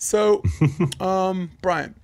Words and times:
So, 0.00 0.42
um, 1.00 1.50
Bryan, 1.60 1.94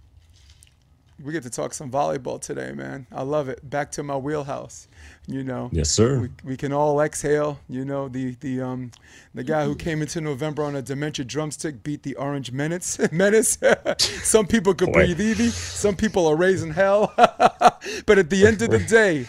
we 1.22 1.32
get 1.32 1.45
to 1.45 1.50
talk 1.50 1.72
some 1.72 1.90
volleyball 1.90 2.40
today, 2.40 2.72
man. 2.72 3.06
I 3.11 3.22
love 3.22 3.48
it. 3.48 3.68
Back 3.70 3.93
to 3.93 4.02
my 4.02 4.16
wheelhouse. 4.16 4.88
You 5.27 5.43
know. 5.43 5.70
Yes, 5.72 5.90
sir. 5.90 6.21
We, 6.21 6.29
we 6.45 6.57
can 6.57 6.73
all 6.73 7.00
exhale. 7.00 7.61
You 7.68 7.84
know, 7.84 8.09
the 8.09 8.36
the 8.41 8.61
um 8.61 8.91
the 9.32 9.43
guy 9.43 9.64
who 9.64 9.75
came 9.75 10.02
into 10.02 10.21
November 10.21 10.64
on 10.64 10.77
a 10.77 10.82
dementia 10.82 11.25
drumstick 11.25 11.82
beat 11.82 12.02
the 12.02 12.16
Orange 12.16 12.52
Menace. 12.52 12.98
Menace. 13.12 13.57
some 13.98 14.46
people 14.46 14.75
could 14.75 14.93
Boy. 14.93 15.14
breathe 15.14 15.21
easy. 15.21 15.48
Some 15.48 15.96
people 15.96 16.27
are 16.27 16.36
raising 16.36 16.75
hell. 16.75 17.14
but 17.16 18.18
at 18.18 18.29
the 18.29 18.46
end 18.46 18.61
of 18.61 18.71
the 18.71 18.80
day, 18.80 19.27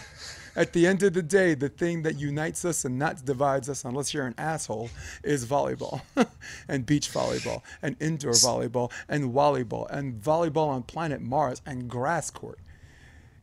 at 0.56 0.72
the 0.72 0.86
end 0.86 1.02
of 1.02 1.12
the 1.12 1.22
day, 1.22 1.54
the 1.54 1.68
thing 1.68 2.02
that 2.02 2.18
unites 2.18 2.64
us 2.64 2.84
and 2.84 2.98
not 2.98 3.24
divides 3.24 3.68
us, 3.68 3.84
unless 3.84 4.14
you're 4.14 4.26
an 4.26 4.34
asshole, 4.38 4.88
is 5.22 5.44
volleyball 5.44 6.00
and 6.68 6.86
beach 6.86 7.10
volleyball 7.12 7.62
and 7.82 7.94
indoor 8.00 8.32
volleyball 8.32 8.90
and 9.08 9.32
volleyball 9.32 9.86
and 9.90 10.20
volleyball 10.20 10.68
on 10.68 10.82
planet 10.82 11.20
Mars 11.20 11.60
and 11.66 11.88
grass 11.88 12.30
court. 12.30 12.58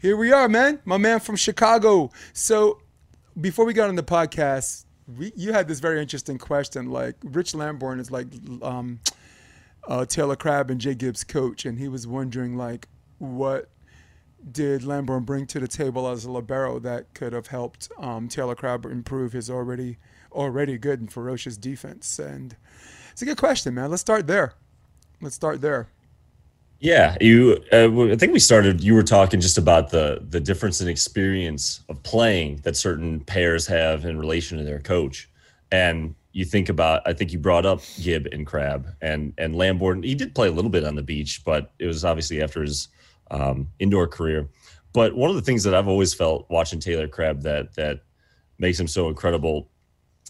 Here 0.02 0.18
we 0.18 0.34
are, 0.34 0.50
man. 0.50 0.80
My 0.86 0.98
man 0.98 1.20
from 1.20 1.36
Chicago. 1.36 2.12
So 2.34 2.82
before 3.40 3.66
we 3.66 3.74
got 3.74 3.90
on 3.90 3.96
the 3.96 4.04
podcast, 4.04 4.86
we, 5.18 5.32
you 5.36 5.54
had 5.54 5.68
this 5.68 5.80
very 5.80 6.02
interesting 6.02 6.40
question. 6.40 6.90
Like 6.90 7.16
Rich 7.24 7.54
Lambourne 7.54 8.00
is 8.00 8.10
like 8.10 8.28
um, 8.64 9.00
uh, 9.88 10.06
Taylor 10.06 10.36
Crabb 10.36 10.72
and 10.72 10.82
Jake 10.82 10.98
Gibb's 10.98 11.24
coach, 11.24 11.66
and 11.66 11.78
he 11.78 11.88
was 11.88 12.08
wondering 12.08 12.58
like 12.58 12.88
what 13.20 13.70
did 14.52 14.84
Lambourne 14.84 15.24
bring 15.24 15.46
to 15.48 15.60
the 15.60 15.68
table 15.68 16.08
as 16.08 16.26
a 16.26 16.32
libero 16.32 16.80
that 16.80 17.14
could 17.14 17.34
have 17.34 17.48
helped 17.48 17.90
um, 17.98 18.28
Taylor 18.28 18.56
Crabb 18.56 18.86
improve 18.86 19.34
his 19.34 19.50
already 19.50 19.98
already 20.32 20.78
good 20.78 21.00
and 21.00 21.12
ferocious 21.12 21.58
defense? 21.58 22.20
And 22.20 22.56
it's 23.12 23.22
a 23.22 23.26
good 23.26 23.38
question, 23.38 23.74
man. 23.74 23.90
Let's 23.90 24.02
start 24.02 24.28
there. 24.28 24.54
Let's 25.22 25.36
start 25.36 25.62
there. 25.62 25.88
Yeah, 26.80 27.16
you. 27.22 27.64
Uh, 27.72 28.12
I 28.12 28.18
think 28.18 28.34
we 28.34 28.40
started. 28.40 28.84
You 28.84 28.94
were 28.94 29.04
talking 29.04 29.40
just 29.40 29.58
about 29.58 29.90
the 29.90 30.22
the 30.30 30.42
difference 30.42 30.82
in 30.82 30.90
experience 30.90 31.82
of 31.88 32.04
playing 32.04 32.58
that 32.64 32.76
certain 32.76 33.22
pairs 33.22 33.66
have 33.68 34.04
in 34.04 34.20
relation 34.20 34.58
to 34.58 34.66
their 34.66 34.80
coach, 34.80 35.30
and 35.72 36.14
you 36.34 36.44
think 36.44 36.68
about. 36.68 37.02
I 37.06 37.14
think 37.14 37.32
you 37.32 37.40
brought 37.40 37.66
up 37.66 37.80
Gibb 38.02 38.28
and 38.34 38.46
Crabb 38.46 38.86
and 39.02 39.34
and 39.38 39.56
Lambourne. 39.56 40.04
He 40.04 40.14
did 40.14 40.36
play 40.36 40.50
a 40.50 40.52
little 40.52 40.70
bit 40.70 40.84
on 40.84 40.96
the 40.96 41.02
beach, 41.02 41.44
but 41.46 41.72
it 41.80 41.86
was 41.86 42.04
obviously 42.04 42.42
after 42.42 42.62
his 42.62 42.90
um, 43.32 43.68
indoor 43.80 44.08
career. 44.08 44.50
But 44.94 45.16
one 45.16 45.30
of 45.30 45.36
the 45.36 45.42
things 45.42 45.64
that 45.64 45.74
I've 45.74 45.88
always 45.88 46.14
felt 46.14 46.46
watching 46.50 46.80
Taylor 46.80 47.08
Crabb 47.08 47.42
that 47.42 47.74
that 47.76 48.02
makes 48.60 48.80
him 48.80 48.88
so 48.88 49.08
incredible, 49.08 49.70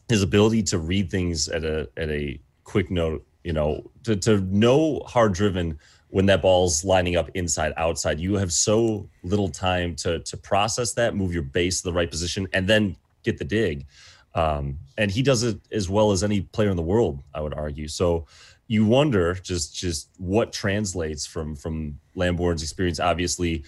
his 0.09 0.23
ability 0.23 0.63
to 0.63 0.77
read 0.77 1.09
things 1.09 1.49
at 1.49 1.63
a 1.63 1.89
at 1.97 2.09
a 2.09 2.39
quick 2.63 2.89
note. 2.89 3.25
You 3.43 3.53
know, 3.53 3.91
to 4.03 4.15
to 4.15 4.39
know 4.39 5.01
hard 5.05 5.33
driven 5.33 5.77
when 6.13 6.27
that 6.27 6.43
ball's 6.43 6.85
lining 6.85 7.15
up 7.15 7.27
inside 7.33 7.73
outside 7.75 8.19
you 8.19 8.35
have 8.35 8.53
so 8.53 9.09
little 9.23 9.49
time 9.49 9.95
to 9.95 10.19
to 10.19 10.37
process 10.37 10.93
that 10.93 11.15
move 11.15 11.33
your 11.33 11.41
base 11.41 11.81
to 11.81 11.89
the 11.89 11.93
right 11.93 12.11
position 12.11 12.47
and 12.53 12.67
then 12.67 12.95
get 13.23 13.39
the 13.39 13.43
dig 13.43 13.87
um, 14.35 14.77
and 14.97 15.09
he 15.09 15.23
does 15.23 15.41
it 15.41 15.59
as 15.71 15.89
well 15.89 16.11
as 16.11 16.23
any 16.23 16.41
player 16.41 16.69
in 16.69 16.77
the 16.77 16.83
world 16.83 17.23
i 17.33 17.41
would 17.41 17.53
argue 17.55 17.87
so 17.87 18.27
you 18.67 18.85
wonder 18.85 19.33
just 19.35 19.75
just 19.75 20.09
what 20.17 20.53
translates 20.53 21.25
from 21.25 21.55
from 21.55 21.99
lambourne's 22.15 22.63
experience 22.63 22.99
obviously 22.99 23.63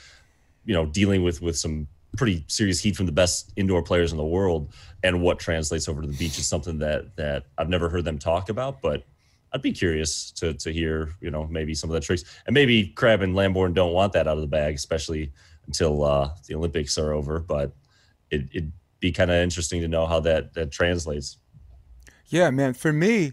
you 0.66 0.74
know 0.74 0.86
dealing 0.86 1.24
with 1.24 1.42
with 1.42 1.58
some 1.58 1.88
pretty 2.18 2.46
serious 2.48 2.80
heat 2.80 2.96
from 2.96 3.06
the 3.06 3.12
best 3.12 3.52
indoor 3.58 3.84
players 3.84 4.12
in 4.12 4.18
the 4.18 4.26
world 4.26 4.72
and 5.04 5.22
what 5.22 5.38
translates 5.38 5.90
over 5.90 6.02
to 6.02 6.08
the 6.08 6.18
beach 6.18 6.40
is 6.40 6.48
something 6.48 6.80
that 6.80 7.16
that 7.18 7.44
i've 7.58 7.70
never 7.70 7.90
heard 7.90 8.06
them 8.06 8.18
talk 8.18 8.50
about 8.50 8.82
but 8.82 9.04
I'd 9.56 9.62
be 9.62 9.72
curious 9.72 10.32
to 10.32 10.54
to 10.56 10.70
hear, 10.70 11.12
you 11.22 11.32
know, 11.32 11.48
maybe 11.48 11.74
some 11.74 11.90
of 11.90 11.94
the 11.94 12.02
tricks, 12.02 12.26
and 12.46 12.54
maybe 12.54 12.88
Crabb 12.88 13.22
and 13.22 13.34
Lambourne 13.34 13.72
don't 13.72 13.94
want 13.94 14.12
that 14.12 14.28
out 14.28 14.36
of 14.36 14.42
the 14.42 14.48
bag, 14.48 14.76
especially 14.76 15.32
until 15.66 16.04
uh, 16.04 16.30
the 16.46 16.56
Olympics 16.56 16.98
are 16.98 17.14
over. 17.14 17.40
But 17.40 17.72
it, 18.30 18.50
it'd 18.52 18.74
be 19.00 19.14
kind 19.14 19.32
of 19.32 19.38
interesting 19.38 19.80
to 19.80 19.88
know 19.88 20.08
how 20.08 20.20
that 20.20 20.54
that 20.56 20.72
translates. 20.72 21.38
Yeah, 22.28 22.50
man. 22.50 22.74
For 22.74 22.92
me, 22.92 23.32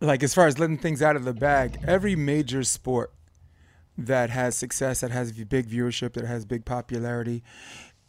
like 0.00 0.22
as 0.22 0.34
far 0.34 0.46
as 0.46 0.58
letting 0.58 0.78
things 0.78 1.02
out 1.02 1.16
of 1.16 1.24
the 1.24 1.34
bag, 1.34 1.78
every 1.86 2.14
major 2.14 2.62
sport 2.62 3.12
that 3.96 4.30
has 4.30 4.56
success, 4.56 5.00
that 5.00 5.10
has 5.10 5.32
big 5.32 5.68
viewership, 5.68 6.12
that 6.12 6.24
has 6.24 6.44
big 6.44 6.64
popularity, 6.64 7.42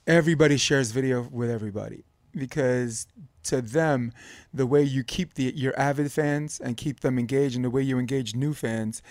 everybody 0.05 0.57
shares 0.57 0.91
video 0.91 1.27
with 1.31 1.50
everybody. 1.50 2.03
Because 2.35 3.07
to 3.44 3.61
them, 3.61 4.11
the 4.53 4.67
way 4.67 4.83
you 4.83 5.03
keep 5.03 5.33
the 5.33 5.51
your 5.55 5.77
avid 5.79 6.11
fans 6.11 6.59
and 6.59 6.77
keep 6.77 7.00
them 7.00 7.17
engaged, 7.17 7.55
and 7.55 7.66
the 7.66 7.69
way 7.72 7.81
you 7.81 7.97
engage 7.97 8.35
new 8.35 8.53
fans, 8.53 9.01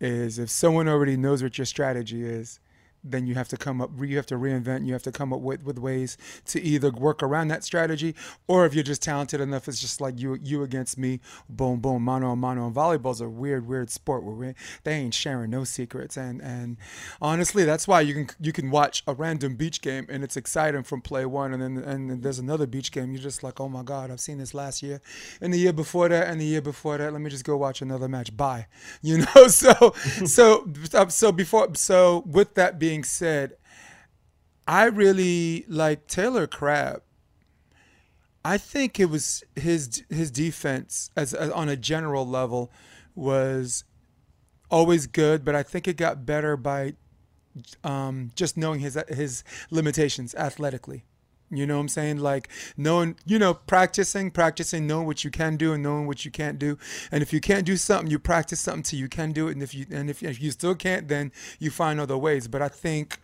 is 0.00 0.38
if 0.38 0.48
someone 0.48 0.88
already 0.88 1.16
knows 1.16 1.42
what 1.42 1.58
your 1.58 1.64
strategy 1.64 2.24
is, 2.24 2.60
then 3.04 3.26
you 3.26 3.34
have 3.34 3.48
to 3.48 3.56
come 3.56 3.80
up 3.80 3.90
you 4.00 4.16
have 4.16 4.26
to 4.26 4.36
reinvent 4.36 4.86
you 4.86 4.92
have 4.92 5.02
to 5.02 5.12
come 5.12 5.32
up 5.32 5.40
with, 5.40 5.62
with 5.64 5.78
ways 5.78 6.16
to 6.44 6.60
either 6.60 6.90
work 6.90 7.22
around 7.22 7.48
that 7.48 7.64
strategy 7.64 8.14
or 8.46 8.66
if 8.66 8.74
you're 8.74 8.84
just 8.84 9.02
talented 9.02 9.40
enough 9.40 9.68
it's 9.68 9.80
just 9.80 10.00
like 10.00 10.18
you 10.18 10.38
you 10.42 10.62
against 10.62 10.98
me 10.98 11.20
boom 11.48 11.80
boom 11.80 12.02
mano 12.02 12.30
a 12.30 12.36
mano. 12.36 12.66
And 12.66 12.74
volleyball's 12.74 13.20
a 13.20 13.28
weird 13.28 13.66
weird 13.66 13.90
sport 13.90 14.24
where 14.24 14.34
we, 14.34 14.54
they 14.84 14.94
ain't 14.94 15.14
sharing 15.14 15.50
no 15.50 15.64
secrets. 15.64 16.16
And 16.16 16.40
and 16.40 16.76
honestly 17.20 17.64
that's 17.64 17.86
why 17.88 18.00
you 18.00 18.14
can 18.14 18.28
you 18.40 18.52
can 18.52 18.70
watch 18.70 19.02
a 19.06 19.14
random 19.14 19.56
beach 19.56 19.80
game 19.80 20.06
and 20.08 20.24
it's 20.24 20.36
exciting 20.36 20.82
from 20.82 21.00
play 21.00 21.26
one. 21.26 21.52
And 21.52 21.62
then 21.62 21.84
and 21.84 22.22
there's 22.22 22.38
another 22.38 22.66
beach 22.66 22.92
game. 22.92 23.12
You're 23.12 23.22
just 23.22 23.42
like 23.42 23.60
oh 23.60 23.68
my 23.68 23.82
god 23.82 24.10
i've 24.10 24.20
seen 24.20 24.38
this 24.38 24.54
last 24.54 24.82
year 24.82 25.00
and 25.40 25.52
the 25.52 25.58
year 25.58 25.72
before 25.72 26.08
that 26.08 26.28
and 26.28 26.40
the 26.40 26.44
year 26.44 26.62
before 26.62 26.98
that. 26.98 27.12
Let 27.12 27.20
me 27.20 27.30
just 27.30 27.44
go 27.44 27.56
watch 27.56 27.82
another 27.82 28.08
match. 28.08 28.36
Bye. 28.36 28.66
You 29.00 29.18
know 29.18 29.46
so 29.48 29.94
so 30.26 30.68
so 31.08 31.32
before 31.32 31.68
so 31.74 32.24
with 32.26 32.54
that 32.54 32.78
being 32.78 32.87
said, 33.04 33.56
I 34.66 34.84
really 34.84 35.64
like 35.68 36.06
Taylor 36.06 36.46
Crabb. 36.46 37.02
I 38.44 38.58
think 38.58 38.98
it 39.00 39.06
was 39.06 39.42
his 39.56 40.04
his 40.08 40.30
defense 40.30 41.10
as, 41.16 41.34
as 41.34 41.50
on 41.50 41.68
a 41.68 41.76
general 41.76 42.26
level 42.26 42.70
was 43.14 43.84
always 44.70 45.06
good, 45.06 45.44
but 45.44 45.54
I 45.54 45.62
think 45.62 45.88
it 45.88 45.96
got 45.96 46.24
better 46.24 46.56
by 46.56 46.94
um, 47.82 48.30
just 48.34 48.56
knowing 48.56 48.80
his 48.80 48.98
his 49.08 49.44
limitations 49.70 50.34
athletically. 50.34 51.04
You 51.50 51.66
know 51.66 51.76
what 51.76 51.82
I'm 51.82 51.88
saying? 51.88 52.18
Like 52.18 52.48
knowing, 52.76 53.16
you 53.24 53.38
know, 53.38 53.54
practicing, 53.54 54.30
practicing, 54.30 54.86
knowing 54.86 55.06
what 55.06 55.24
you 55.24 55.30
can 55.30 55.56
do 55.56 55.72
and 55.72 55.82
knowing 55.82 56.06
what 56.06 56.24
you 56.24 56.30
can't 56.30 56.58
do. 56.58 56.78
And 57.10 57.22
if 57.22 57.32
you 57.32 57.40
can't 57.40 57.64
do 57.64 57.76
something, 57.76 58.10
you 58.10 58.18
practice 58.18 58.60
something 58.60 58.82
till 58.82 58.98
you 58.98 59.08
can 59.08 59.32
do 59.32 59.48
it. 59.48 59.52
And 59.52 59.62
if 59.62 59.74
you 59.74 59.86
and 59.90 60.10
if, 60.10 60.22
if 60.22 60.40
you 60.40 60.50
still 60.50 60.74
can't, 60.74 61.08
then 61.08 61.32
you 61.58 61.70
find 61.70 62.00
other 62.00 62.18
ways. 62.18 62.48
But 62.48 62.60
I 62.60 62.68
think 62.68 63.18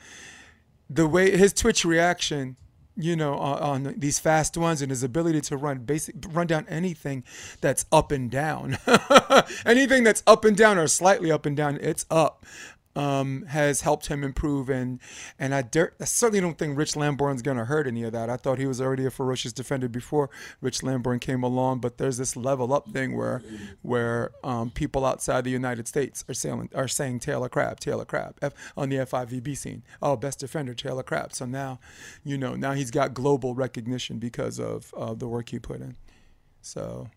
the 0.88 1.06
way 1.06 1.36
his 1.36 1.52
Twitch 1.52 1.84
reaction, 1.84 2.56
you 2.96 3.14
know, 3.14 3.34
on, 3.34 3.86
on 3.86 3.94
these 3.98 4.18
fast 4.18 4.56
ones 4.56 4.80
and 4.80 4.90
his 4.90 5.02
ability 5.02 5.42
to 5.42 5.56
run 5.56 5.78
basic 5.80 6.14
run 6.30 6.46
down 6.46 6.64
anything 6.68 7.24
that's 7.60 7.84
up 7.92 8.10
and 8.10 8.30
down, 8.30 8.78
anything 9.66 10.02
that's 10.02 10.22
up 10.26 10.46
and 10.46 10.56
down 10.56 10.78
or 10.78 10.86
slightly 10.86 11.30
up 11.30 11.44
and 11.44 11.56
down, 11.56 11.78
it's 11.82 12.06
up 12.10 12.46
um, 12.96 13.44
has 13.46 13.80
helped 13.80 14.06
him 14.06 14.22
improve. 14.22 14.68
And 14.68 15.00
and 15.38 15.54
I, 15.54 15.62
dare, 15.62 15.94
I 16.00 16.04
certainly 16.04 16.40
don't 16.40 16.58
think 16.58 16.76
Rich 16.76 16.96
Lambourne's 16.96 17.42
going 17.42 17.56
to 17.56 17.64
hurt 17.64 17.86
any 17.86 18.02
of 18.04 18.12
that. 18.12 18.30
I 18.30 18.36
thought 18.36 18.58
he 18.58 18.66
was 18.66 18.80
already 18.80 19.06
a 19.06 19.10
ferocious 19.10 19.52
defender 19.52 19.88
before 19.88 20.30
Rich 20.60 20.82
Lamborn 20.82 21.18
came 21.18 21.42
along. 21.42 21.80
But 21.80 21.98
there's 21.98 22.16
this 22.16 22.36
level 22.36 22.72
up 22.72 22.88
thing 22.88 23.16
where 23.16 23.42
where 23.82 24.30
um, 24.42 24.70
people 24.70 25.04
outside 25.04 25.44
the 25.44 25.50
United 25.50 25.88
States 25.88 26.24
are 26.28 26.34
saying 26.34 26.70
are 26.74 26.88
saying 26.88 27.20
Taylor 27.20 27.48
Crabb, 27.48 27.80
Taylor 27.80 28.04
Crabb 28.04 28.36
F, 28.42 28.52
on 28.76 28.88
the 28.88 28.96
FIVB 28.96 29.56
scene. 29.56 29.82
Oh, 30.00 30.16
best 30.16 30.40
defender, 30.40 30.74
Taylor 30.74 31.02
Crabb. 31.02 31.32
So 31.32 31.44
now, 31.46 31.80
you 32.24 32.38
know, 32.38 32.54
now 32.54 32.72
he's 32.72 32.90
got 32.90 33.14
global 33.14 33.54
recognition 33.54 34.18
because 34.18 34.58
of 34.58 34.92
uh, 34.96 35.14
the 35.14 35.28
work 35.28 35.48
he 35.50 35.58
put 35.58 35.80
in. 35.80 35.96
So, 36.62 37.08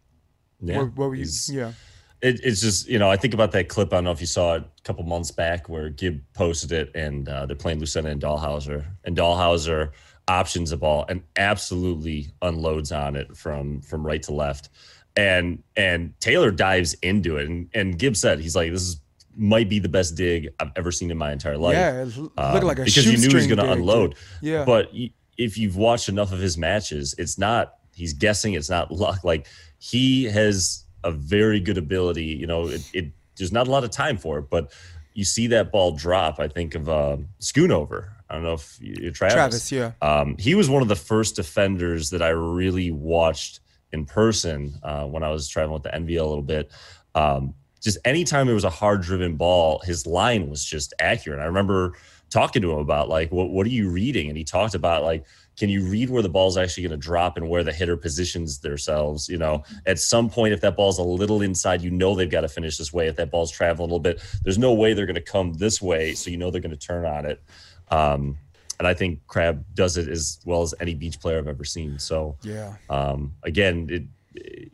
Yeah, 0.61 0.77
where, 0.77 0.85
where 0.87 1.07
were 1.09 1.15
you? 1.15 1.25
Yeah. 1.49 1.73
It, 2.21 2.39
it's 2.43 2.61
just 2.61 2.87
you 2.87 2.99
know 2.99 3.09
I 3.09 3.17
think 3.17 3.33
about 3.33 3.51
that 3.51 3.69
clip. 3.69 3.93
I 3.93 3.97
don't 3.97 4.05
know 4.05 4.11
if 4.11 4.21
you 4.21 4.27
saw 4.27 4.55
it 4.55 4.63
a 4.63 4.81
couple 4.83 5.03
months 5.03 5.31
back 5.31 5.69
where 5.69 5.89
Gibb 5.89 6.21
posted 6.33 6.71
it, 6.71 6.91
and 6.95 7.27
uh, 7.29 7.45
they're 7.45 7.55
playing 7.55 7.79
Lucena 7.79 8.09
and 8.09 8.21
Dalhausser, 8.21 8.85
and 9.03 9.15
Dalhausser 9.15 9.91
options 10.27 10.71
the 10.71 10.77
ball 10.77 11.05
and 11.07 11.23
absolutely 11.37 12.27
unloads 12.41 12.91
on 12.91 13.15
it 13.15 13.35
from 13.37 13.81
from 13.81 14.05
right 14.05 14.23
to 14.23 14.33
left, 14.33 14.69
and 15.15 15.61
and 15.75 16.13
Taylor 16.19 16.51
dives 16.51 16.95
into 16.95 17.37
it, 17.37 17.47
and 17.47 17.69
and 17.73 17.99
Gibb 17.99 18.15
said 18.15 18.39
he's 18.39 18.55
like 18.55 18.71
this 18.71 18.81
is 18.81 19.01
might 19.37 19.69
be 19.69 19.79
the 19.79 19.89
best 19.89 20.15
dig 20.15 20.49
I've 20.59 20.71
ever 20.75 20.91
seen 20.91 21.11
in 21.11 21.17
my 21.17 21.31
entire 21.31 21.57
life. 21.57 21.75
Yeah, 21.75 22.01
it 22.01 22.17
looked 22.17 22.39
um, 22.39 22.63
like 22.63 22.79
a 22.79 22.83
because 22.83 23.05
you 23.05 23.17
knew 23.17 23.29
he 23.29 23.35
was 23.35 23.47
going 23.47 23.59
to 23.59 23.71
unload. 23.71 24.15
Yeah. 24.41 24.65
But 24.65 24.91
if 25.37 25.57
you've 25.57 25.77
watched 25.77 26.09
enough 26.09 26.33
of 26.33 26.39
his 26.39 26.57
matches, 26.57 27.13
it's 27.17 27.37
not 27.37 27.75
he's 27.93 28.13
guessing. 28.13 28.53
It's 28.53 28.69
not 28.69 28.91
luck. 28.91 29.23
Like 29.23 29.47
he 29.77 30.25
has 30.25 30.85
a 31.03 31.11
very 31.11 31.59
good 31.59 31.77
ability. 31.77 32.25
You 32.25 32.47
know, 32.47 32.67
it, 32.67 32.89
it 32.93 33.11
there's 33.37 33.51
not 33.51 33.67
a 33.67 33.71
lot 33.71 33.83
of 33.83 33.91
time 33.91 34.17
for 34.17 34.39
it, 34.39 34.49
but 34.49 34.71
you 35.13 35.23
see 35.23 35.47
that 35.47 35.71
ball 35.71 35.93
drop. 35.93 36.39
I 36.39 36.47
think 36.47 36.75
of 36.75 36.89
uh, 36.89 37.17
Schoonover. 37.39 38.09
I 38.29 38.35
don't 38.35 38.43
know 38.43 38.53
if 38.53 38.77
you're 38.81 39.11
Travis. 39.11 39.33
Travis, 39.33 39.71
yeah. 39.71 39.91
Um, 40.01 40.35
he 40.37 40.53
was 40.53 40.69
one 40.69 40.81
of 40.81 40.87
the 40.87 40.95
first 40.95 41.35
defenders 41.35 42.09
that 42.09 42.21
I 42.21 42.29
really 42.29 42.91
watched 42.91 43.61
in 43.93 44.05
person 44.05 44.75
uh, 44.83 45.05
when 45.05 45.23
I 45.23 45.29
was 45.29 45.47
traveling 45.47 45.81
with 45.81 45.83
the 45.83 45.97
NVL 45.97 46.21
a 46.21 46.27
little 46.27 46.41
bit. 46.43 46.71
Um, 47.15 47.53
just 47.81 47.97
anytime 48.05 48.47
there 48.47 48.55
was 48.55 48.63
a 48.63 48.69
hard 48.69 49.01
driven 49.01 49.35
ball, 49.35 49.79
his 49.79 50.05
line 50.05 50.49
was 50.49 50.63
just 50.63 50.93
accurate. 50.99 51.39
I 51.39 51.45
remember 51.45 51.93
talking 52.29 52.61
to 52.61 52.71
him 52.71 52.79
about 52.79 53.07
like, 53.07 53.31
what, 53.31 53.49
what 53.49 53.65
are 53.65 53.71
you 53.71 53.89
reading? 53.89 54.27
And 54.27 54.37
he 54.37 54.43
talked 54.43 54.75
about 54.75 55.03
like, 55.03 55.25
can 55.57 55.69
you 55.69 55.85
read 55.85 56.09
where 56.09 56.21
the 56.21 56.29
ball's 56.29 56.55
actually 56.55 56.83
going 56.83 56.99
to 56.99 57.03
drop 57.03 57.35
and 57.35 57.49
where 57.49 57.63
the 57.63 57.73
hitter 57.73 57.97
positions 57.97 58.59
themselves? 58.59 59.27
You 59.27 59.37
know, 59.37 59.63
at 59.87 59.99
some 59.99 60.29
point, 60.29 60.53
if 60.53 60.61
that 60.61 60.77
ball's 60.77 60.99
a 60.99 61.03
little 61.03 61.41
inside, 61.41 61.81
you 61.81 61.89
know 61.89 62.15
they've 62.15 62.29
got 62.29 62.41
to 62.41 62.47
finish 62.47 62.77
this 62.77 62.93
way. 62.93 63.07
If 63.07 63.15
that 63.15 63.31
ball's 63.31 63.51
traveling 63.51 63.89
a 63.89 63.93
little 63.93 63.99
bit, 63.99 64.21
there's 64.43 64.59
no 64.59 64.73
way 64.73 64.93
they're 64.93 65.07
going 65.07 65.15
to 65.15 65.21
come 65.21 65.53
this 65.53 65.81
way, 65.81 66.13
so 66.13 66.29
you 66.29 66.37
know 66.37 66.51
they're 66.51 66.61
going 66.61 66.77
to 66.77 66.77
turn 66.77 67.05
on 67.05 67.25
it. 67.25 67.41
Um, 67.89 68.37
and 68.79 68.87
I 68.87 68.93
think 68.93 69.25
Crabb 69.25 69.65
does 69.73 69.97
it 69.97 70.07
as 70.07 70.39
well 70.45 70.61
as 70.61 70.75
any 70.79 70.93
beach 70.93 71.19
player 71.19 71.39
I've 71.39 71.47
ever 71.47 71.65
seen. 71.65 71.97
So 71.97 72.37
yeah, 72.43 72.75
um, 72.91 73.33
again, 73.43 73.87
it, 73.89 74.03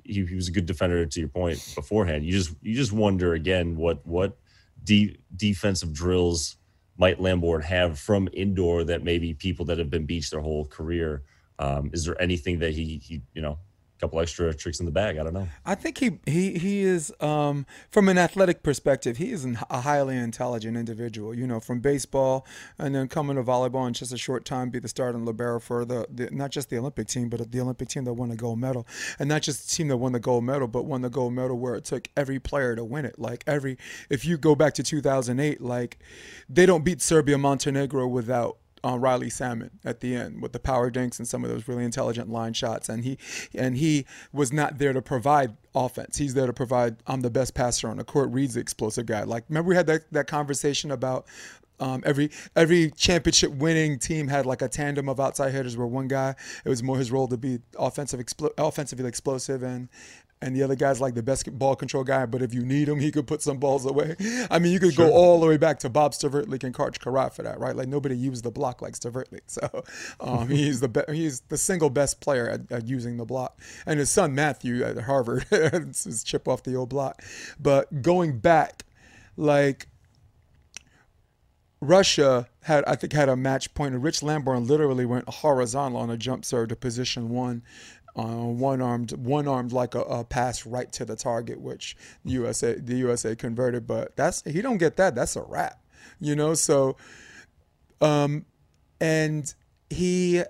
he, 0.03 0.25
he, 0.25 0.35
was 0.35 0.49
a 0.49 0.51
good 0.51 0.65
defender 0.65 1.05
to 1.05 1.19
your 1.19 1.29
point 1.29 1.73
beforehand. 1.75 2.25
You 2.25 2.33
just 2.33 2.53
you 2.61 2.75
just 2.75 2.91
wonder 2.91 3.33
again 3.33 3.77
what 3.77 4.05
what 4.05 4.37
de- 4.83 5.17
defensive 5.37 5.93
drills 5.93 6.57
might 6.97 7.19
Lambourne 7.19 7.61
have 7.61 7.99
from 7.99 8.29
indoor 8.33 8.83
that 8.83 9.03
maybe 9.03 9.33
people 9.33 9.65
that 9.65 9.77
have 9.77 9.89
been 9.89 10.05
beached 10.05 10.31
their 10.31 10.41
whole 10.41 10.65
career? 10.65 11.23
Um, 11.59 11.89
is 11.93 12.05
there 12.05 12.19
anything 12.21 12.59
that 12.59 12.73
he, 12.73 12.97
he 13.03 13.21
you 13.33 13.41
know, 13.41 13.59
couple 13.99 14.19
extra 14.19 14.53
tricks 14.53 14.79
in 14.79 14.85
the 14.85 14.91
bag? 14.91 15.17
I 15.17 15.23
don't 15.23 15.33
know. 15.33 15.47
I 15.65 15.75
think 15.75 15.97
he 15.97 16.19
he 16.25 16.57
he 16.57 16.81
is 16.81 17.13
um, 17.19 17.65
from 17.89 18.09
an 18.09 18.17
athletic 18.17 18.63
perspective. 18.63 19.17
He 19.17 19.31
is 19.31 19.45
a 19.45 19.81
highly 19.81 20.17
intelligent 20.17 20.77
individual. 20.77 21.33
You 21.33 21.47
know, 21.47 21.59
from 21.59 21.79
baseball 21.79 22.45
and 22.77 22.93
then 22.95 23.07
coming 23.07 23.35
to 23.35 23.43
volleyball 23.43 23.87
in 23.87 23.93
just 23.93 24.13
a 24.13 24.17
short 24.17 24.45
time, 24.45 24.69
be 24.69 24.79
the 24.79 24.87
starting 24.87 25.25
libero 25.25 25.59
for 25.59 25.85
the, 25.85 26.07
the 26.13 26.29
not 26.31 26.51
just 26.51 26.69
the 26.69 26.77
Olympic 26.77 27.07
team, 27.07 27.29
but 27.29 27.51
the 27.51 27.59
Olympic 27.61 27.87
team 27.87 28.03
that 28.05 28.13
won 28.13 28.31
a 28.31 28.35
gold 28.35 28.59
medal, 28.59 28.87
and 29.19 29.29
not 29.29 29.41
just 29.41 29.69
the 29.69 29.75
team 29.75 29.87
that 29.87 29.97
won 29.97 30.11
the 30.11 30.19
gold 30.19 30.43
medal, 30.43 30.67
but 30.67 30.83
won 30.85 31.01
the 31.01 31.09
gold 31.09 31.33
medal 31.33 31.57
where 31.57 31.75
it 31.75 31.85
took 31.85 32.07
every 32.17 32.39
player 32.39 32.75
to 32.75 32.83
win 32.83 33.05
it. 33.05 33.19
Like 33.19 33.43
every, 33.47 33.77
if 34.09 34.25
you 34.25 34.37
go 34.37 34.55
back 34.55 34.73
to 34.75 34.83
2008, 34.83 35.61
like 35.61 35.99
they 36.49 36.65
don't 36.65 36.83
beat 36.83 37.01
Serbia 37.01 37.37
Montenegro 37.37 38.07
without 38.07 38.57
on 38.83 38.99
Riley 38.99 39.29
Salmon 39.29 39.79
at 39.85 40.01
the 40.01 40.15
end 40.15 40.41
with 40.41 40.51
the 40.51 40.59
power 40.59 40.89
dinks 40.89 41.17
and 41.19 41.27
some 41.27 41.43
of 41.43 41.49
those 41.49 41.67
really 41.67 41.85
intelligent 41.85 42.29
line 42.29 42.53
shots. 42.53 42.89
And 42.89 43.03
he 43.03 43.17
and 43.53 43.77
he 43.77 44.05
was 44.31 44.51
not 44.51 44.77
there 44.77 44.93
to 44.93 45.01
provide 45.01 45.55
offense. 45.73 46.17
He's 46.17 46.33
there 46.33 46.47
to 46.47 46.53
provide. 46.53 46.97
I'm 47.07 47.21
the 47.21 47.29
best 47.29 47.53
passer 47.53 47.87
on 47.87 47.97
the 47.97 48.03
court. 48.03 48.31
Reid's 48.31 48.55
the 48.55 48.59
explosive 48.59 49.05
guy. 49.05 49.23
Like 49.23 49.45
remember 49.49 49.69
we 49.69 49.75
had 49.75 49.87
that, 49.87 50.11
that 50.11 50.27
conversation 50.27 50.91
about 50.91 51.25
um, 51.79 52.03
every 52.05 52.29
every 52.55 52.91
championship 52.91 53.51
winning 53.51 53.99
team 53.99 54.27
had 54.27 54.45
like 54.45 54.61
a 54.61 54.67
tandem 54.67 55.09
of 55.09 55.19
outside 55.19 55.51
hitters 55.51 55.75
where 55.75 55.87
one 55.87 56.07
guy 56.07 56.35
it 56.63 56.69
was 56.69 56.83
more 56.83 56.97
his 56.97 57.11
role 57.11 57.27
to 57.27 57.37
be 57.37 57.59
offensive 57.77 58.19
expl- 58.19 58.51
offensively 58.57 59.07
explosive 59.07 59.63
and 59.63 59.89
and 60.43 60.53
the 60.55 60.61
other 60.61 60.75
guy's 60.75 60.99
like 60.99 61.13
the 61.15 61.23
best 61.23 61.49
ball 61.57 61.75
control 61.75 62.03
guy, 62.03 62.25
but 62.25 62.41
if 62.41 62.53
you 62.53 62.65
need 62.65 62.89
him, 62.89 62.99
he 62.99 63.11
could 63.11 63.25
put 63.25 63.41
some 63.41 63.57
balls 63.57 63.85
away. 63.85 64.15
I 64.51 64.59
mean, 64.59 64.73
you 64.73 64.79
could 64.79 64.93
sure. 64.93 65.07
go 65.07 65.13
all 65.13 65.39
the 65.39 65.47
way 65.47 65.57
back 65.57 65.79
to 65.79 65.89
Bob 65.89 66.11
Ctvrtlik 66.11 66.63
and 66.63 66.75
Karch 66.75 66.99
Kiraly 66.99 67.33
for 67.33 67.43
that, 67.43 67.59
right? 67.59 67.75
Like 67.75 67.87
nobody 67.87 68.17
used 68.17 68.43
the 68.43 68.51
block 68.51 68.81
like 68.81 68.93
Ctvrtlik, 68.93 69.41
so 69.47 69.83
um, 70.19 70.49
he's 70.49 70.81
the 70.81 70.89
be- 70.89 71.13
he's 71.13 71.41
the 71.41 71.57
single 71.57 71.89
best 71.89 72.19
player 72.19 72.49
at, 72.49 72.71
at, 72.71 72.87
using 72.87 73.17
the 73.17 73.25
block. 73.25 73.59
And 73.85 73.99
his 73.99 74.09
son 74.09 74.35
Matthew 74.35 74.83
at 74.83 74.97
Harvard 74.97 75.45
is 75.51 76.23
chip 76.23 76.47
off 76.47 76.63
the 76.63 76.75
old 76.75 76.89
block. 76.89 77.23
But 77.59 78.01
going 78.01 78.39
back, 78.39 78.83
like 79.37 79.87
Russia 81.79 82.49
had, 82.61 82.83
I 82.85 82.95
think, 82.95 83.13
had 83.13 83.29
a 83.29 83.35
match 83.35 83.73
point. 83.73 83.93
And 83.93 84.03
Rich 84.03 84.23
Lambourne 84.23 84.67
literally 84.67 85.05
went 85.05 85.27
horizontal 85.29 85.99
on 85.99 86.09
a 86.09 86.17
jump 86.17 86.45
serve 86.45 86.69
to 86.69 86.75
position 86.75 87.29
one, 87.29 87.63
uh, 88.15 88.23
one 88.23 88.81
armed, 88.81 89.11
one 89.13 89.47
armed 89.47 89.71
like 89.71 89.95
a, 89.95 90.01
a, 90.01 90.23
pass 90.23 90.65
right 90.65 90.91
to 90.93 91.05
the 91.05 91.15
target, 91.15 91.59
which 91.59 91.97
USA 92.25 92.75
the 92.75 92.95
USA 92.97 93.35
converted. 93.35 93.87
But 93.87 94.15
that's 94.15 94.43
he 94.43 94.61
don't 94.61 94.77
get 94.77 94.97
that. 94.97 95.15
That's 95.15 95.35
a 95.35 95.41
wrap, 95.41 95.83
you 96.19 96.35
know. 96.35 96.53
So, 96.53 96.95
um, 98.01 98.45
and 99.01 99.53
he 99.89 100.43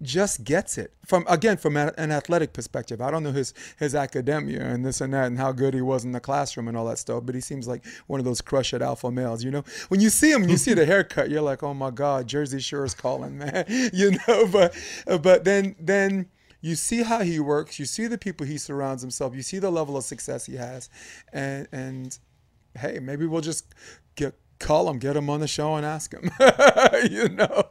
just 0.00 0.44
gets 0.44 0.78
it 0.78 0.92
from 1.04 1.24
again 1.28 1.56
from 1.56 1.76
an 1.76 2.12
athletic 2.12 2.52
perspective. 2.52 3.00
I 3.00 3.10
don't 3.10 3.22
know 3.22 3.32
his 3.32 3.52
his 3.78 3.94
academia 3.94 4.62
and 4.62 4.86
this 4.86 5.00
and 5.00 5.12
that 5.12 5.26
and 5.26 5.38
how 5.38 5.52
good 5.52 5.74
he 5.74 5.80
was 5.80 6.04
in 6.04 6.12
the 6.12 6.20
classroom 6.20 6.68
and 6.68 6.76
all 6.76 6.86
that 6.86 6.98
stuff, 6.98 7.24
but 7.26 7.34
he 7.34 7.40
seems 7.40 7.66
like 7.66 7.84
one 8.06 8.20
of 8.20 8.24
those 8.24 8.40
crush 8.40 8.72
at 8.72 8.80
alpha 8.80 9.10
males. 9.10 9.42
You 9.42 9.50
know, 9.50 9.64
when 9.88 10.00
you 10.00 10.08
see 10.08 10.30
him, 10.30 10.48
you 10.48 10.56
see 10.56 10.72
the 10.72 10.86
haircut, 10.92 11.30
you're 11.30 11.42
like, 11.42 11.62
oh 11.62 11.74
my 11.74 11.90
god, 11.90 12.28
Jersey 12.28 12.60
Shore 12.60 12.84
is 12.84 12.94
calling, 12.94 13.38
man. 13.38 13.64
You 13.92 14.12
know, 14.26 14.46
but 14.46 14.74
but 15.22 15.44
then 15.44 15.74
then 15.80 16.26
you 16.60 16.74
see 16.74 17.02
how 17.02 17.20
he 17.20 17.38
works, 17.40 17.78
you 17.78 17.84
see 17.84 18.06
the 18.06 18.18
people 18.18 18.46
he 18.46 18.58
surrounds 18.58 19.02
himself, 19.02 19.34
you 19.34 19.42
see 19.42 19.58
the 19.58 19.70
level 19.70 19.96
of 19.96 20.04
success 20.04 20.46
he 20.46 20.56
has, 20.56 20.88
and 21.32 21.68
and 21.72 22.18
hey, 22.76 22.98
maybe 23.00 23.26
we'll 23.26 23.40
just 23.40 23.74
get 24.16 24.34
call 24.58 24.88
him, 24.90 24.98
get 24.98 25.16
him 25.16 25.30
on 25.30 25.40
the 25.40 25.48
show, 25.48 25.76
and 25.76 25.86
ask 25.86 26.12
him. 26.12 26.30
you 27.10 27.28
know. 27.28 27.64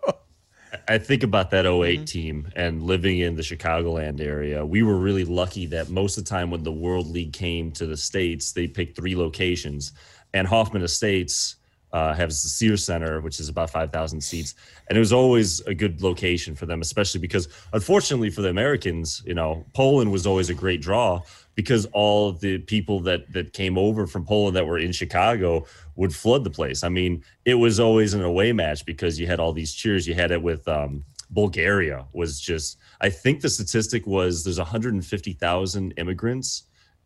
I 0.88 0.98
think 0.98 1.24
about 1.24 1.52
that 1.52 1.66
8 1.66 1.70
mm-hmm. 1.70 2.04
team 2.06 2.50
and 2.56 2.84
living 2.84 3.20
in 3.20 3.36
the 3.36 3.42
Chicagoland 3.42 4.20
area. 4.20 4.66
We 4.66 4.84
were 4.84 4.98
really 4.98 5.26
lucky 5.26 5.66
that 5.68 5.90
most 5.90 6.18
of 6.18 6.26
the 6.26 6.30
time 6.30 6.52
when 6.52 6.64
the 6.64 6.72
World 6.72 7.08
League 7.08 7.34
came 7.34 7.72
to 7.74 7.86
the 7.86 7.98
States, 7.98 8.52
they 8.52 8.68
picked 8.68 8.96
three 8.96 9.16
locations. 9.16 9.94
And 10.34 10.48
Hoffman 10.48 10.82
Estates 10.82 11.57
uh, 11.94 12.14
has 12.14 12.44
the 12.44 12.50
Sears 12.50 12.84
Center, 12.84 13.22
which 13.22 13.40
is 13.40 13.50
about 13.50 13.70
5,000 13.70 14.22
seats. 14.22 14.56
And 14.88 14.98
it 14.98 15.00
was 15.00 15.14
always 15.14 15.62
a 15.62 15.74
good 15.74 16.02
location 16.02 16.56
for 16.56 16.66
them, 16.66 16.82
especially 16.82 17.22
because, 17.22 17.48
unfortunately 17.74 18.30
for 18.30 18.42
the 18.42 18.50
Americans, 18.50 19.24
you 19.26 19.34
know, 19.34 19.66
Poland 19.74 20.12
was 20.12 20.28
always 20.28 20.50
a 20.50 20.54
great 20.54 20.82
draw 20.82 21.22
because 21.56 21.88
all 21.88 22.32
the 22.32 22.60
people 22.60 23.00
that 23.02 23.32
that 23.34 23.52
came 23.52 23.78
over 23.78 24.06
from 24.06 24.24
Poland 24.26 24.56
that 24.56 24.68
were 24.68 24.78
in 24.78 24.92
Chicago 24.92 25.66
would 25.96 26.14
flood 26.16 26.44
the 26.44 26.52
place. 26.52 26.84
I 26.84 26.90
mean, 26.90 27.24
it 27.46 27.56
was 27.56 27.80
always 27.80 28.14
an 28.14 28.22
away 28.22 28.54
match 28.54 28.86
because 28.86 29.20
you 29.20 29.26
had 29.26 29.40
all 29.40 29.54
these 29.54 29.74
cheers. 29.74 30.08
You 30.08 30.14
had 30.14 30.32
it 30.32 30.42
with 30.42 30.68
um, 30.68 31.04
Bulgaria 31.32 32.06
was 32.14 32.40
just. 32.40 32.78
I 33.02 33.10
think 33.10 33.42
the 33.42 33.50
statistic 33.50 34.06
was 34.06 34.44
there's 34.44 34.60
150,000 34.60 35.94
immigrants 35.98 36.64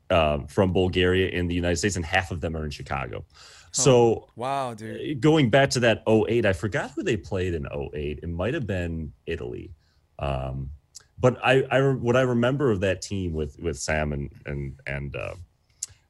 uh, 0.09 0.39
from 0.47 0.73
Bulgaria 0.73 1.29
in 1.29 1.47
the 1.47 1.55
United 1.55 1.77
States, 1.77 1.95
and 1.95 2.05
half 2.05 2.31
of 2.31 2.41
them 2.41 2.55
are 2.55 2.65
in 2.65 2.71
Chicago. 2.71 3.25
So 3.71 3.93
oh, 3.93 4.27
wow, 4.35 4.73
dude. 4.73 5.17
Uh, 5.17 5.19
going 5.19 5.49
back 5.49 5.69
to 5.71 5.79
that 5.81 6.03
08, 6.07 6.45
I 6.45 6.53
forgot 6.53 6.91
who 6.91 7.03
they 7.03 7.17
played 7.17 7.53
in 7.53 7.65
08. 7.71 8.19
It 8.21 8.29
might 8.29 8.53
have 8.53 8.67
been 8.67 9.13
Italy. 9.25 9.71
Um, 10.19 10.69
but 11.19 11.37
I, 11.43 11.63
I 11.71 11.79
what 11.81 12.17
I 12.17 12.21
remember 12.21 12.71
of 12.71 12.81
that 12.81 13.01
team 13.01 13.33
with 13.33 13.57
with 13.59 13.77
Sam 13.77 14.11
and 14.11 14.31
and 14.45 14.79
and 14.87 15.15
uh, 15.15 15.35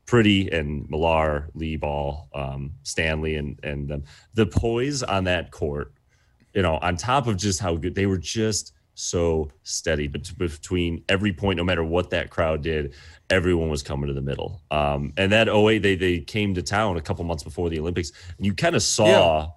Priddy 0.07 0.53
and 0.53 0.89
Millar, 0.89 1.49
Lloyd 1.53 1.81
Ball, 1.81 2.29
um, 2.33 2.71
Stanley, 2.83 3.35
and 3.35 3.59
and 3.63 3.91
um, 3.91 4.03
the 4.33 4.45
poise 4.45 5.03
on 5.03 5.25
that 5.25 5.51
court, 5.51 5.93
you 6.53 6.61
know, 6.61 6.77
on 6.81 6.95
top 6.95 7.27
of 7.27 7.37
just 7.37 7.59
how 7.59 7.75
good 7.75 7.93
they 7.93 8.05
were, 8.05 8.17
just 8.17 8.73
so 9.01 9.49
steady 9.63 10.07
but 10.07 10.31
between 10.37 11.03
every 11.09 11.33
point, 11.33 11.57
no 11.57 11.63
matter 11.63 11.83
what 11.83 12.11
that 12.11 12.29
crowd 12.29 12.61
did, 12.61 12.93
everyone 13.29 13.69
was 13.69 13.81
coming 13.81 14.07
to 14.07 14.13
the 14.13 14.21
middle. 14.21 14.61
Um, 14.69 15.13
and 15.17 15.31
that 15.31 15.47
08, 15.49 15.79
they 15.79 15.95
they 15.95 16.19
came 16.19 16.53
to 16.53 16.61
town 16.61 16.97
a 16.97 17.01
couple 17.01 17.25
months 17.25 17.43
before 17.43 17.69
the 17.69 17.79
Olympics, 17.79 18.11
and 18.37 18.45
you 18.45 18.53
kind 18.53 18.75
of 18.75 18.83
saw. 18.83 19.05
Yeah. 19.05 19.47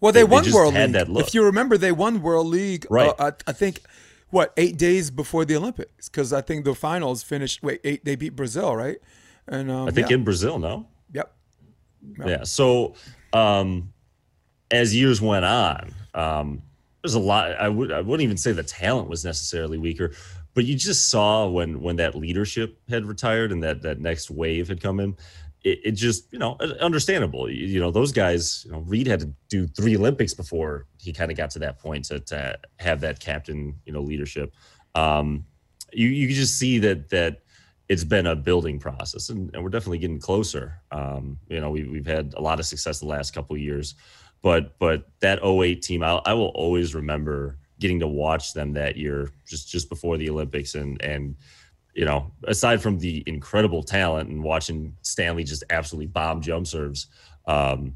Well, 0.00 0.12
they, 0.12 0.20
they 0.20 0.24
won 0.24 0.44
they 0.44 0.52
World 0.52 0.74
League. 0.74 1.18
If 1.18 1.34
you 1.34 1.44
remember, 1.44 1.78
they 1.78 1.92
won 1.92 2.20
World 2.22 2.46
League. 2.46 2.86
Uh, 2.86 2.94
right. 2.94 3.14
Uh, 3.18 3.30
I, 3.46 3.50
I, 3.50 3.52
think 3.52 3.80
what 4.30 4.52
eight 4.56 4.76
days 4.76 5.10
before 5.10 5.44
the 5.44 5.56
Olympics 5.56 6.08
because 6.08 6.32
I 6.32 6.40
think 6.40 6.64
the 6.64 6.74
finals 6.74 7.22
finished. 7.22 7.62
Wait, 7.62 7.80
eight. 7.84 8.04
They 8.04 8.16
beat 8.16 8.34
Brazil, 8.36 8.74
right? 8.74 8.98
And 9.46 9.70
um, 9.70 9.88
I 9.88 9.90
think 9.90 10.10
yeah. 10.10 10.16
in 10.16 10.24
Brazil, 10.24 10.58
no. 10.58 10.86
Yep. 11.12 11.34
yep. 12.18 12.28
Yeah. 12.28 12.44
So 12.44 12.94
um, 13.32 13.92
as 14.70 14.94
years 14.94 15.20
went 15.20 15.44
on, 15.44 15.94
um, 16.14 16.62
there's 17.04 17.14
a 17.14 17.20
lot. 17.20 17.54
I 17.60 17.68
would 17.68 17.92
I 17.92 18.00
wouldn't 18.00 18.22
even 18.22 18.38
say 18.38 18.52
the 18.52 18.62
talent 18.62 19.10
was 19.10 19.26
necessarily 19.26 19.76
weaker, 19.76 20.12
but 20.54 20.64
you 20.64 20.74
just 20.74 21.10
saw 21.10 21.46
when 21.46 21.82
when 21.82 21.96
that 21.96 22.14
leadership 22.14 22.80
had 22.88 23.04
retired 23.04 23.52
and 23.52 23.62
that 23.62 23.82
that 23.82 24.00
next 24.00 24.30
wave 24.30 24.68
had 24.68 24.80
come 24.80 25.00
in. 25.00 25.14
It, 25.64 25.80
it 25.84 25.90
just 25.92 26.32
you 26.32 26.38
know 26.38 26.56
understandable. 26.80 27.50
You, 27.50 27.66
you, 27.66 27.78
know 27.78 27.90
those 27.90 28.10
guys. 28.10 28.62
You 28.64 28.72
know 28.72 28.78
Reid 28.78 29.06
had 29.06 29.20
to 29.20 29.30
do 29.50 29.66
three 29.66 29.98
Olympics 29.98 30.32
before 30.32 30.86
he 30.98 31.12
kind 31.12 31.30
of 31.30 31.36
got 31.36 31.50
to 31.50 31.58
that 31.58 31.78
point 31.78 32.06
to, 32.06 32.20
to 32.20 32.58
have 32.78 33.02
that 33.02 33.20
captain 33.20 33.74
you 33.84 33.92
know 33.92 34.00
leadership. 34.00 34.54
Um, 34.94 35.44
you 35.92 36.08
you 36.08 36.34
just 36.34 36.58
see 36.58 36.78
that 36.78 37.10
that 37.10 37.42
it's 37.90 38.04
been 38.04 38.26
a 38.26 38.34
building 38.34 38.78
process 38.78 39.28
and, 39.28 39.54
and 39.54 39.62
we're 39.62 39.68
definitely 39.68 39.98
getting 39.98 40.18
closer 40.18 40.80
um, 40.90 41.38
you 41.50 41.60
know 41.60 41.70
we, 41.70 41.84
we've 41.84 42.06
had 42.06 42.32
a 42.38 42.40
lot 42.40 42.58
of 42.58 42.64
success 42.64 42.98
the 42.98 43.06
last 43.06 43.34
couple 43.34 43.54
years 43.58 43.94
but 44.44 44.78
but 44.78 45.08
that 45.20 45.40
08 45.44 45.82
team 45.82 46.04
I, 46.04 46.20
I 46.24 46.34
will 46.34 46.52
always 46.54 46.94
remember 46.94 47.58
getting 47.80 47.98
to 48.00 48.06
watch 48.06 48.52
them 48.52 48.74
that 48.74 48.96
year 48.96 49.30
just 49.48 49.68
just 49.68 49.88
before 49.88 50.16
the 50.16 50.30
olympics 50.30 50.76
and 50.76 51.02
and 51.02 51.34
you 51.94 52.04
know 52.04 52.30
aside 52.44 52.80
from 52.80 52.98
the 52.98 53.24
incredible 53.26 53.82
talent 53.82 54.28
and 54.30 54.44
watching 54.44 54.94
stanley 55.02 55.42
just 55.42 55.64
absolutely 55.70 56.06
bomb 56.06 56.40
jump 56.40 56.66
serves 56.66 57.08
Um, 57.46 57.94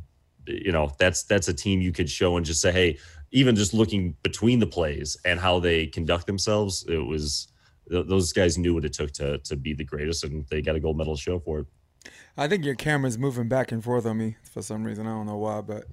you 0.48 0.72
know, 0.72 0.90
that's 0.98 1.24
that's 1.24 1.48
a 1.48 1.54
team 1.54 1.80
you 1.80 1.92
could 1.92 2.08
show 2.08 2.36
and 2.36 2.46
just 2.46 2.60
say, 2.60 2.72
hey, 2.72 2.98
even 3.30 3.54
just 3.54 3.74
looking 3.74 4.16
between 4.22 4.58
the 4.58 4.66
plays 4.66 5.16
and 5.24 5.38
how 5.38 5.60
they 5.60 5.86
conduct 5.86 6.26
themselves, 6.26 6.84
it 6.88 6.98
was 6.98 7.48
those 7.90 8.32
guys 8.32 8.58
knew 8.58 8.74
what 8.74 8.84
it 8.84 8.92
took 8.92 9.12
to 9.12 9.38
to 9.38 9.56
be 9.56 9.74
the 9.74 9.84
greatest, 9.84 10.24
and 10.24 10.46
they 10.48 10.62
got 10.62 10.76
a 10.76 10.80
gold 10.80 10.96
medal 10.96 11.16
show 11.16 11.38
for 11.38 11.60
it. 11.60 11.66
I 12.36 12.48
think 12.48 12.64
your 12.64 12.76
camera's 12.76 13.18
moving 13.18 13.48
back 13.48 13.72
and 13.72 13.82
forth 13.82 14.06
on 14.06 14.16
me 14.16 14.36
for 14.42 14.62
some 14.62 14.84
reason. 14.84 15.06
I 15.06 15.10
don't 15.10 15.26
know 15.26 15.36
why, 15.36 15.60
but 15.60 15.84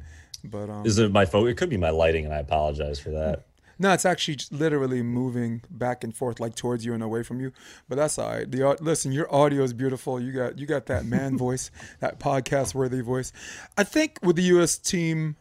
but 0.50 0.70
um, 0.70 0.86
is 0.86 0.98
it 1.00 1.12
my 1.12 1.26
phone? 1.26 1.48
It 1.48 1.58
could 1.58 1.70
be 1.70 1.78
my 1.78 1.90
lighting, 1.90 2.26
and 2.26 2.34
I 2.34 2.40
apologize 2.40 3.00
for 3.00 3.12
that. 3.12 3.46
No, 3.78 3.92
it's 3.92 4.06
actually 4.06 4.38
literally 4.52 5.04
moving 5.04 5.62
back 5.70 6.04
and 6.04 6.16
forth, 6.16 6.40
like 6.40 6.56
towards 6.56 6.86
you 6.86 6.94
and 6.94 7.04
away 7.04 7.24
from 7.24 7.42
you. 7.42 7.52
But 7.90 7.98
that's 7.98 8.18
all 8.18 8.30
right. 8.30 8.50
The 8.50 8.78
listen, 8.80 9.12
your 9.12 9.34
audio 9.34 9.64
is 9.64 9.74
beautiful. 9.74 10.20
You 10.20 10.32
got 10.32 10.58
you 10.58 10.66
got 10.66 10.86
that 10.86 11.06
man 11.06 11.38
voice, 11.46 11.72
that 12.00 12.20
podcast 12.20 12.74
worthy 12.74 13.02
voice. 13.02 13.34
I 13.78 13.84
think 13.84 14.20
with 14.22 14.38
the 14.38 14.44
U.S. 14.44 14.78
team, 14.78 15.36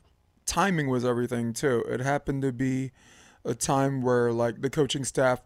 timing 0.46 0.88
was 0.88 1.04
everything 1.04 1.52
too. 1.52 1.84
It 1.88 2.00
happened 2.00 2.42
to 2.42 2.52
be 2.52 2.90
a 3.44 3.54
time 3.54 4.02
where 4.02 4.32
like 4.32 4.62
the 4.62 4.70
coaching 4.70 5.04
staff 5.04 5.40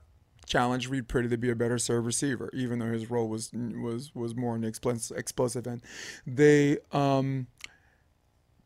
challenged 0.46 0.88
Reid 0.88 1.08
Priddy 1.08 1.28
to 1.28 1.36
be 1.36 1.50
a 1.50 1.54
better 1.54 1.78
serve 1.78 2.06
receiver, 2.06 2.50
even 2.54 2.78
though 2.78 2.90
his 2.90 3.10
role 3.10 3.28
was 3.28 3.50
was 3.52 4.14
was 4.14 4.34
more 4.34 4.54
on 4.54 4.62
the 4.62 4.68
explosive 5.16 5.66
end. 5.66 5.82
They 6.26 6.78
um, 6.92 7.48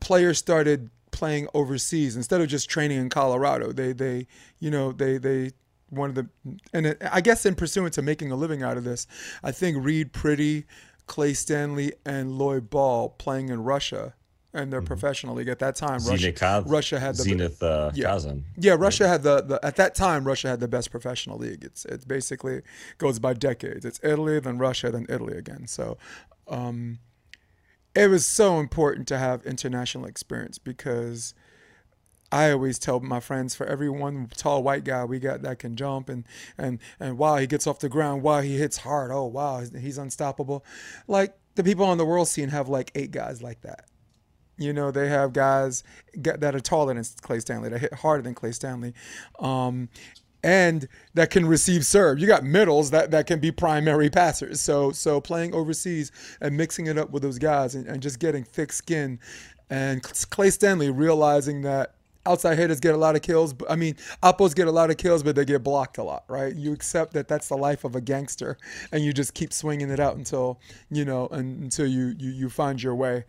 players 0.03 0.37
started 0.37 0.89
playing 1.11 1.47
overseas 1.53 2.17
instead 2.17 2.41
of 2.41 2.47
just 2.47 2.69
training 2.69 2.97
in 2.97 3.09
Colorado. 3.09 3.71
They 3.71 3.93
they 3.93 4.27
you 4.59 4.69
know 4.69 4.91
they 4.91 5.17
they 5.17 5.51
wanted 5.89 6.15
to 6.15 6.57
and 6.73 6.87
it, 6.87 7.01
I 7.09 7.21
guess 7.21 7.45
in 7.45 7.55
pursuant 7.55 7.93
to 7.93 8.01
making 8.01 8.31
a 8.31 8.35
living 8.35 8.61
out 8.61 8.77
of 8.77 8.83
this, 8.83 9.07
I 9.43 9.51
think 9.51 9.77
Reid 9.79 10.11
Priddy, 10.11 10.65
Clay 11.07 11.33
Stanley, 11.33 11.93
and 12.05 12.37
Lloyd 12.37 12.69
Ball 12.69 13.09
playing 13.09 13.49
in 13.49 13.63
Russia 13.63 14.13
and 14.53 14.71
their 14.71 14.81
mm-hmm. 14.81 14.87
professional 14.87 15.35
league 15.35 15.47
at 15.47 15.59
that 15.59 15.75
time. 15.75 15.99
Russia, 16.05 16.31
Kaz, 16.31 16.63
Russia 16.69 16.99
had 16.99 17.15
the 17.15 17.23
Zenit 17.23 17.63
uh, 17.63 17.91
yeah, 17.95 18.05
Kazan. 18.05 18.45
yeah. 18.57 18.75
Russia 18.77 19.05
right. 19.05 19.11
had 19.11 19.23
the, 19.23 19.41
the 19.41 19.65
at 19.65 19.77
that 19.77 19.95
time 19.95 20.25
Russia 20.25 20.49
had 20.49 20.59
the 20.59 20.67
best 20.67 20.91
professional 20.91 21.37
league. 21.37 21.63
It's 21.63 21.85
it's 21.85 22.05
basically 22.05 22.61
goes 22.97 23.19
by 23.19 23.33
decades. 23.33 23.85
It's 23.85 23.99
Italy, 24.03 24.39
then 24.39 24.57
Russia, 24.57 24.91
then 24.91 25.05
Italy 25.09 25.37
again. 25.37 25.67
So. 25.67 25.97
Um, 26.49 26.99
it 27.95 28.09
was 28.09 28.25
so 28.25 28.59
important 28.59 29.07
to 29.09 29.17
have 29.17 29.45
international 29.45 30.05
experience 30.05 30.57
because 30.57 31.33
I 32.31 32.51
always 32.51 32.79
tell 32.79 32.99
my 32.99 33.19
friends 33.19 33.53
for 33.53 33.67
every 33.67 33.89
one 33.89 34.27
tall 34.35 34.63
white 34.63 34.83
guy 34.83 35.05
we 35.05 35.19
got 35.19 35.43
that 35.43 35.59
can 35.59 35.75
jump 35.75 36.09
and 36.09 36.25
and 36.57 36.79
and 36.99 37.17
wow 37.17 37.37
he 37.37 37.45
gets 37.45 37.67
off 37.67 37.77
the 37.77 37.89
ground 37.89 38.23
wow 38.23 38.41
he 38.41 38.57
hits 38.57 38.77
hard 38.77 39.11
oh 39.11 39.25
wow 39.25 39.63
he's 39.79 39.97
unstoppable. 39.97 40.65
Like 41.07 41.37
the 41.55 41.63
people 41.63 41.85
on 41.85 41.99
the 41.99 42.05
world 42.05 42.27
scene 42.27 42.49
have 42.49 42.67
like 42.67 42.91
eight 42.95 43.11
guys 43.11 43.43
like 43.43 43.61
that. 43.61 43.85
You 44.57 44.73
know 44.73 44.89
they 44.89 45.09
have 45.09 45.33
guys 45.33 45.83
that 46.15 46.55
are 46.55 46.59
taller 46.59 46.93
than 46.93 47.03
Clay 47.21 47.39
Stanley 47.39 47.69
that 47.69 47.79
hit 47.79 47.93
harder 47.93 48.23
than 48.23 48.33
Clay 48.33 48.51
Stanley. 48.51 48.93
Um, 49.39 49.89
and 50.43 50.87
that 51.13 51.29
can 51.29 51.45
receive 51.45 51.85
serve. 51.85 52.19
You 52.19 52.27
got 52.27 52.43
middles 52.43 52.91
that, 52.91 53.11
that 53.11 53.27
can 53.27 53.39
be 53.39 53.51
primary 53.51 54.09
passers. 54.09 54.59
So 54.59 54.91
so 54.91 55.21
playing 55.21 55.53
overseas 55.53 56.11
and 56.41 56.57
mixing 56.57 56.87
it 56.87 56.97
up 56.97 57.11
with 57.11 57.23
those 57.23 57.39
guys 57.39 57.75
and, 57.75 57.87
and 57.87 58.01
just 58.01 58.19
getting 58.19 58.43
thick 58.43 58.73
skin. 58.73 59.19
And 59.69 60.03
Clay 60.03 60.49
Stanley 60.49 60.91
realizing 60.91 61.61
that 61.61 61.95
outside 62.25 62.57
hitters 62.57 62.79
get 62.79 62.93
a 62.93 62.97
lot 62.97 63.15
of 63.15 63.21
kills. 63.21 63.55
I 63.69 63.75
mean, 63.75 63.95
uppos 64.21 64.55
get 64.55 64.67
a 64.67 64.71
lot 64.71 64.89
of 64.89 64.97
kills, 64.97 65.23
but 65.23 65.35
they 65.35 65.45
get 65.45 65.63
blocked 65.63 65.97
a 65.97 66.03
lot, 66.03 66.23
right? 66.27 66.53
You 66.53 66.73
accept 66.73 67.13
that 67.13 67.27
that's 67.27 67.47
the 67.47 67.57
life 67.57 67.83
of 67.83 67.95
a 67.95 68.01
gangster, 68.01 68.57
and 68.91 69.03
you 69.03 69.13
just 69.13 69.33
keep 69.33 69.53
swinging 69.53 69.89
it 69.89 69.99
out 69.99 70.17
until 70.17 70.59
you 70.91 71.05
know, 71.05 71.27
until 71.27 71.87
you 71.87 72.13
you, 72.17 72.31
you 72.31 72.49
find 72.49 72.81
your 72.81 72.95
way. 72.95 73.25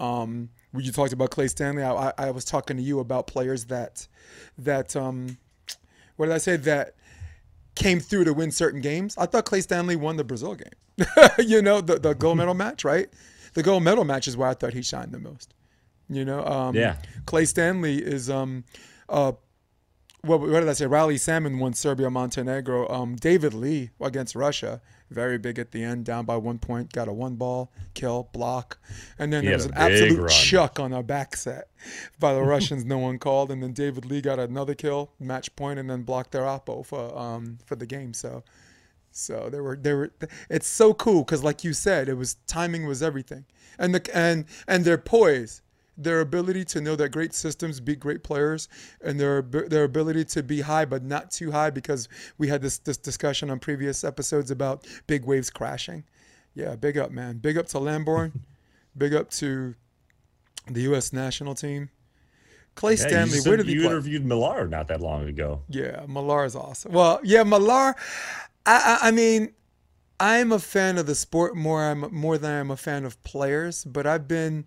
Um, 0.00 0.50
when 0.72 0.84
you 0.84 0.90
talked 0.90 1.12
about 1.12 1.30
Clay 1.30 1.46
Stanley, 1.46 1.84
I, 1.84 2.12
I, 2.18 2.30
was 2.32 2.44
talking 2.44 2.76
to 2.76 2.82
you 2.82 2.98
about 2.98 3.28
players 3.28 3.66
that 3.66 4.08
that 4.58 4.96
um, 4.96 5.38
what 6.16 6.26
did 6.26 6.34
I 6.34 6.38
say 6.38 6.56
that 6.56 6.94
came 7.74 8.00
through 8.00 8.24
to 8.24 8.32
win 8.32 8.50
certain 8.50 8.80
games. 8.80 9.16
I 9.18 9.26
thought 9.26 9.44
Clay 9.44 9.60
Stanley 9.60 9.96
won 9.96 10.16
the 10.16 10.24
Brazil 10.24 10.54
game. 10.54 11.08
you 11.38 11.60
know, 11.60 11.80
the, 11.80 11.98
the 11.98 12.14
gold 12.14 12.38
medal 12.38 12.54
match, 12.54 12.84
right? 12.84 13.08
The 13.54 13.62
gold 13.62 13.82
medal 13.82 14.04
match 14.04 14.28
is 14.28 14.36
where 14.36 14.48
I 14.48 14.54
thought 14.54 14.72
he 14.72 14.82
shined 14.82 15.12
the 15.12 15.18
most. 15.18 15.54
You 16.08 16.24
know, 16.24 16.44
um, 16.44 16.74
yeah. 16.74 16.96
Clay 17.26 17.46
Stanley 17.46 17.96
is 17.96 18.28
um, 18.28 18.64
uh, 19.08 19.32
what, 20.22 20.40
what 20.40 20.60
did 20.60 20.68
I 20.68 20.72
say? 20.74 20.86
Riley 20.86 21.18
Salmon 21.18 21.58
won 21.58 21.72
Serbia 21.72 22.10
Montenegro. 22.10 22.88
Um, 22.88 23.16
David 23.16 23.54
Lee 23.54 23.90
against 24.00 24.34
Russia 24.34 24.80
very 25.10 25.38
big 25.38 25.58
at 25.58 25.70
the 25.70 25.82
end, 25.82 26.04
down 26.04 26.24
by 26.24 26.36
one 26.36 26.58
point, 26.58 26.92
got 26.92 27.08
a 27.08 27.12
one 27.12 27.36
ball 27.36 27.72
kill 27.94 28.28
block, 28.32 28.78
and 29.18 29.32
then 29.32 29.42
he 29.42 29.48
there 29.48 29.56
was 29.56 29.66
an 29.66 29.74
absolute 29.74 30.18
run. 30.18 30.28
chuck 30.28 30.80
on 30.80 30.92
a 30.92 31.02
back 31.02 31.36
set 31.36 31.68
by 32.18 32.34
the 32.34 32.42
Russians. 32.42 32.84
no 32.84 32.98
one 32.98 33.18
called, 33.18 33.50
and 33.50 33.62
then 33.62 33.72
David 33.72 34.04
Lee 34.04 34.20
got 34.20 34.38
another 34.38 34.74
kill, 34.74 35.12
match 35.18 35.54
point, 35.56 35.78
and 35.78 35.88
then 35.88 36.02
blocked 36.02 36.32
their 36.32 36.42
oppo 36.42 36.84
for 36.84 37.16
um 37.16 37.58
for 37.64 37.76
the 37.76 37.86
game. 37.86 38.14
So. 38.14 38.42
So 39.16 39.48
there 39.48 39.62
were 39.62 39.76
there 39.76 39.96
were 39.96 40.12
it's 40.50 40.66
so 40.66 40.92
cool 40.92 41.22
because 41.22 41.44
like 41.44 41.62
you 41.62 41.72
said 41.72 42.08
it 42.08 42.14
was 42.14 42.34
timing 42.48 42.84
was 42.84 43.00
everything 43.00 43.44
and 43.78 43.94
the 43.94 44.16
and 44.16 44.44
and 44.66 44.84
their 44.84 44.98
poise 44.98 45.62
their 45.96 46.20
ability 46.20 46.64
to 46.64 46.80
know 46.80 46.96
that 46.96 47.10
great 47.10 47.34
systems 47.34 47.80
beat 47.80 48.00
great 48.00 48.22
players 48.22 48.68
and 49.02 49.18
their 49.18 49.42
their 49.42 49.84
ability 49.84 50.24
to 50.24 50.42
be 50.42 50.60
high 50.60 50.84
but 50.84 51.02
not 51.04 51.30
too 51.30 51.50
high 51.52 51.70
because 51.70 52.08
we 52.38 52.48
had 52.48 52.62
this 52.62 52.78
this 52.78 52.96
discussion 52.96 53.50
on 53.50 53.58
previous 53.58 54.04
episodes 54.04 54.50
about 54.50 54.86
big 55.06 55.24
waves 55.24 55.50
crashing. 55.50 56.04
Yeah, 56.54 56.76
big 56.76 56.96
up, 56.96 57.10
man. 57.10 57.38
Big 57.38 57.58
up 57.58 57.66
to 57.68 57.78
Lambourne. 57.78 58.32
big 58.96 59.14
up 59.14 59.30
to 59.30 59.74
the 60.66 60.82
U.S. 60.82 61.12
national 61.12 61.54
team. 61.54 61.90
Clay 62.74 62.92
yeah, 62.92 63.08
Stanley, 63.08 63.38
where 63.40 63.56
did 63.56 63.68
you 63.68 63.80
he 63.80 63.86
interviewed 63.86 64.24
Millar 64.24 64.66
not 64.66 64.88
that 64.88 65.00
long 65.00 65.28
ago? 65.28 65.62
Yeah, 65.68 66.04
Millar 66.08 66.44
is 66.44 66.56
awesome. 66.56 66.92
Well, 66.92 67.20
yeah, 67.22 67.44
Millar. 67.44 67.94
I, 68.66 68.98
I, 69.02 69.08
I 69.08 69.10
mean, 69.12 69.52
I'm 70.18 70.50
a 70.50 70.58
fan 70.58 70.98
of 70.98 71.06
the 71.06 71.14
sport 71.14 71.56
more. 71.56 71.84
I'm 71.84 72.00
more 72.12 72.36
than 72.36 72.60
I'm 72.60 72.70
a 72.70 72.76
fan 72.76 73.04
of 73.04 73.22
players, 73.22 73.84
but 73.84 74.06
I've 74.06 74.26
been 74.26 74.66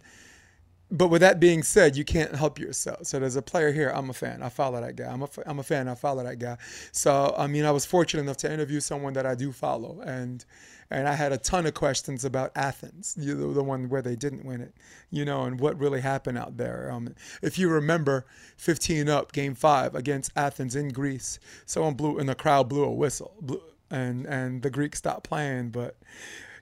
but 0.89 1.09
with 1.09 1.21
that 1.21 1.39
being 1.39 1.63
said, 1.63 1.97
you 1.97 2.05
can't 2.05 2.33
help 2.35 2.59
yourself. 2.59 3.07
So 3.07 3.19
there's 3.19 3.35
a 3.35 3.41
player 3.41 3.71
here. 3.71 3.89
I'm 3.89 4.09
a 4.09 4.13
fan. 4.13 4.41
I 4.41 4.49
follow 4.49 4.79
that 4.79 4.95
guy. 4.95 5.11
I'm 5.11 5.21
a, 5.21 5.29
I'm 5.45 5.59
a 5.59 5.63
fan. 5.63 5.87
I 5.87 5.95
follow 5.95 6.23
that 6.23 6.39
guy. 6.39 6.57
So 6.91 7.33
I 7.37 7.47
mean, 7.47 7.65
I 7.65 7.71
was 7.71 7.85
fortunate 7.85 8.23
enough 8.23 8.37
to 8.37 8.51
interview 8.51 8.79
someone 8.79 9.13
that 9.13 9.25
I 9.25 9.35
do 9.35 9.51
follow, 9.51 10.01
and 10.01 10.45
and 10.89 11.07
I 11.07 11.13
had 11.13 11.33
a 11.33 11.37
ton 11.37 11.65
of 11.65 11.73
questions 11.73 12.23
about 12.23 12.51
Athens, 12.55 13.15
know, 13.17 13.53
the 13.53 13.63
one 13.63 13.89
where 13.89 14.01
they 14.01 14.15
didn't 14.15 14.45
win 14.45 14.61
it, 14.61 14.73
you 15.11 15.25
know, 15.25 15.43
and 15.43 15.59
what 15.59 15.77
really 15.77 15.99
happened 15.99 16.37
out 16.37 16.55
there. 16.55 16.89
Um, 16.91 17.13
if 17.41 17.59
you 17.59 17.67
remember, 17.67 18.25
15 18.55 19.09
up, 19.09 19.33
Game 19.33 19.55
Five 19.55 19.95
against 19.95 20.31
Athens 20.37 20.75
in 20.75 20.89
Greece, 20.89 21.39
someone 21.65 21.95
blew 21.95 22.17
and 22.17 22.29
the 22.29 22.35
crowd 22.35 22.69
blew 22.69 22.85
a 22.85 22.91
whistle, 22.91 23.33
blew, 23.41 23.61
and 23.89 24.25
and 24.25 24.61
the 24.61 24.69
Greeks 24.69 24.99
stopped 24.99 25.27
playing, 25.27 25.69
but 25.69 25.97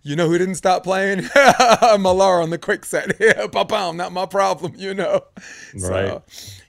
you 0.06 0.16
know 0.16 0.30
who 0.30 0.38
didn't 0.38 0.56
stop 0.56 0.84
playing? 0.84 1.18
Millar 2.00 2.40
on 2.40 2.52
the 2.52 2.60
quick 2.60 2.86
set. 2.86 3.18
yeah, 3.20 3.48
pam, 3.48 3.98
not 3.98 4.12
my 4.12 4.28
problem, 4.28 4.74
you 4.78 4.94
know. 4.94 5.22
Right. 5.74 5.82
So, 5.82 6.24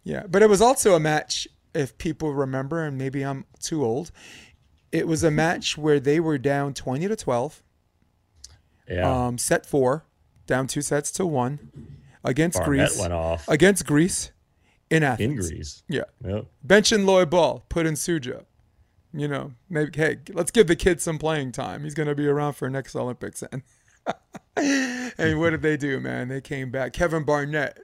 yeah, 0.05 0.23
but 0.27 0.43
it 0.43 0.49
was 0.49 0.63
also 0.63 0.95
a 0.95 1.01
match. 1.01 1.47
If 1.75 1.99
people 1.99 2.33
remember, 2.33 2.83
and 2.83 2.97
maybe 2.97 3.23
I'm 3.23 3.45
too 3.61 3.85
old, 3.85 4.11
it 4.91 5.07
was 5.07 5.23
a 5.23 5.31
match 5.31 5.77
where 5.77 6.01
they 6.01 6.19
were 6.19 6.39
down 6.39 6.73
twenty 6.73 7.07
to 7.07 7.15
twelve. 7.15 7.63
Yeah. 8.89 9.27
Um, 9.27 9.37
set 9.37 9.67
four, 9.67 10.07
down 10.47 10.67
two 10.67 10.81
sets 10.81 11.11
to 11.13 11.27
one, 11.27 11.99
against 12.25 12.59
Barnett 12.59 12.89
Greece. 12.89 12.99
went 12.99 13.13
off 13.13 13.47
against 13.49 13.85
Greece, 13.85 14.33
in 14.89 15.03
Athens. 15.03 15.51
In 15.51 15.57
Greece. 15.57 15.83
Yeah. 15.89 16.05
Yep. 16.25 16.47
Bench 16.65 16.91
and 16.91 17.05
Lloyd 17.05 17.29
Ball, 17.29 17.67
put 17.69 17.85
in 17.85 17.95
Suxho 17.95 18.47
you 19.17 19.29
know, 19.29 19.53
maybe 19.69 19.91
hey, 19.95 20.19
let's 20.33 20.51
give 20.51 20.67
the 20.67 20.77
kid 20.77 21.01
some 21.01 21.19
playing 21.19 21.53
time. 21.53 21.85
He's 21.85 21.95
gonna 21.95 22.15
be 22.15 22.27
around 22.27 22.55
for 22.55 22.69
next 22.69 22.95
Olympics. 22.95 23.43
And 23.43 23.63
and 25.19 25.39
what 25.39 25.51
did 25.51 25.63
they 25.63 25.77
do, 25.77 26.01
man? 26.01 26.29
They 26.29 26.41
came 26.41 26.71
back. 26.71 26.93
Kevin 26.93 27.25
Barnett 27.25 27.79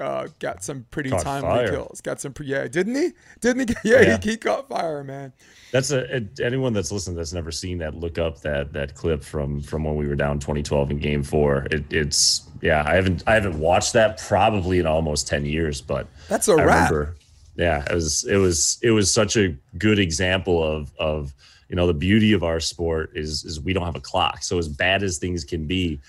uh, 0.00 0.28
got 0.38 0.62
some 0.62 0.86
pretty 0.90 1.10
caught 1.10 1.22
timely 1.22 1.48
fire. 1.48 1.70
kills. 1.70 2.00
Got 2.00 2.20
some, 2.20 2.32
pre- 2.32 2.46
yeah, 2.46 2.68
didn't 2.68 2.94
he? 2.94 3.12
Didn't 3.40 3.68
he? 3.68 3.74
Yeah, 3.84 4.00
yeah. 4.02 4.18
He, 4.22 4.30
he, 4.30 4.36
caught 4.36 4.68
fire, 4.68 5.02
man. 5.02 5.32
That's 5.72 5.90
a, 5.90 6.26
anyone 6.42 6.72
that's 6.72 6.92
listening 6.92 7.16
that's 7.16 7.32
never 7.32 7.50
seen 7.50 7.78
that. 7.78 7.94
Look 7.94 8.18
up 8.18 8.40
that 8.42 8.72
that 8.72 8.94
clip 8.94 9.22
from 9.22 9.60
from 9.60 9.84
when 9.84 9.96
we 9.96 10.06
were 10.06 10.14
down 10.14 10.38
2012 10.38 10.92
in 10.92 10.98
Game 10.98 11.22
Four. 11.22 11.66
It, 11.70 11.84
it's 11.92 12.48
yeah, 12.62 12.84
I 12.86 12.94
haven't 12.94 13.24
I 13.26 13.34
haven't 13.34 13.58
watched 13.58 13.92
that 13.94 14.18
probably 14.18 14.78
in 14.78 14.86
almost 14.86 15.26
10 15.28 15.44
years, 15.44 15.80
but 15.80 16.06
that's 16.28 16.48
a 16.48 16.52
I 16.52 16.64
wrap. 16.64 16.90
Remember, 16.90 17.16
yeah, 17.58 17.84
it 17.90 17.94
was 17.94 18.24
it 18.24 18.36
was 18.36 18.78
it 18.82 18.92
was 18.92 19.12
such 19.12 19.36
a 19.36 19.56
good 19.76 19.98
example 19.98 20.62
of 20.62 20.92
of 20.96 21.34
you 21.68 21.74
know 21.74 21.88
the 21.88 21.94
beauty 21.94 22.32
of 22.32 22.44
our 22.44 22.60
sport 22.60 23.10
is 23.16 23.44
is 23.44 23.60
we 23.60 23.72
don't 23.72 23.84
have 23.84 23.96
a 23.96 24.00
clock. 24.00 24.44
So 24.44 24.58
as 24.58 24.68
bad 24.68 25.02
as 25.02 25.18
things 25.18 25.44
can 25.44 25.66
be, 25.66 26.00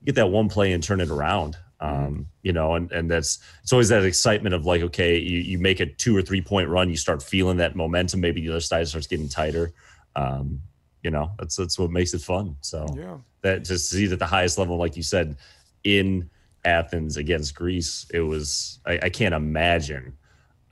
you 0.00 0.06
get 0.06 0.16
that 0.16 0.26
one 0.26 0.48
play 0.48 0.72
and 0.72 0.82
turn 0.82 1.00
it 1.00 1.08
around. 1.08 1.56
Um, 1.78 2.26
you 2.42 2.52
know, 2.52 2.74
and 2.74 2.90
and 2.90 3.08
that's 3.08 3.38
it's 3.62 3.72
always 3.72 3.88
that 3.90 4.04
excitement 4.04 4.52
of 4.52 4.66
like, 4.66 4.82
okay, 4.82 5.16
you, 5.16 5.38
you 5.38 5.58
make 5.60 5.78
a 5.78 5.86
two 5.86 6.16
or 6.16 6.22
three 6.22 6.40
point 6.40 6.68
run, 6.68 6.90
you 6.90 6.96
start 6.96 7.22
feeling 7.22 7.58
that 7.58 7.76
momentum. 7.76 8.20
Maybe 8.20 8.40
the 8.40 8.50
other 8.50 8.60
side 8.60 8.88
starts 8.88 9.06
getting 9.06 9.28
tighter. 9.28 9.72
Um, 10.16 10.60
you 11.04 11.12
know, 11.12 11.30
that's 11.38 11.54
that's 11.54 11.78
what 11.78 11.92
makes 11.92 12.14
it 12.14 12.20
fun. 12.20 12.56
So 12.62 12.84
yeah, 12.96 13.18
that 13.42 13.58
just 13.58 13.90
to 13.90 13.96
see 13.96 14.06
that 14.06 14.18
the 14.18 14.26
highest 14.26 14.58
level, 14.58 14.76
like 14.76 14.96
you 14.96 15.04
said, 15.04 15.36
in 15.84 16.28
Athens 16.64 17.16
against 17.16 17.54
Greece, 17.54 18.06
it 18.12 18.22
was 18.22 18.80
I, 18.84 18.98
I 19.04 19.08
can't 19.08 19.34
imagine 19.34 20.16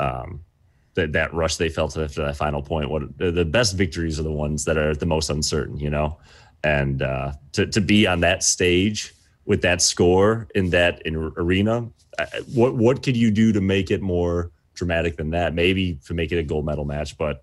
um, 0.00 0.44
that 0.94 1.12
that 1.12 1.34
rush 1.34 1.56
they 1.56 1.68
felt 1.68 1.96
after 1.96 2.24
that 2.24 2.36
final 2.36 2.62
point. 2.62 2.90
What 2.90 3.16
the 3.18 3.44
best 3.44 3.76
victories 3.76 4.18
are 4.18 4.24
the 4.24 4.32
ones 4.32 4.64
that 4.64 4.76
are 4.76 4.94
the 4.94 5.06
most 5.06 5.30
uncertain, 5.30 5.78
you 5.78 5.90
know, 5.90 6.18
and 6.62 7.02
uh, 7.02 7.32
to 7.52 7.66
to 7.66 7.80
be 7.80 8.06
on 8.06 8.20
that 8.20 8.42
stage 8.42 9.14
with 9.44 9.62
that 9.62 9.82
score 9.82 10.48
in 10.54 10.70
that 10.70 11.02
in 11.02 11.16
arena, 11.36 11.88
what 12.54 12.74
what 12.74 13.02
could 13.02 13.16
you 13.16 13.30
do 13.30 13.52
to 13.52 13.60
make 13.60 13.90
it 13.90 14.02
more 14.02 14.50
dramatic 14.74 15.16
than 15.16 15.30
that? 15.30 15.54
Maybe 15.54 15.98
to 16.06 16.14
make 16.14 16.32
it 16.32 16.38
a 16.38 16.42
gold 16.42 16.64
medal 16.64 16.84
match, 16.84 17.18
but 17.18 17.42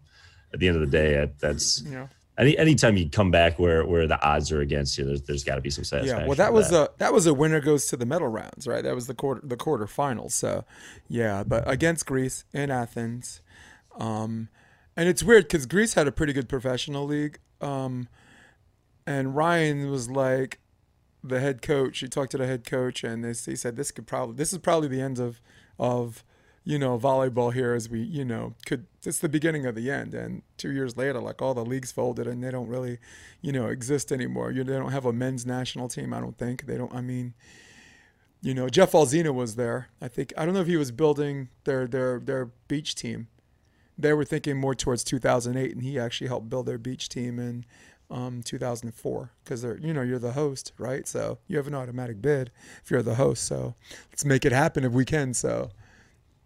at 0.54 0.60
the 0.60 0.68
end 0.68 0.76
of 0.76 0.82
the 0.82 0.98
day, 0.98 1.30
that's 1.40 1.84
yeah 1.84 2.08
any 2.42 2.58
anytime 2.58 2.98
you 2.98 3.10
come 3.10 3.30
back 3.32 3.60
where 3.60 3.86
where 3.86 4.08
the 4.08 4.20
odds 4.22 4.52
are 4.52 4.62
against 4.62 4.98
you, 4.98 5.06
there's, 5.06 5.22
there's 5.22 5.44
got 5.44 5.56
to 5.56 5.62
be 5.62 5.70
some 5.70 5.84
satisfaction. 5.84 6.22
Yeah, 6.24 6.28
well, 6.28 6.36
that 6.36 6.52
was 6.52 6.72
that. 6.72 6.90
a 6.90 6.92
that 6.98 7.14
was 7.14 7.28
a 7.28 7.34
winner 7.34 7.62
goes 7.62 7.86
to 7.88 7.96
the 7.96 8.06
medal 8.06 8.28
rounds, 8.28 8.68
right? 8.68 8.84
That 8.84 8.96
was 8.96 9.08
the 9.08 9.14
quarter 9.14 9.42
the 9.44 9.56
quarterfinals. 9.56 10.32
So, 10.32 10.66
yeah, 11.08 11.44
but 11.44 11.70
against 11.70 12.06
Greece 12.06 12.44
in 12.52 12.72
Athens, 12.72 13.42
um, 13.98 14.50
and 14.98 15.08
it's 15.08 15.24
weird 15.24 15.44
because 15.44 15.68
Greece 15.68 15.94
had 15.94 16.08
a 16.08 16.12
pretty 16.12 16.34
good 16.34 16.50
professional 16.50 17.06
league, 17.06 17.40
um, 17.62 18.10
and 19.06 19.36
Ryan 19.36 19.92
was 19.92 20.10
like 20.10 20.60
the 21.24 21.40
head 21.40 21.62
coach. 21.62 22.00
He 22.00 22.08
talked 22.08 22.32
to 22.32 22.38
the 22.40 22.48
head 22.48 22.66
coach, 22.66 23.04
and 23.04 23.24
this, 23.24 23.46
he 23.46 23.56
said 23.56 23.76
this 23.76 23.92
could 23.92 24.08
probably 24.08 24.36
this 24.36 24.52
is 24.52 24.58
probably 24.58 24.88
the 24.88 25.02
end 25.02 25.20
of 25.20 25.40
of 25.78 26.24
you 26.64 26.78
know, 26.78 26.98
volleyball 26.98 27.54
here 27.54 27.74
as 27.74 27.90
we, 27.90 28.02
you 28.02 28.24
know, 28.24 28.54
could 28.66 28.86
it's 29.04 29.20
the 29.20 29.30
beginning 29.30 29.66
of 29.66 29.74
the 29.76 29.90
end. 29.90 30.14
And 30.14 30.44
two 30.58 30.72
years 30.72 30.96
later, 30.96 31.20
like 31.20 31.42
all 31.42 31.54
the 31.54 31.66
leagues 31.66 31.92
folded 31.92 32.28
and 32.28 32.44
they 32.44 32.52
don't 32.52 32.68
really, 32.68 33.00
you 33.42 33.52
know, 33.52 33.68
exist 33.68 34.12
anymore. 34.12 34.52
You 34.52 34.64
they 34.64 34.74
don't 34.78 34.92
have 34.92 35.06
a 35.06 35.14
men's 35.14 35.46
national 35.46 35.90
team, 35.90 36.14
I 36.14 36.20
don't 36.20 36.38
think. 36.38 36.66
They 36.68 36.78
don't 36.78 36.94
I 36.94 37.02
mean, 37.02 37.34
you 38.42 38.54
know, 38.54 38.70
Jeff 38.70 38.92
Alzina 38.92 39.34
was 39.34 39.56
there. 39.56 39.90
I 40.02 40.08
think 40.08 40.34
I 40.38 40.46
don't 40.46 40.54
know 40.54 40.62
if 40.62 40.68
he 40.68 40.78
was 40.78 40.92
building 40.92 41.50
their 41.64 41.88
their 41.88 42.20
their 42.20 42.46
beach 42.68 42.96
team. 42.96 43.28
They 43.98 44.14
were 44.14 44.26
thinking 44.26 44.58
more 44.58 44.74
towards 44.74 45.04
2008, 45.04 45.74
and 45.74 45.84
he 45.84 46.00
actually 46.00 46.28
helped 46.28 46.50
build 46.50 46.66
their 46.66 46.80
beach 46.80 47.08
team 47.10 47.38
in 47.38 47.66
um, 48.10 48.42
2004 48.44 49.32
because 49.44 49.62
they're 49.62 49.78
you 49.78 49.94
know 49.94 50.02
you're 50.02 50.20
the 50.20 50.34
host, 50.34 50.74
right? 50.78 51.08
So 51.08 51.40
you 51.48 51.58
have 51.58 51.68
an 51.68 51.76
automatic 51.76 52.22
bid 52.22 52.52
if 52.84 52.92
you're 52.92 53.02
the 53.02 53.16
host. 53.16 53.46
So 53.46 53.76
let's 54.12 54.26
make 54.26 54.46
it 54.46 54.52
happen 54.52 54.84
if 54.84 54.92
we 54.92 55.06
can. 55.06 55.34
So 55.34 55.72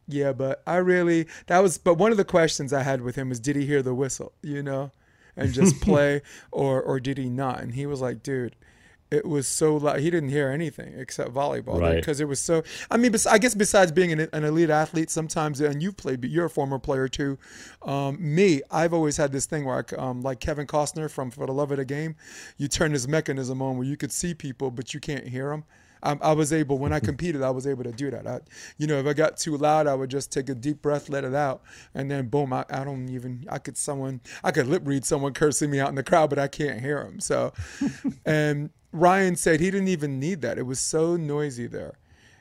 yeah, 0.08 0.32
but 0.34 0.62
I 0.68 0.78
really 0.78 1.28
that 1.48 1.60
was 1.60 1.78
but 1.78 1.96
one 1.96 2.12
of 2.12 2.18
the 2.18 2.26
questions 2.26 2.74
I 2.74 2.84
had 2.84 3.02
with 3.02 3.16
him 3.16 3.30
was 3.30 3.40
did 3.40 3.56
he 3.56 3.66
hear 3.66 3.82
the 3.82 3.94
whistle, 3.94 4.34
you 4.42 4.62
know, 4.62 4.92
and 5.36 5.54
just 5.54 5.82
play 5.82 6.22
or 6.52 6.82
or 6.82 7.00
did 7.00 7.18
he 7.18 7.30
not? 7.30 7.62
And 7.62 7.74
he 7.74 7.86
was 7.86 8.02
like, 8.02 8.24
dude, 8.24 8.56
it 9.12 9.26
was 9.26 9.48
so 9.48 9.78
loud. 9.78 10.00
He 10.00 10.10
didn't 10.10 10.30
hear 10.30 10.50
anything 10.50 10.94
except 10.98 11.32
volleyball 11.32 11.80
right. 11.80 11.96
because 11.96 12.20
it 12.20 12.28
was 12.28 12.40
so. 12.40 12.64
I 12.90 12.98
mean, 12.98 13.14
I 13.30 13.38
guess 13.38 13.54
besides 13.54 13.92
being 13.92 14.12
an, 14.12 14.28
an, 14.34 14.44
elite 14.44 14.70
athlete, 14.70 15.10
sometimes 15.10 15.62
and 15.62 15.82
you've 15.82 15.98
played, 15.98 16.22
but 16.22 16.30
you're 16.30 16.46
a 16.46 16.50
former 16.50 16.80
player 16.80 17.08
too. 17.08 17.38
Um, 17.84 18.18
me, 18.20 18.62
I've 18.72 18.94
always 18.94 19.18
had 19.18 19.32
this 19.32 19.46
thing 19.46 19.66
where, 19.66 19.86
I, 19.92 19.96
um, 19.96 20.22
like 20.22 20.40
Kevin 20.40 20.66
Costner 20.66 21.10
from 21.10 21.30
For 21.30 21.46
the 21.46 21.54
Love 21.54 21.72
of 21.72 21.78
the 21.78 21.86
Game, 21.86 22.16
you 22.58 22.68
turn 22.68 22.94
this 22.94 23.08
mechanism 23.08 23.62
on 23.62 23.78
where 23.78 23.88
you 23.88 23.98
could 23.98 24.12
see 24.12 24.34
people 24.34 24.72
but 24.72 24.94
you 24.94 25.00
can't 25.00 25.28
hear 25.28 25.50
them. 25.50 25.66
I, 26.06 26.18
I 26.22 26.32
was 26.34 26.54
able 26.54 26.78
when 26.78 26.94
I 26.94 27.00
competed, 27.00 27.42
I 27.42 27.50
was 27.50 27.66
able 27.68 27.84
to 27.84 27.92
do 27.92 28.12
that. 28.12 28.28
I, 28.28 28.40
you 28.78 28.88
know, 28.88 29.00
if 29.00 29.08
I 29.08 29.14
got 29.14 29.38
too 29.38 29.58
loud, 29.58 29.88
I 29.88 29.96
would 29.96 30.10
just 30.10 30.32
take 30.32 30.50
a 30.50 30.56
deep 30.56 30.82
breath, 30.82 31.10
let 31.10 31.24
it 31.24 31.34
out, 31.34 31.64
and 31.94 32.10
then 32.10 32.28
boom, 32.28 32.54
I, 32.54 32.66
I 32.70 32.84
don't 32.84 33.10
even. 33.10 33.46
I 33.50 33.58
could 33.58 33.78
someone, 33.78 34.22
I 34.44 34.52
could 34.52 34.68
lip 34.68 34.84
read 34.86 35.06
someone 35.06 35.34
cursing 35.34 35.72
me 35.72 35.80
out 35.80 35.90
in 35.90 35.96
the 35.96 36.04
crowd, 36.04 36.30
but 36.30 36.40
I 36.40 36.48
can't 36.48 36.80
hear 36.80 37.04
them. 37.04 37.20
So, 37.20 37.54
and 38.26 38.70
Ryan 38.92 39.36
said 39.36 39.60
he 39.60 39.72
didn't 39.72 39.90
even 39.90 40.20
need 40.20 40.42
that. 40.42 40.58
It 40.58 40.64
was 40.64 40.80
so 40.80 41.16
noisy 41.16 41.68
there. 41.68 41.96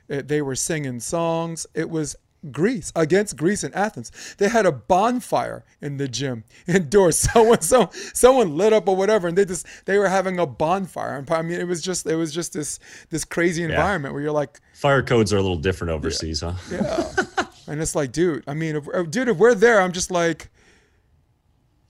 It, 0.08 0.28
they 0.28 0.42
were 0.42 0.54
singing 0.54 1.00
songs. 1.00 1.66
It 1.74 1.88
was 1.88 2.16
Greece 2.50 2.92
against 2.94 3.36
Greece 3.36 3.64
in 3.64 3.72
Athens. 3.74 4.10
They 4.38 4.48
had 4.48 4.66
a 4.66 4.72
bonfire 4.72 5.64
in 5.80 5.96
the 5.96 6.08
gym 6.08 6.44
indoors. 6.66 7.18
Someone, 7.18 7.60
so, 7.60 7.90
someone 8.12 8.56
lit 8.56 8.72
up 8.72 8.88
or 8.88 8.96
whatever, 8.96 9.28
and 9.28 9.38
they 9.38 9.44
just 9.44 9.66
they 9.86 9.98
were 9.98 10.08
having 10.08 10.38
a 10.38 10.46
bonfire. 10.46 11.16
And 11.16 11.30
I 11.30 11.42
mean, 11.42 11.60
it 11.60 11.66
was 11.66 11.82
just 11.82 12.06
it 12.06 12.16
was 12.16 12.32
just 12.32 12.52
this 12.52 12.78
this 13.10 13.24
crazy 13.24 13.62
environment 13.62 14.12
yeah. 14.12 14.14
where 14.14 14.22
you're 14.22 14.32
like, 14.32 14.60
fire 14.74 15.02
codes 15.02 15.32
are 15.32 15.38
a 15.38 15.42
little 15.42 15.56
different 15.56 15.92
overseas, 15.92 16.42
yeah, 16.42 16.52
huh? 16.52 17.24
Yeah, 17.36 17.46
and 17.66 17.80
it's 17.80 17.94
like, 17.94 18.12
dude. 18.12 18.44
I 18.46 18.54
mean, 18.54 18.76
if, 18.76 19.10
dude, 19.10 19.28
if 19.28 19.36
we're 19.36 19.54
there, 19.54 19.80
I'm 19.80 19.92
just 19.92 20.10
like, 20.10 20.50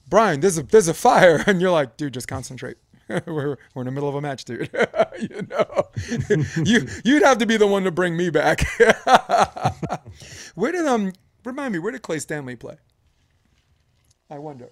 Bryan, 0.08 0.40
there's 0.40 0.58
a 0.58 0.62
there's 0.62 0.88
a 0.88 0.94
fire, 0.94 1.42
and 1.46 1.60
you're 1.60 1.70
like, 1.70 1.96
dude, 1.96 2.14
just 2.14 2.28
concentrate. 2.28 2.76
we're, 3.26 3.56
we're 3.74 3.82
in 3.82 3.86
the 3.86 3.90
middle 3.90 4.08
of 4.08 4.14
a 4.14 4.20
match, 4.20 4.44
dude. 4.44 4.70
you 5.20 5.46
know, 5.50 5.84
you 6.64 6.86
you'd 7.04 7.22
have 7.22 7.38
to 7.38 7.46
be 7.46 7.56
the 7.56 7.66
one 7.66 7.84
to 7.84 7.90
bring 7.90 8.16
me 8.16 8.30
back. 8.30 8.64
where 10.54 10.72
did 10.72 10.86
um 10.86 11.12
remind 11.44 11.72
me? 11.72 11.78
Where 11.78 11.92
did 11.92 12.02
Clay 12.02 12.18
Stanley 12.18 12.56
play? 12.56 12.76
I 14.30 14.38
wonder. 14.38 14.70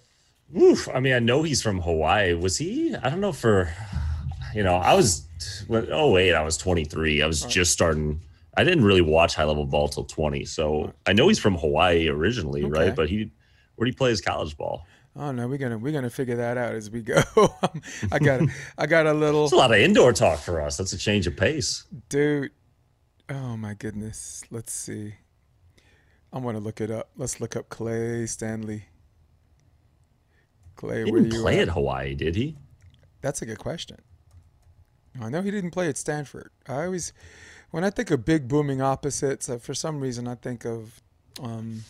Oof. 0.60 0.88
I 0.88 1.00
mean, 1.00 1.14
I 1.14 1.18
know 1.18 1.42
he's 1.42 1.62
from 1.62 1.80
Hawaii. 1.80 2.34
Was 2.34 2.58
he? 2.58 2.94
I 2.94 3.10
don't 3.10 3.20
know. 3.20 3.32
For 3.32 3.72
you 4.54 4.62
know, 4.62 4.76
I 4.76 4.94
was. 4.94 5.26
Oh 5.70 6.10
wait, 6.12 6.34
I 6.34 6.42
was 6.42 6.56
23. 6.56 7.22
I 7.22 7.26
was 7.26 7.42
right. 7.42 7.50
just 7.50 7.72
starting. 7.72 8.20
I 8.56 8.64
didn't 8.64 8.84
really 8.84 9.00
watch 9.00 9.34
high 9.34 9.44
level 9.44 9.64
ball 9.64 9.88
till 9.88 10.04
20. 10.04 10.44
So 10.44 10.92
I 11.06 11.12
know 11.12 11.28
he's 11.28 11.38
from 11.38 11.56
Hawaii 11.56 12.08
originally, 12.08 12.64
okay. 12.64 12.70
right? 12.70 12.94
But 12.94 13.08
he, 13.08 13.30
where 13.76 13.86
did 13.86 13.94
he 13.94 13.96
play 13.96 14.10
his 14.10 14.20
college 14.20 14.56
ball? 14.56 14.86
Oh 15.14 15.30
no, 15.30 15.46
we're 15.46 15.58
gonna 15.58 15.78
we're 15.78 15.92
gonna 15.92 16.10
figure 16.10 16.36
that 16.36 16.56
out 16.56 16.74
as 16.74 16.90
we 16.90 17.02
go. 17.02 17.20
I 18.12 18.18
got 18.18 18.40
I 18.78 18.86
got 18.86 19.06
a 19.06 19.12
little. 19.12 19.44
It's 19.44 19.52
a 19.52 19.56
lot 19.56 19.72
of 19.72 19.78
indoor 19.78 20.12
talk 20.12 20.38
for 20.38 20.60
us. 20.60 20.76
That's 20.76 20.92
a 20.92 20.98
change 20.98 21.26
of 21.26 21.36
pace, 21.36 21.84
dude. 22.08 22.50
Oh 23.28 23.56
my 23.56 23.74
goodness. 23.74 24.42
Let's 24.50 24.72
see. 24.72 25.14
I'm 26.32 26.42
gonna 26.42 26.60
look 26.60 26.80
it 26.80 26.90
up. 26.90 27.10
Let's 27.16 27.40
look 27.40 27.56
up 27.56 27.68
Clay 27.68 28.26
Stanley. 28.26 28.84
Clay, 30.76 31.04
he 31.04 31.10
didn't 31.10 31.30
play 31.30 31.56
at? 31.56 31.68
at 31.68 31.74
Hawaii, 31.74 32.14
did 32.14 32.34
he? 32.34 32.56
That's 33.20 33.42
a 33.42 33.46
good 33.46 33.58
question. 33.58 33.98
I 35.20 35.28
know 35.28 35.42
he 35.42 35.50
didn't 35.50 35.72
play 35.72 35.88
at 35.88 35.98
Stanford. 35.98 36.50
I 36.66 36.84
always, 36.84 37.12
when 37.70 37.84
I 37.84 37.90
think 37.90 38.10
of 38.10 38.24
big 38.24 38.48
booming 38.48 38.80
opposites, 38.80 39.48
uh, 39.48 39.58
for 39.58 39.74
some 39.74 40.00
reason 40.00 40.26
I 40.26 40.36
think 40.36 40.64
of 40.64 41.02
um, 41.40 41.84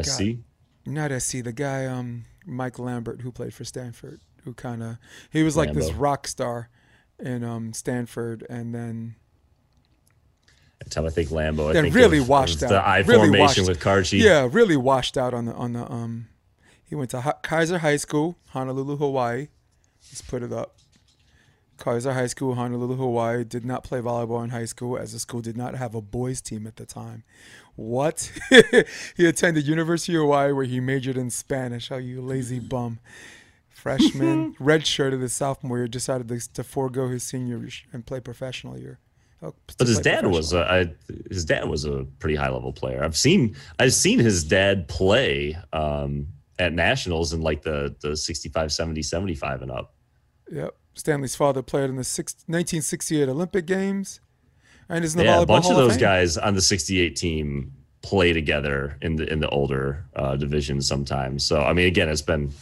SC. 0.00 0.18
God, 0.18 0.38
not 0.86 1.10
SC, 1.20 1.42
the 1.42 1.52
guy 1.52 1.86
um 1.86 2.24
Mike 2.46 2.78
Lambert 2.78 3.20
who 3.22 3.32
played 3.32 3.54
for 3.54 3.64
Stanford, 3.64 4.20
who 4.44 4.54
kind 4.54 4.82
of 4.82 4.98
he 5.30 5.42
was 5.42 5.56
like 5.56 5.70
Lambo. 5.70 5.74
this 5.74 5.92
rock 5.92 6.26
star 6.26 6.68
in 7.18 7.44
um 7.44 7.72
Stanford, 7.72 8.46
and 8.48 8.74
then. 8.74 9.16
Time 10.90 11.06
I 11.06 11.10
think 11.10 11.30
Lambo. 11.30 11.70
I 11.70 11.80
think 11.80 11.94
really 11.94 12.20
washed 12.20 12.60
out. 12.62 12.70
The 12.70 12.76
I 12.76 12.98
really 12.98 13.28
formation 13.28 13.64
washed, 13.64 13.68
with 13.68 13.80
Karchi. 13.80 14.18
Yeah, 14.18 14.48
really 14.50 14.76
washed 14.76 15.16
out 15.16 15.32
on 15.32 15.44
the 15.44 15.54
on 15.54 15.74
the 15.74 15.90
um. 15.90 16.26
He 16.84 16.96
went 16.96 17.10
to 17.10 17.36
Kaiser 17.42 17.78
High 17.78 17.96
School, 17.96 18.36
Honolulu, 18.48 18.96
Hawaii. 18.96 19.48
Let's 20.10 20.20
put 20.20 20.42
it 20.42 20.52
up. 20.52 20.76
Kaiser 21.82 22.12
High 22.12 22.28
School, 22.28 22.54
Honolulu, 22.54 22.94
Hawaii. 22.94 23.42
Did 23.42 23.64
not 23.64 23.82
play 23.82 24.00
volleyball 24.00 24.44
in 24.44 24.50
high 24.50 24.66
school 24.66 24.96
as 24.96 25.12
the 25.12 25.18
school 25.18 25.40
did 25.40 25.56
not 25.56 25.74
have 25.74 25.96
a 25.96 26.00
boys 26.00 26.40
team 26.40 26.64
at 26.68 26.76
the 26.76 26.86
time. 26.86 27.24
What? 27.74 28.30
he 29.16 29.26
attended 29.26 29.66
University 29.66 30.14
of 30.14 30.20
Hawaii 30.20 30.52
where 30.52 30.64
he 30.64 30.78
majored 30.78 31.16
in 31.16 31.28
Spanish. 31.30 31.90
Oh, 31.90 31.96
you 31.96 32.22
lazy 32.22 32.60
bum. 32.60 33.00
Freshman, 33.68 34.54
redshirted 34.60 35.20
his 35.20 35.32
sophomore 35.32 35.78
year, 35.78 35.88
decided 35.88 36.28
to, 36.28 36.52
to 36.52 36.62
forego 36.62 37.08
his 37.08 37.24
senior 37.24 37.58
year 37.58 37.70
and 37.92 38.06
play 38.06 38.20
professional 38.20 38.78
year. 38.78 39.00
Oh, 39.42 39.52
but 39.76 39.88
his 39.88 39.98
dad 39.98 40.28
was 40.28 40.52
a, 40.52 40.60
I, 40.60 40.94
his 41.30 41.44
dad 41.44 41.68
was 41.68 41.84
a 41.84 42.06
pretty 42.20 42.36
high 42.36 42.50
level 42.50 42.72
player. 42.72 43.02
I've 43.02 43.16
seen 43.16 43.56
I've 43.80 43.92
seen 43.92 44.20
his 44.20 44.44
dad 44.44 44.86
play 44.86 45.58
um, 45.72 46.28
at 46.60 46.72
nationals 46.72 47.32
in 47.32 47.40
like 47.40 47.62
the 47.62 47.96
the 48.02 48.16
65, 48.16 48.70
70, 48.72 49.02
75 49.02 49.62
and 49.62 49.72
up. 49.72 49.96
Yep. 50.48 50.76
Stanley's 50.94 51.34
father 51.34 51.62
played 51.62 51.90
in 51.90 51.96
the 51.96 52.04
six, 52.04 52.34
1968 52.46 53.28
Olympic 53.28 53.66
Games, 53.66 54.20
and 54.88 55.04
is 55.04 55.14
in 55.14 55.18
the 55.18 55.24
yeah, 55.24 55.40
a 55.40 55.46
bunch 55.46 55.64
Hall 55.64 55.72
of 55.72 55.78
those 55.78 55.94
of 55.94 56.00
guys 56.00 56.36
on 56.36 56.54
the 56.54 56.60
68 56.62 57.16
team 57.16 57.72
play 58.02 58.32
together 58.32 58.98
in 59.00 59.16
the 59.16 59.32
in 59.32 59.40
the 59.40 59.48
older 59.48 60.04
uh, 60.16 60.36
divisions 60.36 60.86
sometimes. 60.86 61.44
So 61.44 61.62
I 61.62 61.72
mean, 61.72 61.86
again, 61.86 62.08
it's 62.08 62.22
been 62.22 62.52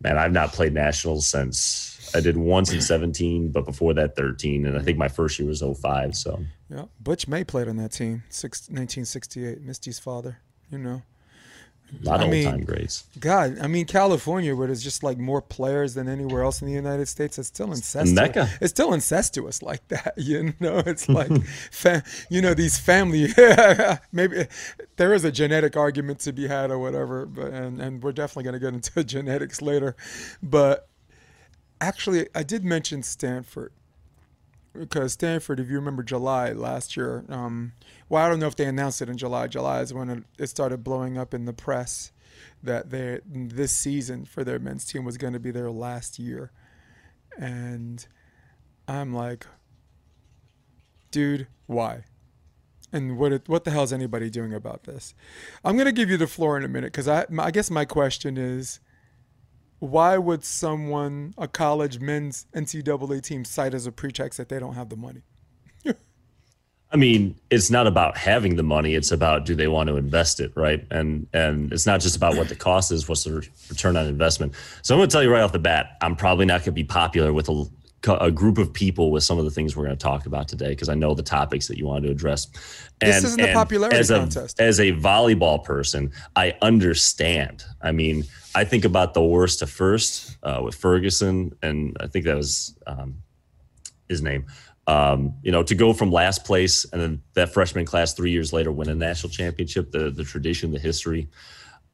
man, 0.00 0.18
I've 0.18 0.32
not 0.32 0.52
played 0.52 0.72
nationals 0.72 1.26
since 1.26 2.10
I 2.14 2.20
did 2.20 2.36
once 2.36 2.72
in 2.72 2.80
17, 2.80 3.50
but 3.50 3.64
before 3.64 3.94
that 3.94 4.14
13, 4.14 4.66
and 4.66 4.78
I 4.78 4.82
think 4.82 4.98
my 4.98 5.08
first 5.08 5.38
year 5.38 5.48
was 5.48 5.62
05. 5.62 6.14
So 6.14 6.44
yeah, 6.70 6.84
Butch 7.00 7.26
May 7.26 7.44
played 7.44 7.68
on 7.68 7.76
that 7.76 7.92
team, 7.92 8.22
six, 8.28 8.68
1968. 8.68 9.62
Misty's 9.62 9.98
father, 9.98 10.38
you 10.70 10.78
know. 10.78 11.02
A 11.92 12.04
lot 12.04 12.20
of 12.22 12.32
old 12.32 12.44
time 12.44 12.64
greats. 12.64 13.04
God, 13.20 13.58
I 13.60 13.66
mean, 13.66 13.86
California, 13.86 14.54
where 14.56 14.66
there's 14.66 14.82
just 14.82 15.02
like 15.02 15.18
more 15.18 15.40
players 15.40 15.94
than 15.94 16.08
anywhere 16.08 16.42
else 16.42 16.60
in 16.60 16.66
the 16.66 16.74
United 16.74 17.06
States, 17.06 17.38
it's 17.38 17.48
still 17.48 17.72
incestuous. 17.72 18.12
Mecca. 18.14 18.48
It's 18.60 18.70
still 18.70 18.92
incestuous 18.92 19.62
like 19.62 19.86
that. 19.88 20.14
You 20.24 20.54
know, 20.58 20.78
it's 20.78 21.08
like, 21.20 21.30
fa- 21.70 22.02
you 22.30 22.40
know, 22.40 22.54
these 22.54 22.78
family. 22.78 23.28
maybe 24.12 24.46
there 24.96 25.12
is 25.12 25.24
a 25.24 25.30
genetic 25.30 25.76
argument 25.76 26.20
to 26.20 26.32
be 26.32 26.46
had 26.46 26.70
or 26.70 26.78
whatever, 26.78 27.26
but 27.26 27.52
and 27.52 27.80
and 27.80 28.02
we're 28.02 28.12
definitely 28.12 28.44
going 28.44 28.54
to 28.54 28.60
get 28.60 28.74
into 28.74 29.04
genetics 29.04 29.60
later. 29.60 29.94
But 30.42 30.88
actually, 31.80 32.28
I 32.34 32.42
did 32.42 32.64
mention 32.64 33.02
Stanford. 33.02 33.72
Because 34.78 35.12
Stanford, 35.14 35.60
if 35.60 35.68
you 35.68 35.76
remember 35.76 36.02
July 36.02 36.52
last 36.52 36.96
year, 36.96 37.24
um, 37.28 37.72
well, 38.08 38.24
I 38.24 38.28
don't 38.28 38.40
know 38.40 38.46
if 38.46 38.56
they 38.56 38.66
announced 38.66 39.00
it 39.00 39.08
in 39.08 39.16
July. 39.16 39.46
July 39.46 39.80
is 39.80 39.94
when 39.94 40.10
it, 40.10 40.24
it 40.38 40.48
started 40.48 40.84
blowing 40.84 41.16
up 41.16 41.32
in 41.32 41.44
the 41.44 41.52
press 41.52 42.12
that 42.62 42.90
they 42.90 43.20
this 43.26 43.72
season 43.72 44.24
for 44.24 44.42
their 44.42 44.58
men's 44.58 44.84
team 44.84 45.04
was 45.04 45.16
going 45.16 45.32
to 45.32 45.40
be 45.40 45.50
their 45.50 45.70
last 45.70 46.18
year, 46.18 46.50
and 47.38 48.06
I'm 48.88 49.14
like, 49.14 49.46
dude, 51.10 51.46
why? 51.66 52.04
And 52.92 53.18
what 53.18 53.32
it, 53.32 53.48
what 53.48 53.64
the 53.64 53.70
hell 53.70 53.82
is 53.82 53.92
anybody 53.92 54.30
doing 54.30 54.54
about 54.54 54.84
this? 54.84 55.14
I'm 55.64 55.76
gonna 55.76 55.92
give 55.92 56.10
you 56.10 56.16
the 56.16 56.26
floor 56.26 56.56
in 56.56 56.64
a 56.64 56.68
minute 56.68 56.92
because 56.92 57.08
I 57.08 57.26
I 57.38 57.50
guess 57.50 57.70
my 57.70 57.84
question 57.84 58.36
is, 58.36 58.80
why 59.78 60.18
would 60.18 60.44
someone 60.44 61.34
a 61.36 61.48
college 61.48 62.00
men's 62.00 62.46
NCAA 62.54 63.22
team 63.22 63.44
cite 63.44 63.74
as 63.74 63.86
a 63.86 63.92
pretext 63.92 64.38
that 64.38 64.48
they 64.48 64.58
don't 64.58 64.74
have 64.74 64.88
the 64.88 64.96
money? 64.96 65.22
I 66.92 66.96
mean, 66.96 67.36
it's 67.50 67.70
not 67.70 67.86
about 67.86 68.16
having 68.16 68.56
the 68.56 68.62
money; 68.62 68.94
it's 68.94 69.10
about 69.10 69.44
do 69.44 69.54
they 69.54 69.68
want 69.68 69.88
to 69.88 69.96
invest 69.96 70.40
it, 70.40 70.52
right? 70.54 70.86
And 70.90 71.26
and 71.32 71.72
it's 71.72 71.86
not 71.86 72.00
just 72.00 72.16
about 72.16 72.36
what 72.36 72.48
the 72.48 72.56
cost 72.56 72.92
is; 72.92 73.08
what's 73.08 73.24
the 73.24 73.46
return 73.68 73.96
on 73.96 74.06
investment. 74.06 74.54
So 74.82 74.94
I'm 74.94 74.98
going 75.00 75.08
to 75.08 75.12
tell 75.12 75.22
you 75.22 75.32
right 75.32 75.42
off 75.42 75.52
the 75.52 75.58
bat, 75.58 75.96
I'm 76.00 76.16
probably 76.16 76.46
not 76.46 76.60
going 76.60 76.66
to 76.66 76.72
be 76.72 76.84
popular 76.84 77.32
with 77.32 77.48
a 77.48 77.64
a 78.06 78.30
group 78.30 78.58
of 78.58 78.72
people 78.72 79.10
with 79.10 79.24
some 79.24 79.38
of 79.38 79.44
the 79.44 79.50
things 79.50 79.76
we're 79.76 79.84
going 79.84 79.96
to 79.96 80.02
talk 80.02 80.26
about 80.26 80.48
today 80.48 80.70
because 80.70 80.88
I 80.88 80.94
know 80.94 81.14
the 81.14 81.22
topics 81.22 81.68
that 81.68 81.78
you 81.78 81.86
wanted 81.86 82.08
to 82.08 82.12
address. 82.12 82.48
And, 83.00 83.12
this 83.12 83.24
isn't 83.24 83.40
a 83.40 83.52
popularity 83.52 83.96
as 83.96 84.10
a, 84.10 84.18
contest. 84.18 84.60
As 84.60 84.80
a 84.80 84.92
volleyball 84.92 85.62
person, 85.62 86.12
I 86.36 86.56
understand. 86.62 87.64
I 87.82 87.92
mean, 87.92 88.24
I 88.54 88.64
think 88.64 88.84
about 88.84 89.14
the 89.14 89.22
worst 89.22 89.60
to 89.60 89.66
first 89.66 90.36
uh, 90.42 90.60
with 90.62 90.74
Ferguson, 90.74 91.56
and 91.62 91.96
I 92.00 92.06
think 92.06 92.24
that 92.26 92.36
was 92.36 92.78
um, 92.86 93.22
his 94.08 94.22
name. 94.22 94.46
Um, 94.86 95.34
you 95.42 95.50
know, 95.50 95.62
to 95.62 95.74
go 95.74 95.94
from 95.94 96.12
last 96.12 96.44
place 96.44 96.84
and 96.92 97.00
then 97.00 97.22
that 97.32 97.54
freshman 97.54 97.86
class 97.86 98.12
three 98.12 98.30
years 98.30 98.52
later 98.52 98.70
win 98.70 98.90
a 98.90 98.94
national 98.94 99.30
championship, 99.30 99.90
the 99.90 100.10
the 100.10 100.24
tradition, 100.24 100.72
the 100.72 100.78
history. 100.78 101.28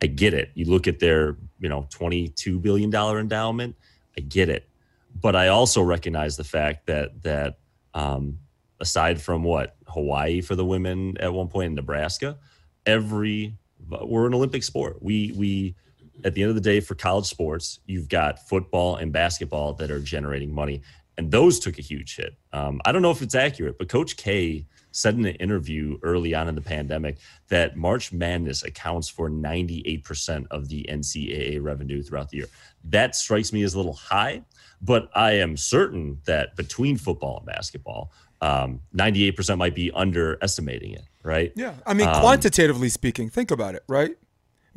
I 0.02 0.06
get 0.06 0.34
it. 0.34 0.50
You 0.54 0.64
look 0.64 0.88
at 0.88 0.98
their, 0.98 1.36
you 1.60 1.68
know, 1.68 1.86
twenty-two 1.90 2.58
billion 2.58 2.90
dollar 2.90 3.20
endowment. 3.20 3.76
I 4.16 4.22
get 4.22 4.48
it 4.48 4.70
but 5.18 5.36
I 5.36 5.48
also 5.48 5.82
recognize 5.82 6.36
the 6.36 6.44
fact 6.44 6.86
that 6.86 7.22
that 7.22 7.58
um, 7.94 8.38
aside 8.78 9.20
from 9.20 9.42
what 9.42 9.76
Hawaii 9.86 10.40
for 10.40 10.54
the 10.54 10.64
women 10.64 11.16
at 11.18 11.32
one 11.32 11.48
point 11.48 11.66
in 11.66 11.74
Nebraska, 11.74 12.38
every 12.86 13.56
we're 13.88 14.26
an 14.26 14.34
Olympic 14.34 14.62
sport. 14.62 15.02
We 15.02 15.32
we 15.36 15.74
at 16.24 16.34
the 16.34 16.42
end 16.42 16.50
of 16.50 16.54
the 16.54 16.60
day 16.60 16.80
for 16.80 16.94
college 16.94 17.26
sports, 17.26 17.80
you've 17.86 18.08
got 18.08 18.48
football 18.48 18.96
and 18.96 19.12
basketball 19.12 19.74
that 19.74 19.90
are 19.90 20.00
generating 20.00 20.52
money, 20.52 20.82
and 21.16 21.30
those 21.30 21.58
took 21.58 21.78
a 21.78 21.82
huge 21.82 22.16
hit. 22.16 22.36
Um, 22.52 22.80
I 22.84 22.92
don't 22.92 23.02
know 23.02 23.10
if 23.10 23.22
it's 23.22 23.34
accurate, 23.34 23.78
but 23.78 23.88
Coach 23.88 24.16
K 24.16 24.66
said 24.92 25.14
in 25.14 25.24
an 25.24 25.34
interview 25.36 25.98
early 26.02 26.34
on 26.34 26.48
in 26.48 26.54
the 26.54 26.60
pandemic 26.60 27.18
that 27.48 27.76
March 27.76 28.12
Madness 28.12 28.64
accounts 28.64 29.08
for 29.08 29.30
98% 29.30 30.46
of 30.50 30.68
the 30.68 30.86
NCAA 30.88 31.62
revenue 31.62 32.02
throughout 32.02 32.28
the 32.30 32.38
year. 32.38 32.46
That 32.84 33.14
strikes 33.14 33.52
me 33.52 33.62
as 33.62 33.74
a 33.74 33.76
little 33.76 33.94
high. 33.94 34.42
But 34.82 35.10
I 35.14 35.32
am 35.32 35.56
certain 35.56 36.20
that 36.24 36.56
between 36.56 36.96
football 36.96 37.38
and 37.38 37.46
basketball, 37.46 38.12
um, 38.40 38.80
98% 38.96 39.58
might 39.58 39.74
be 39.74 39.90
underestimating 39.92 40.92
it, 40.92 41.04
right? 41.22 41.52
Yeah. 41.54 41.74
I 41.86 41.92
mean, 41.92 42.08
um, 42.08 42.20
quantitatively 42.20 42.88
speaking, 42.88 43.28
think 43.28 43.50
about 43.50 43.74
it, 43.74 43.84
right? 43.86 44.16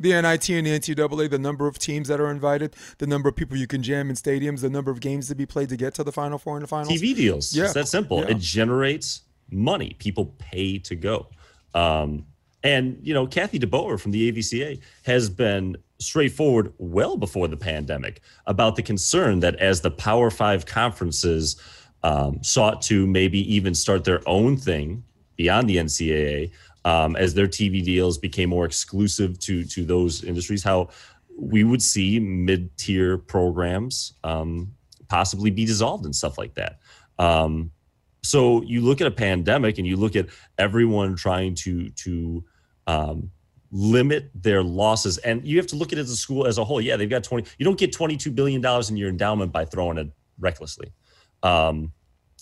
The 0.04 0.20
NIT 0.20 0.50
and 0.50 0.66
the 0.66 0.78
NCAA, 0.78 1.30
the 1.30 1.38
number 1.38 1.66
of 1.66 1.78
teams 1.78 2.08
that 2.08 2.20
are 2.20 2.30
invited, 2.30 2.76
the 2.98 3.06
number 3.06 3.30
of 3.30 3.36
people 3.36 3.56
you 3.56 3.66
can 3.66 3.82
jam 3.82 4.10
in 4.10 4.16
stadiums, 4.16 4.60
the 4.60 4.68
number 4.68 4.90
of 4.90 5.00
games 5.00 5.28
to 5.28 5.34
be 5.34 5.46
played 5.46 5.70
to 5.70 5.78
get 5.78 5.94
to 5.94 6.04
the 6.04 6.12
Final 6.12 6.36
Four 6.36 6.56
and 6.56 6.62
the 6.62 6.68
finals. 6.68 6.92
TV 6.92 7.16
deals. 7.16 7.56
Yeah. 7.56 7.64
It's 7.64 7.72
that 7.72 7.88
simple. 7.88 8.18
Yeah. 8.18 8.32
It 8.32 8.38
generates 8.38 9.22
money. 9.50 9.96
People 9.98 10.34
pay 10.38 10.78
to 10.80 10.94
go. 10.94 11.28
Um, 11.72 12.26
and, 12.62 12.98
you 13.00 13.14
know, 13.14 13.26
Kathy 13.26 13.58
DeBoer 13.58 13.98
from 13.98 14.12
the 14.12 14.30
AVCA 14.30 14.78
has 15.06 15.30
been 15.30 15.74
straightforward 16.00 16.74
well 16.76 17.16
before 17.16 17.48
the 17.48 17.56
pandemic 17.56 18.20
about 18.46 18.76
the 18.76 18.82
concern 18.82 19.40
that 19.40 19.56
as 19.56 19.80
the 19.80 19.90
Power 19.90 20.30
Five 20.30 20.66
conferences 20.66 21.56
um, 22.02 22.42
sought 22.42 22.82
to 22.82 23.06
maybe 23.06 23.40
even 23.54 23.74
start 23.74 24.04
their 24.04 24.20
own 24.28 24.58
thing 24.58 25.02
beyond 25.36 25.66
the 25.68 25.78
NCAA, 25.78 26.50
um, 26.84 27.16
as 27.16 27.34
their 27.34 27.46
TV 27.46 27.84
deals 27.84 28.18
became 28.18 28.50
more 28.50 28.64
exclusive 28.64 29.38
to 29.40 29.64
to 29.64 29.84
those 29.84 30.24
industries, 30.24 30.62
how 30.62 30.88
we 31.36 31.64
would 31.64 31.82
see 31.82 32.20
mid 32.20 32.76
tier 32.76 33.18
programs 33.18 34.14
um, 34.24 34.72
possibly 35.08 35.50
be 35.50 35.64
dissolved 35.64 36.04
and 36.04 36.14
stuff 36.14 36.38
like 36.38 36.54
that. 36.54 36.78
Um, 37.18 37.70
so 38.22 38.62
you 38.62 38.80
look 38.80 39.00
at 39.00 39.06
a 39.06 39.10
pandemic 39.10 39.78
and 39.78 39.86
you 39.86 39.96
look 39.96 40.16
at 40.16 40.28
everyone 40.58 41.16
trying 41.16 41.54
to 41.56 41.90
to 41.90 42.44
um, 42.86 43.30
limit 43.74 44.30
their 44.34 44.62
losses. 44.62 45.18
And 45.18 45.44
you 45.46 45.58
have 45.58 45.66
to 45.68 45.76
look 45.76 45.92
at 45.92 45.98
it 45.98 46.02
as 46.02 46.10
a 46.10 46.16
school 46.16 46.46
as 46.46 46.58
a 46.58 46.64
whole. 46.64 46.80
Yeah, 46.80 46.96
they've 46.96 47.10
got 47.10 47.24
20. 47.24 47.50
You 47.58 47.64
don't 47.64 47.78
get 47.78 47.92
$22 47.92 48.34
billion 48.34 48.64
in 48.88 48.96
your 48.96 49.08
endowment 49.08 49.52
by 49.52 49.64
throwing 49.64 49.98
it 49.98 50.10
recklessly. 50.38 50.92
Um, 51.42 51.92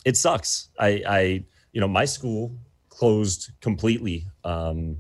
it 0.05 0.17
sucks. 0.17 0.69
I, 0.79 1.03
I, 1.09 1.45
you 1.73 1.81
know, 1.81 1.89
my 1.89 2.05
school 2.05 2.55
closed 2.93 3.51
completely 3.61 4.27
um, 4.45 4.97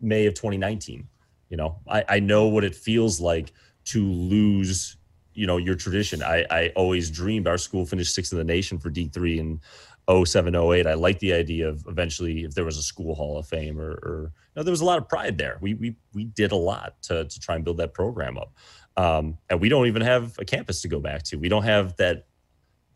May 0.00 0.26
of 0.26 0.34
2019. 0.34 1.08
You 1.48 1.56
know, 1.56 1.78
I, 1.88 2.04
I 2.08 2.20
know 2.20 2.46
what 2.46 2.64
it 2.64 2.74
feels 2.74 3.20
like 3.20 3.52
to 3.86 4.04
lose, 4.04 4.96
you 5.32 5.46
know, 5.46 5.56
your 5.56 5.76
tradition. 5.76 6.22
I, 6.22 6.44
I 6.50 6.72
always 6.76 7.10
dreamed 7.10 7.46
our 7.46 7.58
school 7.58 7.86
finished 7.86 8.14
sixth 8.14 8.32
in 8.32 8.38
the 8.38 8.44
nation 8.44 8.78
for 8.78 8.90
D3 8.90 9.40
and 9.40 10.26
07, 10.26 10.54
08. 10.54 10.86
I 10.86 10.94
like 10.94 11.18
the 11.20 11.32
idea 11.32 11.68
of 11.68 11.84
eventually 11.88 12.44
if 12.44 12.54
there 12.54 12.64
was 12.64 12.76
a 12.76 12.82
school 12.82 13.14
hall 13.14 13.38
of 13.38 13.46
fame 13.46 13.80
or, 13.80 13.92
or 13.92 14.32
you 14.32 14.52
know, 14.56 14.62
there 14.62 14.72
was 14.72 14.80
a 14.80 14.84
lot 14.84 14.98
of 14.98 15.08
pride 15.08 15.38
there. 15.38 15.58
We, 15.60 15.74
we, 15.74 15.96
we 16.12 16.24
did 16.24 16.52
a 16.52 16.56
lot 16.56 17.00
to, 17.04 17.24
to 17.24 17.40
try 17.40 17.54
and 17.54 17.64
build 17.64 17.78
that 17.78 17.94
program 17.94 18.36
up. 18.36 18.52
Um, 18.96 19.38
and 19.48 19.60
we 19.60 19.68
don't 19.68 19.86
even 19.86 20.02
have 20.02 20.38
a 20.38 20.44
campus 20.44 20.82
to 20.82 20.88
go 20.88 21.00
back 21.00 21.22
to. 21.24 21.36
We 21.36 21.48
don't 21.48 21.64
have 21.64 21.96
that, 21.96 22.26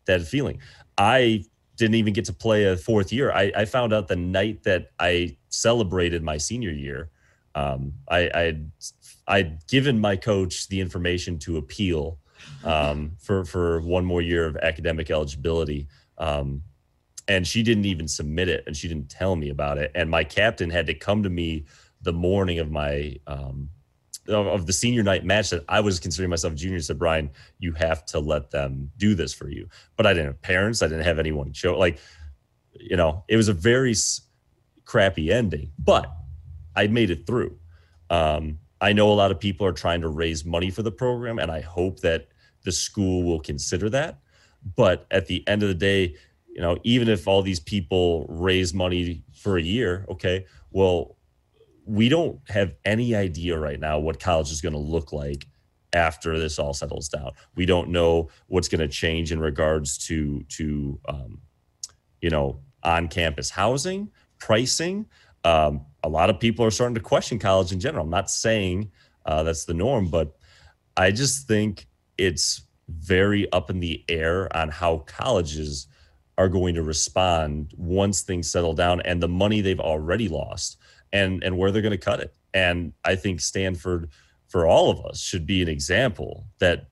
that 0.05 0.21
feeling. 0.23 0.59
I 0.97 1.45
didn't 1.81 1.95
even 1.95 2.13
get 2.13 2.25
to 2.25 2.33
play 2.33 2.65
a 2.65 2.77
fourth 2.77 3.11
year. 3.11 3.31
I, 3.31 3.51
I 3.55 3.65
found 3.65 3.91
out 3.91 4.07
the 4.07 4.15
night 4.15 4.61
that 4.63 4.91
I 4.99 5.35
celebrated 5.49 6.21
my 6.21 6.37
senior 6.37 6.69
year. 6.69 7.09
Um, 7.55 7.93
I, 8.07 8.29
I'd, 8.33 8.71
I'd 9.27 9.67
given 9.67 9.99
my 9.99 10.15
coach 10.15 10.67
the 10.67 10.79
information 10.79 11.39
to 11.39 11.57
appeal 11.57 12.19
um, 12.63 13.13
for, 13.19 13.45
for 13.45 13.81
one 13.81 14.05
more 14.05 14.21
year 14.21 14.45
of 14.45 14.57
academic 14.57 15.09
eligibility. 15.09 15.87
Um, 16.19 16.61
and 17.27 17.47
she 17.47 17.63
didn't 17.63 17.85
even 17.85 18.07
submit 18.07 18.47
it 18.47 18.63
and 18.67 18.77
she 18.77 18.87
didn't 18.87 19.09
tell 19.09 19.35
me 19.35 19.49
about 19.49 19.77
it 19.77 19.91
and 19.95 20.09
my 20.09 20.23
captain 20.23 20.69
had 20.69 20.85
to 20.87 20.93
come 20.93 21.23
to 21.23 21.29
me 21.29 21.65
the 22.01 22.11
morning 22.11 22.59
of 22.59 22.69
my 22.71 23.15
um, 23.27 23.69
of, 24.27 24.65
the 24.65 24.73
senior 24.73 25.03
night 25.03 25.25
match 25.25 25.49
that 25.49 25.63
I 25.67 25.79
was 25.79 25.99
considering 25.99 26.29
myself 26.29 26.55
junior 26.55 26.79
said 26.79 26.99
Bryan 26.99 27.31
you 27.59 27.73
have 27.73 28.05
to 28.07 28.19
let 28.19 28.51
them 28.51 28.91
do 28.97 29.15
this 29.15 29.33
for 29.33 29.49
you. 29.49 29.67
But 29.97 30.05
I 30.05 30.13
didn't 30.13 30.27
have 30.27 30.41
parents 30.41 30.81
I 30.81 30.87
didn't 30.87 31.05
have 31.05 31.19
anyone 31.19 31.53
show 31.53 31.77
like 31.77 31.99
you 32.73 32.97
know 32.97 33.23
it 33.27 33.37
was 33.37 33.47
a 33.47 33.53
very 33.53 33.95
crappy 34.85 35.31
ending 35.31 35.71
but 35.79 36.11
I 36.75 36.87
made 36.87 37.09
it 37.09 37.27
through. 37.27 37.57
Um, 38.09 38.59
I 38.79 38.93
know 38.93 39.11
a 39.11 39.13
lot 39.13 39.31
of 39.31 39.39
people 39.39 39.67
are 39.67 39.73
trying 39.73 40.01
to 40.01 40.07
raise 40.07 40.45
money 40.45 40.71
for 40.71 40.83
the 40.83 40.91
program 40.91 41.39
and 41.39 41.51
I 41.51 41.61
hope 41.61 41.99
that 42.01 42.27
the 42.63 42.71
school 42.71 43.23
will 43.23 43.39
consider 43.39 43.89
that. 43.89 44.19
But 44.75 45.05
at 45.11 45.25
the 45.25 45.45
end 45.47 45.63
of 45.63 45.69
the 45.69 45.75
day 45.75 46.15
you 46.51 46.61
know, 46.61 46.77
even 46.83 47.07
if 47.07 47.27
all 47.27 47.41
these 47.41 47.59
people 47.59 48.25
raise 48.27 48.73
money 48.73 49.23
for 49.33 49.57
a 49.57 49.61
year, 49.61 50.05
okay, 50.09 50.45
well, 50.71 51.15
we 51.91 52.07
don't 52.07 52.39
have 52.47 52.73
any 52.85 53.13
idea 53.15 53.57
right 53.59 53.79
now 53.79 53.99
what 53.99 54.17
college 54.17 54.49
is 54.49 54.61
going 54.61 54.71
to 54.71 54.79
look 54.79 55.11
like 55.11 55.45
after 55.91 56.39
this 56.39 56.57
all 56.57 56.73
settles 56.73 57.09
down. 57.09 57.31
We 57.55 57.65
don't 57.65 57.89
know 57.89 58.29
what's 58.47 58.69
going 58.69 58.79
to 58.79 58.87
change 58.87 59.33
in 59.33 59.41
regards 59.41 59.97
to 60.07 60.41
to 60.43 60.99
um, 61.09 61.41
you 62.21 62.29
know 62.29 62.61
on 62.83 63.09
campus 63.09 63.49
housing, 63.49 64.09
pricing. 64.39 65.05
Um, 65.43 65.85
a 66.01 66.07
lot 66.07 66.29
of 66.29 66.39
people 66.39 66.65
are 66.65 66.71
starting 66.71 66.95
to 66.95 67.01
question 67.01 67.39
college 67.39 67.73
in 67.73 67.79
general. 67.81 68.05
I'm 68.05 68.09
not 68.09 68.29
saying 68.29 68.89
uh, 69.25 69.43
that's 69.43 69.65
the 69.65 69.73
norm, 69.73 70.07
but 70.07 70.37
I 70.95 71.11
just 71.11 71.45
think 71.45 71.87
it's 72.17 72.61
very 72.87 73.51
up 73.51 73.69
in 73.69 73.81
the 73.81 74.03
air 74.07 74.55
on 74.55 74.69
how 74.69 74.99
colleges 74.99 75.87
are 76.37 76.47
going 76.47 76.75
to 76.75 76.83
respond 76.83 77.73
once 77.75 78.21
things 78.21 78.49
settle 78.49 78.73
down 78.73 79.01
and 79.01 79.21
the 79.21 79.27
money 79.27 79.59
they've 79.59 79.79
already 79.79 80.29
lost 80.29 80.77
and 81.13 81.43
and 81.43 81.57
where 81.57 81.71
they're 81.71 81.81
going 81.81 81.91
to 81.91 81.97
cut 81.97 82.19
it. 82.19 82.33
And 82.53 82.93
I 83.03 83.15
think 83.15 83.39
Stanford 83.39 84.09
for 84.47 84.67
all 84.67 84.89
of 84.91 85.05
us 85.05 85.21
should 85.21 85.45
be 85.45 85.61
an 85.61 85.69
example 85.69 86.45
that 86.59 86.89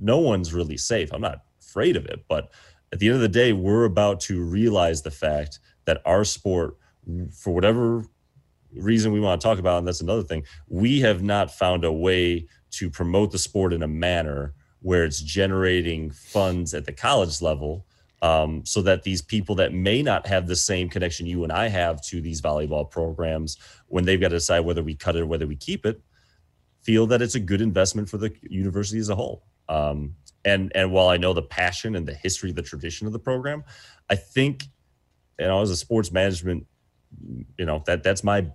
no 0.00 0.18
one's 0.18 0.54
really 0.54 0.78
safe. 0.78 1.12
I'm 1.12 1.20
not 1.20 1.42
afraid 1.60 1.96
of 1.96 2.06
it, 2.06 2.24
but 2.28 2.50
at 2.92 2.98
the 2.98 3.08
end 3.08 3.16
of 3.16 3.20
the 3.20 3.28
day, 3.28 3.52
we're 3.52 3.84
about 3.84 4.20
to 4.20 4.42
realize 4.42 5.02
the 5.02 5.10
fact 5.10 5.58
that 5.84 6.00
our 6.06 6.24
sport, 6.24 6.76
for 7.32 7.52
whatever 7.52 8.04
reason 8.72 9.12
we 9.12 9.20
want 9.20 9.40
to 9.40 9.46
talk 9.46 9.58
about, 9.58 9.78
and 9.78 9.86
that's 9.86 10.00
another 10.00 10.22
thing, 10.22 10.44
we 10.68 11.00
have 11.00 11.22
not 11.22 11.50
found 11.50 11.84
a 11.84 11.92
way 11.92 12.46
to 12.72 12.90
promote 12.90 13.32
the 13.32 13.38
sport 13.38 13.72
in 13.72 13.82
a 13.82 13.88
manner 13.88 14.54
where 14.80 15.04
it's 15.04 15.20
generating 15.20 16.10
funds 16.10 16.74
at 16.74 16.84
the 16.84 16.92
college 16.92 17.42
level 17.42 17.85
um, 18.22 18.64
so 18.64 18.82
that 18.82 19.02
these 19.02 19.22
people 19.22 19.54
that 19.56 19.72
may 19.72 20.02
not 20.02 20.26
have 20.26 20.46
the 20.46 20.56
same 20.56 20.88
connection 20.88 21.26
you 21.26 21.44
and 21.44 21.52
I 21.52 21.68
have 21.68 22.02
to 22.06 22.20
these 22.20 22.40
volleyball 22.40 22.90
programs, 22.90 23.58
when 23.88 24.04
they've 24.04 24.20
got 24.20 24.28
to 24.28 24.36
decide 24.36 24.60
whether 24.60 24.82
we 24.82 24.94
cut 24.94 25.16
it 25.16 25.20
or 25.20 25.26
whether 25.26 25.46
we 25.46 25.56
keep 25.56 25.84
it, 25.84 26.00
feel 26.82 27.06
that 27.08 27.20
it's 27.20 27.34
a 27.34 27.40
good 27.40 27.60
investment 27.60 28.08
for 28.08 28.16
the 28.16 28.32
university 28.42 28.98
as 28.98 29.08
a 29.08 29.14
whole. 29.14 29.44
Um, 29.68 30.14
and 30.44 30.70
and 30.74 30.92
while 30.92 31.08
I 31.08 31.16
know 31.16 31.32
the 31.32 31.42
passion 31.42 31.96
and 31.96 32.06
the 32.06 32.14
history, 32.14 32.52
the 32.52 32.62
tradition 32.62 33.06
of 33.06 33.12
the 33.12 33.18
program, 33.18 33.64
I 34.08 34.14
think, 34.14 34.64
you 35.38 35.46
know, 35.46 35.60
as 35.60 35.70
a 35.70 35.76
sports 35.76 36.12
management, 36.12 36.66
you 37.58 37.66
know 37.66 37.82
that 37.86 38.02
that's 38.02 38.22
my 38.22 38.46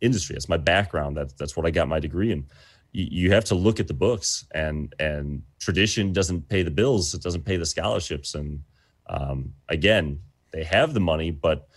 industry, 0.00 0.34
that's 0.34 0.48
my 0.48 0.56
background, 0.56 1.16
that's 1.16 1.32
that's 1.34 1.56
what 1.56 1.64
I 1.64 1.70
got 1.70 1.88
my 1.88 2.00
degree 2.00 2.32
in. 2.32 2.46
You, 2.92 3.06
you 3.10 3.32
have 3.32 3.44
to 3.46 3.54
look 3.54 3.78
at 3.78 3.86
the 3.86 3.94
books, 3.94 4.46
and 4.52 4.92
and 4.98 5.42
tradition 5.60 6.12
doesn't 6.12 6.48
pay 6.48 6.62
the 6.62 6.70
bills, 6.72 7.14
it 7.14 7.22
doesn't 7.22 7.44
pay 7.44 7.56
the 7.56 7.66
scholarships, 7.66 8.34
and 8.34 8.60
um, 9.08 9.54
again, 9.68 10.20
they 10.52 10.64
have 10.64 10.94
the 10.94 11.00
money, 11.00 11.30
but 11.30 11.68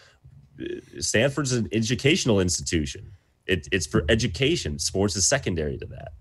uh, 0.59 0.65
Stanford's 0.99 1.53
an 1.53 1.67
educational 1.71 2.39
institution. 2.39 3.11
It, 3.47 3.67
it's 3.71 3.87
for 3.87 4.05
education. 4.09 4.79
Sports 4.79 5.15
is 5.15 5.27
secondary 5.27 5.77
to 5.77 5.85
that. 5.87 6.13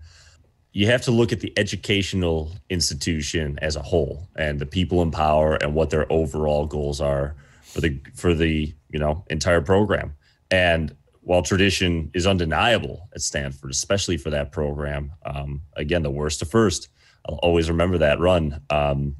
You 0.73 0.87
have 0.87 1.01
to 1.03 1.11
look 1.11 1.31
at 1.31 1.41
the 1.41 1.53
educational 1.57 2.51
institution 2.69 3.59
as 3.61 3.75
a 3.75 3.81
whole 3.81 4.27
and 4.37 4.59
the 4.59 4.65
people 4.65 5.01
in 5.01 5.11
power 5.11 5.55
and 5.55 5.75
what 5.75 5.89
their 5.89 6.11
overall 6.11 6.65
goals 6.65 7.01
are 7.01 7.35
for 7.63 7.81
the 7.81 7.99
for 8.15 8.33
the 8.33 8.73
you 8.89 8.99
know 8.99 9.25
entire 9.29 9.61
program. 9.61 10.13
And 10.49 10.95
while 11.21 11.41
tradition 11.41 12.09
is 12.13 12.25
undeniable 12.25 13.09
at 13.13 13.21
Stanford, 13.21 13.71
especially 13.71 14.17
for 14.17 14.29
that 14.29 14.51
program, 14.51 15.11
um, 15.25 15.61
again 15.75 16.03
the 16.03 16.11
worst 16.11 16.39
to 16.39 16.45
first. 16.45 16.87
I'll 17.27 17.35
always 17.35 17.69
remember 17.69 17.97
that 17.99 18.19
run. 18.19 18.61
Um, 18.69 19.15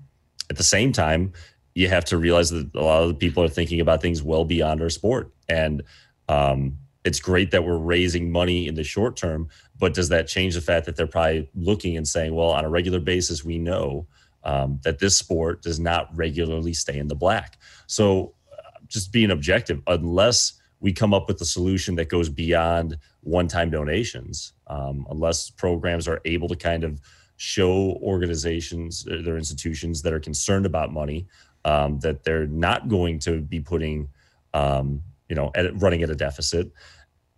at 0.50 0.58
the 0.58 0.64
same 0.64 0.92
time, 0.92 1.34
you 1.74 1.88
have 1.88 2.06
to 2.06 2.18
realize 2.18 2.50
that 2.50 2.70
a 2.76 2.82
lot 2.82 3.04
of 3.04 3.10
the 3.10 3.16
people 3.16 3.44
are 3.44 3.50
thinking 3.50 3.80
about 3.80 4.02
things 4.02 4.22
well 4.22 4.46
beyond 4.46 4.82
our 4.82 4.90
sport. 4.90 5.32
And 5.48 5.84
um, 6.28 6.78
it's 7.04 7.20
great 7.20 7.52
that 7.52 7.64
we're 7.64 7.78
raising 7.78 8.32
money 8.32 8.68
in 8.68 8.76
the 8.76 8.84
short 8.84 9.16
term, 9.16 9.50
but 9.80 9.94
does 9.94 10.10
that 10.10 10.28
change 10.28 10.56
the 10.56 10.62
fact 10.62 10.86
that 10.86 10.96
they're 10.96 11.08
probably 11.08 11.50
looking 11.56 11.98
and 11.98 12.08
saying, 12.08 12.36
well, 12.36 12.50
on 12.50 12.66
a 12.66 12.70
regular 12.70 13.00
basis, 13.00 13.44
we 13.44 13.58
know 13.58 14.06
um, 14.44 14.80
that 14.84 15.00
this 15.00 15.18
sport 15.18 15.62
does 15.62 15.80
not 15.80 16.16
regularly 16.16 16.74
stay 16.74 16.98
in 16.98 17.08
the 17.08 17.16
black. 17.16 17.58
So, 17.88 18.34
uh, 18.52 18.80
just 18.88 19.12
being 19.12 19.32
objective, 19.32 19.82
unless 19.88 20.54
we 20.80 20.92
come 20.92 21.14
up 21.14 21.28
with 21.28 21.40
a 21.42 21.46
solution 21.46 21.96
that 21.96 22.10
goes 22.10 22.28
beyond 22.28 22.98
one 23.22 23.48
time 23.48 23.70
donations, 23.70 24.54
um, 24.68 25.06
unless 25.10 25.50
programs 25.50 26.08
are 26.08 26.22
able 26.26 26.48
to 26.48 26.56
kind 26.56 26.84
of 26.84 27.00
show 27.38 27.98
organizations, 28.02 29.08
uh, 29.08 29.22
their 29.24 29.38
institutions 29.38 30.02
that 30.02 30.14
are 30.14 30.20
concerned 30.20 30.66
about 30.66 30.92
money, 30.92 31.28
um, 31.66 32.00
that 32.00 32.24
they're 32.24 32.48
not 32.48 32.88
going 32.88 33.20
to 33.20 33.42
be 33.42 33.60
putting, 33.60 34.10
um, 34.54 35.04
you 35.30 35.36
know, 35.36 35.52
at, 35.56 35.80
running 35.82 36.04
at 36.04 36.10
a 36.10 36.16
deficit. 36.16 36.72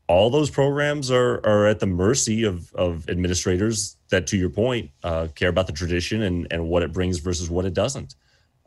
All 0.08 0.30
those 0.30 0.50
programs 0.50 1.12
are 1.12 1.46
are 1.46 1.66
at 1.68 1.80
the 1.80 1.86
mercy 1.86 2.44
of 2.44 2.74
of 2.74 3.10
administrators 3.10 3.98
that, 4.10 4.28
to 4.28 4.38
your 4.38 4.50
point, 4.50 4.92
uh, 5.04 5.28
care 5.34 5.50
about 5.50 5.68
the 5.68 5.74
tradition 5.74 6.22
and 6.24 6.48
and 6.52 6.68
what 6.68 6.84
it 6.84 6.92
brings 6.92 7.20
versus 7.20 7.50
what 7.50 7.66
it 7.66 7.74
doesn't. 7.74 8.16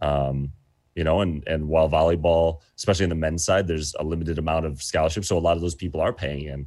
Um, 0.01 0.53
you 0.95 1.05
know, 1.05 1.21
and 1.21 1.47
and 1.47 1.69
while 1.69 1.91
volleyball, 1.91 2.61
especially 2.77 3.05
on 3.05 3.11
the 3.11 3.17
men's 3.17 3.45
side, 3.45 3.69
there's 3.69 3.95
a 3.99 4.05
limited 4.05 4.39
amount 4.39 4.65
of 4.65 4.83
scholarships, 4.83 5.29
so 5.29 5.37
a 5.37 5.41
lot 5.41 5.57
of 5.57 5.63
those 5.63 5.75
people 5.75 6.01
are 6.01 6.13
paying 6.13 6.45
in. 6.47 6.67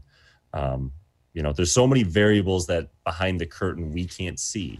Um, 0.53 0.91
you 1.33 1.41
know, 1.41 1.51
there's 1.51 1.71
so 1.71 1.87
many 1.87 2.03
variables 2.03 2.67
that 2.67 2.89
behind 3.03 3.39
the 3.39 3.45
curtain 3.45 3.91
we 3.91 4.05
can't 4.05 4.39
see 4.39 4.79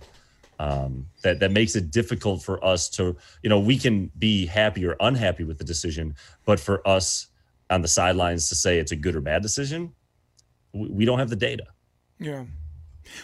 um, 0.60 1.06
that 1.24 1.40
that 1.40 1.52
makes 1.52 1.76
it 1.76 1.90
difficult 1.92 2.44
for 2.44 2.64
us 2.64 2.90
to 2.90 3.16
you 3.42 3.50
know 3.50 3.60
we 3.60 3.78
can 3.78 4.12
be 4.20 4.46
happy 4.46 4.86
or 4.86 4.96
unhappy 5.00 5.44
with 5.44 5.58
the 5.58 5.64
decision 5.64 6.14
but 6.46 6.60
for 6.60 6.86
us 6.88 7.28
on 7.70 7.82
the 7.82 7.88
sidelines 7.88 8.50
to 8.50 8.56
say 8.56 8.80
it's 8.80 8.92
a 8.92 8.96
good 8.96 9.16
or 9.16 9.22
bad 9.22 9.42
decision 9.42 9.94
we, 10.74 11.06
don't 11.06 11.20
have 11.20 11.30
the 11.30 11.36
data. 11.36 11.66
Yeah. 12.20 12.46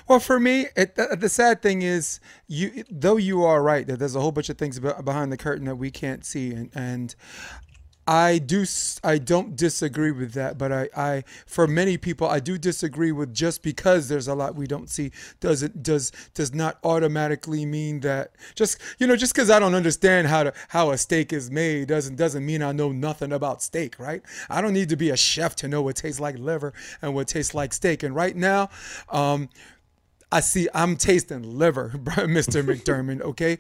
Well, 0.08 0.19
for 0.19 0.39
me, 0.39 0.67
it, 0.76 0.95
the, 0.95 1.15
the, 1.19 1.30
sad 1.30 1.62
thing 1.62 1.84
is, 1.84 2.19
you 2.48 2.84
though 2.89 3.17
you 3.17 3.43
are 3.43 3.62
right 3.62 3.86
that 3.86 4.00
there's 4.00 4.15
a 4.15 4.21
whole 4.21 4.32
bunch 4.32 4.50
of 4.50 4.58
things 4.58 4.80
behind 4.80 5.32
the 5.32 5.38
curtain 5.38 5.65
that 5.65 5.76
we 5.76 5.91
can't 5.91 6.26
see, 6.26 6.52
and, 6.52 6.71
and 6.74 7.15
I 8.08 8.38
do 8.38 8.65
I 9.04 9.18
don't 9.18 9.56
disagree 9.56 10.12
with 10.12 10.34
that, 10.34 10.60
but 10.60 10.72
I, 10.72 10.89
I 10.96 11.24
for 11.48 11.65
many 11.65 11.98
people 11.98 12.28
I 12.28 12.39
do 12.39 12.56
disagree 12.58 13.12
with 13.12 13.34
just 13.34 13.63
because 13.63 14.08
there's 14.08 14.28
a 14.28 14.36
lot 14.36 14.54
we 14.56 14.68
don't 14.68 14.91
see 14.91 15.12
doesn't 15.39 15.82
does 15.82 16.12
does 16.36 16.54
not 16.54 16.78
automatically 16.84 17.65
mean 17.65 18.02
that 18.02 18.36
just 18.54 18.80
you 19.00 19.08
know 19.08 19.15
just 19.15 19.34
because 19.34 19.50
I 19.50 19.58
don't 19.58 19.74
understand 19.74 20.28
how 20.28 20.44
to 20.44 20.54
how 20.68 20.91
a 20.91 21.00
steak 21.00 21.34
is 21.34 21.50
made 21.50 21.88
doesn't 21.88 22.15
doesn't 22.15 22.46
mean 22.46 22.62
I 22.62 22.74
know 22.74 22.91
nothing 22.91 23.32
about 23.32 23.63
steak, 23.63 23.98
right? 23.98 24.22
I 24.52 24.62
don't 24.62 24.74
need 24.74 24.89
to 24.89 24.96
be 24.96 25.10
a 25.10 25.18
chef 25.18 25.56
to 25.58 25.68
know 25.68 25.82
what 25.82 25.96
tastes 25.96 26.20
like 26.20 26.38
liver 26.38 26.74
and 27.02 27.15
what 27.15 27.28
tastes 27.28 27.56
like 27.56 27.74
steak. 27.74 28.04
And 28.04 28.13
right 28.15 28.36
now, 28.36 28.70
um, 29.10 29.50
I 30.32 30.41
see 30.41 30.68
I'm 30.76 30.96
tasting 30.96 31.41
liver, 31.58 31.94
Mr. 31.96 32.63
McDermand. 32.63 33.22
Okay, 33.22 33.58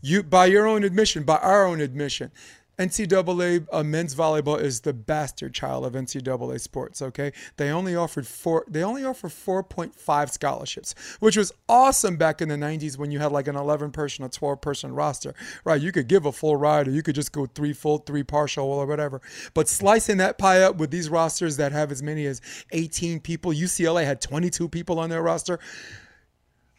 you 0.00 0.24
by 0.24 0.46
your 0.46 0.66
own 0.66 0.82
admission, 0.82 1.22
by 1.22 1.36
our 1.36 1.64
own 1.64 1.80
admission 1.80 2.32
NCAA 2.78 3.66
uh, 3.72 3.82
men's 3.82 4.14
volleyball 4.14 4.60
is 4.60 4.82
the 4.82 4.92
bastard 4.92 5.52
child 5.52 5.84
of 5.84 5.94
NCAA 5.94 6.60
sports. 6.60 7.02
Okay, 7.02 7.32
they 7.56 7.70
only 7.70 7.96
offered 7.96 8.26
four. 8.26 8.64
They 8.68 8.84
only 8.84 9.04
offer 9.04 9.28
4.5 9.28 10.30
scholarships, 10.30 10.94
which 11.18 11.36
was 11.36 11.52
awesome 11.68 12.16
back 12.16 12.40
in 12.40 12.48
the 12.48 12.54
90s 12.54 12.96
when 12.96 13.10
you 13.10 13.18
had 13.18 13.32
like 13.32 13.48
an 13.48 13.56
11 13.56 13.90
person 13.90 14.24
or 14.24 14.28
12 14.28 14.60
person 14.60 14.94
roster. 14.94 15.34
Right, 15.64 15.80
you 15.80 15.90
could 15.90 16.06
give 16.06 16.24
a 16.24 16.32
full 16.32 16.56
ride, 16.56 16.86
or 16.86 16.92
you 16.92 17.02
could 17.02 17.16
just 17.16 17.32
go 17.32 17.46
three 17.46 17.72
full, 17.72 17.98
three 17.98 18.22
partial, 18.22 18.66
or 18.66 18.86
whatever. 18.86 19.20
But 19.54 19.68
slicing 19.68 20.18
that 20.18 20.38
pie 20.38 20.62
up 20.62 20.76
with 20.76 20.92
these 20.92 21.10
rosters 21.10 21.56
that 21.56 21.72
have 21.72 21.90
as 21.90 22.02
many 22.02 22.26
as 22.26 22.40
18 22.70 23.20
people, 23.20 23.52
UCLA 23.52 24.04
had 24.04 24.20
22 24.20 24.68
people 24.68 25.00
on 25.00 25.10
their 25.10 25.22
roster. 25.22 25.58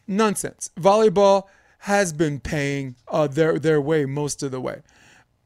Nonsense. 0.07 0.71
Volleyball 0.79 1.43
has 1.79 2.13
been 2.13 2.39
paying 2.39 2.95
uh, 3.07 3.27
their 3.27 3.59
their 3.59 3.81
way 3.81 4.05
most 4.05 4.43
of 4.43 4.51
the 4.51 4.61
way. 4.61 4.81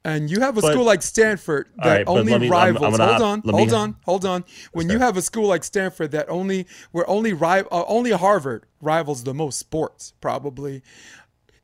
And 0.06 0.30
you 0.30 0.42
have 0.42 0.58
a 0.58 0.62
but, 0.62 0.74
school 0.74 0.84
like 0.84 1.02
Stanford 1.02 1.70
that 1.78 1.86
right, 1.86 2.08
only 2.08 2.38
me, 2.38 2.50
rivals. 2.50 2.84
I'm, 2.84 3.02
I'm 3.02 3.08
hold 3.08 3.22
on, 3.22 3.42
hold 3.42 3.70
me, 3.70 3.74
on, 3.74 3.96
hold 4.04 4.26
on. 4.26 4.44
When 4.74 4.89
you 4.89 5.00
have 5.00 5.16
a 5.16 5.22
school 5.22 5.48
like 5.48 5.63
Stanford 5.63 6.12
that 6.12 6.30
only 6.30 6.68
where 6.92 7.10
only 7.10 7.32
uh, 7.32 7.63
only 7.72 8.12
Harvard 8.12 8.66
rivals 8.82 9.24
the 9.24 9.34
most 9.34 9.60
sports, 9.60 10.13
probably, 10.20 10.82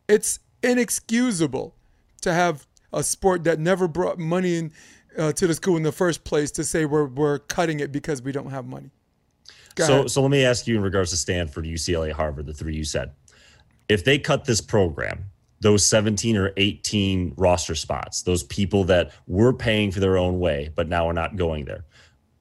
it's 0.07 0.39
inexcusable 0.63 1.75
to 2.21 2.33
have 2.33 2.65
a 2.93 3.03
sport 3.03 3.43
that 3.43 3.59
never 3.59 3.87
brought 3.87 4.17
money 4.17 4.57
in 4.57 4.71
uh, 5.17 5.33
to 5.33 5.47
the 5.47 5.53
school 5.53 5.75
in 5.75 5.83
the 5.83 5.91
first 5.91 6.23
place 6.23 6.49
to 6.51 6.63
say 6.63 6.85
we're 6.85 7.07
we're 7.07 7.39
cutting 7.39 7.81
it 7.81 7.91
because 7.91 8.21
we 8.21 8.31
don't 8.31 8.51
have 8.51 8.65
money. 8.65 8.89
Go 9.75 9.85
so 9.85 9.93
ahead. 9.95 10.11
so 10.11 10.21
let 10.21 10.31
me 10.31 10.45
ask 10.45 10.65
you 10.65 10.77
in 10.77 10.81
regards 10.81 11.11
to 11.11 11.17
Stanford, 11.17 11.65
UCLA, 11.65 12.11
Harvard, 12.11 12.45
the 12.45 12.53
three 12.53 12.75
you 12.75 12.85
said, 12.85 13.11
if 13.89 14.05
they 14.05 14.17
cut 14.17 14.45
this 14.45 14.61
program 14.61 15.25
those 15.61 15.85
17 15.85 16.37
or 16.37 16.51
18 16.57 17.33
roster 17.37 17.75
spots, 17.75 18.23
those 18.23 18.43
people 18.43 18.85
that 18.85 19.11
were 19.27 19.53
paying 19.53 19.91
for 19.91 19.99
their 19.99 20.17
own 20.17 20.39
way, 20.39 20.71
but 20.75 20.87
now 20.87 21.07
are 21.07 21.13
not 21.13 21.35
going 21.35 21.65
there. 21.65 21.85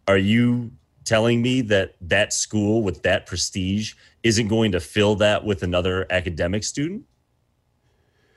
Are 0.06 0.16
you 0.16 0.70
telling 1.04 1.42
me 1.42 1.62
that 1.62 1.96
that 2.00 2.32
school 2.32 2.82
with 2.82 3.02
that 3.02 3.26
prestige 3.26 3.94
isn't 4.22 4.48
going 4.48 4.72
to 4.72 4.80
fill 4.80 5.16
that 5.16 5.44
with 5.44 5.62
another 5.62 6.06
academic 6.10 6.62
student? 6.62 7.04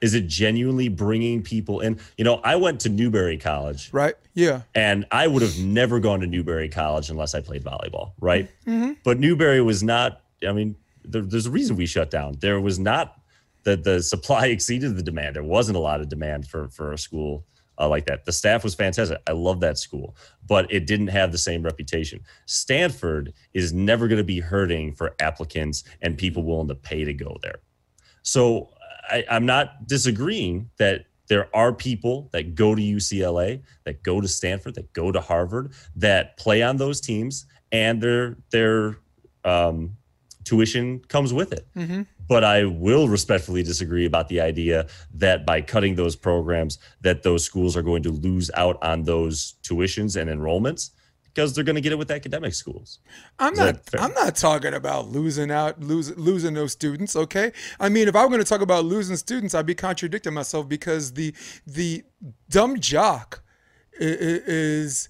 Is 0.01 0.15
it 0.15 0.25
genuinely 0.25 0.87
bringing 0.87 1.43
people 1.43 1.81
in? 1.81 1.99
You 2.17 2.23
know, 2.23 2.41
I 2.43 2.55
went 2.55 2.79
to 2.81 2.89
Newberry 2.89 3.37
College. 3.37 3.89
Right. 3.93 4.15
Yeah. 4.33 4.61
And 4.73 5.05
I 5.11 5.27
would 5.27 5.43
have 5.43 5.59
never 5.59 5.99
gone 5.99 6.21
to 6.21 6.27
Newberry 6.27 6.69
College 6.69 7.11
unless 7.11 7.35
I 7.35 7.41
played 7.41 7.63
volleyball. 7.63 8.13
Right. 8.19 8.49
Mm-hmm. 8.65 8.93
But 9.03 9.19
Newberry 9.19 9.61
was 9.61 9.83
not, 9.83 10.21
I 10.47 10.53
mean, 10.53 10.75
there, 11.03 11.21
there's 11.21 11.45
a 11.45 11.51
reason 11.51 11.75
we 11.75 11.85
shut 11.85 12.09
down. 12.09 12.37
There 12.39 12.59
was 12.59 12.79
not 12.79 13.20
the 13.63 13.76
the 13.76 14.02
supply 14.02 14.45
exceeded 14.47 14.95
the 14.95 15.04
demand. 15.04 15.36
There 15.36 15.43
wasn't 15.43 15.78
a 15.78 15.82
lot 15.82 16.02
of 16.02 16.10
demand 16.10 16.47
for 16.47 16.69
for 16.69 16.93
a 16.93 16.97
school 16.97 17.45
uh, 17.80 17.88
like 17.88 18.06
that. 18.06 18.26
The 18.26 18.32
staff 18.32 18.63
was 18.63 18.76
fantastic. 18.76 19.19
I 19.28 19.32
love 19.32 19.60
that 19.62 19.78
school, 19.78 20.15
but 20.47 20.71
it 20.71 20.86
didn't 20.86 21.08
have 21.08 21.32
the 21.32 21.38
same 21.38 21.63
reputation. 21.63 22.21
Stanford 22.45 23.34
is 23.54 23.74
never 23.74 24.08
going 24.08 24.17
to 24.17 24.24
be 24.24 24.39
hurting 24.39 24.93
for 24.93 25.15
applicants 25.19 25.84
and 26.02 26.17
people 26.17 26.43
willing 26.43 26.67
to 26.67 26.76
pay 26.76 27.04
to 27.04 27.13
go 27.13 27.38
there. 27.41 27.60
So 28.24 28.69
I, 29.10 29.26
I'm 29.30 29.45
not 29.45 29.88
disagreeing 29.88 30.69
that 30.78 31.06
there 31.28 31.47
are 31.56 31.74
people 31.74 32.30
that 32.34 32.56
go 32.56 32.76
to 32.76 32.82
UCLA, 32.82 33.62
that 33.86 34.04
go 34.04 34.21
to 34.21 34.28
Stanford, 34.28 34.76
that 34.76 34.91
go 34.93 35.12
to 35.12 35.21
Harvard, 35.21 35.71
that 35.95 36.38
play 36.38 36.62
on 36.62 36.78
those 36.78 37.02
teams, 37.02 37.45
and 37.71 38.02
their 38.02 38.38
their 38.52 38.97
um, 39.45 39.95
tuition 40.43 41.00
comes 41.08 41.34
with 41.34 41.54
it. 41.54 41.65
Mm-hmm. 41.76 42.02
But 42.31 42.45
I 42.45 42.63
will 42.63 43.09
respectfully 43.09 43.61
disagree 43.61 44.05
about 44.05 44.29
the 44.29 44.39
idea 44.39 44.87
that 45.15 45.45
by 45.45 45.59
cutting 45.59 45.95
those 45.95 46.15
programs, 46.15 46.79
that 47.01 47.23
those 47.23 47.43
schools 47.43 47.75
are 47.75 47.81
going 47.81 48.03
to 48.03 48.09
lose 48.09 48.49
out 48.53 48.81
on 48.81 49.03
those 49.03 49.55
tuitions 49.63 50.15
and 50.15 50.29
enrollments 50.29 50.91
because 51.25 51.53
they're 51.53 51.65
going 51.65 51.75
to 51.75 51.81
get 51.81 51.91
it 51.91 51.97
with 51.97 52.09
academic 52.09 52.53
schools. 52.53 52.99
I'm 53.37 53.53
not. 53.53 53.81
I'm 53.99 54.13
not 54.13 54.37
talking 54.37 54.73
about 54.73 55.09
losing 55.09 55.51
out, 55.51 55.81
losing 55.81 56.15
losing 56.15 56.53
those 56.53 56.71
students. 56.71 57.17
Okay. 57.17 57.51
I 57.81 57.89
mean, 57.89 58.07
if 58.07 58.15
I 58.15 58.23
were 58.23 58.29
going 58.29 58.39
to 58.39 58.47
talk 58.47 58.61
about 58.61 58.85
losing 58.85 59.17
students, 59.17 59.53
I'd 59.53 59.65
be 59.65 59.75
contradicting 59.75 60.33
myself 60.33 60.69
because 60.69 61.11
the 61.11 61.35
the 61.67 62.05
dumb 62.47 62.79
jock 62.79 63.43
is 63.99 65.09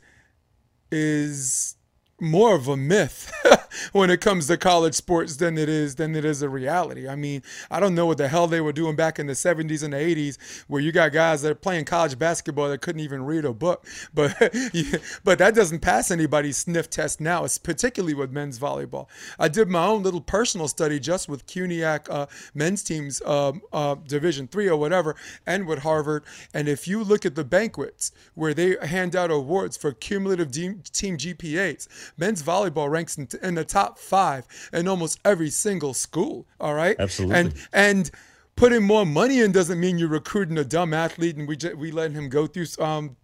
is 0.91 1.75
more 2.21 2.55
of 2.55 2.67
a 2.67 2.77
myth 2.77 3.31
when 3.91 4.09
it 4.09 4.21
comes 4.21 4.47
to 4.47 4.55
college 4.55 4.93
sports 4.93 5.37
than 5.37 5.57
it 5.57 5.67
is 5.67 5.95
than 5.95 6.15
it 6.15 6.23
is 6.23 6.41
a 6.41 6.49
reality. 6.49 7.07
I 7.07 7.15
mean, 7.15 7.41
I 7.71 7.79
don't 7.79 7.95
know 7.95 8.05
what 8.05 8.17
the 8.17 8.27
hell 8.27 8.47
they 8.47 8.61
were 8.61 8.71
doing 8.71 8.95
back 8.95 9.17
in 9.17 9.25
the 9.25 9.33
70s 9.33 9.83
and 9.83 9.93
the 9.93 9.97
80s 9.97 10.37
where 10.67 10.81
you 10.81 10.91
got 10.91 11.11
guys 11.11 11.41
that 11.41 11.51
are 11.51 11.55
playing 11.55 11.85
college 11.85 12.17
basketball 12.19 12.69
that 12.69 12.81
couldn't 12.81 13.01
even 13.01 13.25
read 13.25 13.45
a 13.45 13.53
book. 13.53 13.85
But 14.13 14.35
but 15.23 15.37
that 15.39 15.55
doesn't 15.55 15.79
pass 15.79 16.11
anybody's 16.11 16.57
sniff 16.57 16.89
test 16.89 17.21
now, 17.21 17.45
it's 17.45 17.57
particularly 17.57 18.13
with 18.13 18.31
men's 18.31 18.59
volleyball. 18.59 19.07
I 19.39 19.47
did 19.47 19.69
my 19.69 19.85
own 19.85 20.03
little 20.03 20.21
personal 20.21 20.67
study 20.67 20.99
just 20.99 21.29
with 21.29 21.45
CUNYAC 21.47 22.07
uh, 22.09 22.25
men's 22.53 22.83
teams 22.83 23.21
um, 23.23 23.61
uh, 23.71 23.95
Division 23.95 24.47
3 24.47 24.67
or 24.67 24.77
whatever 24.77 25.15
and 25.47 25.65
with 25.65 25.79
Harvard 25.79 26.23
and 26.53 26.67
if 26.67 26.87
you 26.87 27.03
look 27.03 27.25
at 27.25 27.35
the 27.35 27.45
banquets 27.45 28.11
where 28.35 28.53
they 28.53 28.75
hand 28.85 29.15
out 29.15 29.31
awards 29.31 29.77
for 29.77 29.93
cumulative 29.93 30.51
team 30.51 30.81
GPAs 31.17 31.87
men's 32.17 32.43
volleyball 32.43 32.89
ranks 32.89 33.17
in, 33.17 33.27
in, 33.41 33.55
the 33.55 33.65
top 33.65 33.97
five 33.97 34.45
in 34.73 34.87
almost 34.87 35.19
every 35.25 35.49
single 35.49 35.93
school. 35.93 36.45
All 36.59 36.73
right, 36.73 36.95
absolutely. 36.99 37.35
And 37.35 37.53
and 37.73 38.11
putting 38.55 38.83
more 38.83 39.05
money 39.05 39.39
in 39.39 39.51
doesn't 39.51 39.79
mean 39.79 39.97
you're 39.97 40.09
recruiting 40.09 40.57
a 40.57 40.63
dumb 40.63 40.93
athlete 40.93 41.35
and 41.35 41.47
we 41.47 41.57
just, 41.57 41.75
we 41.75 41.91
let 41.91 42.11
him 42.11 42.29
go 42.29 42.47
through. 42.47 42.67
Um, 42.79 43.17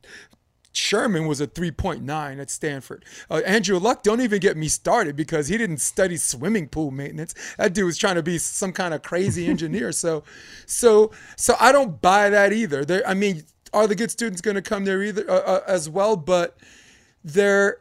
Sherman 0.78 1.26
was 1.28 1.41
a 1.41 1.47
3.9 1.47 2.39
at 2.39 2.50
Stanford. 2.52 3.04
Uh, 3.30 3.41
Andrew 3.45 3.80
Luck, 3.80 4.04
don't 4.04 4.21
even 4.21 4.39
get 4.39 4.56
me 4.56 4.67
started 4.67 5.15
because 5.15 5.47
he 5.47 5.58
didn't 5.58 5.80
study 5.80 6.17
swimming 6.17 6.67
pool 6.67 6.91
maintenance. 6.91 7.34
That 7.58 7.73
dude 7.73 7.86
was 7.86 7.97
trying 7.97 8.15
to 8.15 8.23
be 8.23 8.38
some 8.38 8.71
kind 8.71 8.93
of 8.93 9.02
crazy 9.02 9.47
engineer. 9.50 9.91
so, 9.91 10.23
so, 10.65 11.12
so 11.36 11.56
I 11.60 11.71
don't 11.71 12.02
buy 12.02 12.30
that 12.30 12.54
either. 12.54 12.86
There, 12.86 13.06
I 13.08 13.15
mean, 13.15 13.43
are 13.73 13.88
the 13.88 13.95
good 13.95 14.12
students 14.12 14.41
going 14.41 14.56
to 14.56 14.62
come 14.62 14.86
there 14.86 15.02
either 15.02 15.30
uh, 15.30 15.39
uh, 15.39 15.63
as 15.67 15.89
well? 15.89 16.15
But 16.15 16.58
they're 17.23 17.80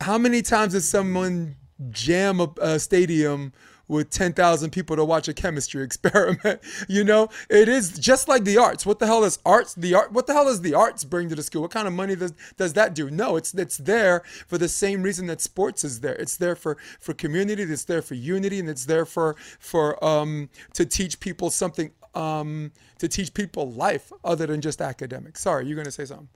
how 0.00 0.18
many 0.18 0.42
times 0.42 0.72
does 0.72 0.88
someone 0.88 1.56
jam 1.90 2.40
a, 2.40 2.52
a 2.60 2.78
stadium 2.78 3.52
with 3.88 4.10
10,000 4.10 4.70
people 4.70 4.96
to 4.96 5.04
watch 5.04 5.28
a 5.28 5.34
chemistry 5.34 5.82
experiment. 5.84 6.60
you 6.88 7.04
know, 7.04 7.28
it 7.50 7.68
is 7.68 7.98
just 7.98 8.28
like 8.28 8.44
the 8.44 8.56
arts. 8.56 8.86
What 8.86 8.98
the 8.98 9.06
hell 9.06 9.24
is 9.24 9.38
arts 9.44 9.74
the 9.74 9.94
art 9.94 10.12
what 10.12 10.26
the 10.26 10.32
hell 10.32 10.44
does 10.44 10.60
the 10.60 10.74
arts 10.74 11.04
bring 11.04 11.28
to 11.28 11.34
the 11.34 11.42
school? 11.42 11.62
What 11.62 11.70
kind 11.70 11.86
of 11.86 11.92
money 11.92 12.16
does 12.16 12.32
does 12.56 12.72
that 12.74 12.94
do? 12.94 13.10
No, 13.10 13.36
it's 13.36 13.54
it's 13.54 13.78
there 13.78 14.22
for 14.46 14.58
the 14.58 14.68
same 14.68 15.02
reason 15.02 15.26
that 15.26 15.40
sports 15.40 15.84
is 15.84 16.00
there. 16.00 16.14
It's 16.14 16.36
there 16.36 16.56
for 16.56 16.76
for 17.00 17.14
community, 17.14 17.62
it's 17.62 17.84
there 17.84 18.02
for 18.02 18.14
unity 18.14 18.58
and 18.58 18.68
it's 18.68 18.86
there 18.86 19.04
for 19.04 19.36
for 19.58 20.02
um 20.04 20.48
to 20.74 20.86
teach 20.86 21.20
people 21.20 21.50
something 21.50 21.90
um 22.14 22.72
to 22.98 23.08
teach 23.08 23.34
people 23.34 23.70
life 23.72 24.12
other 24.24 24.46
than 24.46 24.60
just 24.60 24.80
academics. 24.80 25.40
Sorry, 25.40 25.66
you're 25.66 25.76
going 25.76 25.84
to 25.84 25.90
say 25.90 26.04
something. 26.04 26.28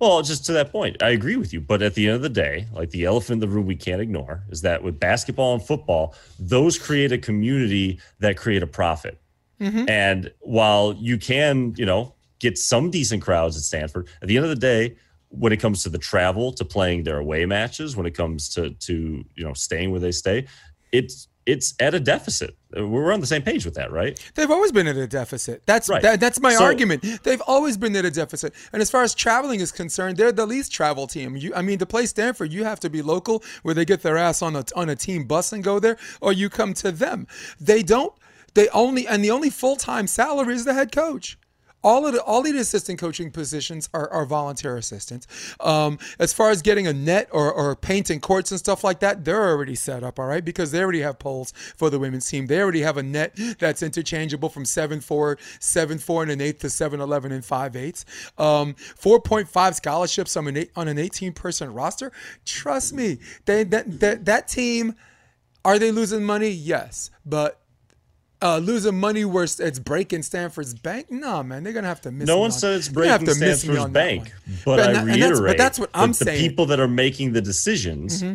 Well, 0.00 0.22
just 0.22 0.46
to 0.46 0.52
that 0.52 0.70
point, 0.70 1.02
I 1.02 1.10
agree 1.10 1.36
with 1.36 1.52
you. 1.52 1.60
But 1.60 1.82
at 1.82 1.94
the 1.94 2.06
end 2.06 2.16
of 2.16 2.22
the 2.22 2.28
day, 2.28 2.66
like 2.72 2.90
the 2.90 3.04
elephant 3.04 3.42
in 3.42 3.48
the 3.48 3.54
room 3.54 3.66
we 3.66 3.76
can't 3.76 4.00
ignore 4.00 4.44
is 4.50 4.60
that 4.62 4.82
with 4.82 5.00
basketball 5.00 5.54
and 5.54 5.62
football, 5.62 6.14
those 6.38 6.78
create 6.78 7.12
a 7.12 7.18
community 7.18 8.00
that 8.20 8.36
create 8.36 8.62
a 8.62 8.66
profit. 8.66 9.20
Mm-hmm. 9.60 9.88
And 9.88 10.32
while 10.40 10.94
you 10.98 11.18
can, 11.18 11.74
you 11.76 11.86
know, 11.86 12.14
get 12.38 12.56
some 12.58 12.90
decent 12.90 13.22
crowds 13.22 13.56
at 13.56 13.62
Stanford, 13.62 14.08
at 14.22 14.28
the 14.28 14.36
end 14.36 14.44
of 14.44 14.50
the 14.50 14.56
day, 14.56 14.96
when 15.30 15.52
it 15.52 15.58
comes 15.58 15.82
to 15.82 15.88
the 15.88 15.98
travel, 15.98 16.52
to 16.52 16.64
playing 16.64 17.02
their 17.02 17.18
away 17.18 17.44
matches, 17.44 17.96
when 17.96 18.06
it 18.06 18.14
comes 18.14 18.48
to 18.50 18.70
to 18.70 19.24
you 19.34 19.44
know 19.44 19.52
staying 19.52 19.90
where 19.90 20.00
they 20.00 20.12
stay, 20.12 20.46
it's 20.92 21.28
it's 21.48 21.74
at 21.80 21.94
a 21.94 22.00
deficit. 22.00 22.54
We're 22.76 23.10
on 23.10 23.20
the 23.20 23.26
same 23.26 23.40
page 23.40 23.64
with 23.64 23.72
that, 23.74 23.90
right? 23.90 24.20
They've 24.34 24.50
always 24.50 24.70
been 24.70 24.86
at 24.86 24.96
a 24.96 25.06
deficit. 25.06 25.62
That's 25.64 25.88
right. 25.88 26.02
That, 26.02 26.20
that's 26.20 26.38
my 26.40 26.52
so, 26.52 26.62
argument. 26.62 27.02
They've 27.22 27.40
always 27.46 27.78
been 27.78 27.96
at 27.96 28.04
a 28.04 28.10
deficit. 28.10 28.52
And 28.74 28.82
as 28.82 28.90
far 28.90 29.02
as 29.02 29.14
traveling 29.14 29.60
is 29.60 29.72
concerned, 29.72 30.18
they're 30.18 30.30
the 30.30 30.44
least 30.44 30.72
travel 30.72 31.06
team. 31.06 31.36
You, 31.36 31.54
I 31.54 31.62
mean, 31.62 31.78
to 31.78 31.86
play 31.86 32.04
Stanford, 32.04 32.52
you 32.52 32.64
have 32.64 32.80
to 32.80 32.90
be 32.90 33.00
local, 33.00 33.42
where 33.62 33.74
they 33.74 33.86
get 33.86 34.02
their 34.02 34.18
ass 34.18 34.42
on 34.42 34.56
a 34.56 34.64
on 34.76 34.90
a 34.90 34.94
team 34.94 35.24
bus 35.24 35.54
and 35.54 35.64
go 35.64 35.78
there, 35.78 35.96
or 36.20 36.34
you 36.34 36.50
come 36.50 36.74
to 36.74 36.92
them. 36.92 37.26
They 37.58 37.82
don't. 37.82 38.12
They 38.52 38.68
only 38.68 39.06
and 39.06 39.24
the 39.24 39.30
only 39.30 39.48
full 39.48 39.76
time 39.76 40.06
salary 40.06 40.54
is 40.54 40.66
the 40.66 40.74
head 40.74 40.92
coach 40.92 41.38
all 41.88 42.06
of 42.06 42.12
the 42.12 42.22
all 42.22 42.42
the 42.42 42.50
assistant 42.58 42.98
coaching 42.98 43.30
positions 43.30 43.88
are, 43.94 44.08
are 44.10 44.26
volunteer 44.26 44.76
assistants. 44.76 45.26
Um, 45.60 45.98
as 46.18 46.30
far 46.38 46.50
as 46.50 46.60
getting 46.60 46.86
a 46.86 46.92
net 46.92 47.28
or, 47.32 47.50
or 47.50 47.74
painting 47.74 48.20
courts 48.20 48.50
and 48.52 48.60
stuff 48.60 48.84
like 48.84 49.00
that, 49.00 49.24
they're 49.24 49.48
already 49.48 49.74
set 49.74 50.02
up, 50.02 50.18
all 50.18 50.26
right, 50.26 50.44
because 50.44 50.70
they 50.70 50.82
already 50.82 51.00
have 51.00 51.18
poles 51.18 51.52
for 51.76 51.88
the 51.88 51.98
women's 51.98 52.28
team. 52.28 52.46
They 52.46 52.60
already 52.60 52.82
have 52.82 52.98
a 52.98 53.02
net 53.02 53.38
that's 53.58 53.82
interchangeable 53.82 54.50
from 54.50 54.64
seven 54.66 55.00
four, 55.00 55.38
seven 55.60 55.98
four 55.98 56.22
and 56.22 56.30
an 56.30 56.40
eighth 56.42 56.60
to 56.60 56.70
seven 56.70 57.00
eleven 57.00 57.32
and 57.32 57.44
five 57.44 57.74
eighths. 57.74 58.04
Um, 58.36 58.74
Four 58.96 59.20
point 59.20 59.48
five 59.48 59.74
scholarships 59.74 60.36
on 60.36 60.46
an 60.48 60.56
eight, 60.56 60.70
on 60.76 60.88
an 60.88 60.98
eighteen 60.98 61.32
person 61.32 61.72
roster. 61.72 62.12
Trust 62.44 62.92
me, 62.92 63.18
they 63.46 63.64
that 63.64 64.00
that 64.00 64.24
that 64.26 64.48
team. 64.48 64.94
Are 65.64 65.78
they 65.78 65.90
losing 65.90 66.24
money? 66.24 66.50
Yes, 66.50 67.10
but 67.24 67.60
uh, 68.40 68.58
losing 68.58 68.98
money 68.98 69.24
where 69.24 69.44
it's 69.44 69.78
breaking 69.78 70.22
Stanford's 70.22 70.74
bank? 70.74 71.10
No, 71.10 71.42
man, 71.42 71.64
they're 71.64 71.72
gonna 71.72 71.88
have 71.88 72.00
to 72.02 72.10
miss. 72.10 72.26
No 72.26 72.38
one 72.38 72.50
said 72.50 72.76
it's 72.76 72.88
breaking 72.88 73.28
Stanford's 73.28 73.86
bank, 73.86 74.32
but, 74.64 74.76
but, 74.76 74.96
I 74.96 75.02
reiterate, 75.02 75.18
that's, 75.20 75.40
but 75.40 75.58
that's 75.58 75.78
what 75.78 75.90
I'm 75.94 76.12
saying. 76.12 76.38
The 76.38 76.48
people 76.48 76.66
that 76.66 76.80
are 76.80 76.88
making 76.88 77.32
the 77.32 77.40
decisions 77.40 78.22
mm-hmm. 78.22 78.34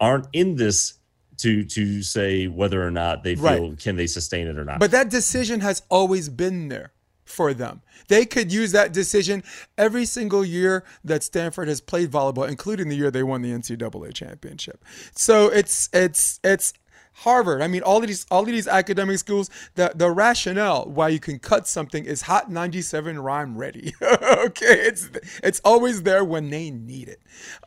aren't 0.00 0.26
in 0.32 0.56
this 0.56 0.94
to 1.38 1.64
to 1.64 2.02
say 2.02 2.46
whether 2.46 2.86
or 2.86 2.90
not 2.90 3.22
they 3.22 3.34
feel 3.34 3.70
right. 3.70 3.78
can 3.78 3.96
they 3.96 4.06
sustain 4.06 4.46
it 4.46 4.58
or 4.58 4.64
not. 4.64 4.80
But 4.80 4.90
that 4.92 5.10
decision 5.10 5.60
has 5.60 5.82
always 5.88 6.28
been 6.28 6.68
there 6.68 6.92
for 7.24 7.54
them. 7.54 7.82
They 8.08 8.26
could 8.26 8.52
use 8.52 8.72
that 8.72 8.92
decision 8.92 9.42
every 9.78 10.04
single 10.04 10.44
year 10.44 10.84
that 11.04 11.22
Stanford 11.22 11.68
has 11.68 11.80
played 11.80 12.10
volleyball, 12.10 12.48
including 12.48 12.88
the 12.88 12.96
year 12.96 13.10
they 13.10 13.22
won 13.22 13.42
the 13.42 13.50
NCAA 13.50 14.12
championship. 14.14 14.84
So 15.14 15.48
it's 15.48 15.88
it's 15.92 16.38
it's 16.44 16.74
Harvard. 17.18 17.62
I 17.62 17.68
mean, 17.68 17.82
all 17.82 17.98
of 17.98 18.06
these 18.06 18.26
all 18.30 18.40
of 18.42 18.46
these 18.46 18.66
academic 18.68 19.18
schools, 19.18 19.48
the, 19.76 19.92
the 19.94 20.10
rationale 20.10 20.84
why 20.86 21.08
you 21.08 21.20
can 21.20 21.38
cut 21.38 21.66
something 21.68 22.04
is 22.04 22.22
hot 22.22 22.50
97 22.50 23.18
rhyme 23.20 23.56
ready. 23.56 23.94
okay, 24.02 24.80
it's 24.80 25.08
it's 25.42 25.60
always 25.64 26.02
there 26.02 26.24
when 26.24 26.50
they 26.50 26.70
need 26.70 27.08
it. 27.08 27.20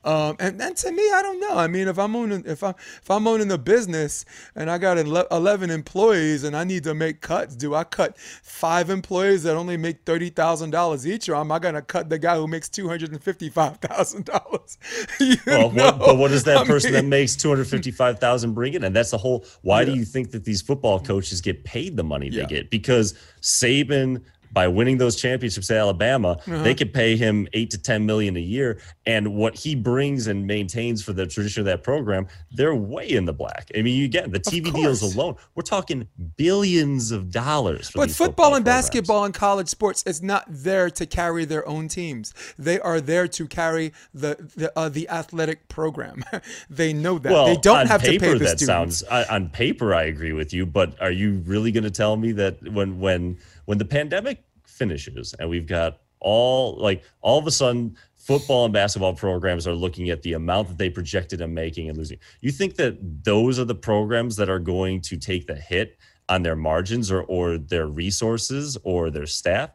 Um, 0.03 0.35
and 0.39 0.59
then 0.59 0.75
to 0.75 0.91
me, 0.91 1.03
I 1.11 1.21
don't 1.21 1.39
know. 1.39 1.55
I 1.55 1.67
mean, 1.67 1.87
if 1.87 1.97
I'm 1.97 2.15
owning 2.15 2.43
if 2.45 2.61
I 2.63 2.71
if 2.71 3.09
I'm 3.09 3.25
owning 3.25 3.51
a 3.51 3.57
business 3.57 4.25
and 4.55 4.69
I 4.69 4.77
got 4.77 4.97
11 4.97 5.69
employees 5.69 6.43
and 6.43 6.55
I 6.55 6.63
need 6.63 6.83
to 6.83 6.93
make 6.93 7.21
cuts, 7.21 7.55
do 7.55 7.73
I 7.73 7.83
cut 7.85 8.17
five 8.17 8.89
employees 8.89 9.43
that 9.43 9.55
only 9.55 9.77
make 9.77 10.03
thirty 10.05 10.29
thousand 10.29 10.71
dollars 10.71 11.07
each, 11.07 11.29
or 11.29 11.35
am 11.35 11.51
I 11.51 11.59
gonna 11.59 11.81
cut 11.81 12.09
the 12.09 12.19
guy 12.19 12.35
who 12.35 12.47
makes 12.47 12.67
two 12.69 12.87
hundred 12.89 13.11
and 13.11 13.23
fifty 13.23 13.49
five 13.49 13.77
thousand 13.77 14.25
dollars? 14.25 14.77
Well, 15.47 15.71
what, 15.71 15.99
but 15.99 16.17
what 16.17 16.31
does 16.31 16.43
that 16.43 16.57
I 16.61 16.65
person 16.65 16.91
mean, 16.91 17.03
that 17.03 17.07
makes 17.07 17.35
two 17.35 17.49
hundred 17.49 17.67
fifty 17.67 17.91
five 17.91 18.19
thousand 18.19 18.53
bring 18.53 18.73
in? 18.73 18.83
And 18.83 18.95
that's 18.95 19.11
the 19.11 19.17
whole 19.17 19.36
why 19.61 19.81
yeah. 19.81 19.85
do 19.85 19.95
you 19.95 20.05
think 20.05 20.31
that 20.31 20.45
these 20.45 20.61
football 20.61 20.99
coaches 20.99 21.41
get 21.41 21.63
paid 21.63 21.97
the 21.97 22.03
money 22.03 22.29
yeah. 22.29 22.43
they 22.43 22.47
get? 22.47 22.69
Because 22.69 23.13
Saban, 23.41 24.23
by 24.51 24.67
winning 24.67 24.97
those 24.97 25.15
championships 25.15 25.69
at 25.71 25.77
Alabama, 25.77 26.31
uh-huh. 26.31 26.63
they 26.63 26.73
could 26.73 26.93
pay 26.93 27.15
him 27.15 27.47
eight 27.53 27.69
to 27.71 27.77
ten 27.77 28.05
million 28.05 28.37
a 28.37 28.41
year, 28.41 28.79
and 29.05 29.35
what 29.35 29.55
he 29.55 29.75
brings 29.75 30.27
and 30.27 30.45
maintains 30.45 31.03
for 31.03 31.13
the 31.13 31.25
tradition 31.25 31.61
of 31.61 31.65
that 31.65 31.83
program, 31.83 32.27
they're 32.51 32.75
way 32.75 33.09
in 33.09 33.25
the 33.25 33.33
black. 33.33 33.69
I 33.75 33.81
mean, 33.81 33.97
you 33.97 34.07
get 34.07 34.31
the 34.31 34.39
TV 34.39 34.73
deals 34.73 35.01
alone. 35.01 35.35
We're 35.55 35.63
talking 35.63 36.07
billions 36.35 37.11
of 37.11 37.31
dollars. 37.31 37.91
but 37.93 38.09
football, 38.09 38.27
football 38.27 38.55
and 38.55 38.65
programs. 38.65 38.85
basketball 38.85 39.25
and 39.25 39.33
college 39.33 39.67
sports 39.67 40.03
is 40.03 40.21
not 40.21 40.45
there 40.47 40.89
to 40.89 41.05
carry 41.05 41.45
their 41.45 41.67
own 41.67 41.87
teams. 41.87 42.33
They 42.57 42.79
are 42.79 43.01
there 43.01 43.27
to 43.27 43.47
carry 43.47 43.93
the 44.13 44.35
the, 44.55 44.77
uh, 44.77 44.89
the 44.89 45.07
athletic 45.09 45.67
program. 45.67 46.23
they 46.69 46.93
know 46.93 47.17
that. 47.19 47.31
Well, 47.31 47.47
they 47.47 47.57
don't 47.57 47.87
have 47.87 48.01
paper, 48.01 48.25
to 48.25 48.31
pay 48.31 48.33
the 48.33 48.45
that 48.45 48.59
students. 48.59 48.99
Sounds, 48.99 49.29
on 49.29 49.49
paper, 49.49 49.93
I 49.93 50.03
agree 50.03 50.33
with 50.33 50.53
you. 50.53 50.65
But 50.65 50.99
are 51.01 51.11
you 51.11 51.43
really 51.45 51.71
going 51.71 51.83
to 51.83 51.91
tell 51.91 52.17
me 52.17 52.31
that 52.33 52.61
when 52.71 52.99
when 52.99 53.37
when 53.67 53.77
the 53.77 53.85
pandemic 53.85 54.43
finishes 54.65 55.35
and 55.39 55.49
we've 55.49 55.67
got 55.67 55.99
all 56.19 56.77
like 56.77 57.03
all 57.21 57.37
of 57.37 57.45
a 57.45 57.51
sudden 57.51 57.95
football 58.15 58.65
and 58.65 58.73
basketball 58.73 59.13
programs 59.13 59.67
are 59.67 59.73
looking 59.73 60.09
at 60.09 60.21
the 60.21 60.33
amount 60.33 60.69
that 60.69 60.77
they 60.77 60.89
projected 60.89 61.39
them 61.39 61.53
making 61.53 61.89
and 61.89 61.97
losing. 61.97 62.17
You 62.41 62.51
think 62.51 62.75
that 62.75 63.23
those 63.23 63.59
are 63.59 63.65
the 63.65 63.75
programs 63.75 64.35
that 64.37 64.49
are 64.49 64.59
going 64.59 65.01
to 65.01 65.17
take 65.17 65.47
the 65.47 65.55
hit 65.55 65.97
on 66.29 66.43
their 66.43 66.55
margins 66.55 67.11
or 67.11 67.23
or 67.23 67.57
their 67.57 67.87
resources 67.87 68.77
or 68.83 69.09
their 69.09 69.27
staff? 69.27 69.71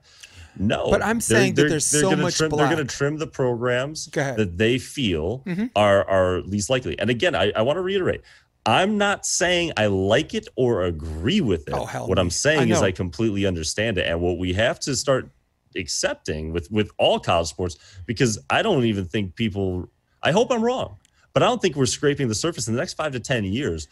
No, 0.59 0.91
but 0.91 1.03
I'm 1.03 1.21
saying 1.21 1.55
they're, 1.55 1.65
that 1.65 1.71
there's 1.71 1.87
so 1.87 2.15
much. 2.15 2.37
Trim, 2.37 2.51
they're 2.51 2.67
going 2.67 2.77
to 2.77 2.85
trim 2.85 3.17
the 3.17 3.27
programs 3.27 4.07
that 4.07 4.59
they 4.59 4.79
feel 4.79 5.41
mm-hmm. 5.47 5.67
are 5.77 6.09
are 6.09 6.41
least 6.43 6.69
likely. 6.69 6.99
And 6.99 7.09
again, 7.09 7.35
I, 7.35 7.53
I 7.57 7.63
want 7.63 7.79
to 7.79 7.81
reiterate: 7.81 8.23
I'm 8.65 8.97
not 8.97 9.27
saying 9.27 9.73
I 9.77 9.87
like 9.87 10.35
it 10.35 10.49
or 10.55 10.83
agree 10.83 11.41
with 11.41 11.69
it. 11.69 11.75
Oh, 11.75 11.85
hell 11.85 12.07
what 12.07 12.19
I'm 12.19 12.31
saying 12.31 12.71
I 12.73 12.75
is 12.77 12.83
I 12.83 12.93
completely 12.93 13.45
understand 13.47 13.99
it. 13.99 14.07
And 14.07 14.21
what 14.21 14.39
we 14.39 14.53
have 14.53 14.79
to 14.81 14.95
start 14.95 15.29
accepting 15.77 16.53
with 16.53 16.71
with 16.71 16.91
all 16.99 17.19
college 17.19 17.49
sports, 17.49 17.77
because 18.07 18.39
I 18.51 18.63
don't 18.63 18.85
even 18.85 19.07
think 19.07 19.35
people 19.35 19.89
I 20.23 20.31
hope 20.31 20.53
I'm 20.53 20.63
wrong, 20.63 20.97
but 21.33 21.43
I 21.43 21.47
don't 21.47 21.61
think 21.61 21.77
we're 21.77 21.87
scraping 21.87 22.29
the 22.29 22.35
surface 22.35 22.69
in 22.69 22.75
the 22.75 22.81
next 22.81 22.95
five 22.95 23.13
to 23.13 23.21
10 23.21 23.45
years. 23.45 23.89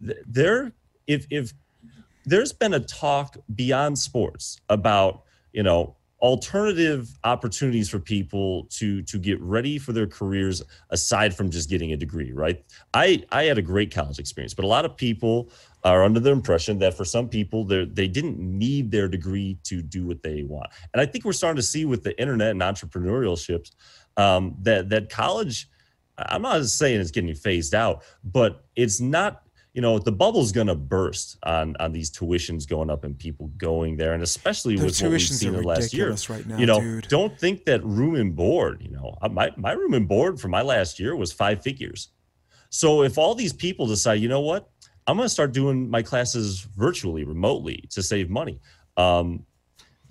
There, 0.00 0.72
if, 1.06 1.26
if 1.30 1.52
there's 2.24 2.52
been 2.52 2.74
a 2.74 2.80
talk 2.80 3.36
beyond 3.54 3.98
sports 3.98 4.60
about, 4.68 5.22
you 5.52 5.62
know, 5.62 5.96
alternative 6.20 7.08
opportunities 7.24 7.88
for 7.88 7.98
people 7.98 8.64
to 8.64 9.02
to 9.02 9.18
get 9.18 9.40
ready 9.40 9.78
for 9.78 9.92
their 9.92 10.06
careers 10.06 10.62
aside 10.90 11.34
from 11.34 11.50
just 11.50 11.70
getting 11.70 11.92
a 11.92 11.96
degree 11.96 12.32
right? 12.32 12.62
I 12.92 13.24
i 13.32 13.44
had 13.44 13.58
a 13.58 13.62
great 13.62 13.92
college 13.92 14.18
experience 14.18 14.52
but 14.52 14.64
a 14.64 14.68
lot 14.68 14.84
of 14.84 14.96
people 14.96 15.50
are 15.82 16.04
under 16.04 16.20
the 16.20 16.30
impression 16.30 16.78
that 16.78 16.94
for 16.94 17.06
some 17.06 17.28
people 17.28 17.64
they 17.64 17.86
they 17.86 18.08
didn't 18.08 18.38
need 18.38 18.90
their 18.90 19.08
degree 19.08 19.58
to 19.64 19.80
do 19.80 20.06
what 20.06 20.22
they 20.22 20.42
want. 20.42 20.68
And 20.92 21.00
i 21.00 21.06
think 21.06 21.24
we're 21.24 21.32
starting 21.32 21.56
to 21.56 21.62
see 21.62 21.84
with 21.86 22.02
the 22.02 22.18
internet 22.20 22.50
and 22.50 22.60
entrepreneurship 22.60 23.70
um, 24.16 24.56
that 24.62 24.90
that 24.90 25.08
college 25.08 25.68
i'm 26.18 26.42
not 26.42 26.64
saying 26.66 27.00
it's 27.00 27.10
getting 27.10 27.34
phased 27.34 27.74
out 27.74 28.02
but 28.24 28.64
it's 28.76 29.00
not 29.00 29.42
you 29.72 29.80
know 29.80 29.98
the 29.98 30.12
bubble's 30.12 30.52
going 30.52 30.66
to 30.66 30.74
burst 30.74 31.38
on 31.44 31.76
on 31.80 31.92
these 31.92 32.10
tuitions 32.10 32.68
going 32.68 32.90
up 32.90 33.04
and 33.04 33.18
people 33.18 33.48
going 33.56 33.96
there 33.96 34.14
and 34.14 34.22
especially 34.22 34.76
Their 34.76 34.86
with 34.86 35.00
what 35.00 35.10
we've 35.12 35.22
seen 35.22 35.54
in 35.54 35.62
the 35.62 35.66
last 35.66 35.92
year. 35.92 36.14
right 36.28 36.46
now, 36.46 36.58
you 36.58 36.66
know 36.66 36.80
dude. 36.80 37.08
don't 37.08 37.38
think 37.38 37.64
that 37.66 37.84
room 37.84 38.16
and 38.16 38.34
board 38.34 38.82
you 38.82 38.90
know 38.90 39.16
uh, 39.22 39.28
my, 39.28 39.50
my 39.56 39.72
room 39.72 39.94
and 39.94 40.08
board 40.08 40.40
for 40.40 40.48
my 40.48 40.62
last 40.62 40.98
year 40.98 41.14
was 41.16 41.32
five 41.32 41.62
figures. 41.62 42.08
So 42.70 43.02
if 43.02 43.18
all 43.18 43.34
these 43.34 43.52
people 43.52 43.86
decide 43.86 44.14
you 44.14 44.28
know 44.28 44.40
what? 44.40 44.70
I'm 45.06 45.16
going 45.16 45.26
to 45.26 45.30
start 45.30 45.52
doing 45.52 45.90
my 45.90 46.02
classes 46.02 46.68
virtually 46.76 47.24
remotely 47.24 47.84
to 47.90 48.02
save 48.02 48.30
money 48.30 48.60
um, 48.96 49.44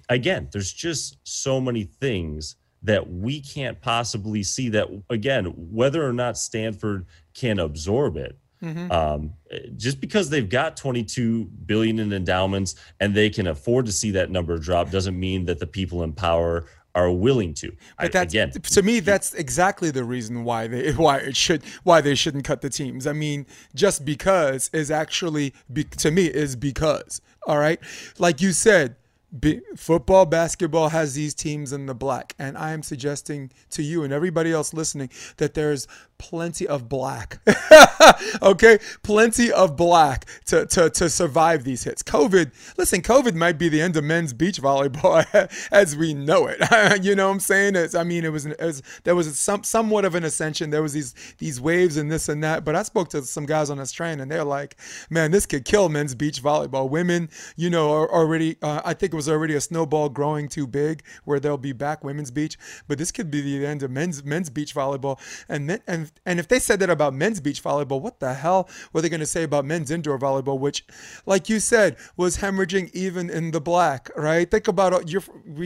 again 0.09 0.47
there's 0.51 0.71
just 0.71 1.17
so 1.23 1.61
many 1.61 1.83
things 1.83 2.55
that 2.81 3.09
we 3.11 3.41
can't 3.41 3.79
possibly 3.81 4.41
see 4.41 4.69
that 4.69 4.87
again 5.09 5.45
whether 5.55 6.07
or 6.07 6.13
not 6.13 6.37
stanford 6.37 7.05
can 7.33 7.59
absorb 7.59 8.17
it 8.17 8.37
Mm-hmm. 8.63 8.91
Um, 8.91 9.33
just 9.77 10.01
because 10.01 10.29
they've 10.29 10.49
got 10.49 10.75
22 10.75 11.45
billion 11.65 11.99
in 11.99 12.11
endowments 12.11 12.75
and 12.99 13.15
they 13.15 13.29
can 13.29 13.47
afford 13.47 13.85
to 13.85 13.91
see 13.91 14.11
that 14.11 14.31
number 14.31 14.57
drop 14.57 14.91
doesn't 14.91 15.17
mean 15.17 15.45
that 15.45 15.59
the 15.59 15.67
people 15.67 16.03
in 16.03 16.11
power 16.11 16.65
are 16.95 17.11
willing 17.11 17.53
to. 17.53 17.71
But 17.97 18.11
that's 18.11 18.33
again, 18.33 18.51
to 18.51 18.81
me, 18.81 18.99
that's 18.99 19.33
exactly 19.33 19.91
the 19.91 20.03
reason 20.03 20.43
why 20.43 20.67
they 20.67 20.91
why 20.93 21.17
it 21.17 21.35
should 21.35 21.63
why 21.83 22.01
they 22.01 22.15
shouldn't 22.15 22.43
cut 22.43 22.61
the 22.61 22.69
teams. 22.69 23.07
I 23.07 23.13
mean, 23.13 23.45
just 23.75 24.05
because 24.05 24.69
is 24.73 24.91
actually 24.91 25.53
be, 25.71 25.83
to 25.83 26.11
me 26.11 26.25
is 26.25 26.55
because. 26.55 27.21
All 27.47 27.57
right, 27.57 27.79
like 28.19 28.41
you 28.41 28.51
said, 28.51 28.95
be, 29.39 29.61
football, 29.75 30.25
basketball 30.25 30.89
has 30.89 31.13
these 31.13 31.33
teams 31.33 31.71
in 31.71 31.85
the 31.85 31.95
black, 31.95 32.35
and 32.37 32.57
I 32.57 32.71
am 32.71 32.83
suggesting 32.83 33.51
to 33.71 33.81
you 33.81 34.03
and 34.03 34.11
everybody 34.11 34.51
else 34.51 34.73
listening 34.73 35.09
that 35.37 35.53
there's 35.53 35.87
plenty 36.19 36.67
of 36.67 36.87
black. 36.87 37.39
okay, 38.41 38.77
plenty 39.01 39.51
of 39.51 39.75
black 39.75 40.25
to, 40.45 40.65
to, 40.67 40.89
to 40.91 41.09
survive 41.09 41.63
these 41.63 41.83
hits. 41.83 42.03
COVID, 42.03 42.51
listen, 42.77 43.01
COVID 43.01 43.33
might 43.33 43.57
be 43.57 43.69
the 43.69 43.81
end 43.81 43.97
of 43.97 44.03
men's 44.03 44.33
beach 44.33 44.61
volleyball 44.61 45.25
as 45.71 45.95
we 45.97 46.13
know 46.13 46.47
it. 46.47 46.59
you 47.03 47.15
know 47.15 47.27
what 47.27 47.33
I'm 47.33 47.39
saying? 47.39 47.75
It's, 47.75 47.95
I 47.95 48.03
mean, 48.03 48.25
it 48.25 48.31
was, 48.31 48.45
it 48.45 48.59
was 48.59 48.83
there 49.03 49.15
was 49.15 49.39
some 49.39 49.63
somewhat 49.63 50.05
of 50.05 50.15
an 50.15 50.23
ascension. 50.23 50.69
There 50.69 50.83
was 50.83 50.93
these 50.93 51.15
these 51.37 51.59
waves 51.59 51.97
and 51.97 52.11
this 52.11 52.29
and 52.29 52.43
that. 52.43 52.63
But 52.63 52.75
I 52.75 52.83
spoke 52.83 53.09
to 53.09 53.23
some 53.23 53.45
guys 53.45 53.69
on 53.69 53.77
this 53.77 53.91
train, 53.91 54.19
and 54.19 54.29
they're 54.29 54.43
like, 54.43 54.75
"Man, 55.09 55.31
this 55.31 55.45
could 55.45 55.65
kill 55.65 55.89
men's 55.89 56.15
beach 56.15 56.43
volleyball. 56.43 56.89
Women, 56.89 57.29
you 57.55 57.69
know, 57.69 57.91
are 57.91 58.11
already. 58.11 58.57
Uh, 58.61 58.81
I 58.83 58.93
think 58.93 59.13
it 59.13 59.15
was 59.15 59.29
already 59.29 59.55
a 59.55 59.61
snowball 59.61 60.09
growing 60.09 60.47
too 60.49 60.67
big, 60.67 61.03
where 61.23 61.39
they'll 61.39 61.57
be 61.57 61.73
back 61.73 62.03
women's 62.03 62.31
beach. 62.31 62.57
But 62.87 62.97
this 62.97 63.11
could 63.11 63.31
be 63.31 63.41
the 63.41 63.65
end 63.65 63.83
of 63.83 63.91
men's 63.91 64.23
men's 64.23 64.49
beach 64.49 64.75
volleyball. 64.75 65.19
And 65.47 65.69
then 65.69 65.81
and 65.87 66.08
and 66.25 66.39
if 66.39 66.47
they 66.47 66.59
said 66.59 66.79
that 66.79 66.89
about 66.89 67.13
men's 67.13 67.39
beach 67.39 67.63
volleyball, 67.63 68.01
what 68.01 68.19
the 68.19 68.33
hell 68.33 68.69
were 68.93 69.01
they 69.01 69.09
going 69.09 69.19
to 69.19 69.25
say 69.25 69.43
about 69.43 69.65
men's 69.65 69.91
indoor 69.91 70.17
volleyball, 70.17 70.59
which, 70.59 70.85
like 71.25 71.49
you 71.49 71.59
said, 71.59 71.97
was 72.17 72.37
hemorrhaging 72.37 72.91
even 72.93 73.29
in 73.29 73.51
the 73.51 73.61
black, 73.61 74.09
right? 74.15 74.49
Think 74.49 74.67
about 74.67 75.09
you 75.09 75.21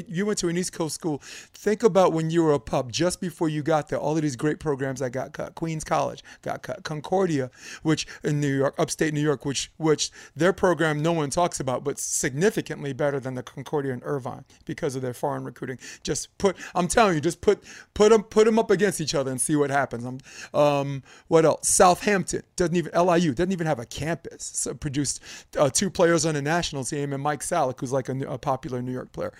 you 0.07 0.25
went 0.25 0.39
to 0.39 0.47
an 0.47 0.57
East 0.57 0.73
Coast 0.73 0.95
school. 0.95 1.19
Think 1.23 1.83
about 1.83 2.13
when 2.13 2.29
you 2.29 2.43
were 2.43 2.53
a 2.53 2.59
pup, 2.59 2.91
just 2.91 3.21
before 3.21 3.49
you 3.49 3.63
got 3.63 3.89
there, 3.89 3.99
all 3.99 4.15
of 4.15 4.21
these 4.21 4.35
great 4.35 4.59
programs 4.59 4.99
that 4.99 5.11
got 5.11 5.33
cut. 5.33 5.55
Queens 5.55 5.83
College 5.83 6.23
got 6.41 6.63
cut. 6.63 6.83
Concordia, 6.83 7.49
which 7.81 8.07
in 8.23 8.39
New 8.39 8.55
York, 8.55 8.75
upstate 8.77 9.13
New 9.13 9.21
York, 9.21 9.45
which 9.45 9.71
which 9.77 10.11
their 10.35 10.53
program 10.53 11.01
no 11.01 11.13
one 11.13 11.29
talks 11.29 11.59
about, 11.59 11.83
but 11.83 11.99
significantly 11.99 12.93
better 12.93 13.19
than 13.19 13.33
the 13.33 13.43
Concordia 13.43 13.93
in 13.93 14.01
Irvine 14.03 14.45
because 14.65 14.95
of 14.95 15.01
their 15.01 15.13
foreign 15.13 15.43
recruiting. 15.43 15.77
Just 16.03 16.37
put, 16.37 16.55
I'm 16.75 16.87
telling 16.87 17.15
you, 17.15 17.21
just 17.21 17.41
put 17.41 17.63
put 17.93 18.09
them 18.09 18.23
put 18.23 18.45
them 18.45 18.59
up 18.59 18.71
against 18.71 19.01
each 19.01 19.15
other 19.15 19.31
and 19.31 19.39
see 19.39 19.55
what 19.55 19.69
happens. 19.69 20.03
I'm, 20.03 20.19
um, 20.53 21.03
what 21.27 21.45
else? 21.45 21.67
Southampton 21.67 22.43
doesn't 22.55 22.75
even 22.75 22.91
LIU 22.93 23.33
doesn't 23.33 23.51
even 23.51 23.67
have 23.67 23.79
a 23.79 23.85
campus. 23.85 24.43
So 24.43 24.73
produced 24.73 25.21
uh, 25.57 25.69
two 25.69 25.89
players 25.89 26.25
on 26.25 26.35
a 26.35 26.41
national 26.41 26.83
team 26.83 27.13
and 27.13 27.21
Mike 27.21 27.41
Salick, 27.41 27.79
who's 27.79 27.91
like 27.91 28.09
a, 28.09 28.17
a 28.27 28.37
popular 28.37 28.81
New 28.81 28.91
York 28.91 29.11
player. 29.11 29.33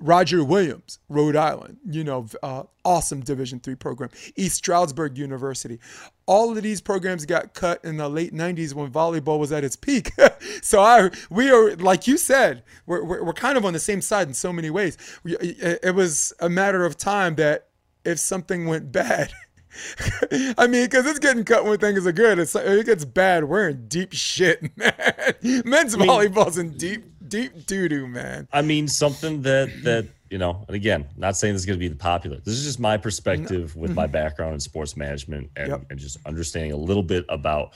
Roger 0.00 0.44
Williams, 0.44 0.98
Rhode 1.08 1.36
Island, 1.36 1.78
you 1.88 2.04
know, 2.04 2.26
uh, 2.42 2.64
awesome 2.84 3.20
Division 3.20 3.60
three 3.60 3.74
program. 3.74 4.10
East 4.36 4.56
Stroudsburg 4.56 5.16
University. 5.16 5.78
All 6.26 6.56
of 6.56 6.62
these 6.62 6.80
programs 6.80 7.24
got 7.26 7.54
cut 7.54 7.84
in 7.84 7.96
the 7.96 8.08
late 8.08 8.34
'90s 8.34 8.74
when 8.74 8.90
volleyball 8.90 9.38
was 9.38 9.52
at 9.52 9.64
its 9.64 9.76
peak. 9.76 10.10
so 10.62 10.80
I, 10.80 11.10
we 11.30 11.50
are, 11.50 11.76
like 11.76 12.06
you 12.06 12.18
said, 12.18 12.64
we're, 12.86 13.04
we're, 13.04 13.24
we're, 13.24 13.32
kind 13.32 13.56
of 13.56 13.64
on 13.64 13.72
the 13.72 13.78
same 13.78 14.00
side 14.00 14.28
in 14.28 14.34
so 14.34 14.52
many 14.52 14.70
ways. 14.70 14.98
It 15.24 15.94
was 15.94 16.32
a 16.40 16.48
matter 16.48 16.84
of 16.84 16.96
time 16.96 17.36
that 17.36 17.68
if 18.04 18.18
something 18.18 18.66
went 18.66 18.92
bad, 18.92 19.32
I 20.58 20.66
mean, 20.66 20.84
because 20.84 21.06
it's 21.06 21.18
getting 21.18 21.44
cut 21.44 21.64
when 21.64 21.78
things 21.78 22.06
are 22.06 22.12
good. 22.12 22.38
It's, 22.38 22.54
like, 22.54 22.66
it 22.66 22.86
gets 22.86 23.04
bad. 23.04 23.44
We're 23.44 23.70
in 23.70 23.88
deep 23.88 24.12
shit, 24.12 24.76
man. 24.76 24.94
Men's 25.64 25.94
I 25.94 25.98
mean, 25.98 26.08
volleyball's 26.08 26.58
in 26.58 26.76
deep, 26.76 27.04
deep 27.28 27.66
doo 27.66 27.88
doo, 27.88 28.06
man. 28.06 28.48
I 28.52 28.62
mean, 28.62 28.88
something 28.88 29.42
that 29.42 29.70
that 29.84 30.08
you 30.30 30.38
know, 30.38 30.64
and 30.66 30.74
again, 30.74 31.06
not 31.16 31.36
saying 31.36 31.54
this 31.54 31.62
is 31.62 31.66
going 31.66 31.78
to 31.78 31.80
be 31.80 31.88
the 31.88 31.94
popular. 31.94 32.38
This 32.38 32.54
is 32.54 32.64
just 32.64 32.80
my 32.80 32.96
perspective 32.96 33.76
no. 33.76 33.82
with 33.82 33.94
my 33.94 34.04
mm-hmm. 34.04 34.12
background 34.12 34.54
in 34.54 34.60
sports 34.60 34.96
management 34.96 35.50
and, 35.54 35.68
yep. 35.68 35.82
and 35.90 35.98
just 35.98 36.18
understanding 36.26 36.72
a 36.72 36.76
little 36.76 37.02
bit 37.02 37.24
about 37.28 37.74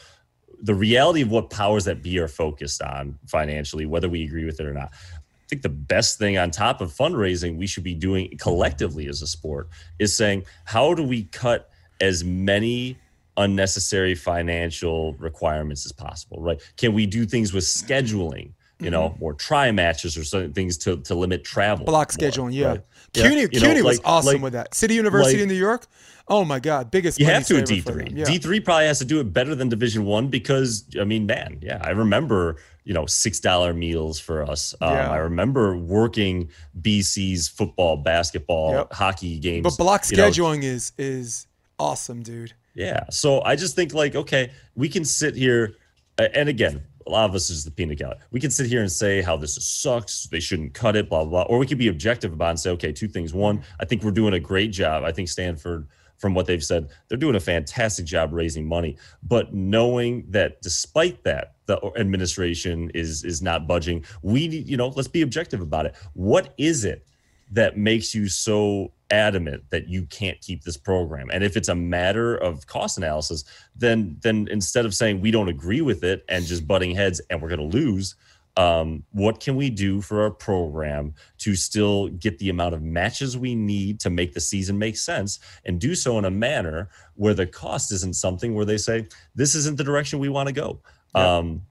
the 0.63 0.75
reality 0.75 1.23
of 1.23 1.31
what 1.31 1.51
powers 1.51 1.85
that 1.85 2.03
be 2.03 2.19
are 2.19 2.27
focused 2.27 2.83
on 2.83 3.17
financially, 3.27 3.87
whether 3.87 4.09
we 4.09 4.25
agree 4.25 4.45
with 4.45 4.59
it 4.59 4.67
or 4.67 4.73
not. 4.73 4.91
I 4.93 5.47
think 5.49 5.63
the 5.63 5.69
best 5.69 6.19
thing 6.19 6.37
on 6.37 6.51
top 6.51 6.81
of 6.81 6.93
fundraising 6.93 7.57
we 7.57 7.67
should 7.67 7.85
be 7.85 7.95
doing 7.95 8.37
collectively 8.39 9.07
as 9.07 9.23
a 9.23 9.27
sport 9.27 9.69
is 9.99 10.17
saying, 10.17 10.45
how 10.65 10.95
do 10.95 11.03
we 11.03 11.25
cut 11.25 11.71
as 12.01 12.25
many 12.25 12.99
unnecessary 13.37 14.15
financial 14.15 15.15
requirements 15.15 15.87
as 15.87 15.93
possible, 15.93 16.41
right? 16.41 16.61
Can 16.77 16.93
we 16.93 17.07
do 17.07 17.25
things 17.25 17.53
with 17.53 17.65
scheduling? 17.65 18.53
You 18.81 18.91
know, 18.91 19.09
mm-hmm. 19.09 19.19
more 19.19 19.35
try 19.35 19.73
matches 19.73 20.17
or 20.17 20.23
certain 20.23 20.53
things 20.53 20.79
to, 20.79 20.99
to 20.99 21.15
limit 21.17 21.43
travel. 21.43 21.85
Block 21.85 22.13
scheduling, 22.13 22.53
yeah. 22.53 22.67
Right? 22.69 22.83
CUNY, 23.13 23.41
yeah. 23.41 23.47
CUNY 23.49 23.81
know, 23.81 23.85
was 23.85 23.99
like, 23.99 24.07
awesome 24.07 24.35
like, 24.35 24.43
with 24.43 24.53
that. 24.53 24.73
City 24.73 24.95
University 24.95 25.39
like, 25.39 25.43
in 25.43 25.49
New 25.49 25.57
York. 25.57 25.89
Oh 26.29 26.45
my 26.45 26.61
God, 26.61 26.91
biggest. 26.91 27.19
You 27.19 27.27
have 27.27 27.47
to 27.47 27.59
at 27.59 27.67
D 27.67 27.81
three. 27.81 28.07
Yeah. 28.13 28.25
D 28.25 28.39
three 28.39 28.61
probably 28.61 28.87
has 28.87 28.99
to 28.99 29.05
do 29.05 29.19
it 29.19 29.33
better 29.33 29.55
than 29.55 29.69
Division 29.69 30.05
One 30.05 30.29
because 30.29 30.85
I 31.01 31.05
mean, 31.05 31.27
man, 31.27 31.59
yeah, 31.63 31.81
I 31.83 31.91
remember 31.91 32.57
you 32.85 32.95
know 32.95 33.07
six 33.07 33.41
dollar 33.41 33.73
meals 33.73 34.21
for 34.21 34.43
us. 34.43 34.75
Um, 34.81 34.93
yeah. 34.93 35.11
I 35.11 35.17
remember 35.17 35.77
working 35.77 36.51
BC's 36.81 37.49
football, 37.49 37.97
basketball, 37.97 38.73
yep. 38.73 38.93
hockey 38.93 39.39
games. 39.39 39.65
But 39.65 39.83
block 39.83 40.03
scheduling 40.03 40.61
know. 40.61 40.69
is 40.69 40.93
is 40.99 41.47
awesome, 41.79 42.22
dude. 42.22 42.53
Yeah. 42.74 43.05
So 43.11 43.43
I 43.43 43.57
just 43.57 43.74
think 43.74 43.95
like, 43.95 44.14
okay, 44.14 44.53
we 44.74 44.89
can 44.89 45.05
sit 45.05 45.35
here, 45.35 45.74
and 46.18 46.49
again, 46.49 46.83
a 47.07 47.11
lot 47.11 47.29
of 47.29 47.35
us 47.35 47.51
is 47.51 47.64
the 47.64 47.70
peanut 47.70 47.99
gallery. 47.99 48.18
We 48.31 48.39
can 48.39 48.51
sit 48.51 48.66
here 48.66 48.81
and 48.81 48.93
say 48.93 49.22
how 49.22 49.37
this 49.37 49.55
sucks. 49.55 50.24
They 50.24 50.41
shouldn't 50.41 50.74
cut 50.74 50.95
it, 50.95 51.09
blah, 51.09 51.24
blah, 51.24 51.45
blah. 51.45 51.53
Or 51.55 51.59
we 51.59 51.66
could 51.66 51.79
be 51.79 51.89
objective 51.89 52.33
about 52.33 52.51
and 52.51 52.61
say, 52.61 52.70
okay, 52.70 52.93
two 52.93 53.09
things. 53.09 53.33
One, 53.33 53.62
I 53.81 53.85
think 53.85 54.03
we're 54.03 54.11
doing 54.11 54.35
a 54.35 54.41
great 54.41 54.70
job. 54.72 55.05
I 55.05 55.12
think 55.12 55.29
Stanford, 55.29 55.89
from 56.18 56.35
what 56.35 56.47
they've 56.47 56.62
said, 56.62 56.91
they're 57.09 57.16
doing 57.18 57.37
a 57.37 57.41
fantastic 57.41 58.05
job 58.05 58.33
raising 58.33 58.66
money. 58.66 58.99
But 59.22 59.55
knowing 59.55 60.26
that 60.31 60.61
despite 60.61 61.24
that, 61.24 61.55
the 61.66 61.81
administration 61.97 62.91
is 62.95 63.24
is 63.24 63.41
not 63.43 63.66
budging, 63.66 64.05
we 64.22 64.47
you 64.47 64.76
know, 64.76 64.89
let's 64.89 65.09
be 65.09 65.22
objective 65.22 65.61
about 65.61 65.87
it. 65.87 65.95
What 66.14 66.55
is 66.59 66.85
it 66.85 67.07
that 67.53 67.79
makes 67.79 68.14
you 68.14 68.29
so 68.29 68.93
adamant 69.11 69.65
that 69.71 69.89
you 69.89 70.05
can't 70.07 70.41
keep 70.41 70.63
this 70.63 70.77
program. 70.77 71.31
And 71.33 71.43
if 71.43 71.57
it's 71.57 71.69
a 71.69 71.75
matter 71.75 72.37
of 72.37 72.67
cost 72.67 72.99
analysis 72.99 73.45
then 73.77 74.17
then 74.21 74.49
instead 74.51 74.85
of 74.85 74.95
saying 74.95 75.21
we 75.21 75.31
don't 75.31 75.49
agree 75.49 75.81
with 75.81 76.05
it 76.05 76.25
and 76.29 76.45
just 76.45 76.67
butting 76.67 76.95
heads 76.95 77.21
and 77.31 77.41
we're 77.41 77.49
going 77.49 77.71
to 77.71 77.77
lose 77.77 78.17
um, 78.57 79.05
what 79.13 79.39
can 79.39 79.55
we 79.55 79.71
do 79.71 80.01
for 80.01 80.21
our 80.23 80.33
program 80.33 81.15
to 81.39 81.55
still 81.55 82.09
get 82.09 82.39
the 82.39 82.49
amount 82.49 82.75
of 82.75 82.83
matches 82.83 83.39
we 83.39 83.55
need 83.55 84.01
to 84.01 84.11
make 84.11 84.35
the 84.35 84.41
season 84.41 84.77
make 84.77 84.97
sense 84.97 85.39
and 85.65 85.81
do 85.81 85.95
so 85.95 86.19
in 86.19 86.25
a 86.25 86.31
manner 86.31 86.89
where 87.15 87.35
the 87.35 87.47
cost 87.47 87.93
isn't 87.93 88.17
something 88.17 88.57
where 88.57 88.65
they 88.65 88.77
say 88.77 89.07
this 89.37 89.55
isn't 89.55 89.79
the 89.79 89.85
direction 89.85 90.19
we 90.19 90.29
want 90.29 90.49
to 90.49 90.53
go. 90.53 90.81
Yeah. 91.15 91.37
um, 91.37 91.63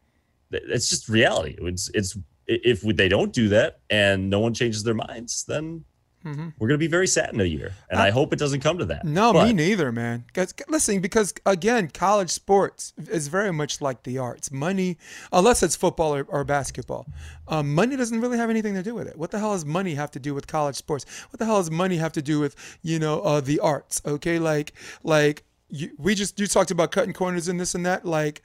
it's 0.50 0.90
just 0.90 1.10
reality. 1.10 1.58
It's 1.60 1.92
it's 1.94 2.18
if 2.48 2.82
they 2.82 3.10
don't 3.10 3.34
do 3.34 3.50
that 3.50 3.80
and 3.90 4.30
no 4.30 4.40
one 4.40 4.54
changes 4.54 4.82
their 4.82 4.94
minds 4.94 5.44
then 5.44 5.84
mm-hmm. 6.26 6.49
we're 6.59 6.68
going 6.68 6.80
to 6.80 6.84
be 6.84 6.88
very 6.88 7.07
sad 7.07 7.34
in 7.34 7.39
a 7.39 7.45
year. 7.45 7.74
And 7.89 7.99
I, 7.99 8.07
I 8.07 8.09
hope 8.11 8.34
it 8.34 8.39
doesn't 8.39 8.61
come 8.61 8.78
to 8.78 8.86
that. 8.86 9.05
No, 9.05 9.34
but, 9.34 9.47
me 9.47 9.53
neither, 9.53 9.91
man. 9.91 10.26
Because, 10.28 10.53
listen, 10.68 10.99
because 10.99 11.34
again, 11.45 11.89
college 11.89 12.30
sports 12.30 12.93
is 13.09 13.28
very 13.28 13.51
much 13.51 13.82
like 13.82 14.03
the 14.03 14.18
arts. 14.18 14.51
Money, 14.51 14.97
unless 15.32 15.63
it's 15.63 15.76
football 15.76 16.15
or, 16.15 16.24
or 16.30 16.43
basketball, 16.43 17.07
um, 17.47 17.74
money 17.74 17.95
doesn't 17.95 18.22
really 18.22 18.38
have 18.38 18.49
anything 18.49 18.74
to 18.76 18.84
do 18.84 18.93
with 18.93 19.07
it. 19.07 19.18
What 19.18 19.32
the 19.32 19.39
hell 19.39 19.53
does 19.53 19.65
money 19.65 19.95
have 19.95 20.11
to 20.11 20.20
do 20.20 20.34
with 20.34 20.47
college 20.47 20.76
sports? 20.76 21.05
What 21.30 21.39
the 21.39 21.45
hell 21.45 21.57
does 21.57 21.72
money 21.72 21.97
have 21.97 22.13
to 22.13 22.22
do 22.22 22.39
with, 22.39 22.55
you 22.82 22.99
know, 22.99 23.22
uh, 23.22 23.41
the 23.41 23.59
arts? 23.59 24.01
Okay. 24.05 24.39
Like, 24.39 24.74
like, 25.03 25.43
you, 25.70 25.91
we 25.97 26.15
just, 26.15 26.39
you 26.39 26.47
talked 26.47 26.72
about 26.72 26.91
cutting 26.91 27.13
corners 27.13 27.47
and 27.47 27.59
this 27.59 27.76
and 27.76 27.86
that. 27.86 28.05
Like, 28.05 28.41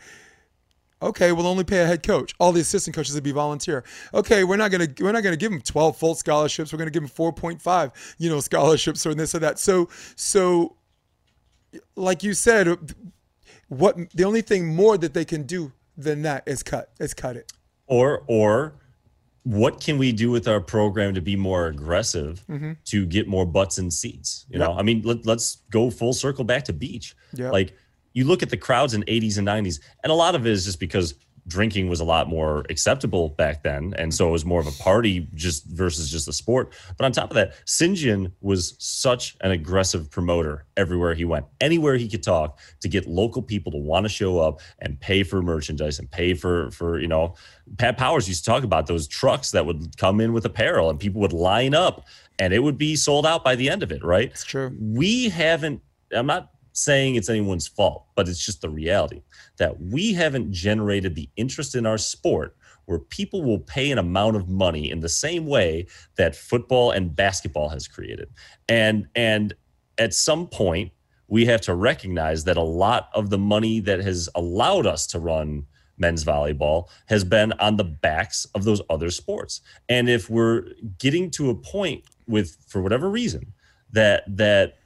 Okay, 1.02 1.32
we'll 1.32 1.46
only 1.46 1.64
pay 1.64 1.80
a 1.80 1.86
head 1.86 2.02
coach. 2.02 2.34
All 2.38 2.52
the 2.52 2.60
assistant 2.60 2.94
coaches 2.94 3.14
would 3.14 3.24
be 3.24 3.32
volunteer. 3.32 3.84
Okay, 4.14 4.44
we're 4.44 4.56
not 4.56 4.70
gonna 4.70 4.88
we're 5.00 5.12
not 5.12 5.22
gonna 5.22 5.36
give 5.36 5.50
them 5.50 5.60
12 5.60 5.96
full 5.96 6.14
scholarships. 6.14 6.72
We're 6.72 6.78
gonna 6.78 6.90
give 6.90 7.02
them 7.02 7.10
4.5, 7.10 8.14
you 8.18 8.30
know, 8.30 8.40
scholarships 8.40 9.04
or 9.04 9.14
this 9.14 9.34
or 9.34 9.40
that. 9.40 9.58
So 9.58 9.88
so, 10.14 10.76
like 11.96 12.22
you 12.22 12.34
said, 12.34 12.94
what 13.68 13.96
the 14.14 14.24
only 14.24 14.42
thing 14.42 14.74
more 14.74 14.96
that 14.98 15.14
they 15.14 15.24
can 15.24 15.42
do 15.42 15.72
than 15.96 16.22
that 16.22 16.44
is 16.46 16.62
cut 16.62 16.90
is 17.00 17.14
cut 17.14 17.36
it. 17.36 17.52
Or 17.86 18.22
or 18.28 18.74
what 19.44 19.80
can 19.80 19.98
we 19.98 20.12
do 20.12 20.30
with 20.30 20.46
our 20.46 20.60
program 20.60 21.14
to 21.14 21.20
be 21.20 21.34
more 21.34 21.66
aggressive 21.66 22.44
mm-hmm. 22.48 22.72
to 22.84 23.06
get 23.06 23.26
more 23.26 23.44
butts 23.44 23.78
in 23.78 23.90
seats? 23.90 24.46
You 24.48 24.60
yep. 24.60 24.68
know, 24.68 24.76
I 24.76 24.82
mean, 24.82 25.02
let, 25.02 25.26
us 25.26 25.58
go 25.70 25.90
full 25.90 26.12
circle 26.12 26.44
back 26.44 26.64
to 26.66 26.72
beach. 26.72 27.16
Yeah, 27.34 27.50
like 27.50 27.76
you 28.12 28.24
look 28.24 28.42
at 28.42 28.50
the 28.50 28.56
crowds 28.56 28.94
in 28.94 29.02
80s 29.04 29.38
and 29.38 29.46
90s, 29.46 29.80
and 30.02 30.10
a 30.10 30.14
lot 30.14 30.34
of 30.34 30.46
it 30.46 30.52
is 30.52 30.64
just 30.64 30.80
because 30.80 31.14
drinking 31.48 31.88
was 31.88 32.00
a 32.00 32.04
lot 32.04 32.28
more 32.28 32.64
acceptable 32.70 33.30
back 33.30 33.62
then, 33.62 33.94
and 33.98 34.14
so 34.14 34.28
it 34.28 34.32
was 34.32 34.44
more 34.44 34.60
of 34.60 34.66
a 34.66 34.82
party 34.82 35.28
just 35.34 35.66
versus 35.66 36.10
just 36.10 36.28
a 36.28 36.32
sport. 36.32 36.72
But 36.96 37.04
on 37.04 37.12
top 37.12 37.30
of 37.30 37.34
that. 37.34 37.54
John 37.66 38.32
was 38.40 38.76
such 38.78 39.36
an 39.40 39.50
aggressive 39.50 40.10
promoter 40.10 40.64
everywhere 40.76 41.14
he 41.14 41.24
went, 41.24 41.46
anywhere 41.60 41.96
he 41.96 42.08
could 42.08 42.22
talk 42.22 42.58
to 42.80 42.88
get 42.88 43.06
local 43.06 43.42
people 43.42 43.72
to 43.72 43.78
want 43.78 44.04
to 44.04 44.08
show 44.08 44.38
up 44.38 44.60
and 44.78 44.98
pay 45.00 45.22
for 45.22 45.42
merchandise 45.42 45.98
and 45.98 46.10
pay 46.10 46.34
for 46.34 46.70
for 46.70 46.98
you 46.98 47.08
know. 47.08 47.34
Pat 47.78 47.96
Powers 47.96 48.28
used 48.28 48.44
to 48.44 48.50
talk 48.50 48.64
about 48.64 48.86
those 48.86 49.06
trucks 49.08 49.50
that 49.52 49.66
would 49.66 49.96
come 49.96 50.20
in 50.20 50.32
with 50.32 50.44
apparel, 50.44 50.90
and 50.90 50.98
people 50.98 51.20
would 51.20 51.32
line 51.32 51.74
up, 51.74 52.06
and 52.38 52.52
it 52.52 52.60
would 52.60 52.78
be 52.78 52.96
sold 52.96 53.26
out 53.26 53.42
by 53.44 53.56
the 53.56 53.68
end 53.68 53.82
of 53.82 53.90
it. 53.90 54.04
Right? 54.04 54.30
It's 54.30 54.44
true. 54.44 54.74
We 54.80 55.28
haven't. 55.28 55.82
I'm 56.14 56.26
not 56.26 56.50
saying 56.72 57.14
it's 57.14 57.28
anyone's 57.28 57.68
fault, 57.68 58.06
but 58.14 58.28
it's 58.28 58.44
just 58.44 58.60
the 58.60 58.70
reality 58.70 59.22
that 59.58 59.80
we 59.80 60.12
haven't 60.12 60.52
generated 60.52 61.14
the 61.14 61.28
interest 61.36 61.74
in 61.74 61.86
our 61.86 61.98
sport 61.98 62.56
where 62.86 62.98
people 62.98 63.42
will 63.42 63.60
pay 63.60 63.90
an 63.90 63.98
amount 63.98 64.36
of 64.36 64.48
money 64.48 64.90
in 64.90 65.00
the 65.00 65.08
same 65.08 65.46
way 65.46 65.86
that 66.16 66.34
football 66.34 66.90
and 66.90 67.14
basketball 67.14 67.68
has 67.68 67.86
created. 67.86 68.28
And 68.68 69.06
and 69.14 69.54
at 69.98 70.14
some 70.14 70.46
point 70.46 70.92
we 71.28 71.46
have 71.46 71.60
to 71.62 71.74
recognize 71.74 72.44
that 72.44 72.56
a 72.56 72.62
lot 72.62 73.08
of 73.14 73.30
the 73.30 73.38
money 73.38 73.80
that 73.80 74.00
has 74.00 74.28
allowed 74.34 74.86
us 74.86 75.06
to 75.06 75.18
run 75.18 75.66
men's 75.96 76.24
volleyball 76.24 76.88
has 77.06 77.24
been 77.24 77.52
on 77.54 77.76
the 77.76 77.84
backs 77.84 78.46
of 78.54 78.64
those 78.64 78.82
other 78.90 79.10
sports. 79.10 79.60
And 79.88 80.08
if 80.08 80.28
we're 80.28 80.64
getting 80.98 81.30
to 81.32 81.50
a 81.50 81.54
point 81.54 82.04
with 82.26 82.56
for 82.66 82.82
whatever 82.82 83.08
reason 83.08 83.52
that 83.92 84.24
that 84.26 84.78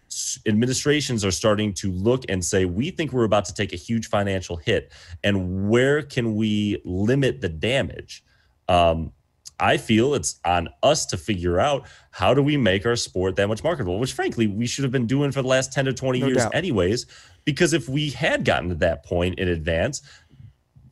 administrations 0.46 1.24
are 1.24 1.30
starting 1.30 1.72
to 1.74 1.90
look 1.90 2.24
and 2.28 2.44
say, 2.44 2.64
we 2.64 2.90
think 2.90 3.12
we're 3.12 3.24
about 3.24 3.44
to 3.46 3.54
take 3.54 3.72
a 3.72 3.76
huge 3.76 4.08
financial 4.08 4.56
hit, 4.56 4.92
and 5.24 5.68
where 5.68 6.02
can 6.02 6.34
we 6.34 6.80
limit 6.84 7.40
the 7.40 7.48
damage? 7.48 8.24
Um, 8.68 9.12
I 9.58 9.78
feel 9.78 10.14
it's 10.14 10.38
on 10.44 10.68
us 10.82 11.06
to 11.06 11.16
figure 11.16 11.58
out 11.58 11.86
how 12.10 12.34
do 12.34 12.42
we 12.42 12.56
make 12.56 12.84
our 12.84 12.96
sport 12.96 13.36
that 13.36 13.48
much 13.48 13.64
marketable, 13.64 13.98
which 13.98 14.12
frankly 14.12 14.46
we 14.46 14.66
should 14.66 14.84
have 14.84 14.92
been 14.92 15.06
doing 15.06 15.32
for 15.32 15.40
the 15.42 15.48
last 15.48 15.72
10 15.72 15.86
to 15.86 15.92
20 15.94 16.20
no 16.20 16.26
years 16.26 16.38
doubt. 16.38 16.54
anyways. 16.54 17.06
Because 17.44 17.72
if 17.72 17.88
we 17.88 18.10
had 18.10 18.44
gotten 18.44 18.68
to 18.68 18.74
that 18.76 19.04
point 19.04 19.38
in 19.38 19.48
advance, 19.48 20.02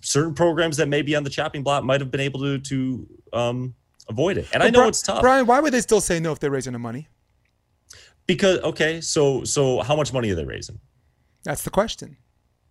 certain 0.00 0.34
programs 0.34 0.76
that 0.76 0.88
may 0.88 1.02
be 1.02 1.16
on 1.16 1.24
the 1.24 1.30
chopping 1.30 1.62
block 1.62 1.84
might 1.84 2.00
have 2.00 2.10
been 2.10 2.20
able 2.20 2.40
to 2.40 2.58
to 2.58 3.06
um, 3.32 3.74
avoid 4.08 4.38
it. 4.38 4.48
And 4.52 4.60
but 4.60 4.62
I 4.62 4.70
know 4.70 4.78
Brian, 4.78 4.88
it's 4.88 5.02
tough. 5.02 5.20
Brian, 5.20 5.46
why 5.46 5.60
would 5.60 5.72
they 5.72 5.80
still 5.80 6.00
say 6.00 6.20
no 6.20 6.32
if 6.32 6.38
they're 6.38 6.50
raising 6.50 6.72
the 6.72 6.78
money? 6.78 7.08
Because 8.26 8.58
okay, 8.60 9.00
so 9.00 9.44
so 9.44 9.80
how 9.82 9.96
much 9.96 10.12
money 10.12 10.30
are 10.30 10.34
they 10.34 10.44
raising? 10.44 10.80
That's 11.44 11.62
the 11.62 11.70
question. 11.70 12.16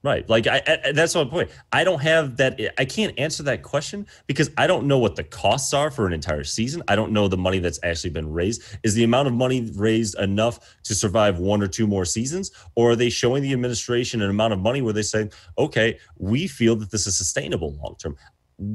Right. 0.04 0.28
Like 0.28 0.48
I, 0.48 0.62
I 0.68 0.92
that's 0.92 1.16
my 1.16 1.24
point. 1.24 1.50
I 1.72 1.86
don't 1.86 2.02
have 2.02 2.36
that 2.36 2.60
I 2.78 2.84
can't 2.84 3.18
answer 3.18 3.42
that 3.44 3.64
question 3.64 4.06
because 4.28 4.52
I 4.58 4.68
don't 4.68 4.86
know 4.86 4.98
what 4.98 5.16
the 5.16 5.24
costs 5.24 5.74
are 5.74 5.90
for 5.90 6.06
an 6.06 6.12
entire 6.12 6.44
season. 6.44 6.84
I 6.90 6.98
don't 6.98 7.14
know 7.14 7.30
the 7.30 7.38
money 7.38 7.60
that's 7.60 7.80
actually 7.84 8.10
been 8.10 8.30
raised. 8.30 8.64
Is 8.84 8.96
the 8.96 9.06
amount 9.06 9.30
of 9.30 9.34
money 9.34 9.72
raised 9.76 10.20
enough 10.20 10.76
to 10.84 10.94
survive 10.94 11.40
one 11.40 11.62
or 11.64 11.68
two 11.68 11.88
more 11.88 12.04
seasons 12.04 12.52
or 12.76 12.92
are 12.92 12.96
they 12.98 13.10
showing 13.10 13.44
the 13.44 13.54
administration 13.54 14.22
an 14.22 14.30
amount 14.30 14.52
of 14.52 14.60
money 14.60 14.82
where 14.82 14.92
they 14.92 15.04
say, 15.04 15.30
"Okay, 15.58 15.98
we 16.18 16.48
feel 16.48 16.76
that 16.76 16.92
this 16.92 17.08
is 17.08 17.18
sustainable 17.18 17.74
long 17.82 17.96
term." 17.98 18.18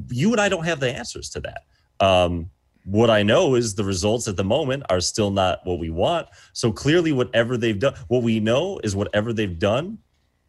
You 0.09 0.33
and 0.33 0.41
I 0.41 0.49
don't 0.49 0.65
have 0.65 0.81
the 0.81 0.91
answers 0.91 1.29
to 1.31 1.41
that. 1.41 1.65
Um, 2.01 2.49
what 2.91 3.11
I 3.11 3.23
know 3.23 3.55
is 3.55 3.75
the 3.75 3.85
results 3.85 4.29
at 4.29 4.37
the 4.37 4.45
moment 4.45 4.83
are 4.89 5.01
still 5.01 5.31
not 5.31 5.61
what 5.65 5.79
we 5.79 5.91
want. 5.91 6.27
So 6.55 6.73
clearly, 6.73 7.13
whatever 7.13 7.59
they've 7.59 7.79
done, 7.79 7.95
what 8.09 8.23
we 8.23 8.41
know 8.41 8.81
is 8.83 8.97
whatever 8.97 9.35
they've 9.35 9.59
done, 9.59 9.99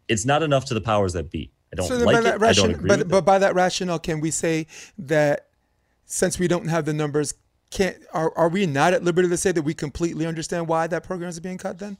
it's 0.08 0.24
not 0.24 0.42
enough 0.42 0.64
to 0.66 0.74
the 0.74 0.80
powers 0.80 1.12
that 1.12 1.30
be. 1.30 1.52
I 1.70 1.76
don't 1.76 1.86
so 1.86 1.98
like 1.98 2.24
it. 2.24 2.40
Ration, 2.40 2.64
I 2.64 2.66
don't 2.68 2.76
agree 2.76 2.88
but, 2.88 2.98
with 3.00 3.08
but 3.10 3.18
it. 3.18 3.24
by 3.26 3.38
that 3.38 3.54
rationale, 3.54 3.98
can 3.98 4.20
we 4.20 4.30
say 4.30 4.66
that 4.98 5.48
since 6.06 6.38
we 6.38 6.48
don't 6.48 6.68
have 6.68 6.86
the 6.86 6.94
numbers, 6.94 7.34
can't 7.70 7.96
are, 8.14 8.36
are 8.36 8.48
we 8.48 8.64
not 8.64 8.94
at 8.94 9.04
liberty 9.04 9.28
to 9.28 9.36
say 9.36 9.52
that 9.52 9.62
we 9.62 9.74
completely 9.74 10.24
understand 10.24 10.66
why 10.66 10.86
that 10.86 11.04
program 11.04 11.28
is 11.28 11.38
being 11.40 11.58
cut 11.58 11.78
then? 11.78 11.98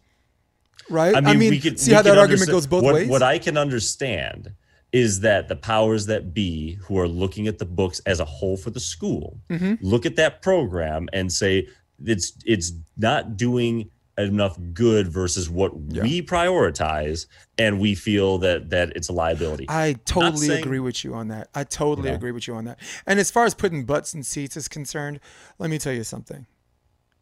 Right? 0.89 1.15
I 1.15 1.21
mean, 1.21 1.29
I 1.29 1.37
mean 1.37 1.51
we 1.51 1.61
could, 1.61 1.79
see 1.79 1.91
we 1.91 1.97
how 1.97 2.03
that 2.03 2.17
argument 2.17 2.51
goes 2.51 2.67
both 2.67 2.83
what, 2.83 2.95
ways. 2.95 3.09
What 3.11 3.23
I 3.23 3.39
can 3.39 3.59
understand 3.59 4.55
is 4.93 5.21
that 5.21 5.49
the 5.49 5.57
powers 5.57 6.07
that 6.07 6.35
be 6.35 6.75
who 6.83 6.99
are 6.99 7.09
looking 7.09 7.47
at 7.47 7.59
the 7.59 7.65
books 7.65 8.01
as 8.07 8.21
a 8.21 8.25
whole 8.25 8.57
for 8.57 8.71
the 8.71 8.81
school 8.81 9.39
mm-hmm. 9.49 9.75
look 9.81 10.05
at 10.05 10.17
that 10.17 10.43
program 10.43 11.09
and 11.13 11.33
say 11.33 11.67
it's 12.05 12.33
it's 12.45 12.73
not 12.97 13.37
doing 13.37 13.91
enough 14.19 14.59
good 14.73 15.09
versus 15.09 15.49
what 15.49 15.73
yeah. 15.89 16.03
we 16.03 16.23
prioritize 16.23 17.27
and 17.59 17.81
we 17.81 17.95
feel 17.95 18.39
that 18.39 18.71
that 18.71 18.95
it's 18.97 19.09
a 19.09 19.13
liability. 19.13 19.67
I 19.69 19.95
totally 20.05 20.49
saying, 20.49 20.63
agree 20.63 20.81
with 20.81 21.05
you 21.05 21.15
on 21.15 21.29
that. 21.29 21.49
I 21.55 21.65
totally 21.65 22.09
you 22.09 22.13
know, 22.13 22.17
agree 22.17 22.33
with 22.33 22.47
you 22.47 22.55
on 22.55 22.65
that. 22.67 22.79
And 23.07 23.19
as 23.19 23.31
far 23.31 23.45
as 23.45 23.55
putting 23.55 23.85
butts 23.85 24.15
in 24.15 24.23
seats 24.23 24.57
is 24.57 24.69
concerned 24.69 25.21
let 25.59 25.71
me 25.71 25.79
tell 25.79 25.93
you 25.93 26.05
something 26.05 26.47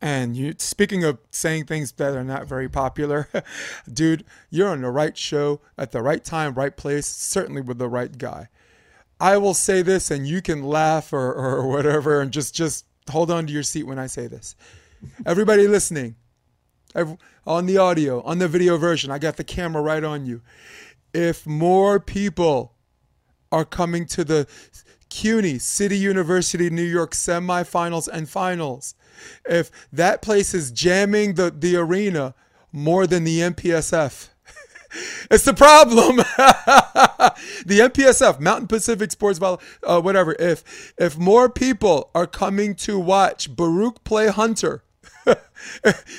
and 0.01 0.37
you 0.37 0.55
speaking 0.59 1.05
of 1.05 1.19
saying 1.31 1.65
things 1.65 1.93
that 1.93 2.15
are 2.15 2.25
not 2.25 2.47
very 2.47 2.69
popular, 2.69 3.29
dude, 3.93 4.25
you're 4.51 4.69
on 4.69 4.83
the 4.83 4.91
right 4.91 5.17
show 5.17 5.61
at 5.77 5.93
the 5.93 6.03
right 6.03 6.25
time, 6.25 6.55
right 6.55 6.77
place, 6.77 7.07
certainly 7.07 7.61
with 7.61 7.79
the 7.79 7.89
right 7.89 8.17
guy. 8.17 8.49
I 9.21 9.37
will 9.39 9.55
say 9.55 9.83
this 9.83 10.11
and 10.11 10.27
you 10.27 10.41
can 10.41 10.63
laugh 10.63 11.13
or, 11.13 11.33
or 11.33 11.67
whatever 11.69 12.21
and 12.21 12.33
just 12.33 12.55
just 12.55 12.87
hold 13.11 13.31
on 13.31 13.47
to 13.47 13.53
your 13.53 13.63
seat 13.63 13.85
when 13.85 13.99
I 13.99 14.07
say 14.07 14.27
this. 14.27 14.55
Everybody 15.25 15.69
listening, 15.69 16.17
on 17.47 17.67
the 17.67 17.79
audio, 17.79 18.23
on 18.23 18.39
the 18.39 18.49
video 18.49 18.77
version, 18.77 19.11
I 19.11 19.19
got 19.19 19.37
the 19.37 19.45
camera 19.45 19.83
right 19.83 20.03
on 20.03 20.27
you. 20.27 20.43
If 21.15 21.47
more 21.47 22.01
people 22.01 22.75
are 23.51 23.65
coming 23.65 24.07
to 24.07 24.25
the 24.25 24.47
CUNY 25.09 25.59
City 25.59 25.97
University 25.97 26.71
New 26.71 26.83
York 26.83 27.13
semifinals 27.13 28.09
and 28.09 28.29
finals, 28.29 28.95
if 29.49 29.71
that 29.93 30.23
place 30.23 30.55
is 30.55 30.71
jamming 30.71 31.35
the, 31.35 31.51
the 31.51 31.77
arena 31.77 32.35
more 32.73 33.07
than 33.07 33.25
the 33.25 33.41
MPSF. 33.41 34.29
it's 35.31 35.45
the 35.45 35.55
problem. 35.55 36.17
the 37.67 37.81
MPSF, 37.91 38.41
Mountain 38.41 38.69
Pacific 38.69 39.11
Sports 39.11 39.39
Ball, 39.39 39.61
uh, 39.83 40.01
whatever. 40.01 40.35
If 40.39 40.95
if 40.99 41.19
more 41.19 41.49
people 41.49 42.11
are 42.15 42.27
coming 42.27 42.75
to 42.77 42.99
watch 42.99 43.55
Baruch 43.55 44.05
play 44.05 44.29
Hunter 44.29 44.83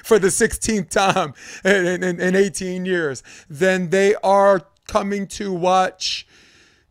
for 0.04 0.20
the 0.20 0.28
16th 0.28 0.90
time 0.90 1.34
in, 1.64 2.04
in, 2.04 2.20
in 2.20 2.36
18 2.36 2.86
years, 2.86 3.24
then 3.50 3.90
they 3.90 4.16
are 4.16 4.62
coming 4.88 5.28
to 5.28 5.54
watch 5.54 6.28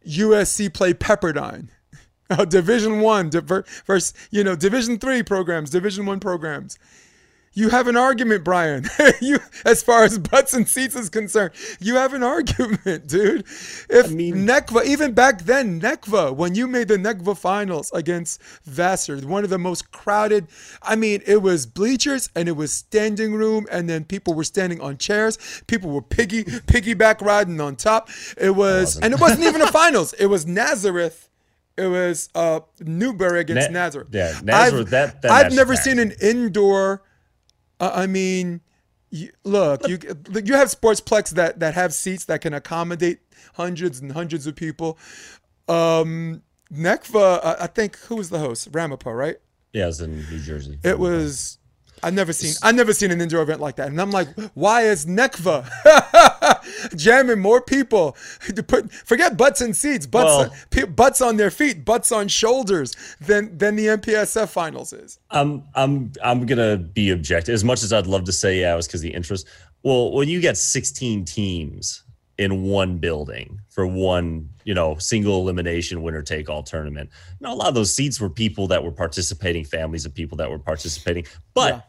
USC 0.06 0.72
play 0.72 0.94
Pepperdine 0.94 1.68
uh, 2.30 2.44
Division 2.46 3.00
One 3.00 3.30
versus 3.30 4.14
you 4.30 4.44
know 4.44 4.56
Division 4.56 4.98
Three 4.98 5.22
programs, 5.22 5.70
Division 5.70 6.06
One 6.06 6.20
programs. 6.20 6.78
You 7.58 7.70
have 7.70 7.88
an 7.88 7.96
argument, 7.96 8.44
Brian. 8.44 8.84
you, 9.20 9.40
as 9.64 9.82
far 9.82 10.04
as 10.04 10.16
butts 10.16 10.54
and 10.54 10.68
seats 10.68 10.94
is 10.94 11.08
concerned, 11.08 11.52
you 11.80 11.96
have 11.96 12.14
an 12.14 12.22
argument, 12.38 13.08
dude. 13.08 13.40
If 13.90 14.06
I 14.06 14.08
mean, 14.10 14.46
NECVA, 14.46 14.84
even 14.84 15.12
back 15.12 15.42
then, 15.42 15.80
NECVA, 15.80 16.36
when 16.36 16.54
you 16.54 16.68
made 16.68 16.86
the 16.86 16.98
NECVA 16.98 17.36
finals 17.36 17.90
against 17.92 18.40
Vassar, 18.64 19.16
one 19.26 19.42
of 19.42 19.50
the 19.50 19.58
most 19.58 19.90
crowded. 19.90 20.46
I 20.82 20.94
mean, 20.94 21.20
it 21.26 21.42
was 21.42 21.66
bleachers 21.66 22.30
and 22.36 22.48
it 22.48 22.52
was 22.52 22.72
standing 22.72 23.34
room, 23.34 23.66
and 23.72 23.88
then 23.88 24.04
people 24.04 24.34
were 24.34 24.44
standing 24.44 24.80
on 24.80 24.96
chairs. 24.96 25.62
People 25.66 25.90
were 25.90 26.02
piggy 26.02 26.44
piggyback 26.44 27.20
riding 27.20 27.60
on 27.60 27.74
top. 27.74 28.08
It 28.36 28.50
was, 28.50 29.00
and 29.00 29.12
it 29.12 29.20
wasn't 29.20 29.44
even 29.44 29.62
a 29.62 29.66
finals. 29.66 30.12
It 30.12 30.26
was 30.26 30.46
Nazareth 30.46 31.27
it 31.78 31.86
was 31.88 32.28
uh, 32.34 32.60
Newberry 32.80 33.40
against 33.40 33.70
Na- 33.70 33.84
Nazareth. 33.84 34.08
Yeah, 34.10 34.38
Nazareth. 34.42 34.86
I've, 34.86 34.90
that, 34.90 35.22
that 35.22 35.30
I've 35.30 35.52
never 35.52 35.76
seen 35.76 35.98
an 35.98 36.12
indoor 36.20 37.02
Uh, 37.80 37.92
I 37.94 38.06
mean, 38.06 38.60
you, 39.10 39.30
look, 39.44 39.86
you 39.88 39.98
you 40.44 40.54
have 40.54 40.68
sportsplex 40.68 41.30
that 41.30 41.60
that 41.60 41.74
have 41.74 41.94
seats 41.94 42.24
that 42.26 42.40
can 42.40 42.52
accommodate 42.52 43.20
hundreds 43.54 44.00
and 44.00 44.12
hundreds 44.12 44.46
of 44.46 44.56
people. 44.56 44.98
Um, 45.68 46.42
uh, 46.84 47.56
I 47.60 47.66
think 47.68 47.96
who 47.98 48.16
was 48.16 48.30
the 48.30 48.38
host? 48.38 48.68
Ramapo, 48.72 49.10
right? 49.12 49.36
Yeah, 49.72 49.84
it 49.84 49.86
was 49.86 50.00
in 50.00 50.16
New 50.16 50.38
Jersey. 50.40 50.78
It 50.82 50.98
was. 50.98 51.58
I've 52.02 52.14
never 52.14 52.32
seen 52.32 52.54
I've 52.62 52.76
never 52.76 52.92
seen 52.92 53.10
an 53.10 53.20
indoor 53.20 53.42
event 53.42 53.60
like 53.60 53.76
that, 53.76 53.88
and 53.88 54.00
I'm 54.00 54.12
like, 54.12 54.28
why 54.54 54.82
is 54.82 55.04
NECVA 55.04 55.68
jamming 56.96 57.38
more 57.38 57.60
people 57.60 58.16
to 58.54 58.62
put 58.62 58.92
forget 58.92 59.36
butts 59.36 59.60
in 59.60 59.74
seats, 59.74 60.06
butts 60.06 60.50
well, 60.74 60.82
uh, 60.82 60.86
butts 60.86 61.20
on 61.20 61.36
their 61.36 61.50
feet, 61.50 61.84
butts 61.84 62.12
on 62.12 62.28
shoulders 62.28 62.94
than 63.20 63.56
than 63.56 63.76
the 63.76 63.86
MPSF 63.86 64.48
finals 64.48 64.92
is. 64.92 65.18
I'm 65.30 65.64
I'm 65.74 66.12
I'm 66.22 66.46
gonna 66.46 66.76
be 66.76 67.10
objective 67.10 67.54
as 67.54 67.64
much 67.64 67.82
as 67.82 67.92
I'd 67.92 68.06
love 68.06 68.24
to 68.24 68.32
say 68.32 68.60
yeah, 68.60 68.72
it 68.72 68.76
was 68.76 68.86
because 68.86 69.00
the 69.00 69.14
interest. 69.14 69.46
Well, 69.84 70.12
when 70.12 70.28
you 70.28 70.40
get 70.40 70.56
16 70.56 71.24
teams 71.24 72.02
in 72.38 72.62
one 72.64 72.98
building 72.98 73.60
for 73.68 73.86
one, 73.86 74.48
you 74.64 74.72
know, 74.72 74.96
single 74.98 75.40
elimination 75.40 76.02
winner 76.02 76.22
take 76.22 76.48
all 76.48 76.62
tournament. 76.62 77.10
Now, 77.40 77.52
a 77.52 77.56
lot 77.56 77.68
of 77.68 77.74
those 77.74 77.92
seats 77.92 78.20
were 78.20 78.30
people 78.30 78.68
that 78.68 78.82
were 78.82 78.92
participating, 78.92 79.64
families 79.64 80.04
of 80.04 80.14
people 80.14 80.36
that 80.38 80.50
were 80.50 80.58
participating. 80.58 81.26
But 81.52 81.74
yeah. 81.74 81.80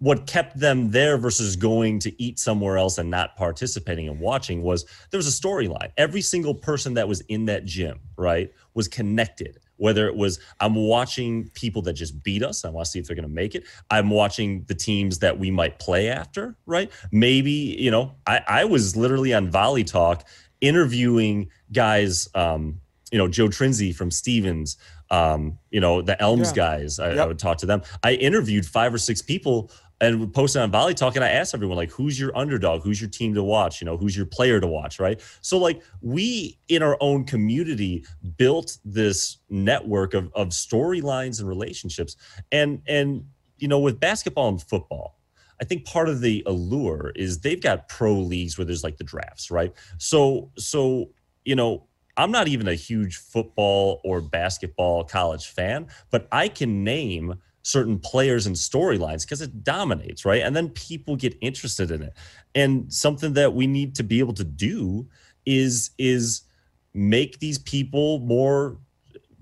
What 0.00 0.26
kept 0.26 0.58
them 0.58 0.90
there 0.90 1.16
versus 1.16 1.56
going 1.56 1.98
to 2.00 2.22
eat 2.22 2.38
somewhere 2.38 2.76
else 2.76 2.98
and 2.98 3.10
not 3.10 3.36
participating 3.36 4.08
and 4.08 4.20
watching 4.20 4.62
was 4.62 4.84
there 5.10 5.18
was 5.18 5.28
a 5.28 5.42
storyline. 5.42 5.90
Every 5.96 6.20
single 6.20 6.54
person 6.54 6.94
that 6.94 7.08
was 7.08 7.20
in 7.22 7.46
that 7.46 7.64
gym, 7.64 8.00
right, 8.16 8.52
was 8.74 8.88
connected 8.88 9.58
whether 9.76 10.06
it 10.06 10.16
was 10.16 10.40
I'm 10.60 10.74
watching 10.74 11.50
people 11.54 11.82
that 11.82 11.94
just 11.94 12.22
beat 12.22 12.42
us, 12.42 12.64
I 12.64 12.70
want 12.70 12.86
to 12.86 12.90
see 12.90 12.98
if 12.98 13.06
they're 13.06 13.16
going 13.16 13.28
to 13.28 13.34
make 13.34 13.54
it. 13.54 13.64
I'm 13.90 14.10
watching 14.10 14.64
the 14.64 14.74
teams 14.74 15.18
that 15.20 15.38
we 15.38 15.50
might 15.50 15.78
play 15.78 16.08
after, 16.08 16.56
right? 16.66 16.90
Maybe, 17.10 17.76
you 17.78 17.90
know, 17.90 18.14
I, 18.26 18.40
I 18.46 18.64
was 18.64 18.96
literally 18.96 19.34
on 19.34 19.50
Volley 19.50 19.84
Talk 19.84 20.26
interviewing 20.60 21.50
guys, 21.72 22.28
um, 22.34 22.80
you 23.10 23.18
know, 23.18 23.28
Joe 23.28 23.48
Trinzi 23.48 23.94
from 23.94 24.10
Stevens, 24.10 24.76
um, 25.10 25.58
you 25.70 25.80
know, 25.80 26.02
the 26.02 26.20
Elms 26.20 26.50
yeah. 26.50 26.56
guys. 26.56 26.98
I, 26.98 27.10
yep. 27.10 27.18
I 27.18 27.26
would 27.26 27.38
talk 27.38 27.58
to 27.58 27.66
them. 27.66 27.82
I 28.02 28.14
interviewed 28.14 28.66
five 28.66 28.94
or 28.94 28.98
six 28.98 29.20
people 29.20 29.70
and 30.04 30.32
posted 30.32 30.62
on 30.62 30.70
Volley 30.70 30.94
Talk, 30.94 31.16
and 31.16 31.24
I 31.24 31.30
asked 31.30 31.54
everyone 31.54 31.76
like, 31.76 31.90
"Who's 31.90 32.18
your 32.18 32.36
underdog? 32.36 32.82
Who's 32.82 33.00
your 33.00 33.10
team 33.10 33.34
to 33.34 33.42
watch? 33.42 33.80
You 33.80 33.86
know, 33.86 33.96
who's 33.96 34.16
your 34.16 34.26
player 34.26 34.60
to 34.60 34.66
watch?" 34.66 35.00
Right. 35.00 35.20
So 35.40 35.58
like 35.58 35.82
we 36.00 36.58
in 36.68 36.82
our 36.82 36.96
own 37.00 37.24
community 37.24 38.04
built 38.36 38.78
this 38.84 39.38
network 39.48 40.14
of 40.14 40.30
of 40.34 40.48
storylines 40.48 41.40
and 41.40 41.48
relationships, 41.48 42.16
and 42.52 42.82
and 42.86 43.24
you 43.58 43.68
know 43.68 43.78
with 43.78 44.00
basketball 44.00 44.48
and 44.48 44.62
football. 44.62 45.18
I 45.60 45.64
think 45.64 45.84
part 45.86 46.08
of 46.08 46.20
the 46.20 46.42
allure 46.46 47.12
is 47.14 47.40
they've 47.40 47.62
got 47.62 47.88
pro 47.88 48.12
leagues 48.14 48.58
where 48.58 48.64
there's 48.64 48.82
like 48.82 48.96
the 48.96 49.04
drafts, 49.04 49.52
right? 49.52 49.72
So, 49.98 50.50
so 50.58 51.10
you 51.44 51.54
know, 51.54 51.86
I'm 52.16 52.30
not 52.30 52.48
even 52.48 52.68
a 52.68 52.74
huge 52.74 53.16
football 53.16 54.00
or 54.04 54.20
basketball 54.20 55.04
college 55.04 55.46
fan, 55.46 55.88
but 56.10 56.28
I 56.30 56.48
can 56.48 56.84
name 56.84 57.34
certain 57.64 57.98
players 57.98 58.46
and 58.46 58.54
storylines 58.54 59.22
because 59.22 59.40
it 59.40 59.64
dominates, 59.64 60.24
right? 60.24 60.42
And 60.42 60.54
then 60.54 60.68
people 60.68 61.16
get 61.16 61.36
interested 61.40 61.90
in 61.90 62.02
it. 62.02 62.12
And 62.54 62.92
something 62.92 63.32
that 63.32 63.54
we 63.54 63.66
need 63.66 63.96
to 63.96 64.04
be 64.04 64.20
able 64.20 64.34
to 64.34 64.44
do 64.44 65.08
is 65.44 65.90
is 65.98 66.42
make 66.92 67.40
these 67.40 67.58
people 67.58 68.20
more 68.20 68.78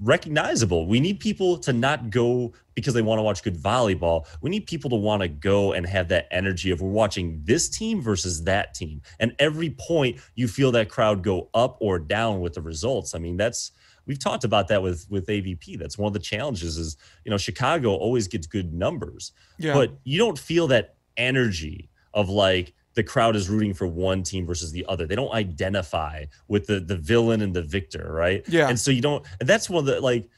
recognizable. 0.00 0.86
We 0.86 1.00
need 1.00 1.20
people 1.20 1.58
to 1.58 1.72
not 1.72 2.10
go 2.10 2.52
because 2.74 2.94
they 2.94 3.02
want 3.02 3.18
to 3.18 3.22
watch 3.22 3.42
good 3.42 3.56
volleyball. 3.56 4.26
We 4.40 4.50
need 4.50 4.66
people 4.66 4.90
to 4.90 4.96
want 4.96 5.22
to 5.22 5.28
go 5.28 5.72
and 5.72 5.86
have 5.86 6.08
that 6.08 6.26
energy 6.30 6.70
of 6.70 6.80
we're 6.80 6.90
watching 6.90 7.40
this 7.44 7.68
team 7.68 8.00
versus 8.00 8.44
that 8.44 8.74
team. 8.74 9.02
And 9.20 9.34
every 9.38 9.70
point 9.70 10.18
you 10.34 10.48
feel 10.48 10.72
that 10.72 10.88
crowd 10.88 11.22
go 11.22 11.50
up 11.54 11.76
or 11.80 11.98
down 11.98 12.40
with 12.40 12.54
the 12.54 12.62
results. 12.62 13.14
I 13.14 13.18
mean, 13.18 13.36
that's 13.36 13.72
we've 14.06 14.18
talked 14.18 14.44
about 14.44 14.68
that 14.68 14.82
with 14.82 15.06
with 15.10 15.26
AVP. 15.26 15.78
That's 15.78 15.98
one 15.98 16.08
of 16.08 16.12
the 16.12 16.18
challenges 16.18 16.76
is, 16.76 16.96
you 17.24 17.30
know, 17.30 17.38
Chicago 17.38 17.94
always 17.94 18.28
gets 18.28 18.46
good 18.46 18.72
numbers. 18.72 19.32
Yeah. 19.58 19.74
But 19.74 19.92
you 20.04 20.18
don't 20.18 20.38
feel 20.38 20.66
that 20.68 20.96
energy 21.16 21.90
of 22.14 22.28
like 22.28 22.74
the 22.94 23.02
crowd 23.02 23.36
is 23.36 23.48
rooting 23.48 23.74
for 23.74 23.86
one 23.86 24.22
team 24.22 24.46
versus 24.46 24.72
the 24.72 24.84
other. 24.88 25.06
They 25.06 25.16
don't 25.16 25.32
identify 25.32 26.26
with 26.48 26.66
the 26.66 26.80
the 26.80 26.96
villain 26.96 27.42
and 27.42 27.54
the 27.54 27.62
victor, 27.62 28.12
right? 28.12 28.44
Yeah. 28.48 28.68
And 28.68 28.78
so 28.78 28.90
you 28.90 29.02
don't 29.02 29.24
and 29.40 29.48
that's 29.48 29.70
one 29.70 29.80
of 29.80 29.86
the 29.86 30.00
like 30.00 30.28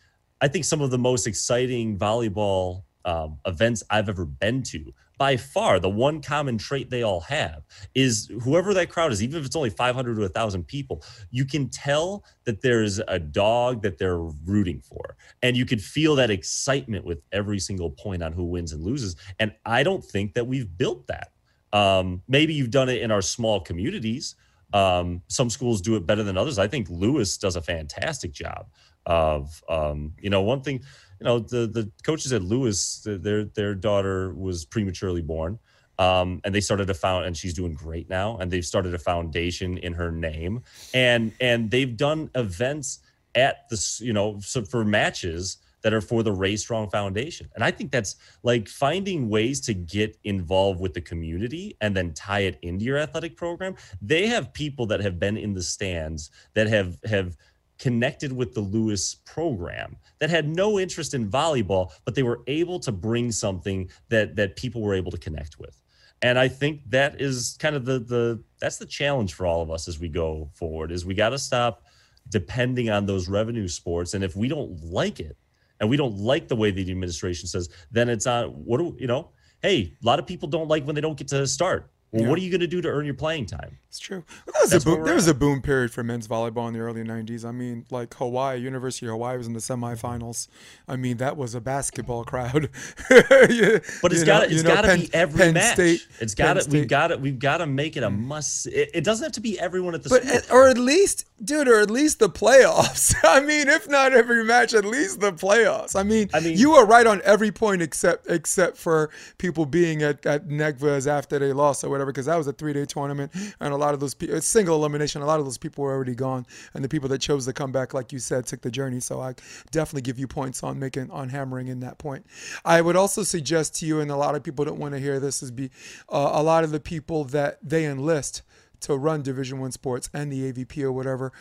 I 0.41 0.49
think 0.49 0.65
some 0.65 0.81
of 0.81 0.91
the 0.91 0.99
most 0.99 1.27
exciting 1.27 1.99
volleyball 1.99 2.83
um, 3.05 3.39
events 3.47 3.83
I've 3.91 4.09
ever 4.09 4.25
been 4.25 4.62
to 4.65 4.93
by 5.19 5.37
far 5.37 5.79
the 5.79 5.89
one 5.89 6.21
common 6.21 6.59
trait 6.59 6.91
they 6.91 7.03
all 7.03 7.21
have 7.21 7.62
is 7.95 8.31
whoever 8.43 8.75
that 8.75 8.89
crowd 8.89 9.12
is 9.12 9.23
even 9.23 9.41
if 9.41 9.47
it's 9.47 9.57
only 9.57 9.71
500 9.71 10.15
to 10.15 10.21
1000 10.23 10.67
people 10.67 11.03
you 11.31 11.45
can 11.45 11.69
tell 11.69 12.25
that 12.45 12.61
there's 12.62 13.01
a 13.09 13.19
dog 13.19 13.83
that 13.83 13.99
they're 13.99 14.19
rooting 14.19 14.81
for. 14.81 15.17
And 15.43 15.57
you 15.57 15.65
could 15.65 15.83
feel 15.83 16.15
that 16.17 16.31
excitement 16.31 17.05
with 17.05 17.21
every 17.33 17.59
single 17.59 17.91
point 17.91 18.23
on 18.23 18.33
who 18.33 18.45
wins 18.45 18.73
and 18.73 18.83
loses. 18.83 19.17
And 19.39 19.53
i 19.65 19.83
don't 19.83 20.05
think 20.05 20.35
that 20.35 20.47
we've 20.47 20.77
built 20.77 21.07
that. 21.09 21.33
Um, 21.73 22.23
maybe 22.29 22.55
you've 22.55 22.71
done 22.71 22.89
it 22.89 23.03
in 23.03 23.11
our 23.11 23.23
small 23.23 23.61
communities. 23.61 24.37
Um, 24.73 25.23
some 25.29 25.51
schools 25.51 25.81
do 25.81 25.97
it 25.97 26.07
better 26.07 26.23
than 26.23 26.37
others. 26.37 26.59
I 26.59 26.69
think 26.69 26.89
lewis 26.91 27.37
does 27.37 27.57
a 27.57 27.62
fantastic 27.62 28.33
job 28.33 28.67
of 29.07 29.62
um, 29.69 30.15
you 30.21 30.31
know 30.31 30.43
one 30.43 30.62
thing 30.62 30.83
you 31.25 31.31
know 31.31 31.39
the 31.39 31.66
the 31.66 31.91
coaches 32.03 32.33
at 32.33 32.43
Lewis, 32.43 33.01
their 33.07 33.45
their 33.45 33.75
daughter 33.75 34.35
was 34.35 34.66
prematurely 34.66 35.22
born, 35.22 35.59
um, 35.99 36.43
and 36.45 36.55
they 36.55 36.61
started 36.61 36.91
a 36.91 36.95
found, 36.95 37.25
and 37.25 37.35
she's 37.35 37.55
doing 37.55 37.72
great 37.72 38.11
now, 38.11 38.37
and 38.37 38.51
they've 38.51 38.64
started 38.64 38.93
a 38.95 38.99
foundation 38.99 39.79
in 39.79 39.95
her 39.95 40.11
name, 40.11 40.62
and 40.93 41.33
and 41.41 41.70
they've 41.70 41.97
done 41.97 42.31
events 42.35 42.99
at 43.35 43.68
the 43.70 43.99
you 44.01 44.12
know 44.12 44.39
so 44.41 44.62
for 44.62 44.85
matches 44.85 45.57
that 45.81 45.95
are 45.95 46.01
for 46.01 46.22
the 46.22 46.33
Ray 46.33 46.57
Strong 46.57 46.89
Foundation. 46.89 47.49
And 47.55 47.62
I 47.62 47.70
think 47.70 47.93
that's 47.93 48.16
like 48.43 48.68
finding 48.68 49.29
ways 49.29 49.61
to 49.62 49.75
get 49.75 50.16
involved 50.25 50.81
with 50.81 50.95
the 50.95 51.01
community 51.03 51.77
and 51.83 51.95
then 51.95 52.14
tie 52.14 52.41
it 52.41 52.59
into 52.62 52.87
your 52.87 52.97
athletic 52.97 53.37
program. 53.37 53.77
They 54.01 54.27
have 54.27 54.55
people 54.55 54.87
that 54.87 55.01
have 55.01 55.18
been 55.18 55.37
in 55.37 55.53
the 55.53 55.62
stands 55.62 56.31
that 56.55 56.68
have 56.68 56.99
have 57.05 57.37
connected 57.79 58.33
with 58.33 58.55
the 58.55 58.61
Lewis 58.61 59.16
program 59.27 59.97
that 60.18 60.31
had 60.31 60.49
no 60.49 60.79
interest 60.79 61.14
in 61.14 61.29
volleyball, 61.29 61.91
but 62.05 62.14
they 62.14 62.22
were 62.22 62.41
able 62.47 62.79
to 62.81 62.93
bring 62.93 63.33
something 63.33 63.91
that 64.09 64.37
that 64.37 64.57
people 64.57 64.83
were 64.83 64.95
able 64.95 65.11
to 65.11 65.18
connect 65.18 65.59
with. 65.59 65.81
And 66.22 66.39
I 66.39 66.49
think 66.49 66.81
that 66.91 67.20
is 67.20 67.57
kind 67.59 67.77
of 67.77 67.85
the 67.85 67.99
the 67.99 68.43
that's 68.61 68.79
the 68.79 68.87
challenge 68.87 69.35
for 69.35 69.47
all 69.47 69.61
of 69.61 69.70
us 69.70 69.89
as 69.89 69.99
we 69.99 70.09
go 70.09 70.49
forward 70.55 70.91
is 70.91 71.05
we 71.05 71.14
got 71.14 71.31
to 71.31 71.39
stop 71.39 71.83
depending 72.31 72.89
on 72.91 73.07
those 73.07 73.29
revenue 73.29 73.68
sports. 73.68 74.14
And 74.14 74.25
if 74.25 74.35
we 74.35 74.49
don't 74.49 74.83
like 74.83 75.20
it 75.20 75.37
and 75.81 75.91
we 75.91 75.97
don't 75.97 76.16
like 76.16 76.49
the 76.49 76.57
way 76.57 76.70
the 76.70 76.91
administration 76.91 77.49
says, 77.49 77.68
then 77.91 78.09
it's 78.09 78.27
on 78.27 78.51
what 78.51 78.79
do 78.79 78.97
you 78.99 79.07
know? 79.07 79.31
Hey, 79.61 79.95
a 80.03 80.07
lot 80.07 80.18
of 80.18 80.27
people 80.27 80.49
don't 80.49 80.68
like 80.68 80.85
when 80.85 80.95
they 80.95 81.01
don't 81.01 81.18
get 81.18 81.29
to 81.29 81.47
start. 81.47 81.91
Well, 82.12 82.22
yeah. 82.22 82.29
what 82.29 82.39
are 82.39 82.43
you 82.43 82.51
going 82.51 82.61
to 82.61 82.66
do 82.66 82.81
to 82.81 82.89
earn 82.89 83.05
your 83.05 83.14
playing 83.14 83.47
time? 83.47 83.77
It's 83.95 84.01
true. 84.01 84.25
There 84.45 84.55
was, 84.61 84.73
a 84.73 84.81
boom, 84.81 85.05
there 85.05 85.15
was 85.15 85.29
a 85.29 85.35
boom 85.35 85.63
period 85.63 85.93
for 85.93 86.03
men's 86.03 86.27
volleyball 86.27 86.67
in 86.67 86.75
the 86.75 86.81
early 86.81 87.05
90s. 87.05 87.45
I 87.45 87.53
mean, 87.53 87.87
like 87.91 88.13
Hawaii, 88.15 88.59
University 88.59 89.07
of 89.07 89.11
Hawaii 89.11 89.39
was 89.39 89.47
in 89.47 89.53
the 89.53 89.61
semifinals. 89.61 90.49
I 90.89 90.97
mean, 90.97 91.19
that 91.19 91.37
was 91.37 91.55
a 91.55 91.61
basketball 91.61 92.25
crowd. 92.25 92.71
you, 93.11 93.81
but 94.03 94.13
it's 94.13 94.25
got 94.25 94.51
it's 94.51 94.65
got 94.65 94.81
to 94.81 94.97
be 94.97 95.09
every 95.15 95.39
Penn 95.39 95.55
match. 95.55 95.75
State, 95.75 96.01
it's 96.19 96.35
got 96.35 96.55
to 96.55 96.69
we've 96.69 96.89
got 96.89 97.09
to 97.09 97.19
we've 97.19 97.39
got 97.39 97.59
to 97.59 97.67
make 97.67 97.97
it 97.97 98.03
a 98.03 98.11
mm. 98.11 98.19
must. 98.19 98.67
It, 98.67 98.91
it, 98.95 99.05
doesn't 99.05 99.23
have 99.23 99.33
to 99.35 99.41
be 99.41 99.61
everyone 99.61 99.95
at 99.95 100.03
the 100.03 100.09
but 100.09 100.25
at, 100.25 100.51
or 100.51 100.67
at 100.67 100.77
least 100.77 101.29
dude, 101.45 101.69
or 101.69 101.79
at 101.79 101.89
least 101.89 102.19
the 102.19 102.29
playoffs. 102.29 103.15
I 103.25 103.39
mean, 103.43 103.69
if 103.69 103.89
not 103.89 104.13
every 104.13 104.43
match, 104.43 104.75
at 104.75 104.85
least 104.85 105.21
the 105.21 105.33
playoffs. 105.33 105.95
I 105.95 106.03
mean, 106.03 106.31
I 106.35 106.41
mean, 106.41 106.59
you 106.59 106.73
were 106.73 106.85
right 106.85 107.07
on 107.07 107.23
every 107.25 107.53
point 107.53 107.81
except 107.81 108.29
except 108.29 108.77
for 108.77 109.11
people 109.39 109.67
being 109.67 110.03
at 110.03 110.27
at 110.27 110.49
NECVA's 110.49 111.07
after 111.07 111.39
they 111.39 111.53
lost 111.53 111.85
or 111.85 111.91
whatever 111.91 112.11
because 112.11 112.27
that 112.27 112.37
was 112.37 112.49
a 112.49 112.53
three 112.53 112.73
day 112.73 112.87
tournament, 112.87 113.33
and 113.61 113.73
a 113.73 113.84
lot 113.85 113.95
of 113.95 114.01
those 114.01 114.14
people, 114.14 114.41
single 114.41 114.76
elimination, 114.76 115.22
a 115.22 115.26
lot 115.26 115.39
of 115.39 115.47
those 115.47 115.59
people 115.59 115.85
were 115.85 115.93
already 115.93 116.14
gone, 116.14 116.47
and 116.74 116.85
the 116.85 116.89
people 116.89 117.09
that 117.11 117.20
chose 117.20 117.45
to 117.47 117.53
come 117.53 117.72
back, 117.72 117.95
like 117.95 118.12
you 118.12 118.18
said, 118.18 118.47
took 118.47 118.62
the 118.62 118.70
journey. 118.70 119.01
So 119.01 119.20
I 119.20 119.35
definitely 119.70 120.03
give 120.03 120.18
you 120.18 120.26
points 120.26 120.62
on 120.62 120.78
making 120.78 121.11
on 121.11 121.28
hammering 121.28 121.68
in 121.68 121.80
that 121.80 121.99
point. 121.99 122.26
I 122.64 122.80
would 122.80 122.97
also 122.97 123.22
suggest 123.22 123.76
to 123.76 123.87
you, 123.87 124.01
and 124.01 124.11
a 124.11 124.16
lot 124.16 124.35
of 124.35 124.43
people 124.43 124.64
don't 124.64 124.78
want 124.78 124.95
to 124.95 125.01
hear 125.01 125.20
this, 125.20 125.43
is 125.43 125.51
be 125.51 125.70
uh, 126.09 126.30
a 126.32 126.43
lot 126.43 126.64
of 126.64 126.70
the 126.70 126.80
people 126.80 127.24
that 127.24 127.59
they 127.62 127.85
enlist 127.85 128.43
to 128.80 128.97
run 128.97 129.22
Division 129.22 129.59
One 129.59 129.72
sports 129.72 130.11
and 130.12 130.32
the 130.32 130.53
AVP 130.53 130.82
or 130.82 130.93
whatever 130.93 131.32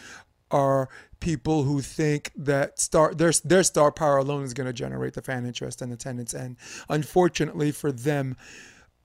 are 0.51 0.87
people 1.19 1.63
who 1.63 1.81
think 1.81 2.31
that 2.35 2.79
star 2.79 3.13
their 3.13 3.31
their 3.43 3.63
star 3.63 3.91
power 3.91 4.17
alone 4.17 4.43
is 4.43 4.53
going 4.53 4.67
to 4.67 4.73
generate 4.73 5.13
the 5.13 5.21
fan 5.21 5.45
interest 5.45 5.81
and 5.81 5.91
attendance 5.91 6.33
and 6.33 6.57
unfortunately 6.89 7.71
for 7.71 7.91
them 7.91 8.37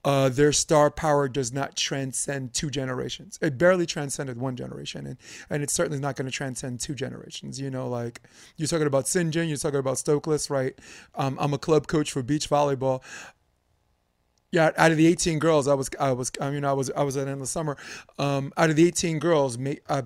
uh, 0.09 0.31
their 0.31 0.53
star 0.53 0.91
power 0.91 1.29
does 1.29 1.53
not 1.53 1.77
transcend 1.77 2.55
two 2.55 2.71
generations. 2.71 3.39
It 3.43 3.59
barely 3.59 3.85
transcended 3.85 4.39
one 4.39 4.57
generation, 4.57 5.07
and, 5.07 5.19
and 5.51 5.63
it's 5.63 5.75
certainly 5.75 6.01
not 6.01 6.17
going 6.17 6.25
to 6.25 6.33
transcend 6.33 6.81
two 6.81 6.95
generations. 6.95 7.61
You 7.61 7.69
know, 7.69 7.87
like 7.87 8.23
you're 8.57 8.69
talking 8.69 8.87
about 8.87 9.05
Sinjin, 9.05 9.49
you're 9.49 9.59
talking 9.59 9.81
about 9.81 9.97
Stoklos, 9.97 10.49
right? 10.49 10.73
Um, 11.15 11.37
I'm 11.39 11.53
a 11.53 11.59
club 11.59 11.89
coach 11.89 12.11
for 12.11 12.23
beach 12.23 12.49
volleyball. 12.49 13.03
Yeah, 14.51 14.71
out 14.79 14.93
of 14.93 14.97
the 14.97 15.07
18 15.07 15.39
girls, 15.41 15.69
I 15.69 15.75
was, 15.75 15.91
I 16.01 16.13
was, 16.13 16.33
I 16.41 16.53
mean, 16.53 16.65
I 16.65 16.73
was, 16.73 16.91
I 16.97 17.03
was 17.03 17.19
at 17.19 17.29
Endless 17.29 17.51
Summer. 17.51 17.77
Um, 18.19 18.51
out 18.57 18.71
of 18.71 18.77
the 18.77 18.89
18 18.89 19.19
girls, 19.19 19.59
uh, 19.91 20.03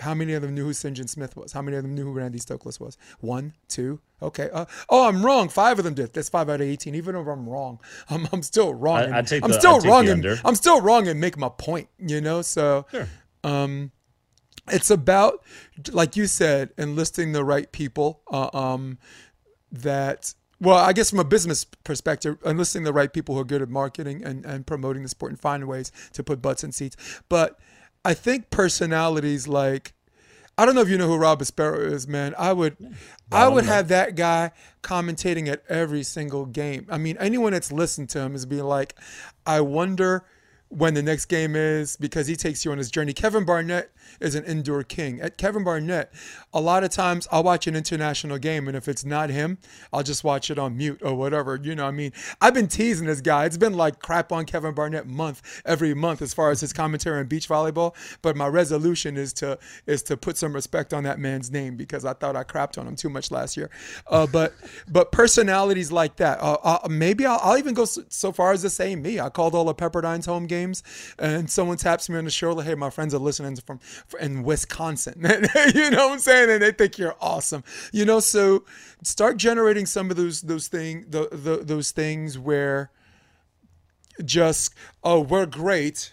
how 0.00 0.14
many 0.14 0.32
of 0.34 0.42
them 0.42 0.54
knew 0.54 0.64
who 0.64 0.70
Sinjin 0.72 1.08
Smith 1.08 1.36
was? 1.36 1.52
How 1.52 1.62
many 1.62 1.76
of 1.76 1.82
them 1.82 1.94
knew 1.94 2.04
who 2.04 2.12
Randy 2.12 2.38
Stoklos 2.38 2.80
was? 2.80 2.96
One, 3.20 3.52
two. 3.68 4.00
Okay. 4.22 4.50
Uh, 4.52 4.64
oh, 4.88 5.06
I'm 5.08 5.24
wrong. 5.24 5.48
Five 5.48 5.78
of 5.78 5.84
them 5.84 5.94
did. 5.94 6.12
That's 6.12 6.28
five 6.28 6.48
out 6.48 6.60
of 6.60 6.66
18. 6.66 6.94
Even 6.94 7.14
if 7.16 7.26
I'm 7.26 7.48
wrong, 7.48 7.78
I'm, 8.10 8.26
I'm 8.32 8.42
still 8.42 8.74
wrong. 8.74 8.98
I- 8.98 9.02
and- 9.04 9.14
I'd 9.14 9.26
take 9.26 9.44
I'm 9.44 9.50
the- 9.50 9.58
still 9.58 9.80
wrong. 9.80 10.08
and. 10.08 10.26
I'm 10.44 10.54
still 10.56 10.80
wrong 10.80 11.06
and 11.08 11.20
make 11.20 11.36
my 11.38 11.48
point. 11.50 11.88
You 11.98 12.20
know. 12.20 12.42
So 12.42 12.86
Sure. 12.90 13.08
um, 13.44 13.92
it's 14.70 14.90
about, 14.90 15.42
like 15.90 16.16
you 16.16 16.26
said, 16.26 16.70
enlisting 16.78 17.32
the 17.32 17.44
right 17.44 17.70
people. 17.72 18.20
Uh, 18.30 18.50
um, 18.52 18.98
that 19.72 20.34
well, 20.60 20.76
I 20.76 20.92
guess 20.92 21.10
from 21.10 21.20
a 21.20 21.24
business 21.24 21.64
perspective, 21.64 22.36
enlisting 22.44 22.82
the 22.84 22.92
right 22.92 23.10
people 23.12 23.34
who 23.34 23.40
are 23.40 23.44
good 23.44 23.62
at 23.62 23.70
marketing 23.70 24.22
and, 24.24 24.44
and 24.44 24.66
promoting 24.66 25.02
the 25.02 25.08
sport 25.08 25.32
and 25.32 25.40
finding 25.40 25.66
ways 25.68 25.90
to 26.12 26.22
put 26.22 26.42
butts 26.42 26.62
in 26.62 26.70
seats. 26.72 26.96
But 27.30 27.58
I 28.04 28.14
think 28.14 28.50
personalities 28.50 29.46
like 29.46 29.92
I 30.60 30.66
don't 30.66 30.74
know 30.74 30.82
if 30.82 30.90
you 30.90 30.98
know 30.98 31.06
who 31.06 31.16
Rob 31.16 31.42
Sparrow 31.44 31.80
is, 31.80 32.06
man. 32.06 32.34
I 32.38 32.52
would 32.52 32.76
I 33.32 33.48
would 33.48 33.64
have 33.64 33.88
that 33.88 34.14
guy 34.14 34.50
commentating 34.82 35.48
at 35.48 35.62
every 35.70 36.02
single 36.02 36.44
game. 36.44 36.86
I 36.90 36.98
mean, 36.98 37.16
anyone 37.18 37.52
that's 37.52 37.72
listened 37.72 38.10
to 38.10 38.20
him 38.20 38.34
is 38.34 38.44
being 38.44 38.64
like, 38.64 38.94
I 39.46 39.62
wonder 39.62 40.26
when 40.70 40.94
the 40.94 41.02
next 41.02 41.26
game 41.26 41.56
is 41.56 41.96
because 41.96 42.28
he 42.28 42.36
takes 42.36 42.64
you 42.64 42.70
on 42.70 42.78
his 42.78 42.90
journey. 42.90 43.12
Kevin 43.12 43.44
Barnett 43.44 43.90
is 44.20 44.36
an 44.36 44.44
indoor 44.44 44.84
king. 44.84 45.20
At 45.20 45.36
Kevin 45.36 45.64
Barnett, 45.64 46.12
a 46.52 46.60
lot 46.60 46.84
of 46.84 46.90
times 46.90 47.26
I'll 47.32 47.42
watch 47.42 47.66
an 47.66 47.74
international 47.74 48.38
game 48.38 48.68
and 48.68 48.76
if 48.76 48.86
it's 48.86 49.04
not 49.04 49.30
him, 49.30 49.58
I'll 49.92 50.04
just 50.04 50.22
watch 50.22 50.48
it 50.48 50.58
on 50.60 50.76
mute 50.76 51.00
or 51.02 51.14
whatever. 51.14 51.58
You 51.60 51.74
know, 51.74 51.84
what 51.84 51.88
I 51.88 51.96
mean, 51.96 52.12
I've 52.40 52.54
been 52.54 52.68
teasing 52.68 53.08
this 53.08 53.20
guy. 53.20 53.46
It's 53.46 53.56
been 53.56 53.74
like 53.74 53.98
crap 53.98 54.30
on 54.30 54.44
Kevin 54.46 54.72
Barnett 54.72 55.08
month 55.08 55.62
every 55.64 55.92
month 55.92 56.22
as 56.22 56.32
far 56.32 56.52
as 56.52 56.60
his 56.60 56.72
commentary 56.72 57.18
on 57.18 57.26
beach 57.26 57.48
volleyball. 57.48 57.94
But 58.22 58.36
my 58.36 58.46
resolution 58.46 59.16
is 59.16 59.32
to 59.34 59.58
is 59.86 60.04
to 60.04 60.16
put 60.16 60.36
some 60.36 60.52
respect 60.52 60.94
on 60.94 61.02
that 61.02 61.18
man's 61.18 61.50
name 61.50 61.76
because 61.76 62.04
I 62.04 62.12
thought 62.12 62.36
I 62.36 62.44
crapped 62.44 62.78
on 62.78 62.86
him 62.86 62.94
too 62.94 63.08
much 63.10 63.32
last 63.32 63.56
year. 63.56 63.70
Uh, 64.06 64.28
but 64.28 64.54
but 64.88 65.10
personalities 65.10 65.90
like 65.90 66.16
that, 66.16 66.40
uh, 66.40 66.58
uh, 66.62 66.88
maybe 66.88 67.26
I'll, 67.26 67.40
I'll 67.42 67.58
even 67.58 67.74
go 67.74 67.86
so, 67.86 68.02
so 68.08 68.30
far 68.30 68.52
as 68.52 68.62
to 68.62 68.70
say 68.70 68.94
me. 68.94 69.18
I 69.18 69.30
called 69.30 69.54
all 69.54 69.68
of 69.68 69.76
Pepperdine's 69.76 70.26
home 70.26 70.46
and 71.18 71.50
someone 71.50 71.76
taps 71.76 72.08
me 72.08 72.16
on 72.16 72.24
the 72.24 72.30
shoulder. 72.30 72.62
Hey, 72.62 72.74
my 72.74 72.90
friends 72.90 73.14
are 73.14 73.18
listening 73.18 73.56
from 73.56 73.80
in 74.20 74.42
Wisconsin. 74.42 75.20
you 75.74 75.90
know 75.90 76.08
what 76.08 76.12
I'm 76.14 76.18
saying? 76.18 76.50
And 76.50 76.62
they 76.62 76.72
think 76.72 76.98
you're 76.98 77.16
awesome. 77.20 77.64
You 77.92 78.04
know, 78.04 78.20
so 78.20 78.64
start 79.02 79.36
generating 79.36 79.86
some 79.86 80.10
of 80.10 80.16
those 80.16 80.42
those 80.42 80.68
thing 80.68 81.06
the, 81.08 81.28
the 81.30 81.58
those 81.64 81.90
things 81.90 82.38
where 82.38 82.90
just 84.24 84.74
oh 85.02 85.20
we're 85.20 85.46
great. 85.46 86.12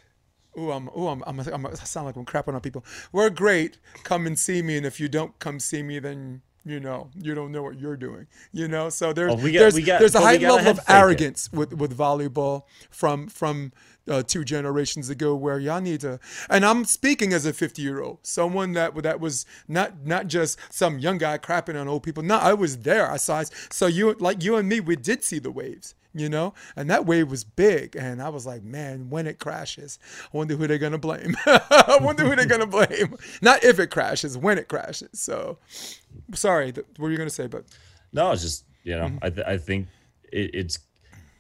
Ooh, 0.58 0.72
I'm, 0.72 0.90
ooh, 0.98 1.08
I'm, 1.08 1.24
I'm, 1.28 1.40
I'm, 1.40 1.68
I 1.68 1.74
sound 1.76 2.08
like 2.08 2.16
I'm 2.16 2.26
crapping 2.26 2.56
on 2.56 2.62
people. 2.62 2.84
We're 3.12 3.30
great. 3.30 3.78
Come 4.04 4.26
and 4.26 4.40
see 4.40 4.64
me, 4.64 4.76
and 4.76 4.88
if 4.88 5.00
you 5.00 5.08
don't 5.08 5.38
come 5.38 5.60
see 5.60 5.84
me, 5.84 6.00
then 6.00 6.42
you 6.68 6.80
know 6.80 7.10
you 7.20 7.34
don't 7.36 7.52
know 7.52 7.64
what 7.64 7.80
you're 7.80 7.98
doing. 7.98 8.28
You 8.52 8.68
know, 8.68 8.90
so 8.90 9.14
there's 9.14 9.34
Oh, 9.34 9.36
we 9.36 9.52
got- 9.52 9.60
there's, 9.60 9.80
got- 9.80 10.00
there's 10.00 10.16
a 10.16 10.22
high 10.22 10.38
level 10.38 10.58
of 10.72 10.78
fake 10.78 10.86
it. 10.90 10.92
arrogance 10.94 11.50
with 11.52 11.74
with 11.74 11.98
volleyball 11.98 12.64
from 12.90 13.28
from 13.28 13.72
uh, 14.10 14.24
two 14.24 14.44
generations 14.46 15.10
ago, 15.10 15.36
where 15.36 15.60
y'all 15.60 15.82
need 15.82 16.00
to. 16.00 16.18
And 16.50 16.66
I'm 16.66 16.86
speaking 16.86 17.34
as 17.34 17.46
a 17.46 17.52
50 17.52 17.82
year 17.82 18.02
old, 18.02 18.20
someone 18.22 18.72
that 18.74 18.96
that 19.04 19.20
was 19.20 19.46
not 19.68 20.06
not 20.06 20.28
just 20.28 20.58
some 20.70 20.98
young 21.00 21.18
guy 21.18 21.38
crapping 21.38 21.80
on 21.80 21.88
old 21.88 22.04
people. 22.04 22.24
No, 22.24 22.38
I 22.38 22.54
was 22.54 22.78
there. 22.80 23.12
I 23.12 23.18
saw. 23.18 23.42
It. 23.42 23.52
So 23.70 23.88
you 23.88 24.16
like 24.20 24.44
you 24.44 24.56
and 24.56 24.70
me, 24.70 24.80
we 24.80 24.96
did 24.96 25.24
see 25.24 25.40
the 25.40 25.52
waves 25.52 25.94
you 26.20 26.30
know? 26.30 26.54
And 26.76 26.90
that 26.90 27.06
wave 27.06 27.30
was 27.30 27.44
big 27.44 27.96
and 27.96 28.22
i 28.22 28.30
was 28.30 28.46
like 28.46 28.64
man 28.64 29.10
when 29.10 29.28
it 29.28 29.40
crashes 29.40 30.00
i 30.34 30.38
wonder 30.38 30.56
who 30.56 30.68
they're 30.68 30.78
gonna 30.78 30.98
blame. 30.98 31.36
I 31.46 32.00
wonder 32.02 32.24
who 32.24 32.36
they're 32.36 32.46
gonna 32.46 32.68
blame. 32.68 33.16
Not 33.42 33.64
if 33.64 33.80
it 33.80 33.92
crashes 33.92 34.38
when 34.38 34.58
it 34.58 34.68
crashes. 34.68 35.20
So 35.20 35.58
sorry 36.34 36.72
what 36.72 37.00
were 37.00 37.12
you 37.12 37.18
gonna 37.18 37.30
say 37.30 37.48
but 37.48 37.66
No, 38.14 38.32
it's 38.32 38.42
just 38.42 38.66
you 38.84 38.96
know, 38.96 39.08
mm-hmm. 39.08 39.18
I 39.22 39.30
th- 39.30 39.48
I 39.48 39.58
think 39.58 39.88
it, 40.32 40.52
it's 40.54 40.80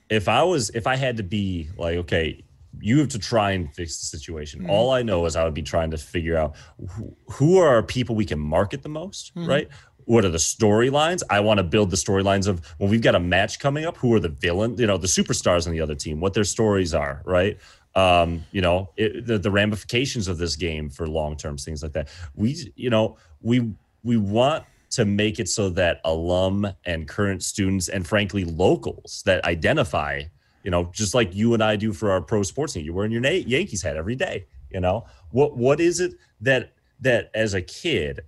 if 0.09 0.28
I 0.28 0.43
was 0.43 0.69
if 0.71 0.88
I 0.88 0.95
had 0.95 1.17
to 1.17 1.23
be 1.23 1.69
like, 1.78 1.97
okay, 1.97 2.43
you 2.80 2.99
have 2.99 3.09
to 3.09 3.19
try 3.19 3.51
and 3.51 3.73
fix 3.73 3.99
the 3.99 4.05
situation. 4.05 4.61
Mm-hmm. 4.61 4.69
All 4.69 4.91
I 4.91 5.01
know 5.01 5.25
is 5.25 5.36
I 5.36 5.43
would 5.43 5.53
be 5.53 5.61
trying 5.61 5.91
to 5.91 5.97
figure 5.97 6.38
out 6.38 6.55
who, 6.89 7.15
who 7.32 7.57
are 7.57 7.67
our 7.67 7.84
people 7.84 8.15
we 8.15 8.25
can 8.25 8.39
market 8.39 8.84
the 8.84 8.89
most, 8.89 9.34
mm-hmm. 9.36 9.49
right? 9.49 9.69
What 10.08 10.24
are 10.24 10.30
the 10.30 10.38
storylines? 10.38 11.22
I 11.30 11.41
want 11.41 11.58
to 11.58 11.64
build 11.64 11.91
the 11.91 11.97
storylines 11.97 12.47
of 12.47 12.66
when 12.78 12.89
we've 12.89 13.01
got 13.01 13.14
a 13.14 13.20
match 13.20 13.60
coming 13.60 13.86
up. 13.86 13.97
Who 13.97 14.14
are 14.14 14.22
the 14.22 14.30
villain? 14.30 14.78
You 14.78 14.88
know, 14.88 14.97
the 14.97 15.05
superstars 15.08 15.68
on 15.68 15.74
the 15.74 15.82
other 15.82 15.95
team. 15.95 16.22
What 16.22 16.34
their 16.34 16.45
stories 16.45 16.93
are, 16.93 17.22
right? 17.26 17.58
Um, 17.93 18.45
you 18.53 18.62
know, 18.62 18.89
it, 18.95 19.26
the, 19.26 19.38
the 19.38 19.51
ramifications 19.51 20.30
of 20.30 20.38
this 20.38 20.55
game 20.55 20.89
for 20.89 21.10
long 21.10 21.36
term 21.36 21.58
things 21.58 21.84
like 21.84 21.91
that. 21.91 22.08
We, 22.36 22.72
you 22.78 22.89
know, 22.89 23.18
we 23.41 23.74
we 24.01 24.16
want 24.16 24.64
to 24.91 25.03
make 25.03 25.39
it 25.39 25.49
so 25.49 25.70
that 25.72 25.99
alum 26.05 26.66
and 26.86 27.05
current 27.05 27.43
students 27.43 27.89
and 27.89 28.08
frankly 28.08 28.45
locals 28.45 29.24
that 29.26 29.43
identify 29.43 30.22
you 30.64 30.72
know 30.72 30.89
just 30.93 31.14
like 31.14 31.36
you 31.36 31.53
and 31.53 31.62
i 31.62 31.76
do 31.76 31.91
for 31.91 32.10
our 32.10 32.22
pro 32.22 32.41
sports 32.41 32.74
team 32.74 32.86
you're 32.86 32.93
wearing 32.93 33.12
your 33.12 33.24
yankees 33.26 33.82
hat 33.82 33.97
every 33.97 34.16
day 34.16 34.45
you 34.72 34.80
know 34.80 35.05
what 35.32 35.58
what 35.58 35.82
is 35.82 35.99
it 35.99 36.14
that 36.39 36.72
that 37.01 37.30
as 37.34 37.53
a 37.53 37.62
kid 37.62 38.22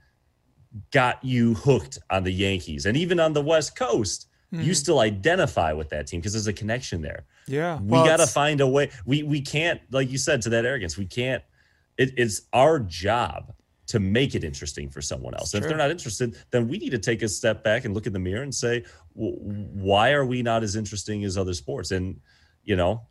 got 0.91 1.23
you 1.23 1.53
hooked 1.55 1.97
on 2.09 2.23
the 2.23 2.31
yankees. 2.31 2.85
And 2.85 2.95
even 2.95 3.19
on 3.19 3.33
the 3.33 3.41
west 3.41 3.75
coast 3.75 4.27
you 4.51 4.63
hmm. 4.63 4.73
still 4.73 4.99
identify 4.99 5.73
with 5.73 5.89
that 5.89 6.07
team 6.07 6.19
because 6.19 6.33
there's 6.33 6.47
a 6.47 6.53
connection 6.53 7.01
there. 7.01 7.25
Yeah. 7.47 7.79
We 7.79 7.91
well, 7.91 8.05
got 8.05 8.17
to 8.17 8.27
find 8.27 8.61
a 8.61 8.67
way. 8.67 8.89
We 9.05 9.21
we 9.23 9.41
can't 9.41 9.79
like 9.91 10.09
you 10.09 10.17
said 10.17 10.41
to 10.43 10.49
that 10.49 10.65
arrogance 10.65 10.97
we 10.97 11.05
can't 11.05 11.43
it, 11.97 12.13
it's 12.17 12.41
our 12.53 12.79
job 12.79 13.53
to 13.87 13.99
make 13.99 14.35
it 14.35 14.43
interesting 14.43 14.89
for 14.89 15.01
someone 15.01 15.33
else. 15.33 15.53
If 15.53 15.61
Sure. 15.61 15.69
they're 15.69 15.77
not 15.77 15.91
interested 15.91 16.35
then 16.51 16.67
we 16.67 16.79
need 16.79 16.91
to 16.91 16.99
take 16.99 17.21
a 17.21 17.27
step 17.27 17.63
back 17.63 17.85
and 17.85 17.93
look 17.93 18.07
in 18.07 18.13
the 18.13 18.19
mirror 18.19 18.41
and 18.41 18.53
say 18.53 18.83
"W- 19.15 19.37
why 19.37 20.13
are 20.13 20.25
we 20.25 20.41
not 20.41 20.63
as 20.63 20.75
interesting 20.75 21.23
as 21.25 21.37
other 21.37 21.53
sports? 21.53 21.91
And 21.91 22.19
you 22.63 22.75
know 22.75 23.03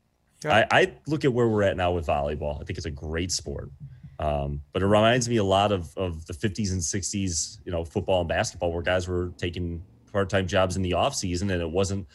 Yeah. 0.45 0.67
I, 0.73 0.81
I 0.81 0.93
look 1.07 1.25
at 1.25 1.33
where 1.33 1.47
we're 1.47 1.63
at 1.63 1.77
now 1.77 1.93
with 1.93 2.07
volleyball. 2.07 2.61
I 2.61 2.65
think 2.65 2.79
it's 2.79 2.87
a 2.87 2.91
great 2.91 3.31
sport 3.31 3.71
um, 4.19 4.63
but 4.73 4.83
it 4.83 4.87
reminds 4.87 5.29
me 5.29 5.37
a 5.37 5.45
lot 5.45 5.71
of, 5.73 5.97
of 5.97 6.27
the 6.27 6.33
50s 6.33 6.73
and 6.73 6.81
60s 6.81 7.59
you 7.65 7.73
know 7.73 7.85
football 7.85 8.21
and 8.21 8.29
basketball 8.29 8.73
where 8.73 8.83
guys 8.83 9.09
were 9.09 9.33
taking 9.39 9.83
part-time 10.13 10.47
jobs 10.47 10.77
in 10.77 10.83
the 10.83 10.95
off 10.95 11.15
season 11.15 11.51
and 11.51 11.61
it 11.61 11.71
wasn't 11.71 12.07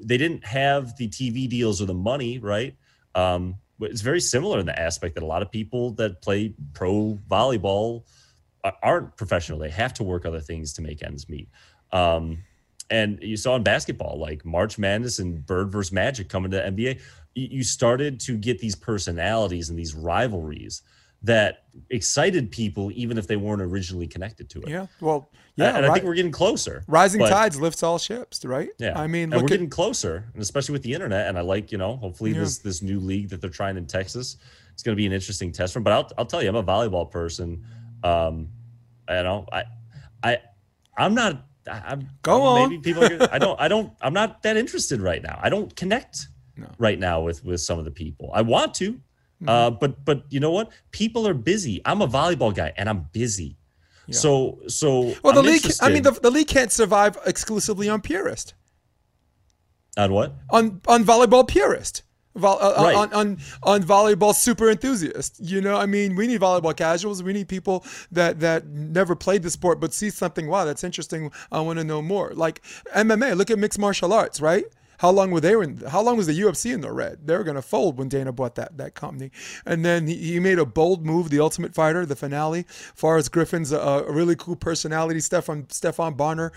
they 0.00 0.16
didn't 0.16 0.44
have 0.44 0.96
the 0.96 1.08
tv 1.08 1.48
deals 1.48 1.80
or 1.82 1.86
the 1.86 1.94
money 1.94 2.38
right? 2.38 2.76
Um, 3.14 3.56
but 3.78 3.90
it's 3.90 4.00
very 4.00 4.20
similar 4.20 4.58
in 4.58 4.66
the 4.66 4.78
aspect 4.78 5.14
that 5.14 5.22
a 5.22 5.26
lot 5.26 5.42
of 5.42 5.50
people 5.50 5.92
that 5.92 6.20
play 6.20 6.54
pro 6.74 7.18
volleyball 7.30 8.02
aren't 8.82 9.16
professional. 9.16 9.58
They 9.58 9.70
have 9.70 9.94
to 9.94 10.02
work 10.02 10.26
other 10.26 10.40
things 10.40 10.72
to 10.74 10.82
make 10.82 11.02
ends 11.02 11.28
meet. 11.28 11.48
Um, 11.92 12.38
and 12.90 13.18
you 13.22 13.36
saw 13.36 13.56
in 13.56 13.62
basketball 13.62 14.18
like 14.18 14.44
march 14.44 14.78
madness 14.78 15.18
and 15.18 15.44
bird 15.44 15.70
versus 15.70 15.92
magic 15.92 16.28
coming 16.28 16.50
to 16.50 16.56
the 16.56 16.62
nba 16.62 17.00
you 17.34 17.62
started 17.62 18.18
to 18.18 18.36
get 18.36 18.58
these 18.58 18.74
personalities 18.74 19.68
and 19.68 19.78
these 19.78 19.94
rivalries 19.94 20.82
that 21.22 21.64
excited 21.90 22.50
people 22.50 22.90
even 22.94 23.18
if 23.18 23.26
they 23.26 23.36
weren't 23.36 23.62
originally 23.62 24.06
connected 24.06 24.48
to 24.50 24.60
it 24.62 24.68
yeah 24.68 24.86
well 25.00 25.30
yeah, 25.56 25.76
and 25.76 25.84
i 25.86 25.92
think 25.92 26.04
we're 26.04 26.14
getting 26.14 26.30
closer 26.32 26.84
rising 26.86 27.18
but- 27.20 27.28
tides 27.30 27.60
lifts 27.60 27.82
all 27.82 27.98
ships 27.98 28.44
right 28.44 28.70
yeah, 28.78 28.98
i 28.98 29.06
mean 29.06 29.30
we're 29.30 29.38
at 29.38 29.46
getting 29.46 29.68
closer, 29.70 30.28
and 30.32 30.40
especially 30.42 30.72
with 30.72 30.82
the 30.82 30.92
internet. 30.94 31.26
And 31.28 31.36
I 31.36 31.40
like, 31.40 31.72
you 31.72 31.78
know, 31.78 31.96
hopefully 31.96 32.30
Yeah. 32.32 32.40
this 32.40 32.58
this 32.58 32.82
new 32.82 33.00
league 33.00 33.28
that 33.30 33.40
they're 33.40 33.50
trying 33.50 33.76
in 33.76 33.86
Texas, 33.86 34.36
it's 34.72 34.82
going 34.84 34.94
to 34.94 34.96
be 34.96 35.06
an 35.06 35.12
interesting 35.12 35.50
test 35.52 35.74
run. 35.74 35.82
But 35.82 35.92
I'll 35.92 36.10
I'll 36.18 36.26
tell 36.26 36.42
you, 36.42 36.48
I'm 36.48 36.54
a 36.56 36.62
volleyball 36.62 37.10
person. 37.10 37.64
Um, 38.04 38.48
I 39.08 39.22
know 39.22 39.46
I 39.52 39.64
I 40.22 40.38
I'm 40.96 41.14
not. 41.14 41.44
I'm 41.68 42.08
Go 42.22 42.42
on. 42.42 42.70
Maybe 42.70 42.80
people. 42.82 43.04
Are 43.04 43.28
I 43.32 43.38
don't. 43.38 43.60
I 43.60 43.66
don't. 43.68 43.92
I'm 44.00 44.12
not 44.14 44.42
that 44.44 44.56
interested 44.56 45.00
right 45.00 45.22
now. 45.22 45.38
I 45.42 45.48
don't 45.50 45.74
connect 45.74 46.28
No. 46.56 46.68
right 46.78 46.98
now 46.98 47.20
with 47.22 47.44
with 47.44 47.60
some 47.60 47.78
of 47.80 47.84
the 47.84 47.90
people. 47.90 48.30
I 48.32 48.42
want 48.42 48.74
to, 48.74 49.00
Mm-hmm. 49.40 49.48
uh, 49.48 49.70
but 49.70 50.04
but 50.04 50.24
you 50.30 50.40
know 50.40 50.50
what? 50.50 50.70
People 50.90 51.26
are 51.28 51.34
busy. 51.34 51.80
I'm 51.84 52.02
a 52.02 52.08
volleyball 52.08 52.54
guy, 52.54 52.72
and 52.76 52.88
I'm 52.88 53.08
busy. 53.12 53.56
Yeah. 54.06 54.14
So 54.16 54.60
so 54.66 55.14
well 55.22 55.32
the 55.34 55.40
I'm 55.40 55.46
league 55.46 55.62
i 55.82 55.90
mean 55.90 56.02
the, 56.02 56.12
the 56.12 56.30
league 56.30 56.48
can't 56.48 56.72
survive 56.72 57.18
exclusively 57.26 57.90
on 57.90 58.00
purist 58.00 58.54
on 59.98 60.12
what? 60.12 60.34
on 60.50 60.80
on 60.86 61.04
volleyball 61.04 61.46
purist. 61.46 62.02
Vol, 62.36 62.56
uh, 62.60 62.74
Right. 62.84 62.94
on, 62.94 63.12
on 63.12 63.38
on 63.64 63.82
volleyball 63.82 64.32
super 64.34 64.70
enthusiast. 64.70 65.40
You 65.40 65.60
know, 65.60 65.76
I 65.76 65.86
mean, 65.86 66.14
we 66.14 66.28
need 66.28 66.40
volleyball 66.40 66.76
casuals. 66.76 67.20
We 67.22 67.32
need 67.32 67.48
people 67.48 67.84
that 68.12 68.38
that 68.40 68.66
never 68.66 69.16
played 69.16 69.42
the 69.42 69.50
sport 69.50 69.80
but 69.80 69.92
see 69.92 70.10
something. 70.10 70.46
Wow, 70.46 70.64
that's 70.64 70.84
interesting. 70.84 71.32
I 71.50 71.60
want 71.60 71.78
to 71.80 71.84
know 71.84 72.00
more. 72.00 72.30
Like 72.34 72.62
MMA. 72.94 73.36
Look 73.36 73.50
at 73.50 73.58
mixed 73.58 73.78
martial 73.78 74.12
arts, 74.12 74.40
right? 74.40 74.64
How 74.98 75.10
long 75.10 75.30
were 75.30 75.40
they 75.40 75.52
in? 75.52 75.78
How 75.88 76.02
long 76.02 76.16
was 76.16 76.26
the 76.26 76.38
UFC 76.38 76.72
in 76.72 76.80
the 76.80 76.92
red? 76.92 77.26
They 77.26 77.36
were 77.36 77.44
going 77.44 77.56
to 77.56 77.62
fold 77.62 77.98
when 77.98 78.08
Dana 78.08 78.32
bought 78.32 78.56
that 78.56 78.76
that 78.76 78.94
company, 78.94 79.30
and 79.64 79.84
then 79.84 80.06
he, 80.06 80.16
he 80.16 80.40
made 80.40 80.58
a 80.58 80.66
bold 80.66 81.06
move. 81.06 81.30
The 81.30 81.40
Ultimate 81.40 81.74
Fighter, 81.74 82.04
the 82.04 82.16
finale. 82.16 82.64
Forrest 82.94 83.32
Griffin's 83.32 83.72
a, 83.72 83.78
a 83.78 84.12
really 84.12 84.36
cool 84.36 84.56
personality. 84.56 85.20
Stefan 85.20 85.68
Stephan 85.70 86.14
Bonnar. 86.14 86.52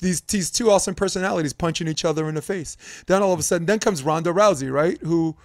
These 0.00 0.20
these 0.22 0.50
two 0.50 0.70
awesome 0.70 0.94
personalities 0.94 1.52
punching 1.52 1.88
each 1.88 2.04
other 2.04 2.28
in 2.28 2.34
the 2.34 2.42
face. 2.42 2.76
Then 3.06 3.22
all 3.22 3.32
of 3.32 3.40
a 3.40 3.42
sudden, 3.42 3.66
then 3.66 3.78
comes 3.78 4.02
Ronda 4.02 4.32
Rousey, 4.32 4.72
right? 4.72 5.00
Who 5.02 5.36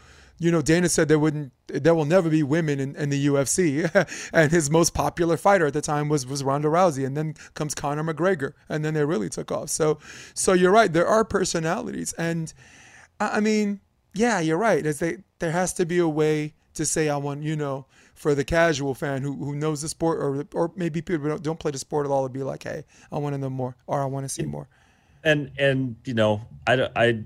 you 0.42 0.50
know, 0.50 0.64
Dana 0.64 0.90
said 0.90 1.08
there 1.08 1.20
wouldn't, 1.20 1.54
there 1.68 1.94
will 1.94 2.06
never 2.06 2.28
be 2.28 2.42
women 2.42 2.80
in, 2.80 2.96
in 2.96 3.12
the 3.12 3.28
UFC, 3.28 4.30
and 4.34 4.52
his 4.52 4.72
most 4.72 4.96
popular 4.96 5.38
fighter 5.38 5.68
at 5.68 5.74
the 5.74 5.82
time 5.82 6.10
was 6.10 6.26
was 6.26 6.44
Ronda 6.44 6.68
Rousey, 6.68 7.06
and 7.06 7.16
then 7.16 7.36
comes 7.54 7.76
Conor 7.76 8.04
McGregor, 8.04 8.54
and 8.68 8.84
then 8.84 8.96
they 8.96 9.06
really 9.06 9.30
took 9.30 9.52
off. 9.52 9.70
So, 9.70 10.00
so 10.34 10.54
you're 10.54 10.72
right, 10.72 10.92
there 10.92 11.06
are 11.06 11.24
personalities, 11.24 12.14
and 12.14 12.52
I 13.20 13.40
mean, 13.40 13.82
yeah, 14.16 14.40
you're 14.40 14.58
right. 14.58 14.84
As 14.84 14.98
they, 14.98 15.18
there 15.38 15.52
has 15.52 15.76
to 15.76 15.86
be 15.86 16.00
a 16.00 16.08
way 16.08 16.56
to 16.74 16.88
say, 16.88 17.08
I 17.08 17.18
want, 17.18 17.44
you 17.44 17.56
know, 17.56 17.86
for 18.16 18.34
the 18.34 18.44
casual 18.44 18.96
fan 18.96 19.22
who, 19.22 19.36
who 19.36 19.56
knows 19.56 19.84
the 19.84 19.90
sport, 19.90 20.18
or 20.20 20.48
or 20.60 20.72
maybe 20.76 21.04
people 21.04 21.30
don't, 21.30 21.44
don't 21.44 21.60
play 21.60 21.70
the 21.70 21.78
sport 21.78 22.08
at 22.08 22.12
all, 22.12 22.24
to 22.24 22.34
be 22.34 22.42
like, 22.42 22.64
hey, 22.64 22.84
I 23.12 23.20
want 23.20 23.36
to 23.36 23.38
know 23.38 23.52
more, 23.52 23.76
or 23.86 24.02
I 24.02 24.06
want 24.06 24.26
to 24.26 24.30
see 24.30 24.46
more. 24.46 24.68
And 25.24 25.52
and 25.60 25.98
you 26.04 26.16
know, 26.16 26.42
I 26.66 26.90
I 26.96 27.24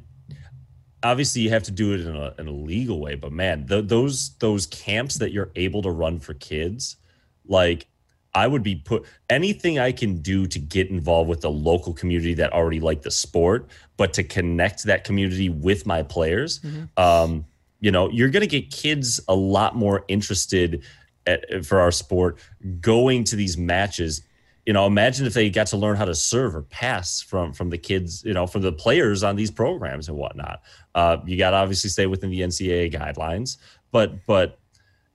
obviously 1.06 1.44
you 1.44 1.52
have 1.52 1.62
to 1.62 1.72
do 1.72 1.94
it 1.94 2.02
in 2.02 2.16
a, 2.16 2.34
in 2.40 2.48
a 2.48 2.52
legal 2.52 3.00
way 3.00 3.14
but 3.14 3.32
man 3.32 3.66
the, 3.68 3.82
those 3.82 4.32
those 4.40 4.66
camps 4.68 5.16
that 5.16 5.32
you're 5.32 5.52
able 5.56 5.82
to 5.82 5.92
run 5.92 6.20
for 6.20 6.34
kids 6.34 6.98
like 7.46 7.86
i 8.34 8.48
would 8.48 8.64
be 8.64 8.76
put 8.76 9.06
anything 9.30 9.78
i 9.78 9.92
can 9.92 10.18
do 10.18 10.48
to 10.48 10.58
get 10.58 10.90
involved 10.90 11.30
with 11.30 11.42
the 11.42 11.50
local 11.50 11.94
community 11.94 12.34
that 12.34 12.52
already 12.54 12.80
like 12.80 13.04
the 13.04 13.12
sport 13.12 13.68
but 13.98 14.14
to 14.14 14.24
connect 14.24 14.84
that 14.84 15.04
community 15.04 15.48
with 15.48 15.86
my 15.86 16.02
players 16.02 16.60
mm-hmm. 16.60 16.86
um, 16.98 17.46
you 17.80 17.92
know 17.92 18.10
you're 18.10 18.30
going 18.30 18.42
to 18.42 18.48
get 18.48 18.72
kids 18.72 19.20
a 19.28 19.36
lot 19.36 19.76
more 19.76 20.04
interested 20.08 20.84
at, 21.28 21.64
for 21.64 21.80
our 21.80 21.92
sport 21.92 22.40
going 22.82 23.24
to 23.24 23.36
these 23.36 23.58
matches 23.58 24.24
you 24.66 24.74
know, 24.74 24.88
imagine 24.88 25.28
if 25.28 25.34
they 25.34 25.50
got 25.50 25.68
to 25.68 25.78
learn 25.78 25.96
how 25.96 26.06
to 26.06 26.16
serve 26.16 26.56
or 26.56 26.64
pass 26.64 27.22
from 27.22 27.54
from 27.54 27.70
the 27.70 27.78
kids, 27.78 28.24
you 28.24 28.34
know, 28.34 28.48
from 28.48 28.64
the 28.64 28.72
players 28.72 29.24
on 29.24 29.36
these 29.36 29.52
programs 29.52 30.08
and 30.10 30.18
whatnot. 30.18 30.62
Uh, 30.96 31.18
you 31.26 31.38
got 31.38 31.52
to 31.52 31.58
obviously 31.58 31.90
stay 31.90 32.08
within 32.08 32.32
the 32.32 32.42
NCAA 32.42 32.92
guidelines, 32.92 33.58
but 33.92 34.26
but 34.26 34.60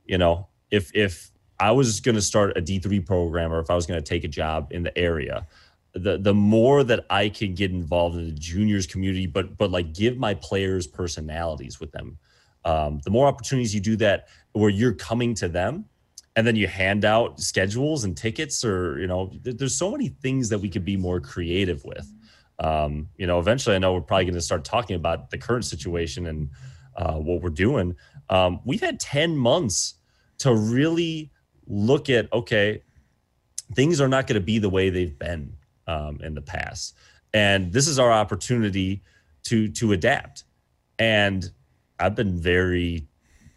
you 0.04 0.18
know, 0.18 0.46
if 0.70 0.94
if 0.94 1.30
I 1.58 1.72
was 1.72 2.00
going 2.00 2.14
to 2.14 2.22
start 2.22 2.56
a 2.56 2.60
D 2.60 2.78
three 2.78 3.00
program 3.00 3.52
or 3.52 3.58
if 3.58 3.70
I 3.70 3.74
was 3.74 3.86
going 3.86 4.00
to 4.00 4.08
take 4.08 4.22
a 4.22 4.28
job 4.28 4.68
in 4.70 4.84
the 4.84 4.96
area, 4.96 5.46
the 5.94 6.18
the 6.18 6.34
more 6.34 6.84
that 6.84 7.06
I 7.10 7.28
can 7.28 7.54
get 7.54 7.72
involved 7.72 8.16
in 8.16 8.26
the 8.26 8.32
juniors 8.32 8.86
community, 8.86 9.26
but 9.26 9.58
but 9.58 9.72
like 9.72 9.92
give 9.92 10.16
my 10.16 10.34
players 10.34 10.86
personalities 10.86 11.80
with 11.80 11.90
them, 11.90 12.18
um, 12.64 13.00
the 13.04 13.10
more 13.10 13.26
opportunities 13.26 13.74
you 13.74 13.80
do 13.80 13.96
that 13.96 14.28
where 14.52 14.70
you're 14.70 14.94
coming 14.94 15.34
to 15.34 15.48
them 15.48 15.86
and 16.36 16.46
then 16.46 16.56
you 16.56 16.66
hand 16.66 17.04
out 17.04 17.40
schedules 17.40 18.04
and 18.04 18.16
tickets 18.16 18.64
or 18.64 18.98
you 18.98 19.06
know 19.06 19.32
there's 19.42 19.76
so 19.76 19.90
many 19.90 20.08
things 20.08 20.48
that 20.48 20.58
we 20.58 20.68
could 20.68 20.84
be 20.84 20.96
more 20.96 21.20
creative 21.20 21.84
with. 21.84 22.12
Um, 22.58 23.08
you 23.16 23.26
know 23.26 23.38
eventually 23.38 23.74
i 23.74 23.78
know 23.78 23.94
we're 23.94 24.02
probably 24.02 24.26
going 24.26 24.34
to 24.34 24.42
start 24.42 24.64
talking 24.64 24.94
about 24.94 25.30
the 25.30 25.38
current 25.38 25.64
situation 25.64 26.26
and 26.26 26.50
uh, 26.96 27.14
what 27.14 27.40
we're 27.40 27.48
doing. 27.48 27.96
Um, 28.28 28.60
we've 28.64 28.80
had 28.80 29.00
10 29.00 29.36
months 29.36 29.94
to 30.38 30.54
really 30.54 31.30
look 31.66 32.10
at 32.10 32.30
okay 32.32 32.82
things 33.74 34.00
are 34.00 34.08
not 34.08 34.26
going 34.26 34.40
to 34.40 34.44
be 34.44 34.58
the 34.58 34.68
way 34.68 34.90
they've 34.90 35.18
been 35.18 35.54
um, 35.86 36.20
in 36.22 36.34
the 36.34 36.42
past. 36.42 36.96
And 37.32 37.72
this 37.72 37.86
is 37.86 37.98
our 37.98 38.10
opportunity 38.10 39.02
to 39.44 39.68
to 39.68 39.92
adapt. 39.92 40.44
And 40.98 41.50
i've 41.98 42.14
been 42.14 42.38
very 42.38 43.06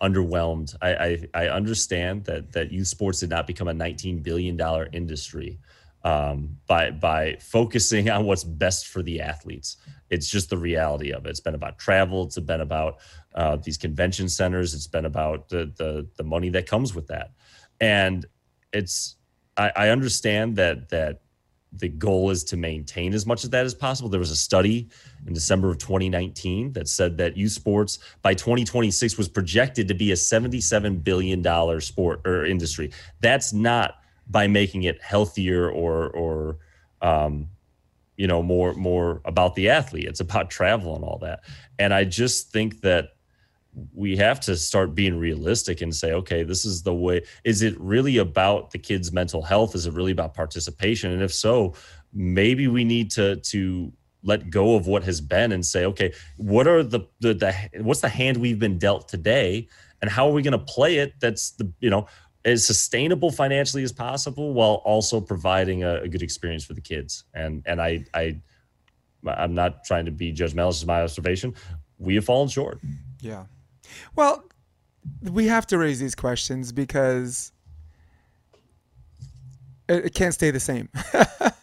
underwhelmed. 0.04 0.76
I, 0.82 0.94
I, 0.94 1.28
I 1.46 1.48
understand 1.48 2.26
that 2.26 2.52
that 2.52 2.72
youth 2.72 2.88
sports 2.88 3.22
did 3.22 3.30
not 3.30 3.48
become 3.48 3.70
a 3.70 3.74
19 3.74 4.20
billion 4.20 4.58
dollar 4.58 4.90
industry 4.92 5.60
um, 6.04 6.58
by 6.68 6.92
by 6.92 7.38
focusing 7.40 8.10
on 8.10 8.26
what's 8.26 8.44
best 8.44 8.88
for 8.88 9.02
the 9.02 9.22
athletes. 9.22 9.78
It's 10.10 10.30
just 10.30 10.50
the 10.50 10.58
reality 10.58 11.12
of 11.12 11.26
it. 11.26 11.30
It's 11.30 11.40
been 11.40 11.56
about 11.56 11.80
travel. 11.80 12.26
It's 12.26 12.38
been 12.38 12.62
about 12.62 12.98
uh, 13.34 13.56
these 13.56 13.78
convention 13.78 14.30
centers. 14.30 14.74
It's 14.74 14.88
been 14.88 15.06
about 15.06 15.50
the 15.50 15.72
the 15.78 16.08
the 16.18 16.24
money 16.24 16.50
that 16.50 16.68
comes 16.68 16.94
with 16.94 17.08
that, 17.08 17.32
and 17.80 18.26
it's 18.74 19.16
I, 19.56 19.72
I 19.76 19.90
understand 19.90 20.58
that 20.58 20.90
that 20.90 21.22
the 21.78 21.90
goal 21.90 22.30
is 22.30 22.44
to 22.46 22.58
maintain 22.58 23.14
as 23.14 23.26
much 23.26 23.44
of 23.44 23.52
that 23.52 23.66
as 23.66 23.74
possible. 23.74 24.10
There 24.10 24.20
was 24.20 24.32
a 24.32 24.36
study 24.36 24.90
in 25.26 25.34
December 25.34 25.70
of 25.70 25.78
2019 25.80 26.74
that 26.74 26.88
said 26.88 27.18
that 27.18 27.36
youth 27.36 27.52
sports 27.52 28.00
by 28.22 28.34
2026 28.34 29.18
was 29.18 29.28
projected 29.28 29.88
to 29.88 29.94
be 29.94 30.12
a 30.12 30.16
77 30.16 30.98
billion 30.98 31.42
dollar 31.42 31.82
sport 31.82 32.22
or 32.26 32.46
industry. 32.46 32.92
That's 33.22 33.54
not 33.54 33.96
by 34.28 34.48
making 34.48 34.84
it 34.84 35.02
healthier 35.02 35.70
or 35.70 36.10
or 36.12 36.58
um, 37.02 37.50
you 38.18 38.28
know 38.28 38.44
more 38.44 38.74
more 38.76 39.22
about 39.26 39.56
the 39.56 39.70
athlete. 39.70 40.06
It's 40.06 40.20
about 40.20 40.50
travel 40.50 40.96
and 40.96 41.04
all 41.04 41.18
that. 41.20 41.42
And 41.80 41.94
I 41.94 42.04
just 42.04 42.52
think 42.52 42.82
that 42.82 43.10
we 43.94 44.16
have 44.18 44.40
to 44.42 44.56
start 44.56 44.94
being 44.94 45.18
realistic 45.18 45.82
and 45.82 45.96
say, 45.96 46.14
okay, 46.14 46.44
this 46.44 46.66
is 46.66 46.84
the 46.84 46.94
way. 46.94 47.24
Is 47.44 47.62
it 47.62 47.80
really 47.80 48.18
about 48.18 48.72
the 48.72 48.78
kid's 48.78 49.12
mental 49.12 49.42
health? 49.42 49.76
Is 49.76 49.88
it 49.88 49.94
really 49.94 50.12
about 50.12 50.34
participation? 50.34 51.12
And 51.12 51.22
if 51.22 51.34
so, 51.34 51.74
maybe 52.14 52.68
we 52.68 52.84
need 52.84 53.10
to 53.12 53.38
to 53.38 53.92
let 54.24 54.50
go 54.50 54.76
of 54.76 54.88
what 54.88 55.04
has 55.04 55.20
been 55.20 55.52
and 55.52 55.66
say, 55.66 55.86
okay, 55.86 56.14
what 56.38 56.68
are 56.68 56.84
the 56.84 57.02
the, 57.20 57.34
the 57.34 57.82
what's 57.82 58.02
the 58.02 58.10
hand 58.10 58.38
we've 58.38 58.60
been 58.60 58.78
dealt 58.78 59.08
today, 59.08 59.68
and 60.02 60.12
how 60.12 60.28
are 60.28 60.34
we 60.34 60.42
going 60.42 60.58
to 60.58 60.66
play 60.74 60.98
it? 60.98 61.14
That's 61.20 61.52
the 61.52 61.72
you 61.80 61.90
know 61.90 62.08
as 62.46 62.66
sustainable 62.66 63.32
financially 63.32 63.84
as 63.84 63.92
possible 63.92 64.54
while 64.54 64.82
also 64.86 65.22
providing 65.22 65.84
a, 65.84 66.02
a 66.02 66.08
good 66.10 66.22
experience 66.22 66.66
for 66.66 66.74
the 66.74 66.82
kids. 66.82 67.24
And 67.34 67.64
and 67.66 67.82
I 67.82 68.06
I 68.14 68.40
I'm 69.28 69.56
not 69.56 69.84
trying 69.86 70.06
to 70.06 70.12
be 70.12 70.34
judgmental. 70.34 70.70
This 70.70 70.78
is 70.78 70.86
my 70.86 71.02
observation. 71.02 71.56
We 71.98 72.16
have 72.16 72.26
fallen 72.26 72.50
short. 72.50 72.80
Yeah. 73.22 73.46
Well, 74.16 74.44
we 75.22 75.48
have 75.48 75.68
to 75.68 75.78
raise 75.78 76.00
these 76.00 76.16
questions 76.16 76.72
because 76.72 77.52
it, 79.88 80.06
it 80.06 80.14
can't 80.14 80.34
stay 80.34 80.52
the 80.52 80.60
same. 80.60 80.90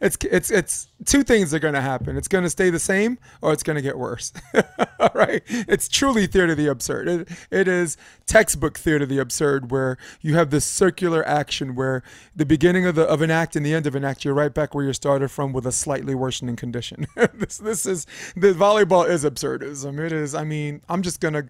it's 0.00 0.16
it's 0.30 0.50
it's 0.50 0.88
two 1.04 1.22
things 1.22 1.52
are 1.52 1.58
going 1.58 1.74
to 1.74 1.80
happen. 1.80 2.16
It's 2.16 2.28
going 2.28 2.44
to 2.44 2.50
stay 2.50 2.70
the 2.70 2.78
same, 2.78 3.18
or 3.42 3.52
it's 3.52 3.62
going 3.62 3.76
to 3.76 3.82
get 3.82 3.98
worse. 3.98 4.32
All 5.00 5.10
right, 5.14 5.42
it's 5.46 5.88
truly 5.88 6.26
theater 6.26 6.52
of 6.52 6.58
the 6.58 6.68
absurd. 6.68 7.08
It, 7.08 7.28
it 7.50 7.68
is 7.68 7.96
textbook 8.26 8.78
theater 8.78 9.04
of 9.04 9.10
the 9.10 9.18
absurd, 9.18 9.70
where 9.70 9.98
you 10.20 10.34
have 10.34 10.50
this 10.50 10.64
circular 10.64 11.26
action, 11.26 11.74
where 11.74 12.02
the 12.34 12.46
beginning 12.46 12.86
of 12.86 12.94
the 12.94 13.04
of 13.04 13.22
an 13.22 13.30
act 13.30 13.56
and 13.56 13.64
the 13.64 13.74
end 13.74 13.86
of 13.86 13.94
an 13.94 14.04
act, 14.04 14.24
you're 14.24 14.34
right 14.34 14.52
back 14.52 14.74
where 14.74 14.84
you 14.84 14.92
started 14.92 15.30
from 15.30 15.52
with 15.52 15.66
a 15.66 15.72
slightly 15.72 16.14
worsening 16.14 16.56
condition. 16.56 17.06
this 17.34 17.58
this 17.58 17.86
is 17.86 18.06
the 18.36 18.52
volleyball 18.52 19.08
is 19.08 19.24
absurdism. 19.24 19.98
It 19.98 20.12
is. 20.12 20.34
I 20.34 20.44
mean, 20.44 20.82
I'm 20.88 21.02
just 21.02 21.20
gonna 21.20 21.48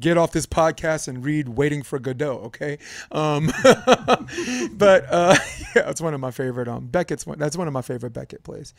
get 0.00 0.16
off 0.18 0.32
this 0.32 0.46
podcast 0.46 1.08
and 1.08 1.24
read 1.24 1.48
Waiting 1.48 1.82
for 1.82 1.98
Godot, 1.98 2.38
okay? 2.46 2.78
Um, 3.12 3.46
but 4.72 5.04
uh, 5.10 5.36
yeah, 5.76 5.90
it's 5.90 6.00
one 6.00 6.14
of 6.14 6.20
my 6.20 6.30
favorite. 6.30 6.68
Um, 6.68 6.86
Beckett's 6.86 7.26
one. 7.26 7.38
That's 7.38 7.56
one 7.56 7.66
of 7.68 7.72
my 7.72 7.82
favorite 7.82 8.12
Beckett 8.12 8.42
plays. 8.42 8.74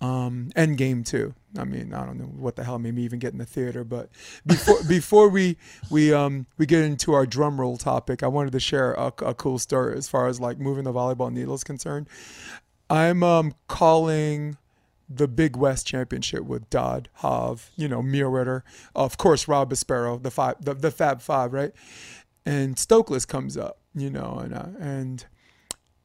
Um, 0.00 0.50
Endgame 0.56 1.04
too. 1.04 1.34
I 1.58 1.64
mean, 1.64 1.92
I 1.92 2.06
don't 2.06 2.18
know 2.18 2.24
what 2.24 2.56
the 2.56 2.64
hell 2.64 2.78
made 2.78 2.94
me 2.94 3.02
even 3.02 3.18
get 3.18 3.32
in 3.32 3.38
the 3.38 3.44
theater, 3.44 3.84
but 3.84 4.08
before 4.46 4.82
before 4.88 5.28
we 5.28 5.58
we 5.90 6.12
um 6.12 6.46
we 6.56 6.64
get 6.64 6.84
into 6.84 7.12
our 7.12 7.26
drum 7.26 7.60
roll 7.60 7.76
topic, 7.76 8.22
I 8.22 8.26
wanted 8.26 8.52
to 8.52 8.60
share 8.60 8.92
a, 8.94 9.12
a 9.18 9.34
cool 9.34 9.58
story 9.58 9.96
as 9.96 10.08
far 10.08 10.26
as 10.26 10.40
like 10.40 10.58
moving 10.58 10.84
the 10.84 10.92
volleyball 10.92 11.30
needle 11.30 11.54
is 11.54 11.64
concerned. 11.64 12.08
I'm 12.88 13.22
um 13.22 13.54
calling 13.68 14.56
the 15.12 15.26
Big 15.26 15.56
West 15.56 15.86
Championship 15.86 16.44
with 16.44 16.70
Dodd, 16.70 17.08
Hov, 17.14 17.70
you 17.76 17.88
know, 17.88 18.00
Mewhirter, 18.00 18.62
of 18.94 19.18
course 19.18 19.48
Rob 19.48 19.74
Sparrow, 19.74 20.18
the 20.18 20.30
five, 20.30 20.64
the, 20.64 20.72
the 20.72 20.90
Fab 20.90 21.20
Five, 21.20 21.52
right? 21.52 21.72
And 22.46 22.76
Stoklos 22.76 23.26
comes 23.26 23.56
up, 23.56 23.78
you 23.94 24.08
know, 24.08 24.40
and 24.42 24.54
uh, 24.54 24.66
and 24.78 25.26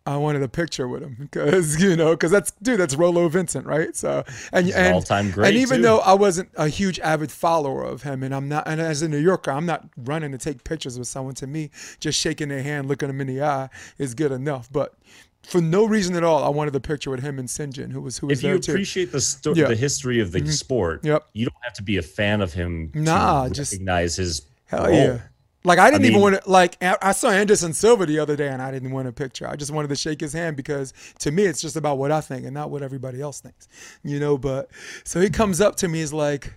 I 0.08 0.18
wanted 0.18 0.44
a 0.44 0.48
picture 0.48 0.88
with 0.88 1.02
him 1.02 1.18
because 1.20 1.82
you 1.82 1.96
know 1.96 2.12
because 2.12 2.32
that's 2.32 2.52
dude 2.62 2.80
that's 2.80 2.96
Rolo 2.96 3.28
Vincent 3.28 3.66
right 3.66 3.96
so 3.96 4.24
and 4.54 4.68
He's 4.68 4.76
and 4.76 5.06
time 5.06 5.32
great 5.32 5.48
and 5.48 5.58
even 5.58 5.78
too. 5.78 5.84
though 5.84 6.00
I 6.00 6.14
wasn't 6.14 6.50
a 6.56 6.68
huge 6.68 7.00
avid 7.00 7.32
follower 7.32 7.84
of 7.84 8.04
him 8.04 8.22
and 8.22 8.34
I'm 8.34 8.48
not 8.48 8.68
and 8.68 8.80
as 8.80 9.02
a 9.02 9.10
New 9.10 9.18
Yorker 9.18 9.52
I'm 9.52 9.66
not 9.66 9.88
running 9.98 10.32
to 10.32 10.38
take 10.38 10.64
pictures 10.64 11.00
with 11.00 11.08
someone 11.08 11.34
to 11.36 11.48
me 11.48 11.72
just 12.00 12.20
shaking 12.20 12.50
their 12.50 12.62
hand 12.62 12.88
looking 12.88 13.08
them 13.08 13.20
in 13.22 13.28
the 13.28 13.42
eye 13.42 13.70
is 13.98 14.14
good 14.14 14.32
enough 14.32 14.72
but 14.72 14.94
for 15.48 15.62
no 15.62 15.86
reason 15.86 16.16
at 16.16 16.24
all, 16.24 16.44
I 16.44 16.50
wanted 16.50 16.72
the 16.72 16.80
picture 16.80 17.10
with 17.10 17.22
him 17.22 17.40
and 17.40 17.48
Sinjin, 17.48 17.92
who 17.92 18.02
was 18.02 18.18
who 18.18 18.28
was 18.28 18.40
if 18.40 18.44
you 18.44 18.56
appreciate 18.56 19.12
the 19.12 19.22
sto- 19.22 19.54
yeah. 19.54 19.68
the 19.68 19.76
history 19.76 20.20
of 20.20 20.32
the 20.32 20.40
mm-hmm. 20.40 20.50
sport, 20.50 21.04
yep. 21.04 21.28
you 21.34 21.46
don't 21.46 21.64
have 21.64 21.74
to 21.74 21.84
be 21.84 21.98
a 21.98 22.02
fan 22.02 22.42
of 22.42 22.54
him 22.54 22.92
nah, 22.94 23.46
to 23.46 23.50
just 23.52 23.74
recognize 23.74 24.16
his 24.16 24.44
hell 24.66 24.86
role. 24.86 24.94
yeah. 24.94 25.20
Like 25.64 25.80
I 25.80 25.90
didn't 25.90 26.04
I 26.04 26.08
even 26.08 26.14
mean- 26.14 26.22
want 26.22 26.44
to. 26.44 26.50
Like 26.50 26.78
I 26.82 26.98
I 27.02 27.12
saw 27.12 27.30
Anderson 27.30 27.74
Silva 27.74 28.06
the 28.06 28.20
other 28.20 28.36
day, 28.36 28.50
and 28.50 28.62
I 28.62 28.72
didn't 28.72 28.92
want 28.92 29.08
a 29.08 29.12
picture. 29.12 29.48
I 29.48 29.56
just 29.56 29.72
wanted 29.72 29.88
to 29.88 29.96
shake 29.96 30.22
his 30.22 30.32
hand 30.32 30.56
because 30.56 30.94
to 31.20 31.32
me, 31.32 31.44
it's 31.44 31.60
just 31.60 31.76
about 31.76 31.98
what 31.98 32.12
I 32.12 32.22
think 32.22 32.46
and 32.46 32.54
not 32.54 32.70
what 32.70 32.84
everybody 32.84 33.20
else 33.20 33.42
thinks. 33.42 33.68
You 34.04 34.20
know. 34.20 34.38
But 34.38 34.70
so 35.04 35.20
he 35.20 35.30
comes 35.30 35.62
up 35.62 35.76
to 35.78 35.88
me, 35.88 36.00
he's 36.00 36.14
like, 36.14 36.54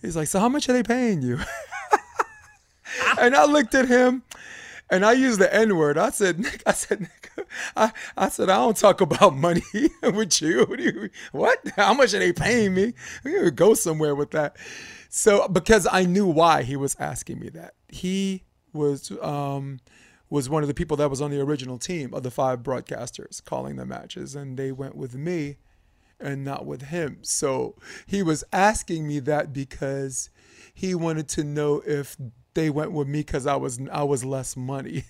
he's 0.00 0.14
like, 0.14 0.28
so 0.28 0.38
how 0.38 0.48
much 0.48 0.68
are 0.68 0.72
they 0.72 0.84
paying 0.84 1.20
you? 1.22 1.40
and 3.18 3.34
I 3.34 3.44
looked 3.44 3.74
at 3.74 3.88
him, 3.88 4.22
and 4.92 5.06
I 5.06 5.12
used 5.12 5.40
the 5.40 5.52
N 5.52 5.76
word. 5.76 5.96
I 5.96 6.10
said, 6.10 6.38
Nick, 6.38 6.62
I 6.66 6.72
said, 6.72 7.00
Nick, 7.00 7.30
I, 7.74 7.92
I 8.14 8.28
said, 8.28 8.50
I 8.50 8.56
don't 8.56 8.76
talk 8.76 9.00
about 9.00 9.34
money 9.34 9.62
with 10.02 10.42
you. 10.42 10.66
What, 10.66 10.78
you. 10.78 11.08
what? 11.32 11.58
How 11.76 11.94
much 11.94 12.12
are 12.12 12.18
they 12.18 12.32
paying 12.32 12.74
me? 12.74 12.92
We 13.24 13.32
gotta 13.32 13.50
go 13.50 13.72
somewhere 13.72 14.14
with 14.14 14.32
that. 14.32 14.56
So 15.08 15.48
because 15.48 15.88
I 15.90 16.04
knew 16.04 16.26
why 16.26 16.62
he 16.62 16.76
was 16.76 16.94
asking 17.00 17.40
me 17.40 17.48
that. 17.50 17.72
He 17.88 18.44
was 18.74 19.10
um 19.22 19.80
was 20.28 20.50
one 20.50 20.62
of 20.62 20.68
the 20.68 20.74
people 20.74 20.96
that 20.98 21.10
was 21.10 21.22
on 21.22 21.30
the 21.30 21.40
original 21.40 21.78
team 21.78 22.12
of 22.12 22.22
the 22.22 22.30
five 22.30 22.62
broadcasters 22.62 23.42
calling 23.42 23.76
the 23.76 23.86
matches, 23.86 24.34
and 24.34 24.58
they 24.58 24.72
went 24.72 24.94
with 24.94 25.14
me 25.14 25.56
and 26.20 26.44
not 26.44 26.66
with 26.66 26.82
him. 26.82 27.18
So 27.22 27.76
he 28.06 28.22
was 28.22 28.44
asking 28.52 29.06
me 29.06 29.20
that 29.20 29.54
because 29.54 30.28
he 30.74 30.94
wanted 30.94 31.28
to 31.30 31.44
know 31.44 31.82
if 31.86 32.16
they 32.54 32.70
went 32.70 32.92
with 32.92 33.08
me 33.08 33.20
because 33.20 33.46
I 33.46 33.56
was 33.56 33.80
I 33.90 34.02
was 34.02 34.24
less 34.24 34.56
money. 34.56 35.04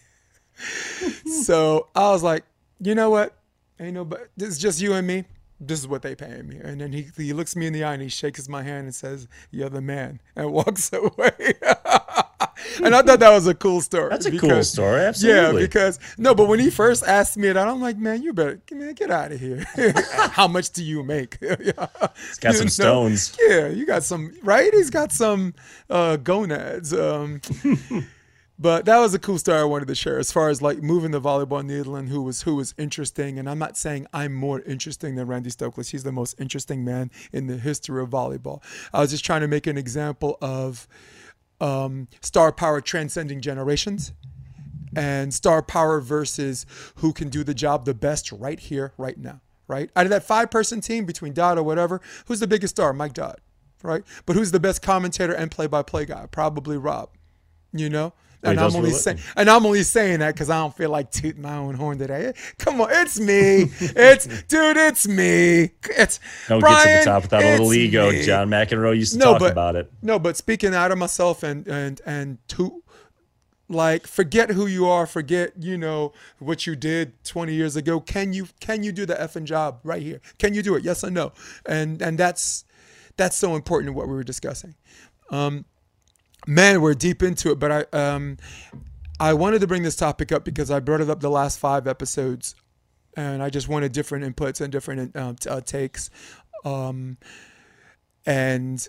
so 1.45 1.89
I 1.95 2.11
was 2.11 2.23
like, 2.23 2.45
you 2.81 2.95
know 2.95 3.11
what? 3.11 3.37
Ain't 3.81 3.95
no, 3.95 4.05
but 4.05 4.29
is 4.37 4.59
just 4.59 4.81
you 4.81 4.93
and 4.95 5.07
me. 5.07 5.25
This 5.61 5.79
is 5.79 5.87
what 5.87 6.03
they 6.03 6.15
paying 6.15 6.49
me. 6.49 6.57
And 6.57 6.81
then 6.81 6.93
he 6.93 7.09
he 7.17 7.33
looks 7.33 7.55
me 7.55 7.67
in 7.67 7.73
the 7.73 7.85
eye 7.85 7.95
and 7.95 8.03
he 8.03 8.09
shakes 8.09 8.49
my 8.49 8.63
hand 8.63 8.85
and 8.85 8.95
says, 8.95 9.29
"You're 9.51 9.71
the 9.71 9.81
man," 9.81 10.21
and 10.35 10.53
walks 10.53 10.93
away. 10.93 11.55
and 12.85 12.95
I 12.95 13.03
thought 13.03 13.21
that 13.21 13.31
was 13.31 13.47
a 13.47 13.55
cool 13.55 13.81
story. 13.81 14.11
That's 14.11 14.27
a 14.27 14.37
cool 14.39 14.63
story, 14.63 15.03
absolutely. 15.03 15.63
Yeah, 15.63 15.67
because 15.67 15.99
no, 16.19 16.35
but 16.35 16.49
when 16.49 16.59
he 16.59 16.71
first 16.71 17.05
asked 17.05 17.37
me 17.37 17.49
that, 17.49 17.69
I'm 17.69 17.81
like, 17.81 17.97
man, 17.97 18.23
you 18.23 18.33
better 18.33 18.61
man, 18.71 18.95
get 18.95 19.11
out 19.11 19.33
of 19.33 19.41
here. 19.41 19.65
How 20.13 20.49
much 20.49 20.71
do 20.71 20.85
you 20.85 21.03
make? 21.03 21.39
He's 21.41 22.39
got 22.41 22.55
some 22.55 22.69
stones. 22.69 23.37
Yeah, 23.41 23.69
you 23.69 23.87
got 23.87 24.03
some 24.03 24.33
right. 24.43 24.73
He's 24.73 24.91
got 24.91 25.13
some 25.13 25.55
uh, 25.91 26.17
gonads. 26.17 26.93
Um, 26.93 27.41
but 28.63 28.85
that 28.85 28.99
was 28.99 29.13
a 29.13 29.19
cool 29.19 29.39
story 29.39 29.59
I 29.59 29.65
wanted 29.65 29.89
to 29.89 29.95
share 29.95 30.19
as 30.19 30.31
far 30.31 30.49
as 30.49 30.63
like 30.63 30.83
moving 30.83 31.11
the 31.11 31.21
volleyball 31.21 31.65
needle 31.65 31.97
and 31.97 32.09
who 32.09 32.23
was 32.23 32.43
who 32.43 32.55
was 32.55 32.75
interesting. 32.79 33.39
And 33.39 33.51
I'm 33.51 33.59
not 33.59 33.77
saying 33.77 34.07
I'm 34.13 34.35
more 34.35 34.61
interesting 34.61 35.17
than 35.17 35.27
Randy 35.27 35.51
Stoklos. 35.51 35.91
He's 35.91 36.05
the 36.05 36.13
most 36.13 36.41
interesting 36.41 36.85
man 36.85 37.11
in 37.33 37.49
the 37.49 37.57
history 37.57 38.01
of 38.01 38.11
volleyball. 38.11 38.63
I 38.93 39.01
was 39.01 39.11
just 39.11 39.25
trying 39.25 39.41
to 39.41 39.49
make 39.49 39.67
an 39.67 39.77
example 39.77 40.39
of 40.41 40.87
um, 41.63 42.09
star 42.21 42.53
power 42.53 42.81
transcending 42.81 43.41
generations 43.41 44.13
and 44.97 45.33
star 45.33 45.63
power 45.63 46.01
versus 46.01 46.67
who 46.97 47.13
can 47.13 47.29
do 47.29 47.45
the 47.45 47.55
job 47.55 47.85
the 47.85 47.95
best 47.95 48.31
right 48.33 48.59
here, 48.59 48.93
right 48.99 49.17
now, 49.17 49.41
right? 49.69 49.91
Out 49.97 50.05
of 50.05 50.11
that 50.11 50.25
five 50.25 50.51
person 50.51 50.81
team 50.81 51.07
between 51.07 51.33
Dodd 51.33 51.57
or 51.57 51.63
whatever, 51.63 52.01
who's 52.27 52.41
the 52.41 52.47
biggest 52.47 52.75
star? 52.77 52.93
Mike 52.93 53.15
Dodd, 53.15 53.41
right? 53.83 54.03
But 54.27 54.37
who's 54.37 54.51
the 54.51 54.61
best 54.61 54.83
commentator 54.83 55.33
and 55.33 55.51
play 55.51 55.67
by 55.67 55.83
play 55.83 56.05
guy? 56.05 56.27
Probably 56.27 56.77
Rob, 56.77 57.11
you 57.73 57.89
know? 57.89 58.13
And 58.45 58.59
I'm 58.59 58.75
only 58.75 58.91
saying, 58.91 59.19
and 59.37 59.49
I'm 59.49 59.65
only 59.65 59.83
saying 59.85 60.19
that 60.19 60.35
because 60.35 60.51
I 60.51 60.59
don't 60.59 60.77
feel 60.77 60.91
like 60.91 61.11
tooting 61.13 61.43
my 61.43 61.57
own 61.57 61.75
horn 61.75 61.99
today. 61.99 62.33
Come 62.59 62.81
on, 62.81 62.89
it's 62.91 63.21
me. 63.21 63.71
It's 63.81 64.27
dude, 64.49 64.77
it's 64.77 65.07
me. 65.07 65.71
It's 65.91 66.19
Don't 66.49 66.61
Bryan, 66.61 66.85
get 66.85 66.99
to 66.99 67.05
the 67.05 67.11
top 67.13 67.23
without 67.23 67.43
a 67.45 67.51
little 67.53 67.73
ego. 67.75 68.11
me. 68.11 68.23
John 68.23 68.49
McEnroe 68.49 68.97
used 68.97 69.13
to 69.13 69.19
No, 69.19 69.25
talk 69.33 69.41
but- 69.41 69.53
about 69.53 69.77
it. 69.77 69.93
No, 70.03 70.19
but 70.19 70.37
speaking 70.37 70.75
out 70.75 70.91
of 70.91 70.99
myself 70.99 71.43
and 71.45 71.67
and 71.69 72.01
and 72.05 72.39
to 72.49 72.83
like 73.69 74.07
forget 74.07 74.51
who 74.51 74.67
you 74.67 74.87
are, 74.87 75.07
forget 75.07 75.53
you 75.63 75.79
know 75.79 76.13
what 76.39 76.67
you 76.67 76.77
did 76.77 77.23
20 77.25 77.55
years 77.55 77.77
ago. 77.77 78.01
Can 78.01 78.33
you 78.33 78.49
can 78.61 78.83
you 78.83 78.93
do 78.93 79.07
the 79.07 79.15
effing 79.15 79.45
job 79.45 79.81
right 79.85 80.03
here? 80.03 80.21
Can 80.39 80.53
you 80.53 80.63
do 80.63 80.75
it? 80.75 80.85
Yes 80.85 81.05
or 81.05 81.11
no? 81.11 81.33
And 81.65 82.03
and 82.03 82.19
that's 82.19 82.65
that's 83.17 83.37
so 83.37 83.55
important 83.55 83.91
in 83.91 83.95
what 83.95 84.09
we 84.09 84.15
were 84.15 84.25
discussing. 84.25 84.75
Um, 85.31 85.65
man, 86.47 86.81
we're 86.81 86.95
deep 86.95 87.23
into 87.23 87.51
it, 87.51 87.59
but 87.59 87.73
I 87.93 87.97
um 87.97 88.37
I 89.21 89.35
wanted 89.35 89.61
to 89.61 89.67
bring 89.67 89.83
this 89.83 89.97
topic 89.97 90.33
up 90.33 90.45
because 90.45 90.71
I 90.71 90.81
brought 90.81 91.01
it 91.01 91.09
up 91.09 91.21
the 91.21 91.31
last 91.31 91.59
five 91.59 91.87
episodes, 91.87 92.55
and 93.17 93.43
I 93.43 93.51
just 93.51 93.69
wanted 93.69 93.93
different 93.93 94.25
inputs 94.25 94.61
and 94.61 94.73
different 94.73 95.15
uh, 95.17 95.35
t- 95.39 95.49
uh, 95.49 95.61
takes. 95.61 96.11
Um, 96.65 97.19
and 98.27 98.87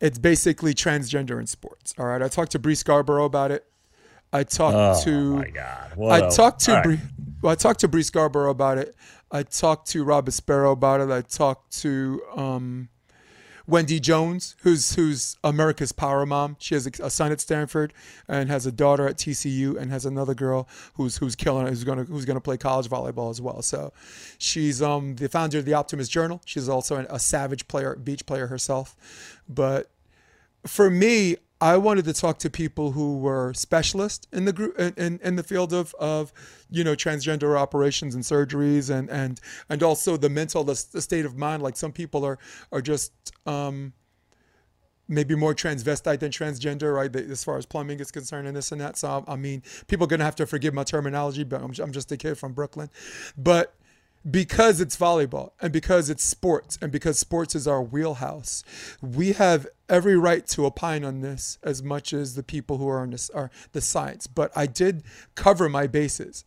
it's 0.00 0.18
basically 0.18 0.74
transgender 0.74 1.38
in 1.40 1.46
sports. 1.46 1.94
All 1.98 2.06
right, 2.06 2.22
I 2.22 2.28
talked 2.28 2.52
to 2.52 2.58
Bree 2.58 2.74
Scarborough 2.74 3.24
about 3.24 3.50
it. 3.50 3.64
I 4.32 4.42
talked 4.42 4.76
Oh 4.76 5.04
to 5.04 5.36
my 5.36 5.50
God! 5.50 5.98
I 6.10 6.28
talked 6.28 6.60
to 6.60 6.72
right. 6.72 6.82
Bree, 6.82 6.98
well, 7.40 7.52
I 7.52 7.54
talked 7.54 7.80
to 7.80 7.88
Bree 7.88 8.02
Scarborough 8.02 8.50
about 8.50 8.78
it. 8.78 8.96
I 9.30 9.42
talked 9.42 9.88
to 9.90 10.02
Robert 10.04 10.32
Sparrow 10.32 10.72
about 10.72 11.00
it. 11.00 11.10
I 11.10 11.20
talked 11.20 11.78
to 11.82 12.22
um, 12.36 12.88
Wendy 13.66 13.98
Jones, 13.98 14.56
who's 14.62 14.94
who's 14.94 15.36
America's 15.42 15.92
power 15.92 16.26
mom. 16.26 16.56
She 16.58 16.74
has 16.74 16.86
a, 16.86 17.08
son 17.08 17.32
at 17.32 17.40
Stanford 17.40 17.94
and 18.28 18.50
has 18.50 18.66
a 18.66 18.72
daughter 18.72 19.08
at 19.08 19.16
TCU 19.16 19.76
and 19.76 19.90
has 19.90 20.04
another 20.04 20.34
girl 20.34 20.68
who's 20.94 21.16
who's 21.16 21.34
killing 21.34 21.66
it, 21.66 21.70
who's 21.70 21.84
gonna 21.84 22.04
who's 22.04 22.26
gonna 22.26 22.40
play 22.40 22.58
college 22.58 22.88
volleyball 22.88 23.30
as 23.30 23.40
well. 23.40 23.62
So 23.62 23.92
she's 24.36 24.82
um 24.82 25.16
the 25.16 25.28
founder 25.28 25.58
of 25.58 25.64
the 25.64 25.74
Optimist 25.74 26.10
Journal. 26.10 26.42
She's 26.44 26.68
also 26.68 26.96
an, 26.96 27.06
a 27.08 27.18
savage 27.18 27.66
player, 27.66 27.96
beach 27.96 28.26
player 28.26 28.48
herself. 28.48 29.40
But 29.48 29.90
for 30.66 30.90
me, 30.90 31.36
I 31.64 31.78
wanted 31.78 32.04
to 32.04 32.12
talk 32.12 32.38
to 32.40 32.50
people 32.50 32.92
who 32.92 33.16
were 33.16 33.54
specialists 33.54 34.26
in 34.34 34.44
the 34.44 34.52
group 34.52 34.78
in, 34.78 35.18
in, 35.22 35.36
the 35.36 35.42
field 35.42 35.72
of, 35.72 35.94
of 35.94 36.30
you 36.68 36.84
know 36.84 36.94
transgender 36.94 37.58
operations 37.58 38.14
and 38.14 38.22
surgeries 38.22 38.90
and 38.90 39.08
and 39.08 39.40
and 39.70 39.82
also 39.82 40.18
the 40.18 40.28
mental 40.28 40.62
the, 40.62 40.74
state 40.76 41.24
of 41.24 41.38
mind. 41.38 41.62
Like 41.62 41.78
some 41.78 41.90
people 41.90 42.22
are 42.26 42.38
are 42.70 42.82
just 42.82 43.12
um, 43.46 43.94
maybe 45.08 45.34
more 45.34 45.54
transvestite 45.54 46.18
than 46.18 46.30
transgender, 46.30 46.94
right? 46.94 47.16
As 47.16 47.42
far 47.42 47.56
as 47.56 47.64
plumbing 47.64 47.98
is 47.98 48.10
concerned 48.10 48.46
and 48.46 48.54
this 48.54 48.70
and 48.70 48.82
that. 48.82 48.98
So 48.98 49.24
I 49.26 49.36
mean, 49.36 49.62
people 49.86 50.04
are 50.04 50.08
gonna 50.08 50.24
have 50.24 50.36
to 50.36 50.46
forgive 50.46 50.74
my 50.74 50.84
terminology, 50.84 51.44
but 51.44 51.62
I'm, 51.62 51.72
I'm 51.82 51.92
just 51.92 52.12
a 52.12 52.18
kid 52.18 52.36
from 52.36 52.52
Brooklyn, 52.52 52.90
but 53.38 53.74
because 54.30 54.80
it's 54.80 54.96
volleyball 54.96 55.52
and 55.60 55.72
because 55.72 56.08
it's 56.08 56.24
sports 56.24 56.78
and 56.80 56.90
because 56.90 57.18
sports 57.18 57.54
is 57.54 57.68
our 57.68 57.82
wheelhouse, 57.82 58.64
we 59.02 59.32
have 59.32 59.66
every 59.88 60.16
right 60.16 60.46
to 60.46 60.64
opine 60.64 61.04
on 61.04 61.20
this 61.20 61.58
as 61.62 61.82
much 61.82 62.12
as 62.12 62.34
the 62.34 62.42
people 62.42 62.78
who 62.78 62.88
are 62.88 63.00
on 63.00 63.10
this 63.10 63.28
are 63.30 63.50
the 63.72 63.80
science. 63.80 64.26
But 64.26 64.50
I 64.56 64.66
did 64.66 65.02
cover 65.34 65.68
my 65.68 65.86
bases 65.86 66.44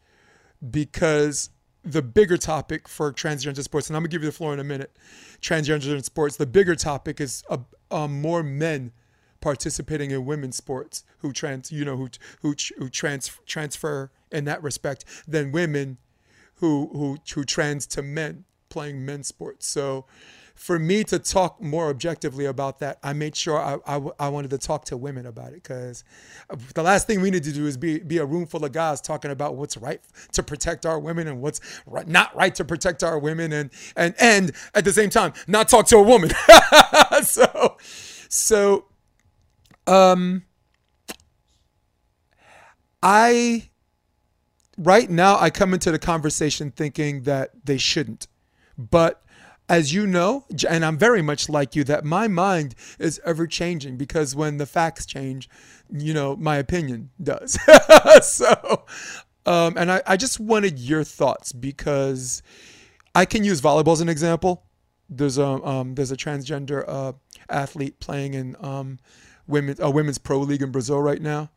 because 0.71 1.51
the 1.83 2.01
bigger 2.01 2.37
topic 2.37 2.87
for 2.87 3.13
transgender 3.13 3.63
sports, 3.63 3.89
and 3.89 3.95
I'm 3.95 4.01
gonna 4.01 4.09
give 4.09 4.23
you 4.23 4.29
the 4.29 4.35
floor 4.35 4.53
in 4.53 4.59
a 4.59 4.63
minute. 4.63 4.95
Transgender 5.41 6.03
sports, 6.03 6.35
the 6.35 6.47
bigger 6.47 6.75
topic 6.75 7.21
is 7.21 7.43
uh, 7.49 7.57
uh, 7.91 8.07
more 8.07 8.43
men 8.43 8.91
participating 9.39 10.09
in 10.11 10.25
women's 10.25 10.57
sports 10.57 11.03
who 11.19 11.31
trans, 11.31 11.71
you 11.71 11.85
know, 11.85 11.95
who 11.95 12.09
who 12.41 12.55
who 12.77 12.89
trans 12.89 13.31
transfer 13.45 14.11
in 14.31 14.45
that 14.45 14.63
respect 14.63 15.05
than 15.27 15.51
women 15.51 15.97
who 16.57 16.89
who 16.93 17.17
who 17.33 17.43
trans 17.43 17.85
to 17.87 18.01
men 18.01 18.45
playing 18.69 19.05
men's 19.05 19.27
sports. 19.27 19.67
So 19.67 20.05
for 20.57 20.79
me 20.79 21.03
to 21.03 21.19
talk 21.19 21.61
more 21.61 21.89
objectively 21.89 22.45
about 22.45 22.79
that, 22.79 22.97
I 23.03 23.13
made 23.13 23.35
sure 23.35 23.59
I, 23.59 23.77
I, 23.85 24.01
I 24.19 24.29
wanted 24.29 24.49
to 24.49 24.57
talk 24.57 24.85
to 24.85 24.97
women 24.97 25.27
about 25.27 25.49
it 25.49 25.61
because 25.61 26.03
the 26.73 26.81
last 26.81 27.05
thing 27.05 27.21
we 27.21 27.29
need 27.29 27.43
to 27.43 27.53
do 27.53 27.67
is 27.67 27.77
be, 27.77 27.99
be 27.99 28.17
a 28.17 28.25
room 28.25 28.47
full 28.47 28.65
of 28.65 28.71
guys 28.71 28.99
talking 28.99 29.29
about 29.29 29.55
what's 29.55 29.77
right 29.77 30.01
to 30.31 30.41
protect 30.41 30.85
our 30.87 30.99
women 30.99 31.27
and 31.27 31.41
what's 31.41 31.61
right, 31.85 32.07
not 32.07 32.35
right 32.35 32.55
to 32.55 32.65
protect 32.65 33.03
our 33.03 33.19
women 33.19 33.53
and, 33.53 33.69
and, 33.95 34.15
and 34.19 34.51
at 34.73 34.83
the 34.83 34.91
same 34.91 35.11
time, 35.11 35.31
not 35.45 35.69
talk 35.69 35.85
to 35.87 35.97
a 35.97 36.01
woman. 36.01 36.31
so, 37.21 37.77
so, 38.27 38.85
um, 39.85 40.43
I, 43.03 43.69
right 44.77 45.09
now, 45.09 45.37
I 45.39 45.49
come 45.49 45.73
into 45.73 45.91
the 45.91 45.99
conversation 45.99 46.71
thinking 46.71 47.23
that 47.23 47.51
they 47.65 47.77
shouldn't. 47.77 48.27
But 48.77 49.23
as 49.69 49.93
you 49.93 50.07
know, 50.07 50.45
and 50.69 50.85
I'm 50.85 50.97
very 50.97 51.21
much 51.21 51.49
like 51.49 51.75
you, 51.75 51.83
that 51.85 52.05
my 52.05 52.27
mind 52.27 52.75
is 52.99 53.19
ever 53.25 53.47
changing 53.47 53.97
because 53.97 54.35
when 54.35 54.57
the 54.57 54.65
facts 54.65 55.05
change, 55.05 55.49
you 55.91 56.13
know, 56.13 56.35
my 56.35 56.57
opinion 56.57 57.09
does. 57.21 57.57
so, 58.21 58.85
um, 59.45 59.75
and 59.77 59.91
I, 59.91 60.01
I 60.05 60.17
just 60.17 60.39
wanted 60.39 60.79
your 60.79 61.03
thoughts 61.03 61.51
because 61.51 62.41
I 63.13 63.25
can 63.25 63.43
use 63.43 63.61
volleyball 63.61 63.93
as 63.93 64.01
an 64.01 64.09
example. 64.09 64.63
There's 65.09 65.37
a 65.37 65.45
um, 65.45 65.95
there's 65.95 66.11
a 66.11 66.17
transgender 66.17 66.83
uh, 66.87 67.13
athlete 67.49 67.99
playing 67.99 68.33
in 68.33 68.55
um, 68.59 68.99
women 69.47 69.75
a 69.79 69.89
women's 69.89 70.17
pro 70.17 70.39
league 70.39 70.61
in 70.61 70.71
Brazil 70.71 71.01
right 71.01 71.21
now. 71.21 71.49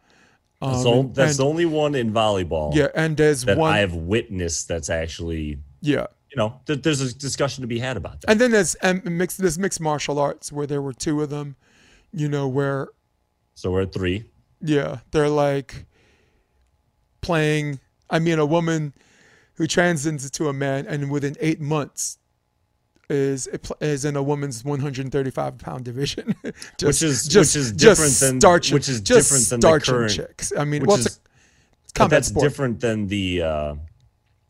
Um, 0.63 0.73
That's, 0.73 1.17
that's 1.17 1.31
and- 1.33 1.39
the 1.39 1.47
only 1.47 1.65
one 1.65 1.95
in 1.95 2.13
volleyball 2.13 2.75
yeah, 2.75 2.89
and 2.95 3.17
there's 3.17 3.45
that 3.45 3.57
one 3.57 3.73
I 3.73 3.79
have 3.79 3.95
witnessed 3.95 4.69
that's 4.69 4.91
actually, 4.91 5.59
yeah, 5.81 6.07
you 6.31 6.37
know, 6.37 6.61
th- 6.67 6.83
there's 6.83 7.01
a 7.01 7.15
discussion 7.15 7.63
to 7.63 7.67
be 7.67 7.79
had 7.79 7.97
about 7.97 8.21
that. 8.21 8.31
And 8.31 8.39
then 8.41 8.51
there's 8.51 8.77
um, 8.83 9.01
mixed 9.05 9.39
there's 9.39 9.59
mixed 9.59 9.81
martial 9.81 10.19
arts 10.19 10.53
where 10.53 10.67
there 10.67 10.83
were 10.83 10.93
two 10.93 11.23
of 11.23 11.31
them, 11.31 11.57
you 12.13 12.29
know, 12.29 12.47
where 12.47 12.89
so 13.55 13.71
we're 13.71 13.83
at 13.83 13.93
three. 13.93 14.25
Yeah, 14.61 14.99
they're 15.13 15.31
like 15.31 15.87
playing. 17.23 17.81
I 18.11 18.19
mean, 18.19 18.39
a 18.39 18.47
woman 18.47 18.93
who 19.55 19.67
transcends 19.67 20.25
into 20.25 20.49
a 20.49 20.53
man, 20.53 20.87
and 20.87 21.11
within 21.11 21.37
eight 21.41 21.61
months 21.61 22.19
is 23.11 23.49
is 23.81 24.05
in 24.05 24.17
a 24.17 24.23
woman's 24.23 24.65
135 24.65 25.59
pound 25.59 25.85
division, 25.85 26.35
just, 26.79 26.83
which 26.83 27.03
is 27.03 27.27
just, 27.27 27.55
which 27.55 27.61
is 27.61 27.73
different 27.73 28.13
than 28.15 28.39
which 28.73 28.89
is 28.89 29.01
different 29.01 29.49
than 29.49 29.61
the 29.61 29.81
current 29.81 30.13
chicks. 30.13 30.53
I 30.57 30.65
mean, 30.65 30.85
well, 30.85 30.97
is, 30.97 31.21
it's 31.85 31.93
a 32.01 32.09
that's 32.09 32.29
sport. 32.29 32.45
different 32.45 32.81
than 32.81 33.07
the 33.09 33.43
uh, 33.43 33.75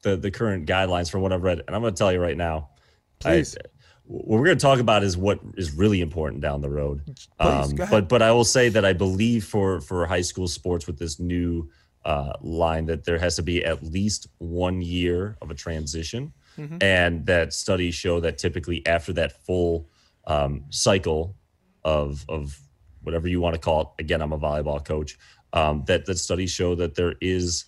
the 0.03 0.17
the 0.17 0.31
current 0.31 0.67
guidelines 0.67 1.11
from 1.11 1.23
what 1.23 1.33
I've 1.33 1.43
read. 1.43 1.63
And 1.67 1.75
I'm 1.75 1.83
going 1.83 1.95
to 1.95 1.99
tell 1.99 2.13
you 2.13 2.21
right 2.21 2.37
now, 2.37 2.71
please. 3.19 3.57
I, 3.57 3.69
what 4.05 4.41
we're 4.41 4.47
going 4.47 4.59
to 4.59 4.63
talk 4.63 4.81
about 4.81 5.05
is 5.05 5.17
what 5.17 5.39
is 5.57 5.73
really 5.73 6.01
important 6.01 6.43
down 6.43 6.61
the 6.61 6.69
road. 6.69 7.01
Um, 7.39 7.71
but 7.91 8.09
but 8.09 8.23
I 8.23 8.33
will 8.33 8.45
say 8.45 8.69
that 8.69 8.85
I 8.85 8.93
believe 8.93 9.45
for 9.45 9.81
for 9.81 10.05
high 10.05 10.21
school 10.21 10.49
sports 10.49 10.87
with 10.87 10.99
this 10.99 11.21
new 11.21 11.71
uh, 12.05 12.33
line 12.41 12.87
that 12.87 13.05
there 13.05 13.19
has 13.19 13.37
to 13.37 13.43
be 13.43 13.65
at 13.65 13.83
least 13.85 14.27
one 14.39 14.83
year 14.83 15.37
of 15.41 15.51
a 15.51 15.55
transition, 15.55 16.33
mm-hmm. 16.61 16.77
and 16.81 17.27
that 17.27 17.53
studies 17.53 17.95
show 17.95 18.21
that 18.21 18.39
typically 18.39 18.87
after 18.87 19.13
that 19.15 19.45
full 19.45 19.89
um, 20.27 20.65
cycle 20.71 21.37
of 21.85 22.25
of 22.29 22.59
whatever 23.03 23.29
you 23.29 23.41
want 23.41 23.55
to 23.55 23.61
call 23.61 23.81
it. 23.81 24.03
Again, 24.03 24.21
I'm 24.21 24.33
a 24.33 24.39
volleyball 24.39 24.85
coach. 24.85 25.19
Um, 25.53 25.85
that 25.87 26.07
that 26.07 26.19
studies 26.19 26.51
show 26.51 26.75
that 26.77 26.95
there 26.95 27.15
is 27.21 27.65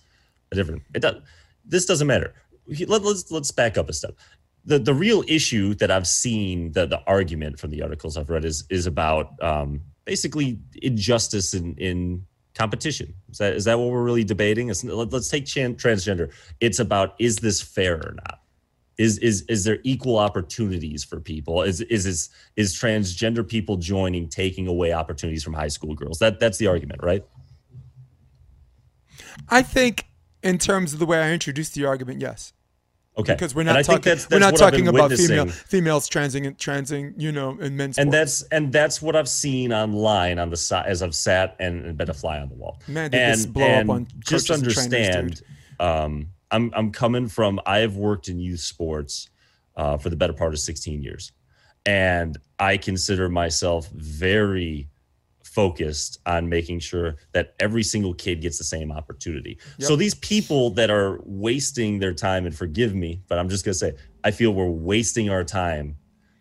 a 0.51 0.55
different. 0.55 0.83
It 0.93 1.01
does. 1.01 1.21
This 1.65 1.85
doesn't 1.85 2.07
matter. 2.07 2.33
Let, 2.87 3.03
let's 3.03 3.29
let's 3.29 3.51
back 3.51 3.77
up 3.77 3.89
a 3.89 3.93
step 3.93 4.15
the 4.65 4.79
the 4.79 4.93
real 4.93 5.23
issue 5.27 5.73
that 5.75 5.91
I've 5.91 6.07
seen 6.07 6.71
the 6.71 6.85
the 6.85 7.01
argument 7.05 7.59
from 7.59 7.71
the 7.71 7.81
articles 7.81 8.17
I've 8.17 8.29
read 8.29 8.45
is 8.45 8.63
is 8.69 8.85
about 8.85 9.31
um, 9.41 9.81
basically 10.05 10.59
injustice 10.81 11.53
in 11.53 11.75
in 11.75 12.25
competition. 12.55 13.13
Is 13.29 13.37
that 13.39 13.53
is 13.53 13.65
that 13.65 13.77
what 13.77 13.89
we're 13.89 14.03
really 14.03 14.23
debating? 14.23 14.69
It's, 14.69 14.83
let's 14.83 15.29
take 15.29 15.45
transgender. 15.45 16.31
It's 16.59 16.79
about 16.79 17.15
is 17.19 17.37
this 17.37 17.61
fair 17.61 17.95
or 17.95 18.15
not? 18.15 18.39
Is 18.97 19.17
is 19.19 19.41
is 19.49 19.63
there 19.63 19.79
equal 19.83 20.19
opportunities 20.19 21.03
for 21.03 21.19
people? 21.19 21.63
Is 21.63 21.81
is 21.81 22.05
is 22.05 22.29
is 22.55 22.75
transgender 22.75 23.47
people 23.47 23.77
joining 23.77 24.29
taking 24.29 24.67
away 24.67 24.93
opportunities 24.93 25.43
from 25.43 25.53
high 25.53 25.67
school 25.67 25.95
girls? 25.95 26.19
That 26.19 26.39
that's 26.39 26.57
the 26.57 26.67
argument, 26.67 27.01
right? 27.01 27.25
I 29.49 29.63
think 29.63 30.05
in 30.43 30.57
terms 30.57 30.93
of 30.93 30.99
the 30.99 31.05
way 31.05 31.19
I 31.19 31.31
introduced 31.31 31.73
the 31.73 31.85
argument, 31.85 32.21
yes. 32.21 32.53
Okay. 33.15 33.33
Because 33.33 33.53
we're 33.53 33.63
not 33.63 33.85
talking. 33.85 34.01
That's, 34.01 34.25
that's 34.25 34.31
we're 34.31 34.39
not 34.39 34.55
talking 34.55 34.87
about 34.87 35.11
female 35.11 35.47
females 35.47 36.09
transing 36.09 36.55
transing. 36.55 37.13
You 37.17 37.31
know, 37.31 37.57
in 37.59 37.77
men's. 37.77 37.99
And 37.99 38.11
that's 38.11 38.41
and 38.43 38.73
that's 38.73 39.01
what 39.01 39.15
I've 39.15 39.29
seen 39.29 39.71
online 39.71 40.39
on 40.39 40.49
the 40.49 40.57
side 40.57 40.85
as 40.87 41.03
I've 41.03 41.13
sat 41.13 41.55
and, 41.59 41.85
and 41.85 41.97
been 41.97 42.09
a 42.09 42.13
fly 42.13 42.39
on 42.39 42.49
the 42.49 42.55
wall. 42.55 42.81
Man, 42.87 43.11
did 43.11 43.19
and, 43.19 43.33
this 43.33 43.45
blow 43.45 43.67
up 43.67 43.89
on 43.89 44.07
just 44.19 44.49
understand. 44.49 45.41
Um, 45.79 46.29
I'm 46.53 46.71
I'm 46.75 46.91
coming 46.91 47.27
from. 47.27 47.59
I 47.65 47.79
have 47.79 47.97
worked 47.97 48.29
in 48.29 48.39
youth 48.39 48.61
sports 48.61 49.29
uh, 49.75 49.97
for 49.97 50.09
the 50.09 50.15
better 50.15 50.33
part 50.33 50.53
of 50.53 50.59
16 50.59 51.01
years, 51.01 51.33
and 51.85 52.37
I 52.59 52.77
consider 52.77 53.27
myself 53.27 53.89
very 53.89 54.87
focused 55.43 56.19
on 56.25 56.49
making 56.49 56.79
sure 56.79 57.15
that 57.33 57.53
every 57.59 57.83
single 57.83 58.13
kid 58.13 58.41
gets 58.41 58.57
the 58.57 58.63
same 58.63 58.91
opportunity. 58.91 59.57
Yep. 59.77 59.87
So 59.87 59.95
these 59.95 60.15
people 60.15 60.71
that 60.71 60.89
are 60.89 61.19
wasting 61.25 61.99
their 61.99 62.13
time, 62.13 62.45
and 62.45 62.55
forgive 62.55 62.95
me, 62.95 63.21
but 63.27 63.37
I'm 63.37 63.49
just 63.49 63.63
going 63.63 63.73
to 63.73 63.77
say, 63.79 63.93
I 64.23 64.31
feel 64.31 64.51
we're 64.53 64.65
wasting 64.65 65.29
our 65.29 65.43
time 65.43 65.97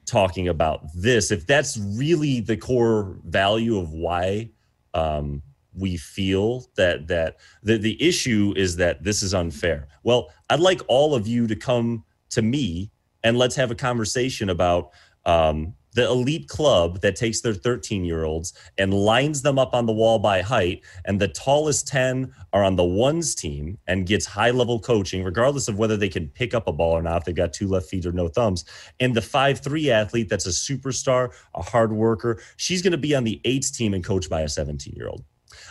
talking 0.06 0.48
about 0.48 0.86
this. 0.94 1.30
If 1.30 1.46
that's 1.46 1.76
really 1.76 2.40
the 2.40 2.56
core 2.56 3.18
value 3.24 3.78
of 3.78 3.92
why 3.92 4.50
um, 4.94 5.42
we 5.74 5.96
feel 5.96 6.66
that 6.76 7.08
that 7.08 7.36
the, 7.62 7.78
the 7.78 8.02
issue 8.02 8.52
is 8.56 8.76
that 8.76 9.02
this 9.02 9.22
is 9.22 9.34
unfair. 9.34 9.88
Well, 10.02 10.30
I'd 10.50 10.60
like 10.60 10.80
all 10.88 11.14
of 11.14 11.26
you 11.26 11.46
to 11.46 11.56
come 11.56 12.04
to 12.30 12.42
me 12.42 12.90
and 13.24 13.38
let's 13.38 13.56
have 13.56 13.70
a 13.70 13.74
conversation 13.74 14.50
about 14.50 14.90
um, 15.24 15.74
the 15.94 16.06
elite 16.06 16.48
club 16.48 17.00
that 17.02 17.16
takes 17.16 17.40
their 17.40 17.54
13 17.54 18.04
year 18.04 18.24
olds 18.24 18.54
and 18.78 18.94
lines 18.94 19.42
them 19.42 19.58
up 19.58 19.74
on 19.74 19.86
the 19.86 19.92
wall 19.92 20.18
by 20.18 20.40
height 20.40 20.82
and 21.04 21.20
the 21.20 21.28
tallest 21.28 21.86
10 21.86 22.32
are 22.52 22.64
on 22.64 22.76
the 22.76 22.84
ones 22.84 23.34
team 23.34 23.78
and 23.86 24.06
gets 24.06 24.24
high 24.24 24.50
level 24.50 24.80
coaching 24.80 25.22
regardless 25.22 25.68
of 25.68 25.78
whether 25.78 25.96
they 25.96 26.08
can 26.08 26.28
pick 26.28 26.54
up 26.54 26.66
a 26.66 26.72
ball 26.72 26.92
or 26.92 27.02
not 27.02 27.18
if 27.18 27.24
they've 27.24 27.34
got 27.34 27.52
two 27.52 27.68
left 27.68 27.86
feet 27.86 28.06
or 28.06 28.12
no 28.12 28.28
thumbs 28.28 28.64
and 29.00 29.14
the 29.14 29.20
5-3 29.20 29.88
athlete 29.88 30.28
that's 30.28 30.46
a 30.46 30.50
superstar 30.50 31.30
a 31.54 31.62
hard 31.62 31.92
worker 31.92 32.40
she's 32.56 32.82
going 32.82 32.92
to 32.92 32.98
be 32.98 33.14
on 33.14 33.24
the 33.24 33.40
eights 33.44 33.70
team 33.70 33.94
and 33.94 34.04
coached 34.04 34.30
by 34.30 34.40
a 34.40 34.48
17 34.48 34.94
year 34.96 35.08
old 35.08 35.24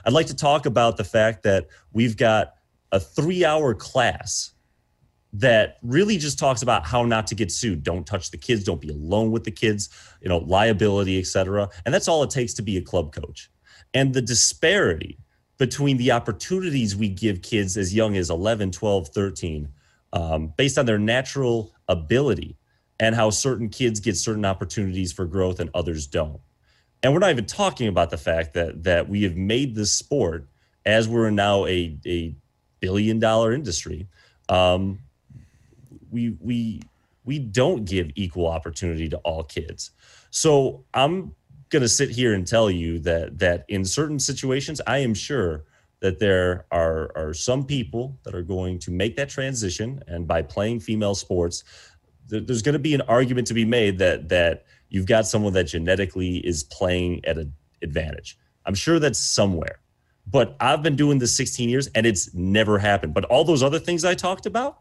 i'd 0.06 0.14
like 0.14 0.28
to 0.28 0.36
talk 0.36 0.66
about 0.66 0.98
the 0.98 1.04
fact 1.04 1.44
that 1.44 1.68
we've 1.94 2.18
got 2.18 2.54
a 2.92 3.00
three 3.00 3.46
hour 3.46 3.74
class 3.74 4.52
that 5.34 5.78
really 5.82 6.18
just 6.18 6.38
talks 6.38 6.62
about 6.62 6.86
how 6.86 7.06
not 7.06 7.28
to 7.28 7.36
get 7.36 7.52
sued. 7.52 7.84
Don't 7.84 8.06
touch 8.06 8.32
the 8.32 8.38
kids. 8.38 8.64
Don't 8.64 8.82
be 8.82 8.90
alone 8.90 9.32
with 9.32 9.44
the 9.44 9.52
kids. 9.52 9.90
You 10.22 10.30
know, 10.30 10.40
liability, 10.40 11.20
etc. 11.20 11.70
And 11.86 11.94
that's 11.94 12.08
all 12.08 12.24
it 12.24 12.30
takes 12.30 12.54
to 12.56 12.62
be 12.62 12.78
a 12.78 12.82
club 12.82 13.14
coach. 13.14 13.50
And 13.94 14.14
the 14.14 14.22
disparity 14.22 15.18
between 15.58 15.98
the 15.98 16.12
opportunities 16.12 16.96
we 16.96 17.08
give 17.08 17.42
kids 17.42 17.78
as 17.78 17.94
young 17.94 18.18
as 18.18 18.30
11, 18.30 18.72
12, 18.72 19.10
13, 19.10 19.70
um, 20.14 20.54
based 20.58 20.78
on 20.78 20.86
their 20.86 21.00
natural 21.00 21.74
ability, 21.88 22.58
and 23.00 23.16
how 23.16 23.30
certain 23.30 23.70
kids 23.70 24.00
get 24.00 24.16
certain 24.16 24.46
opportunities 24.46 25.12
for 25.12 25.26
growth 25.26 25.60
and 25.60 25.70
others 25.74 26.08
don't. 26.08 26.40
And 27.04 27.14
we're 27.14 27.20
not 27.20 27.32
even 27.32 27.46
talking 27.46 27.88
about 27.88 28.10
the 28.10 28.18
fact 28.18 28.54
that 28.54 28.84
that 28.84 29.10
we 29.10 29.24
have 29.24 29.36
made 29.36 29.76
this 29.76 29.94
sport 29.94 30.48
as 30.86 31.08
we're 31.08 31.30
now 31.30 31.66
a, 31.66 31.98
a 32.06 32.36
billion 32.80 33.20
dollar 33.20 33.54
industry. 33.54 34.08
Um, 34.50 35.00
we 36.12 36.36
we 36.40 36.82
we 37.24 37.40
don't 37.40 37.86
give 37.86 38.10
equal 38.16 38.48
opportunity 38.48 39.08
to 39.10 39.18
all 39.18 39.44
kids. 39.44 39.92
So 40.30 40.84
I'm 40.94 41.34
going 41.70 41.82
to 41.82 41.90
sit 41.90 42.10
here 42.10 42.34
and 42.34 42.46
tell 42.46 42.70
you 42.70 43.00
that 43.00 43.40
that 43.40 43.66
in 43.68 43.86
certain 43.86 44.20
situations, 44.20 44.82
I 44.86 45.00
am 45.00 45.14
sure 45.14 45.64
that 46.02 46.20
there 46.20 46.66
are 46.72 47.12
are 47.16 47.34
some 47.34 47.66
people 47.66 48.18
that 48.24 48.36
are 48.36 48.42
going 48.44 48.78
to 48.80 48.92
make 48.92 49.16
that 49.16 49.30
transition, 49.30 50.04
and 50.08 50.28
by 50.28 50.42
playing 50.42 50.82
female 50.82 51.16
sports, 51.16 51.64
there's 52.28 52.62
going 52.62 52.74
to 52.74 52.80
be 52.80 52.94
an 52.94 53.02
argument 53.02 53.48
to 53.48 53.54
be 53.54 53.66
made 53.66 53.98
that 54.00 54.30
that 54.30 54.66
you've 54.92 55.08
got 55.08 55.26
someone 55.26 55.54
that 55.54 55.64
genetically 55.64 56.38
is 56.46 56.64
playing 56.66 57.26
at 57.26 57.40
an 57.40 57.54
advantage. 57.82 58.38
I'm 58.66 58.76
sure 58.76 59.00
that's 59.00 59.18
somewhere. 59.18 59.80
But 60.28 60.56
I've 60.60 60.84
been 60.84 60.96
doing 60.96 61.18
this 61.18 61.36
16 61.36 61.68
years 61.68 61.88
and 61.96 62.06
it's 62.06 62.32
never 62.36 62.78
happened. 62.78 63.16
But 63.16 63.26
all 63.26 63.44
those 63.44 63.64
other 63.64 63.80
things 63.80 64.06
I 64.06 64.14
talked 64.14 64.46
about, 64.46 64.80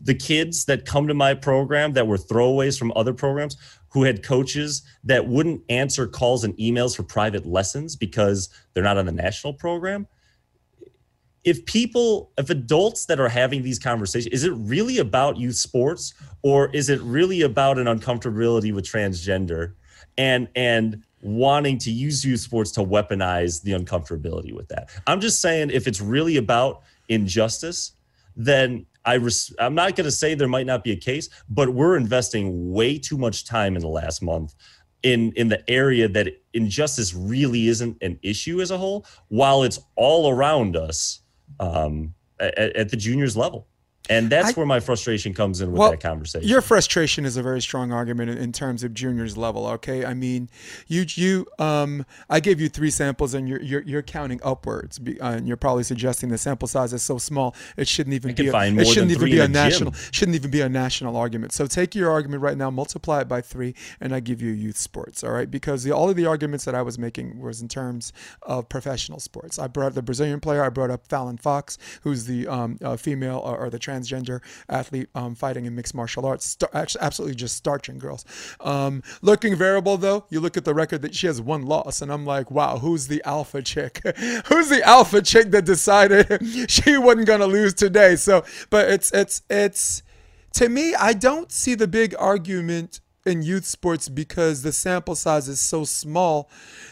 the 0.00 0.14
kids 0.14 0.66
that 0.66 0.84
come 0.84 1.08
to 1.08 1.14
my 1.14 1.34
program 1.34 1.94
that 1.94 2.06
were 2.06 2.18
throwaways 2.18 2.78
from 2.78 2.92
other 2.94 3.12
programs 3.12 3.56
who 3.88 4.04
had 4.04 4.22
coaches 4.22 4.82
that 5.04 5.26
wouldn't 5.26 5.62
answer 5.70 6.06
calls 6.06 6.44
and 6.44 6.56
emails 6.58 6.94
for 6.94 7.02
private 7.02 7.46
lessons 7.46 7.96
because 7.96 8.48
they're 8.72 8.84
not 8.84 8.98
on 8.98 9.06
the 9.06 9.12
national 9.12 9.54
program 9.54 10.06
if 11.46 11.64
people 11.64 12.32
if 12.36 12.50
adults 12.50 13.06
that 13.06 13.18
are 13.18 13.28
having 13.28 13.62
these 13.62 13.78
conversations 13.78 14.34
is 14.34 14.44
it 14.44 14.52
really 14.56 14.98
about 14.98 15.38
youth 15.38 15.54
sports 15.54 16.12
or 16.42 16.68
is 16.74 16.90
it 16.90 17.00
really 17.00 17.42
about 17.42 17.78
an 17.78 17.86
uncomfortability 17.86 18.74
with 18.74 18.84
transgender 18.84 19.72
and 20.18 20.48
and 20.54 21.02
wanting 21.22 21.78
to 21.78 21.90
use 21.90 22.24
youth 22.24 22.40
sports 22.40 22.70
to 22.70 22.80
weaponize 22.80 23.62
the 23.62 23.72
uncomfortability 23.72 24.52
with 24.54 24.68
that? 24.68 24.90
I'm 25.06 25.20
just 25.20 25.40
saying 25.40 25.70
if 25.70 25.86
it's 25.86 26.02
really 26.02 26.36
about 26.36 26.82
injustice 27.08 27.92
then 28.38 28.84
I 29.06 29.14
res- 29.14 29.54
I'm 29.58 29.74
not 29.74 29.94
going 29.94 30.04
to 30.04 30.10
say 30.10 30.34
there 30.34 30.48
might 30.48 30.66
not 30.66 30.84
be 30.84 30.90
a 30.90 30.96
case, 30.96 31.30
but 31.48 31.70
we're 31.70 31.96
investing 31.96 32.72
way 32.72 32.98
too 32.98 33.16
much 33.16 33.46
time 33.46 33.76
in 33.76 33.80
the 33.80 33.88
last 33.88 34.20
month 34.20 34.54
in 35.04 35.32
in 35.32 35.48
the 35.48 35.70
area 35.70 36.08
that 36.08 36.28
injustice 36.52 37.14
really 37.14 37.68
isn't 37.68 37.96
an 38.02 38.18
issue 38.22 38.60
as 38.60 38.72
a 38.72 38.76
whole, 38.76 39.06
while 39.28 39.62
it's 39.62 39.78
all 39.94 40.28
around 40.28 40.76
us 40.76 41.22
um, 41.60 42.14
at, 42.40 42.58
at 42.58 42.88
the 42.88 42.96
juniors 42.96 43.36
level. 43.36 43.66
And 44.08 44.30
that's 44.30 44.48
I, 44.48 44.52
where 44.52 44.66
my 44.66 44.80
frustration 44.80 45.34
comes 45.34 45.60
in 45.60 45.72
with 45.72 45.78
well, 45.78 45.90
that 45.90 46.00
conversation. 46.00 46.48
Your 46.48 46.60
frustration 46.60 47.24
is 47.24 47.36
a 47.36 47.42
very 47.42 47.60
strong 47.60 47.92
argument 47.92 48.30
in, 48.30 48.38
in, 48.38 48.52
terms 48.52 48.82
of 48.82 48.94
juniors 48.94 49.36
level. 49.36 49.66
Okay, 49.66 50.04
I 50.04 50.14
mean, 50.14 50.48
you 50.86 51.04
you 51.08 51.46
um, 51.58 52.06
I 52.30 52.40
gave 52.40 52.60
you 52.60 52.68
three 52.68 52.90
samples 52.90 53.34
and 53.34 53.48
you're 53.48 53.62
you're, 53.62 53.82
you're 53.82 54.02
counting 54.02 54.40
upwards, 54.42 54.98
uh, 54.98 55.24
and 55.24 55.48
you're 55.48 55.56
probably 55.56 55.82
suggesting 55.82 56.28
the 56.28 56.38
sample 56.38 56.68
size 56.68 56.92
is 56.92 57.02
so 57.02 57.18
small 57.18 57.54
it 57.76 57.88
shouldn't 57.88 58.14
even 58.14 58.34
be 58.34 58.48
a, 58.48 58.54
it 58.54 58.86
shouldn't 58.86 59.12
even 59.12 59.24
be 59.24 59.40
a 59.40 59.48
national 59.48 59.90
gym. 59.92 60.00
shouldn't 60.12 60.34
even 60.34 60.50
be 60.50 60.60
a 60.60 60.68
national 60.68 61.16
argument. 61.16 61.52
So 61.52 61.66
take 61.66 61.94
your 61.94 62.10
argument 62.10 62.42
right 62.42 62.56
now, 62.56 62.70
multiply 62.70 63.20
it 63.20 63.28
by 63.28 63.40
three, 63.40 63.74
and 64.00 64.14
I 64.14 64.20
give 64.20 64.40
you 64.40 64.52
youth 64.52 64.76
sports. 64.76 65.24
All 65.24 65.32
right, 65.32 65.50
because 65.50 65.84
the, 65.84 65.92
all 65.92 66.08
of 66.08 66.16
the 66.16 66.26
arguments 66.26 66.64
that 66.64 66.74
I 66.74 66.82
was 66.82 66.98
making 66.98 67.40
was 67.40 67.60
in 67.60 67.68
terms 67.68 68.12
of 68.42 68.68
professional 68.68 69.20
sports. 69.20 69.58
I 69.58 69.66
brought 69.66 69.88
up 69.88 69.94
the 69.94 70.02
Brazilian 70.02 70.40
player. 70.40 70.62
I 70.62 70.68
brought 70.68 70.90
up 70.90 71.06
Fallon 71.06 71.36
Fox, 71.36 71.78
who's 72.02 72.26
the 72.26 72.46
um, 72.46 72.78
uh, 72.82 72.96
female 72.96 73.38
or, 73.38 73.58
or 73.58 73.70
the 73.70 73.78
trans 73.78 73.95
transgender 73.96 74.40
athlete 74.68 75.08
um, 75.14 75.34
fighting 75.34 75.66
in 75.66 75.74
mixed 75.74 75.94
martial 75.94 76.26
arts. 76.26 76.44
Star- 76.44 76.70
absolutely 76.72 77.34
just 77.34 77.56
starching 77.56 77.98
girls. 77.98 78.24
Um, 78.60 79.02
looking 79.22 79.56
variable 79.56 79.96
though, 79.96 80.26
you 80.30 80.40
look 80.40 80.56
at 80.56 80.64
the 80.64 80.74
record 80.74 81.02
that 81.02 81.14
she 81.14 81.26
has 81.26 81.40
one 81.40 81.66
loss, 81.66 82.02
and 82.02 82.12
I'm 82.12 82.24
like, 82.24 82.50
wow, 82.50 82.78
who's 82.78 83.08
the 83.08 83.22
alpha 83.24 83.62
chick? 83.62 84.00
who's 84.46 84.68
the 84.68 84.82
alpha 84.84 85.22
chick 85.22 85.50
that 85.50 85.64
decided 85.64 86.26
she 86.70 86.96
wasn't 86.96 87.26
gonna 87.26 87.46
lose 87.46 87.74
today? 87.74 88.16
So, 88.16 88.44
but 88.70 88.90
it's 88.90 89.12
it's 89.12 89.42
it's 89.50 90.02
to 90.54 90.68
me, 90.68 90.94
I 90.94 91.12
don't 91.12 91.52
see 91.52 91.74
the 91.74 91.86
big 91.88 92.14
argument 92.18 93.00
in 93.26 93.42
youth 93.42 93.66
sports 93.66 94.08
because 94.08 94.62
the 94.62 94.72
sample 94.72 95.14
size 95.14 95.48
is 95.48 95.60
so 95.60 95.84
small, 95.84 96.48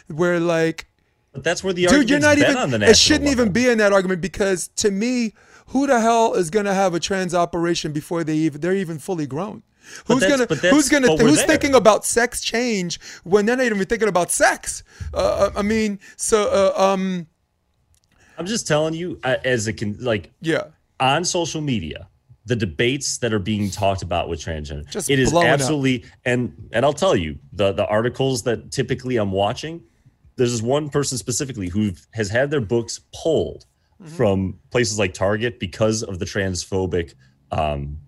where 0.09 0.41
like 0.41 0.87
But 1.33 1.45
that's 1.45 1.65
where 1.65 1.73
the 1.73 1.87
dude, 1.87 2.11
you're 2.11 2.19
not 2.19 2.39
even 2.39 2.83
it 2.83 2.97
shouldn't 2.97 3.31
even 3.31 3.53
be 3.53 3.69
in 3.69 3.79
that 3.79 3.93
argument 3.93 4.21
because 4.21 4.69
to 4.77 4.91
me, 4.91 5.35
who 5.67 5.87
the 5.87 6.01
hell 6.01 6.35
is 6.35 6.51
gonna 6.51 6.75
have 6.75 6.95
a 6.95 7.01
trans 7.01 7.35
operation 7.35 7.93
before 7.93 8.25
they 8.25 8.37
even 8.37 8.61
they're 8.61 8.75
even 8.75 8.99
fully 8.99 9.27
grown? 9.27 9.63
Who's 10.07 10.27
gonna 10.27 10.47
Who's 10.47 10.89
gonna 10.89 11.17
Who's 11.17 11.43
thinking 11.43 11.75
about 11.75 12.05
sex 12.05 12.41
change 12.41 13.01
when 13.25 13.47
they're 13.47 13.57
not 13.57 13.67
even 13.67 13.85
thinking 13.85 14.09
about 14.09 14.31
sex? 14.31 14.83
Uh, 15.13 15.51
I 15.57 15.63
mean, 15.63 15.99
so 16.17 16.73
uh, 16.77 16.81
um, 16.83 17.27
I'm 18.39 18.47
just 18.47 18.67
telling 18.67 18.95
you, 18.95 19.21
uh, 19.25 19.37
as 19.45 19.67
a 19.67 19.73
con- 19.73 19.97
like 20.01 20.33
yeah. 20.41 20.65
on 21.01 21.25
social 21.25 21.61
media, 21.61 22.09
the 22.47 22.57
debates 22.57 23.19
that 23.19 23.33
are 23.33 23.39
being 23.39 23.71
talked 23.71 24.03
about 24.03 24.29
with 24.29 24.41
transgender, 24.41 24.89
Just 24.91 25.11
it 25.11 25.19
is 25.19 25.31
blowing 25.31 25.49
up. 25.49 25.55
absolutely 25.55 26.05
and 26.25 26.53
and 26.73 26.85
I'll 26.85 26.93
tell 26.93 27.17
you 27.17 27.39
the 27.53 27.73
the 27.73 27.87
articles 27.87 28.43
that 28.45 28.71
typically 28.71 29.17
I'm 29.17 29.33
watching. 29.33 29.83
There's 30.37 30.51
this 30.51 30.63
one 30.63 30.89
person 30.89 31.17
specifically 31.17 31.69
who 31.69 31.93
has 32.13 32.29
had 32.29 32.51
their 32.51 32.61
books 32.61 33.01
pulled 33.15 33.67
Mm-hmm. 34.03 34.17
from 34.17 34.59
places 34.71 34.99
like 34.99 35.15
Target 35.15 35.61
because 35.61 36.03
of 36.03 36.19
the 36.19 36.25
transphobic 36.25 37.15
um, 37.53 37.99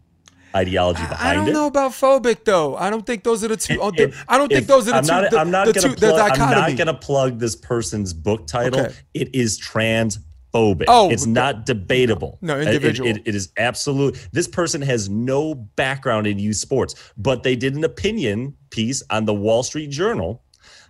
ideology 0.54 1.02
behind 1.02 1.20
it. 1.20 1.30
I 1.30 1.34
don't 1.34 1.48
it. 1.48 1.52
know 1.52 1.66
about 1.66 1.92
phobic 1.92 2.44
though. 2.44 2.76
I 2.76 2.90
don't 2.90 3.06
think 3.06 3.22
those 3.22 3.44
are 3.44 3.48
the 3.48 3.56
two. 3.56 3.78
If- 3.96 4.24
I 4.28 4.36
don't 4.36 4.50
think 4.50 4.66
those 4.66 4.88
are 4.88 4.92
the 4.92 4.96
I'm 4.96 5.04
two. 5.04 5.12
Not, 5.12 5.30
the, 5.30 5.38
I'm 5.38 5.50
not 5.50 5.66
the 5.66 5.72
two, 5.74 5.88
the 5.90 5.96
plug. 6.10 6.38
I'm 6.38 6.50
not 6.50 6.76
gonna 6.76 6.94
plug 6.94 7.38
this 7.38 7.54
person's 7.54 8.12
book 8.12 8.46
title. 8.46 8.80
Okay. 8.80 8.94
It 9.14 9.34
is 9.34 9.60
transphobic. 9.60 10.84
Oh, 10.88 11.10
it's 11.10 11.26
not 11.26 11.66
debatable. 11.66 12.38
No, 12.42 12.56
It- 12.56 12.62
it- 12.62 12.66
individual. 12.68 13.08
it- 13.10 13.22
it 13.24 13.34
is 13.34 13.52
absolute. 13.56 14.28
This 14.32 14.48
person 14.48 14.82
has 14.82 15.08
no 15.08 15.54
background 15.54 16.26
in 16.26 16.38
youth 16.38 16.56
sports, 16.56 16.94
but 17.16 17.42
they 17.42 17.54
did 17.54 17.74
an 17.76 17.84
opinion 17.84 18.56
piece 18.70 19.02
on 19.10 19.24
the 19.24 19.34
Wall 19.34 19.62
Street 19.62 19.90
Journal 19.90 20.42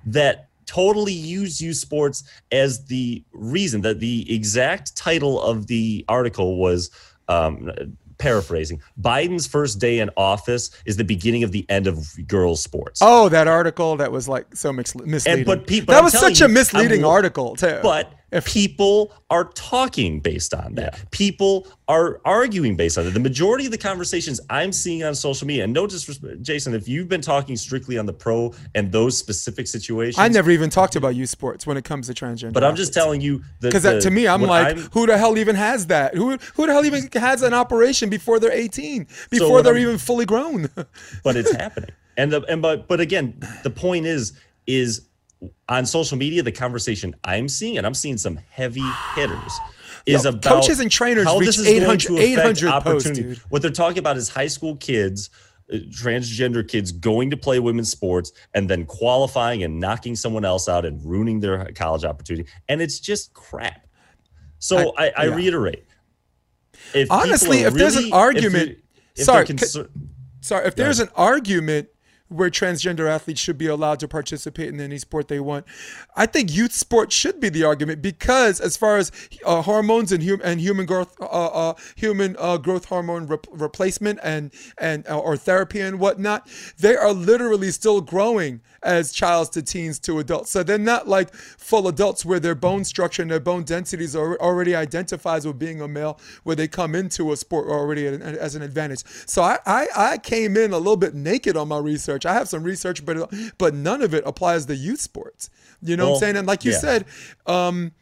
that 0.06 0.45
totally 0.66 1.12
used 1.12 1.60
youth 1.60 1.76
sports 1.76 2.24
as 2.52 2.84
the 2.86 3.22
reason 3.32 3.80
that 3.82 4.00
the 4.00 4.32
exact 4.34 4.96
title 4.96 5.40
of 5.40 5.66
the 5.68 6.04
article 6.08 6.58
was 6.58 6.90
um, 7.28 7.70
paraphrasing 8.18 8.80
biden's 9.00 9.46
first 9.46 9.78
day 9.78 9.98
in 9.98 10.08
office 10.16 10.70
is 10.86 10.96
the 10.96 11.04
beginning 11.04 11.42
of 11.44 11.52
the 11.52 11.66
end 11.68 11.86
of 11.86 12.08
girls 12.26 12.62
sports 12.62 13.00
Oh, 13.02 13.28
that 13.28 13.46
article 13.46 13.96
that 13.96 14.10
was 14.10 14.26
like 14.26 14.46
so 14.56 14.72
mix- 14.72 14.94
misleading. 14.94 15.44
but 15.44 15.66
pe- 15.66 15.80
but 15.80 15.92
that 15.92 15.98
I'm 15.98 16.04
was 16.04 16.14
such 16.18 16.40
a 16.40 16.48
misleading 16.48 17.02
I'm- 17.04 17.10
article 17.10 17.56
too. 17.56 17.78
but 17.82 18.10
people 18.44 19.12
are 19.30 19.44
talking 19.54 20.20
based 20.20 20.52
on 20.52 20.74
that. 20.74 21.10
People 21.10 21.66
are 21.88 22.20
arguing 22.24 22.76
based 22.76 22.98
on 22.98 23.06
it. 23.06 23.10
The 23.12 23.20
majority 23.20 23.66
of 23.66 23.72
the 23.72 23.78
conversations 23.78 24.40
I'm 24.50 24.72
seeing 24.72 25.02
on 25.04 25.14
social 25.14 25.46
media, 25.46 25.64
and 25.64 25.72
no 25.72 25.86
disrespect, 25.86 26.42
Jason, 26.42 26.74
if 26.74 26.88
you've 26.88 27.08
been 27.08 27.20
talking 27.20 27.56
strictly 27.56 27.98
on 27.98 28.06
the 28.06 28.12
pro 28.12 28.52
and 28.74 28.90
those 28.92 29.16
specific 29.16 29.66
situations, 29.66 30.18
I 30.18 30.28
never 30.28 30.50
even 30.50 30.70
talked 30.70 30.96
about 30.96 31.14
youth 31.14 31.30
sports 31.30 31.66
when 31.66 31.76
it 31.76 31.84
comes 31.84 32.08
to 32.08 32.14
transgender. 32.14 32.52
But 32.52 32.64
I'm 32.64 32.76
just 32.76 32.92
telling 32.92 33.20
you 33.20 33.42
Because 33.60 34.04
to 34.04 34.10
me, 34.10 34.26
I'm 34.26 34.42
like, 34.42 34.66
I'm- 34.76 34.88
who 34.92 35.06
the 35.06 35.16
hell 35.16 35.38
even 35.38 35.56
has 35.56 35.86
that? 35.86 36.14
Who 36.14 36.36
who 36.54 36.66
the 36.66 36.72
hell 36.72 36.84
even 36.84 37.08
has 37.14 37.42
an 37.42 37.54
operation 37.54 38.10
before 38.10 38.40
they're 38.40 38.52
18? 38.52 39.06
Before 39.30 39.50
what 39.52 39.64
they're 39.64 39.74
I'm- 39.74 39.82
even 39.82 39.98
fully 39.98 40.26
grown? 40.26 40.68
but 41.24 41.36
it's 41.36 41.52
happening. 41.52 41.90
And 42.16 42.32
the 42.32 42.42
and 42.48 42.60
but 42.62 42.88
but 42.88 43.00
again, 43.00 43.38
the 43.62 43.70
point 43.70 44.06
is 44.06 44.32
is 44.66 45.02
on 45.68 45.86
social 45.86 46.16
media, 46.16 46.42
the 46.42 46.52
conversation 46.52 47.14
I'm 47.24 47.48
seeing, 47.48 47.78
and 47.78 47.86
I'm 47.86 47.94
seeing 47.94 48.16
some 48.16 48.36
heavy 48.50 48.84
hitters, 49.14 49.52
is 50.06 50.24
about 50.24 50.42
coaches 50.42 50.80
and 50.80 50.90
trainers 50.90 51.24
how 51.26 51.38
this 51.38 51.58
is 51.58 51.66
going 51.66 51.82
800 51.82 52.00
to 52.00 52.14
affect 52.14 52.60
800 52.60 52.82
posts, 52.82 53.06
opportunity. 53.08 53.22
dude. 53.22 53.38
What 53.50 53.62
they're 53.62 53.70
talking 53.70 53.98
about 53.98 54.16
is 54.16 54.28
high 54.28 54.46
school 54.46 54.76
kids. 54.76 55.30
uh, 55.72 55.76
Transgender 55.90 56.66
kids 56.66 56.92
going 56.92 57.30
to 57.30 57.36
play 57.36 57.58
women's 57.58 57.90
sports 57.90 58.32
and 58.54 58.70
then 58.70 58.86
qualifying 58.86 59.64
and 59.64 59.80
knocking 59.80 60.14
someone 60.14 60.44
else 60.44 60.68
out 60.68 60.84
and 60.84 61.04
ruining 61.04 61.40
their 61.40 61.72
college 61.74 62.04
opportunity. 62.04 62.48
And 62.68 62.80
it's 62.80 63.00
just 63.00 63.34
crap. 63.34 63.86
So 64.58 64.94
I, 64.96 65.12
I, 65.16 65.24
yeah. 65.26 65.34
reiterate. 65.34 65.84
If 66.94 67.10
Honestly, 67.10 67.58
if 67.62 67.74
there's 67.74 67.96
an 67.96 68.12
argument- 68.12 68.70
if, 68.70 68.78
if 69.16 69.24
Sorry, 69.24 69.44
concer- 69.44 69.90
Sorry, 70.40 70.66
if 70.66 70.76
there's 70.76 71.00
an 71.00 71.08
argument 71.16 71.88
where 72.28 72.50
transgender 72.50 73.08
athletes 73.08 73.40
should 73.40 73.58
be 73.58 73.66
allowed 73.66 74.00
to 74.00 74.08
participate 74.08 74.68
in 74.68 74.80
any 74.80 74.98
sport 74.98 75.28
they 75.28 75.40
want, 75.40 75.64
I 76.16 76.26
think 76.26 76.54
youth 76.54 76.72
sports 76.72 77.14
should 77.14 77.40
be 77.40 77.48
the 77.48 77.64
argument 77.64 78.02
because 78.02 78.60
as 78.60 78.76
far 78.76 78.96
as 78.96 79.12
uh, 79.44 79.62
hormones 79.62 80.12
and, 80.12 80.22
hum- 80.22 80.40
and 80.42 80.60
human 80.60 80.86
growth, 80.86 81.16
uh, 81.20 81.24
uh, 81.24 81.74
human 81.94 82.36
uh, 82.38 82.56
growth 82.56 82.86
hormone 82.86 83.26
rep- 83.26 83.46
replacement 83.50 84.18
and 84.22 84.52
and 84.78 85.06
uh, 85.08 85.18
or 85.18 85.36
therapy 85.36 85.80
and 85.80 85.98
whatnot, 86.00 86.48
they 86.78 86.96
are 86.96 87.12
literally 87.12 87.70
still 87.70 88.00
growing 88.00 88.60
as 88.86 89.12
childs 89.12 89.50
to 89.50 89.62
teens 89.62 89.98
to 90.00 90.18
adults. 90.18 90.50
So 90.50 90.62
they're 90.62 90.78
not 90.78 91.08
like 91.08 91.34
full 91.34 91.88
adults 91.88 92.24
where 92.24 92.40
their 92.40 92.54
bone 92.54 92.84
structure 92.84 93.22
and 93.22 93.30
their 93.30 93.40
bone 93.40 93.64
densities 93.64 94.16
are 94.16 94.40
already 94.40 94.74
identifies 94.74 95.46
with 95.46 95.58
being 95.58 95.80
a 95.80 95.88
male, 95.88 96.18
where 96.44 96.56
they 96.56 96.68
come 96.68 96.94
into 96.94 97.32
a 97.32 97.36
sport 97.36 97.68
already 97.68 98.06
as 98.06 98.54
an 98.54 98.62
advantage. 98.62 99.02
So 99.26 99.42
I, 99.42 99.58
I, 99.66 99.86
I 99.96 100.18
came 100.18 100.56
in 100.56 100.72
a 100.72 100.78
little 100.78 100.96
bit 100.96 101.14
naked 101.14 101.56
on 101.56 101.68
my 101.68 101.78
research. 101.78 102.24
I 102.24 102.34
have 102.34 102.48
some 102.48 102.62
research, 102.62 103.04
but 103.04 103.32
but 103.58 103.74
none 103.74 104.02
of 104.02 104.14
it 104.14 104.22
applies 104.24 104.66
to 104.66 104.76
youth 104.76 105.00
sports. 105.00 105.50
You 105.82 105.96
know 105.96 106.10
what 106.10 106.14
I'm 106.14 106.20
saying? 106.20 106.36
And 106.36 106.46
like 106.46 106.64
you 106.64 106.72
yeah. 106.72 106.78
said, 106.78 107.04
um, 107.46 107.92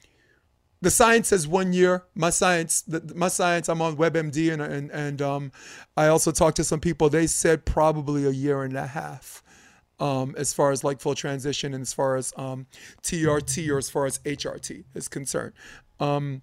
the 0.84 0.90
science 0.90 1.28
says 1.28 1.48
one 1.48 1.72
year. 1.72 2.04
My 2.14 2.30
science, 2.30 2.82
the, 2.82 3.12
my 3.14 3.28
science. 3.28 3.68
I'm 3.68 3.82
on 3.82 3.96
WebMD, 3.96 4.52
and 4.52 4.62
and 4.62 4.90
and 4.90 5.22
um, 5.22 5.52
I 5.96 6.08
also 6.08 6.30
talked 6.30 6.56
to 6.58 6.64
some 6.64 6.80
people. 6.80 7.08
They 7.08 7.26
said 7.26 7.64
probably 7.64 8.26
a 8.26 8.30
year 8.30 8.62
and 8.62 8.76
a 8.76 8.86
half, 8.86 9.42
um, 10.00 10.34
as 10.36 10.52
far 10.52 10.70
as 10.70 10.82
like 10.84 11.00
full 11.00 11.14
transition, 11.14 11.74
and 11.74 11.82
as 11.82 11.92
far 11.92 12.16
as 12.16 12.32
um, 12.36 12.66
TRT 13.02 13.68
or 13.70 13.78
as 13.78 13.88
far 13.90 14.06
as 14.06 14.18
HRT 14.20 14.84
is 14.94 15.08
concerned. 15.08 15.52
Um, 16.00 16.42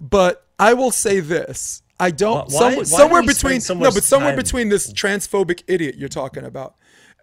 but 0.00 0.46
I 0.58 0.74
will 0.74 0.90
say 0.90 1.20
this: 1.20 1.82
I 1.98 2.10
don't. 2.10 2.48
Why- 2.50 2.58
some- 2.70 2.74
why 2.76 2.82
somewhere 2.84 3.22
spend 3.22 3.26
between 3.26 3.60
so 3.60 3.74
no, 3.74 3.90
but 3.90 4.02
somewhere 4.04 4.30
time- 4.30 4.36
between 4.36 4.68
this 4.68 4.92
transphobic 4.92 5.62
idiot 5.66 5.96
you're 5.96 6.08
talking 6.08 6.44
about, 6.44 6.74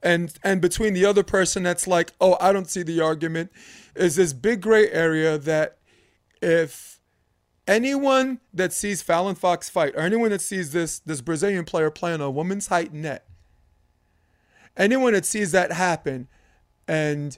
and 0.01 0.33
and 0.43 0.61
between 0.61 0.93
the 0.93 1.05
other 1.05 1.23
person 1.23 1.63
that's 1.63 1.87
like, 1.87 2.13
oh, 2.21 2.37
I 2.39 2.51
don't 2.53 2.69
see 2.69 2.83
the 2.83 3.01
argument, 3.01 3.51
is 3.95 4.15
this 4.15 4.33
big 4.33 4.61
gray 4.61 4.89
area 4.89 5.37
that 5.37 5.77
if 6.41 6.99
anyone 7.67 8.39
that 8.53 8.73
sees 8.73 9.01
Fallon 9.01 9.35
Fox 9.35 9.69
fight, 9.69 9.93
or 9.95 10.01
anyone 10.01 10.31
that 10.31 10.41
sees 10.41 10.71
this 10.71 10.99
this 10.99 11.21
Brazilian 11.21 11.65
player 11.65 11.91
play 11.91 12.13
on 12.13 12.21
a 12.21 12.31
woman's 12.31 12.67
height 12.67 12.93
net, 12.93 13.25
anyone 14.81 15.13
that 15.13 15.25
sees 15.25 15.51
that 15.53 15.71
happen, 15.71 16.27
and 16.87 17.37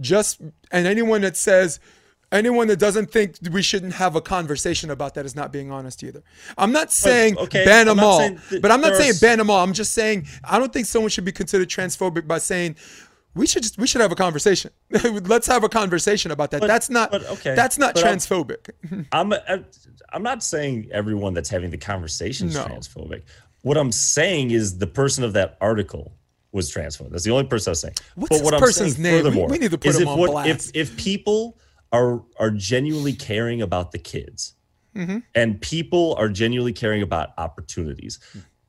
just 0.00 0.40
and 0.70 0.86
anyone 0.86 1.20
that 1.22 1.36
says 1.36 1.80
anyone 2.30 2.68
that 2.68 2.78
doesn't 2.78 3.10
think 3.10 3.36
we 3.50 3.62
shouldn't 3.62 3.94
have 3.94 4.14
a 4.14 4.20
conversation 4.20 4.90
about 4.90 5.14
that 5.14 5.24
is 5.26 5.34
not 5.34 5.52
being 5.52 5.70
honest 5.70 6.02
either. 6.04 6.22
I'm 6.56 6.72
not 6.72 6.92
saying 6.92 7.38
okay, 7.38 7.64
ban 7.64 7.86
them 7.86 8.00
all, 8.00 8.18
th- 8.20 8.62
but 8.62 8.70
I'm 8.70 8.80
not 8.80 8.96
saying 8.96 9.14
ban 9.20 9.38
them 9.38 9.50
all. 9.50 9.62
I'm 9.62 9.72
just 9.72 9.92
saying 9.92 10.26
I 10.44 10.58
don't 10.58 10.72
think 10.72 10.86
someone 10.86 11.10
should 11.10 11.24
be 11.24 11.32
considered 11.32 11.68
transphobic 11.68 12.26
by 12.28 12.38
saying 12.38 12.76
we 13.34 13.46
should 13.46 13.62
just 13.62 13.78
we 13.78 13.86
should 13.86 14.00
have 14.00 14.12
a 14.12 14.16
conversation. 14.16 14.70
Let's 14.90 15.46
have 15.46 15.64
a 15.64 15.68
conversation 15.68 16.30
about 16.30 16.50
that. 16.52 16.62
that's 16.62 16.90
not 16.90 17.10
but 17.10 17.24
okay, 17.26 17.54
that's 17.54 17.78
not 17.78 17.94
but 17.94 18.04
transphobic. 18.04 18.70
I'm 19.12 19.32
I'm- 19.32 19.66
I'm 20.10 20.22
not 20.22 20.42
saying 20.42 20.88
everyone 20.90 21.34
that's 21.34 21.50
having 21.50 21.70
the 21.70 21.76
conversation 21.76 22.48
is 22.48 22.54
No. 22.54 22.64
transphobic. 22.64 23.24
What 23.60 23.76
I'm 23.76 23.92
saying 23.92 24.52
is 24.52 24.78
the 24.78 24.86
person 24.86 25.22
of 25.22 25.34
that 25.34 25.58
article 25.60 26.12
was 26.52 26.72
transphobic. 26.72 27.10
That's 27.10 27.24
the 27.24 27.30
only 27.30 27.44
person 27.46 27.70
I 27.70 27.72
was 27.72 27.80
saying. 27.80 27.94
What's 28.14 28.28
but 28.30 28.36
this 28.36 28.42
what 28.44 28.54
I'm 28.54 28.60
person's 28.60 28.92
saying 28.96 29.02
name? 29.02 29.12
We- 29.12 29.18
furthermore 29.20 29.48
we 29.48 29.58
need 29.58 29.70
to 29.70 29.78
put 29.78 29.88
is 29.90 29.96
him 29.96 30.02
if 30.02 30.08
on 30.08 30.18
what- 30.18 30.30
blast. 30.30 30.70
If 30.74 30.90
if 30.90 30.96
people 30.96 31.58
are 31.92 32.22
are 32.38 32.50
genuinely 32.50 33.12
caring 33.12 33.62
about 33.62 33.92
the 33.92 33.98
kids, 33.98 34.54
Mm-hmm. 34.96 35.18
and 35.36 35.60
people 35.60 36.16
are 36.18 36.28
genuinely 36.28 36.72
caring 36.72 37.02
about 37.02 37.28
opportunities. 37.38 38.18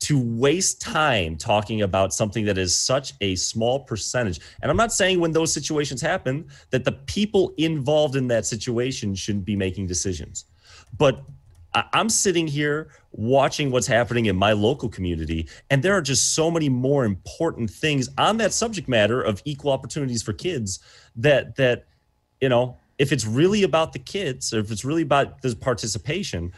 To 0.02 0.20
waste 0.20 0.80
time 0.80 1.36
talking 1.36 1.82
about 1.82 2.14
something 2.14 2.46
that 2.46 2.58
is 2.58 2.76
such 2.76 3.14
a 3.20 3.36
small 3.36 3.80
percentage. 3.82 4.40
And 4.62 4.70
I'm 4.70 4.78
not 4.78 4.94
saying 4.94 5.20
when 5.20 5.32
those 5.32 5.52
situations 5.52 6.02
happen 6.02 6.48
that 6.70 6.86
the 6.86 6.92
people 6.92 7.54
involved 7.58 8.16
in 8.16 8.28
that 8.28 8.46
situation 8.46 9.16
shouldn't 9.16 9.44
be 9.46 9.56
making 9.56 9.88
decisions. 9.88 10.46
But 10.98 11.22
I'm 11.74 12.10
sitting 12.10 12.48
here 12.48 12.90
watching 13.12 13.70
what's 13.70 13.86
happening 13.86 14.26
in 14.26 14.36
my 14.36 14.54
local 14.54 14.90
community, 14.90 15.48
and 15.70 15.84
there 15.84 15.94
are 15.94 16.02
just 16.02 16.34
so 16.34 16.50
many 16.50 16.68
more 16.68 17.06
important 17.06 17.70
things 17.70 18.10
on 18.18 18.38
that 18.38 18.54
subject 18.54 18.88
matter 18.88 19.22
of 19.22 19.42
equal 19.46 19.72
opportunities 19.72 20.24
for 20.24 20.34
kids 20.34 20.80
that 21.16 21.56
that 21.58 21.86
you 22.42 22.50
know 22.50 22.78
if 22.98 23.12
it's 23.12 23.26
really 23.26 23.64
about 23.64 23.94
the 23.94 24.00
kids 24.00 24.54
or 24.54 24.60
if 24.60 24.72
it's 24.72 24.84
really 24.84 25.04
about 25.04 25.42
the 25.42 25.56
participation 25.56 26.52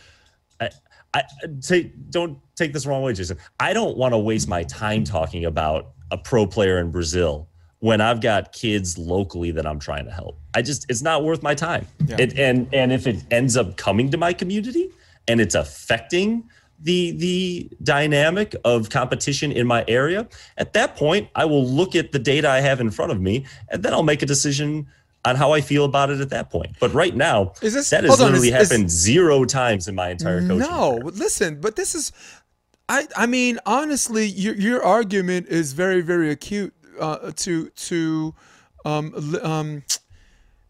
I, 0.62 0.70
I 1.14 1.24
take 1.62 2.10
don't 2.10 2.40
take 2.56 2.74
this 2.74 2.86
wrong 2.86 3.02
way, 3.02 3.14
Jason. 3.14 3.38
I 3.60 3.74
don't 3.74 3.98
want 3.98 4.14
to 4.14 4.18
waste 4.18 4.48
my 4.48 4.64
time 4.64 5.04
talking 5.04 5.46
about 5.46 5.92
a 6.10 6.18
pro 6.18 6.46
player 6.46 6.80
in 6.80 6.92
Brazil 6.92 7.50
when 7.80 8.00
I've 8.00 8.22
got 8.22 8.54
kids 8.54 8.98
locally 8.98 9.52
that 9.52 9.66
I'm 9.66 9.80
trying 9.80 10.06
to 10.06 10.12
help. 10.12 10.40
I 10.54 10.62
just 10.62 10.86
it's 10.90 11.02
not 11.02 11.24
worth 11.24 11.44
my 11.44 11.56
time. 11.56 11.88
Yeah. 12.06 12.18
It, 12.20 12.40
and 12.40 12.74
and 12.74 12.94
if 12.94 13.08
it 13.08 13.24
ends 13.32 13.58
up 13.58 13.76
coming 13.76 14.10
to 14.12 14.18
my 14.18 14.34
community 14.34 14.90
and 15.28 15.40
it's 15.42 15.56
affecting 15.56 16.44
the 16.84 17.12
the 17.12 17.70
dynamic 17.84 18.56
of 18.66 18.90
competition 18.90 19.52
in 19.52 19.68
my 19.68 19.86
area, 19.88 20.28
at 20.58 20.74
that 20.74 20.96
point 20.96 21.30
I 21.36 21.46
will 21.46 21.66
look 21.66 21.96
at 21.96 22.12
the 22.12 22.20
data 22.20 22.50
I 22.50 22.60
have 22.62 22.80
in 22.82 22.90
front 22.90 23.12
of 23.12 23.22
me 23.22 23.46
and 23.70 23.84
then 23.84 23.94
I'll 23.94 24.02
make 24.04 24.22
a 24.24 24.26
decision 24.26 24.88
on 25.24 25.36
how 25.36 25.54
I 25.54 25.62
feel 25.62 25.86
about 25.86 26.10
it 26.10 26.20
at 26.20 26.32
that 26.32 26.50
point. 26.50 26.76
But 26.80 26.92
right 26.96 27.16
now, 27.16 27.54
Is 27.62 27.76
this- 27.76 27.92
that 27.92 28.04
has 28.04 28.20
on, 28.20 28.26
literally 28.32 28.48
is- 28.50 28.56
is- 28.56 28.70
happened 28.72 28.90
zero 28.90 29.46
times 29.46 29.88
in 29.88 29.94
my 29.94 30.10
entire 30.10 30.42
coaching. 30.42 30.58
No, 30.60 30.98
career. 31.00 31.12
listen, 31.14 31.62
but 31.62 31.76
this 31.76 31.94
is, 31.94 32.12
I 32.90 33.08
I 33.16 33.28
mean, 33.28 33.60
honestly, 33.68 34.26
your 34.26 34.56
your 34.56 34.84
argument 34.84 35.48
is 35.50 35.74
very 35.74 36.02
very 36.02 36.32
acute 36.32 36.74
uh, 37.00 37.32
to 37.36 37.70
to 37.70 38.34
um 38.86 39.14
um. 39.44 39.84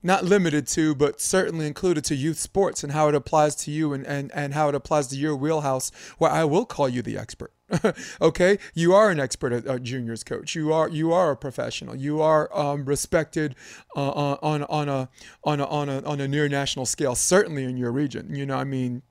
Not 0.04 0.26
limited 0.26 0.66
to, 0.68 0.96
but 0.96 1.22
certainly 1.22 1.68
included 1.68 2.04
to 2.06 2.16
youth 2.16 2.40
sports 2.40 2.84
and 2.84 2.92
how 2.92 3.08
it 3.08 3.16
applies 3.16 3.56
to 3.58 3.72
you 3.72 3.94
and, 3.94 4.06
and, 4.06 4.32
and 4.34 4.54
how 4.54 4.70
it 4.70 4.76
applies 4.76 5.08
to 5.08 5.16
your 5.16 5.36
wheelhouse, 5.36 5.92
where 6.18 6.32
I 6.32 6.44
will 6.44 6.66
call 6.66 6.90
you 6.90 7.02
the 7.02 7.18
expert. 7.18 7.54
okay, 8.22 8.58
you 8.74 8.94
are 8.94 9.10
an 9.10 9.20
expert 9.20 9.54
at, 9.54 9.66
at 9.66 9.84
juniors 9.84 10.24
coach. 10.24 10.56
You 10.56 10.74
are 10.74 10.90
you 10.90 11.14
are 11.14 11.32
a 11.32 11.38
professional. 11.38 11.96
You 11.96 12.22
are 12.22 12.50
um, 12.58 12.86
respected 12.86 13.56
uh, 13.96 14.36
on 14.42 14.64
on 14.64 14.90
a 14.90 15.10
on 15.44 15.60
a 15.60 15.66
on 15.66 15.90
a 15.90 16.02
on 16.02 16.20
a 16.20 16.28
near 16.28 16.50
national 16.50 16.86
scale. 16.86 17.16
Certainly 17.16 17.64
in 17.64 17.78
your 17.78 17.92
region. 17.92 18.36
You 18.36 18.46
know, 18.46 18.58
I 18.58 18.64
mean, 18.66 19.04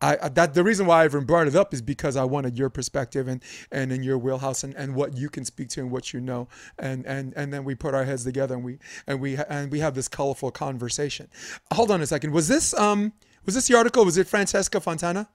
I, 0.00 0.16
I 0.20 0.28
that 0.30 0.54
the 0.54 0.64
reason 0.64 0.86
why 0.86 1.02
I 1.02 1.04
even 1.04 1.24
brought 1.24 1.46
it 1.46 1.54
up 1.56 1.74
is 1.74 1.82
because 1.82 2.16
I 2.16 2.24
wanted 2.24 2.56
your 2.58 2.70
perspective 2.70 3.28
and 3.28 3.42
and 3.70 3.92
in 3.92 4.02
your 4.02 4.18
wheelhouse 4.18 4.64
and, 4.64 4.74
and 4.76 4.94
what 4.94 5.16
you 5.16 5.28
can 5.28 5.44
speak 5.44 5.68
to 5.70 5.80
and 5.80 5.90
what 5.90 6.12
you 6.12 6.20
know 6.20 6.48
and 6.78 7.04
and 7.06 7.32
and 7.36 7.52
then 7.52 7.64
we 7.64 7.74
put 7.74 7.94
our 7.94 8.04
heads 8.04 8.24
together 8.24 8.54
and 8.54 8.64
we 8.64 8.78
and 9.06 9.20
we 9.20 9.36
and 9.36 9.70
we 9.70 9.80
have 9.80 9.94
this 9.94 10.08
colorful 10.08 10.50
conversation. 10.50 11.28
Hold 11.72 11.90
on 11.90 12.00
a 12.02 12.06
second. 12.06 12.32
Was 12.32 12.48
this 12.48 12.72
um 12.74 13.12
was 13.44 13.54
this 13.54 13.68
the 13.68 13.76
article? 13.76 14.04
Was 14.04 14.16
it 14.18 14.26
Francesca 14.26 14.80
Fontana? 14.80 15.28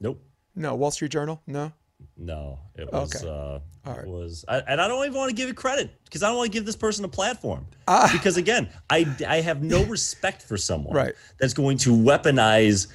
Nope. 0.00 0.20
No, 0.54 0.74
Wall 0.74 0.90
Street 0.90 1.10
Journal. 1.12 1.40
No. 1.46 1.72
No, 2.16 2.58
it 2.74 2.92
was. 2.92 3.14
Okay. 3.14 3.28
Uh, 3.28 3.32
All 3.32 3.62
right. 3.96 3.98
it 4.00 4.08
was, 4.08 4.44
I, 4.48 4.58
and 4.66 4.80
I 4.80 4.88
don't 4.88 5.04
even 5.04 5.16
want 5.16 5.30
to 5.30 5.36
give 5.36 5.48
it 5.48 5.54
credit 5.56 5.90
because 6.04 6.22
I 6.24 6.28
don't 6.28 6.36
want 6.36 6.50
to 6.50 6.56
give 6.58 6.66
this 6.66 6.74
person 6.76 7.04
a 7.04 7.08
platform. 7.08 7.64
Ah. 7.86 8.10
because 8.12 8.36
again, 8.36 8.68
I 8.90 9.06
I 9.26 9.40
have 9.40 9.62
no 9.62 9.84
respect 9.84 10.42
for 10.42 10.56
someone 10.56 10.94
Right. 10.94 11.14
that's 11.38 11.54
going 11.54 11.78
to 11.78 11.90
weaponize 11.90 12.88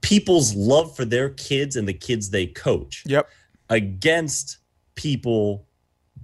people's 0.00 0.54
love 0.54 0.94
for 0.96 1.04
their 1.04 1.30
kids 1.30 1.76
and 1.76 1.86
the 1.88 1.92
kids 1.92 2.30
they 2.30 2.46
coach 2.46 3.02
Yep. 3.06 3.28
against 3.70 4.58
people. 4.94 5.64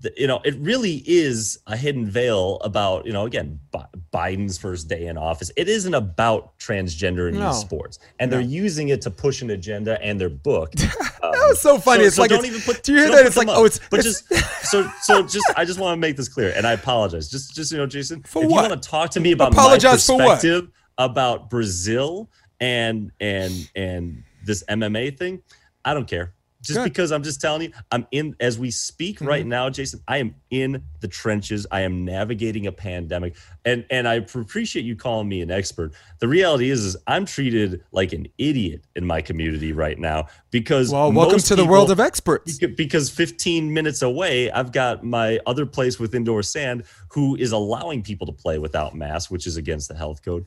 that- 0.02 0.18
You 0.18 0.26
know, 0.26 0.40
it 0.44 0.56
really 0.58 1.02
is 1.06 1.58
a 1.68 1.76
hidden 1.76 2.04
veil 2.04 2.56
about 2.62 3.06
you 3.06 3.12
know 3.12 3.24
again 3.26 3.60
Bi- 3.70 3.86
Biden's 4.12 4.58
first 4.58 4.86
day 4.88 5.06
in 5.06 5.16
office. 5.16 5.50
It 5.56 5.68
isn't 5.68 5.94
about 5.94 6.58
transgender 6.58 7.28
in 7.28 7.38
No. 7.38 7.52
sports, 7.52 8.00
and 8.18 8.30
they're 8.30 8.40
using 8.40 8.88
it 8.88 9.00
to 9.02 9.10
push 9.10 9.40
an 9.40 9.50
agenda 9.50 9.98
and 10.02 10.20
their 10.20 10.28
book. 10.28 10.72
That 11.24 11.40
um, 11.42 11.48
was 11.48 11.60
so 11.60 11.78
funny. 11.78 12.04
it's 12.04 12.18
like 12.18 12.28
don't 12.28 12.40
it's, 12.40 12.48
even 12.48 12.60
put. 12.60 12.82
do 12.82 12.92
you 12.92 12.98
hear 12.98 13.10
that? 13.12 13.24
It's 13.24 13.36
like 13.36 13.46
them 13.46 13.56
oh, 13.56 13.64
it's 13.64 13.80
but 13.88 14.00
it's- 14.00 14.22
just 14.28 14.64
so 14.70 14.90
so 15.02 15.22
just 15.22 15.46
I 15.56 15.64
just 15.64 15.78
want 15.78 15.96
to 15.96 16.00
make 16.00 16.16
this 16.18 16.28
clear, 16.28 16.52
and 16.54 16.66
I 16.66 16.72
apologize. 16.72 17.30
Just 17.30 17.54
just 17.54 17.72
you 17.72 17.78
know, 17.78 17.86
Jason, 17.86 18.22
For 18.24 18.42
if 18.44 18.50
what? 18.50 18.64
you 18.64 18.68
want 18.70 18.82
to 18.82 18.88
talk 18.88 19.10
to 19.12 19.20
me 19.20 19.32
about 19.32 19.52
Apologize 19.52 20.04
for 20.04 20.18
my 20.18 20.24
what? 20.26 20.34
perspective 20.34 20.70
about 20.98 21.48
Brazil 21.50 22.28
and 22.64 23.12
and 23.20 23.70
and 23.76 24.22
this 24.44 24.64
MMA 24.68 25.18
thing, 25.18 25.42
I 25.84 25.92
don't 25.94 26.08
care. 26.08 26.32
Just 26.62 26.78
Good. 26.78 26.84
because 26.84 27.12
I'm 27.12 27.22
just 27.22 27.42
telling 27.42 27.60
you, 27.60 27.72
I'm 27.92 28.06
in 28.10 28.34
as 28.40 28.58
we 28.58 28.70
speak 28.70 29.16
Mm-hmm. 29.16 29.28
right 29.28 29.46
now, 29.46 29.68
Jason. 29.68 30.00
I 30.08 30.16
am 30.16 30.34
in 30.48 30.82
the 31.00 31.08
trenches. 31.08 31.66
I 31.70 31.82
am 31.82 32.06
navigating 32.06 32.66
a 32.66 32.72
pandemic, 32.72 33.36
and 33.66 33.84
and 33.90 34.08
I 34.08 34.14
appreciate 34.14 34.86
you 34.86 34.96
calling 34.96 35.28
me 35.28 35.42
an 35.42 35.50
expert. 35.50 35.92
The 36.20 36.28
reality 36.28 36.70
is, 36.70 36.82
is 36.86 36.96
I'm 37.06 37.26
treated 37.26 37.82
like 37.92 38.14
an 38.14 38.28
idiot 38.38 38.86
in 38.96 39.04
my 39.04 39.20
community 39.20 39.74
right 39.74 39.98
now 39.98 40.28
because 40.50 40.90
well, 40.90 41.12
welcome 41.12 41.38
to 41.38 41.54
the 41.54 41.66
world 41.66 41.90
of 41.90 42.00
experts. 42.00 42.58
Because 42.58 43.10
15 43.10 43.72
minutes 43.72 44.00
away 44.02 44.50
i've 44.50 44.72
got 44.72 45.04
my 45.04 45.38
other 45.46 45.66
place 45.66 45.98
with 45.98 46.14
indoor 46.14 46.42
sand 46.42 46.84
who 47.08 47.36
is 47.36 47.52
allowing 47.52 48.02
people 48.02 48.26
to 48.26 48.32
play 48.32 48.58
without 48.58 48.94
masks 48.94 49.30
which 49.30 49.46
is 49.46 49.56
against 49.56 49.88
the 49.88 49.94
health 49.94 50.22
code 50.24 50.46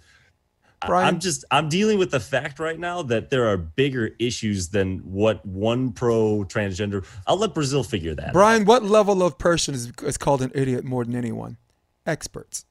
Bryan? 0.85 1.07
i'm 1.07 1.19
just 1.19 1.43
i'm 1.49 1.69
dealing 1.69 1.97
with 1.97 2.11
the 2.11 2.19
fact 2.19 2.59
right 2.59 2.79
now 2.79 3.01
that 3.01 3.31
there 3.31 3.47
are 3.47 3.57
bigger 3.57 4.11
issues 4.19 4.69
than 4.69 4.99
what 4.99 5.43
one 5.45 5.91
pro 5.91 6.43
transgender 6.43 7.03
i'll 7.25 7.37
let 7.37 7.55
brazil 7.55 7.83
figure 7.83 8.13
that 8.13 8.27
out. 8.27 8.33
Bryan, 8.33 8.65
what 8.65 8.83
level 8.83 9.23
of 9.23 9.37
person 9.39 9.73
is, 9.73 9.91
is 10.03 10.17
called 10.17 10.41
an 10.41 10.51
idiot 10.53 10.83
more 10.83 11.03
than 11.03 11.15
anyone? 11.15 11.57
Experts. 12.05 12.65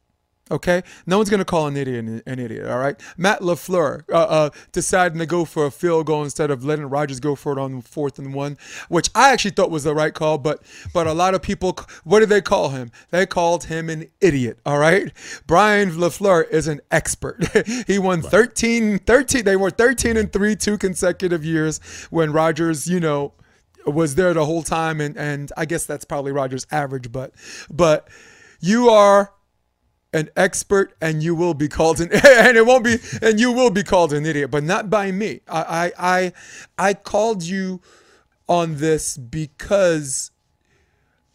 Okay, 0.48 0.82
no 1.06 1.16
one's 1.16 1.28
gonna 1.28 1.44
call 1.44 1.66
an 1.66 1.77
idiot 1.77 2.05
an, 2.05 2.23
an 2.24 2.39
idiot. 2.39 2.66
All 2.66 2.78
right, 2.78 3.01
Matt 3.16 3.40
Lafleur 3.40 4.05
uh, 4.09 4.16
uh, 4.16 4.51
deciding 4.70 5.18
to 5.18 5.27
go 5.27 5.44
for 5.44 5.66
a 5.66 5.73
field 5.73 6.06
goal 6.06 6.23
instead 6.23 6.52
of 6.52 6.64
letting 6.64 6.86
Rodgers 6.86 7.18
go 7.18 7.35
for 7.35 7.52
it 7.52 7.59
on 7.59 7.81
fourth 7.82 8.20
and 8.20 8.32
one, 8.32 8.56
which 8.89 9.10
I 9.12 9.32
actually 9.32 9.51
thought 9.52 9.73
was 9.73 9.82
the 9.82 9.94
right 9.94 10.14
call. 10.14 10.39
But 10.39 10.62
but 10.94 11.09
a 11.09 11.12
lot 11.12 11.35
of 11.35 11.43
people, 11.43 11.77
what 12.05 12.20
did 12.20 12.28
they 12.28 12.40
call 12.40 12.68
him? 12.68 12.93
They 13.10 13.27
called 13.27 13.64
him 13.64 13.90
an 13.90 14.06
idiot. 14.20 14.60
All 14.64 14.78
right, 14.78 15.12
Brian 15.48 15.90
Lafleur 15.90 16.48
is 16.48 16.68
an 16.68 16.81
expert. 16.93 17.44
he 17.89 17.98
won 17.98 18.23
13, 18.23 19.01
13. 19.01 19.44
They 19.44 19.56
were 19.56 19.70
thirteen 19.70 20.16
and 20.16 20.32
three 20.32 20.55
two 20.55 20.78
consecutive 20.78 21.44
years 21.44 21.81
when 22.10 22.32
Rodgers, 22.32 22.86
you 22.86 23.01
know, 23.01 23.32
was 23.85 24.14
there 24.14 24.32
the 24.32 24.44
whole 24.44 24.62
time 24.62 25.01
and 25.01 25.16
and 25.16 25.51
I 25.56 25.64
guess 25.64 25.86
that's 25.86 26.05
probably 26.05 26.32
Rodgers 26.32 26.66
average 26.70 27.12
but 27.12 27.32
but 27.70 28.09
you 28.60 28.89
are 28.89 29.32
an 30.12 30.31
expert 30.37 30.97
and 31.01 31.23
you 31.23 31.35
will 31.35 31.55
be 31.55 31.69
called 31.69 32.01
an 32.01 32.09
and 32.27 32.57
it 32.57 32.65
won't 32.65 32.85
be 32.85 32.97
and 33.23 33.39
you 33.39 33.53
will 33.53 33.70
be 33.70 33.83
called 33.83 34.12
an 34.12 34.24
idiot 34.24 34.51
but 34.51 34.62
not 34.62 34.89
by 34.89 35.11
me. 35.12 35.41
I 35.49 35.93
I 35.99 36.16
I, 36.19 36.33
I 36.78 36.95
called 36.95 37.43
you 37.43 37.81
on 38.49 38.77
this 38.77 39.16
because 39.16 40.31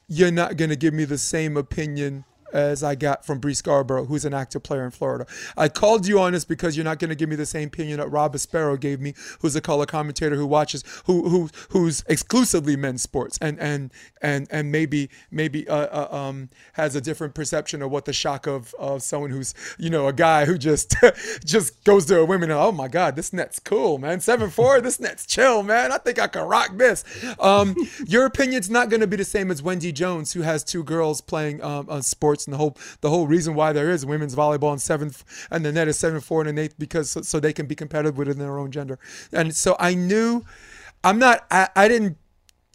you're 0.07 0.31
not 0.31 0.57
going 0.57 0.69
to 0.69 0.75
give 0.75 0.93
me 0.93 1.05
the 1.05 1.17
same 1.17 1.55
opinion 1.57 2.25
as 2.53 2.83
I 2.83 2.95
got 2.95 3.25
from 3.25 3.39
Bree 3.39 3.53
Scarborough, 3.53 4.05
who's 4.05 4.25
an 4.25 4.33
active 4.33 4.63
player 4.63 4.83
in 4.83 4.91
Florida. 4.91 5.25
I 5.57 5.69
called 5.69 6.07
you 6.07 6.19
on 6.19 6.33
this 6.33 6.45
because 6.45 6.75
you're 6.75 6.83
not 6.83 6.99
going 6.99 7.09
to 7.09 7.15
give 7.15 7.29
me 7.29 7.35
the 7.35 7.45
same 7.45 7.67
opinion 7.67 7.99
that 7.99 8.09
Rob 8.09 8.37
Sparrow 8.37 8.77
gave 8.77 8.99
me, 8.99 9.13
who's 9.39 9.55
a 9.55 9.61
color 9.61 9.85
commentator 9.85 10.35
who 10.35 10.45
watches, 10.45 10.83
who 11.05 11.29
who 11.29 11.49
who's 11.69 12.03
exclusively 12.07 12.75
men's 12.75 13.01
sports, 13.01 13.37
and 13.41 13.59
and 13.59 13.91
and 14.21 14.47
and 14.51 14.71
maybe 14.71 15.09
maybe 15.29 15.67
uh, 15.67 15.75
uh, 15.75 16.15
um 16.15 16.49
has 16.73 16.95
a 16.95 17.01
different 17.01 17.33
perception 17.33 17.81
of 17.81 17.91
what 17.91 18.05
the 18.05 18.13
shock 18.13 18.47
of 18.47 18.73
of 18.79 19.01
someone 19.01 19.29
who's 19.29 19.53
you 19.77 19.89
know 19.89 20.07
a 20.07 20.13
guy 20.13 20.45
who 20.45 20.57
just 20.57 20.95
just 21.45 21.83
goes 21.83 22.05
to 22.05 22.19
a 22.19 22.25
women 22.25 22.49
and 22.49 22.59
oh 22.59 22.71
my 22.71 22.87
god 22.87 23.15
this 23.15 23.33
net's 23.33 23.59
cool 23.59 23.97
man 23.97 24.19
seven 24.19 24.49
four 24.49 24.81
this 24.81 24.99
net's 24.99 25.25
chill 25.25 25.63
man 25.63 25.91
I 25.91 25.97
think 25.97 26.19
I 26.19 26.27
can 26.27 26.47
rock 26.47 26.77
this. 26.77 27.03
Um, 27.39 27.75
your 28.05 28.25
opinion's 28.25 28.69
not 28.69 28.89
going 28.89 29.01
to 29.01 29.07
be 29.07 29.17
the 29.17 29.25
same 29.25 29.51
as 29.51 29.61
Wendy 29.61 29.91
Jones, 29.91 30.33
who 30.33 30.41
has 30.41 30.63
two 30.63 30.83
girls 30.83 31.21
playing 31.21 31.63
um, 31.63 31.87
on 31.89 32.01
sports, 32.41 32.47
and 32.47 32.53
the 32.53 32.57
whole 32.57 32.77
the 33.01 33.09
whole 33.09 33.27
reason 33.27 33.55
why 33.55 33.73
there 33.73 33.91
is 33.91 34.05
women's 34.05 34.35
volleyball 34.35 34.73
in 34.73 34.79
seventh 34.79 35.23
and 35.49 35.65
the 35.65 35.71
net 35.71 35.87
is 35.87 35.97
seven 35.97 36.19
four 36.19 36.41
and 36.41 36.49
an 36.49 36.57
eighth 36.57 36.77
because 36.77 37.11
so, 37.11 37.21
so 37.21 37.39
they 37.39 37.53
can 37.53 37.65
be 37.65 37.75
competitive 37.75 38.17
within 38.17 38.37
their 38.37 38.57
own 38.57 38.71
gender. 38.71 38.99
And 39.31 39.55
so 39.55 39.75
I 39.79 39.93
knew, 39.93 40.43
I'm 41.03 41.19
not 41.19 41.45
I, 41.51 41.69
I 41.75 41.87
didn't 41.87 42.17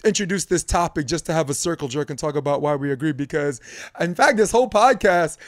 introduce 0.05 0.45
this 0.45 0.63
topic 0.63 1.07
just 1.07 1.27
to 1.27 1.33
have 1.33 1.51
a 1.51 1.55
circle 1.55 1.89
jerk 1.89 2.11
and 2.11 2.19
talk 2.19 2.37
about 2.37 2.63
why 2.63 2.77
we 2.77 2.93
agree 2.93 3.13
because 3.13 3.61
in 3.99 4.15
fact 4.15 4.37
this 4.37 4.53
whole 4.53 4.69
podcast 4.69 5.39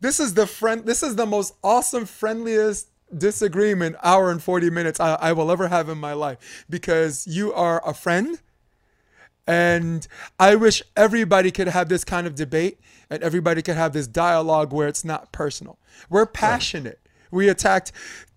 this 0.00 0.18
is 0.18 0.34
the 0.34 0.46
friend 0.46 0.84
this 0.84 1.02
is 1.02 1.16
the 1.16 1.26
most 1.26 1.54
awesome 1.62 2.06
friendliest 2.06 2.88
disagreement 3.16 3.94
hour 4.02 4.30
and 4.30 4.42
40 4.42 4.70
minutes 4.70 4.98
I, 4.98 5.14
I 5.16 5.32
will 5.32 5.50
ever 5.50 5.68
have 5.68 5.88
in 5.88 5.98
my 5.98 6.14
life 6.14 6.64
because 6.68 7.26
you 7.26 7.52
are 7.52 7.86
a 7.86 7.92
friend 7.92 8.40
and 9.50 10.06
I 10.38 10.54
wish 10.54 10.80
everybody 10.96 11.50
could 11.50 11.66
have 11.66 11.88
this 11.88 12.04
kind 12.04 12.28
of 12.28 12.36
debate 12.36 12.78
and 13.10 13.20
everybody 13.20 13.62
could 13.62 13.74
have 13.74 13.92
this 13.92 14.06
dialogue 14.06 14.72
where 14.72 14.86
it's 14.86 15.04
not 15.04 15.32
personal. 15.32 15.76
We're 16.08 16.26
passionate. 16.26 17.00
We 17.32 17.48
attacked. 17.48 17.90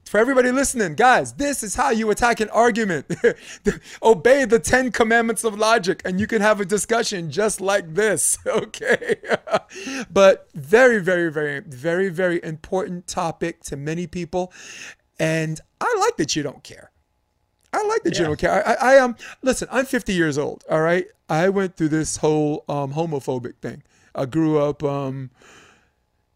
For 0.06 0.20
everybody 0.20 0.52
listening, 0.52 0.96
guys, 0.96 1.34
this 1.34 1.62
is 1.62 1.76
how 1.76 1.92
you 1.92 2.10
attack 2.10 2.40
an 2.40 2.50
argument. 2.50 3.16
Obey 4.04 4.46
the 4.46 4.58
10 4.58 4.92
commandments 4.92 5.44
of 5.44 5.58
logic, 5.58 6.02
and 6.04 6.20
you 6.20 6.26
can 6.26 6.42
have 6.42 6.60
a 6.60 6.66
discussion 6.66 7.30
just 7.30 7.62
like 7.62 7.94
this, 7.94 8.38
okay? 8.48 9.18
but 10.12 10.50
very, 10.56 11.00
very, 11.00 11.32
very, 11.32 11.60
very, 11.60 12.10
very 12.10 12.44
important 12.44 13.06
topic 13.06 13.62
to 13.66 13.78
many 13.78 14.08
people. 14.08 14.52
And 15.20 15.60
I 15.80 15.96
like 16.00 16.18
that 16.18 16.36
you 16.36 16.42
don't 16.42 16.64
care. 16.64 16.92
I 17.74 17.84
like 17.88 18.04
the 18.04 18.12
Yeah. 18.12 18.24
don't 18.28 18.40
care. 18.40 18.52
I, 18.68 18.74
I, 18.74 18.96
I 18.96 19.00
um 19.00 19.16
listen. 19.42 19.68
I'm 19.72 19.86
50 19.86 20.14
years 20.14 20.38
old. 20.38 20.64
All 20.70 20.82
right. 20.82 21.08
I 21.30 21.50
went 21.50 21.76
through 21.78 21.90
this 21.90 22.18
whole 22.18 22.64
um 22.70 22.94
homophobic 22.94 23.56
thing. 23.62 23.84
I 24.16 24.26
grew 24.26 24.60
up 24.60 24.84
um 24.84 25.32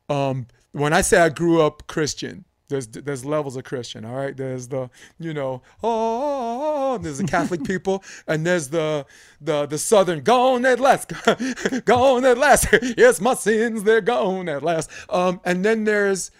um 0.09 0.47
when 0.71 0.93
I 0.93 1.01
say 1.01 1.19
I 1.19 1.29
grew 1.29 1.61
up 1.61 1.87
Christian, 1.87 2.45
There's 2.69 2.87
there's 2.87 3.23
levels 3.25 3.55
of 3.55 3.63
Christian, 3.63 4.05
all 4.05 4.15
right. 4.15 4.35
There's 4.35 4.67
the 4.67 4.89
you 5.19 5.33
know 5.33 5.61
oh 5.83 6.97
there's 7.01 7.17
the 7.19 7.23
Catholic 7.27 7.63
people, 7.71 8.03
and 8.27 8.45
there's 8.45 8.69
the 8.69 9.05
the 9.41 9.65
the 9.65 9.77
Southern 9.77 10.21
gone 10.21 10.65
at 10.65 10.79
last, 10.79 11.13
gone 11.85 12.25
at 12.25 12.37
last. 12.37 12.67
yes, 12.97 13.21
my 13.21 13.33
sins 13.35 13.83
they're 13.83 14.01
gone 14.01 14.49
at 14.49 14.63
last. 14.63 14.89
Um, 15.09 15.39
and 15.45 15.63
then 15.63 15.83
there's 15.85 16.31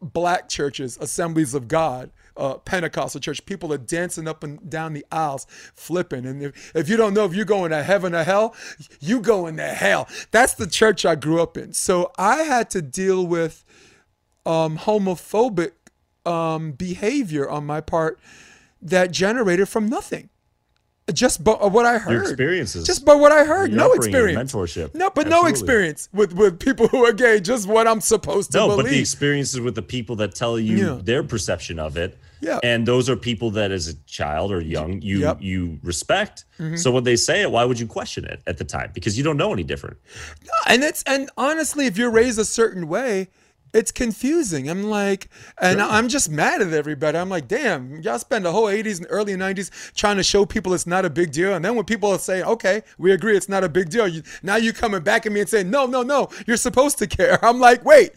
black 0.00 0.48
churches, 0.48 0.96
Assemblies 1.00 1.54
of 1.54 1.68
God, 1.68 2.10
uh, 2.38 2.54
Pentecostal 2.58 3.20
church. 3.20 3.44
People 3.44 3.72
are 3.72 3.78
dancing 3.78 4.26
up 4.28 4.42
and 4.44 4.70
down 4.70 4.92
the 4.94 5.04
aisles, 5.12 5.46
flipping. 5.74 6.24
And 6.24 6.42
if, 6.42 6.72
if 6.74 6.88
you 6.88 6.96
don't 6.96 7.12
know 7.14 7.24
if 7.24 7.34
you're 7.34 7.44
going 7.44 7.70
to 7.72 7.82
heaven 7.82 8.14
or 8.14 8.22
hell, 8.24 8.54
you 9.00 9.20
going 9.20 9.56
to 9.58 9.68
hell. 9.68 10.08
That's 10.30 10.54
the 10.54 10.66
church 10.66 11.04
I 11.04 11.14
grew 11.16 11.42
up 11.42 11.56
in. 11.56 11.72
So 11.72 12.12
I 12.16 12.42
had 12.42 12.70
to 12.70 12.80
deal 12.82 13.26
with 13.26 13.64
um, 14.46 14.78
homophobic 14.78 15.72
um, 16.24 16.72
behavior 16.72 17.48
on 17.48 17.66
my 17.66 17.80
part 17.80 18.18
that 18.80 19.10
generated 19.10 19.68
from 19.68 19.88
nothing. 19.88 20.30
Just 21.12 21.42
by 21.42 21.52
what 21.52 21.86
I 21.86 21.96
heard. 21.96 22.12
Your 22.12 22.22
experiences. 22.22 22.86
Just 22.86 23.06
by 23.06 23.14
what 23.14 23.32
I 23.32 23.42
heard. 23.44 23.70
Your 23.70 23.78
No 23.78 23.92
experience. 23.94 24.52
mentorship. 24.52 24.94
No, 24.94 25.08
but 25.08 25.26
no 25.26 25.46
experience 25.46 26.06
with, 26.12 26.34
with 26.34 26.58
people 26.60 26.86
who 26.88 27.02
are 27.06 27.14
gay. 27.14 27.40
Just 27.40 27.66
what 27.66 27.88
I'm 27.88 28.02
supposed 28.02 28.52
to 28.52 28.58
No, 28.58 28.66
believe. 28.68 28.84
but 28.84 28.90
the 28.90 29.00
experiences 29.00 29.58
with 29.58 29.74
the 29.74 29.80
people 29.80 30.16
that 30.16 30.34
tell 30.34 30.58
you 30.60 30.76
Yeah. 30.76 31.00
their 31.02 31.22
perception 31.22 31.78
of 31.78 31.96
it. 31.96 32.18
Yeah. 32.40 32.58
And 32.62 32.86
those 32.86 33.08
are 33.10 33.16
people 33.16 33.50
that 33.52 33.70
as 33.70 33.88
a 33.88 33.94
child 34.06 34.52
or 34.52 34.60
young 34.60 35.02
you 35.02 35.20
Yep. 35.20 35.36
Mm-hmm. 35.36 35.44
you 35.44 35.78
respect. 35.82 36.44
So 36.76 36.90
when 36.90 37.04
they 37.04 37.16
say 37.16 37.42
it, 37.42 37.50
why 37.50 37.64
would 37.64 37.78
you 37.78 37.86
question 37.86 38.24
it 38.24 38.42
at 38.46 38.58
the 38.58 38.64
time? 38.64 38.90
Because 38.92 39.16
you 39.16 39.22
don't 39.24 39.36
know 39.36 39.52
any 39.52 39.62
different. 39.64 39.96
and 40.66 40.82
it's 40.82 41.02
and 41.04 41.30
honestly 41.36 41.86
if 41.86 41.96
you're 41.98 42.10
raised 42.10 42.38
a 42.38 42.44
certain 42.44 42.88
way 42.88 43.28
it's 43.74 43.92
confusing 43.92 44.70
i'm 44.70 44.84
like 44.84 45.28
and 45.60 45.78
i'm 45.82 46.08
just 46.08 46.30
mad 46.30 46.62
at 46.62 46.72
everybody 46.72 47.18
i'm 47.18 47.28
like 47.28 47.46
damn 47.46 48.00
y'all 48.00 48.18
spend 48.18 48.42
the 48.46 48.50
whole 48.50 48.64
80s 48.64 48.96
and 48.96 49.06
early 49.10 49.34
90s 49.34 49.92
trying 49.92 50.16
to 50.16 50.22
show 50.22 50.46
people 50.46 50.72
it's 50.72 50.86
not 50.86 51.04
a 51.04 51.10
big 51.10 51.32
deal 51.32 51.54
and 51.54 51.62
then 51.62 51.74
when 51.76 51.84
people 51.84 52.16
say, 52.18 52.42
okay 52.42 52.82
we 52.96 53.12
agree 53.12 53.36
it's 53.36 53.48
not 53.48 53.62
a 53.64 53.68
big 53.68 53.90
deal 53.90 54.08
you, 54.08 54.22
now 54.42 54.56
you're 54.56 54.72
coming 54.72 55.02
back 55.02 55.26
at 55.26 55.32
me 55.32 55.40
and 55.40 55.48
saying 55.50 55.68
no 55.70 55.84
no 55.84 56.02
no 56.02 56.30
you're 56.46 56.56
supposed 56.56 56.96
to 56.98 57.06
care 57.06 57.38
i'm 57.44 57.60
like 57.60 57.84
wait 57.84 58.12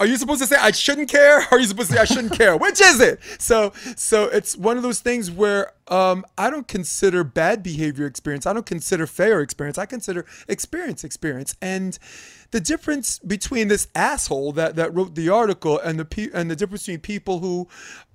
are 0.00 0.06
you 0.06 0.16
supposed 0.16 0.40
to 0.40 0.46
say 0.46 0.56
I 0.58 0.70
shouldn't 0.70 1.10
care? 1.10 1.40
Or 1.40 1.46
are 1.52 1.58
you 1.60 1.66
supposed 1.66 1.90
to 1.90 1.96
say 1.96 2.02
I 2.02 2.06
shouldn't 2.06 2.32
care? 2.32 2.56
Which 2.56 2.80
is 2.80 3.00
it? 3.00 3.20
So 3.38 3.72
so 3.96 4.24
it's 4.24 4.56
one 4.56 4.76
of 4.78 4.82
those 4.82 5.00
things 5.00 5.30
where 5.30 5.72
um, 5.88 6.24
I 6.38 6.48
don't 6.48 6.66
consider 6.66 7.22
bad 7.22 7.62
behavior 7.62 8.06
experience. 8.06 8.46
I 8.46 8.54
don't 8.54 8.64
consider 8.64 9.06
fair 9.06 9.40
experience. 9.40 9.76
I 9.76 9.86
consider 9.86 10.24
experience 10.48 11.04
experience. 11.04 11.54
And 11.60 11.98
the 12.50 12.60
difference 12.60 13.18
between 13.18 13.68
this 13.68 13.88
asshole 13.94 14.52
that, 14.52 14.74
that 14.76 14.94
wrote 14.94 15.14
the 15.14 15.28
article 15.28 15.78
and 15.78 16.00
the 16.00 16.04
pe- 16.06 16.30
and 16.32 16.50
the 16.50 16.56
difference 16.56 16.84
between 16.84 17.00
people 17.00 17.40
who 17.40 17.68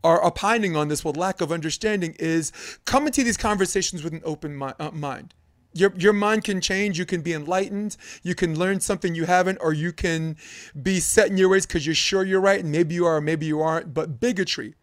are 0.03 0.23
opining 0.23 0.75
on 0.75 0.87
this 0.87 1.05
with 1.05 1.15
lack 1.15 1.39
of 1.39 1.51
understanding 1.51 2.15
is 2.19 2.51
come 2.85 3.05
into 3.05 3.23
these 3.23 3.37
conversations 3.37 4.03
with 4.03 4.13
an 4.13 4.21
open 4.25 4.57
mi- 4.57 4.73
uh, 4.79 4.91
mind 4.91 5.35
your 5.75 5.93
your 5.97 6.13
mind 6.13 6.43
can 6.45 6.61
change. 6.61 6.97
You 6.97 7.05
can 7.05 7.21
be 7.21 7.33
enlightened. 7.33 7.97
You 8.23 8.33
can 8.33 8.57
learn 8.57 8.79
something 8.79 9.13
you 9.13 9.25
haven't, 9.25 9.59
or 9.61 9.73
you 9.73 9.91
can 9.91 10.37
be 10.81 10.99
set 10.99 11.29
in 11.29 11.37
your 11.37 11.49
ways 11.49 11.65
because 11.65 11.85
you're 11.85 11.93
sure 11.93 12.23
you're 12.23 12.41
right, 12.41 12.61
and 12.61 12.71
maybe 12.71 12.95
you 12.95 13.05
are, 13.05 13.21
maybe 13.21 13.45
you 13.45 13.61
aren't. 13.61 13.93
But 13.93 14.19
bigotry, 14.19 14.75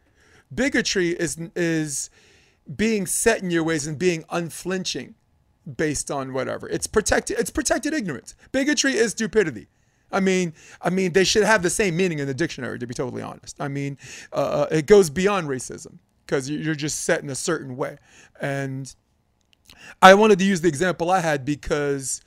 bigotry 0.54 1.10
is 1.10 1.38
is 1.56 2.10
being 2.76 3.06
set 3.06 3.42
in 3.42 3.50
your 3.50 3.64
ways 3.64 3.86
and 3.86 3.98
being 3.98 4.24
unflinching 4.30 5.14
based 5.76 6.10
on 6.10 6.32
whatever. 6.32 6.68
It's 6.68 6.86
protected. 6.86 7.38
It's 7.38 7.50
protected 7.50 7.94
ignorance. 7.94 8.34
Bigotry 8.52 8.92
is 8.92 9.12
stupidity. 9.12 9.68
I 10.12 10.20
mean, 10.20 10.52
I 10.82 10.90
mean, 10.90 11.14
they 11.14 11.24
should 11.24 11.44
have 11.44 11.62
the 11.62 11.70
same 11.70 11.96
meaning 11.96 12.18
in 12.18 12.26
the 12.26 12.34
dictionary. 12.34 12.78
To 12.78 12.86
be 12.86 12.94
totally 12.94 13.22
honest, 13.22 13.56
I 13.60 13.68
mean, 13.68 13.96
uh, 14.32 14.66
it 14.70 14.86
goes 14.86 15.08
beyond 15.08 15.48
racism 15.48 15.98
because 16.26 16.50
you're 16.50 16.74
just 16.74 17.04
set 17.04 17.22
in 17.22 17.30
a 17.30 17.34
certain 17.34 17.76
way, 17.76 17.96
and 18.40 18.94
I 20.00 20.14
wanted 20.14 20.38
to 20.38 20.44
use 20.44 20.60
the 20.60 20.68
example 20.68 21.10
I 21.10 21.20
had 21.20 21.44
because, 21.44 22.20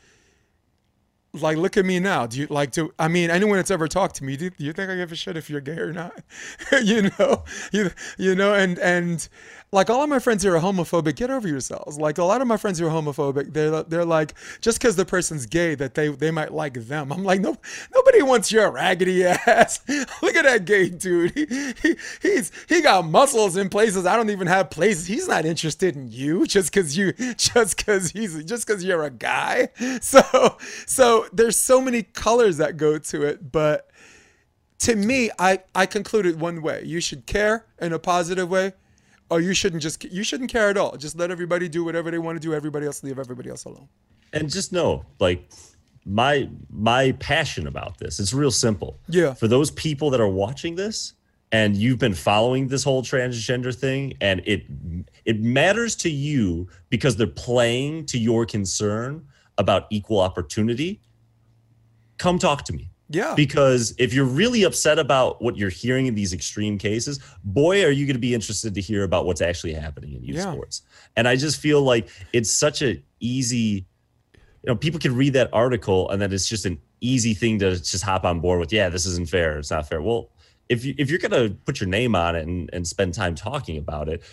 like, 1.33 1.57
look 1.57 1.77
at 1.77 1.85
me 1.85 1.99
now. 1.99 2.25
Do 2.27 2.39
you 2.39 2.47
like 2.47 2.71
to? 2.73 2.93
I 2.97 3.07
mean, 3.07 3.29
anyone 3.29 3.57
that's 3.57 3.71
ever 3.71 3.87
talked 3.87 4.15
to 4.15 4.23
me, 4.23 4.37
do, 4.37 4.51
you 4.57 4.73
think 4.73 4.89
I 4.89 4.95
give 4.95 5.11
a 5.11 5.15
shit 5.15 5.37
if 5.37 5.49
you're 5.49 5.61
gay 5.61 5.77
or 5.77 5.93
not? 5.93 6.21
you 6.83 7.09
know, 7.19 7.43
you 7.71 7.91
you 8.17 8.35
know, 8.35 8.53
and 8.53 8.79
and 8.79 9.27
like 9.75 9.89
all 9.89 10.01
of 10.01 10.09
my 10.09 10.19
friends 10.19 10.41
who 10.41 10.49
are 10.53 10.59
homophobic, 10.59 11.17
get 11.17 11.29
over 11.29 11.47
yourselves. 11.47 11.99
Like 11.99 12.17
a 12.17 12.23
lot 12.23 12.41
of 12.41 12.47
my 12.47 12.55
friends 12.55 12.79
who 12.79 12.87
are 12.87 12.89
homophobic, 12.89 13.53
they're 13.53 13.83
they're 13.83 14.05
like 14.05 14.33
just 14.61 14.79
because 14.79 14.95
the 14.95 15.05
person's 15.05 15.45
gay 15.45 15.75
that 15.75 15.93
they 15.93 16.07
they 16.07 16.31
might 16.31 16.53
like 16.53 16.73
them. 16.87 17.11
I'm 17.11 17.23
like, 17.23 17.41
no, 17.41 17.57
nobody 17.93 18.21
wants 18.21 18.51
your 18.53 18.71
raggedy 18.71 19.25
ass. 19.25 19.81
look 20.21 20.35
at 20.35 20.45
that 20.45 20.63
gay 20.63 20.89
dude. 20.89 21.33
He, 21.35 21.45
he 21.81 21.95
he's 22.21 22.51
he 22.69 22.81
got 22.81 23.05
muscles 23.05 23.57
in 23.57 23.67
places 23.67 24.05
I 24.05 24.15
don't 24.15 24.29
even 24.29 24.47
have 24.47 24.69
places. 24.69 25.07
He's 25.07 25.27
not 25.27 25.45
interested 25.45 25.97
in 25.97 26.09
you 26.09 26.47
just 26.47 26.71
because 26.73 26.97
you 26.97 27.11
just 27.35 27.75
because 27.77 28.11
he's 28.11 28.43
just 28.45 28.65
because 28.65 28.83
you're 28.83 29.03
a 29.03 29.11
guy. 29.11 29.69
So 30.01 30.57
so 30.85 31.25
there's 31.33 31.57
so 31.57 31.81
many 31.81 32.03
colors 32.03 32.57
that 32.57 32.77
go 32.77 32.97
to 32.97 33.23
it, 33.23 33.51
but 33.51 33.89
to 34.79 34.95
me, 34.95 35.31
I, 35.39 35.59
I 35.73 35.85
concluded 35.85 36.39
one 36.39 36.61
way. 36.61 36.83
You 36.85 36.99
should 36.99 37.25
care 37.25 37.65
in 37.79 37.93
a 37.93 37.99
positive 37.99 38.49
way, 38.49 38.73
or 39.29 39.41
you 39.41 39.53
shouldn't 39.53 39.81
just 39.81 40.03
you 40.05 40.23
shouldn't 40.23 40.51
care 40.51 40.69
at 40.69 40.77
all. 40.77 40.95
Just 40.97 41.15
let 41.17 41.31
everybody 41.31 41.67
do 41.67 41.83
whatever 41.83 42.11
they 42.11 42.19
want 42.19 42.35
to 42.35 42.39
do. 42.39 42.53
Everybody 42.53 42.85
else 42.85 43.03
leave 43.03 43.17
everybody 43.19 43.49
else 43.49 43.65
alone. 43.65 43.87
and 44.33 44.49
just 44.49 44.71
know 44.73 45.05
like 45.19 45.49
my 46.05 46.47
my 46.69 47.11
passion 47.13 47.65
about 47.67 47.97
this 47.97 48.19
it's 48.19 48.33
real 48.33 48.51
simple 48.51 48.99
Yeah. 49.07 49.33
for 49.33 49.47
those 49.47 49.71
people 49.71 50.09
that 50.11 50.19
are 50.21 50.27
watching 50.27 50.75
this 50.75 51.13
and 51.51 51.75
you've 51.75 51.97
been 51.99 52.13
following 52.13 52.67
this 52.67 52.83
whole 52.83 53.01
transgender 53.01 53.73
thing 53.73 54.13
and 54.21 54.41
it 54.45 54.65
it 55.25 55.41
matters 55.41 55.95
to 55.97 56.09
you 56.09 56.67
because 56.89 57.15
they're 57.15 57.25
playing 57.27 58.05
to 58.07 58.17
your 58.19 58.45
concern 58.45 59.25
about 59.57 59.87
equal 59.89 60.19
opportunity 60.19 61.01
come 62.17 62.37
talk 62.37 62.63
to 62.65 62.73
me 62.73 62.89
Yeah. 63.09 63.35
because 63.35 63.93
if 63.99 64.13
you're 64.13 64.25
really 64.25 64.63
upset 64.63 64.97
about 64.97 65.41
what 65.41 65.57
you're 65.57 65.69
hearing 65.69 66.07
in 66.07 66.15
these 66.15 66.33
extreme 66.33 66.77
cases, 66.77 67.19
boy, 67.43 67.85
are 67.85 67.91
you 67.91 68.05
going 68.05 68.15
to 68.15 68.19
be 68.19 68.33
interested 68.33 68.73
to 68.73 68.81
hear 68.81 69.03
about 69.03 69.25
what's 69.25 69.41
actually 69.41 69.73
happening 69.73 70.13
in 70.15 70.23
youth 70.23 70.37
Yeah. 70.37 70.51
sports. 70.51 70.81
And 71.15 71.27
I 71.27 71.35
just 71.35 71.59
feel 71.59 71.81
like 71.81 72.07
it's 72.33 72.49
such 72.51 72.81
an 72.81 73.03
easy, 73.19 73.85
you 74.33 74.67
know, 74.67 74.75
people 74.75 74.99
can 74.99 75.15
read 75.15 75.33
that 75.33 75.49
article 75.53 76.09
and 76.09 76.19
then 76.21 76.33
it's 76.33 76.47
just 76.47 76.65
an 76.65 76.79
easy 77.01 77.33
thing 77.35 77.59
to 77.59 77.71
just 77.75 78.03
hop 78.03 78.25
on 78.25 78.39
board 78.39 78.59
with. 78.59 78.73
Yeah, 78.73 78.89
this 78.89 79.05
isn't 79.05 79.29
fair. 79.29 79.59
It's 79.59 79.69
not 79.69 79.87
fair. 79.87 80.01
Well, 80.01 80.31
if 80.67 80.83
you 80.83 80.95
if 80.97 81.11
you're 81.11 81.19
going 81.19 81.31
to 81.49 81.53
put 81.65 81.79
your 81.79 81.87
name 81.89 82.15
on 82.15 82.35
it 82.35 82.47
and, 82.47 82.71
and 82.73 82.87
spend 82.87 83.13
time 83.13 83.35
talking 83.35 83.77
about 83.77 84.09
it, 84.09 84.23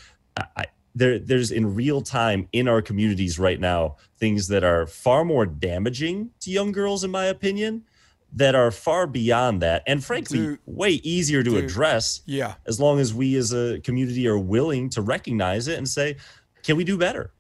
I, 0.57 0.65
there 0.94 1.19
there's 1.19 1.51
in 1.51 1.74
real 1.74 2.01
time 2.01 2.49
in 2.53 2.69
our 2.69 2.81
communities 2.81 3.39
right 3.39 3.61
now 3.61 3.97
things 4.19 4.49
that 4.49 4.65
are 4.65 4.86
far 4.86 5.27
more 5.27 5.44
damaging 5.44 6.31
to 6.40 6.51
young 6.51 6.73
girls, 6.73 7.05
in 7.05 7.11
my 7.11 7.27
opinion 7.27 7.85
that 8.35 8.55
are 8.55 8.71
far 8.71 9.07
beyond 9.07 9.61
that 9.63 9.83
and 9.87 10.03
frankly 10.03 10.39
Dude. 10.39 10.59
way 10.67 10.91
easier 10.91 11.43
to 11.43 11.51
Dude. 11.51 11.65
address 11.65 12.23
yeah. 12.27 12.55
as 12.67 12.81
long 12.81 12.99
as 12.99 13.13
we 13.13 13.37
as 13.37 13.53
a 13.53 13.81
community 13.81 14.27
are 14.27 14.39
willing 14.39 14.89
to 14.91 15.03
recognize 15.03 15.69
it 15.69 15.77
and 15.79 15.89
say 15.89 16.17
can 16.63 16.77
we 16.77 16.85
do 16.85 16.97
better 16.97 17.33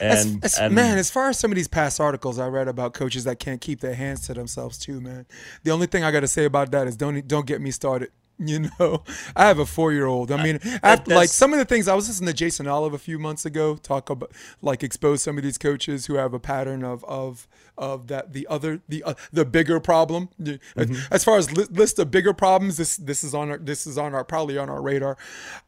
and, 0.00 0.44
as- 0.44 0.58
and 0.58 0.74
man, 0.74 0.98
as 0.98 1.10
far 1.10 1.28
as 1.28 1.38
some 1.38 1.50
of 1.52 1.56
these 1.56 1.68
past 1.68 2.00
articles 2.00 2.38
I 2.38 2.48
read 2.48 2.68
about 2.68 2.94
coaches 2.94 3.24
that 3.24 3.38
can't 3.38 3.60
keep 3.60 3.80
their 3.80 3.94
hands 3.94 4.26
to 4.26 4.34
themselves 4.34 4.78
too, 4.78 5.00
man. 5.00 5.26
The 5.62 5.70
only 5.70 5.86
thing 5.86 6.04
I 6.04 6.10
got 6.10 6.20
to 6.20 6.28
say 6.28 6.44
about 6.44 6.70
that 6.72 6.86
is 6.86 6.96
don't 6.96 7.26
don't 7.26 7.46
get 7.46 7.60
me 7.60 7.70
started. 7.70 8.10
You 8.38 8.68
know, 8.78 9.02
I 9.34 9.46
have 9.46 9.58
a 9.58 9.64
four 9.64 9.94
year 9.94 10.04
old. 10.04 10.30
I 10.30 10.42
mean, 10.42 10.58
after, 10.82 11.14
like 11.14 11.30
some 11.30 11.54
of 11.54 11.58
the 11.58 11.64
things 11.64 11.88
I 11.88 11.94
was 11.94 12.06
listening 12.06 12.28
to 12.28 12.34
Jason 12.34 12.66
Olive 12.66 12.92
a 12.92 12.98
few 12.98 13.18
months 13.18 13.46
ago 13.46 13.76
talk 13.76 14.10
about, 14.10 14.30
like 14.60 14.82
expose 14.82 15.22
some 15.22 15.38
of 15.38 15.42
these 15.42 15.56
coaches 15.56 16.04
who 16.04 16.16
have 16.16 16.34
a 16.34 16.38
pattern 16.38 16.84
of 16.84 17.02
of 17.04 17.48
of 17.78 18.06
that 18.08 18.32
the 18.32 18.46
other 18.48 18.80
the 18.88 19.02
uh, 19.04 19.14
the 19.32 19.44
bigger 19.44 19.80
problem. 19.80 20.28
The- 20.38 20.58
As 21.10 21.24
far 21.24 21.36
as 21.38 21.52
li- 21.56 21.66
list 21.70 21.98
of 21.98 22.10
bigger 22.10 22.32
problems, 22.32 22.76
this 22.76 22.96
this 22.96 23.22
is 23.24 23.34
on 23.34 23.50
our 23.50 23.58
this 23.58 23.86
is 23.86 23.98
on 23.98 24.14
our 24.14 24.24
probably 24.24 24.58
on 24.58 24.68
our 24.70 24.80
radar. 24.82 25.16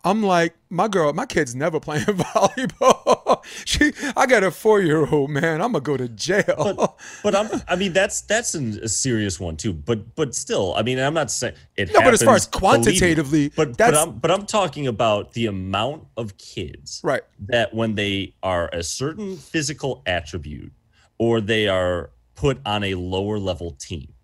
I'm 0.04 0.22
like 0.22 0.54
my 0.70 0.86
girl, 0.88 1.12
my 1.12 1.26
kid's 1.26 1.54
never 1.54 1.80
playing 1.88 2.04
volleyball. 2.04 3.44
she, 3.64 3.92
I 4.16 4.26
got 4.26 4.42
a 4.44 4.50
four 4.50 4.80
year 4.80 5.06
old 5.06 5.30
man. 5.30 5.60
I'm 5.60 5.72
gonna 5.72 5.80
go 5.80 5.96
to 5.96 6.08
jail. 6.08 6.44
but, 6.76 6.96
but 7.22 7.34
I'm, 7.34 7.62
I 7.68 7.76
mean, 7.76 7.92
that's 7.92 8.20
that's 8.22 8.54
an, 8.54 8.78
a 8.82 8.88
serious 8.88 9.38
one 9.40 9.56
too. 9.56 9.72
But 9.72 10.14
but 10.14 10.34
still, 10.34 10.74
I 10.76 10.82
mean, 10.82 10.98
I'm 10.98 11.14
not 11.14 11.30
saying 11.30 11.54
it. 11.76 11.92
No, 11.92 12.00
but 12.00 12.14
as 12.14 12.22
far 12.22 12.34
as 12.34 12.44
happens, 12.44 12.60
believe 12.60 12.78
me. 12.80 12.84
quantitatively, 12.84 13.48
but 13.50 13.68
but 13.68 13.78
that's- 13.78 14.02
I'm 14.06 14.18
but 14.18 14.30
I'm 14.30 14.46
talking 14.46 14.86
about 14.86 15.32
the 15.32 15.46
amount 15.46 16.04
of 16.16 16.36
kids 16.38 17.00
Right. 17.04 17.22
that 17.48 17.74
when 17.74 17.94
they 17.94 18.34
are 18.42 18.68
a 18.72 18.82
certain 18.82 19.36
physical 19.36 20.02
attribute 20.06 20.72
or 21.18 21.40
they 21.40 21.68
are 21.68 22.10
put 22.34 22.60
on 22.64 22.84
a 22.84 22.94
lower 22.94 23.38
level 23.38 23.72
team, 23.72 24.14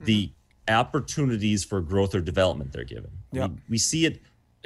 the 0.00 0.26
mm-hmm. 0.26 0.74
opportunities 0.74 1.64
for 1.64 1.80
growth 1.80 2.14
or 2.14 2.20
development 2.20 2.72
they're 2.72 2.84
given. 2.84 3.10
Yeah. 3.32 3.46
We, 3.46 3.54
we 3.70 3.78
see 3.78 4.06
it 4.06 4.20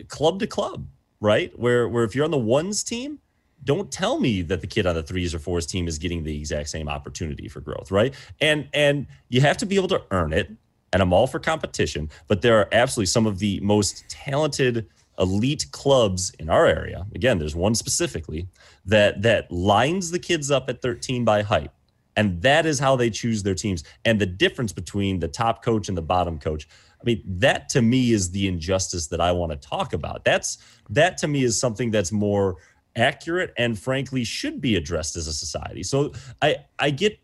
club 0.09 0.41
to 0.41 0.47
club, 0.47 0.87
right? 1.21 1.57
Where 1.59 1.89
where 1.89 2.05
if 2.05 2.15
you're 2.15 2.25
on 2.25 2.31
the 2.31 2.39
ones 2.39 2.83
team, 2.83 3.19
don't 3.65 3.91
tell 3.91 4.19
me 4.19 4.43
that 4.43 4.61
the 4.61 4.67
kid 4.67 4.87
on 4.87 4.95
the 4.95 5.03
threes 5.03 5.35
or 5.35 5.39
fours 5.39 5.67
team 5.67 5.87
is 5.87 5.99
getting 5.99 6.25
the 6.25 6.37
exact 6.37 6.69
same 6.71 6.89
opportunity 6.89 7.49
for 7.49 7.61
growth, 7.61 7.91
right? 7.91 8.15
And 8.41 8.69
and 8.73 9.07
you 9.29 9.41
have 9.41 9.57
to 9.59 9.67
be 9.67 9.77
able 9.77 9.89
to 9.89 10.03
earn 10.11 10.33
it. 10.33 10.51
and 10.93 11.01
I'm 11.03 11.13
all 11.13 11.27
for 11.27 11.39
competition, 11.39 12.11
but 12.27 12.43
there 12.43 12.59
are 12.59 12.69
absolutely 12.73 13.07
some 13.07 13.27
of 13.27 13.39
the 13.39 13.61
most 13.61 14.05
talented 14.09 14.89
elite 15.21 15.67
clubs 15.71 16.33
in 16.39 16.49
our 16.49 16.67
area. 16.67 17.07
Again, 17.15 17.39
there's 17.39 17.55
one 17.55 17.75
specifically 17.75 18.49
that 18.87 19.23
that 19.23 19.51
lines 19.53 20.11
the 20.11 20.19
kids 20.19 20.51
up 20.51 20.69
at 20.69 20.83
13 20.83 21.25
by 21.25 21.43
height. 21.43 21.71
And 22.17 22.43
that 22.43 22.67
is 22.67 22.79
how 22.79 22.97
they 22.97 23.11
choose 23.11 23.43
their 23.43 23.55
teams. 23.55 23.85
And 24.05 24.21
the 24.21 24.27
difference 24.27 24.73
between 24.73 25.21
the 25.21 25.29
top 25.29 25.65
coach 25.65 25.89
and 25.89 25.97
the 25.97 26.03
bottom 26.03 26.39
coach. 26.39 26.69
I 27.01 27.05
mean, 27.05 27.23
that 27.27 27.69
to 27.71 27.83
me 27.83 28.13
is 28.13 28.31
the 28.31 28.47
injustice 28.47 29.07
that 29.09 29.21
I 29.21 29.33
want 29.33 29.53
to 29.53 29.57
talk 29.57 29.93
about. 29.93 30.25
That's 30.25 30.59
that 30.91 31.17
to 31.19 31.29
me 31.29 31.45
is 31.45 31.59
something 31.59 31.91
that's 31.91 32.13
more 32.13 32.57
accurate 32.97 33.55
and 33.57 33.79
frankly 33.79 34.25
should 34.25 34.61
be 34.61 34.77
addressed 34.77 35.17
as 35.17 35.27
a 35.27 35.33
society. 35.33 35.83
So 35.83 36.13
I 36.43 36.57
I 36.79 36.91
get 36.91 37.19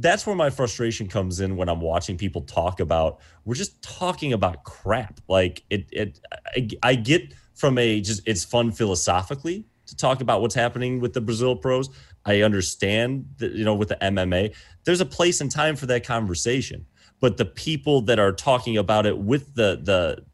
that's 0.00 0.26
where 0.26 0.36
my 0.36 0.50
frustration 0.50 1.08
comes 1.08 1.40
in 1.40 1.56
when 1.56 1.68
I'm 1.68 1.80
watching 1.80 2.16
people 2.16 2.42
talk 2.42 2.80
about 2.80 3.20
we're 3.44 3.54
just 3.54 3.82
talking 3.82 4.32
about 4.32 4.64
crap. 4.64 5.20
Like 5.28 5.64
it 5.70 5.86
it 5.92 6.20
I, 6.54 6.68
I 6.82 6.94
get 6.94 7.34
from 7.54 7.78
a 7.78 8.00
just 8.00 8.26
it's 8.26 8.44
fun 8.44 8.70
philosophically 8.70 9.64
to 9.86 9.96
talk 9.96 10.20
about 10.20 10.40
what's 10.40 10.54
happening 10.54 11.00
with 11.00 11.14
the 11.14 11.20
Brazil 11.20 11.56
pros. 11.56 11.88
I 12.24 12.42
understand 12.42 13.26
that 13.38 13.52
you 13.52 13.64
know 13.64 13.74
with 13.74 13.88
the 13.88 13.96
MMA, 13.96 14.54
there's 14.84 15.00
a 15.00 15.06
place 15.06 15.40
and 15.40 15.50
time 15.50 15.76
for 15.76 15.86
that 15.86 16.04
conversation. 16.04 16.86
But 17.20 17.36
the 17.36 17.46
people 17.46 18.02
that 18.02 18.18
are 18.18 18.32
talking 18.32 18.76
about 18.76 19.06
it 19.06 19.18
with 19.18 19.54
the 19.54 19.80
the 19.82 20.24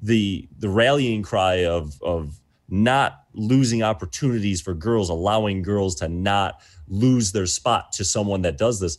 the 0.00 0.48
the 0.58 0.68
rallying 0.68 1.22
cry 1.22 1.66
of 1.66 2.00
of 2.02 2.40
not 2.70 3.24
losing 3.34 3.82
opportunities 3.82 4.60
for 4.60 4.74
girls, 4.74 5.08
allowing 5.08 5.62
girls 5.62 5.94
to 5.96 6.08
not 6.08 6.60
lose 6.88 7.32
their 7.32 7.46
spot 7.46 7.92
to 7.92 8.04
someone 8.04 8.42
that 8.42 8.56
does 8.58 8.80
this. 8.80 8.98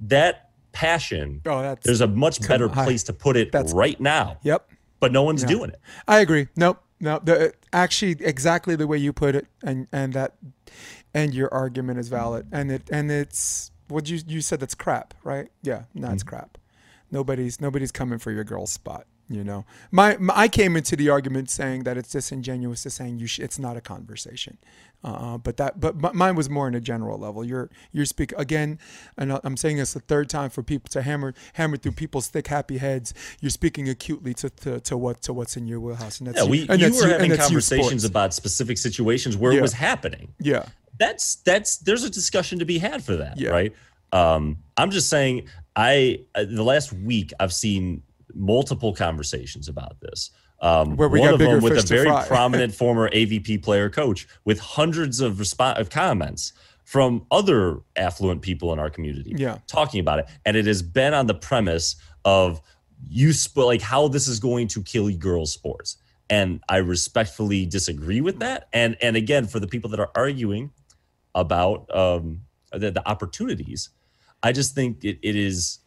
That 0.00 0.50
passion, 0.72 1.42
Oh, 1.46 1.76
there's 1.82 2.00
a 2.00 2.06
much 2.06 2.46
better 2.46 2.68
on. 2.68 2.84
place 2.84 3.04
to 3.04 3.12
put 3.12 3.36
it 3.36 3.52
That's- 3.52 3.72
right 3.72 4.00
now, 4.00 4.38
yep. 4.42 4.68
but 5.00 5.12
no 5.12 5.22
one's 5.22 5.42
Yeah. 5.42 5.48
doing 5.48 5.70
it. 5.70 5.80
I 6.08 6.20
agree. 6.20 6.48
Nope. 6.56 6.82
No, 7.00 7.18
the 7.22 7.48
uh, 7.48 7.50
actually 7.72 8.12
exactly 8.20 8.76
the 8.76 8.86
way 8.86 8.96
you 8.96 9.12
put 9.12 9.34
it, 9.34 9.48
and 9.64 9.88
and 9.92 10.12
that, 10.12 10.34
and 11.12 11.34
your 11.34 11.52
argument 11.52 11.98
is 11.98 12.08
valid, 12.08 12.46
and 12.52 12.70
it 12.70 12.88
and 12.92 13.10
it's 13.10 13.72
what 13.88 14.08
you 14.08 14.20
you 14.24 14.40
said 14.40 14.60
that's 14.60 14.76
crap, 14.76 15.12
right? 15.24 15.48
Yeah, 15.62 15.84
no, 15.94 16.12
it's 16.12 16.22
mm-hmm. 16.22 16.28
crap. 16.28 16.58
Nobody's 17.10 17.60
nobody's 17.60 17.90
coming 17.90 18.20
for 18.20 18.30
your 18.30 18.44
girl's 18.44 18.70
spot. 18.70 19.06
You 19.28 19.44
know, 19.44 19.64
my, 19.90 20.16
my 20.18 20.34
I 20.36 20.48
came 20.48 20.76
into 20.76 20.94
the 20.96 21.08
argument 21.08 21.48
saying 21.48 21.84
that 21.84 21.96
it's 21.96 22.10
disingenuous 22.10 22.82
to 22.82 22.90
saying 22.90 23.18
you 23.18 23.26
sh- 23.26 23.38
it's 23.38 23.58
not 23.58 23.76
a 23.78 23.80
conversation, 23.80 24.58
uh, 25.04 25.38
but 25.38 25.56
that 25.56 25.80
but 25.80 25.94
m- 26.04 26.14
mine 26.16 26.34
was 26.34 26.50
more 26.50 26.68
in 26.68 26.74
a 26.74 26.80
general 26.80 27.18
level. 27.18 27.42
You're 27.42 27.70
you're 27.92 28.04
speak 28.04 28.32
again, 28.36 28.78
and 29.16 29.38
I'm 29.42 29.56
saying 29.56 29.78
this 29.78 29.94
the 29.94 30.00
third 30.00 30.28
time 30.28 30.50
for 30.50 30.62
people 30.62 30.90
to 30.90 31.00
hammer 31.00 31.32
hammer 31.54 31.78
through 31.78 31.92
people's 31.92 32.28
thick 32.28 32.48
happy 32.48 32.76
heads. 32.78 33.14
You're 33.40 33.50
speaking 33.50 33.88
acutely 33.88 34.34
to, 34.34 34.50
to, 34.50 34.80
to 34.80 34.96
what 34.98 35.22
to 35.22 35.32
what's 35.32 35.56
in 35.56 35.66
your 35.66 35.80
wheelhouse, 35.80 36.18
and 36.18 36.26
that's 36.28 36.36
Yeah, 36.38 36.44
you- 36.44 36.50
we 36.50 36.66
and 36.68 36.80
you 36.80 36.90
were 36.92 37.06
you- 37.06 37.12
having 37.12 37.34
conversations 37.36 38.04
about 38.04 38.34
specific 38.34 38.76
situations 38.76 39.36
where 39.36 39.52
Yeah. 39.52 39.60
it 39.60 39.62
was 39.62 39.72
happening. 39.72 40.34
yeah 40.40 40.66
That's 40.98 41.36
that's 41.36 41.78
there's 41.78 42.04
a 42.04 42.10
discussion 42.10 42.58
to 42.58 42.66
be 42.66 42.78
had 42.78 43.02
for 43.02 43.16
that, 43.16 43.38
Yeah. 43.40 43.48
right? 43.50 43.72
Um, 44.12 44.58
I'm 44.76 44.90
just 44.90 45.08
saying, 45.08 45.48
I 45.74 46.20
uh, 46.34 46.44
the 46.44 46.62
last 46.64 46.92
week 46.92 47.32
I've 47.40 47.52
seen 47.54 48.02
multiple 48.34 48.92
conversations 48.94 49.68
about 49.68 50.00
this. 50.00 50.30
Um, 50.60 50.96
Where 50.96 51.08
we 51.08 51.18
one 51.20 51.32
of 51.32 51.38
them 51.40 51.60
with 51.60 51.76
a 51.76 51.82
very 51.82 52.10
prominent 52.26 52.72
former 52.74 53.08
AVP 53.10 53.62
player 53.62 53.90
coach 53.90 54.28
with 54.44 54.60
hundreds 54.60 55.20
of 55.20 55.34
respo- 55.34 55.78
of 55.78 55.90
comments 55.90 56.52
from 56.84 57.26
other 57.30 57.80
affluent 57.96 58.42
people 58.42 58.72
in 58.72 58.78
our 58.78 58.90
community 58.90 59.32
Yeah. 59.36 59.58
talking 59.66 59.98
about 60.00 60.18
it 60.20 60.26
and 60.44 60.56
it 60.56 60.66
has 60.66 60.82
been 60.82 61.14
on 61.14 61.26
the 61.26 61.34
premise 61.34 61.96
of 62.24 62.60
you 63.08 63.32
sp- 63.34 63.58
like 63.58 63.80
how 63.80 64.08
this 64.08 64.28
is 64.28 64.38
going 64.38 64.68
to 64.68 64.82
kill 64.82 65.08
girls 65.16 65.52
sports 65.52 65.96
and 66.28 66.60
i 66.68 66.76
respectfully 66.78 67.66
disagree 67.66 68.20
with 68.20 68.40
that 68.40 68.68
and 68.72 68.96
and 69.00 69.16
again 69.16 69.46
for 69.46 69.58
the 69.60 69.66
people 69.66 69.90
that 69.90 70.00
are 70.00 70.10
arguing 70.16 70.70
about 71.34 71.88
um 71.96 72.42
the, 72.72 72.90
the 72.90 73.08
opportunities 73.08 73.90
i 74.42 74.52
just 74.52 74.74
think 74.74 75.04
it, 75.04 75.18
it 75.22 75.36
is 75.36 75.78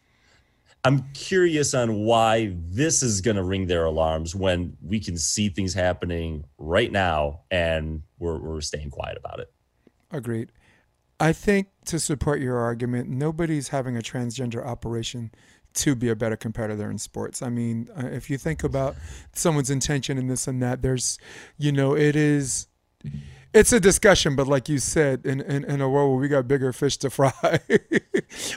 i'm 0.86 1.04
curious 1.12 1.74
on 1.74 1.94
why 1.94 2.52
this 2.68 3.02
is 3.02 3.20
going 3.20 3.36
to 3.36 3.42
ring 3.42 3.66
their 3.66 3.84
alarms 3.84 4.34
when 4.34 4.76
we 4.82 5.00
can 5.00 5.16
see 5.16 5.48
things 5.48 5.74
happening 5.74 6.44
right 6.58 6.92
now 6.92 7.40
and 7.50 8.02
we're, 8.18 8.38
we're 8.38 8.60
staying 8.60 8.90
quiet 8.90 9.18
about 9.18 9.40
it 9.40 9.52
Agreed. 10.10 10.52
I 11.18 11.32
think 11.32 11.68
to 11.86 11.98
support 11.98 12.40
your 12.40 12.58
argument, 12.58 13.08
nobody's 13.08 13.68
having 13.68 13.96
a 13.96 14.00
transgender 14.00 14.64
operation 14.64 15.30
to 15.74 15.94
be 15.94 16.08
a 16.08 16.16
better 16.16 16.36
competitor 16.36 16.90
in 16.90 16.98
sports. 16.98 17.42
I 17.42 17.48
mean, 17.48 17.88
uh, 17.96 18.06
if 18.06 18.30
you 18.30 18.38
think 18.38 18.64
about 18.64 18.96
someone's 19.32 19.70
intention 19.70 20.18
and 20.18 20.30
this 20.30 20.46
and 20.46 20.62
that, 20.62 20.82
there's, 20.82 21.18
you 21.58 21.72
know, 21.72 21.94
it 21.94 22.16
is, 22.16 22.68
it's 23.54 23.72
a 23.72 23.80
discussion, 23.80 24.36
but 24.36 24.46
like 24.46 24.68
you 24.68 24.78
said, 24.78 25.24
in, 25.24 25.40
in, 25.40 25.64
in 25.64 25.80
a 25.80 25.88
world 25.88 26.10
where 26.12 26.20
we 26.20 26.28
got 26.28 26.46
bigger 26.46 26.72
fish 26.72 26.96
to 26.98 27.10
fry, 27.10 27.32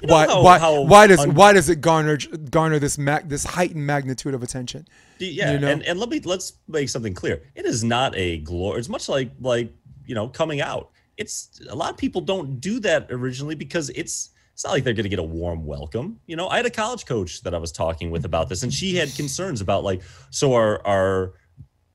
why 0.03 0.25
how- 0.27 0.43
why 0.43 0.59
how 0.59 0.81
why 0.81 1.07
does 1.07 1.19
un- 1.19 1.33
why 1.35 1.53
does 1.53 1.69
it 1.69 1.81
garner 1.81 2.17
garner 2.49 2.79
this 2.79 2.97
mag, 2.97 3.29
this 3.29 3.43
heightened 3.43 3.85
magnitude 3.85 4.33
of 4.33 4.43
attention? 4.43 4.87
Yeah, 5.19 5.53
You 5.53 5.59
know? 5.59 5.67
and, 5.69 5.83
and 5.83 5.99
let 5.99 6.09
me 6.09 6.19
let's 6.21 6.53
make 6.67 6.89
something 6.89 7.13
clear. 7.13 7.41
It 7.55 7.65
is 7.65 7.83
not 7.83 8.15
a 8.15 8.39
glory. 8.39 8.79
It's 8.79 8.89
much 8.89 9.09
like 9.09 9.31
like 9.39 9.71
you 10.05 10.15
know 10.15 10.27
coming 10.27 10.61
out. 10.61 10.91
It's 11.17 11.59
a 11.69 11.75
lot 11.75 11.91
of 11.91 11.97
people 11.97 12.21
don't 12.21 12.59
do 12.59 12.79
that 12.81 13.07
originally 13.09 13.55
because 13.55 13.89
it's 13.91 14.29
it's 14.53 14.65
not 14.65 14.71
like 14.71 14.83
they're 14.83 14.93
going 14.93 15.03
to 15.05 15.09
get 15.09 15.19
a 15.19 15.23
warm 15.23 15.65
welcome. 15.65 16.19
You 16.27 16.35
know, 16.35 16.49
I 16.49 16.57
had 16.57 16.65
a 16.65 16.69
college 16.69 17.05
coach 17.05 17.43
that 17.43 17.53
I 17.55 17.57
was 17.57 17.71
talking 17.71 18.11
with 18.11 18.25
about 18.25 18.49
this, 18.49 18.63
and 18.63 18.73
she 18.73 18.93
had 18.95 19.13
concerns 19.15 19.61
about 19.61 19.83
like, 19.85 20.01
so 20.31 20.53
our 20.53 20.85
our 20.85 21.33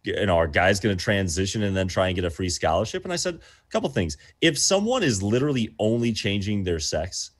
you 0.04 0.26
know, 0.26 0.36
our 0.36 0.46
guy's 0.46 0.80
going 0.80 0.96
to 0.96 1.02
transition 1.02 1.62
and 1.62 1.76
then 1.76 1.88
try 1.88 2.08
and 2.08 2.14
get 2.16 2.24
a 2.24 2.30
free 2.30 2.50
scholarship. 2.50 3.04
And 3.04 3.12
I 3.12 3.16
said 3.16 3.34
a 3.36 3.70
couple 3.70 3.88
things. 3.88 4.16
If 4.40 4.58
someone 4.58 5.02
is 5.02 5.22
literally 5.22 5.74
only 5.78 6.12
changing 6.12 6.62
their 6.64 6.78
sex 6.78 7.30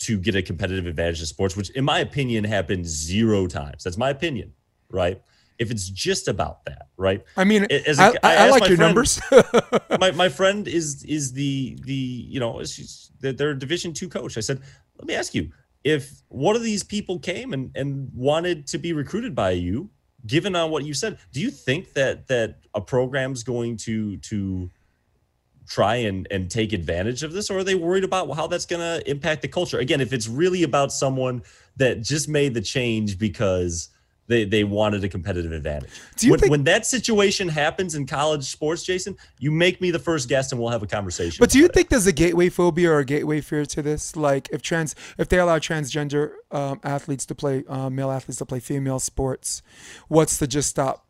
to 0.00 0.18
get 0.18 0.34
a 0.34 0.42
competitive 0.42 0.86
advantage 0.86 1.20
in 1.20 1.26
sports, 1.26 1.56
which 1.56 1.70
in 1.70 1.84
my 1.84 2.00
opinion 2.00 2.44
happened 2.44 2.84
zero 2.86 3.46
times. 3.46 3.84
That's 3.84 3.96
my 3.96 4.10
opinion, 4.10 4.52
right? 4.90 5.22
If 5.58 5.70
it's 5.70 5.88
just 5.88 6.26
about 6.26 6.64
that, 6.64 6.88
right? 6.96 7.22
I 7.36 7.44
mean, 7.44 7.64
As 7.70 8.00
I 8.00 8.08
a- 8.08 8.12
I 8.24 8.34
I 8.34 8.46
I 8.46 8.50
like 8.50 8.66
your 8.68 8.76
friend- 8.76 8.80
numbers. 8.80 9.20
my, 10.00 10.10
my 10.10 10.28
friend 10.28 10.66
is 10.66 11.04
is 11.04 11.32
the 11.32 11.78
the 11.84 11.94
you 11.94 12.40
know 12.40 12.64
she's 12.64 13.10
they're, 13.20 13.32
they're 13.32 13.54
division 13.54 13.92
two 13.92 14.08
coach 14.08 14.36
i 14.36 14.40
said 14.40 14.60
let 14.98 15.06
me 15.06 15.14
ask 15.14 15.34
you 15.36 15.52
if 15.84 16.22
one 16.28 16.56
of 16.56 16.62
these 16.64 16.82
people 16.82 17.20
came 17.20 17.52
and 17.52 17.70
and 17.76 18.10
wanted 18.12 18.66
to 18.68 18.78
be 18.78 18.92
recruited 18.92 19.34
by 19.36 19.50
you 19.52 19.88
given 20.26 20.54
on 20.54 20.70
what 20.70 20.84
you 20.84 20.94
said 20.94 21.18
do 21.32 21.40
you 21.40 21.50
think 21.50 21.92
that 21.94 22.28
that 22.28 22.56
a 22.74 22.80
program's 22.80 23.42
going 23.42 23.76
to 23.76 24.16
to 24.18 24.70
try 25.68 25.96
and 25.96 26.26
and 26.30 26.50
take 26.50 26.72
advantage 26.72 27.22
of 27.22 27.32
this? 27.32 27.50
Or 27.50 27.58
are 27.58 27.64
they 27.64 27.74
worried 27.74 28.04
about 28.04 28.30
how 28.34 28.46
that's 28.46 28.66
going 28.66 28.80
to 28.80 29.08
impact 29.10 29.42
the 29.42 29.48
culture? 29.48 29.78
Again 29.78 30.00
if 30.00 30.12
it's 30.12 30.28
really 30.28 30.62
about 30.62 30.92
someone 30.92 31.42
that 31.76 32.02
just 32.02 32.28
made 32.28 32.54
the 32.54 32.60
change 32.60 33.18
because 33.18 33.88
they, 34.32 34.44
they 34.44 34.64
wanted 34.64 35.04
a 35.04 35.08
competitive 35.08 35.52
advantage. 35.52 35.90
Do 36.16 36.26
you 36.26 36.32
when, 36.32 36.40
think- 36.40 36.50
when 36.50 36.64
that 36.64 36.86
situation 36.86 37.48
happens 37.48 37.94
in 37.94 38.06
college 38.06 38.44
sports, 38.44 38.82
Jason, 38.82 39.16
you 39.38 39.50
make 39.50 39.80
me 39.80 39.90
the 39.90 39.98
first 39.98 40.28
guest 40.28 40.52
and 40.52 40.60
we'll 40.60 40.70
have 40.70 40.82
a 40.82 40.86
conversation. 40.86 41.36
But 41.38 41.50
do 41.50 41.58
you 41.58 41.66
it. 41.66 41.74
think 41.74 41.88
there's 41.88 42.06
a 42.06 42.12
gateway 42.12 42.48
phobia 42.48 42.90
or 42.90 42.98
a 42.98 43.04
gateway 43.04 43.40
fear 43.40 43.64
to 43.66 43.82
this? 43.82 44.16
Like 44.16 44.48
if 44.50 44.62
trans, 44.62 44.94
if 45.18 45.28
they 45.28 45.38
allow 45.38 45.58
transgender 45.58 46.32
um, 46.50 46.80
athletes 46.82 47.26
to 47.26 47.34
play, 47.34 47.64
uh, 47.68 47.90
male 47.90 48.10
athletes 48.10 48.38
to 48.38 48.46
play 48.46 48.60
female 48.60 48.98
sports, 48.98 49.62
what's 50.08 50.38
to 50.38 50.46
just 50.46 50.68
stop 50.70 51.06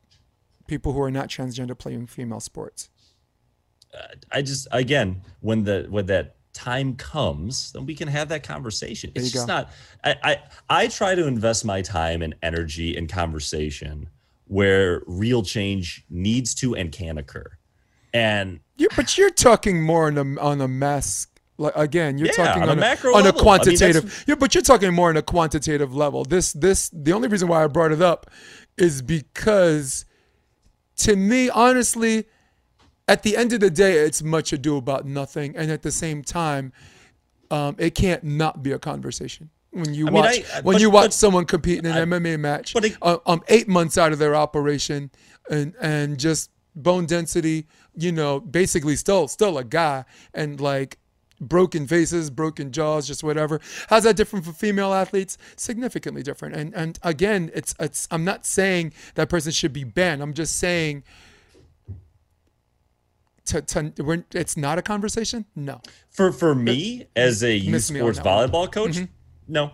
people 0.66 0.92
who 0.92 1.00
are 1.02 1.10
not 1.10 1.28
transgender 1.28 1.76
playing 1.76 2.06
female 2.06 2.40
sports? 2.40 2.90
I 4.30 4.40
just 4.42 4.66
again 4.72 5.22
when 5.40 5.64
the 5.64 5.86
when 5.90 6.06
that 6.06 6.36
time 6.52 6.96
comes, 6.96 7.72
then 7.72 7.86
we 7.86 7.94
can 7.94 8.08
have 8.08 8.28
that 8.28 8.42
conversation. 8.42 9.10
It's 9.14 9.30
just 9.30 9.46
go. 9.46 9.54
not. 9.54 9.70
I, 10.04 10.16
I 10.22 10.38
I 10.68 10.88
try 10.88 11.14
to 11.14 11.26
invest 11.26 11.64
my 11.64 11.82
time 11.82 12.22
and 12.22 12.34
energy 12.42 12.96
in 12.96 13.06
conversation 13.06 14.08
where 14.46 15.02
real 15.06 15.42
change 15.42 16.04
needs 16.10 16.54
to 16.56 16.74
and 16.74 16.92
can 16.92 17.18
occur. 17.18 17.46
And 18.12 18.60
You, 18.76 18.88
but 18.94 19.16
you're 19.16 19.30
talking 19.30 19.82
more 19.82 20.06
on 20.08 20.18
a 20.18 20.40
on 20.40 20.60
a 20.60 20.68
mass. 20.68 21.26
Like 21.58 21.74
again, 21.76 22.18
you're 22.18 22.28
Yeah, 22.28 22.44
talking 22.44 22.62
on 22.64 22.70
a 22.70 22.76
macro 22.76 23.14
on 23.14 23.22
a 23.22 23.24
level. 23.26 23.30
I 23.30 23.34
mean, 23.34 23.44
quantitative. 23.44 24.24
yeah, 24.26 24.34
but 24.34 24.54
you're 24.54 24.62
talking 24.62 24.92
more 24.92 25.08
on 25.10 25.16
a 25.16 25.22
quantitative 25.22 25.94
level. 25.94 26.24
This 26.24 26.52
this 26.52 26.90
the 26.92 27.12
only 27.12 27.28
reason 27.28 27.48
why 27.48 27.62
I 27.64 27.66
brought 27.66 27.92
it 27.92 28.02
up 28.02 28.30
is 28.76 29.00
because 29.02 30.04
to 30.96 31.16
me, 31.16 31.48
honestly, 31.50 32.26
at 33.08 33.22
the 33.22 33.36
end 33.36 33.52
of 33.52 33.60
the 33.60 33.70
day, 33.70 33.94
it's 33.98 34.22
much 34.22 34.52
ado 34.52 34.76
about 34.76 35.06
nothing, 35.06 35.56
and 35.56 35.70
at 35.70 35.82
the 35.82 35.90
same 35.92 36.22
time, 36.22 36.72
um, 37.50 37.76
it 37.78 37.94
can't 37.94 38.24
not 38.24 38.62
be 38.62 38.72
a 38.72 38.78
conversation. 38.78 39.50
When 39.70 39.94
you 39.94 40.06
I 40.06 40.10
mean, 40.10 40.22
watch 40.22 40.42
I- 40.54 40.60
when 40.60 40.74
but- 40.74 40.80
you 40.82 40.90
watch 40.90 41.04
but- 41.06 41.14
someone 41.14 41.44
compete 41.46 41.78
in 41.78 41.86
an 41.86 42.08
MMA 42.08 42.38
match, 42.38 42.74
but 42.74 42.84
it- 42.84 42.96
uh, 43.02 43.18
um, 43.26 43.42
eight 43.48 43.68
months 43.68 43.96
out 43.98 44.12
of 44.12 44.18
their 44.18 44.34
operation, 44.34 45.10
and 45.50 45.74
and 45.80 46.18
just 46.18 46.50
bone 46.76 47.06
density, 47.06 47.66
you 47.96 48.12
know, 48.12 48.38
basically 48.40 48.96
still 48.96 49.28
still 49.28 49.58
a 49.58 49.64
guy, 49.64 50.04
and 50.34 50.60
like 50.60 50.98
broken 51.40 51.86
faces, 51.88 52.30
broken 52.30 52.70
jaws, 52.70 53.06
just 53.06 53.24
whatever. 53.24 53.60
How's 53.88 54.04
that 54.04 54.14
different 54.14 54.44
for 54.44 54.52
female 54.52 54.92
athletes? 54.94 55.36
Significantly 55.56 56.22
different. 56.22 56.54
And 56.54 56.74
and 56.74 56.98
again, 57.02 57.50
it's 57.54 57.74
it's 57.80 58.06
I'm 58.10 58.24
not 58.24 58.46
saying 58.46 58.92
that 59.16 59.28
person 59.30 59.52
should 59.52 59.72
be 59.72 59.84
banned. 59.84 60.22
I'm 60.22 60.34
just 60.34 60.56
saying 60.58 61.02
to, 63.46 63.62
to 63.62 63.92
when 64.02 64.24
it's 64.32 64.56
not 64.56 64.78
a 64.78 64.82
conversation. 64.82 65.44
No. 65.54 65.80
For 66.10 66.32
for 66.32 66.54
me 66.54 67.06
as 67.16 67.42
a 67.42 67.54
youth 67.54 67.84
sports 67.84 68.20
volleyball 68.20 68.70
coach, 68.70 68.92
mm-hmm. 68.92 69.04
no. 69.48 69.72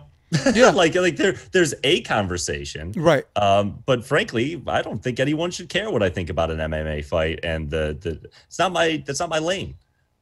Yeah, 0.53 0.69
like 0.75 0.95
like 0.95 1.15
there 1.15 1.33
there's 1.51 1.73
a 1.83 2.01
conversation, 2.01 2.91
right? 2.95 3.25
Um, 3.35 3.83
but 3.85 4.05
frankly, 4.05 4.61
I 4.67 4.81
don't 4.81 5.01
think 5.01 5.19
anyone 5.19 5.51
should 5.51 5.69
care 5.69 5.89
what 5.89 6.03
I 6.03 6.09
think 6.09 6.29
about 6.29 6.51
an 6.51 6.57
MMA 6.57 7.03
fight, 7.05 7.39
and 7.43 7.69
the 7.69 7.97
the 7.99 8.29
it's 8.45 8.59
not 8.59 8.71
my 8.71 9.03
that's 9.05 9.19
not 9.19 9.29
my 9.29 9.39
lane. 9.39 9.75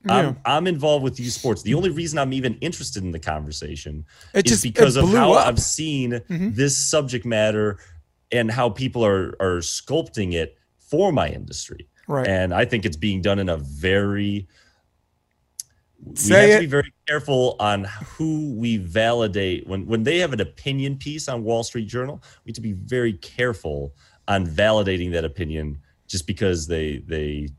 Yeah. 0.05 0.13
I'm, 0.13 0.39
I'm 0.45 0.67
involved 0.67 1.03
with 1.03 1.19
youth 1.19 1.33
sports. 1.33 1.63
The 1.63 1.73
only 1.73 1.89
reason 1.89 2.19
I'm 2.19 2.31
even 2.31 2.55
interested 2.59 3.03
in 3.03 3.11
the 3.11 3.19
conversation 3.19 4.05
it 4.33 4.45
is 4.45 4.51
just, 4.51 4.63
because 4.63 4.95
of 4.95 5.09
how 5.09 5.33
up. 5.33 5.47
I've 5.47 5.59
seen 5.59 6.11
mm-hmm. 6.11 6.51
this 6.53 6.77
subject 6.77 7.25
matter 7.25 7.79
and 8.31 8.49
how 8.49 8.69
people 8.69 9.05
are 9.05 9.35
are 9.41 9.57
sculpting 9.57 10.33
it 10.33 10.57
for 10.79 11.11
my 11.11 11.27
industry. 11.27 11.87
Right. 12.07 12.27
And 12.27 12.53
I 12.53 12.65
think 12.65 12.85
it's 12.85 12.97
being 12.97 13.21
done 13.21 13.39
in 13.39 13.49
a 13.49 13.57
very 13.57 14.47
Say 16.13 16.29
we 16.29 16.39
have 16.39 16.49
it. 16.49 16.53
to 16.55 16.67
be 16.67 16.71
very 16.71 16.93
careful 17.07 17.55
on 17.59 17.85
who 18.05 18.53
we 18.53 18.77
validate 18.77 19.67
when 19.67 19.85
when 19.87 20.03
they 20.03 20.19
have 20.19 20.31
an 20.31 20.41
opinion 20.41 20.97
piece 20.97 21.27
on 21.27 21.43
Wall 21.43 21.63
Street 21.63 21.87
Journal. 21.87 22.21
We 22.45 22.51
have 22.51 22.55
to 22.55 22.61
be 22.61 22.73
very 22.73 23.13
careful 23.13 23.93
on 24.27 24.45
validating 24.45 25.11
that 25.13 25.25
opinion 25.25 25.79
just 26.07 26.27
because 26.27 26.67
they 26.67 26.99
they 27.07 27.49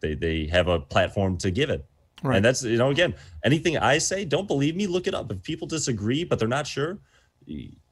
they 0.00 0.14
they 0.14 0.46
have 0.46 0.68
a 0.68 0.80
platform 0.80 1.36
to 1.38 1.50
give 1.50 1.68
it. 1.68 1.84
Right. 2.22 2.36
And 2.36 2.44
that's 2.44 2.62
you 2.64 2.78
know 2.78 2.90
again 2.90 3.14
anything 3.44 3.76
I 3.76 3.98
say, 3.98 4.24
don't 4.24 4.48
believe 4.48 4.74
me. 4.74 4.86
Look 4.86 5.06
it 5.06 5.14
up. 5.14 5.30
If 5.30 5.42
people 5.42 5.68
disagree 5.68 6.24
but 6.24 6.38
they're 6.38 6.48
not 6.48 6.66
sure, 6.66 6.98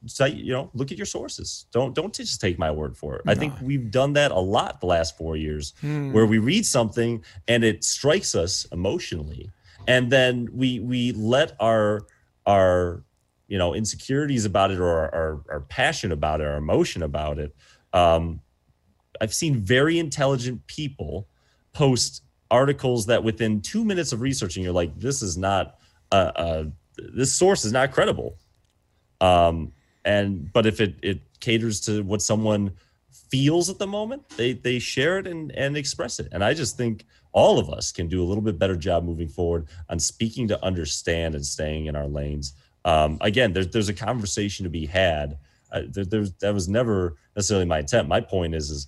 say 0.07 0.29
you 0.31 0.53
know 0.53 0.71
look 0.75 0.91
at 0.93 0.99
your 0.99 1.07
sources 1.07 1.67
don't 1.73 1.95
don't 1.95 2.15
just 2.15 2.41
take 2.41 2.59
my 2.59 2.71
word 2.71 2.97
for 2.97 3.17
it 3.17 3.25
no. 3.25 3.33
i 3.33 3.35
think 3.35 3.53
we've 3.63 3.91
done 3.91 4.13
that 4.13 4.31
a 4.31 4.39
lot 4.39 4.81
the 4.81 4.87
last 4.87 5.17
four 5.17 5.37
years 5.37 5.75
hmm. 5.81 6.13
where 6.13 6.27
we 6.27 6.39
read 6.39 6.65
something 6.65 7.23
and 7.49 7.65
it 7.65 7.85
strikes 7.85 8.35
us 8.35 8.67
emotionally 8.73 9.51
and 9.87 10.11
then 10.11 10.49
we 10.53 10.81
we 10.81 11.13
let 11.13 11.57
our 11.61 12.07
our 12.47 13.03
you 13.49 13.59
know 13.59 13.75
insecurities 13.75 14.45
about 14.45 14.71
it 14.71 14.79
or 14.79 14.91
our, 14.91 15.41
our 15.49 15.61
passion 15.61 16.13
about 16.13 16.41
it 16.41 16.47
our 16.47 16.57
emotion 16.57 17.03
about 17.03 17.39
it 17.39 17.55
um, 17.93 18.41
i've 19.21 19.35
seen 19.35 19.57
very 19.57 19.99
intelligent 19.99 20.67
people 20.67 21.29
post 21.73 22.23
articles 22.51 23.07
that 23.07 23.23
within 23.23 23.61
two 23.61 23.85
minutes 23.85 24.13
of 24.13 24.21
researching 24.21 24.63
you're 24.63 24.73
like 24.73 24.99
this 24.99 25.23
is 25.23 25.37
not 25.37 25.79
a, 26.13 26.33
a 26.37 26.73
this 26.97 27.33
source 27.35 27.65
is 27.65 27.73
not 27.73 27.91
credible 27.91 28.37
um, 29.21 29.73
and 30.05 30.53
but 30.53 30.67
if 30.67 30.81
it 30.81 30.95
it 31.03 31.21
caters 31.41 31.81
to 31.83 32.03
what 32.03 32.23
someone 32.23 32.73
feels 33.31 33.69
at 33.71 33.79
the 33.79 33.87
moment, 33.87 34.29
they 34.37 34.53
they 34.53 34.79
share 34.79 35.19
it 35.19 35.27
and 35.27 35.53
and 35.53 35.77
express 35.77 36.21
it. 36.21 36.29
And 36.33 36.45
I 36.45 36.55
just 36.55 36.77
think 36.77 37.05
all 37.33 37.59
of 37.59 37.69
us 37.69 37.91
can 37.91 38.09
do 38.09 38.23
a 38.23 38.27
little 38.27 38.43
bit 38.43 38.59
better 38.59 38.77
job 38.77 39.05
moving 39.05 39.29
forward 39.29 39.67
on 39.89 39.99
speaking 39.99 40.47
to 40.49 40.65
understand 40.65 41.35
and 41.35 41.45
staying 41.45 41.87
in 41.87 41.97
our 41.97 42.07
lanes. 42.07 42.55
Um, 42.85 43.19
again, 43.21 43.53
there's 43.53 43.69
there's 43.69 43.89
a 43.89 43.95
conversation 43.95 44.65
to 44.65 44.71
be 44.71 44.87
had. 44.87 45.39
Uh, 45.73 45.83
there, 45.89 46.25
that 46.41 46.55
was 46.55 46.69
never 46.69 47.17
necessarily 47.35 47.67
my 47.67 47.81
intent. 47.81 48.07
My 48.07 48.21
point 48.21 48.55
is 48.55 48.71
is 48.71 48.87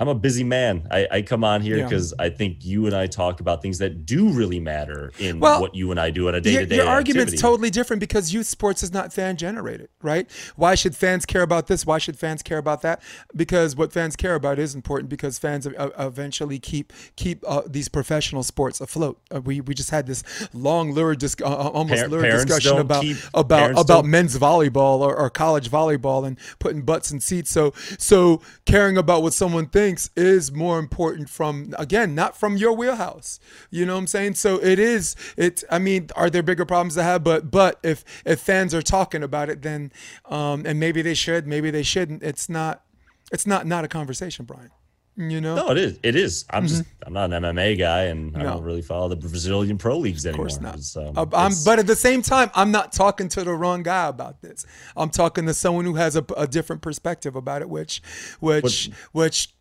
I'm 0.00 0.08
a 0.08 0.14
busy 0.14 0.44
man. 0.44 0.88
I, 0.90 1.06
I 1.10 1.22
come 1.22 1.44
on 1.44 1.60
here 1.60 1.84
because 1.84 2.14
yeah. 2.18 2.24
I 2.24 2.30
think 2.30 2.64
you 2.64 2.86
and 2.86 2.96
I 2.96 3.06
talk 3.06 3.40
about 3.40 3.60
things 3.60 3.76
that 3.78 4.06
do 4.06 4.30
really 4.30 4.58
matter 4.58 5.12
in 5.18 5.40
well, 5.40 5.60
what 5.60 5.74
you 5.74 5.90
and 5.90 6.00
I 6.00 6.08
do 6.08 6.26
on 6.28 6.34
a 6.34 6.40
day 6.40 6.56
to 6.56 6.64
day. 6.64 6.76
Your, 6.76 6.86
your 6.86 6.90
argument's 6.92 7.38
totally 7.38 7.68
different 7.68 8.00
because 8.00 8.32
youth 8.32 8.46
sports 8.46 8.82
is 8.82 8.94
not 8.94 9.12
fan 9.12 9.36
generated, 9.36 9.90
right? 10.00 10.26
Why 10.56 10.74
should 10.74 10.96
fans 10.96 11.26
care 11.26 11.42
about 11.42 11.66
this? 11.66 11.84
Why 11.84 11.98
should 11.98 12.18
fans 12.18 12.42
care 12.42 12.56
about 12.56 12.80
that? 12.80 13.02
Because 13.36 13.76
what 13.76 13.92
fans 13.92 14.16
care 14.16 14.34
about 14.34 14.58
is 14.58 14.74
important 14.74 15.10
because 15.10 15.38
fans 15.38 15.68
eventually 15.76 16.58
keep 16.58 16.94
keep 17.16 17.44
uh, 17.46 17.60
these 17.66 17.90
professional 17.90 18.42
sports 18.42 18.80
afloat. 18.80 19.20
Uh, 19.30 19.42
we 19.42 19.60
we 19.60 19.74
just 19.74 19.90
had 19.90 20.06
this 20.06 20.24
long 20.54 20.92
lurid 20.92 21.18
dis- 21.18 21.36
uh, 21.42 21.44
uh 21.44 21.68
almost 21.68 22.00
Par- 22.00 22.08
lurid 22.08 22.32
discussion 22.32 22.78
about 22.78 23.02
keep, 23.02 23.18
about 23.34 23.78
about 23.78 24.06
men's 24.06 24.38
volleyball 24.38 25.00
or, 25.00 25.14
or 25.14 25.28
college 25.28 25.70
volleyball 25.70 26.26
and 26.26 26.38
putting 26.58 26.80
butts 26.80 27.10
in 27.10 27.20
seats. 27.20 27.50
So 27.50 27.74
so 27.98 28.40
caring 28.64 28.96
about 28.96 29.22
what 29.22 29.34
someone 29.34 29.66
thinks 29.66 29.89
thinks 29.90 30.10
is 30.16 30.52
more 30.52 30.78
important 30.78 31.28
from 31.28 31.74
again 31.76 32.14
not 32.14 32.36
from 32.36 32.56
your 32.56 32.72
wheelhouse 32.72 33.40
you 33.70 33.84
know 33.84 33.94
what 33.94 34.00
i'm 34.00 34.06
saying 34.06 34.34
so 34.34 34.62
it 34.62 34.78
is 34.78 35.16
it 35.36 35.64
i 35.68 35.80
mean 35.80 36.08
are 36.14 36.30
there 36.30 36.44
bigger 36.44 36.64
problems 36.64 36.94
to 36.94 37.02
have 37.02 37.24
but 37.24 37.50
but 37.50 37.80
if 37.82 38.04
if 38.24 38.38
fans 38.38 38.72
are 38.72 38.82
talking 38.82 39.24
about 39.24 39.48
it 39.48 39.62
then 39.62 39.90
um 40.26 40.64
and 40.64 40.78
maybe 40.78 41.02
they 41.02 41.14
should 41.14 41.44
maybe 41.44 41.72
they 41.72 41.82
shouldn't 41.82 42.22
it's 42.22 42.48
not 42.48 42.84
it's 43.32 43.48
not 43.48 43.66
not 43.66 43.84
a 43.84 43.88
conversation 43.88 44.44
bryan 44.44 44.70
you 45.16 45.40
know? 45.40 45.54
No, 45.54 45.70
it 45.70 45.78
is. 45.78 45.98
It 46.02 46.16
is. 46.16 46.44
I'm 46.50 46.64
mm-hmm. 46.64 46.68
just. 46.68 46.84
I'm 47.04 47.12
not 47.12 47.32
an 47.32 47.42
MMA 47.42 47.78
guy, 47.78 48.04
and 48.04 48.32
no. 48.32 48.40
I 48.40 48.42
don't 48.44 48.62
really 48.62 48.82
follow 48.82 49.08
the 49.08 49.16
Brazilian 49.16 49.76
pro 49.76 49.98
leagues 49.98 50.24
anymore. 50.24 50.46
Of 50.46 50.52
course 50.52 50.62
not. 50.62 50.80
So 50.80 51.12
uh, 51.16 51.26
I'm, 51.32 51.52
but 51.64 51.78
at 51.78 51.86
the 51.86 51.96
same 51.96 52.22
time, 52.22 52.50
I'm 52.54 52.70
not 52.70 52.92
talking 52.92 53.28
to 53.30 53.44
the 53.44 53.52
wrong 53.52 53.82
guy 53.82 54.08
about 54.08 54.40
this. 54.40 54.64
I'm 54.96 55.10
talking 55.10 55.46
to 55.46 55.54
someone 55.54 55.84
who 55.84 55.94
has 55.94 56.16
a, 56.16 56.24
a 56.36 56.46
different 56.46 56.80
perspective 56.82 57.36
about 57.36 57.60
it, 57.60 57.68
which, 57.68 58.02
which, 58.40 58.90
what, 59.12 59.24
which 59.24 59.54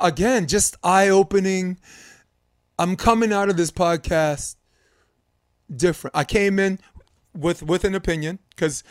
again, 0.00 0.46
just 0.46 0.76
eye 0.82 1.08
opening. 1.08 1.78
I'm 2.78 2.96
coming 2.96 3.32
out 3.32 3.48
of 3.48 3.56
this 3.56 3.70
podcast 3.70 4.56
different. 5.74 6.16
I 6.16 6.24
came 6.24 6.58
in 6.58 6.78
with 7.34 7.62
with 7.62 7.84
an 7.84 7.94
opinion 7.94 8.38
because 8.50 8.84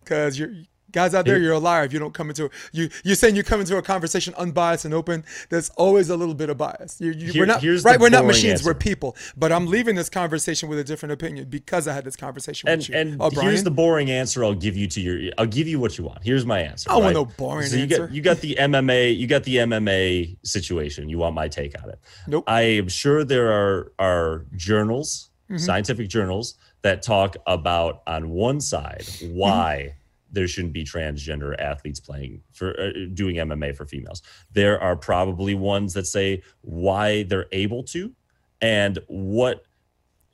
because 0.00 0.38
you're 0.38 0.52
guys 0.92 1.14
out 1.14 1.26
there, 1.26 1.38
you're 1.38 1.52
a 1.52 1.58
liar 1.58 1.84
if 1.84 1.92
you 1.92 1.98
don't 1.98 2.14
come 2.14 2.28
into 2.28 2.50
you. 2.72 2.88
You're 3.04 3.16
saying 3.16 3.36
you 3.36 3.42
come 3.42 3.60
into 3.60 3.76
a 3.76 3.82
conversation 3.82 4.34
unbiased 4.36 4.84
and 4.84 4.94
open. 4.94 5.24
There's 5.50 5.70
always 5.70 6.10
a 6.10 6.16
little 6.16 6.34
bit 6.34 6.50
of 6.50 6.56
bias. 6.56 7.00
You, 7.00 7.12
you, 7.12 7.32
Here, 7.32 7.42
we're 7.42 7.46
not 7.46 7.62
right. 7.84 8.00
We're 8.00 8.08
not 8.08 8.24
machines. 8.24 8.60
Answer. 8.60 8.66
We're 8.66 8.74
people. 8.74 9.16
But 9.36 9.52
I'm 9.52 9.66
leaving 9.66 9.96
this 9.96 10.08
conversation 10.08 10.68
with 10.68 10.78
a 10.78 10.84
different 10.84 11.12
opinion 11.12 11.48
because 11.48 11.88
I 11.88 11.94
had 11.94 12.04
this 12.04 12.16
conversation 12.16 12.68
and, 12.68 12.80
with 12.80 12.88
you. 12.88 12.96
And 12.96 13.16
oh, 13.20 13.30
here's 13.30 13.64
the 13.64 13.70
boring 13.70 14.10
answer 14.10 14.44
I'll 14.44 14.54
give 14.54 14.76
you 14.76 14.86
to 14.88 15.00
your. 15.00 15.32
I'll 15.38 15.46
give 15.46 15.68
you 15.68 15.78
what 15.78 15.98
you 15.98 16.04
want. 16.04 16.22
Here's 16.22 16.46
my 16.46 16.60
answer. 16.60 16.90
I 16.90 16.94
right? 16.94 17.02
want 17.02 17.14
no 17.14 17.24
boring 17.24 17.66
so 17.66 17.76
you 17.76 17.82
answer. 17.82 18.06
Got, 18.06 18.14
you 18.14 18.22
got 18.22 18.38
the 18.38 18.56
MMA. 18.58 19.16
You 19.16 19.26
got 19.26 19.44
the 19.44 19.56
MMA 19.56 20.36
situation. 20.44 21.08
You 21.08 21.18
want 21.18 21.34
my 21.34 21.48
take 21.48 21.80
on 21.82 21.90
it? 21.90 21.98
Nope. 22.26 22.44
I 22.46 22.62
am 22.62 22.88
sure 22.88 23.24
there 23.24 23.52
are 23.52 23.92
are 23.98 24.46
journals, 24.56 25.30
mm-hmm. 25.50 25.58
scientific 25.58 26.08
journals 26.08 26.54
that 26.82 27.02
talk 27.02 27.36
about 27.46 28.02
on 28.06 28.30
one 28.30 28.60
side 28.60 29.04
why. 29.20 29.88
Mm-hmm 29.88 29.97
there 30.30 30.46
shouldn't 30.48 30.72
be 30.72 30.84
transgender 30.84 31.58
athletes 31.58 32.00
playing 32.00 32.42
for 32.52 32.78
uh, 32.78 32.90
doing 33.14 33.36
MMA 33.36 33.76
for 33.76 33.86
females. 33.86 34.22
There 34.52 34.80
are 34.80 34.96
probably 34.96 35.54
ones 35.54 35.94
that 35.94 36.06
say 36.06 36.42
why 36.60 37.22
they're 37.24 37.46
able 37.52 37.82
to 37.84 38.12
and 38.60 38.98
what 39.06 39.64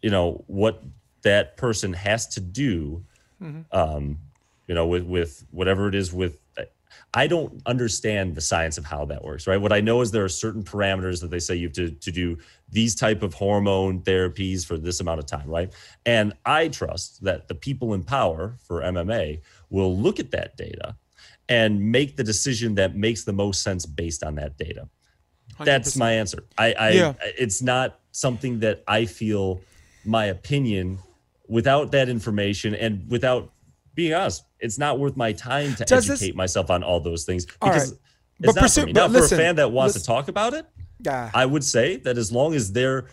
you 0.03 0.11
know 0.11 0.45
what 0.47 0.83
that 1.23 1.57
person 1.57 1.93
has 1.93 2.27
to 2.27 2.41
do 2.41 3.03
mm-hmm. 3.43 3.61
um 3.73 4.19
you 4.67 4.75
know 4.75 4.87
with 4.87 5.05
with 5.05 5.47
whatever 5.51 5.89
it 5.89 5.95
is 5.95 6.13
with 6.13 6.39
I 7.13 7.27
don't 7.29 7.63
understand 7.67 8.35
the 8.35 8.41
science 8.41 8.77
of 8.77 8.85
how 8.85 9.05
that 9.07 9.23
works, 9.23 9.47
right? 9.47 9.61
What 9.61 9.73
I 9.73 9.81
know 9.81 10.01
is 10.01 10.11
there 10.11 10.25
are 10.25 10.29
certain 10.29 10.65
parameters 10.65 11.21
that 11.21 11.31
they 11.31 11.39
say 11.39 11.55
you 11.55 11.69
have 11.69 11.75
to, 11.75 11.91
to 11.91 12.11
do 12.11 12.39
these 12.71 12.95
type 12.95 13.23
of 13.23 13.35
hormone 13.35 14.01
therapies 14.03 14.67
for 14.67 14.77
this 14.77 15.01
amount 15.01 15.21
of 15.21 15.27
time, 15.27 15.49
right? 15.49 15.73
And 16.05 16.33
I 16.45 16.69
trust 16.69 17.23
that 17.23 17.47
the 17.47 17.55
people 17.55 17.95
in 17.95 18.03
power 18.03 18.57
for 18.67 18.81
MMA 18.81 19.41
will 19.75 19.97
look 19.97 20.21
at 20.21 20.31
that 20.31 20.57
data 20.57 20.97
and 21.49 21.81
make 21.93 22.17
the 22.17 22.25
decision 22.25 22.77
that 22.77 22.97
makes 22.97 23.25
the 23.25 23.33
most 23.33 23.63
sense 23.63 23.85
based 23.85 24.23
on 24.25 24.37
that 24.37 24.57
data. 24.57 24.89
100%. 25.59 25.65
That's 25.65 25.97
my 25.97 26.13
answer. 26.13 26.45
I, 26.57 26.73
I 26.73 26.91
yeah. 26.91 27.13
it's 27.39 27.61
not 27.61 28.01
something 28.13 28.61
that 28.61 28.83
I 28.89 29.05
feel 29.05 29.61
my 30.05 30.27
opinion 30.27 30.99
without 31.49 31.93
that 31.93 32.09
information 32.09 32.75
and 32.75 33.09
without 33.11 33.53
being 33.95 34.15
honest, 34.15 34.45
it's 34.59 34.79
not 34.79 34.99
worth 34.99 35.17
my 35.17 35.33
time 35.33 35.75
to 35.77 35.85
Does 35.85 36.11
educate 36.11 36.29
this, 36.29 36.37
myself 36.37 36.71
on 36.71 36.83
all 36.83 37.01
those 37.01 37.25
things 37.25 37.47
because 37.47 37.93
right. 37.93 37.99
it's 38.41 38.47
but 38.47 38.55
not 38.57 38.63
pursue, 38.63 38.81
for 38.83 38.87
me. 38.87 38.93
Now, 38.93 39.07
listen, 39.07 39.37
for 39.37 39.43
a 39.43 39.45
fan 39.47 39.57
that 39.57 39.71
wants 39.71 39.95
listen, 39.95 40.03
to 40.03 40.07
talk 40.07 40.29
about 40.29 40.55
it, 40.55 40.67
yeah. 41.05 41.31
I 41.35 41.47
would 41.47 41.63
say 41.63 41.97
that 41.99 42.19
as 42.19 42.33
long 42.33 42.55
as 42.55 42.73
they're 42.73 43.07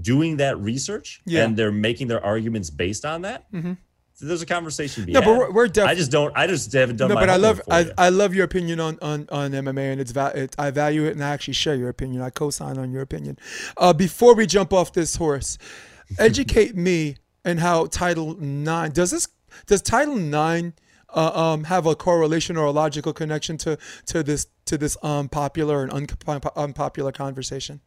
doing 0.00 0.36
that 0.36 0.58
research 0.60 1.20
yeah. 1.24 1.44
and 1.44 1.56
they're 1.56 1.72
making 1.72 2.06
their 2.08 2.24
arguments 2.24 2.70
based 2.70 3.04
on 3.04 3.22
that, 3.22 3.50
mm-hmm. 3.52 3.72
There's 4.20 4.42
a 4.42 4.46
conversation. 4.46 5.06
no, 5.06 5.20
had. 5.20 5.26
but 5.26 5.38
we're, 5.38 5.50
we're 5.52 5.68
definitely. 5.68 5.92
I 5.92 5.94
just 5.94 6.10
don't. 6.10 6.36
I 6.36 6.46
just 6.46 6.72
haven't 6.72 6.96
done. 6.96 7.08
No, 7.08 7.14
but 7.14 7.30
I 7.30 7.36
love. 7.36 7.60
I, 7.70 7.90
I 7.96 8.08
love 8.08 8.34
your 8.34 8.44
opinion 8.44 8.80
on 8.80 8.98
on 9.00 9.28
on 9.30 9.52
MMA, 9.52 9.92
and 9.92 10.00
it's, 10.00 10.12
it, 10.14 10.56
I 10.58 10.70
value 10.70 11.04
it, 11.04 11.12
and 11.12 11.22
I 11.22 11.30
actually 11.30 11.54
share 11.54 11.74
your 11.74 11.88
opinion. 11.88 12.22
I 12.22 12.30
co-sign 12.30 12.78
on 12.78 12.90
your 12.90 13.02
opinion. 13.02 13.38
Uh, 13.76 13.92
before 13.92 14.34
we 14.34 14.46
jump 14.46 14.72
off 14.72 14.92
this 14.92 15.16
horse, 15.16 15.58
educate 16.18 16.76
me 16.76 17.16
and 17.44 17.60
how 17.60 17.86
Title 17.86 18.34
Nine 18.34 18.90
does 18.90 19.10
this. 19.10 19.28
Does 19.66 19.82
Title 19.82 20.16
Nine 20.16 20.74
uh, 21.10 21.52
um, 21.52 21.64
have 21.64 21.86
a 21.86 21.94
correlation 21.94 22.56
or 22.56 22.64
a 22.66 22.72
logical 22.72 23.12
connection 23.12 23.56
to 23.58 23.78
to 24.06 24.22
this 24.22 24.46
to 24.66 24.76
this 24.76 24.96
unpopular 25.02 25.84
and 25.84 26.12
unpopular 26.56 27.12
conversation 27.12 27.80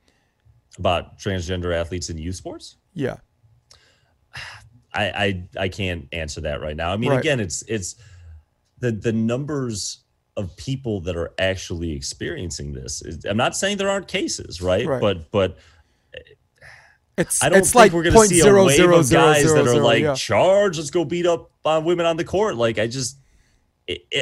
about 0.78 1.20
transgender 1.20 1.76
athletes 1.76 2.10
in 2.10 2.18
youth 2.18 2.36
sports? 2.36 2.78
Yeah. 2.94 3.18
I 4.94 5.04
I, 5.04 5.50
I 5.64 5.68
can't 5.70 6.08
answer 6.12 6.42
that 6.42 6.62
right 6.62 6.76
now. 6.76 6.92
I 6.92 6.98
mean, 6.98 7.12
Right. 7.12 7.20
again, 7.20 7.40
it's 7.40 7.64
it's 7.68 7.96
the 8.80 8.92
the 8.92 9.14
numbers 9.14 10.00
of 10.38 10.56
people 10.58 11.02
that 11.02 11.16
are 11.16 11.34
actually 11.38 11.92
experiencing 11.92 12.74
this. 12.74 13.04
I'm 13.30 13.38
not 13.38 13.56
saying 13.56 13.78
there 13.78 13.90
aren't 13.90 14.08
cases, 14.08 14.62
right? 14.62 14.86
Right. 14.86 15.02
But 15.02 15.32
but 15.32 15.58
It's 17.18 17.44
I 17.44 17.50
don't 17.50 17.60
it's 17.60 17.72
think 17.72 17.76
like 17.76 17.92
we're 17.92 18.04
going 18.04 18.30
to 18.30 18.36
see 18.36 18.40
a 18.40 18.54
wave 18.54 18.76
zero 18.76 19.00
of 19.00 19.10
guys 19.10 19.44
zero 19.44 19.56
that 19.56 19.68
are 19.68 19.74
zero, 19.74 19.86
like 19.86 20.04
yeah. 20.04 20.14
charge. 20.16 20.78
Let's 20.78 20.90
go 20.90 21.06
beat 21.06 21.26
up 21.26 21.52
on 21.66 21.84
women 21.84 22.06
on 22.06 22.18
the 22.18 22.24
court. 22.24 22.56
Like 22.56 22.80
I 22.80 22.88
just, 22.88 23.18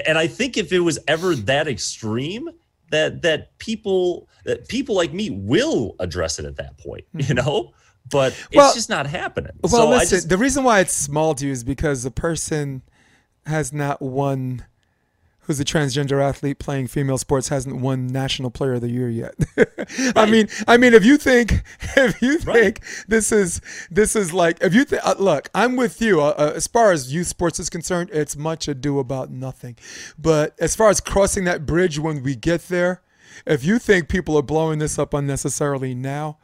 and 0.05 0.17
I 0.17 0.27
think 0.27 0.57
if 0.57 0.73
it 0.73 0.79
was 0.79 0.99
ever 1.07 1.35
that 1.35 1.67
extreme, 1.67 2.49
that 2.91 3.21
that 3.21 3.57
people 3.59 4.27
that 4.45 4.67
people 4.67 4.95
like 4.95 5.13
me 5.13 5.29
will 5.29 5.95
address 5.99 6.39
it 6.39 6.45
at 6.45 6.55
that 6.57 6.77
point, 6.77 7.05
mm-hmm. 7.15 7.27
you 7.29 7.35
know. 7.35 7.73
But 8.09 8.33
it's. 8.33 8.55
Well- 8.55 8.73
just 8.73 8.89
not 8.89 9.07
happening. 9.07 9.51
Well, 9.61 9.69
so 9.71 9.89
listen, 9.89 10.17
just, 10.17 10.29
the 10.29 10.37
reason 10.37 10.63
why 10.63 10.79
it's 10.79 10.93
small 10.93 11.35
to 11.35 11.45
you 11.45 11.51
is 11.51 11.63
because 11.63 12.03
the 12.03 12.11
person 12.11 12.81
has 13.45 13.71
not 13.73 14.01
won. 14.01 14.65
Who's 15.43 15.59
a 15.59 15.65
transgender 15.65 16.21
athlete 16.23 16.59
playing 16.59 16.89
female 16.89 17.17
sports 17.17 17.49
hasn't 17.49 17.77
won 17.77 18.05
National 18.05 18.51
Player 18.51 18.73
of 18.73 18.81
the 18.81 18.89
Year 18.91 19.09
yet. 19.09 19.33
I 20.15 20.27
mean, 20.29 20.47
I 20.67 20.77
mean, 20.77 20.93
if 20.93 21.03
you 21.03 21.17
think, 21.17 21.63
if 21.97 22.21
you 22.21 22.37
Right. 22.45 22.77
think 22.77 22.81
this 23.07 23.31
is 23.31 23.59
this 23.89 24.15
is 24.15 24.31
like, 24.31 24.59
if 24.61 24.75
you 24.75 24.85
think, 24.85 25.03
uh, 25.03 25.15
look, 25.17 25.49
I'm 25.55 25.75
with 25.75 26.03
you. 26.03 26.21
Uh, 26.21 26.35
uh, 26.37 26.51
as 26.55 26.67
far 26.67 26.91
as 26.91 27.11
youth 27.11 27.25
sports 27.25 27.59
is 27.59 27.67
concerned, 27.67 28.11
it's 28.13 28.37
much 28.37 28.67
ado 28.67 28.99
about 28.99 29.31
nothing. 29.31 29.75
But 30.19 30.53
as 30.59 30.75
far 30.75 30.89
as 30.89 30.99
crossing 31.01 31.45
that 31.45 31.65
bridge 31.65 31.97
when 31.97 32.21
we 32.21 32.35
get 32.35 32.67
there, 32.67 33.01
if 33.45 33.63
you 33.63 33.79
think 33.79 34.09
people 34.09 34.37
are 34.37 34.41
blowing 34.43 34.79
this 34.79 34.97
up 34.99 35.13
unnecessarily 35.13 35.93
now, 35.95 36.37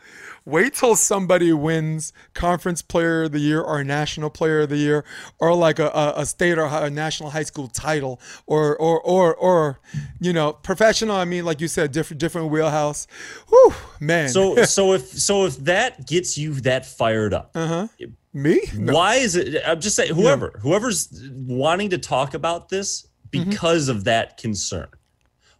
wait 0.45 0.73
till 0.75 0.95
somebody 0.95 1.51
wins 1.53 2.13
conference 2.33 2.81
player 2.81 3.23
of 3.23 3.31
the 3.31 3.39
year 3.39 3.61
or 3.61 3.83
national 3.83 4.29
player 4.29 4.61
of 4.61 4.69
the 4.69 4.77
year 4.77 5.03
or 5.39 5.53
like 5.55 5.79
a, 5.79 5.87
a, 5.89 6.13
a 6.17 6.25
state 6.25 6.57
or 6.57 6.65
a 6.65 6.89
national 6.89 7.31
high 7.31 7.43
school 7.43 7.67
title 7.67 8.19
or 8.45 8.75
or 8.77 8.99
or 9.01 9.35
or 9.35 9.79
you 10.19 10.31
know 10.33 10.53
professional. 10.53 11.15
I 11.15 11.25
mean, 11.25 11.45
like 11.45 11.61
you 11.61 11.67
said, 11.67 11.91
different 11.91 12.19
different 12.19 12.49
wheelhouse. 12.51 13.07
Whew, 13.49 13.73
man. 13.99 14.29
so 14.29 14.63
so 14.65 14.93
if 14.93 15.07
so 15.07 15.45
if 15.45 15.57
that 15.65 16.05
gets 16.07 16.37
you 16.37 16.53
that 16.61 16.85
fired 16.85 17.33
up, 17.33 17.51
Uh-huh. 17.55 17.87
me? 18.33 18.61
No. 18.75 18.93
why 18.93 19.15
is 19.15 19.35
it? 19.35 19.61
I'm 19.65 19.79
just 19.81 19.95
saying, 19.95 20.13
whoever 20.13 20.59
whoever's 20.61 21.09
wanting 21.33 21.89
to 21.91 21.97
talk 21.97 22.33
about 22.33 22.69
this 22.69 23.07
Mm-hmm. 23.31 23.49
because 23.49 23.89
of 23.89 24.05
that 24.05 24.37
concern. 24.37 24.87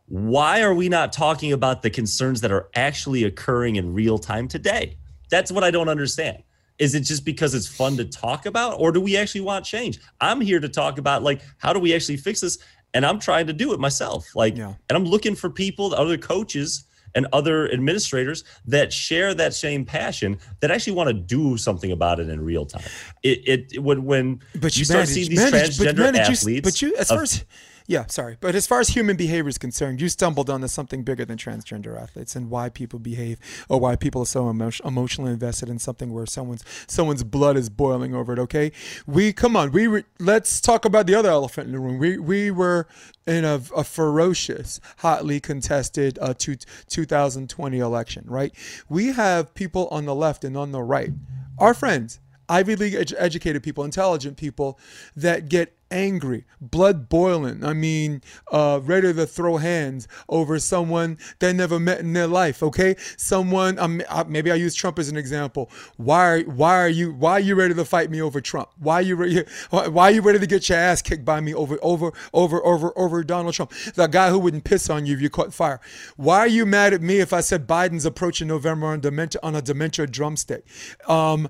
Why 0.08 0.62
are 0.62 0.74
we 0.74 0.88
not 0.88 1.12
talking 1.12 1.52
about 1.52 1.82
the 1.82 1.90
concerns 1.90 2.42
that 2.42 2.52
are 2.52 2.70
actually 2.76 3.24
occurring 3.24 3.78
in 3.78 3.94
real 3.94 4.18
time 4.20 4.48
today? 4.48 4.98
That's 5.30 5.52
what 5.52 5.64
I 5.64 5.72
don't 5.72 5.90
understand. 5.90 6.44
Is 6.78 6.94
it 6.94 7.02
just 7.02 7.26
because 7.26 7.56
it's 7.56 7.68
fun 7.68 7.98
to 7.98 8.06
talk 8.06 8.46
about, 8.46 8.80
or 8.80 8.92
do 8.92 9.00
we 9.02 9.18
actually 9.18 9.42
want 9.42 9.66
change? 9.66 10.00
I'm 10.22 10.42
here 10.42 10.60
to 10.60 10.70
talk 10.70 10.98
about 11.00 11.24
like 11.24 11.42
how 11.58 11.74
do 11.74 11.80
we 11.80 11.96
actually 11.96 12.18
fix 12.18 12.42
this, 12.42 12.60
and 12.94 13.06
I'm 13.06 13.20
trying 13.20 13.48
to 13.48 13.54
do 13.54 13.74
it 13.74 13.80
myself. 13.80 14.28
Like, 14.36 14.58
Yeah. 14.58 14.74
and 14.90 14.96
I'm 14.98 15.06
looking 15.06 15.36
for 15.36 15.50
people, 15.50 15.96
other 15.96 16.18
coaches 16.18 16.84
and 17.16 17.26
other 17.32 17.72
administrators 17.72 18.44
that 18.68 18.92
share 18.92 19.34
that 19.34 19.54
same 19.54 19.86
passion 19.86 20.38
that 20.60 20.70
actually 20.70 20.94
want 20.94 21.08
to 21.08 21.14
do 21.14 21.56
something 21.58 21.92
about 21.94 22.20
it 22.20 22.28
in 22.30 22.42
real 22.42 22.66
time. 22.66 22.84
It 23.24 23.72
it 23.74 23.82
when 23.82 24.04
when 24.04 24.42
But 24.60 24.76
you 24.76 24.82
you, 24.82 24.86
start 24.86 25.08
seeing 25.08 25.30
these 25.30 25.40
but 25.50 25.54
transgender 25.54 26.14
you- 26.14 26.20
athletes, 26.20 26.62
but 26.70 26.82
you, 26.82 26.94
as 26.98 27.08
far 27.08 27.24
as 27.24 27.44
yeah, 27.88 28.06
sorry, 28.08 28.38
but 28.40 28.56
as 28.56 28.66
far 28.66 28.80
as 28.80 28.90
human 28.90 29.16
behavior 29.16 29.48
is 29.48 29.60
concerned, 29.60 30.02
you 30.02 30.10
stumbled 30.10 30.50
onto 30.50 30.68
something 30.68 31.04
bigger 31.04 31.24
than 31.24 31.38
transgender 31.38 32.02
athletes 32.02 32.36
and 32.36 32.50
why 32.50 32.70
people 32.70 32.98
behave 32.98 33.40
or 33.70 33.80
why 33.80 33.96
people 33.96 34.24
are 34.24 34.28
so 34.28 34.50
emo- 34.50 34.72
emotionally 34.84 35.32
invested 35.32 35.70
in 35.70 35.78
something 35.78 36.12
where 36.12 36.26
someone's 36.26 36.64
someone's 36.88 37.24
blood 37.24 37.58
is 37.58 37.70
boiling 37.70 38.16
over 38.16 38.34
it. 38.34 38.40
Okay, 38.40 38.72
we 39.06 39.32
come 39.32 39.56
on, 39.56 39.72
we 39.72 39.88
were, 39.88 40.04
let's 40.20 40.60
talk 40.60 40.84
about 40.84 41.06
the 41.06 41.14
other 41.14 41.30
elephant 41.30 41.68
in 41.68 41.74
the 41.74 41.80
room. 41.80 42.00
We 42.00 42.18
we 42.18 42.50
were 42.50 42.88
in 43.28 43.46
a, 43.46 43.62
a 43.76 43.84
ferocious, 43.84 44.80
hotly 44.98 45.40
contested 45.40 46.18
uh, 46.22 46.34
two, 46.38 46.56
2020 46.56 47.80
election, 47.80 48.24
right? 48.28 48.54
We 48.90 49.08
have 49.14 49.54
people 49.54 49.88
on 49.90 50.06
the 50.06 50.16
left 50.16 50.44
and 50.44 50.58
on 50.58 50.72
the 50.72 50.82
right, 50.82 51.12
our 51.58 51.74
friends, 51.74 52.20
Ivy 52.50 52.76
League 52.76 52.94
ed- 52.94 53.14
educated 53.18 53.64
people, 53.64 53.84
intelligent 53.84 54.38
people 54.38 54.80
that 55.16 55.50
get 55.50 55.75
angry, 55.92 56.46
blood 56.60 57.10
boiling. 57.10 57.64
I 57.64 57.74
mean, 57.74 58.22
uh, 58.52 58.80
ready 58.84 59.14
to 59.14 59.26
throw 59.26 59.58
hands 59.58 60.08
over 60.30 60.60
someone 60.60 61.18
they 61.40 61.54
never 61.54 61.80
met 61.80 62.00
in 62.00 62.14
their 62.14 62.28
life. 62.28 62.62
Okay, 62.64 62.96
someone. 63.18 63.80
Um, 63.80 64.02
uh, 64.10 64.24
maybe 64.28 64.52
I 64.52 64.56
use 64.56 64.76
Trump 64.76 65.00
as 65.00 65.10
an 65.10 65.18
example. 65.18 65.70
Why? 65.98 66.42
Why 66.44 66.78
are 66.78 66.90
you? 66.90 67.14
Why 67.14 67.34
are 67.34 67.40
you 67.40 67.56
ready 67.56 67.74
to 67.74 67.86
fight 67.86 68.10
me 68.10 68.22
over 68.22 68.42
Trump? 68.42 68.70
Why 68.78 69.00
are 69.00 69.02
you? 69.02 69.16
Why, 69.70 69.88
why 69.88 70.04
are 70.06 70.12
you 70.12 70.22
ready 70.22 70.40
to 70.40 70.48
get 70.48 70.70
your 70.70 70.78
ass 70.78 71.02
kicked 71.02 71.26
by 71.26 71.40
me 71.42 71.54
over 71.54 71.78
over 71.82 72.12
over 72.34 72.66
over 72.66 72.98
over 72.98 73.24
Donald 73.24 73.54
Trump, 73.54 73.72
the 73.96 74.08
guy 74.08 74.30
who 74.30 74.40
wouldn't 74.40 74.64
piss 74.64 74.90
on 74.90 75.06
you 75.06 75.16
if 75.16 75.22
you 75.22 75.30
caught 75.30 75.54
fire? 75.54 75.80
Why 76.16 76.40
are 76.40 76.48
you 76.48 76.66
mad 76.66 76.94
at 76.94 77.02
me 77.02 77.20
if 77.20 77.34
I 77.34 77.42
said 77.42 77.68
Biden's 77.68 78.06
approaching 78.06 78.48
November 78.48 78.88
on 78.88 79.00
dementia 79.00 79.40
on 79.44 79.56
a 79.56 79.62
dementia 79.62 80.08
drumstick? 80.08 80.66
Um, 81.08 81.50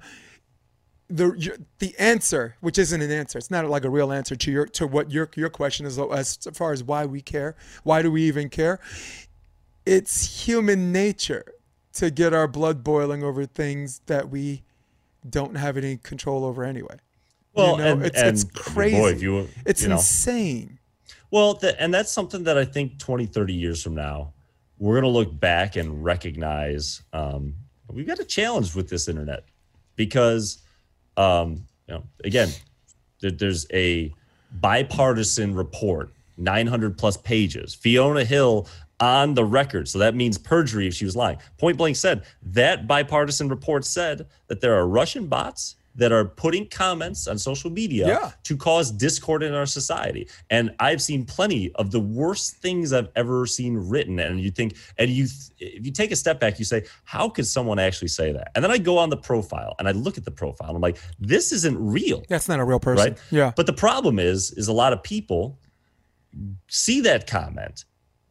the 1.09 1.33
your- 1.37 1.57
the 1.79 1.95
answer, 1.99 2.55
which 2.61 2.77
isn't 2.77 3.01
an 3.01 3.11
answer, 3.11 3.37
it's 3.37 3.51
not 3.51 3.67
like 3.69 3.85
a 3.85 3.89
real 3.89 4.11
answer 4.11 4.35
to 4.35 4.51
your 4.51 4.65
to 4.67 4.87
what 4.87 5.11
your 5.11 5.29
your 5.35 5.49
question 5.49 5.85
is 5.85 5.99
as 5.99 6.37
far 6.53 6.71
as 6.73 6.83
why 6.83 7.05
we 7.05 7.21
care. 7.21 7.55
Why 7.83 8.01
do 8.01 8.11
we 8.11 8.23
even 8.23 8.49
care? 8.49 8.79
It's 9.85 10.45
human 10.45 10.91
nature 10.91 11.45
to 11.93 12.09
get 12.09 12.33
our 12.33 12.47
blood 12.47 12.83
boiling 12.83 13.23
over 13.23 13.45
things 13.45 14.01
that 14.07 14.29
we 14.29 14.63
don't 15.29 15.55
have 15.55 15.77
any 15.77 15.97
control 15.97 16.43
over 16.43 16.63
anyway. 16.63 16.97
well, 17.53 17.73
you 17.73 17.77
know, 17.77 17.91
and, 17.93 18.05
it's 18.05 18.17
and 18.17 18.27
it's 18.29 18.43
crazy. 18.43 18.97
Boy, 18.97 19.11
if 19.11 19.21
you, 19.21 19.47
it's 19.65 19.81
you 19.83 19.89
know, 19.89 19.95
insane. 19.95 20.79
Well, 21.31 21.53
th- 21.55 21.75
and 21.79 21.93
that's 21.93 22.11
something 22.11 22.43
that 22.43 22.57
I 22.57 22.65
think 22.65 22.99
20, 22.99 23.25
30 23.27 23.53
years 23.53 23.81
from 23.81 23.95
now, 23.95 24.33
we're 24.77 24.95
going 24.99 25.11
to 25.11 25.17
look 25.17 25.39
back 25.39 25.75
and 25.75 26.03
recognize 26.03 27.01
um, 27.13 27.53
we've 27.89 28.05
got 28.07 28.19
a 28.19 28.25
challenge 28.25 28.75
with 28.75 28.89
this 28.89 29.07
internet 29.07 29.45
because, 29.95 30.59
um, 31.17 31.65
you 31.87 31.95
know, 31.95 32.03
again, 32.23 32.49
there, 33.21 33.31
there's 33.31 33.65
a 33.73 34.13
bipartisan 34.51 35.55
report, 35.55 36.13
900 36.37 36.97
plus 36.97 37.17
pages. 37.17 37.73
Fiona 37.75 38.23
Hill 38.23 38.67
on 38.99 39.33
the 39.33 39.43
record. 39.43 39.87
So 39.87 39.99
that 39.99 40.15
means 40.15 40.37
perjury 40.37 40.87
if 40.87 40.93
she 40.93 41.05
was 41.05 41.15
lying. 41.15 41.37
Point 41.57 41.77
blank 41.77 41.95
said 41.95 42.23
that 42.43 42.87
bipartisan 42.87 43.49
report 43.49 43.85
said 43.85 44.27
that 44.47 44.61
there 44.61 44.75
are 44.75 44.87
Russian 44.87 45.27
bots 45.27 45.75
that 45.95 46.11
are 46.11 46.25
putting 46.25 46.67
comments 46.67 47.25
on 47.27 47.37
social 47.37 47.69
media 47.69 48.07
Yeah. 48.07 48.31
to 48.43 48.57
cause 48.57 48.91
discord 48.91 49.43
in 49.43 49.53
our 49.53 49.65
society. 49.65 50.27
And 50.49 50.75
I've 50.79 51.01
seen 51.01 51.25
plenty 51.25 51.71
of 51.75 51.91
the 51.91 51.99
worst 52.01 52.57
things 52.57 52.91
I've 52.91 53.07
ever 53.15 53.45
seen 53.45 53.77
written. 53.77 54.19
And 54.19 54.41
you 54.41 54.51
think, 54.51 54.75
and 54.97 55.09
you, 55.09 55.25
if 55.57 55.85
you 55.85 55.91
take 55.91 56.11
a 56.11 56.15
step 56.15 56.39
back, 56.39 56.59
you 56.59 56.65
say, 56.65 56.83
how 57.05 57.29
could 57.29 57.47
someone 57.47 57.79
actually 57.79 58.09
say 58.09 58.33
that? 58.33 58.51
And 58.55 58.63
then 58.63 58.71
I 58.71 58.77
go 58.77 58.97
on 58.97 59.09
the 59.09 59.17
profile 59.17 59.75
and 59.79 59.87
I 59.87 59.91
look 59.91 60.17
at 60.17 60.25
the 60.25 60.31
profile 60.31 60.67
and 60.67 60.75
I'm 60.75 60.81
like, 60.81 60.97
this 61.19 61.51
isn't 61.53 61.77
real 61.79 62.23
That's 62.27 62.49
not 62.49 62.59
a 62.59 62.65
real 62.65 62.79
person. 62.79 63.11
right? 63.11 63.17
Yeah. 63.31 63.53
But 63.55 63.65
the 63.65 63.73
problem 63.73 64.19
is, 64.19 64.51
is 64.51 64.67
a 64.67 64.73
lot 64.73 64.91
of 64.91 65.01
people 65.01 65.59
see 66.67 67.01
that 67.01 67.27
comment, 67.27 67.85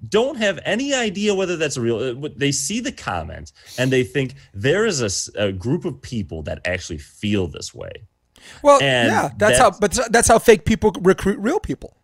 don't 0.09 0.37
have 0.37 0.59
any 0.65 0.95
idea 0.95 1.35
whether 1.35 1.57
that's 1.57 1.77
a 1.77 1.81
real. 1.81 2.25
uh, 2.25 2.29
They 2.37 2.53
see 2.53 2.81
the 2.81 2.93
comment 2.93 3.53
and 3.79 3.93
they 3.93 4.05
think 4.05 4.35
there 4.53 4.87
is 4.87 5.31
a 5.37 5.53
group 5.53 5.85
of 5.85 6.01
people 6.01 6.43
that 6.43 6.61
actually 6.67 6.99
feel 6.99 7.47
this 7.47 7.75
way. 7.75 7.93
Well, 8.63 8.81
and 8.83 9.09
yeah, 9.09 9.31
that's 9.37 9.59
how. 9.59 9.71
But 9.71 9.99
that's 10.11 10.29
how 10.29 10.39
fake 10.39 10.65
people 10.65 10.93
recruit 11.01 11.39
real 11.39 11.61
people. 11.61 11.97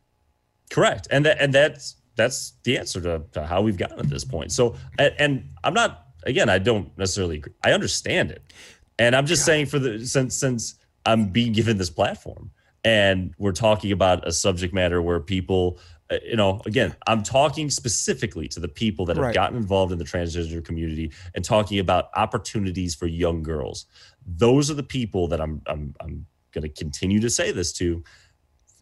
Correct, 0.70 1.08
and 1.10 1.24
that 1.26 1.40
and 1.40 1.52
that's 1.52 1.96
that's 2.16 2.54
the 2.64 2.78
answer 2.78 3.00
to, 3.00 3.22
to 3.32 3.46
how 3.46 3.62
we've 3.62 3.76
gotten 3.76 3.98
at 3.98 4.08
this 4.08 4.24
point. 4.24 4.52
So, 4.52 4.76
and, 4.98 5.14
and 5.18 5.50
I'm 5.64 5.74
not 5.74 6.06
again, 6.24 6.48
I 6.48 6.58
don't 6.58 6.96
necessarily 6.96 7.36
agree. 7.36 7.52
I 7.64 7.72
understand 7.72 8.30
it, 8.30 8.52
and 8.98 9.14
I'm 9.16 9.26
just 9.26 9.44
saying 9.44 9.66
for 9.66 9.78
the 9.78 10.04
since 10.06 10.36
since 10.36 10.76
I'm 11.04 11.26
being 11.26 11.52
given 11.52 11.76
this 11.78 11.90
platform, 11.90 12.50
and 12.84 13.34
we're 13.38 13.52
talking 13.52 13.92
about 13.92 14.26
a 14.26 14.32
subject 14.32 14.72
matter 14.72 15.02
where 15.02 15.20
people. 15.20 15.78
Uh, 16.10 16.16
You 16.24 16.36
know, 16.36 16.60
again, 16.66 16.94
I'm 17.06 17.22
talking 17.22 17.70
specifically 17.70 18.48
to 18.48 18.60
the 18.60 18.68
people 18.68 19.06
that 19.06 19.16
have 19.16 19.24
Right. 19.26 19.34
gotten 19.34 19.56
involved 19.56 19.92
in 19.92 19.98
the 19.98 20.04
transgender 20.04 20.64
community 20.64 21.12
and 21.34 21.44
talking 21.44 21.78
about 21.78 22.10
opportunities 22.16 22.94
for 22.94 23.06
young 23.06 23.42
girls. 23.42 23.86
Those 24.26 24.70
are 24.70 24.74
the 24.74 24.82
people 24.82 25.28
that 25.28 25.40
I'm 25.40 25.62
I'm 25.66 25.94
I'm 26.00 26.26
going 26.52 26.62
to 26.62 26.68
continue 26.68 27.20
to 27.20 27.30
say 27.30 27.52
this 27.52 27.72
to 27.74 28.02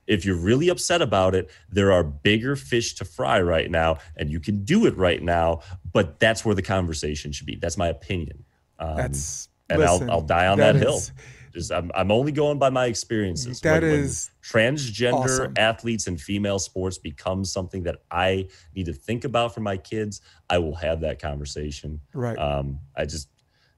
if 0.07 0.25
you're 0.25 0.37
really 0.39 0.71
upset 0.71 1.03
about 1.03 1.35
it, 1.35 1.51
there 1.69 1.93
are 1.93 2.03
bigger 2.03 2.57
fish 2.57 2.95
to 2.95 3.05
fry 3.05 3.43
right 3.43 3.71
now, 3.71 3.99
and 4.17 4.31
you 4.31 4.41
can 4.41 4.65
do 4.65 4.87
it 4.87 4.97
right 4.97 5.23
now. 5.23 5.61
But 5.93 6.19
that's 6.19 6.47
where 6.47 6.55
the 6.55 6.63
conversation 6.63 7.31
should 7.31 7.45
be. 7.47 7.57
That's 7.57 7.77
my 7.77 7.89
opinion. 7.89 8.45
Um, 8.79 8.97
That's 8.97 9.49
and 9.69 9.81
listen, 9.81 10.09
I'll, 10.09 10.17
I'll 10.21 10.23
die 10.23 10.47
on 10.47 10.57
that, 10.59 10.77
hill. 10.77 10.97
is- 10.97 11.13
Just, 11.53 11.73
I'm, 11.73 11.91
I'm 11.95 12.11
only 12.11 12.33
going 12.33 12.59
by 12.59 12.71
my 12.71 12.87
experiences. 12.87 13.61
That 13.61 13.83
when 13.83 13.93
is 13.93 14.31
transgender 14.49 15.13
awesome. 15.13 15.55
athletes 15.57 16.07
and 16.07 16.21
female 16.21 16.59
sports 16.59 16.99
becomes 16.99 17.53
something 17.53 17.83
that 17.83 17.97
I 18.11 18.49
need 18.75 18.87
to 18.87 18.93
think 18.93 19.25
about 19.25 19.55
for 19.55 19.61
my 19.61 19.77
kids. 19.77 20.23
I 20.49 20.59
will 20.59 20.75
have 20.77 21.01
that 21.01 21.21
conversation. 21.21 22.01
Right. 22.15 22.39
Um, 22.39 22.79
I 22.97 23.05
just 23.05 23.29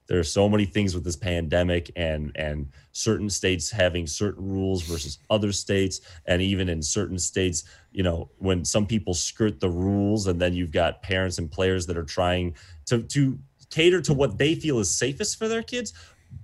there 0.06 0.18
are 0.18 0.24
so 0.24 0.48
many 0.48 0.64
things 0.64 0.92
with 0.94 1.04
this 1.04 1.16
pandemic 1.16 1.90
and 1.94 2.32
and 2.34 2.68
certain 2.92 3.30
states 3.30 3.70
having 3.70 4.06
certain 4.06 4.44
rules 4.44 4.82
versus 4.82 5.18
other 5.30 5.52
states 5.52 6.00
and 6.26 6.42
even 6.42 6.68
in 6.68 6.82
certain 6.82 7.18
states 7.18 7.62
you 7.92 8.02
know 8.02 8.28
when 8.38 8.64
some 8.64 8.86
people 8.86 9.14
skirt 9.14 9.60
the 9.60 9.70
rules 9.70 10.26
and 10.26 10.40
then 10.40 10.52
you've 10.52 10.72
got 10.72 11.00
parents 11.00 11.38
and 11.38 11.48
players 11.48 11.86
that 11.86 11.96
are 11.96 12.04
trying 12.04 12.54
to 12.86 13.02
to 13.04 13.38
cater 13.70 14.00
to 14.00 14.12
what 14.12 14.36
they 14.36 14.56
feel 14.56 14.80
is 14.80 14.90
safest 14.90 15.38
for 15.38 15.46
their 15.46 15.62
kids 15.62 15.92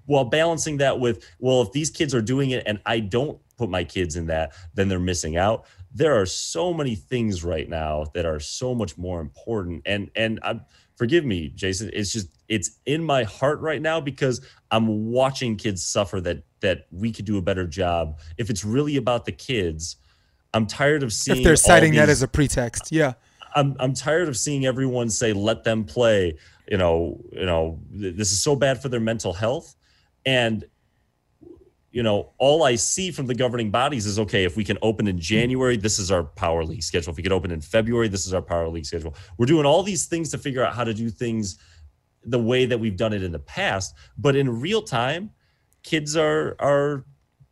while 0.07 0.25
balancing 0.25 0.79
that 0.79 0.99
with 0.99 1.25
well 1.39 1.63
if 1.63 1.73
these 1.73 1.91
kids 1.91 2.15
are 2.15 2.23
doing 2.23 2.51
it 2.51 2.63
and 2.67 2.81
i 2.87 2.99
don't 2.99 3.39
put 3.57 3.71
my 3.71 3.85
kids 3.85 4.17
in 4.17 4.27
that 4.27 4.53
then 4.75 4.89
they're 4.89 4.99
missing 4.99 5.37
out. 5.37 5.67
There 5.93 6.21
are 6.21 6.27
so 6.27 6.75
many 6.75 6.95
things 6.95 7.43
right 7.43 7.69
now 7.69 8.05
that 8.15 8.27
are 8.27 8.41
so 8.41 8.75
much 8.75 8.99
more 8.99 9.21
important. 9.21 9.83
And 9.87 10.11
and 10.15 10.39
i 10.43 10.61
forgive 10.97 11.27
me 11.27 11.53
jason 11.55 11.91
it's 11.93 12.11
just 12.11 12.29
it's 12.49 12.79
in 12.87 13.05
my 13.05 13.23
heart 13.23 13.61
right 13.61 13.83
now 13.83 14.01
because 14.01 14.41
i'm 14.71 15.11
watching 15.13 15.55
kids 15.55 15.85
suffer 15.85 16.23
that 16.23 16.43
that 16.61 16.87
we 16.91 17.13
could 17.13 17.27
do 17.27 17.37
a 17.37 17.43
better 17.43 17.67
job. 17.67 18.19
If 18.39 18.49
it's 18.49 18.65
really 18.65 18.97
about 18.97 19.25
the 19.27 19.33
kids 19.33 19.97
i'm 20.55 20.67
tired 20.67 21.03
of 21.03 21.13
seeing 21.13 21.39
if 21.39 21.45
they're 21.45 21.57
citing 21.57 21.93
these, 21.93 22.01
that 22.01 22.09
as 22.09 22.23
a 22.23 22.29
pretext 22.29 22.91
yeah. 22.91 23.15
I'm, 23.55 23.75
I'm 23.79 23.95
tired 23.95 24.29
of 24.29 24.37
seeing 24.37 24.67
everyone 24.67 25.09
say 25.09 25.33
let 25.33 25.65
them 25.65 25.85
play. 25.85 26.37
You 26.69 26.79
know 26.79 27.21
you 27.33 27.47
know 27.47 27.79
this 27.91 28.33
is 28.33 28.43
so 28.43 28.57
bad 28.57 28.83
for 28.83 28.89
their 28.89 29.01
mental 29.01 29.33
health 29.33 29.76
and 30.27 30.65
you 31.93 32.03
know, 32.03 32.33
all 32.37 32.63
I 32.63 32.75
see 32.75 33.11
from 33.11 33.27
the 33.27 33.35
governing 33.35 33.71
bodies 33.71 34.05
is 34.05 34.19
okay, 34.19 34.45
if 34.45 34.55
we 34.55 34.65
can 34.65 34.77
open 34.83 35.07
in 35.07 35.19
January, 35.19 35.79
this 35.79 35.99
is 35.99 36.11
our 36.11 36.25
power 36.25 36.63
league 36.63 36.83
schedule. 36.83 37.11
If 37.11 37.17
we 37.17 37.23
can 37.23 37.33
open 37.33 37.51
in 37.51 37.63
February, 37.63 38.09
this 38.09 38.27
is 38.27 38.35
our 38.35 38.43
power 38.43 38.69
league 38.69 38.85
schedule. 38.85 39.15
We're 39.39 39.47
doing 39.47 39.65
all 39.65 39.83
these 39.83 40.05
things 40.05 40.31
to 40.33 40.39
figure 40.39 40.63
out 40.63 40.75
how 40.75 40.85
to 40.85 40.93
do 40.93 41.09
things 41.09 41.57
the 42.23 42.39
way 42.39 42.67
that 42.67 42.79
we've 42.79 42.99
done 42.99 43.15
it 43.15 43.23
in 43.23 43.33
the 43.33 43.39
past. 43.39 43.95
But 44.19 44.37
in 44.37 44.61
real 44.61 44.83
time, 44.83 45.31
kids 45.85 46.19
are 46.19 46.55
are 46.59 47.07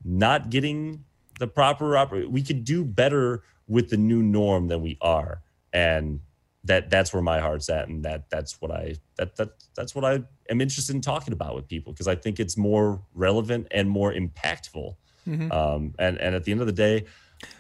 not 0.04 0.50
getting 0.50 1.04
the 1.38 1.46
proper 1.46 1.92
oper- 1.92 2.28
we 2.28 2.42
could 2.42 2.64
do 2.64 2.84
better 2.84 3.44
with 3.66 3.88
the 3.88 3.96
new 3.96 4.22
norm 4.22 4.68
than 4.68 4.82
we 4.82 4.98
are. 5.00 5.40
And 5.72 6.20
that 6.64 6.90
that's 6.90 7.12
where 7.12 7.22
my 7.22 7.38
heart's 7.38 7.68
at 7.68 7.88
and 7.88 8.04
that 8.04 8.28
that's 8.30 8.60
what 8.60 8.70
i 8.70 8.94
that 9.16 9.36
that 9.36 9.50
that's 9.76 9.94
what 9.94 10.04
i 10.04 10.22
am 10.50 10.60
interested 10.60 10.94
in 10.94 11.00
talking 11.00 11.32
about 11.32 11.54
with 11.54 11.68
people 11.68 11.92
because 11.92 12.08
i 12.08 12.14
think 12.14 12.40
it's 12.40 12.56
more 12.56 13.00
relevant 13.14 13.66
and 13.70 13.88
more 13.88 14.12
impactful 14.12 14.94
mm-hmm. 15.26 15.50
um, 15.52 15.94
and 15.98 16.18
and 16.18 16.34
at 16.34 16.44
the 16.44 16.52
end 16.52 16.60
of 16.60 16.66
the 16.66 16.72
day 16.72 17.04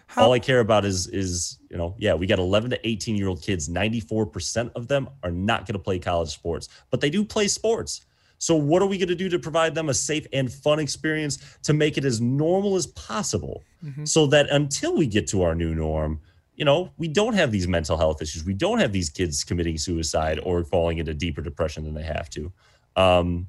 How- 0.06 0.24
all 0.24 0.32
i 0.32 0.38
care 0.38 0.60
about 0.60 0.84
is 0.84 1.06
is 1.08 1.58
you 1.70 1.76
know 1.76 1.94
yeah 1.98 2.14
we 2.14 2.26
got 2.26 2.38
11 2.38 2.70
to 2.70 2.88
18 2.88 3.16
year 3.16 3.28
old 3.28 3.42
kids 3.42 3.68
94% 3.68 4.72
of 4.74 4.88
them 4.88 5.08
are 5.22 5.30
not 5.30 5.66
going 5.66 5.74
to 5.74 5.78
play 5.78 5.98
college 5.98 6.30
sports 6.30 6.68
but 6.90 7.00
they 7.00 7.10
do 7.10 7.24
play 7.24 7.48
sports 7.48 8.06
so 8.38 8.54
what 8.56 8.82
are 8.82 8.86
we 8.86 8.98
going 8.98 9.08
to 9.08 9.14
do 9.14 9.28
to 9.28 9.38
provide 9.38 9.74
them 9.74 9.88
a 9.88 9.94
safe 9.94 10.26
and 10.32 10.52
fun 10.52 10.78
experience 10.78 11.58
to 11.62 11.72
make 11.72 11.96
it 11.96 12.04
as 12.04 12.20
normal 12.20 12.76
as 12.76 12.86
possible 12.88 13.62
mm-hmm. 13.82 14.04
so 14.04 14.26
that 14.26 14.50
until 14.50 14.96
we 14.96 15.06
get 15.06 15.26
to 15.28 15.42
our 15.42 15.54
new 15.54 15.74
norm 15.74 16.20
you 16.56 16.64
know, 16.64 16.90
we 16.98 17.08
don't 17.08 17.34
have 17.34 17.50
these 17.50 17.66
mental 17.66 17.96
health 17.96 18.22
issues. 18.22 18.44
We 18.44 18.54
don't 18.54 18.78
have 18.78 18.92
these 18.92 19.10
kids 19.10 19.42
committing 19.44 19.76
suicide 19.76 20.38
or 20.42 20.64
falling 20.64 20.98
into 20.98 21.14
deeper 21.14 21.40
depression 21.40 21.84
than 21.84 21.94
they 21.94 22.04
have 22.04 22.30
to. 22.30 22.52
Um, 22.96 23.48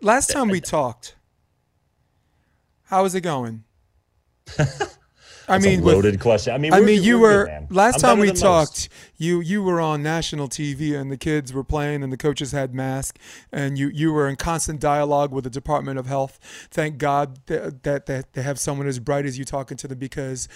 Last 0.00 0.30
time 0.30 0.48
we 0.48 0.60
talked, 0.60 1.16
how 2.84 3.04
is 3.04 3.14
it 3.14 3.20
going? 3.20 3.64
I 5.50 5.58
mean, 5.58 5.82
loaded 5.82 6.12
with, 6.12 6.20
question. 6.20 6.54
I 6.54 6.58
mean, 6.58 6.72
I 6.72 6.80
mean, 6.80 7.02
you 7.02 7.18
were 7.18 7.46
good, 7.46 7.74
last 7.74 7.96
I'm 7.96 8.00
time 8.00 8.18
we 8.20 8.30
talked. 8.30 8.88
Most. 8.88 8.88
You 9.18 9.40
you 9.40 9.62
were 9.62 9.80
on 9.80 10.02
national 10.02 10.48
TV, 10.48 10.98
and 10.98 11.10
the 11.10 11.16
kids 11.16 11.52
were 11.52 11.64
playing, 11.64 12.04
and 12.04 12.12
the 12.12 12.16
coaches 12.16 12.52
had 12.52 12.72
masks, 12.72 13.20
and 13.52 13.76
you 13.76 13.88
you 13.88 14.12
were 14.12 14.28
in 14.28 14.36
constant 14.36 14.80
dialogue 14.80 15.32
with 15.32 15.44
the 15.44 15.50
Department 15.50 15.98
of 15.98 16.06
Health. 16.06 16.38
Thank 16.70 16.98
God 16.98 17.44
that 17.46 17.82
that, 17.82 18.06
that 18.06 18.32
they 18.32 18.42
have 18.42 18.60
someone 18.60 18.86
as 18.86 19.00
bright 19.00 19.26
as 19.26 19.38
you 19.38 19.44
talking 19.44 19.76
to 19.78 19.88
them 19.88 19.98
because 19.98 20.48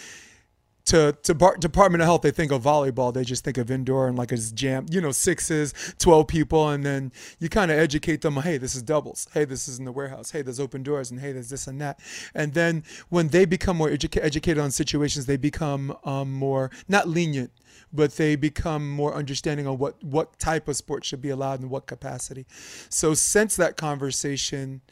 to 0.87 1.17
to 1.23 1.35
bar, 1.35 1.57
Department 1.57 2.03
of 2.03 2.07
Health, 2.07 2.23
they 2.23 2.31
think 2.31 2.53
of 2.53 2.63
volleyball. 2.63 3.13
They 3.13 3.25
just 3.25 3.45
think 3.45 3.59
of 3.59 3.71
indoor 3.71 4.07
and 4.09 4.19
like 4.19 4.33
a 4.33 4.37
jam, 4.37 4.87
you 4.91 5.01
know, 5.01 5.13
sixes, 5.13 5.73
twelve 5.99 6.29
people, 6.29 6.69
and 6.69 6.85
then 6.85 7.13
you 7.39 7.49
kind 7.49 7.71
of 7.71 7.79
educate 7.79 8.21
them. 8.21 8.37
Hey, 8.37 8.59
this 8.59 8.75
is 8.75 8.83
doubles. 8.83 9.27
Hey, 9.33 9.45
this 9.45 9.67
is 9.69 9.79
in 9.79 9.85
the 9.85 9.93
warehouse. 9.93 10.31
Hey, 10.31 10.43
there's 10.43 10.61
open 10.61 10.83
doors, 10.83 11.11
and 11.11 11.21
hey, 11.21 11.33
there's 11.33 11.49
this 11.49 11.67
and 11.67 11.81
that. 11.81 12.01
And 12.35 12.55
then 12.55 12.85
when 13.09 13.29
they 13.29 13.45
become 13.45 13.77
more 13.77 13.89
educa- 13.89 14.23
educated 14.23 14.63
on 14.63 14.71
situations, 14.71 15.27
they 15.27 15.37
become 15.39 15.97
um, 16.05 16.33
more 16.33 16.71
not 16.87 17.09
lenient, 17.09 17.51
but 17.93 18.17
they 18.17 18.37
become 18.37 18.91
more 18.91 19.15
understanding 19.15 19.67
on 19.67 19.79
what 19.79 20.03
what 20.05 20.39
type 20.39 20.69
of 20.69 20.77
sport 20.77 21.05
should 21.05 21.23
be 21.23 21.31
allowed 21.31 21.61
in 21.61 21.71
what 21.71 21.87
capacity. 21.87 22.47
So 22.91 23.15
since 23.15 23.57
that 23.57 23.77
conversation 23.77 24.83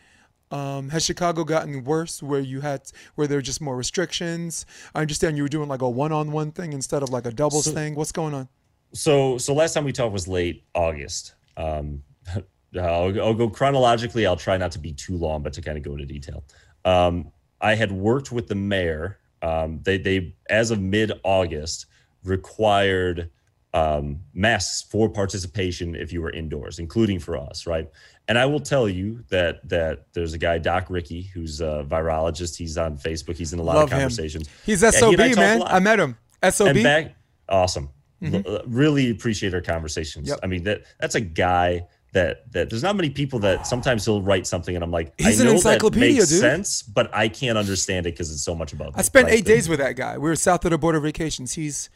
um, 0.52 0.90
has 0.90 1.02
Chicago 1.04 1.44
gotten 1.44 1.82
worse 1.82 2.22
where 2.22 2.40
you 2.40 2.60
had 2.60 2.82
where 3.14 3.26
there 3.26 3.38
are 3.38 3.42
just 3.42 3.60
more 3.60 3.76
restrictions? 3.76 4.66
I 4.94 5.00
understand 5.00 5.36
you 5.36 5.42
were 5.42 5.48
doing 5.48 5.68
like 5.68 5.82
a 5.82 5.88
one-on-one 5.88 6.52
thing 6.52 6.74
instead 6.74 7.02
of 7.02 7.08
like 7.10 7.24
a 7.24 7.30
doubles 7.30 7.64
so, 7.64 7.72
thing. 7.72 7.94
What's 7.94 8.12
going 8.12 8.34
on? 8.34 8.48
So 8.92 9.38
so 9.38 9.54
last 9.54 9.72
time 9.72 9.84
we 9.84 9.92
talked 9.92 10.12
was 10.12 10.28
late 10.28 10.64
August. 10.74 11.34
Um, 11.56 12.02
I'll, 12.76 13.20
I'll, 13.20 13.34
go 13.34 13.48
chronologically. 13.48 14.26
I'll 14.26 14.36
try 14.36 14.56
not 14.56 14.72
to 14.72 14.78
be 14.78 14.92
too 14.92 15.16
long, 15.16 15.42
but 15.42 15.52
to 15.54 15.62
kind 15.62 15.76
of 15.76 15.84
go 15.84 15.92
into 15.92 16.06
detail. 16.06 16.42
Um, 16.84 17.30
I 17.60 17.74
had 17.74 17.92
worked 17.92 18.32
with 18.32 18.48
the 18.48 18.54
mayor. 18.54 19.18
Um, 19.40 19.80
they 19.82 19.98
they 19.98 20.34
as 20.50 20.70
of 20.70 20.80
mid 20.80 21.12
August 21.22 21.86
required 22.24 23.30
um, 23.74 24.20
masks 24.34 24.82
for 24.82 25.08
participation 25.08 25.94
if 25.94 26.12
you 26.12 26.20
were 26.20 26.30
indoors, 26.30 26.78
including 26.78 27.18
for 27.18 27.36
us, 27.36 27.66
right? 27.66 27.88
And 28.28 28.38
I 28.38 28.46
will 28.46 28.60
tell 28.60 28.88
you 28.88 29.24
that 29.30 29.66
that 29.68 30.06
there's 30.12 30.32
a 30.34 30.38
guy, 30.38 30.58
Doc 30.58 30.86
Ricky, 30.90 31.22
who's 31.22 31.60
a 31.60 31.84
virologist. 31.88 32.56
He's 32.56 32.78
on 32.78 32.96
Facebook. 32.96 33.36
He's 33.36 33.52
in 33.52 33.58
a 33.58 33.62
lot 33.62 33.76
Love 33.76 33.84
of 33.84 33.90
conversations. 33.90 34.46
Him. 34.46 34.54
He's 34.66 34.80
SOB, 34.80 35.18
yeah, 35.18 35.26
he 35.28 35.34
man. 35.34 35.62
I 35.62 35.78
met 35.80 35.98
him. 35.98 36.16
SOB. 36.48 36.82
Back, 36.82 37.14
awesome. 37.48 37.88
Mm-hmm. 38.22 38.46
L- 38.46 38.62
really 38.66 39.10
appreciate 39.10 39.54
our 39.54 39.60
conversations. 39.60 40.28
Yep. 40.28 40.40
I 40.42 40.46
mean 40.46 40.62
that 40.64 40.82
that's 41.00 41.14
a 41.14 41.20
guy 41.20 41.84
that 42.12 42.50
that 42.52 42.70
there's 42.70 42.82
not 42.82 42.94
many 42.94 43.10
people 43.10 43.38
that 43.40 43.66
sometimes 43.66 44.04
he'll 44.04 44.22
write 44.22 44.46
something 44.46 44.74
and 44.76 44.84
I'm 44.84 44.90
like, 44.92 45.12
he's 45.18 45.40
I 45.40 45.44
an 45.44 45.50
encyclopedia, 45.50 46.08
that 46.08 46.16
makes 46.18 46.28
dude. 46.28 46.40
sense, 46.40 46.82
but 46.82 47.12
I 47.14 47.28
can't 47.28 47.58
understand 47.58 48.06
it 48.06 48.10
because 48.10 48.30
it's 48.30 48.44
so 48.44 48.54
much 48.54 48.72
about. 48.72 48.92
I 48.94 49.02
spent 49.02 49.28
eight 49.30 49.44
days 49.44 49.68
with 49.68 49.80
that 49.80 49.96
guy. 49.96 50.18
We 50.18 50.28
were 50.28 50.36
south 50.36 50.64
of 50.64 50.70
the 50.70 50.78
border 50.78 51.00
vacations. 51.00 51.54
He's, 51.54 51.90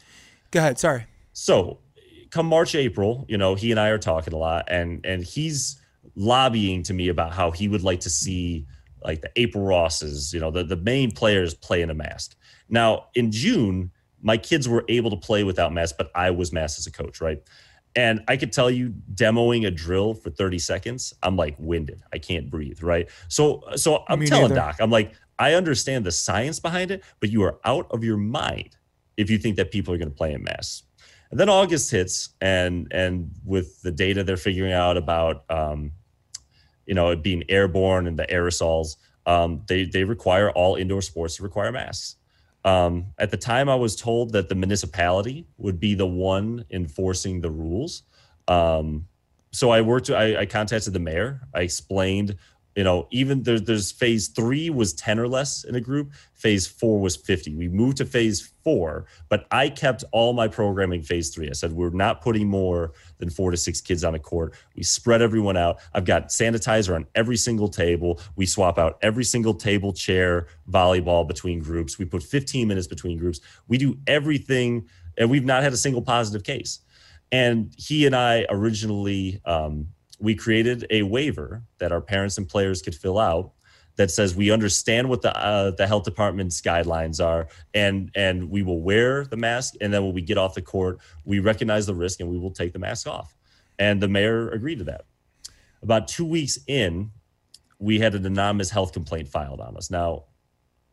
go 0.51 0.59
ahead. 0.59 0.79
Sorry. 0.79 1.05
So, 1.39 1.77
come 2.31 2.47
March, 2.47 2.73
April, 2.73 3.23
you 3.29 3.37
know, 3.37 3.53
he 3.53 3.69
and 3.69 3.79
I 3.79 3.89
are 3.89 3.99
talking 3.99 4.33
a 4.33 4.37
lot, 4.37 4.65
and 4.69 5.05
and 5.05 5.23
he's 5.23 5.79
lobbying 6.15 6.81
to 6.81 6.95
me 6.95 7.09
about 7.09 7.31
how 7.31 7.51
he 7.51 7.67
would 7.67 7.83
like 7.83 7.99
to 7.99 8.09
see 8.09 8.65
like 9.03 9.21
the 9.21 9.29
April 9.35 9.63
Rosses, 9.63 10.33
you 10.33 10.39
know, 10.39 10.49
the, 10.49 10.63
the 10.63 10.75
main 10.75 11.11
players 11.11 11.53
play 11.53 11.83
in 11.83 11.91
a 11.91 11.93
mask. 11.93 12.35
Now 12.69 13.09
in 13.13 13.31
June, 13.31 13.91
my 14.19 14.35
kids 14.35 14.67
were 14.67 14.83
able 14.89 15.11
to 15.11 15.15
play 15.15 15.43
without 15.43 15.71
masks, 15.71 15.95
but 15.95 16.09
I 16.15 16.31
was 16.31 16.51
masked 16.51 16.79
as 16.79 16.87
a 16.87 16.91
coach, 16.91 17.21
right? 17.21 17.39
And 17.95 18.23
I 18.27 18.35
could 18.35 18.51
tell 18.51 18.71
you, 18.71 18.95
demoing 19.13 19.67
a 19.67 19.71
drill 19.71 20.15
for 20.15 20.31
30 20.31 20.57
seconds, 20.57 21.13
I'm 21.21 21.35
like 21.35 21.55
winded. 21.59 22.01
I 22.11 22.17
can't 22.17 22.49
breathe, 22.49 22.81
right? 22.81 23.07
So, 23.27 23.61
so 23.75 24.05
I'm 24.09 24.21
me 24.21 24.25
telling 24.25 24.49
neither. 24.49 24.55
Doc, 24.55 24.77
I'm 24.79 24.89
like, 24.89 25.13
I 25.37 25.53
understand 25.53 26.03
the 26.03 26.11
science 26.11 26.59
behind 26.59 26.89
it, 26.89 27.03
but 27.19 27.29
you 27.29 27.43
are 27.43 27.59
out 27.63 27.85
of 27.91 28.03
your 28.03 28.17
mind 28.17 28.75
if 29.17 29.29
you 29.29 29.37
think 29.37 29.55
that 29.57 29.69
people 29.71 29.93
are 29.93 29.99
going 29.99 30.09
to 30.09 30.15
play 30.15 30.33
in 30.33 30.43
masks. 30.43 30.81
And 31.31 31.39
then 31.39 31.49
August 31.49 31.91
hits, 31.91 32.29
and 32.41 32.87
and 32.91 33.31
with 33.45 33.81
the 33.81 33.91
data 33.91 34.23
they're 34.23 34.37
figuring 34.37 34.73
out 34.73 34.97
about 34.97 35.43
um, 35.49 35.91
you 36.87 36.95
know, 36.95 37.09
it 37.09 37.21
being 37.21 37.43
airborne 37.49 38.07
and 38.07 38.17
the 38.17 38.25
aerosols, 38.27 38.95
um, 39.25 39.61
they 39.67 39.85
they 39.85 40.03
require 40.03 40.49
all 40.51 40.75
indoor 40.75 41.01
sports 41.01 41.35
to 41.35 41.43
require 41.43 41.71
masks. 41.71 42.15
Um, 42.65 43.07
at 43.19 43.29
the 43.29 43.37
time, 43.37 43.69
I 43.69 43.75
was 43.75 43.95
told 43.95 44.31
that 44.31 44.49
the 44.49 44.55
municipality 44.55 45.45
would 45.57 45.79
be 45.79 45.93
the 45.93 46.07
one 46.07 46.65
enforcing 46.71 47.41
the 47.41 47.51
rules. 47.51 48.03
Um, 48.47 49.07
so 49.51 49.69
I 49.69 49.81
worked. 49.81 50.09
I, 50.09 50.37
I 50.37 50.45
contacted 50.45 50.93
the 50.93 50.99
mayor. 50.99 51.41
I 51.53 51.61
explained 51.61 52.37
you 52.77 52.83
know, 52.83 53.07
even 53.09 53.41
there, 53.41 53.59
there's 53.59 53.91
phase 53.91 54.27
three 54.27 54.69
was 54.69 54.93
10 54.93 55.17
or 55.17 55.27
less 55.27 55.63
in 55.63 55.73
a 55.73 55.81
group. 55.81 56.11
Phase 56.35 56.67
four 56.67 56.99
was 56.99 57.15
50. 57.15 57.55
We 57.55 57.67
moved 57.67 57.97
to 57.97 58.05
phase 58.05 58.53
four, 58.63 59.07
but 59.29 59.47
I 59.49 59.69
kept 59.69 60.03
all 60.11 60.33
my 60.33 60.47
programming 60.47 61.01
phase 61.01 61.33
three. 61.33 61.49
I 61.49 61.53
said, 61.53 61.71
we're 61.73 61.89
not 61.89 62.21
putting 62.21 62.47
more 62.47 62.93
than 63.17 63.31
four 63.31 63.49
to 63.49 63.57
six 63.57 63.81
kids 63.81 64.03
on 64.03 64.13
a 64.13 64.19
court. 64.19 64.53
We 64.75 64.83
spread 64.83 65.23
everyone 65.23 65.57
out. 65.57 65.79
I've 65.95 66.05
got 66.05 66.27
sanitizer 66.27 66.93
on 66.93 67.07
every 67.15 67.35
single 67.35 67.67
table. 67.67 68.21
We 68.35 68.45
swap 68.45 68.77
out 68.77 68.99
every 69.01 69.23
single 69.23 69.55
table, 69.55 69.91
chair, 69.91 70.45
volleyball 70.69 71.27
between 71.27 71.57
groups. 71.57 71.97
We 71.97 72.05
put 72.05 72.21
15 72.21 72.67
minutes 72.67 72.85
between 72.85 73.17
groups. 73.17 73.39
We 73.67 73.79
do 73.79 73.97
everything, 74.05 74.87
and 75.17 75.31
we've 75.31 75.45
not 75.45 75.63
had 75.63 75.73
a 75.73 75.77
single 75.77 76.03
positive 76.03 76.43
case. 76.43 76.81
And 77.31 77.73
he 77.75 78.05
and 78.05 78.15
I 78.15 78.45
originally, 78.49 79.41
um, 79.45 79.87
we 80.19 80.35
created 80.35 80.85
a 80.89 81.03
waiver 81.03 81.63
that 81.79 81.91
our 81.91 82.01
parents 82.01 82.37
and 82.37 82.47
players 82.47 82.81
could 82.81 82.95
fill 82.95 83.19
out 83.19 83.51
that 83.97 84.11
says 84.11 84.35
we 84.35 84.51
understand 84.51 85.09
what 85.09 85.21
the 85.21 85.35
uh, 85.35 85.71
the 85.71 85.87
health 85.87 86.03
department's 86.03 86.61
guidelines 86.61 87.23
are 87.23 87.47
and 87.73 88.11
and 88.15 88.49
we 88.49 88.63
will 88.63 88.81
wear 88.81 89.25
the 89.25 89.37
mask 89.37 89.73
and 89.81 89.93
then 89.93 90.03
when 90.03 90.13
we 90.13 90.21
get 90.21 90.37
off 90.37 90.53
the 90.53 90.61
court 90.61 90.99
we 91.25 91.39
recognize 91.39 91.85
the 91.85 91.95
risk 91.95 92.19
and 92.19 92.29
we 92.29 92.37
will 92.37 92.51
take 92.51 92.73
the 92.73 92.79
mask 92.79 93.07
off 93.07 93.35
and 93.79 94.01
the 94.01 94.07
mayor 94.07 94.49
agreed 94.49 94.77
to 94.77 94.83
that 94.83 95.05
about 95.81 96.07
two 96.07 96.25
weeks 96.25 96.59
in, 96.67 97.11
we 97.79 97.99
had 97.99 98.15
an 98.15 98.25
anonymous 98.25 98.69
health 98.69 98.93
complaint 98.93 99.27
filed 99.27 99.59
on 99.59 99.77
us. 99.77 99.91
Now, 99.91 100.25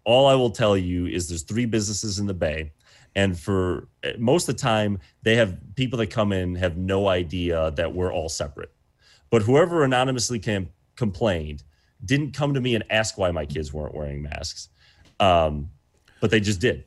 all 0.05 0.27
I 0.27 0.35
will 0.35 0.51
tell 0.51 0.77
you 0.77 1.07
is 1.07 1.29
there's 1.29 1.43
three 1.43 1.65
businesses 1.65 2.19
in 2.19 2.27
the 2.27 2.35
Bay. 2.35 2.73
And 3.17 3.39
for 3.39 3.89
most 4.19 4.49
of 4.49 4.57
the 4.57 4.61
time, 4.61 4.99
they 5.23 5.37
have 5.37 5.57
people 5.77 5.99
that 5.99 6.09
come 6.09 6.33
in 6.33 6.57
have 6.57 6.77
no 6.77 7.09
idea 7.09 7.71
that 7.73 7.95
we're 7.95 8.13
all 8.13 8.29
separate. 8.29 8.74
But 9.35 9.43
whoever 9.43 9.83
anonymously 9.83 10.39
came, 10.39 10.69
complained 10.95 11.65
didn't 12.05 12.35
come 12.35 12.55
to 12.55 12.61
me 12.61 12.77
and 12.77 12.85
ask 12.89 13.19
why 13.19 13.33
my 13.33 13.45
kids 13.45 13.73
weren't 13.73 13.93
wearing 13.93 14.23
masks, 14.23 14.69
um, 15.19 15.71
but 16.21 16.31
they 16.31 16.39
just 16.39 16.61
did. 16.61 16.85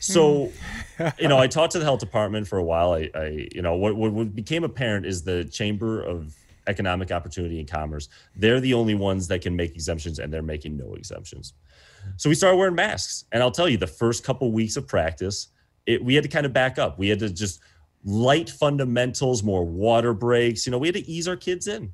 So, 0.00 0.50
hmm. 0.98 1.06
you 1.20 1.28
know, 1.28 1.38
I 1.38 1.46
talked 1.56 1.70
to 1.74 1.78
the 1.78 1.84
health 1.84 2.00
department 2.00 2.48
for 2.48 2.58
a 2.58 2.64
while. 2.64 2.94
I, 2.94 3.10
I 3.14 3.46
you 3.54 3.62
know, 3.62 3.76
what, 3.76 3.94
what 3.94 4.34
became 4.34 4.64
apparent 4.64 5.06
is 5.06 5.22
the 5.22 5.44
Chamber 5.44 6.02
of 6.02 6.34
Economic 6.66 7.12
Opportunity 7.12 7.60
and 7.60 7.70
Commerce. 7.70 8.08
They're 8.34 8.58
the 8.58 8.74
only 8.74 8.96
ones 8.96 9.28
that 9.28 9.42
can 9.42 9.54
make 9.54 9.76
exemptions, 9.76 10.18
and 10.18 10.32
they're 10.32 10.42
making 10.42 10.76
no 10.76 10.94
exemptions. 10.94 11.52
So 12.16 12.28
we 12.28 12.34
started 12.34 12.56
wearing 12.56 12.74
masks, 12.74 13.26
and 13.30 13.40
I'll 13.40 13.52
tell 13.52 13.68
you, 13.68 13.76
the 13.76 13.86
first 13.86 14.24
couple 14.24 14.50
weeks 14.50 14.76
of 14.76 14.88
practice, 14.88 15.46
it, 15.86 16.04
we 16.04 16.16
had 16.16 16.24
to 16.24 16.28
kind 16.28 16.44
of 16.44 16.52
back 16.52 16.76
up. 16.76 16.98
We 16.98 17.08
had 17.08 17.20
to 17.20 17.30
just 17.30 17.60
light 18.04 18.50
fundamentals, 18.50 19.42
more 19.42 19.64
water 19.64 20.12
breaks. 20.12 20.66
You 20.66 20.72
know, 20.72 20.78
we 20.78 20.88
had 20.88 20.94
to 20.94 21.08
ease 21.08 21.26
our 21.26 21.36
kids 21.36 21.66
in. 21.66 21.92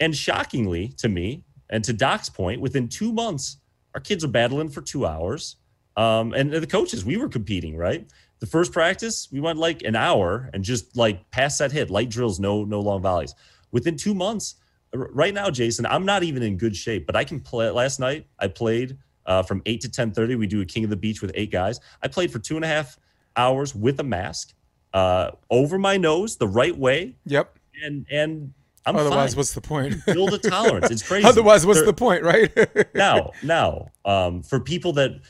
And 0.00 0.16
shockingly 0.16 0.88
to 0.98 1.08
me, 1.08 1.44
and 1.68 1.84
to 1.84 1.92
Doc's 1.92 2.28
point, 2.28 2.60
within 2.60 2.88
two 2.88 3.12
months, 3.12 3.58
our 3.94 4.00
kids 4.00 4.24
are 4.24 4.28
battling 4.28 4.68
for 4.68 4.80
two 4.80 5.06
hours. 5.06 5.56
Um, 5.96 6.32
and 6.32 6.52
the 6.52 6.66
coaches, 6.66 7.04
we 7.04 7.16
were 7.16 7.28
competing, 7.28 7.76
right? 7.76 8.08
The 8.40 8.46
first 8.46 8.72
practice, 8.72 9.28
we 9.30 9.40
went 9.40 9.58
like 9.58 9.82
an 9.82 9.94
hour 9.94 10.50
and 10.54 10.64
just 10.64 10.96
like 10.96 11.30
pass 11.30 11.58
that 11.58 11.70
hit, 11.70 11.90
light 11.90 12.08
drills, 12.08 12.40
no, 12.40 12.64
no 12.64 12.80
long 12.80 13.02
volleys. 13.02 13.34
Within 13.70 13.96
two 13.96 14.14
months, 14.14 14.56
right 14.92 15.34
now, 15.34 15.50
Jason, 15.50 15.86
I'm 15.86 16.04
not 16.04 16.22
even 16.22 16.42
in 16.42 16.56
good 16.56 16.74
shape, 16.74 17.06
but 17.06 17.14
I 17.14 17.24
can 17.24 17.38
play. 17.38 17.70
Last 17.70 18.00
night, 18.00 18.26
I 18.38 18.48
played 18.48 18.96
uh, 19.26 19.42
from 19.42 19.62
eight 19.66 19.80
to 19.82 19.88
ten 19.88 20.10
thirty. 20.10 20.34
We 20.34 20.46
do 20.46 20.60
a 20.62 20.64
King 20.64 20.84
of 20.84 20.90
the 20.90 20.96
Beach 20.96 21.20
with 21.20 21.30
eight 21.34 21.52
guys. 21.52 21.78
I 22.02 22.08
played 22.08 22.32
for 22.32 22.38
two 22.38 22.56
and 22.56 22.64
a 22.64 22.68
half 22.68 22.98
hours 23.36 23.74
with 23.74 24.00
a 24.00 24.04
mask 24.04 24.54
uh, 24.92 25.30
over 25.50 25.78
my 25.78 25.96
nose, 25.96 26.36
the 26.36 26.48
right 26.48 26.76
way. 26.76 27.16
Yep. 27.26 27.58
And 27.84 28.06
and 28.10 28.52
I'm 28.86 28.96
Otherwise, 28.96 29.32
fine. 29.32 29.38
what's 29.38 29.54
the 29.54 29.60
point? 29.60 29.94
Build 30.06 30.32
a 30.32 30.38
tolerance. 30.50 30.90
It's 30.90 31.06
crazy. 31.06 31.26
Otherwise, 31.26 31.66
what's 31.66 31.84
the 31.84 31.92
point, 31.92 32.22
right? 32.22 32.50
now, 32.94 33.32
now, 33.42 33.88
um, 34.04 34.42
for 34.42 34.58
people 34.58 34.92
that 34.94 35.20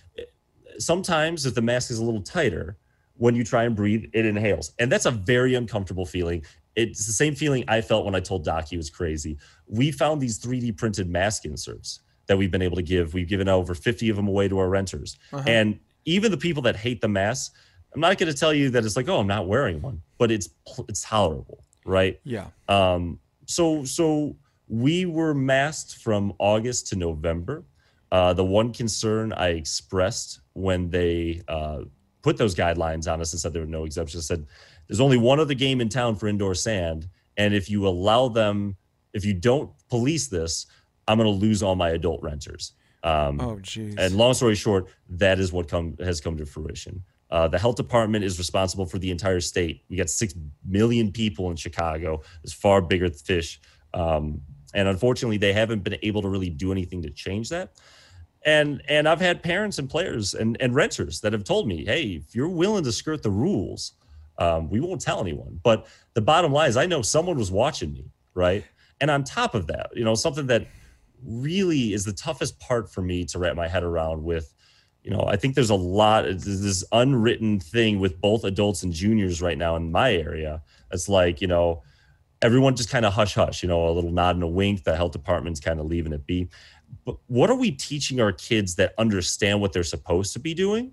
sometimes 0.79 1.47
if 1.47 1.55
the 1.55 1.63
mask 1.63 1.91
is 1.91 1.99
a 1.99 2.05
little 2.05 2.23
tighter, 2.23 2.79
when 3.17 3.35
you 3.35 3.45
try 3.45 3.65
and 3.65 3.75
breathe, 3.77 4.05
it 4.13 4.25
inhales, 4.25 4.73
and 4.79 4.91
that's 4.91 5.07
a 5.07 5.11
very 5.11 5.55
uncomfortable 5.55 6.07
feeling. 6.07 6.45
It's 6.77 7.07
the 7.07 7.13
same 7.13 7.35
feeling 7.35 7.65
I 7.67 7.81
felt 7.81 8.05
when 8.05 8.15
I 8.15 8.21
told 8.21 8.45
Doc 8.45 8.69
he 8.69 8.77
was 8.77 8.89
crazy. 8.89 9.37
We 9.67 9.91
found 9.91 10.21
these 10.21 10.39
3D 10.39 10.77
printed 10.77 11.11
mask 11.11 11.45
inserts 11.45 12.01
that 12.27 12.39
we've 12.39 12.53
been 12.53 12.63
able 12.63 12.77
to 12.77 12.83
give. 12.83 13.13
We've 13.13 13.29
given 13.29 13.49
over 13.49 13.75
50 13.75 14.09
of 14.09 14.17
them 14.17 14.29
away 14.29 14.47
to 14.49 14.59
our 14.59 14.69
renters, 14.69 15.19
uh-huh. 15.33 15.45
and 15.47 15.81
even 16.05 16.31
the 16.31 16.37
people 16.37 16.63
that 16.63 16.77
hate 16.77 17.01
the 17.01 17.09
mask, 17.09 17.53
I'm 17.95 18.01
not 18.01 18.19
going 18.19 18.33
to 18.33 18.39
tell 18.39 18.55
you 18.55 18.71
that 18.71 18.85
it's 18.85 18.97
like, 18.97 19.09
oh, 19.09 19.19
I'm 19.19 19.27
not 19.27 19.47
wearing 19.47 19.83
one, 19.83 20.03
but 20.19 20.31
it's 20.31 20.51
it's 20.89 21.03
tolerable, 21.03 21.65
right? 21.85 22.21
Yeah. 22.25 22.47
Um, 22.69 23.19
so 23.47 23.85
so 23.85 24.37
we 24.69 25.07
were 25.07 25.35
masked 25.35 25.97
from 25.97 26.33
August 26.39 26.89
to 26.89 26.97
November. 26.97 27.65
Uh, 28.13 28.33
the 28.33 28.45
one 28.45 28.73
concern 28.73 29.33
I 29.33 29.51
expressed 29.51 30.41
when 30.55 30.91
they 30.91 31.43
uh, 31.49 31.83
put 32.23 32.37
those 32.37 32.55
guidelines 32.55 33.13
on 33.13 33.21
us 33.21 33.33
and 33.33 33.41
said 33.41 33.53
there 33.53 33.63
were 33.63 33.69
no 33.69 33.85
exemptions, 33.85 34.31
I 34.31 34.35
said 34.35 34.47
there's 34.89 35.01
only 35.01 35.17
one 35.17 35.39
other 35.39 35.55
game 35.55 35.81
in 35.81 35.89
town 35.89 36.17
for 36.17 36.27
indoor 36.27 36.55
sand, 36.55 37.09
and 37.37 37.55
if 37.55 37.71
you 37.71 37.87
allow 37.87 38.29
them, 38.29 38.77
if 39.15 39.25
you 39.25 39.35
don't 39.35 39.71
police 39.89 40.29
this, 40.29 40.67
I'm 41.07 41.19
going 41.19 41.27
to 41.27 41.47
lose 41.47 41.63
all 41.63 41.77
my 41.77 41.91
adult 41.91 42.23
renters. 42.23 42.73
Um, 43.03 43.41
oh, 43.41 43.59
geez. 43.61 43.97
And 43.97 44.15
long 44.15 44.35
story 44.35 44.55
short, 44.55 44.89
that 45.09 45.39
is 45.39 45.53
what 45.53 45.69
come 45.69 45.97
has 46.01 46.21
come 46.21 46.37
to 46.37 46.47
fruition. 46.47 47.03
Uh, 47.31 47.47
the 47.47 47.59
health 47.59 47.77
department 47.77 48.25
is 48.25 48.39
responsible 48.39 48.87
for 48.87 48.99
the 48.99 49.11
entire 49.11 49.41
state. 49.41 49.85
We 49.89 49.97
got 49.97 50.11
six 50.11 50.35
million 50.65 51.13
people 51.13 51.51
in 51.51 51.57
Chicago. 51.57 52.23
It's 52.43 52.53
far 52.53 52.81
bigger 52.81 53.09
fish, 53.11 53.61
um, 53.95 54.41
and 54.75 54.89
unfortunately, 54.89 55.37
they 55.37 55.53
haven't 55.53 55.85
been 55.85 55.97
able 56.03 56.23
to 56.23 56.29
really 56.29 56.51
do 56.51 56.73
anything 56.73 57.03
to 57.03 57.11
change 57.11 57.49
that. 57.51 57.73
And 58.45 58.83
and 58.89 59.09
I've 59.09 59.21
had 59.21 59.43
parents 59.43 59.79
and 59.79 59.89
players 59.89 60.35
and 60.35 60.57
and 60.61 60.75
renters 60.75 61.21
that 61.21 61.33
have 61.33 61.45
told 61.45 61.69
me, 61.69 61.85
"Hey, 61.85 62.23
if 62.27 62.35
you're 62.35 62.49
willing 62.49 62.85
to 62.85 62.93
skirt 62.93 63.23
the 63.23 63.31
rules, 63.31 63.93
um, 64.39 64.69
we 64.71 64.81
won't 64.81 65.01
tell 65.01 65.21
anyone." 65.21 65.61
But 65.63 65.87
the 66.15 66.23
bottom 66.23 66.53
line 66.53 66.69
is, 66.69 66.77
I 66.77 66.87
know 66.87 67.03
someone 67.03 67.37
was 67.37 67.53
watching 67.53 67.93
me, 67.93 68.11
right? 68.35 68.65
And 69.01 69.11
on 69.11 69.25
top 69.25 69.55
of 69.55 69.67
that, 69.69 69.91
you 69.95 70.05
know, 70.05 70.15
something 70.15 70.47
that 70.49 70.67
really 71.25 71.93
is 71.93 72.05
the 72.05 72.13
toughest 72.13 72.59
part 72.61 72.91
for 72.91 73.03
me 73.03 73.25
to 73.27 73.39
wrap 73.39 73.57
my 73.57 73.69
head 73.69 73.83
around 73.83 74.23
with 74.25 74.55
you 75.03 75.11
know, 75.11 75.25
I 75.27 75.37
think 75.37 75.55
there's 75.55 75.71
a 75.71 75.75
lot 75.75 76.27
of 76.27 76.45
this 76.45 76.85
unwritten 76.93 77.59
thing 77.59 78.01
with 78.01 78.21
both 78.21 78.45
adults 78.45 78.83
and 78.83 78.93
juniors 78.93 79.41
right 79.41 79.57
now 79.57 79.77
in 79.77 79.91
my 79.91 80.13
area. 80.13 80.63
It's 80.93 81.09
like, 81.09 81.41
you 81.41 81.47
know, 81.47 81.83
everyone 82.43 82.77
just 82.77 82.91
kind 82.91 83.07
of 83.07 83.13
hush 83.13 83.35
hush, 83.35 83.63
you 83.63 83.69
know, 83.69 83.89
a 83.89 83.93
little 83.93 84.11
nod 84.11 84.37
and 84.37 84.43
a 84.43 84.49
wink. 84.49 84.85
The 84.85 84.97
health 84.97 85.13
department's 85.13 85.61
kind 85.61 85.81
of 85.81 85.87
leaving 85.87 86.13
it 86.13 86.27
be. 86.27 86.49
But 87.05 87.17
what 87.29 87.51
are 87.51 87.57
we 87.57 87.71
teaching 87.71 88.21
our 88.21 88.33
kids 88.33 88.75
that 88.77 88.95
understand 88.99 89.61
what 89.61 89.73
they're 89.73 89.85
supposed 89.85 90.33
to 90.35 90.39
be 90.39 90.55
doing? 90.55 90.93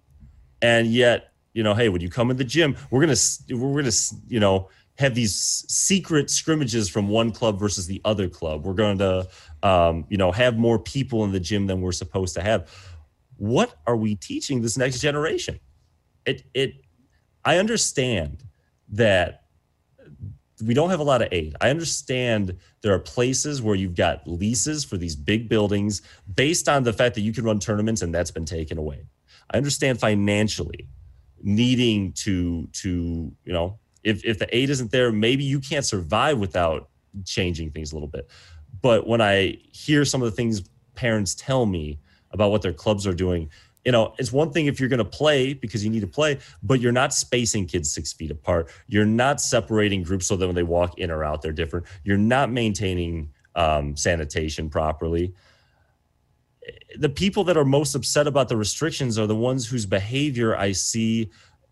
And 0.62 0.88
yet, 0.88 1.34
you 1.54 1.64
know, 1.64 1.74
hey, 1.74 1.90
when 1.90 2.02
you 2.02 2.10
come 2.10 2.32
in 2.32 2.38
the 2.38 2.44
gym, 2.44 2.78
we're 2.92 3.02
gonna 3.02 3.18
we're 3.50 3.82
gonna 3.82 3.96
you 4.28 4.40
know 4.40 4.70
have 4.98 5.16
these 5.16 5.36
secret 5.68 6.30
scrimmages 6.30 6.90
from 6.90 7.08
one 7.08 7.32
club 7.32 7.60
versus 7.60 7.88
the 7.88 8.02
other 8.06 8.28
club. 8.28 8.66
We're 8.66 8.74
going 8.74 8.98
to 9.00 9.28
um, 9.64 10.06
you 10.10 10.18
know 10.18 10.32
have 10.32 10.58
more 10.58 10.80
people 10.80 11.24
in 11.24 11.32
the 11.32 11.40
gym 11.40 11.68
than 11.68 11.82
we're 11.82 11.92
supposed 11.92 12.36
to 12.36 12.42
have 12.42 12.70
what 13.38 13.76
are 13.86 13.96
we 13.96 14.16
teaching 14.16 14.62
this 14.62 14.78
next 14.78 15.00
generation? 15.00 15.60
It 16.26 16.44
it 16.54 16.74
I 17.46 17.58
understand 17.58 18.44
that 18.90 19.44
we 20.64 20.74
don't 20.74 20.90
have 20.90 21.00
a 21.00 21.04
lot 21.04 21.22
of 21.22 21.28
aid. 21.32 21.56
I 21.62 21.70
understand 21.70 22.58
there 22.82 22.94
are 22.94 23.00
places 23.00 23.62
where 23.62 23.76
you've 23.76 23.96
got 23.96 24.28
leases 24.28 24.84
for 24.84 24.98
these 24.98 25.16
big 25.16 25.50
buildings 25.50 26.02
based 26.34 26.68
on 26.68 26.84
the 26.84 26.94
fact 26.94 27.16
that 27.16 27.22
you 27.22 27.32
can 27.32 27.44
run 27.44 27.60
tournaments 27.60 28.02
and 28.02 28.14
that's 28.14 28.32
been 28.32 28.46
taken 28.46 28.78
away. 28.78 29.06
I 29.52 29.58
understand 29.58 30.00
financially 30.00 30.90
needing 31.42 32.14
to 32.14 32.68
to, 32.74 33.32
you 33.44 33.54
know, 33.54 33.80
if 34.04 34.26
if 34.26 34.40
the 34.40 34.56
aid 34.56 34.70
isn't 34.70 34.92
there, 34.92 35.12
maybe 35.12 35.44
you 35.44 35.60
can't 35.60 35.86
survive 35.86 36.40
without 36.40 36.90
changing 37.26 37.72
things 37.72 37.92
a 37.92 37.96
little 37.96 38.10
bit. 38.10 38.30
But 38.82 39.08
when 39.08 39.22
I 39.22 39.58
hear 39.72 40.06
some 40.06 40.22
of 40.22 40.30
the 40.30 40.36
things 40.36 40.64
parents 40.96 41.36
tell 41.36 41.66
me 41.66 42.00
about 42.32 42.52
what 42.52 42.62
their 42.62 42.74
clubs 42.74 43.06
are 43.08 43.14
doing. 43.14 43.50
You 43.86 43.92
know, 43.92 44.14
it's 44.18 44.34
one 44.34 44.52
thing 44.52 44.66
if 44.66 44.80
you're 44.80 44.90
going 44.90 44.98
to 44.98 45.06
play 45.06 45.54
because 45.54 45.84
you 45.84 45.90
need 45.90 46.02
to 46.02 46.08
play, 46.08 46.40
but 46.62 46.82
you're 46.82 46.92
not 46.92 47.14
spacing 47.14 47.68
kids 47.68 47.92
six 47.94 48.12
feet 48.12 48.32
apart. 48.32 48.70
You're 48.88 49.06
not 49.06 49.40
separating 49.40 50.04
groups 50.04 50.28
so 50.28 50.36
that 50.36 50.46
when 50.46 50.56
they 50.56 50.64
walk 50.64 51.00
in 51.00 51.10
or 51.10 51.24
out, 51.24 51.42
they're 51.42 51.54
different. 51.54 51.86
You're 52.04 52.18
not 52.18 52.52
maintaining 52.52 53.30
um, 53.56 53.96
sanitation 53.96 54.70
properly. 54.70 55.34
The 56.98 57.10
people 57.10 57.46
that 57.46 57.56
are 57.56 57.64
most 57.64 57.96
upset 57.96 58.28
about 58.28 58.50
the 58.50 58.58
restrictions 58.58 59.18
are 59.18 59.28
the 59.28 59.36
ones 59.36 59.68
whose 59.68 59.86
behavior 59.86 60.56
I 60.56 60.74
see 60.74 61.30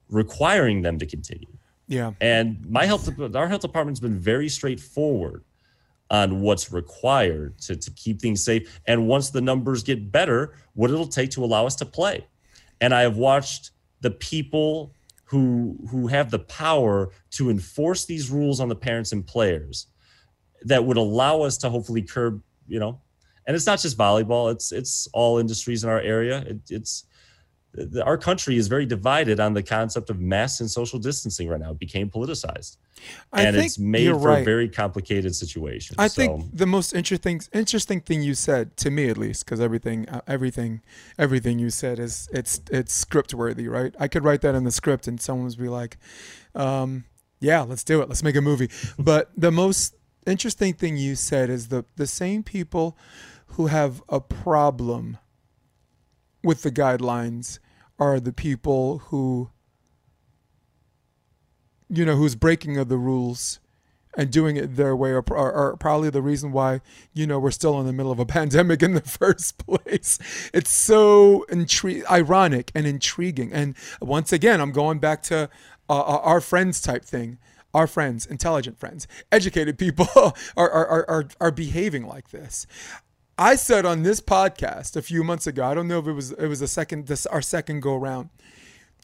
requiring 0.09 0.83
them 0.83 0.97
to 0.99 1.05
continue. 1.05 1.47
Yeah. 1.87 2.13
And 2.21 2.65
my 2.69 2.85
health, 2.85 3.09
our 3.35 3.47
health 3.47 3.61
department's 3.61 3.99
been 3.99 4.17
very 4.17 4.49
straightforward 4.49 5.43
on 6.15 6.41
what's 6.41 6.71
required 6.71 7.57
to, 7.59 7.75
to 7.75 7.91
keep 7.91 8.21
things 8.21 8.43
safe. 8.43 8.79
And 8.87 9.07
once 9.07 9.29
the 9.29 9.41
numbers 9.41 9.83
get 9.83 10.11
better, 10.11 10.55
what 10.73 10.89
it'll 10.91 11.07
take 11.07 11.31
to 11.31 11.43
allow 11.43 11.65
us 11.65 11.75
to 11.77 11.85
play. 11.85 12.25
And 12.81 12.93
I 12.93 13.01
have 13.01 13.17
watched 13.17 13.71
the 14.01 14.11
people 14.11 14.93
who 15.25 15.77
who 15.89 16.07
have 16.07 16.29
the 16.29 16.39
power 16.39 17.09
to 17.31 17.49
enforce 17.49 18.05
these 18.05 18.29
rules 18.29 18.59
on 18.59 18.69
the 18.69 18.75
parents 18.75 19.11
and 19.11 19.25
players 19.25 19.87
that 20.63 20.83
would 20.85 20.97
allow 20.97 21.41
us 21.41 21.57
to 21.57 21.69
hopefully 21.69 22.01
curb, 22.01 22.41
you 22.67 22.79
know, 22.79 23.01
and 23.47 23.55
it's 23.55 23.65
not 23.65 23.79
just 23.79 23.97
volleyball, 23.97 24.51
it's 24.51 24.71
it's 24.71 25.07
all 25.13 25.39
industries 25.39 25.83
in 25.83 25.89
our 25.89 26.01
area. 26.01 26.39
It, 26.41 26.59
it's 26.69 27.05
our 28.03 28.17
country 28.17 28.57
is 28.57 28.67
very 28.67 28.85
divided 28.85 29.39
on 29.39 29.53
the 29.53 29.63
concept 29.63 30.09
of 30.09 30.19
masks 30.19 30.59
and 30.59 30.69
social 30.69 30.99
distancing 30.99 31.47
right 31.47 31.59
now. 31.59 31.71
It 31.71 31.79
became 31.79 32.09
politicized. 32.09 32.77
I 33.33 33.43
and 33.43 33.55
it's 33.55 33.77
made 33.77 34.09
for 34.09 34.17
right. 34.17 34.41
a 34.41 34.45
very 34.45 34.69
complicated 34.69 35.35
situation. 35.35 35.95
I 35.99 36.07
so. 36.07 36.15
think 36.15 36.55
the 36.55 36.65
most 36.65 36.93
interesting 36.93 37.41
interesting 37.53 38.01
thing 38.01 38.21
you 38.21 38.33
said 38.33 38.77
to 38.77 38.89
me 38.89 39.09
at 39.09 39.17
least 39.17 39.45
because 39.45 39.59
everything 39.59 40.07
uh, 40.09 40.21
everything 40.27 40.81
everything 41.17 41.59
you 41.59 41.69
said 41.69 41.99
is 41.99 42.29
it's 42.31 42.61
it's 42.71 42.93
script 42.93 43.33
worthy, 43.33 43.67
right? 43.67 43.93
I 43.99 44.07
could 44.07 44.23
write 44.23 44.41
that 44.41 44.55
in 44.55 44.63
the 44.63 44.71
script 44.71 45.07
and 45.07 45.19
someone 45.19 45.47
would 45.47 45.57
be 45.57 45.69
like, 45.69 45.97
um, 46.53 47.05
yeah, 47.39 47.61
let's 47.61 47.83
do 47.83 48.01
it. 48.01 48.09
Let's 48.09 48.23
make 48.23 48.35
a 48.35 48.41
movie. 48.41 48.69
but 48.99 49.31
the 49.35 49.51
most 49.51 49.95
interesting 50.25 50.73
thing 50.73 50.97
you 50.97 51.15
said 51.15 51.49
is 51.49 51.67
the 51.67 51.85
the 51.95 52.07
same 52.07 52.43
people 52.43 52.97
who 53.47 53.67
have 53.67 54.01
a 54.09 54.19
problem 54.19 55.17
with 56.43 56.61
the 56.61 56.71
guidelines 56.71 57.59
are 57.99 58.19
the 58.19 58.33
people 58.33 58.99
who 59.09 59.49
you 61.89 62.05
know 62.05 62.15
who's 62.15 62.35
breaking 62.35 62.77
of 62.77 62.89
the 62.89 62.97
rules 62.97 63.59
and 64.17 64.31
doing 64.31 64.55
it 64.55 64.75
their 64.75 64.95
way 64.95 65.11
are, 65.11 65.23
are, 65.31 65.51
are, 65.51 65.77
probably 65.77 66.09
the 66.09 66.21
reason 66.21 66.51
why 66.51 66.81
you 67.13 67.27
know 67.27 67.37
we're 67.37 67.51
still 67.51 67.79
in 67.79 67.85
the 67.85 67.93
middle 67.93 68.11
of 68.11 68.19
a 68.19 68.25
pandemic 68.37 68.81
in 68.81 68.93
the 68.93 69.01
first 69.01 69.57
place. 69.65 70.19
It's 70.53 70.71
so 70.71 71.45
intri- 71.49 72.09
ironic 72.09 72.71
and 72.73 72.85
intriguing. 72.85 73.51
And 73.53 73.75
once 74.01 74.31
again 74.31 74.61
i'm 74.61 74.71
going 74.71 74.99
back 74.99 75.21
to 75.23 75.49
uh, 75.89 75.99
uh 75.99 76.19
our 76.23 76.41
friends 76.41 76.81
type 76.81 77.05
thing. 77.05 77.37
Our 77.73 77.87
friends 77.87 78.25
intelligent 78.25 78.79
friends 78.79 79.05
educated 79.33 79.77
people 79.77 80.07
are, 80.57 80.69
are, 80.69 81.09
are, 81.09 81.27
are 81.41 81.51
behaving 81.51 82.07
like 82.07 82.29
this 82.29 82.65
i 83.37 83.55
said 83.55 83.85
on 83.85 84.03
this 84.03 84.21
podcast 84.21 84.95
a 84.95 85.01
few 85.01 85.23
months 85.23 85.47
ago 85.47 85.63
i 85.65 85.73
don't 85.73 85.87
know 85.87 85.99
if 85.99 86.07
it 86.07 86.13
was 86.13 86.31
it 86.31 86.47
was 86.47 86.61
a 86.61 86.67
second 86.67 87.07
this 87.07 87.25
our 87.27 87.41
second 87.41 87.81
go 87.81 87.95
around 87.95 88.29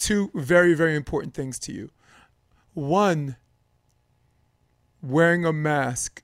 two 0.01 0.31
very 0.33 0.73
very 0.73 0.95
important 0.95 1.33
things 1.33 1.59
to 1.59 1.71
you. 1.71 1.89
One 2.73 3.37
wearing 5.01 5.45
a 5.45 5.53
mask 5.53 6.23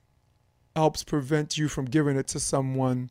helps 0.74 1.04
prevent 1.04 1.56
you 1.56 1.68
from 1.68 1.86
giving 1.86 2.16
it 2.16 2.26
to 2.28 2.40
someone 2.40 3.10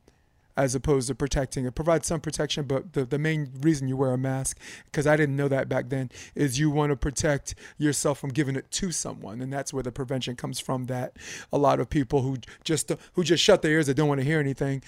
as 0.57 0.75
opposed 0.75 1.07
to 1.07 1.15
protecting 1.15 1.65
it. 1.65 1.75
Provides 1.75 2.07
some 2.07 2.19
protection, 2.19 2.65
but 2.65 2.93
the, 2.93 3.05
the 3.05 3.19
main 3.19 3.51
reason 3.61 3.87
you 3.87 3.95
wear 3.95 4.11
a 4.11 4.17
mask, 4.17 4.59
because 4.85 5.07
I 5.07 5.15
didn't 5.15 5.35
know 5.35 5.47
that 5.47 5.69
back 5.69 5.89
then, 5.89 6.09
is 6.35 6.59
you 6.59 6.69
want 6.69 6.89
to 6.89 6.97
protect 6.97 7.55
yourself 7.77 8.19
from 8.19 8.31
giving 8.31 8.55
it 8.55 8.69
to 8.71 8.91
someone, 8.91 9.41
and 9.41 9.53
that's 9.53 9.71
where 9.71 9.83
the 9.83 9.91
prevention 9.91 10.35
comes 10.35 10.59
from. 10.59 10.85
That 10.85 11.15
a 11.53 11.57
lot 11.57 11.79
of 11.79 11.89
people 11.89 12.23
who 12.23 12.37
just 12.63 12.91
who 13.13 13.23
just 13.23 13.43
shut 13.43 13.61
their 13.61 13.71
ears, 13.71 13.87
they 13.87 13.93
don't 13.93 14.09
want 14.09 14.19
to 14.19 14.25
hear 14.25 14.39
anything, 14.39 14.81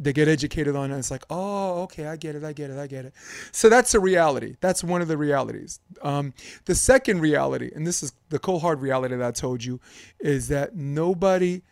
they 0.00 0.14
get 0.14 0.28
educated 0.28 0.74
on 0.74 0.90
it. 0.90 0.98
it's 0.98 1.10
like, 1.10 1.24
oh, 1.28 1.82
okay, 1.82 2.06
I 2.06 2.16
get 2.16 2.34
it, 2.34 2.42
I 2.42 2.54
get 2.54 2.70
it, 2.70 2.78
I 2.78 2.86
get 2.86 3.04
it. 3.04 3.12
So 3.52 3.68
that's 3.68 3.94
a 3.94 4.00
reality. 4.00 4.56
That's 4.60 4.82
one 4.82 5.02
of 5.02 5.08
the 5.08 5.18
realities. 5.18 5.80
Um, 6.00 6.32
the 6.64 6.74
second 6.74 7.20
reality, 7.20 7.70
and 7.74 7.86
this 7.86 8.02
is 8.02 8.14
the 8.30 8.38
cold 8.38 8.62
hard 8.62 8.80
reality 8.80 9.14
that 9.14 9.26
I 9.26 9.32
told 9.32 9.62
you, 9.62 9.78
is 10.18 10.48
that 10.48 10.74
nobody. 10.74 11.62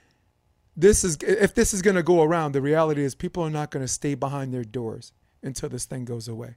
This 0.79 1.03
is 1.03 1.19
if 1.23 1.55
this 1.55 1.75
is 1.75 1.83
going 1.83 1.97
to 1.97 2.05
go 2.05 2.23
around. 2.23 2.53
The 2.53 2.63
reality 2.63 3.03
is 3.03 3.17
people 3.17 3.43
are 3.43 3.51
not 3.51 3.71
going 3.71 3.85
to 3.85 3.89
stay 3.89 4.15
behind 4.15 4.55
their 4.55 4.65
doors 4.65 5.13
until 5.43 5.69
this 5.69 5.85
thing 5.85 6.05
goes 6.05 6.29
away 6.29 6.55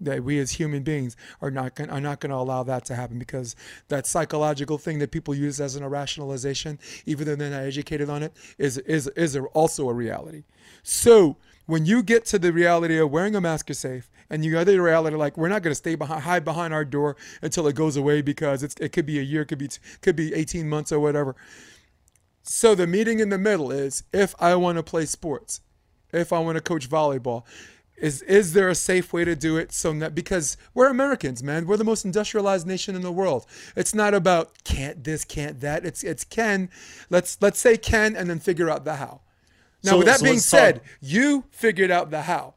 that 0.00 0.22
we 0.22 0.38
as 0.38 0.52
human 0.52 0.82
beings 0.82 1.16
are 1.40 1.50
not 1.50 1.80
are 1.80 2.00
not 2.00 2.20
going 2.20 2.30
to 2.30 2.36
allow 2.36 2.62
that 2.62 2.84
to 2.84 2.94
happen 2.94 3.18
because 3.18 3.56
that 3.88 4.06
psychological 4.06 4.78
thing 4.78 4.98
that 4.98 5.10
people 5.10 5.34
use 5.34 5.60
as 5.60 5.74
an 5.74 5.84
rationalization, 5.84 6.78
even 7.06 7.26
though 7.26 7.34
they're 7.34 7.50
not 7.50 7.62
educated 7.62 8.10
on 8.10 8.22
it, 8.22 8.32
is 8.58 8.78
is 8.78 9.06
is 9.08 9.36
also 9.54 9.88
a 9.88 9.94
reality. 9.94 10.44
So 10.82 11.36
when 11.66 11.86
you 11.86 12.02
get 12.02 12.26
to 12.26 12.38
the 12.38 12.52
reality 12.52 12.98
of 12.98 13.10
wearing 13.10 13.34
a 13.34 13.40
mask 13.40 13.70
is 13.70 13.78
safe, 13.78 14.10
and 14.28 14.44
you 14.44 14.58
other 14.58 14.82
reality 14.82 15.16
like 15.16 15.36
we're 15.36 15.48
not 15.48 15.62
going 15.62 15.72
to 15.72 15.76
stay 15.76 15.94
behind 15.94 16.22
hide 16.22 16.44
behind 16.44 16.74
our 16.74 16.84
door 16.84 17.16
until 17.40 17.66
it 17.66 17.74
goes 17.74 17.96
away 17.96 18.22
because 18.22 18.62
it 18.62 18.92
could 18.92 19.06
be 19.06 19.18
a 19.18 19.22
year, 19.22 19.44
could 19.44 19.58
be 19.58 19.70
could 20.02 20.16
be 20.16 20.34
18 20.34 20.68
months 20.68 20.92
or 20.92 21.00
whatever. 21.00 21.36
So 22.48 22.74
the 22.74 22.86
meeting 22.86 23.18
in 23.18 23.28
the 23.28 23.38
middle 23.38 23.72
is 23.72 24.04
if 24.12 24.34
I 24.38 24.54
want 24.54 24.76
to 24.76 24.82
play 24.82 25.04
sports, 25.06 25.60
if 26.12 26.32
I 26.32 26.38
want 26.38 26.56
to 26.56 26.62
coach 26.62 26.88
volleyball 26.88 27.44
is 27.96 28.22
is 28.22 28.52
there 28.52 28.68
a 28.68 28.74
safe 28.74 29.12
way 29.12 29.24
to 29.24 29.34
do 29.34 29.56
it 29.56 29.72
so 29.72 29.92
that 29.94 30.14
because 30.14 30.56
we're 30.74 30.88
Americans, 30.88 31.42
man, 31.42 31.66
we're 31.66 31.76
the 31.76 31.84
most 31.84 32.04
industrialized 32.04 32.66
nation 32.66 32.94
in 32.94 33.02
the 33.02 33.12
world. 33.12 33.46
It's 33.74 33.94
not 33.94 34.14
about 34.14 34.64
can't 34.64 35.02
this, 35.02 35.24
can't 35.24 35.60
that. 35.60 35.84
It's 35.84 36.04
it's 36.04 36.24
can. 36.24 36.70
Let's 37.10 37.38
let's 37.40 37.58
say 37.58 37.76
can 37.76 38.14
and 38.14 38.28
then 38.28 38.38
figure 38.38 38.70
out 38.70 38.84
the 38.84 38.96
how. 38.96 39.22
Now, 39.82 39.92
so, 39.92 39.98
with 39.98 40.06
that 40.06 40.18
so 40.18 40.24
being 40.24 40.38
said, 40.38 40.76
talk. 40.76 40.84
you 41.00 41.44
figured 41.50 41.90
out 41.90 42.10
the 42.10 42.22
how. 42.22 42.54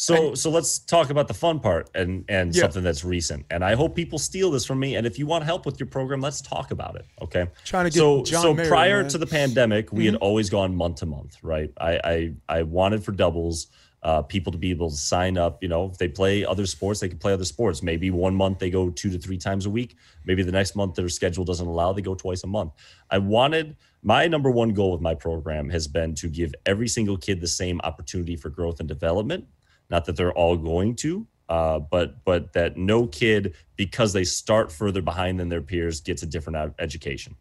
So 0.00 0.32
so 0.34 0.48
let's 0.48 0.78
talk 0.78 1.10
about 1.10 1.26
the 1.26 1.34
fun 1.34 1.58
part 1.58 1.90
and 1.94 2.24
and 2.28 2.54
yeah. 2.54 2.62
something 2.62 2.84
that's 2.84 3.04
recent. 3.04 3.44
And 3.50 3.64
I 3.64 3.74
hope 3.74 3.96
people 3.96 4.18
steal 4.18 4.50
this 4.50 4.64
from 4.64 4.78
me. 4.78 4.94
And 4.94 5.04
if 5.04 5.18
you 5.18 5.26
want 5.26 5.44
help 5.44 5.66
with 5.66 5.80
your 5.80 5.88
program, 5.88 6.20
let's 6.20 6.40
talk 6.40 6.70
about 6.70 6.94
it. 6.94 7.04
Okay. 7.20 7.48
Trying 7.64 7.86
to 7.86 7.90
get 7.90 7.98
so 7.98 8.22
John 8.22 8.42
so 8.42 8.54
Mayer, 8.54 8.68
prior 8.68 9.02
man. 9.02 9.10
to 9.10 9.18
the 9.18 9.26
pandemic, 9.26 9.92
we 9.92 10.04
mm-hmm. 10.04 10.14
had 10.14 10.20
always 10.20 10.50
gone 10.50 10.74
month 10.74 10.98
to 10.98 11.06
month, 11.06 11.36
right? 11.42 11.72
I 11.80 12.00
I, 12.04 12.34
I 12.48 12.62
wanted 12.62 13.02
for 13.02 13.10
doubles 13.10 13.66
uh, 14.04 14.22
people 14.22 14.52
to 14.52 14.58
be 14.58 14.70
able 14.70 14.88
to 14.88 14.96
sign 14.96 15.36
up. 15.36 15.60
You 15.62 15.68
know, 15.68 15.86
if 15.86 15.98
they 15.98 16.06
play 16.06 16.44
other 16.44 16.66
sports, 16.66 17.00
they 17.00 17.08
can 17.08 17.18
play 17.18 17.32
other 17.32 17.44
sports. 17.44 17.82
Maybe 17.82 18.12
one 18.12 18.36
month 18.36 18.60
they 18.60 18.70
go 18.70 18.90
two 18.90 19.10
to 19.10 19.18
three 19.18 19.38
times 19.38 19.66
a 19.66 19.70
week. 19.70 19.96
Maybe 20.24 20.44
the 20.44 20.52
next 20.52 20.76
month 20.76 20.94
their 20.94 21.08
schedule 21.08 21.44
doesn't 21.44 21.66
allow, 21.66 21.92
they 21.92 22.02
go 22.02 22.14
twice 22.14 22.44
a 22.44 22.46
month. 22.46 22.72
I 23.10 23.18
wanted 23.18 23.76
my 24.02 24.28
number 24.28 24.50
one 24.50 24.74
goal 24.74 24.92
with 24.92 25.00
my 25.00 25.14
program 25.14 25.68
has 25.70 25.88
been 25.88 26.14
to 26.14 26.28
give 26.28 26.54
every 26.66 26.86
single 26.86 27.16
kid 27.16 27.40
the 27.40 27.48
same 27.48 27.80
opportunity 27.82 28.36
for 28.36 28.48
growth 28.48 28.78
and 28.78 28.88
development. 28.88 29.44
Not 29.90 30.04
that 30.04 30.16
they're 30.16 30.32
all 30.32 30.56
going 30.56 30.96
to, 30.96 31.26
uh, 31.48 31.78
but 31.78 32.24
but 32.24 32.52
that 32.52 32.76
no 32.76 33.06
kid 33.06 33.54
because 33.76 34.12
they 34.12 34.24
start 34.24 34.70
further 34.70 35.00
behind 35.00 35.40
than 35.40 35.48
their 35.48 35.62
peers 35.62 36.00
gets 36.00 36.22
a 36.22 36.26
different 36.26 36.74
education. 36.78 37.36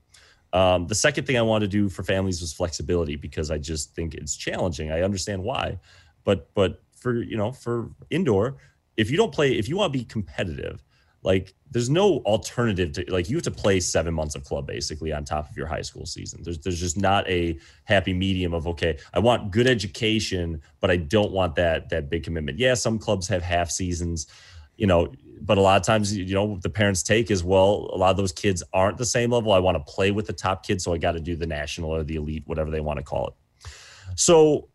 Um, 0.54 0.88
the 0.88 0.96
second 0.96 1.26
thing 1.26 1.38
I 1.38 1.42
wanted 1.42 1.70
to 1.72 1.78
do 1.78 1.90
for 1.90 2.04
families 2.04 2.40
was 2.40 2.54
flexibility 2.54 3.18
because 3.18 3.52
I 3.52 3.58
just 3.58 3.94
think 3.96 4.14
it's 4.14 4.36
challenging. 4.36 4.92
I 4.92 5.02
understand 5.02 5.44
why, 5.44 5.80
but 6.24 6.50
but 6.54 6.82
for 6.96 7.22
you 7.22 7.36
know 7.36 7.52
for 7.52 7.90
indoor, 8.10 8.58
if 8.96 9.12
you 9.12 9.18
don't 9.18 9.34
play, 9.34 9.58
if 9.58 9.68
you 9.68 9.78
want 9.78 9.92
to 9.92 10.00
be 10.00 10.06
competitive, 10.06 10.84
like 11.24 11.54
there's 11.72 11.90
no 11.90 12.20
alternative 12.20 12.94
to 12.94 13.06
like 13.10 13.30
you 13.30 13.38
have 13.38 13.44
to 13.44 13.52
play 13.52 13.80
seven 13.80 14.14
months 14.14 14.36
of 14.36 14.44
club 14.44 14.68
basically 14.68 15.12
on 15.12 15.26
top 15.26 15.50
of 15.50 15.58
your 15.58 15.68
high 15.68 15.82
school 15.82 16.06
season. 16.06 16.42
There's 16.44 16.60
there's 16.60 16.80
just 16.80 16.98
not 16.98 17.28
a 17.28 17.58
happy 17.84 18.14
medium 18.14 18.54
of 18.54 18.68
okay, 18.68 18.98
I 19.14 19.20
want 19.20 19.52
good 19.52 19.68
education, 19.68 20.62
but 20.80 20.92
I 20.92 20.98
don't 20.98 21.32
want 21.32 21.56
that 21.56 21.90
that 21.90 22.10
big 22.10 22.24
commitment. 22.24 22.60
Yeah, 22.60 22.76
some 22.76 23.00
clubs 23.00 23.28
have 23.28 23.42
half 23.42 23.70
seasons, 23.70 24.28
you 24.78 24.88
know, 24.88 25.12
but 25.42 25.58
a 25.58 25.62
lot 25.62 25.78
of 25.78 25.86
times 25.86 26.16
you 26.16 26.34
know 26.34 26.58
the 26.62 26.70
parents 26.70 27.04
take 27.04 27.30
is 27.32 27.44
well 27.44 27.90
a 27.94 27.98
lot 27.98 28.12
of 28.12 28.18
those 28.18 28.32
kids 28.32 28.64
aren't 28.74 28.98
the 28.98 29.06
same 29.06 29.32
level 29.32 29.52
i 29.52 29.60
want 29.60 29.78
to 29.78 29.92
play 29.92 30.12
with 30.12 30.26
the 30.26 30.34
top 30.34 30.66
kids 30.66 30.84
so 30.84 30.94
i 30.94 30.98
got 30.98 31.12
to 31.12 31.20
do 31.20 31.36
the 31.36 31.46
national 31.46 31.94
or 31.94 32.04
the 32.04 32.16
elite 32.16 32.44
whatever 32.46 32.72
they 32.72 32.80
want 32.80 32.98
to 32.98 33.04
call 33.04 33.28
it 33.28 33.70
so 34.16 34.68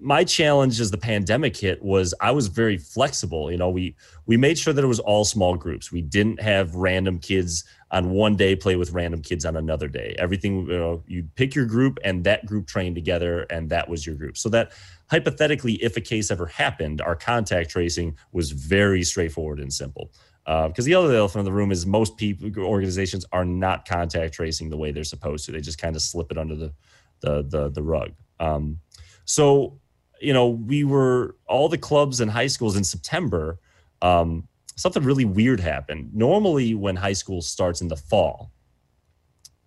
my 0.00 0.24
challenge 0.24 0.80
as 0.80 0.90
the 0.90 0.98
pandemic 0.98 1.56
hit 1.56 1.82
was 1.82 2.14
I 2.20 2.30
was 2.30 2.48
very 2.48 2.76
flexible. 2.76 3.50
You 3.50 3.56
know, 3.56 3.70
we 3.70 3.96
we 4.26 4.36
made 4.36 4.58
sure 4.58 4.72
that 4.72 4.84
it 4.84 4.88
was 4.88 5.00
all 5.00 5.24
small 5.24 5.56
groups. 5.56 5.90
We 5.90 6.02
didn't 6.02 6.40
have 6.40 6.74
random 6.74 7.18
kids 7.18 7.64
on 7.90 8.10
one 8.10 8.36
day 8.36 8.56
play 8.56 8.76
with 8.76 8.92
random 8.92 9.22
kids 9.22 9.44
on 9.44 9.56
another 9.56 9.88
day. 9.88 10.14
Everything 10.18 10.66
you 10.66 10.78
know, 10.78 11.02
you 11.06 11.26
pick 11.36 11.54
your 11.54 11.66
group 11.66 11.98
and 12.04 12.24
that 12.24 12.46
group 12.46 12.66
trained 12.66 12.94
together, 12.94 13.42
and 13.50 13.70
that 13.70 13.88
was 13.88 14.06
your 14.06 14.14
group. 14.16 14.36
So 14.36 14.48
that 14.50 14.72
hypothetically, 15.10 15.74
if 15.74 15.96
a 15.96 16.00
case 16.00 16.30
ever 16.30 16.46
happened, 16.46 17.00
our 17.00 17.16
contact 17.16 17.70
tracing 17.70 18.16
was 18.32 18.50
very 18.50 19.02
straightforward 19.02 19.60
and 19.60 19.72
simple. 19.72 20.10
Because 20.44 20.84
uh, 20.84 20.86
the 20.86 20.94
other 20.94 21.14
elephant 21.14 21.40
in 21.40 21.44
the 21.44 21.52
room 21.52 21.70
is 21.70 21.86
most 21.86 22.16
people 22.16 22.50
organizations 22.64 23.24
are 23.32 23.44
not 23.44 23.86
contact 23.86 24.34
tracing 24.34 24.70
the 24.70 24.76
way 24.76 24.90
they're 24.90 25.04
supposed 25.04 25.46
to. 25.46 25.52
They 25.52 25.60
just 25.60 25.80
kind 25.80 25.94
of 25.94 26.02
slip 26.02 26.30
it 26.30 26.38
under 26.38 26.56
the 26.56 26.72
the 27.20 27.42
the, 27.42 27.68
the 27.70 27.82
rug. 27.82 28.12
Um, 28.40 28.80
so, 29.24 29.78
you 30.20 30.32
know, 30.32 30.48
we 30.48 30.84
were 30.84 31.36
all 31.46 31.68
the 31.68 31.78
clubs 31.78 32.20
and 32.20 32.30
high 32.30 32.46
schools 32.46 32.76
in 32.76 32.84
September. 32.84 33.58
Um, 34.00 34.48
something 34.76 35.02
really 35.02 35.24
weird 35.24 35.60
happened. 35.60 36.14
Normally, 36.14 36.74
when 36.74 36.96
high 36.96 37.12
school 37.12 37.42
starts 37.42 37.80
in 37.80 37.88
the 37.88 37.96
fall, 37.96 38.52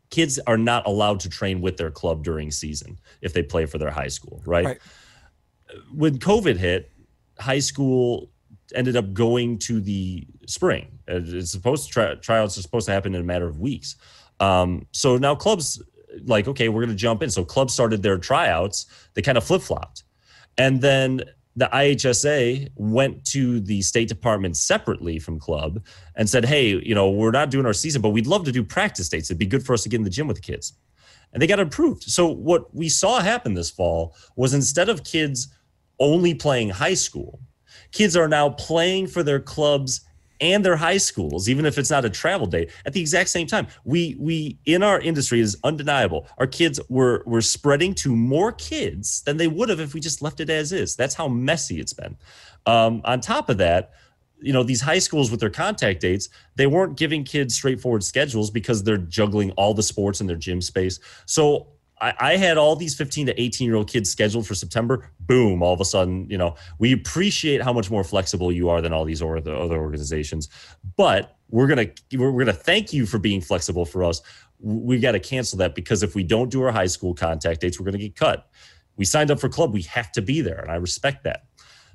kids 0.09 0.39
are 0.47 0.57
not 0.57 0.85
allowed 0.87 1.19
to 1.21 1.29
train 1.29 1.61
with 1.61 1.77
their 1.77 1.91
club 1.91 2.23
during 2.23 2.51
season 2.51 2.99
if 3.21 3.33
they 3.33 3.43
play 3.43 3.65
for 3.65 3.77
their 3.77 3.91
high 3.91 4.07
school, 4.07 4.41
right? 4.45 4.65
right. 4.65 4.79
When 5.93 6.19
COVID 6.19 6.57
hit, 6.57 6.91
high 7.39 7.59
school 7.59 8.29
ended 8.73 8.95
up 8.95 9.13
going 9.13 9.57
to 9.59 9.79
the 9.81 10.25
spring. 10.47 10.99
It's 11.07 11.51
supposed 11.51 11.87
to 11.87 11.91
try, 11.91 12.15
tryouts 12.15 12.57
are 12.57 12.61
supposed 12.61 12.85
to 12.87 12.91
happen 12.91 13.13
in 13.13 13.21
a 13.21 13.25
matter 13.25 13.45
of 13.45 13.59
weeks. 13.59 13.95
Um, 14.39 14.87
so 14.91 15.17
now 15.17 15.35
clubs 15.35 15.81
like, 16.25 16.47
okay, 16.47 16.69
we're 16.69 16.81
going 16.81 16.95
to 16.95 16.95
jump 16.95 17.21
in. 17.23 17.29
So 17.29 17.43
clubs 17.43 17.73
started 17.73 18.03
their 18.03 18.17
tryouts. 18.17 18.85
They 19.13 19.21
kind 19.21 19.37
of 19.37 19.43
flip 19.43 19.61
flopped. 19.61 20.03
And 20.57 20.81
then 20.81 21.23
the 21.55 21.69
IHSA 21.71 22.69
went 22.75 23.23
to 23.25 23.59
the 23.61 23.81
State 23.81 24.09
Department 24.09 24.57
separately 24.57 25.19
from 25.19 25.39
club 25.39 25.83
and 26.15 26.29
said, 26.29 26.45
hey, 26.45 26.67
you 26.67 26.93
know, 26.93 27.09
we're 27.09 27.31
not 27.31 27.49
doing 27.49 27.65
our 27.65 27.73
season, 27.73 28.01
but 28.01 28.09
we'd 28.09 28.27
love 28.27 28.43
to 28.45 28.51
do 28.51 28.63
practice 28.63 29.07
dates. 29.07 29.29
It'd 29.29 29.39
be 29.39 29.45
good 29.45 29.65
for 29.65 29.73
us 29.73 29.83
to 29.83 29.89
get 29.89 29.97
in 29.97 30.03
the 30.03 30.09
gym 30.09 30.27
with 30.27 30.37
the 30.37 30.41
kids. 30.41 30.73
And 31.31 31.41
they 31.41 31.47
got 31.47 31.59
approved. 31.59 32.03
So 32.03 32.27
what 32.27 32.73
we 32.75 32.89
saw 32.89 33.19
happen 33.19 33.53
this 33.53 33.69
fall 33.69 34.15
was 34.35 34.53
instead 34.53 34.89
of 34.89 35.03
kids 35.03 35.53
only 35.99 36.33
playing 36.33 36.69
high 36.69 36.93
school, 36.93 37.39
kids 37.91 38.15
are 38.17 38.27
now 38.27 38.49
playing 38.49 39.07
for 39.07 39.23
their 39.23 39.39
clubs 39.39 40.01
and 40.41 40.63
their 40.63 40.75
high 40.75 40.97
schools, 40.97 41.49
even 41.49 41.65
if 41.65 41.77
it's 41.77 41.89
not 41.89 42.05
a 42.05 42.09
travel 42.09 42.47
day, 42.47 42.67
at 42.85 42.93
the 42.93 43.01
exact 43.01 43.29
same 43.29 43.47
time. 43.47 43.67
We 43.83 44.15
we 44.19 44.59
in 44.65 44.83
our 44.83 44.99
industry 44.99 45.39
is 45.39 45.57
undeniable. 45.63 46.27
Our 46.37 46.47
kids 46.47 46.79
were 46.89 47.23
were 47.25 47.41
spreading 47.41 47.93
to 47.95 48.15
more 48.15 48.51
kids 48.51 49.21
than 49.23 49.37
they 49.37 49.47
would 49.47 49.69
have 49.69 49.79
if 49.79 49.93
we 49.93 49.99
just 49.99 50.21
left 50.21 50.39
it 50.39 50.49
as 50.49 50.71
is. 50.71 50.95
That's 50.95 51.15
how 51.15 51.27
messy 51.27 51.79
it's 51.79 51.93
been. 51.93 52.17
Um, 52.65 53.01
on 53.05 53.21
top 53.21 53.49
of 53.49 53.57
that, 53.57 53.91
you 54.41 54.53
know 54.53 54.63
these 54.63 54.81
high 54.81 54.99
schools 54.99 55.31
with 55.31 55.39
their 55.39 55.49
contact 55.49 56.01
dates 56.01 56.29
they 56.55 56.67
weren't 56.67 56.97
giving 56.97 57.23
kids 57.23 57.55
straightforward 57.55 58.03
schedules 58.03 58.51
because 58.51 58.83
they're 58.83 58.97
juggling 58.97 59.51
all 59.51 59.73
the 59.73 59.83
sports 59.83 60.21
in 60.21 60.27
their 60.27 60.35
gym 60.35 60.61
space 60.61 60.99
so 61.25 61.67
I, 62.01 62.13
I 62.19 62.37
had 62.37 62.57
all 62.57 62.75
these 62.75 62.95
15 62.95 63.27
to 63.27 63.41
18 63.41 63.65
year 63.65 63.75
old 63.75 63.89
kids 63.89 64.09
scheduled 64.09 64.45
for 64.45 64.55
September. 64.55 65.09
Boom! 65.21 65.63
All 65.63 65.73
of 65.73 65.79
a 65.79 65.85
sudden, 65.85 66.29
you 66.29 66.37
know, 66.37 66.55
we 66.79 66.91
appreciate 66.91 67.61
how 67.61 67.73
much 67.73 67.89
more 67.89 68.03
flexible 68.03 68.51
you 68.51 68.69
are 68.69 68.81
than 68.81 68.93
all 68.93 69.05
these 69.05 69.21
or 69.21 69.39
the 69.39 69.55
other 69.55 69.77
organizations, 69.77 70.49
but 70.97 71.37
we're 71.49 71.67
gonna 71.67 71.87
we're, 72.13 72.31
we're 72.31 72.43
gonna 72.45 72.53
thank 72.53 72.91
you 72.91 73.05
for 73.05 73.17
being 73.17 73.41
flexible 73.41 73.85
for 73.85 74.03
us. 74.03 74.21
we 74.59 74.99
got 74.99 75.13
to 75.13 75.19
cancel 75.19 75.57
that 75.59 75.75
because 75.75 76.03
if 76.03 76.15
we 76.15 76.23
don't 76.23 76.49
do 76.49 76.61
our 76.63 76.71
high 76.71 76.85
school 76.87 77.13
contact 77.13 77.61
dates, 77.61 77.79
we're 77.79 77.91
to 77.91 77.97
get 77.97 78.15
cut. 78.15 78.49
We 78.97 79.05
signed 79.05 79.31
up 79.31 79.39
for 79.39 79.49
club, 79.49 79.73
we 79.73 79.83
have 79.83 80.11
to 80.13 80.21
be 80.21 80.41
there, 80.41 80.59
and 80.59 80.71
I 80.71 80.75
respect 80.75 81.23
that. 81.25 81.45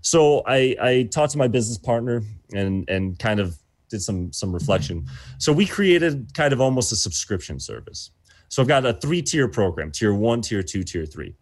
So 0.02 0.42
I, 0.46 0.76
I 0.80 1.08
talked 1.10 1.32
to 1.32 1.38
my 1.38 1.48
business 1.48 1.78
partner 1.78 2.22
and 2.54 2.88
and 2.88 3.18
kind 3.18 3.40
of 3.40 3.58
did 3.90 4.00
some 4.00 4.32
some 4.32 4.52
reflection. 4.52 5.06
So 5.38 5.52
we 5.52 5.66
created 5.66 6.32
kind 6.34 6.52
of 6.52 6.60
almost 6.60 6.92
a 6.92 6.96
subscription 6.96 7.60
service. 7.60 8.10
So 8.50 8.60
I've 8.60 8.68
got 8.68 8.84
a 8.84 8.92
three 8.92 9.22
tier 9.22 9.48
program: 9.48 9.90
tier 9.90 10.12
one, 10.12 10.42
tier 10.42 10.62
two, 10.62 10.82
tier 10.82 11.06
three, 11.06 11.34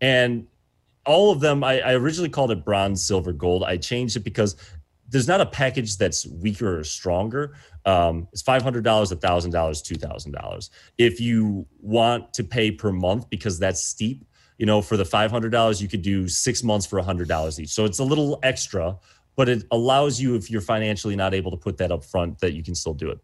and 0.00 0.46
all 1.06 1.32
of 1.32 1.40
them. 1.40 1.64
I, 1.64 1.80
I 1.80 1.94
originally 1.94 2.28
called 2.28 2.52
it 2.52 2.64
bronze, 2.64 3.02
silver, 3.02 3.32
gold. 3.32 3.64
I 3.64 3.78
changed 3.78 4.16
it 4.16 4.20
because 4.20 4.54
there's 5.08 5.26
not 5.26 5.40
a 5.40 5.46
package 5.46 5.96
that's 5.96 6.26
weaker 6.26 6.78
or 6.78 6.84
stronger. 6.84 7.56
Um, 7.86 8.28
it's 8.32 8.42
five 8.42 8.62
hundred 8.62 8.84
dollars, 8.84 9.10
thousand 9.14 9.50
dollars, 9.52 9.82
two 9.82 9.96
thousand 9.96 10.32
dollars. 10.32 10.70
If 10.98 11.18
you 11.18 11.66
want 11.80 12.32
to 12.34 12.44
pay 12.44 12.70
per 12.70 12.92
month 12.92 13.30
because 13.30 13.58
that's 13.58 13.82
steep, 13.82 14.24
you 14.58 14.66
know, 14.66 14.82
for 14.82 14.98
the 14.98 15.04
five 15.04 15.30
hundred 15.30 15.52
dollars, 15.52 15.80
you 15.80 15.88
could 15.88 16.02
do 16.02 16.28
six 16.28 16.62
months 16.62 16.84
for 16.84 17.02
hundred 17.02 17.26
dollars 17.26 17.58
each. 17.58 17.70
So 17.70 17.86
it's 17.86 17.98
a 17.98 18.04
little 18.04 18.38
extra, 18.42 18.98
but 19.34 19.48
it 19.48 19.64
allows 19.70 20.20
you, 20.20 20.34
if 20.34 20.50
you're 20.50 20.60
financially 20.60 21.16
not 21.16 21.32
able 21.32 21.50
to 21.50 21.56
put 21.56 21.78
that 21.78 21.90
up 21.90 22.04
front, 22.04 22.38
that 22.40 22.52
you 22.52 22.62
can 22.62 22.74
still 22.74 22.94
do 22.94 23.10
it. 23.10 23.18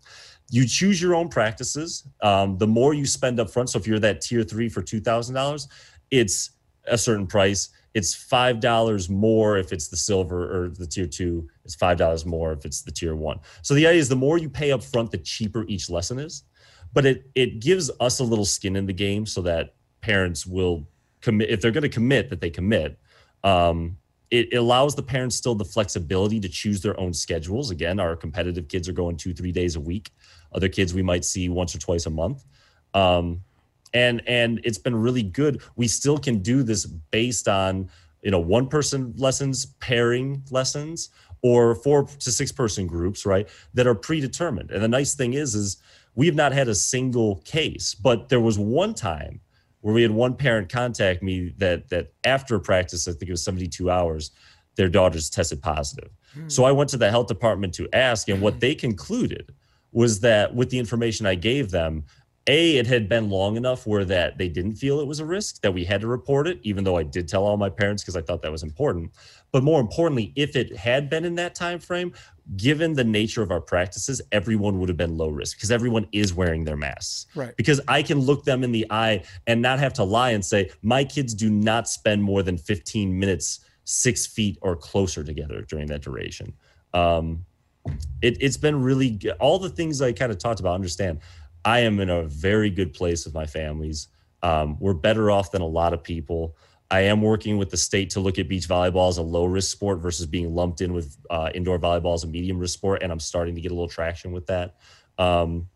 You 0.50 0.66
choose 0.66 1.02
your 1.02 1.14
own 1.14 1.28
practices. 1.28 2.06
Um, 2.22 2.56
the 2.58 2.66
more 2.66 2.94
you 2.94 3.04
spend 3.06 3.40
up 3.40 3.50
front, 3.50 3.70
so 3.70 3.78
if 3.78 3.86
you're 3.86 3.98
that 4.00 4.20
tier 4.20 4.44
three 4.44 4.68
for 4.68 4.82
two 4.82 5.00
thousand 5.00 5.34
dollars, 5.34 5.68
it's 6.10 6.50
a 6.86 6.96
certain 6.96 7.26
price. 7.26 7.70
It's 7.94 8.14
five 8.14 8.60
dollars 8.60 9.08
more 9.08 9.56
if 9.58 9.72
it's 9.72 9.88
the 9.88 9.96
silver 9.96 10.64
or 10.64 10.68
the 10.68 10.86
tier 10.86 11.06
two. 11.06 11.48
It's 11.64 11.74
five 11.74 11.98
dollars 11.98 12.26
more 12.26 12.52
if 12.52 12.64
it's 12.64 12.82
the 12.82 12.92
tier 12.92 13.16
one. 13.16 13.40
So 13.62 13.74
the 13.74 13.86
idea 13.86 14.00
is 14.00 14.08
the 14.08 14.16
more 14.16 14.38
you 14.38 14.48
pay 14.48 14.70
up 14.70 14.84
front 14.84 15.10
the 15.10 15.18
cheaper 15.18 15.64
each 15.66 15.90
lesson 15.90 16.18
is. 16.18 16.44
But 16.92 17.06
it 17.06 17.30
it 17.34 17.60
gives 17.60 17.90
us 17.98 18.20
a 18.20 18.24
little 18.24 18.44
skin 18.44 18.76
in 18.76 18.86
the 18.86 18.92
game 18.92 19.26
so 19.26 19.42
that 19.42 19.74
parents 20.00 20.46
will 20.46 20.86
commit 21.22 21.50
if 21.50 21.60
they're 21.60 21.70
going 21.70 21.82
to 21.82 21.88
commit 21.88 22.30
that 22.30 22.40
they 22.40 22.50
commit. 22.50 22.98
Um, 23.42 23.96
it, 24.30 24.52
it 24.52 24.56
allows 24.56 24.94
the 24.94 25.02
parents 25.02 25.36
still 25.36 25.54
the 25.54 25.64
flexibility 25.64 26.40
to 26.40 26.48
choose 26.48 26.82
their 26.82 26.98
own 27.00 27.12
schedules. 27.12 27.70
Again 27.70 27.98
our 27.98 28.14
competitive 28.14 28.68
kids 28.68 28.88
are 28.88 28.92
going 28.92 29.16
two 29.16 29.32
three 29.32 29.52
days 29.52 29.76
a 29.76 29.80
week 29.80 30.10
other 30.52 30.68
kids 30.68 30.94
we 30.94 31.02
might 31.02 31.24
see 31.24 31.48
once 31.48 31.74
or 31.74 31.78
twice 31.78 32.06
a 32.06 32.10
month. 32.10 32.44
Um, 32.94 33.42
and 33.94 34.22
and 34.26 34.60
it's 34.64 34.78
been 34.78 34.96
really 34.96 35.22
good. 35.22 35.62
We 35.76 35.88
still 35.88 36.18
can 36.18 36.40
do 36.40 36.62
this 36.62 36.86
based 36.86 37.48
on 37.48 37.88
you 38.22 38.30
know 38.30 38.40
one 38.40 38.68
person 38.68 39.14
lessons 39.16 39.66
pairing 39.80 40.42
lessons 40.50 41.10
or 41.42 41.74
four 41.74 42.04
to 42.04 42.32
six 42.32 42.50
person 42.50 42.86
groups 42.86 43.24
right 43.24 43.48
that 43.74 43.86
are 43.86 43.94
predetermined. 43.94 44.70
And 44.70 44.82
the 44.82 44.88
nice 44.88 45.14
thing 45.14 45.34
is 45.34 45.54
is 45.54 45.76
we 46.16 46.26
have 46.26 46.34
not 46.34 46.52
had 46.52 46.66
a 46.66 46.74
single 46.74 47.36
case 47.44 47.94
but 47.94 48.28
there 48.28 48.40
was 48.40 48.58
one 48.58 48.94
time 48.94 49.40
where 49.82 49.94
we 49.94 50.02
had 50.02 50.10
one 50.10 50.34
parent 50.34 50.68
contact 50.68 51.22
me 51.22 51.54
that 51.58 51.88
that 51.90 52.12
after 52.24 52.58
practice 52.58 53.06
i 53.06 53.12
think 53.12 53.28
it 53.28 53.30
was 53.30 53.44
72 53.44 53.88
hours 53.88 54.32
their 54.74 54.88
daughters 54.88 55.30
tested 55.30 55.62
positive. 55.62 56.10
Hmm. 56.34 56.48
so 56.48 56.64
i 56.64 56.72
went 56.72 56.90
to 56.90 56.96
the 56.96 57.10
health 57.10 57.28
department 57.28 57.74
to 57.74 57.88
ask 57.92 58.28
and 58.28 58.42
what 58.42 58.58
they 58.58 58.74
concluded 58.74 59.54
was 59.92 60.20
that 60.20 60.54
with 60.54 60.70
the 60.70 60.78
information 60.78 61.26
i 61.26 61.34
gave 61.34 61.70
them 61.70 62.04
a 62.48 62.76
it 62.76 62.86
had 62.86 63.08
been 63.08 63.28
long 63.28 63.56
enough 63.56 63.86
where 63.86 64.04
that 64.04 64.38
they 64.38 64.48
didn't 64.48 64.74
feel 64.74 65.00
it 65.00 65.06
was 65.06 65.20
a 65.20 65.24
risk 65.24 65.60
that 65.62 65.72
we 65.72 65.84
had 65.84 66.00
to 66.00 66.06
report 66.06 66.46
it 66.46 66.58
even 66.62 66.84
though 66.84 66.96
i 66.96 67.02
did 67.02 67.28
tell 67.28 67.44
all 67.44 67.56
my 67.56 67.68
parents 67.68 68.02
because 68.02 68.16
i 68.16 68.22
thought 68.22 68.42
that 68.42 68.52
was 68.52 68.62
important. 68.62 69.10
But 69.52 69.62
more 69.62 69.80
importantly 69.80 70.32
if 70.36 70.54
it 70.54 70.76
had 70.76 71.08
been 71.08 71.24
in 71.24 71.34
that 71.36 71.54
time 71.54 71.78
frame 71.78 72.12
given 72.56 72.92
the 72.92 73.04
nature 73.04 73.42
of 73.42 73.50
our 73.50 73.60
practices 73.60 74.20
everyone 74.30 74.78
would 74.78 74.88
have 74.88 74.98
been 74.98 75.16
low 75.16 75.28
risk 75.28 75.56
because 75.56 75.70
everyone 75.70 76.06
is 76.12 76.34
wearing 76.34 76.64
their 76.64 76.76
masks. 76.76 77.26
Right. 77.34 77.56
Because 77.56 77.80
i 77.88 78.02
can 78.02 78.20
look 78.20 78.44
them 78.44 78.62
in 78.62 78.72
the 78.72 78.86
eye 78.90 79.24
and 79.46 79.60
not 79.60 79.78
have 79.78 79.92
to 79.94 80.04
lie 80.04 80.30
and 80.30 80.44
say 80.44 80.70
my 80.82 81.04
kids 81.04 81.34
do 81.34 81.50
not 81.50 81.88
spend 81.88 82.22
more 82.22 82.42
than 82.42 82.58
15 82.58 83.18
minutes 83.18 83.60
six 83.84 84.26
feet 84.26 84.58
or 84.62 84.76
closer 84.76 85.24
together 85.24 85.62
during 85.62 85.86
that 85.86 86.02
duration. 86.02 86.52
Um, 86.92 87.44
it, 88.22 88.36
it's 88.40 88.56
been 88.56 88.82
really 88.82 89.10
good. 89.10 89.34
all 89.40 89.58
the 89.58 89.68
things 89.68 90.00
i 90.02 90.12
kind 90.12 90.32
of 90.32 90.38
talked 90.38 90.60
about 90.60 90.74
understand 90.74 91.20
I 91.66 91.80
am 91.80 91.98
in 91.98 92.10
a 92.10 92.22
very 92.22 92.70
good 92.70 92.94
place 92.94 93.24
with 93.24 93.34
my 93.34 93.44
families. 93.44 94.06
Um, 94.40 94.78
we're 94.78 94.94
better 94.94 95.32
off 95.32 95.50
than 95.50 95.62
a 95.62 95.66
lot 95.66 95.92
of 95.92 96.04
people. 96.04 96.56
I 96.92 97.00
am 97.00 97.20
working 97.20 97.58
with 97.58 97.70
the 97.70 97.76
state 97.76 98.10
to 98.10 98.20
look 98.20 98.38
at 98.38 98.48
beach 98.48 98.68
volleyball 98.68 99.08
as 99.08 99.18
a 99.18 99.22
low 99.22 99.46
risk 99.46 99.72
sport 99.72 99.98
versus 99.98 100.26
being 100.26 100.54
lumped 100.54 100.80
in 100.80 100.92
with 100.92 101.16
uh, 101.28 101.50
indoor 101.56 101.80
volleyball 101.80 102.14
as 102.14 102.22
a 102.22 102.28
medium 102.28 102.60
risk 102.60 102.74
sport, 102.74 103.02
and 103.02 103.10
I'm 103.10 103.18
starting 103.18 103.56
to 103.56 103.60
get 103.60 103.72
a 103.72 103.74
little 103.74 103.88
traction 103.88 104.30
with 104.30 104.46
that. 104.46 104.76
Um, 105.18 105.68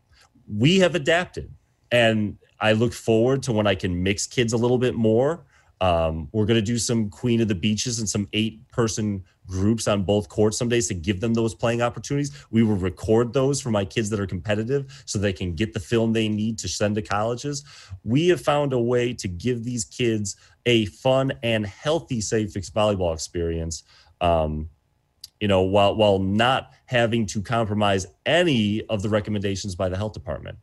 we 0.46 0.78
have 0.78 0.94
adapted, 0.94 1.52
and 1.90 2.38
I 2.60 2.74
look 2.74 2.92
forward 2.92 3.42
to 3.44 3.52
when 3.52 3.66
I 3.66 3.74
can 3.74 4.00
mix 4.00 4.28
kids 4.28 4.52
a 4.52 4.56
little 4.56 4.78
bit 4.78 4.94
more. 4.94 5.44
Um, 5.80 6.28
we're 6.32 6.44
going 6.44 6.58
to 6.58 6.62
do 6.62 6.78
some 6.78 7.08
Queen 7.08 7.40
of 7.40 7.48
the 7.48 7.54
Beaches 7.54 7.98
and 7.98 8.08
some 8.08 8.28
eight 8.32 8.68
person 8.68 9.24
groups 9.46 9.88
on 9.88 10.02
both 10.02 10.28
courts 10.28 10.58
some 10.58 10.68
days 10.68 10.88
to 10.88 10.94
give 10.94 11.20
them 11.20 11.34
those 11.34 11.54
playing 11.54 11.82
opportunities. 11.82 12.32
We 12.50 12.62
will 12.62 12.76
record 12.76 13.32
those 13.32 13.60
for 13.60 13.70
my 13.70 13.84
kids 13.84 14.10
that 14.10 14.20
are 14.20 14.26
competitive 14.26 15.02
so 15.06 15.18
they 15.18 15.32
can 15.32 15.54
get 15.54 15.72
the 15.72 15.80
film 15.80 16.12
they 16.12 16.28
need 16.28 16.58
to 16.58 16.68
send 16.68 16.94
to 16.96 17.02
colleges. 17.02 17.64
We 18.04 18.28
have 18.28 18.40
found 18.40 18.72
a 18.72 18.78
way 18.78 19.14
to 19.14 19.28
give 19.28 19.64
these 19.64 19.84
kids 19.84 20.36
a 20.66 20.84
fun 20.86 21.32
and 21.42 21.66
healthy 21.66 22.20
safe 22.20 22.52
volleyball 22.52 23.14
experience. 23.14 23.82
Um, 24.20 24.68
you 25.40 25.48
know, 25.48 25.62
while 25.62 25.96
while 25.96 26.18
not 26.18 26.72
having 26.84 27.24
to 27.24 27.40
compromise 27.40 28.06
any 28.26 28.84
of 28.88 29.00
the 29.00 29.08
recommendations 29.08 29.74
by 29.74 29.88
the 29.88 29.96
health 29.96 30.12
department. 30.12 30.58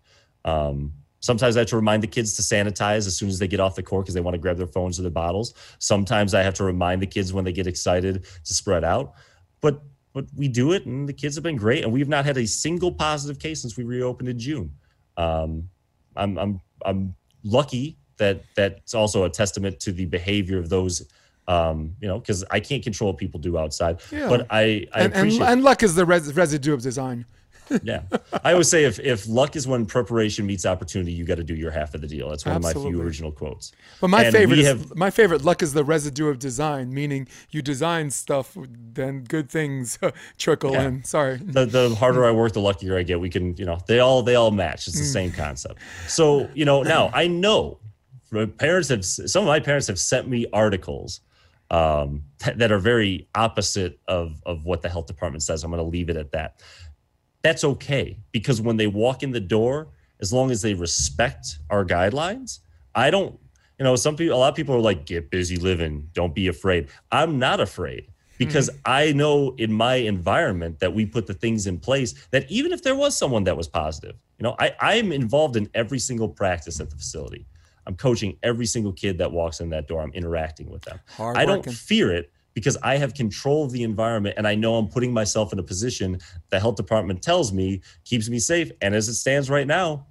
Um, 0.45 0.93
Sometimes 1.19 1.57
I 1.57 1.61
have 1.61 1.69
to 1.69 1.75
remind 1.75 2.03
the 2.03 2.07
kids 2.07 2.35
to 2.35 2.41
sanitize 2.41 3.07
as 3.07 3.17
soon 3.17 3.29
as 3.29 3.39
they 3.39 3.47
get 3.47 3.59
off 3.59 3.75
the 3.75 3.83
court 3.83 4.05
because 4.05 4.13
they 4.13 4.21
want 4.21 4.35
to 4.35 4.39
grab 4.39 4.57
their 4.57 4.67
phones 4.67 4.99
or 4.99 5.01
their 5.01 5.11
bottles. 5.11 5.53
Sometimes 5.79 6.33
I 6.33 6.43
have 6.43 6.53
to 6.55 6.63
remind 6.63 7.01
the 7.01 7.07
kids 7.07 7.33
when 7.33 7.43
they 7.43 7.51
get 7.51 7.67
excited 7.67 8.25
to 8.43 8.53
spread 8.53 8.83
out. 8.83 9.13
But 9.61 9.81
but 10.13 10.25
we 10.35 10.47
do 10.47 10.71
it, 10.71 10.85
and 10.85 11.07
the 11.07 11.13
kids 11.13 11.35
have 11.35 11.43
been 11.43 11.57
great, 11.57 11.83
and 11.83 11.93
we've 11.93 12.07
not 12.07 12.25
had 12.25 12.37
a 12.37 12.47
single 12.47 12.91
positive 12.91 13.39
case 13.39 13.61
since 13.61 13.77
we 13.77 13.83
reopened 13.83 14.29
in 14.29 14.39
June. 14.39 14.71
Um, 15.15 15.69
I'm 16.15 16.37
I'm 16.37 16.61
I'm 16.85 17.15
lucky 17.43 17.97
that 18.17 18.43
that's 18.55 18.93
also 18.93 19.23
a 19.25 19.29
testament 19.29 19.79
to 19.81 19.91
the 19.91 20.05
behavior 20.05 20.57
of 20.57 20.69
those 20.69 21.07
um, 21.47 21.95
you 22.01 22.07
know, 22.07 22.19
because 22.19 22.43
I 22.51 22.59
can't 22.59 22.83
control 22.83 23.11
what 23.11 23.17
people 23.17 23.39
do 23.39 23.57
outside. 23.57 24.01
Yeah. 24.11 24.27
But 24.27 24.47
I, 24.49 24.87
I 24.93 25.03
and, 25.03 25.13
appreciate 25.13 25.41
and, 25.41 25.49
and 25.49 25.63
luck 25.63 25.81
is 25.81 25.95
the 25.95 26.05
res- 26.05 26.33
residue 26.33 26.73
of 26.73 26.81
design 26.81 27.25
yeah. 27.83 28.03
I 28.43 28.51
always 28.51 28.69
say 28.69 28.85
if, 28.85 28.99
if 28.99 29.27
luck 29.27 29.55
is 29.55 29.67
when 29.67 29.85
preparation 29.85 30.45
meets 30.45 30.65
opportunity, 30.65 31.11
you 31.11 31.25
got 31.25 31.35
to 31.35 31.43
do 31.43 31.55
your 31.55 31.71
half 31.71 31.93
of 31.93 32.01
the 32.01 32.07
deal. 32.07 32.29
That's 32.29 32.45
one 32.45 32.55
Absolutely. 32.55 32.81
of 32.81 32.85
my 32.85 32.91
few 32.91 33.01
original 33.05 33.31
quotes. 33.31 33.71
But 34.01 34.09
my 34.09 34.23
and 34.23 34.35
favorite 34.35 34.59
is, 34.59 34.67
have, 34.67 34.95
my 34.95 35.09
favorite 35.09 35.43
luck 35.43 35.61
is 35.61 35.73
the 35.73 35.83
residue 35.83 36.27
of 36.27 36.39
design, 36.39 36.93
meaning 36.93 37.27
you 37.51 37.61
design 37.61 38.11
stuff, 38.11 38.57
then 38.93 39.23
good 39.23 39.49
things 39.49 39.99
trickle 40.37 40.73
yeah. 40.73 40.87
in. 40.87 41.03
Sorry. 41.03 41.37
The, 41.37 41.65
the 41.65 41.95
harder 41.95 42.25
I 42.25 42.31
work, 42.31 42.53
the 42.53 42.61
luckier 42.61 42.97
I 42.97 43.03
get. 43.03 43.19
We 43.19 43.29
can, 43.29 43.55
you 43.57 43.65
know, 43.65 43.79
they 43.87 43.99
all 43.99 44.23
they 44.23 44.35
all 44.35 44.51
match. 44.51 44.87
It's 44.87 44.97
the 44.97 45.05
mm. 45.05 45.13
same 45.13 45.31
concept. 45.31 45.79
So, 46.07 46.49
you 46.53 46.65
know, 46.65 46.83
now 46.83 47.09
I 47.13 47.27
know 47.27 47.79
parents 48.57 48.89
have 48.89 49.05
some 49.05 49.43
of 49.43 49.47
my 49.47 49.59
parents 49.59 49.87
have 49.87 49.99
sent 49.99 50.27
me 50.27 50.45
articles 50.53 51.21
um, 51.69 52.23
that 52.55 52.71
are 52.71 52.79
very 52.79 53.27
opposite 53.35 53.99
of 54.07 54.41
of 54.45 54.65
what 54.65 54.81
the 54.81 54.89
health 54.89 55.07
department 55.07 55.43
says. 55.43 55.63
I'm 55.63 55.71
going 55.71 55.83
to 55.83 55.89
leave 55.89 56.09
it 56.09 56.17
at 56.17 56.31
that 56.31 56.61
that's 57.47 57.63
okay 57.63 58.17
because 58.33 58.61
when 58.61 58.75
they 58.75 58.87
walk 58.87 59.23
in 59.23 59.31
the 59.31 59.39
door, 59.39 59.87
as 60.19 60.33
long 60.33 60.51
as 60.51 60.61
they 60.61 60.73
respect 60.73 61.59
our 61.69 61.85
guidelines, 61.85 62.59
I 62.93 63.09
don't, 63.09 63.39
you 63.79 63.85
know, 63.85 63.95
some 63.95 64.17
people, 64.17 64.35
a 64.35 64.39
lot 64.39 64.49
of 64.49 64.55
people 64.55 64.75
are 64.75 64.81
like, 64.81 65.05
get 65.05 65.29
busy 65.29 65.55
living, 65.55 66.09
don't 66.13 66.35
be 66.35 66.47
afraid. 66.47 66.89
I'm 67.11 67.39
not 67.39 67.61
afraid 67.61 68.07
because 68.37 68.69
mm-hmm. 68.69 68.79
I 68.85 69.13
know 69.13 69.55
in 69.57 69.71
my 69.71 69.95
environment 69.95 70.79
that 70.79 70.93
we 70.93 71.05
put 71.05 71.25
the 71.25 71.33
things 71.33 71.67
in 71.67 71.79
place 71.79 72.27
that 72.31 72.49
even 72.51 72.73
if 72.73 72.83
there 72.83 72.95
was 72.95 73.15
someone 73.15 73.45
that 73.45 73.55
was 73.55 73.67
positive, 73.67 74.15
you 74.39 74.43
know, 74.43 74.55
I, 74.59 74.75
I'm 74.81 75.13
involved 75.13 75.55
in 75.55 75.69
every 75.73 75.99
single 75.99 76.27
practice 76.27 76.81
at 76.81 76.89
the 76.89 76.97
facility. 76.97 77.45
I'm 77.85 77.95
coaching 77.95 78.37
every 78.43 78.65
single 78.65 78.91
kid 78.91 79.17
that 79.19 79.31
walks 79.31 79.61
in 79.61 79.69
that 79.69 79.87
door. 79.87 80.01
I'm 80.01 80.11
interacting 80.11 80.69
with 80.69 80.81
them. 80.81 80.99
I 81.17 81.45
don't 81.45 81.63
fear 81.71 82.11
it 82.11 82.29
because 82.57 82.75
I 82.81 82.97
have 82.97 83.13
control 83.13 83.65
of 83.65 83.71
the 83.71 83.83
environment 83.83 84.33
and 84.35 84.47
I 84.47 84.55
know 84.55 84.77
I'm 84.77 84.87
putting 84.87 85.13
myself 85.13 85.53
in 85.53 85.59
a 85.59 85.63
position 85.63 86.17
the 86.49 86.59
health 86.59 86.75
department 86.75 87.21
tells 87.21 87.53
me 87.53 87.81
keeps 88.03 88.29
me 88.29 88.39
safe. 88.39 88.71
And 88.81 88.95
as 88.95 89.07
it 89.09 89.13
stands 89.13 89.47
right 89.47 89.67
now, 89.67 90.07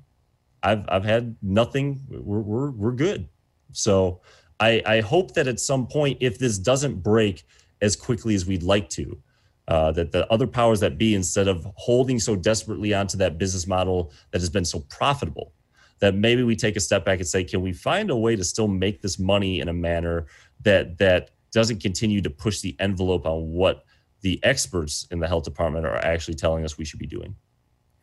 I've 0.62 0.85
I've 0.89 1.05
had 1.05 1.35
nothing. 1.43 2.02
We're 2.09 2.39
we're, 2.39 2.70
we're 2.70 2.93
good. 2.93 3.28
So 3.73 4.20
I, 4.60 4.81
I 4.86 5.01
hope 5.01 5.35
that 5.35 5.48
at 5.48 5.59
some 5.59 5.89
point, 5.89 6.18
if 6.20 6.39
this 6.39 6.56
doesn't 6.56 7.02
break 7.02 7.44
as 7.82 7.97
quickly 7.97 8.36
as 8.36 8.47
we'd 8.47 8.62
like 8.62 8.89
to, 8.90 9.20
uh, 9.66 9.90
that 9.90 10.12
the 10.12 10.32
other 10.32 10.47
powers 10.47 10.78
that 10.78 10.98
be, 10.98 11.16
instead 11.16 11.48
of 11.48 11.66
holding 11.74 12.20
so 12.20 12.36
desperately 12.36 12.94
onto 12.94 13.18
that 13.18 13.39
business 13.39 13.66
model 13.66 14.12
that 14.31 14.40
has 14.40 14.51
been 14.51 14.64
so 14.64 14.78
profitable, 14.89 15.52
that 15.98 16.14
maybe 16.14 16.44
we 16.44 16.55
take 16.55 16.77
a 16.77 16.81
step 16.81 17.05
back 17.05 17.18
and 17.18 17.27
say, 17.27 17.43
can 17.43 17.60
we 17.60 17.73
find 17.73 18.09
a 18.09 18.16
way 18.16 18.36
to 18.36 18.44
still 18.44 18.68
make 18.68 19.02
this 19.02 19.18
money 19.18 19.59
in 19.59 19.68
a 19.68 19.73
manner 19.73 20.27
that 20.62 20.97
that 20.98 21.31
doesn't 21.52 21.81
continue 21.81 22.20
to 22.23 22.31
push 22.31 22.60
the 22.60 22.77
envelope 22.78 23.27
on 23.27 23.52
what 23.52 23.85
the 24.20 24.40
experts 24.43 25.06
in 25.10 25.20
the 25.20 25.28
health 25.28 25.44
department 25.44 25.86
are 25.86 25.97
actually 25.97 26.35
telling 26.35 26.64
us 26.64 26.78
we 26.78 26.85
should 26.85 26.98
be 26.98 27.06
doing. 27.06 27.35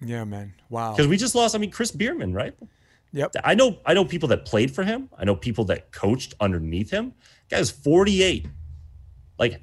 Yeah, 0.01 0.23
man. 0.23 0.53
Wow. 0.69 0.91
Because 0.91 1.07
we 1.07 1.17
just 1.17 1.35
lost, 1.35 1.55
I 1.55 1.57
mean, 1.57 1.71
Chris 1.71 1.91
Bierman, 1.91 2.33
right? 2.33 2.53
Yep. 3.13 3.35
I 3.43 3.53
know 3.53 3.77
I 3.85 3.93
know 3.93 4.05
people 4.05 4.27
that 4.29 4.45
played 4.45 4.71
for 4.73 4.83
him. 4.83 5.07
I 5.17 5.23
know 5.23 5.35
people 5.35 5.65
that 5.65 5.91
coached 5.91 6.33
underneath 6.39 6.89
him. 6.89 7.13
Guy's 7.49 7.69
48. 7.69 8.47
Like 9.37 9.61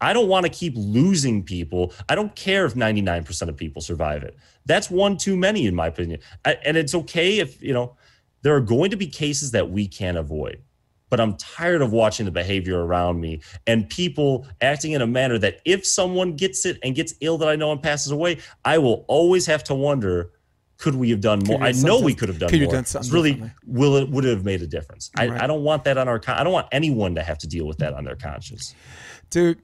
I 0.00 0.12
don't 0.12 0.28
want 0.28 0.44
to 0.46 0.50
keep 0.50 0.72
losing 0.76 1.42
people. 1.42 1.92
I 2.08 2.14
don't 2.14 2.34
care 2.34 2.64
if 2.64 2.74
99% 2.74 3.48
of 3.48 3.56
people 3.56 3.82
survive 3.82 4.22
it. 4.22 4.36
That's 4.64 4.90
one 4.90 5.16
too 5.16 5.36
many 5.36 5.66
in 5.66 5.74
my 5.74 5.88
opinion. 5.88 6.20
I, 6.44 6.56
and 6.64 6.76
it's 6.76 6.94
okay 6.94 7.38
if, 7.38 7.62
you 7.62 7.74
know, 7.74 7.96
there 8.42 8.54
are 8.54 8.60
going 8.60 8.90
to 8.90 8.96
be 8.96 9.06
cases 9.06 9.50
that 9.50 9.70
we 9.70 9.86
can't 9.86 10.16
avoid. 10.16 10.62
But 11.10 11.20
I'm 11.20 11.36
tired 11.36 11.82
of 11.82 11.92
watching 11.92 12.24
the 12.24 12.32
behavior 12.32 12.84
around 12.84 13.20
me 13.20 13.42
and 13.66 13.88
people 13.88 14.46
acting 14.60 14.92
in 14.92 15.02
a 15.02 15.06
manner 15.06 15.38
that 15.38 15.60
if 15.64 15.84
someone 15.84 16.36
gets 16.36 16.64
it 16.64 16.78
and 16.82 16.94
gets 16.94 17.14
ill 17.20 17.36
that 17.38 17.48
I 17.48 17.56
know 17.56 17.72
and 17.72 17.82
passes 17.82 18.12
away, 18.12 18.38
I 18.64 18.78
will 18.78 19.04
always 19.08 19.46
have 19.46 19.64
to 19.64 19.74
wonder 19.74 20.30
could 20.80 20.94
we 20.94 21.10
have 21.10 21.20
done 21.20 21.42
more? 21.46 21.62
I 21.62 21.72
know 21.72 22.00
we 22.00 22.14
could 22.14 22.30
have 22.30 22.38
done 22.38 22.48
could 22.48 22.62
more. 22.62 22.72
Done 22.72 22.80
it's 22.80 23.10
really, 23.10 23.42
will 23.66 23.96
it 23.96 24.08
would 24.08 24.24
it 24.24 24.30
have 24.30 24.46
made 24.46 24.62
a 24.62 24.66
difference? 24.66 25.10
Right. 25.16 25.30
I, 25.30 25.44
I 25.44 25.46
don't 25.46 25.62
want 25.62 25.84
that 25.84 25.98
on 25.98 26.08
our. 26.08 26.20
I 26.26 26.42
don't 26.42 26.54
want 26.54 26.68
anyone 26.72 27.14
to 27.16 27.22
have 27.22 27.36
to 27.38 27.46
deal 27.46 27.66
with 27.66 27.78
that 27.78 27.92
on 27.92 28.04
their 28.04 28.16
conscience. 28.16 28.74
Dude, 29.28 29.60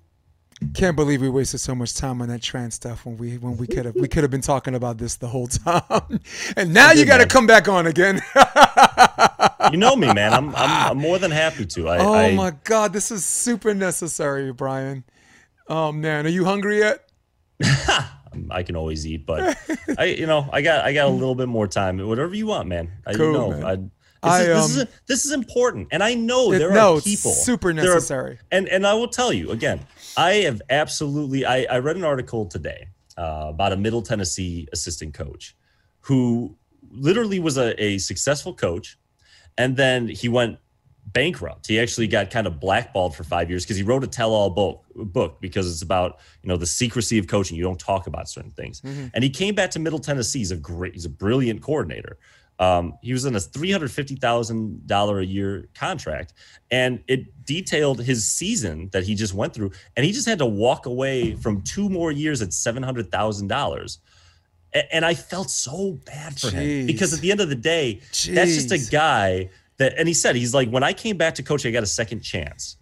can't 0.73 0.97
believe 0.97 1.21
we 1.21 1.29
wasted 1.29 1.61
so 1.61 1.75
much 1.75 1.95
time 1.95 2.23
on 2.23 2.29
that 2.29 2.41
trans 2.41 2.75
stuff 2.75 3.05
when 3.05 3.19
we 3.19 3.37
when 3.39 3.57
we 3.59 3.67
could 3.67 3.85
have 3.85 3.95
we 3.95 4.09
could 4.09 4.25
have 4.25 4.31
been 4.31 4.41
talking 4.41 4.75
about 4.75 4.97
this 4.97 5.17
the 5.17 5.29
whole 5.29 5.47
time, 5.65 6.21
and 6.57 6.73
now 6.73 6.93
you 6.93 7.05
got 7.05 7.19
to 7.19 7.27
come 7.27 7.47
back 7.47 7.69
on 7.69 7.87
again. 7.87 8.21
you 9.71 9.77
know 9.77 9.95
me, 9.97 10.13
man. 10.13 10.33
I'm 10.33 10.55
I'm, 10.57 10.91
I'm 10.91 10.99
more 10.99 11.19
than 11.19 11.31
happy 11.31 11.67
to. 11.67 11.89
I, 11.89 11.99
oh 11.99 12.15
I, 12.15 12.35
my 12.35 12.53
god, 12.65 12.93
this 12.93 13.11
is 13.11 13.25
super 13.25 13.75
necessary, 13.75 14.53
Bryan. 14.53 15.05
Oh 15.69 15.93
man, 15.93 16.25
are 16.27 16.31
you 16.31 16.45
hungry 16.45 16.79
yet? 16.79 17.11
I 18.51 18.63
can 18.63 18.77
always 18.77 19.07
eat, 19.07 19.27
but 19.27 19.59
I, 19.99 20.05
you 20.05 20.27
know, 20.27 20.49
I 20.53 20.63
got 20.63 20.85
I 20.85 20.93
got 20.93 21.07
a 21.07 21.11
little 21.11 21.35
bit 21.35 21.49
more 21.49 21.67
time. 21.67 21.99
Whatever 21.99 22.35
you 22.35 22.47
want, 22.47 22.69
man. 22.69 22.93
Cool, 23.15 23.27
you 23.27 23.33
know, 23.33 23.51
man. 23.51 23.65
I, 23.65 23.77
this, 23.77 23.91
I, 24.23 24.41
is, 24.41 24.47
this, 24.47 24.77
um, 24.77 24.83
is 24.83 24.89
this 25.07 25.25
is 25.27 25.33
important, 25.33 25.89
and 25.91 26.03
I 26.03 26.15
know 26.15 26.51
there 26.51 26.73
no, 26.73 26.95
are 26.95 26.99
it's 26.99 27.07
people 27.07 27.33
super 27.33 27.73
there 27.73 27.91
are- 27.91 27.95
necessary. 27.95 28.39
and 28.51 28.69
and 28.69 28.87
I 28.87 28.95
will 28.95 29.09
tell 29.09 29.33
you 29.33 29.51
again, 29.51 29.81
I 30.17 30.33
have 30.45 30.63
absolutely. 30.71 31.45
I, 31.45 31.67
I 31.71 31.79
read 31.79 31.97
an 31.97 32.05
article 32.05 32.47
today 32.47 32.89
uh, 33.17 33.47
about 33.49 33.73
a 33.73 33.77
Middle 33.77 34.03
Tennessee 34.03 34.69
assistant 34.73 35.15
coach 35.15 35.57
who 36.01 36.57
literally 36.91 37.39
was 37.39 37.59
a, 37.59 37.81
a 37.83 37.99
successful 37.99 38.55
coach, 38.55 38.99
and 39.59 39.77
then 39.77 40.09
he 40.09 40.29
went 40.29 40.59
bankrupt. 41.07 41.67
He 41.67 41.79
actually 41.79 42.09
got 42.09 42.31
kind 42.31 42.47
of 42.47 42.59
blackballed 42.61 43.15
for 43.15 43.25
five 43.25 43.49
years 43.49 43.65
because 43.65 43.77
he 43.77 43.83
wrote 43.83 44.05
a 44.05 44.09
tell-all 44.09 44.51
book 44.51 44.85
book 44.95 45.41
because 45.41 45.71
it's 45.71 45.83
about 45.83 46.19
you 46.43 46.49
know 46.49 46.57
the 46.57 46.67
secrecy 46.67 47.19
of 47.19 47.27
coaching. 47.27 47.57
You 47.57 47.63
don't 47.63 47.79
talk 47.79 48.07
about 48.07 48.29
certain 48.29 48.51
things. 48.51 48.81
And 49.15 49.23
he 49.23 49.31
came 49.31 49.55
back 49.55 49.71
to 49.73 49.79
Middle 49.79 49.99
Tennessee. 49.99 50.41
He's 50.41 50.51
a 50.51 50.57
great. 50.57 50.95
He's 50.95 51.05
a 51.05 51.11
brilliant 51.11 51.63
coordinator. 51.63 52.19
Um, 52.59 52.99
he 53.03 53.13
was 53.13 53.27
in 53.27 53.37
a 53.37 53.41
three 53.41 53.71
hundred 53.71 53.91
fifty 53.91 54.17
thousand 54.17 54.87
dollar 54.87 55.21
a 55.21 55.27
year 55.27 55.69
contract, 55.75 56.33
and 56.71 57.03
it 57.07 57.45
detailed 57.45 58.01
his 58.01 58.31
season 58.31 58.89
that 58.93 59.05
he 59.05 59.15
just 59.15 59.35
went 59.35 59.53
through, 59.53 59.73
and 59.97 60.07
he 60.07 60.13
just 60.13 60.27
had 60.27 60.39
to 60.39 60.47
walk 60.47 60.87
away 60.87 61.35
from 61.35 61.63
two 61.63 61.89
more 61.91 62.11
years 62.11 62.41
at 62.41 62.53
seven 62.53 62.83
hundred 62.83 63.11
thousand 63.11 63.49
dollars. 63.49 63.99
And 64.93 65.05
I 65.05 65.15
felt 65.15 65.51
so 65.51 65.99
bad 66.05 66.39
for 66.39 66.51
him 66.51 66.87
because 66.87 67.15
at 67.15 67.21
the 67.21 67.31
end 67.31 67.41
of 67.41 67.49
the 67.49 67.55
day, 67.55 68.01
that's 68.35 68.55
just 68.55 68.73
a 68.73 68.91
guy 68.91 69.51
that, 69.79 69.95
and 69.99 70.09
he 70.09 70.13
said, 70.13 70.37
he's 70.37 70.53
like, 70.53 70.69
when 70.69 70.83
I 70.83 70.93
came 70.93 71.17
back 71.17 71.35
to 71.37 71.43
coach, 71.43 71.65
I 71.65 71.71
got 71.71 71.83
a 71.83 71.87
second 71.87 72.21
chance. 72.21 72.77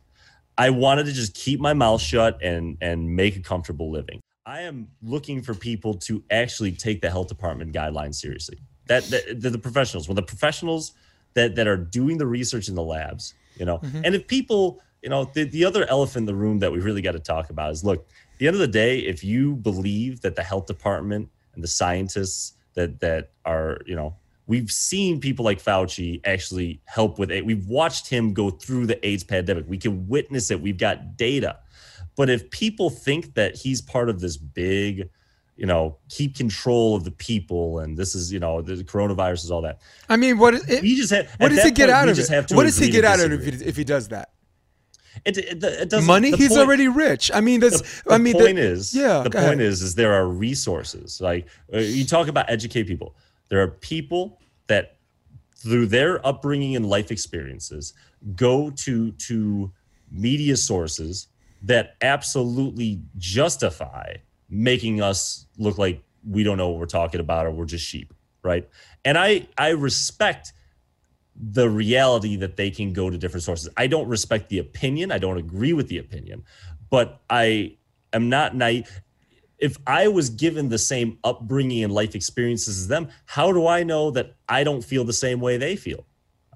I 0.57 0.71
wanted 0.71 1.07
to 1.07 1.13
just 1.13 1.35
keep 1.35 1.61
my 1.61 1.73
mouth 1.73 2.01
shut 2.01 2.39
and 2.43 2.79
and 2.81 3.15
make 3.15 3.37
a 3.37 3.41
comfortable 3.41 3.91
living. 3.91 4.21
I 4.47 4.63
am 4.63 4.89
looking 5.03 5.43
for 5.43 5.55
people 5.55 5.95
to 5.95 6.23
actually 6.31 6.73
take 6.73 7.01
the 7.01 7.11
health 7.11 7.29
department 7.29 7.73
guidelines 7.73 8.17
seriously. 8.17 8.59
That, 8.87 9.05
that 9.05 9.41
the, 9.41 9.51
the 9.51 9.59
professionals, 9.59 10.09
well, 10.09 10.15
the 10.15 10.23
professionals 10.23 10.93
that 11.35 11.55
that 11.57 11.67
are 11.67 11.77
doing 11.77 12.19
the 12.19 12.27
research 12.27 12.69
in 12.69 12.75
the 12.75 12.83
labs, 12.83 13.35
you 13.57 13.65
know, 13.65 13.79
mm-hmm. 13.79 14.03
and 14.05 14.15
if 14.15 14.27
people, 14.27 14.83
you 15.03 15.09
know, 15.09 15.31
the, 15.35 15.45
the 15.45 15.65
other 15.65 15.87
elephant 15.89 16.23
in 16.23 16.27
the 16.27 16.35
room 16.35 16.59
that 16.61 16.71
we 16.73 16.81
really 16.81 17.03
got 17.03 17.13
to 17.13 17.19
talk 17.19 17.51
about 17.51 17.73
is 17.73 17.85
look, 17.85 18.01
at 18.01 18.39
the 18.39 18.47
end 18.47 18.55
of 18.55 18.61
the 18.61 18.69
day, 18.69 18.99
if 18.99 19.23
you 19.25 19.57
believe 19.57 20.21
that 20.23 20.37
the 20.37 20.43
health 20.43 20.67
department 20.67 21.29
and 21.55 21.63
the 21.63 21.69
scientists 21.69 22.55
that 22.75 23.01
that 23.01 23.31
are, 23.45 23.81
you 23.87 23.97
know, 23.97 24.17
we've 24.47 24.71
seen 24.71 25.21
people 25.21 25.45
like 25.45 25.63
Fauci 25.63 26.21
actually 26.25 26.81
help 26.85 27.19
with 27.19 27.31
it. 27.31 27.45
We've 27.45 27.67
watched 27.67 28.09
him 28.09 28.35
go 28.35 28.51
through 28.51 28.87
the 28.87 29.07
AIDS 29.07 29.25
pandemic. 29.25 29.65
We 29.69 29.79
can 29.79 30.09
witness 30.09 30.51
it. 30.51 30.61
We've 30.61 30.79
got 30.79 31.17
data. 31.17 31.59
But 32.17 32.31
if 32.31 32.51
people 32.51 32.91
think 32.91 33.35
that 33.35 33.57
he's 33.57 33.81
part 33.81 34.09
of 34.09 34.21
this 34.21 34.37
big, 34.37 35.09
you 35.57 35.67
know, 35.67 35.97
keep 36.09 36.37
control 36.37 36.97
of 36.97 37.05
the 37.05 37.11
people 37.11 37.79
and 37.79 37.97
this 37.97 38.15
is, 38.15 38.33
you 38.33 38.41
know, 38.41 38.61
the 38.61 38.83
coronavirus 38.85 39.45
is 39.45 39.51
all 39.51 39.63
that. 39.63 39.81
I 40.09 40.17
mean, 40.17 40.39
what 40.39 40.55
is 40.55 40.69
it? 40.69 40.83
We 40.83 40.97
just 40.97 41.13
have 41.13 41.29
What 41.39 41.51
does 41.51 41.63
he 41.63 41.71
get 41.71 41.87
point, 41.89 41.97
out 41.97 42.09
of 42.09 42.19
it? 42.19 42.53
What 42.53 42.65
does 42.65 42.77
he 42.77 42.91
get 42.91 43.05
out 43.05 43.21
of 43.21 43.33
it 43.33 43.41
if 43.41 43.61
he, 43.61 43.65
if 43.67 43.77
he 43.77 43.85
does 43.85 44.09
that? 44.09 44.31
It, 45.25 45.39
it, 45.39 45.63
it 45.63 45.89
doesn't 45.89 46.07
Money? 46.07 46.33
He's 46.33 46.49
point- 46.49 46.61
already 46.61 46.89
rich. 46.89 47.31
I 47.33 47.41
mean, 47.41 47.61
that's. 47.61 48.03
the, 48.03 48.13
I 48.13 48.19
mean, 48.19 48.35
point 48.35 48.57
the- 48.57 48.63
is, 48.63 48.95
yeah. 48.95 49.23
the 49.23 49.31
point 49.31 49.45
ahead. 49.45 49.61
is, 49.61 49.81
is 49.81 49.95
there 49.95 50.13
are 50.13 50.27
resources. 50.27 51.21
Like 51.21 51.47
uh, 51.73 51.79
you 51.79 52.05
talk 52.05 52.29
about 52.29 52.51
educate 52.51 52.85
people. 52.85 53.15
There 53.49 53.63
are 53.63 53.69
people 53.69 54.41
that, 54.67 54.97
through 55.57 55.87
their 55.87 56.25
upbringing 56.27 56.75
and 56.75 56.87
life 56.87 57.13
experiences, 57.13 57.95
go 58.35 58.71
to 58.71 59.13
to 59.13 59.71
media 60.11 60.57
sources 60.57 61.29
that 61.63 61.95
absolutely 62.03 63.01
justify 63.17 64.15
making 64.55 65.03
us 65.03 65.47
look 65.59 65.79
like 65.79 66.01
we 66.29 66.45
don't 66.45 66.57
know 66.57 66.69
what 66.69 66.79
we're 66.79 66.87
talking 66.87 67.21
about 67.21 67.45
or 67.45 67.51
we're 67.51 67.65
just 67.65 67.85
sheep, 67.85 68.15
right? 68.43 68.69
And 69.05 69.19
I 69.19 69.49
I 69.59 69.71
respect 69.71 70.53
the 71.37 71.69
reality 71.69 72.37
that 72.37 72.57
they 72.57 72.71
can 72.71 72.93
go 72.93 73.11
to 73.11 73.19
different 73.19 73.43
sources. 73.43 73.69
I 73.77 73.89
don't 73.89 74.09
respect 74.09 74.49
the 74.49 74.61
opinion. 74.61 75.11
I 75.11 75.19
don't 75.19 75.37
agree 75.37 75.73
with 75.73 75.89
the 75.89 75.99
opinion, 75.99 76.45
but 76.89 77.21
I 77.29 77.77
am 78.13 78.29
not 78.29 78.55
naive. 78.55 79.03
If 79.59 79.77
I 79.87 80.09
was 80.09 80.31
given 80.31 80.69
the 80.69 80.79
same 80.79 81.19
upbringing 81.25 81.83
and 81.83 81.93
life 81.93 82.15
experiences 82.15 82.79
as 82.79 82.89
them, 82.89 83.09
how 83.27 83.53
do 83.53 83.67
I 83.67 83.83
know 83.83 84.13
that 84.13 84.37
I 84.49 84.63
don't 84.63 84.85
feel 84.85 85.05
the 85.05 85.13
same 85.13 85.41
way 85.41 85.57
they 85.57 85.75
feel? 85.75 86.07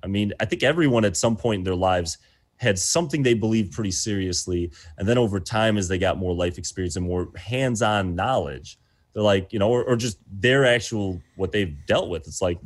I 0.03 0.07
mean, 0.07 0.33
I 0.39 0.45
think 0.45 0.63
everyone 0.63 1.05
at 1.05 1.17
some 1.17 1.37
point 1.37 1.61
in 1.61 1.65
their 1.65 1.75
lives 1.75 2.19
had 2.59 2.79
something 2.79 3.23
they 3.23 3.35
believed 3.35 3.73
pretty 3.73 3.91
seriously. 3.91 4.71
And 4.99 5.09
then 5.09 5.19
over 5.19 5.41
time, 5.41 5.79
as 5.79 5.89
they 5.89 5.99
got 5.99 6.19
more 6.19 6.35
life 6.35 6.59
experience 6.59 6.97
and 6.97 7.07
more 7.07 7.29
hands 7.37 7.83
on 7.83 8.15
knowledge, 8.15 8.79
they're 9.13 9.23
like, 9.23 9.53
you 9.53 9.59
know, 9.59 9.71
or, 9.71 9.85
or 9.85 9.97
just 9.97 10.19
their 10.31 10.65
actual 10.65 11.21
what 11.37 11.53
they've 11.53 11.75
dealt 11.87 12.11
with. 12.11 12.27
It's 12.27 12.43
like, 12.43 12.59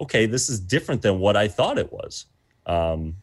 okay, 0.00 0.26
this 0.26 0.48
is 0.48 0.60
different 0.60 1.02
than 1.02 1.18
what 1.18 1.36
I 1.36 1.48
thought 1.48 1.78
it 1.78 1.92
was. 1.92 2.26
Um, 2.66 3.16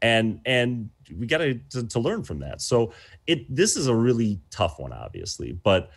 and 0.00 0.40
and 0.44 0.90
we 1.18 1.26
got 1.26 1.38
to, 1.38 1.58
to 1.88 1.98
learn 1.98 2.22
from 2.22 2.40
that. 2.40 2.60
So 2.60 2.92
it 3.26 3.54
this 3.54 3.76
is 3.76 3.86
a 3.86 3.94
really 3.94 4.40
tough 4.50 4.78
one, 4.78 4.92
obviously, 4.92 5.52
but 5.52 5.90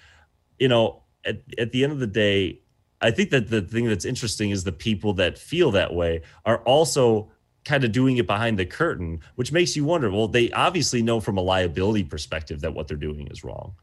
you 0.60 0.68
know, 0.68 1.04
at, 1.26 1.42
at 1.58 1.72
the 1.72 1.84
end 1.84 1.94
of 1.94 2.00
the 2.00 2.08
day, 2.08 2.62
I 3.02 3.12
think 3.12 3.30
that 3.30 3.50
the 3.50 3.62
thing 3.62 3.86
that's 3.86 4.06
interesting 4.06 4.50
is 4.50 4.64
the 4.64 4.72
people 4.72 5.14
that 5.14 5.38
feel 5.38 5.72
that 5.72 5.94
way 5.94 6.22
are 6.46 6.60
also 6.60 7.32
kind 7.68 7.84
of 7.84 7.92
doing 7.92 8.18
it 8.18 8.26
behind 8.26 8.58
the 8.58 8.66
curtain, 8.66 9.20
which 9.36 9.52
makes 9.52 9.76
you 9.76 9.84
wonder. 9.84 10.10
Well, 10.10 10.30
they 10.30 10.50
obviously 10.52 11.02
know 11.04 11.20
from 11.20 11.38
a 11.38 11.42
liability 11.42 12.06
perspective 12.06 12.62
that 12.62 12.74
what 12.74 12.88
they're 12.88 12.98
doing 12.98 13.28
is 13.28 13.44
wrong. 13.44 13.74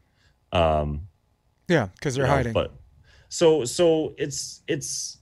Um, 0.51 1.07
Yeah, 1.67 1.87
because 1.93 2.15
they're 2.15 2.25
you 2.25 2.29
know, 2.29 2.35
hiding. 2.35 2.53
But 2.53 2.73
so 3.29 3.63
so 3.63 4.15
it's 4.17 4.61
it's 4.67 5.19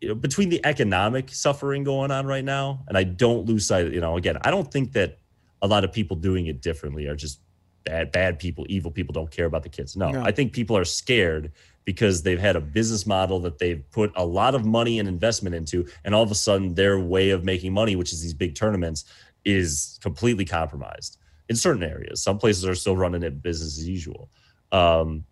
you 0.00 0.08
know 0.08 0.14
between 0.14 0.48
the 0.48 0.60
economic 0.66 1.30
suffering 1.30 1.84
going 1.84 2.10
on 2.10 2.26
right 2.26 2.44
now, 2.44 2.84
and 2.88 2.98
I 2.98 3.04
don't 3.04 3.46
lose 3.46 3.66
sight. 3.66 3.92
You 3.92 4.00
know, 4.00 4.16
again, 4.16 4.36
I 4.42 4.50
don't 4.50 4.70
think 4.70 4.92
that 4.92 5.18
a 5.62 5.68
lot 5.68 5.84
of 5.84 5.92
people 5.92 6.16
doing 6.16 6.46
it 6.46 6.60
differently 6.60 7.06
are 7.06 7.16
just 7.16 7.40
bad 7.86 8.12
bad 8.12 8.38
people, 8.38 8.66
evil 8.68 8.90
people 8.90 9.14
don't 9.14 9.30
care 9.30 9.46
about 9.46 9.62
the 9.62 9.70
kids. 9.70 9.96
No, 9.96 10.10
No. 10.10 10.22
I 10.22 10.32
think 10.32 10.52
people 10.52 10.76
are 10.76 10.84
scared 10.84 11.52
because 11.86 12.22
they've 12.22 12.40
had 12.40 12.56
a 12.56 12.60
business 12.60 13.06
model 13.06 13.38
that 13.40 13.58
they've 13.58 13.88
put 13.92 14.12
a 14.16 14.26
lot 14.26 14.54
of 14.54 14.66
money 14.66 14.98
and 14.98 15.08
investment 15.08 15.54
into, 15.54 15.86
and 16.04 16.14
all 16.14 16.22
of 16.22 16.30
a 16.30 16.34
sudden 16.34 16.74
their 16.74 16.98
way 16.98 17.30
of 17.30 17.44
making 17.44 17.72
money, 17.72 17.96
which 17.96 18.12
is 18.12 18.20
these 18.20 18.34
big 18.34 18.54
tournaments, 18.54 19.04
is 19.44 19.98
completely 20.02 20.44
compromised 20.44 21.18
in 21.48 21.56
certain 21.56 21.84
areas. 21.84 22.20
Some 22.20 22.38
places 22.38 22.66
are 22.66 22.74
still 22.74 22.96
running 22.96 23.22
it 23.22 23.40
business 23.40 23.78
as 23.78 23.88
usual. 23.88 24.28
Um, 24.72 25.24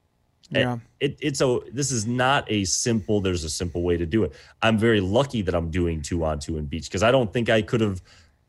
yeah. 0.50 0.78
it, 1.00 1.18
it's 1.20 1.40
a 1.40 1.58
this 1.72 1.90
is 1.90 2.06
not 2.06 2.44
a 2.50 2.64
simple 2.64 3.20
there's 3.20 3.44
a 3.44 3.50
simple 3.50 3.82
way 3.82 3.96
to 3.96 4.06
do 4.06 4.22
it 4.24 4.32
i'm 4.62 4.78
very 4.78 5.00
lucky 5.00 5.42
that 5.42 5.54
i'm 5.54 5.70
doing 5.70 6.02
two 6.02 6.22
on 6.22 6.38
two 6.38 6.58
in 6.58 6.66
beach 6.66 6.84
because 6.84 7.02
i 7.02 7.10
don't 7.10 7.32
think 7.32 7.48
i 7.48 7.62
could 7.62 7.80
have 7.80 8.02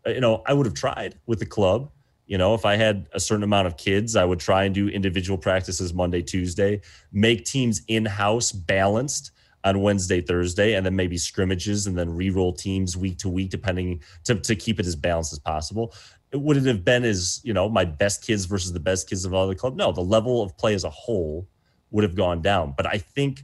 you 0.06 0.20
know 0.20 0.44
i 0.46 0.54
would 0.54 0.66
have 0.66 0.76
tried 0.76 1.18
with 1.26 1.40
the 1.40 1.46
club 1.46 1.90
you 2.28 2.38
know 2.38 2.54
if 2.54 2.66
i 2.66 2.76
had 2.76 3.08
a 3.14 3.20
certain 3.20 3.44
amount 3.44 3.68
of 3.68 3.78
kids 3.78 4.16
i 4.16 4.26
would 4.26 4.40
try 4.40 4.64
and 4.64 4.74
do 4.76 4.88
individual 4.90 5.38
practices 5.38 5.94
monday 5.94 6.22
tuesday 6.22 6.82
make 7.12 7.46
teams 7.46 7.82
in-house 7.88 8.52
balanced 8.52 9.32
on 9.64 9.82
wednesday 9.82 10.22
thursday 10.22 10.74
and 10.76 10.86
then 10.86 10.96
maybe 10.96 11.18
scrimmages 11.18 11.88
and 11.88 11.98
then 11.98 12.10
re-roll 12.10 12.54
teams 12.54 12.96
week 12.98 13.18
to 13.18 13.30
week 13.30 13.50
depending 13.50 14.02
to, 14.24 14.36
to 14.36 14.56
keep 14.56 14.80
it 14.80 14.86
as 14.86 14.96
balanced 14.96 15.34
as 15.34 15.40
possible 15.40 15.94
It 16.32 16.42
would 16.42 16.58
it 16.58 16.66
have 16.66 16.84
been 16.84 17.04
as 17.04 17.42
you 17.44 17.54
know 17.54 17.70
my 17.70 17.86
best 17.86 18.24
kids 18.26 18.46
versus 18.46 18.74
the 18.74 18.80
best 18.80 19.08
kids 19.10 19.26
of 19.26 19.34
all 19.34 19.48
the 19.48 19.56
club 19.56 19.76
no 19.76 19.92
the 19.92 20.02
level 20.02 20.42
of 20.42 20.58
play 20.58 20.74
as 20.74 20.84
a 20.84 20.90
whole 20.90 21.48
would 21.92 22.04
have 22.04 22.16
gone 22.16 22.42
down. 22.42 22.74
But 22.76 22.88
I 22.88 22.98
think 22.98 23.44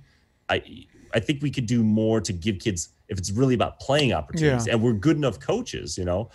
I 0.49 0.58
I 1.14 1.20
think 1.20 1.41
we 1.41 1.52
could 1.52 1.68
do 1.68 1.84
more 1.84 2.20
to 2.22 2.34
give 2.34 2.60
kids 2.60 2.90
if 3.08 3.18
it's 3.18 3.32
really 3.32 3.53
about 3.53 3.80
playing 3.80 4.12
opportunities 4.14 4.68
Yeah. 4.68 4.74
and 4.74 4.82
we're 4.84 4.94
good 5.08 5.16
enough 5.16 5.40
coaches, 5.40 5.98
you 5.98 6.03
know. 6.06 6.30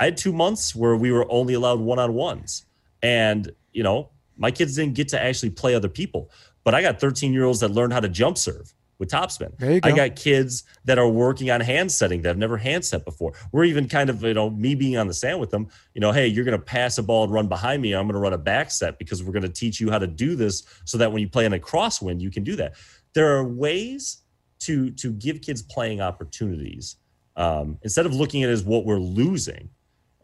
I 0.00 0.04
had 0.04 0.16
two 0.16 0.32
months 0.32 0.74
where 0.74 0.96
we 0.96 1.12
were 1.12 1.30
only 1.30 1.54
allowed 1.54 1.78
one 1.78 1.98
on 1.98 2.14
ones. 2.14 2.64
And, 3.02 3.52
you 3.72 3.82
know, 3.82 4.10
my 4.36 4.50
kids 4.50 4.74
didn't 4.74 4.94
get 4.94 5.08
to 5.08 5.22
actually 5.22 5.50
play 5.50 5.74
other 5.74 5.88
people. 5.88 6.30
But 6.64 6.74
I 6.74 6.82
got 6.82 7.00
13 7.00 7.32
year 7.32 7.44
olds 7.44 7.60
that 7.60 7.70
learned 7.70 7.92
how 7.92 8.00
to 8.00 8.08
jump 8.08 8.38
serve 8.38 8.72
with 8.98 9.10
topspin. 9.10 9.52
You 9.60 9.80
I 9.82 9.92
got 9.92 10.16
kids 10.16 10.64
that 10.84 10.98
are 10.98 11.08
working 11.08 11.50
on 11.50 11.60
hand 11.60 11.90
setting 11.90 12.22
that 12.22 12.28
have 12.28 12.38
never 12.38 12.56
hand 12.56 12.84
set 12.84 13.04
before. 13.04 13.32
We're 13.52 13.64
even 13.64 13.88
kind 13.88 14.10
of, 14.10 14.22
you 14.22 14.34
know, 14.34 14.50
me 14.50 14.74
being 14.74 14.96
on 14.96 15.06
the 15.06 15.14
sand 15.14 15.40
with 15.40 15.50
them, 15.50 15.68
you 15.94 16.00
know, 16.00 16.12
hey, 16.12 16.26
you're 16.26 16.44
going 16.44 16.58
to 16.58 16.64
pass 16.64 16.98
a 16.98 17.02
ball 17.02 17.24
and 17.24 17.32
run 17.32 17.48
behind 17.48 17.80
me. 17.80 17.94
I'm 17.94 18.06
going 18.06 18.14
to 18.14 18.20
run 18.20 18.34
a 18.34 18.38
back 18.38 18.70
set 18.70 18.98
because 18.98 19.22
we're 19.22 19.32
going 19.32 19.42
to 19.42 19.48
teach 19.48 19.80
you 19.80 19.90
how 19.90 19.98
to 19.98 20.06
do 20.06 20.36
this 20.36 20.64
so 20.84 20.98
that 20.98 21.12
when 21.12 21.22
you 21.22 21.28
play 21.28 21.46
in 21.46 21.54
a 21.54 21.58
crosswind, 21.58 22.20
you 22.20 22.30
can 22.30 22.44
do 22.44 22.56
that. 22.56 22.74
There 23.14 23.36
are 23.36 23.44
ways 23.44 24.18
to 24.60 24.90
to 24.90 25.12
give 25.12 25.40
kids 25.40 25.62
playing 25.62 26.02
opportunities 26.02 26.96
um, 27.36 27.78
instead 27.82 28.04
of 28.04 28.14
looking 28.14 28.42
at 28.42 28.50
it 28.50 28.52
as 28.52 28.62
what 28.62 28.84
we're 28.84 28.98
losing. 28.98 29.70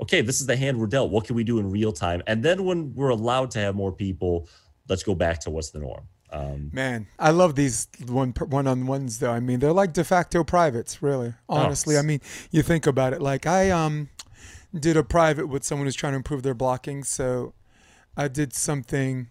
Okay, 0.00 0.20
this 0.20 0.40
is 0.40 0.46
the 0.46 0.56
hand 0.56 0.78
we're 0.78 0.86
dealt. 0.86 1.10
What 1.10 1.24
can 1.24 1.36
we 1.36 1.44
do 1.44 1.58
in 1.58 1.70
real 1.70 1.92
time? 1.92 2.22
And 2.26 2.42
then 2.42 2.64
when 2.64 2.94
we're 2.94 3.08
allowed 3.08 3.50
to 3.52 3.58
have 3.60 3.74
more 3.74 3.92
people, 3.92 4.48
let's 4.88 5.02
go 5.02 5.14
back 5.14 5.40
to 5.40 5.50
what's 5.50 5.70
the 5.70 5.78
norm. 5.78 6.06
Um, 6.30 6.70
Man, 6.72 7.06
I 7.18 7.30
love 7.30 7.54
these 7.54 7.88
one 8.06 8.32
one 8.32 8.66
on 8.66 8.86
ones 8.86 9.20
though. 9.20 9.30
I 9.30 9.40
mean, 9.40 9.60
they're 9.60 9.72
like 9.72 9.92
de 9.92 10.04
facto 10.04 10.44
privates, 10.44 11.00
really. 11.02 11.34
Honestly, 11.48 11.96
I 11.96 12.02
mean, 12.02 12.20
you 12.50 12.62
think 12.62 12.86
about 12.86 13.12
it. 13.12 13.22
Like 13.22 13.46
I 13.46 13.70
um 13.70 14.08
did 14.78 14.96
a 14.96 15.04
private 15.04 15.46
with 15.46 15.64
someone 15.64 15.86
who's 15.86 15.94
trying 15.94 16.12
to 16.12 16.16
improve 16.16 16.42
their 16.42 16.54
blocking, 16.54 17.04
so 17.04 17.54
I 18.16 18.28
did 18.28 18.52
something. 18.52 19.28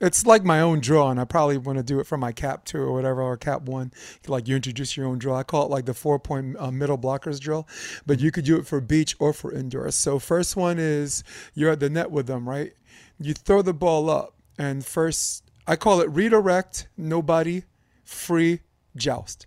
It's 0.00 0.24
like 0.24 0.44
my 0.44 0.60
own 0.60 0.78
drill, 0.80 1.08
and 1.08 1.18
I 1.18 1.24
probably 1.24 1.58
want 1.58 1.78
to 1.78 1.82
do 1.82 1.98
it 1.98 2.06
for 2.06 2.16
my 2.16 2.30
cap 2.30 2.64
two 2.64 2.78
or 2.78 2.92
whatever, 2.92 3.20
or 3.20 3.36
cap 3.36 3.62
one. 3.62 3.92
Like 4.26 4.46
you 4.46 4.54
introduce 4.54 4.96
your 4.96 5.06
own 5.06 5.18
drill. 5.18 5.34
I 5.34 5.42
call 5.42 5.64
it 5.64 5.70
like 5.70 5.86
the 5.86 5.94
four 5.94 6.18
point 6.20 6.56
uh, 6.58 6.70
middle 6.70 6.98
blockers 6.98 7.40
drill, 7.40 7.66
but 8.06 8.20
you 8.20 8.30
could 8.30 8.44
do 8.44 8.56
it 8.56 8.66
for 8.66 8.80
beach 8.80 9.16
or 9.18 9.32
for 9.32 9.52
indoors. 9.52 9.96
So 9.96 10.18
first 10.18 10.56
one 10.56 10.78
is 10.78 11.24
you're 11.54 11.70
at 11.70 11.80
the 11.80 11.90
net 11.90 12.10
with 12.10 12.26
them, 12.28 12.48
right? 12.48 12.72
You 13.18 13.34
throw 13.34 13.62
the 13.62 13.74
ball 13.74 14.08
up, 14.08 14.34
and 14.56 14.84
first 14.84 15.42
I 15.66 15.74
call 15.76 16.00
it 16.00 16.08
redirect, 16.10 16.88
nobody, 16.96 17.64
free, 18.04 18.60
joust. 18.94 19.46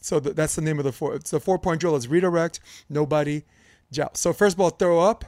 So 0.00 0.18
th- 0.20 0.34
that's 0.34 0.56
the 0.56 0.62
name 0.62 0.78
of 0.78 0.84
the 0.84 0.92
four. 0.92 1.14
It's 1.14 1.30
the 1.30 1.40
four 1.40 1.58
point 1.58 1.80
drill 1.80 1.94
is 1.94 2.08
redirect, 2.08 2.58
nobody, 2.88 3.44
joust. 3.92 4.16
So 4.16 4.32
first 4.32 4.56
ball 4.56 4.70
throw 4.70 4.98
up. 5.00 5.24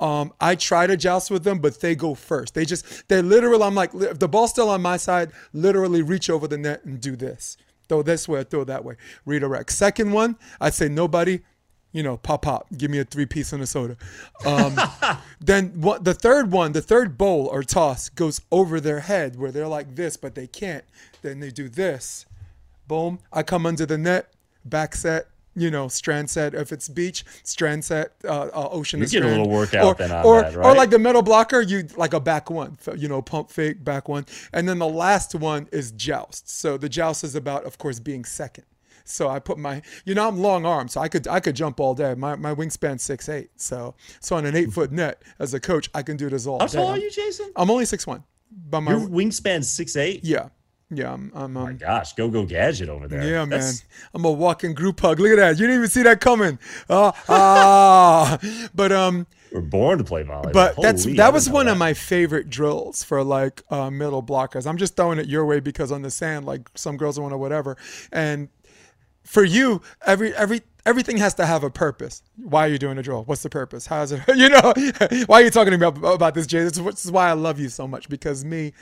Um, 0.00 0.32
I 0.40 0.54
try 0.54 0.86
to 0.86 0.96
joust 0.96 1.30
with 1.30 1.44
them, 1.44 1.58
but 1.58 1.80
they 1.80 1.94
go 1.94 2.14
first. 2.14 2.54
They 2.54 2.64
just 2.64 3.08
they 3.08 3.22
literally. 3.22 3.62
I'm 3.62 3.74
like, 3.74 3.94
if 3.94 4.18
the 4.18 4.28
ball's 4.28 4.50
still 4.50 4.70
on 4.70 4.82
my 4.82 4.96
side, 4.96 5.32
literally 5.52 6.02
reach 6.02 6.30
over 6.30 6.46
the 6.46 6.58
net 6.58 6.84
and 6.84 7.00
do 7.00 7.16
this. 7.16 7.56
Throw 7.88 8.02
this 8.02 8.28
way, 8.28 8.44
throw 8.44 8.64
that 8.64 8.84
way. 8.84 8.96
Redirect. 9.24 9.72
Second 9.72 10.12
one, 10.12 10.36
I'd 10.60 10.74
say 10.74 10.88
nobody. 10.88 11.40
You 11.90 12.02
know, 12.02 12.18
pop 12.18 12.42
pop. 12.42 12.66
Give 12.76 12.90
me 12.90 12.98
a 12.98 13.04
three 13.04 13.24
piece 13.24 13.52
and 13.52 13.62
a 13.62 13.66
soda. 13.66 13.96
Um, 14.44 14.78
then 15.40 15.80
what? 15.80 16.04
The 16.04 16.14
third 16.14 16.52
one, 16.52 16.72
the 16.72 16.82
third 16.82 17.16
bowl 17.16 17.46
or 17.46 17.62
toss 17.62 18.08
goes 18.10 18.42
over 18.52 18.78
their 18.78 19.00
head 19.00 19.36
where 19.36 19.50
they're 19.50 19.66
like 19.68 19.94
this, 19.96 20.16
but 20.16 20.34
they 20.34 20.46
can't. 20.46 20.84
Then 21.22 21.40
they 21.40 21.50
do 21.50 21.68
this 21.68 22.26
boom, 22.88 23.20
I 23.32 23.42
come 23.44 23.66
under 23.66 23.86
the 23.86 23.98
net, 23.98 24.32
back 24.64 24.96
set, 24.96 25.28
you 25.60 25.70
know, 25.70 25.88
strand 25.88 26.30
set. 26.30 26.54
If 26.54 26.72
it's 26.72 26.88
beach, 26.88 27.24
strand 27.42 27.84
set, 27.84 28.12
uh, 28.24 28.48
uh, 28.54 28.68
ocean. 28.70 29.00
You 29.00 29.06
get 29.06 29.22
a 29.22 29.26
strand. 29.26 29.38
little 29.42 29.52
workout 29.52 29.84
or, 29.84 29.94
then 29.94 30.12
on 30.12 30.24
or, 30.24 30.42
that, 30.42 30.56
Or 30.56 30.74
like 30.74 30.90
the 30.90 30.98
middle 30.98 31.22
blocker, 31.22 31.60
you 31.60 31.86
like 31.96 32.14
a 32.14 32.20
back 32.20 32.50
one, 32.50 32.78
you 32.96 33.08
know, 33.08 33.22
pump 33.22 33.50
fake, 33.50 33.84
back 33.84 34.08
one. 34.08 34.26
And 34.52 34.68
then 34.68 34.78
the 34.78 34.88
last 34.88 35.34
one 35.34 35.68
is 35.72 35.92
joust. 35.92 36.48
So 36.50 36.76
the 36.76 36.88
joust 36.88 37.24
is 37.24 37.34
about, 37.34 37.64
of 37.64 37.78
course, 37.78 38.00
being 38.00 38.24
second. 38.24 38.64
So 39.04 39.28
I 39.28 39.38
put 39.38 39.56
my, 39.56 39.80
you 40.04 40.14
know, 40.14 40.28
I'm 40.28 40.38
long 40.38 40.66
arm, 40.66 40.88
so 40.88 41.00
I 41.00 41.08
could 41.08 41.26
I 41.26 41.40
could 41.40 41.56
jump 41.56 41.80
all 41.80 41.94
day. 41.94 42.14
My 42.14 42.36
my 42.36 42.54
wingspan 42.54 43.00
six 43.00 43.28
eight, 43.30 43.50
so 43.56 43.94
so 44.20 44.36
on 44.36 44.44
an 44.44 44.54
eight 44.54 44.70
foot 44.70 44.92
net 44.92 45.22
as 45.38 45.54
a 45.54 45.60
coach, 45.60 45.88
I 45.94 46.02
can 46.02 46.18
do 46.18 46.28
this 46.28 46.46
all 46.46 46.58
how 46.60 46.66
day. 46.66 46.76
tall 46.76 46.88
are 46.88 46.98
you, 46.98 47.10
Jason? 47.10 47.50
I'm 47.56 47.70
only 47.70 47.86
six 47.86 48.06
one, 48.06 48.22
but 48.68 48.82
my 48.82 48.90
Your 48.92 49.08
wingspan 49.08 49.64
six 49.64 49.96
eight. 49.96 50.24
yeah 50.24 50.50
yeah 50.90 51.12
I'm 51.12 51.30
I'm, 51.34 51.56
um, 51.56 51.76
Gosh, 51.76 52.14
go 52.14 52.28
go 52.28 52.44
gadget 52.44 52.88
over 52.88 53.08
there. 53.08 53.22
yeah, 53.22 53.44
man. 53.44 53.74
I'm 54.14 54.24
a 54.24 54.30
walking 54.32 54.74
group 54.74 55.00
hug. 55.00 55.20
Look 55.20 55.30
at 55.30 55.36
that. 55.36 55.58
You 55.58 55.66
didn't 55.66 55.76
even 55.76 55.88
see 55.90 56.02
that 56.02 56.20
coming. 56.20 56.58
Ah, 56.88 57.12
ah. 57.28 58.38
But 58.74 58.92
um, 58.92 59.26
We're 59.52 59.60
born 59.60 59.98
to 59.98 60.04
play 60.04 60.24
volleyball. 60.24 60.52
but 60.52 60.76
that's 60.80 61.04
Holy, 61.04 61.14
I 61.20 61.24
that 61.24 61.32
was 61.32 61.48
one 61.50 61.66
that. 61.66 61.72
of 61.72 61.78
my 61.78 61.94
favorite 61.94 62.48
drills 62.50 63.02
for 63.02 63.22
like 63.22 63.62
uh, 63.70 63.90
middle 63.90 64.22
blockers. 64.22 64.66
I'm 64.66 64.76
just 64.78 64.96
throwing 64.96 65.18
it 65.18 65.26
your 65.26 65.44
way 65.46 65.60
because 65.60 65.92
on 65.92 66.02
the 66.02 66.10
sand, 66.10 66.46
like 66.46 66.68
some 66.74 66.96
girls 66.96 67.18
want 67.20 67.32
to 67.32 67.38
whatever, 67.38 67.76
and 68.12 68.48
for 69.24 69.44
you, 69.44 69.82
every 70.06 70.34
every 70.34 70.62
everything 70.88 71.18
has 71.18 71.34
to 71.34 71.44
have 71.44 71.64
a 71.64 71.70
purpose. 71.70 72.22
Why 72.36 72.66
are 72.66 72.70
you 72.70 72.78
doing 72.78 72.96
a 72.96 73.02
drill? 73.02 73.22
What's 73.24 73.42
the 73.42 73.50
purpose? 73.50 73.86
How 73.86 74.02
is 74.02 74.12
it? 74.12 74.22
You 74.38 74.48
know, 74.48 74.72
why 75.26 75.40
are 75.40 75.44
you 75.44 75.50
talking 75.50 75.72
to 75.72 75.78
me 75.78 75.86
about 75.86 76.34
this, 76.34 76.46
Jay? 76.46 76.60
This 76.60 76.78
is, 76.78 77.12
why 77.12 77.28
I 77.28 77.32
love 77.32 77.58
you 77.58 77.68
so 77.68 77.86
much 77.86 78.08
because 78.08 78.44
me, 78.44 78.72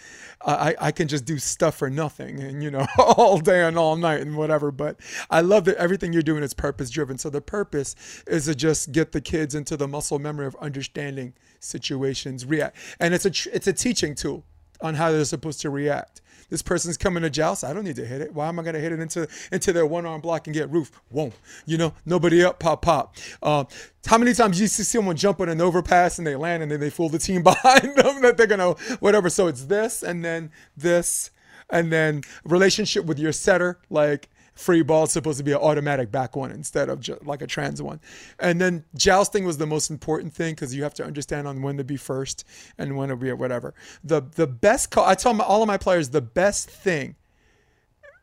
I 0.45 0.75
I 0.79 0.93
can 0.93 1.09
just 1.09 1.25
do 1.25 1.39
stuff 1.39 1.77
for 1.77 1.89
nothing 1.91 2.41
and 2.41 2.63
you 2.63 2.71
know 2.71 2.87
all 2.99 3.39
day 3.39 3.65
and 3.65 3.79
all 3.79 3.97
night 3.97 4.21
and 4.21 4.37
whatever. 4.37 4.71
But 4.71 5.01
I 5.31 5.41
love 5.41 5.65
that 5.65 5.77
everything 5.79 6.13
you're 6.13 6.23
doing 6.23 6.43
is 6.43 6.55
purpose 6.55 6.91
driven. 6.91 7.19
So 7.19 7.31
the 7.31 7.41
purpose 7.41 7.97
is 8.27 8.45
to 8.45 8.55
just 8.55 8.93
get 8.93 9.13
the 9.13 9.21
kids 9.21 9.55
into 9.55 9.77
the 9.77 9.89
muscle 9.89 10.19
memory 10.19 10.47
of 10.47 10.55
understanding 10.57 11.33
situations, 11.59 12.45
react, 12.45 12.77
and 13.01 13.15
it's 13.15 13.25
a 13.25 13.33
it's 13.55 13.67
a 13.67 13.73
teaching 13.73 14.15
tool 14.15 14.45
on 14.83 14.95
how 14.95 15.11
they're 15.11 15.25
supposed 15.25 15.61
to 15.63 15.71
react. 15.71 16.21
This 16.51 16.63
person's 16.63 16.97
coming 16.97 17.23
to 17.23 17.31
joust. 17.31 17.65
I 17.65 17.73
don't 17.73 17.85
need 17.85 17.97
to 17.97 18.07
hit 18.07 18.21
it. 18.21 18.33
Why 18.33 18.49
am 18.49 18.59
I 18.59 18.63
going 18.63 18.75
to 18.75 18.81
hit 18.81 18.93
it 18.93 19.01
into 19.01 19.29
into 19.51 19.73
their 19.73 19.87
one 19.87 20.07
arm 20.07 20.21
block 20.21 20.47
and 20.47 20.55
get 20.55 20.71
roof? 20.71 20.91
Won't. 21.11 21.35
You 21.65 21.79
know, 21.79 21.95
nobody 22.05 22.45
up, 22.45 22.59
pop, 22.59 22.83
pop. 22.83 23.17
Uh, 23.43 23.65
how 24.07 24.19
many 24.19 24.33
times 24.33 24.61
you 24.61 24.67
see 24.67 24.83
someone 24.83 25.17
jump 25.17 25.41
on 25.41 25.49
an 25.49 25.61
overpass 25.61 26.19
and 26.19 26.27
they 26.27 26.37
land 26.37 26.63
and 26.63 26.71
then 26.71 26.81
they 26.81 26.91
fool 26.91 27.09
the 27.09 27.19
team 27.19 27.43
behind 27.45 27.97
them 27.97 28.23
that 28.23 28.37
they're 28.37 28.47
going 28.47 28.61
to 28.61 28.83
whatever. 28.97 29.29
So 29.31 29.47
it's 29.49 29.65
this 29.65 30.03
and 30.03 30.25
then 30.25 30.51
this 30.77 31.31
and 31.71 31.93
then 31.93 32.23
relationship 32.45 33.05
with 33.05 33.19
your 33.19 33.33
setter, 33.33 33.81
like 33.91 34.29
free 34.57 34.83
ball 34.83 35.05
is 35.05 35.13
supposed 35.13 35.39
to 35.39 35.45
be 35.45 35.53
an 35.53 35.59
automatic 35.59 36.11
back 36.11 36.35
one 36.35 36.51
instead 36.51 36.89
of 36.89 37.01
ju- 37.01 37.19
like 37.23 37.43
a 37.43 37.47
trans 37.47 37.81
one. 37.81 38.01
And 38.41 38.61
then 38.61 38.85
jousting 38.97 39.45
was 39.45 39.59
the 39.59 39.67
most 39.67 39.91
important 39.91 40.33
thing 40.33 40.55
because 40.55 40.75
you 40.75 40.83
have 40.83 40.95
to 40.95 41.05
understand 41.05 41.47
on 41.47 41.63
when 41.63 41.77
to 41.77 41.85
be 41.85 41.97
first 41.97 42.45
and 42.79 42.97
when 42.97 43.11
to 43.11 43.17
be 43.17 43.33
whatever. 43.33 43.75
The 44.03 44.23
the 44.23 44.47
best 44.47 44.91
call 44.91 45.05
I 45.05 45.15
tell 45.15 45.35
my, 45.35 45.45
all 45.45 45.63
of 45.63 45.69
my 45.69 45.79
players 45.79 46.11
the 46.11 46.23
best 46.23 46.69
thing 46.69 47.15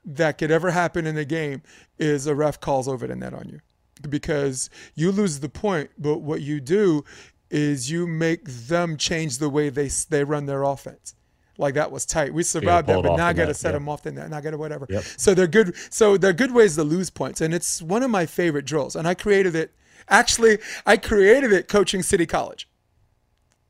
that 0.05 0.37
could 0.37 0.51
ever 0.51 0.71
happen 0.71 1.07
in 1.07 1.17
a 1.17 1.23
game 1.23 1.61
is 1.97 2.27
a 2.27 2.35
ref 2.35 2.59
calls 2.59 2.87
over 2.87 3.07
the 3.07 3.15
net 3.15 3.33
on 3.33 3.47
you 3.47 3.61
because 4.09 4.69
you 4.95 5.11
lose 5.11 5.39
the 5.39 5.49
point, 5.49 5.91
but 5.97 6.17
what 6.17 6.41
you 6.41 6.59
do 6.59 7.05
is 7.49 7.91
you 7.91 8.07
make 8.07 8.45
them 8.45 8.97
change 8.97 9.37
the 9.37 9.49
way 9.49 9.69
they 9.69 9.87
they 10.09 10.23
run 10.23 10.47
their 10.47 10.63
offense. 10.63 11.15
Like 11.57 11.75
that 11.75 11.91
was 11.91 12.05
tight. 12.05 12.33
We 12.33 12.43
survived 12.43 12.87
pull 12.87 13.01
that, 13.01 13.09
but 13.09 13.17
now 13.17 13.27
I 13.27 13.33
got 13.33 13.45
to 13.45 13.53
set 13.53 13.69
yep. 13.69 13.75
them 13.75 13.89
off 13.89 14.03
the 14.03 14.11
net. 14.11 14.25
And 14.25 14.35
I 14.35 14.41
got 14.41 14.51
to 14.51 14.57
whatever. 14.57 14.87
Yep. 14.89 15.03
So 15.17 15.33
they're 15.33 15.47
good. 15.47 15.75
So 15.91 16.17
they're 16.17 16.33
good 16.33 16.53
ways 16.53 16.75
to 16.75 16.83
lose 16.83 17.09
points, 17.09 17.41
and 17.41 17.53
it's 17.53 17.81
one 17.81 18.01
of 18.03 18.09
my 18.09 18.25
favorite 18.25 18.65
drills. 18.65 18.95
And 18.95 19.07
I 19.07 19.13
created 19.13 19.55
it. 19.55 19.73
Actually, 20.09 20.57
I 20.85 20.97
created 20.97 21.53
it 21.53 21.67
coaching 21.67 22.01
City 22.01 22.25
College. 22.25 22.67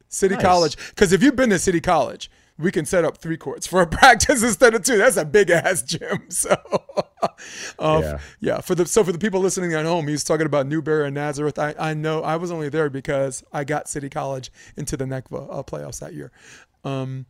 City 0.07 0.35
Nice. 0.35 0.43
College, 0.43 0.77
because 0.89 1.11
if 1.11 1.23
you've 1.23 1.35
been 1.35 1.49
to 1.49 1.59
City 1.59 1.81
College, 1.81 2.29
we 2.57 2.71
can 2.71 2.85
set 2.85 3.03
up 3.03 3.17
three 3.17 3.37
courts 3.37 3.65
for 3.65 3.81
a 3.81 3.87
practice 3.99 4.43
instead 4.43 4.73
of 4.73 4.83
two. 4.83 4.97
That's 4.97 5.17
a 5.17 5.25
big 5.25 5.49
ass 5.49 5.81
gym. 5.81 6.23
So, 6.29 6.55
uh, 7.79 8.01
Yeah. 8.03 8.19
yeah. 8.39 8.61
For 8.61 8.75
the 8.75 8.85
so 8.85 9.03
for 9.03 9.11
the 9.11 9.17
people 9.17 9.39
listening 9.39 9.73
at 9.73 9.85
home, 9.85 10.07
he's 10.07 10.23
talking 10.23 10.45
about 10.45 10.67
Newberry 10.67 11.05
and 11.05 11.15
Nazareth. 11.15 11.57
I, 11.57 11.73
I 11.79 11.93
know 11.93 12.21
I 12.21 12.35
was 12.35 12.51
only 12.51 12.69
there 12.69 12.89
because 12.89 13.43
I 13.51 13.63
got 13.63 13.87
City 13.87 14.09
College 14.09 14.51
into 14.75 14.97
the 14.97 15.05
NECVA 15.05 15.47
uh, 15.49 15.63
playoffs 15.63 15.99
that 15.99 16.13
year. 16.13 16.31
Um, 16.83 17.25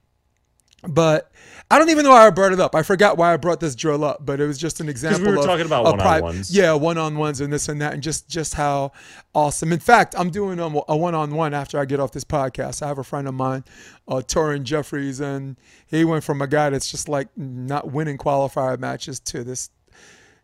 but 0.87 1.31
I 1.71 1.79
don't 1.79 1.89
even 1.89 2.03
know 2.03 2.11
why 2.11 2.27
I 2.27 2.29
brought 2.29 2.51
it 2.51 2.59
up. 2.59 2.75
I 2.75 2.83
forgot 2.83 3.17
why 3.17 3.33
I 3.33 3.37
brought 3.37 3.59
this 3.59 3.73
drill 3.75 4.03
up, 4.03 4.25
but 4.25 4.39
it 4.39 4.45
was 4.45 4.57
just 4.57 4.79
an 4.79 4.89
example. 4.89 5.25
We 5.25 5.31
were 5.31 5.39
of 5.39 5.45
talking 5.45 5.65
about 5.65 5.87
a 5.87 5.93
pri- 5.93 6.21
one-on-ones. 6.21 6.55
Yeah, 6.55 6.73
one-on-ones 6.73 7.41
and 7.41 7.51
this 7.51 7.67
and 7.69 7.81
that, 7.81 7.93
and 7.93 8.03
just 8.03 8.27
just 8.27 8.53
how 8.53 8.91
awesome. 9.33 9.73
In 9.73 9.79
fact, 9.79 10.13
I'm 10.17 10.29
doing 10.29 10.59
um, 10.59 10.79
a 10.87 10.95
one-on-one 10.95 11.53
after 11.53 11.79
I 11.79 11.85
get 11.85 11.99
off 11.99 12.11
this 12.11 12.25
podcast. 12.25 12.83
I 12.83 12.87
have 12.87 12.99
a 12.99 13.03
friend 13.03 13.27
of 13.27 13.33
mine, 13.33 13.63
uh, 14.07 14.15
Torin 14.15 14.63
Jeffries, 14.63 15.19
and 15.19 15.57
he 15.87 16.05
went 16.05 16.23
from 16.23 16.41
a 16.41 16.47
guy 16.47 16.69
that's 16.69 16.91
just 16.91 17.09
like 17.09 17.29
not 17.35 17.91
winning 17.91 18.17
qualifier 18.17 18.77
matches 18.77 19.19
to 19.21 19.43
this 19.43 19.69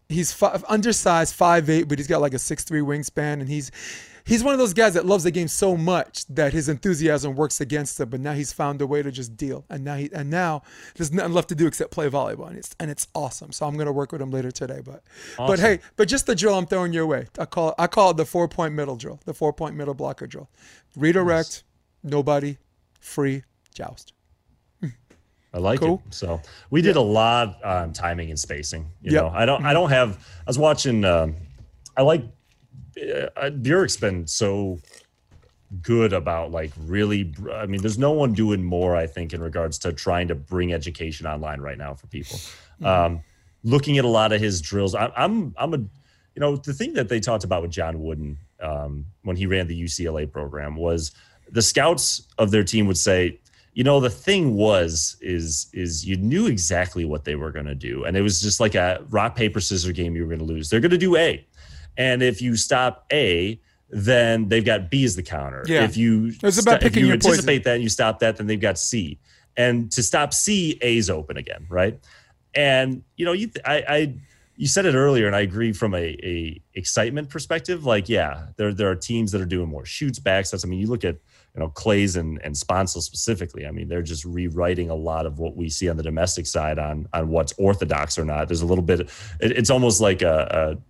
he's 0.10 0.34
five, 0.34 0.66
undersized, 0.68 1.36
five 1.36 1.70
eight, 1.70 1.84
but 1.84 2.00
he's 2.00 2.08
got 2.08 2.20
like 2.20 2.34
a 2.34 2.40
six 2.40 2.64
three 2.64 2.82
wingspan, 2.82 3.34
and 3.34 3.48
he's 3.48 3.72
he's 4.26 4.44
one 4.44 4.54
of 4.54 4.60
those 4.60 4.74
guys 4.74 4.94
that 4.96 5.06
loves 5.06 5.24
the 5.24 5.32
game 5.32 5.48
so 5.48 5.76
much 5.78 6.26
that 6.28 6.54
his 6.54 6.70
enthusiasm 6.70 7.36
works 7.36 7.60
against 7.62 8.00
him. 8.00 8.10
But 8.10 8.20
now 8.20 8.34
he's 8.34 8.52
found 8.54 8.82
a 8.82 8.88
way 8.88 9.02
to 9.02 9.12
just 9.12 9.36
deal, 9.38 9.66
and 9.70 9.84
now 9.84 9.96
he 9.96 10.10
and 10.14 10.30
now 10.30 10.62
there's 10.96 11.12
nothing 11.12 11.34
left 11.34 11.50
to 11.50 11.56
do 11.56 11.68
except 11.68 11.92
play 11.92 12.10
volleyball, 12.10 12.48
and 12.50 12.58
it's 12.58 12.76
and 12.80 12.90
it's 12.92 13.08
awesome. 13.16 13.52
So 13.52 13.66
I'm 13.66 13.78
gonna 13.78 13.92
work 13.92 14.12
with 14.12 14.22
him 14.22 14.32
later 14.32 14.52
today. 14.52 14.82
But 14.84 15.04
but 15.38 15.60
hey, 15.60 15.80
but 15.96 16.08
just 16.08 16.26
the 16.26 16.36
drill 16.36 16.56
I'm 16.56 16.66
throwing 16.66 16.94
your 16.94 17.06
way. 17.08 17.28
I 17.38 17.46
call 17.46 17.76
I 17.78 17.88
call 17.88 18.12
it 18.12 18.18
the 18.18 18.26
four 18.26 18.48
point 18.48 18.74
middle 18.74 18.96
drill, 18.96 19.20
the 19.26 19.34
four 19.34 19.54
point 19.54 19.76
middle 19.76 19.94
blocker 19.94 20.28
drill. 20.28 20.50
Redirect, 20.96 21.64
nobody, 22.04 22.58
free, 23.00 23.44
joust. 23.74 24.14
I 25.52 25.58
like 25.58 25.80
Cool. 25.80 26.04
it. 26.06 26.14
So 26.14 26.40
we 26.70 26.84
did 26.84 26.96
a 26.96 27.02
lot 27.02 27.64
on 27.64 27.92
timing 27.92 28.30
and 28.30 28.40
spacing. 28.40 28.92
You 29.02 29.14
Yep. 29.14 29.24
Mm-hmm. 29.24 29.34
know, 29.34 29.40
I 29.40 29.46
don't, 29.46 29.66
I 29.66 29.74
don't 29.74 29.90
have. 29.90 30.18
I 30.42 30.44
was 30.46 30.60
watching 30.60 31.04
um, 31.06 31.36
I 31.98 32.04
like 32.04 32.24
uh, 33.36 33.50
Bjork's 33.50 33.98
been 33.98 34.28
so 34.28 34.80
good 35.82 36.14
about 36.14 36.52
like 36.52 36.72
really 36.80 37.32
i 37.54 37.68
mean 37.68 37.80
there's 37.80 38.00
no 38.00 38.12
one 38.12 38.34
doing 38.34 38.64
more 38.64 38.96
i 38.96 39.06
think 39.06 39.34
in 39.34 39.42
regards 39.42 39.78
to 39.78 39.94
trying 39.94 40.28
to 40.28 40.34
bring 40.34 40.74
education 40.74 41.28
online 41.28 41.62
right 41.62 41.78
now 41.78 41.94
for 41.94 42.08
people. 42.08 42.38
Mm-hmm. 42.38 42.86
um, 42.86 43.22
looking 43.64 44.00
at 44.00 44.06
a 44.06 44.08
lot 44.08 44.32
of 44.32 44.42
his 44.42 44.62
drills 44.62 44.96
I, 44.96 45.12
i'm 45.16 45.54
i'm 45.58 45.74
a 45.76 45.78
you 45.78 46.40
know 46.40 46.56
the 46.56 46.74
thing 46.74 46.94
that 46.94 47.08
they 47.08 47.20
talked 47.20 47.44
about 47.44 47.62
with 47.62 47.70
john 47.70 48.02
wooden 48.02 48.38
um, 48.62 49.06
when 49.22 49.36
he 49.36 49.46
ran 49.46 49.68
the 49.68 49.84
ucla 49.84 50.32
program 50.32 50.76
was 50.76 51.12
the 51.52 51.62
scouts 51.62 52.24
of 52.40 52.50
their 52.50 52.64
team 52.64 52.88
would 52.88 52.98
say 52.98 53.40
you 53.74 53.84
know 53.84 54.00
the 54.00 54.10
thing 54.10 54.56
was 54.56 55.18
is 55.22 55.68
is 55.74 56.06
you 56.06 56.18
knew 56.18 56.48
exactly 56.48 57.06
what 57.06 57.24
they 57.24 57.36
were 57.36 57.52
going 57.52 57.66
to 57.66 57.76
do. 57.76 58.04
And 58.04 58.18
it 58.18 58.22
was 58.22 58.42
just 58.42 58.60
like 58.60 58.76
a 58.76 59.06
rock 59.10 59.36
paper 59.36 59.62
scissors 59.62 59.92
game 59.94 60.16
you 60.16 60.24
were 60.24 60.28
going 60.28 60.40
to 60.40 60.46
lose. 60.46 60.70
They're 60.70 60.80
going 60.80 60.92
to 60.92 60.98
do 60.98 61.16
a 61.16 61.46
and 62.00 62.24
if 62.24 62.42
you 62.42 62.56
stop 62.56 63.06
a 63.14 63.60
then 63.92 64.48
they've 64.48 64.66
got 64.66 64.90
B 64.90 65.04
as 65.04 65.16
the 65.16 65.24
counter. 65.24 65.64
Yeah. 65.66 65.84
If 65.84 65.98
you 65.98 66.32
it's 66.44 66.60
about 66.60 66.80
st- 66.80 66.82
picking 66.82 67.04
if 67.04 67.08
you 67.08 67.14
anticipate 67.14 67.46
poison. 67.46 67.64
that 67.64 67.74
and 67.76 67.84
you 67.84 67.90
stop 67.90 68.20
that, 68.20 68.38
then 68.38 68.48
they've 68.48 68.60
got 68.60 68.78
C. 68.78 69.20
And 69.58 69.92
to 69.92 70.04
stop 70.04 70.34
C, 70.34 70.78
A's 70.82 71.10
open 71.10 71.38
again, 71.38 71.66
right? 71.70 72.00
And 72.54 73.04
you 73.16 73.26
know, 73.26 73.34
you 73.34 73.48
th- 73.48 73.66
I, 73.66 73.84
I 73.88 74.16
you 74.56 74.68
said 74.68 74.86
it 74.86 74.94
earlier, 74.94 75.26
and 75.26 75.36
I 75.36 75.40
agree 75.40 75.72
from 75.72 75.96
a, 75.96 76.18
a 76.22 76.62
excitement 76.74 77.30
perspective. 77.30 77.86
Like, 77.86 78.10
yeah, 78.10 78.48
there 78.58 78.74
there 78.74 78.90
are 78.90 78.96
teams 78.96 79.32
that 79.32 79.42
are 79.42 79.46
doing 79.46 79.70
more 79.70 79.86
shoots, 79.86 80.20
backs. 80.20 80.52
That's 80.52 80.66
I 80.66 80.68
mean, 80.68 80.80
you 80.80 80.88
look 80.88 81.04
at 81.04 81.16
you 81.56 81.60
know 81.60 81.70
Claes 81.70 82.16
and 82.16 82.40
and 82.44 82.54
Sponcil 82.54 83.02
specifically. 83.02 83.66
I 83.66 83.72
mean, 83.72 83.88
they're 83.88 84.02
just 84.02 84.24
rewriting 84.24 84.90
a 84.90 84.96
lot 84.96 85.26
of 85.26 85.40
what 85.40 85.56
we 85.56 85.70
see 85.70 85.90
on 85.90 85.98
the 85.98 86.04
domestic 86.04 86.46
side 86.46 86.78
on 86.78 87.08
on 87.14 87.30
what's 87.30 87.54
orthodox 87.54 88.20
or 88.20 88.26
not. 88.26 88.48
There's 88.48 88.62
a 88.62 88.66
little 88.66 88.84
bit. 88.84 89.02
It, 89.02 89.10
it's 89.40 89.70
almost 89.70 90.00
like 90.00 90.22
a, 90.22 90.78
a 90.78 90.89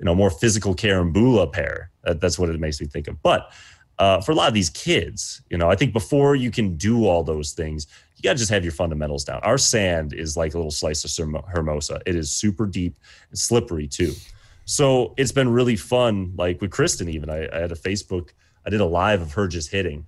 you 0.00 0.06
know 0.06 0.14
more 0.14 0.30
physical 0.30 0.74
Bula 0.74 1.46
pair. 1.46 1.90
That, 2.02 2.20
that's 2.20 2.38
what 2.38 2.48
it 2.48 2.58
makes 2.58 2.80
me 2.80 2.86
think 2.86 3.06
of. 3.06 3.22
But 3.22 3.52
uh, 3.98 4.20
for 4.22 4.32
a 4.32 4.34
lot 4.34 4.48
of 4.48 4.54
these 4.54 4.70
kids, 4.70 5.42
you 5.50 5.58
know, 5.58 5.70
I 5.70 5.76
think 5.76 5.92
before 5.92 6.34
you 6.34 6.50
can 6.50 6.76
do 6.76 7.06
all 7.06 7.22
those 7.22 7.52
things, 7.52 7.86
you 8.16 8.22
got 8.22 8.32
to 8.32 8.38
just 8.38 8.50
have 8.50 8.64
your 8.64 8.72
fundamentals 8.72 9.24
down. 9.24 9.40
Our 9.42 9.58
sand 9.58 10.14
is 10.14 10.38
like 10.38 10.54
a 10.54 10.56
little 10.56 10.70
slice 10.70 11.04
of 11.04 11.44
Hermosa. 11.48 12.00
It 12.06 12.16
is 12.16 12.32
super 12.32 12.66
deep 12.66 12.98
and 13.28 13.38
slippery 13.38 13.86
too. 13.86 14.14
So 14.64 15.14
it's 15.18 15.32
been 15.32 15.50
really 15.50 15.76
fun. 15.76 16.32
Like 16.36 16.62
with 16.62 16.70
Kristen, 16.70 17.10
even 17.10 17.28
I, 17.28 17.46
I 17.54 17.60
had 17.60 17.72
a 17.72 17.76
Facebook, 17.76 18.30
I 18.66 18.70
did 18.70 18.80
a 18.80 18.86
live 18.86 19.20
of 19.20 19.32
her 19.34 19.46
just 19.48 19.70
hitting. 19.70 20.06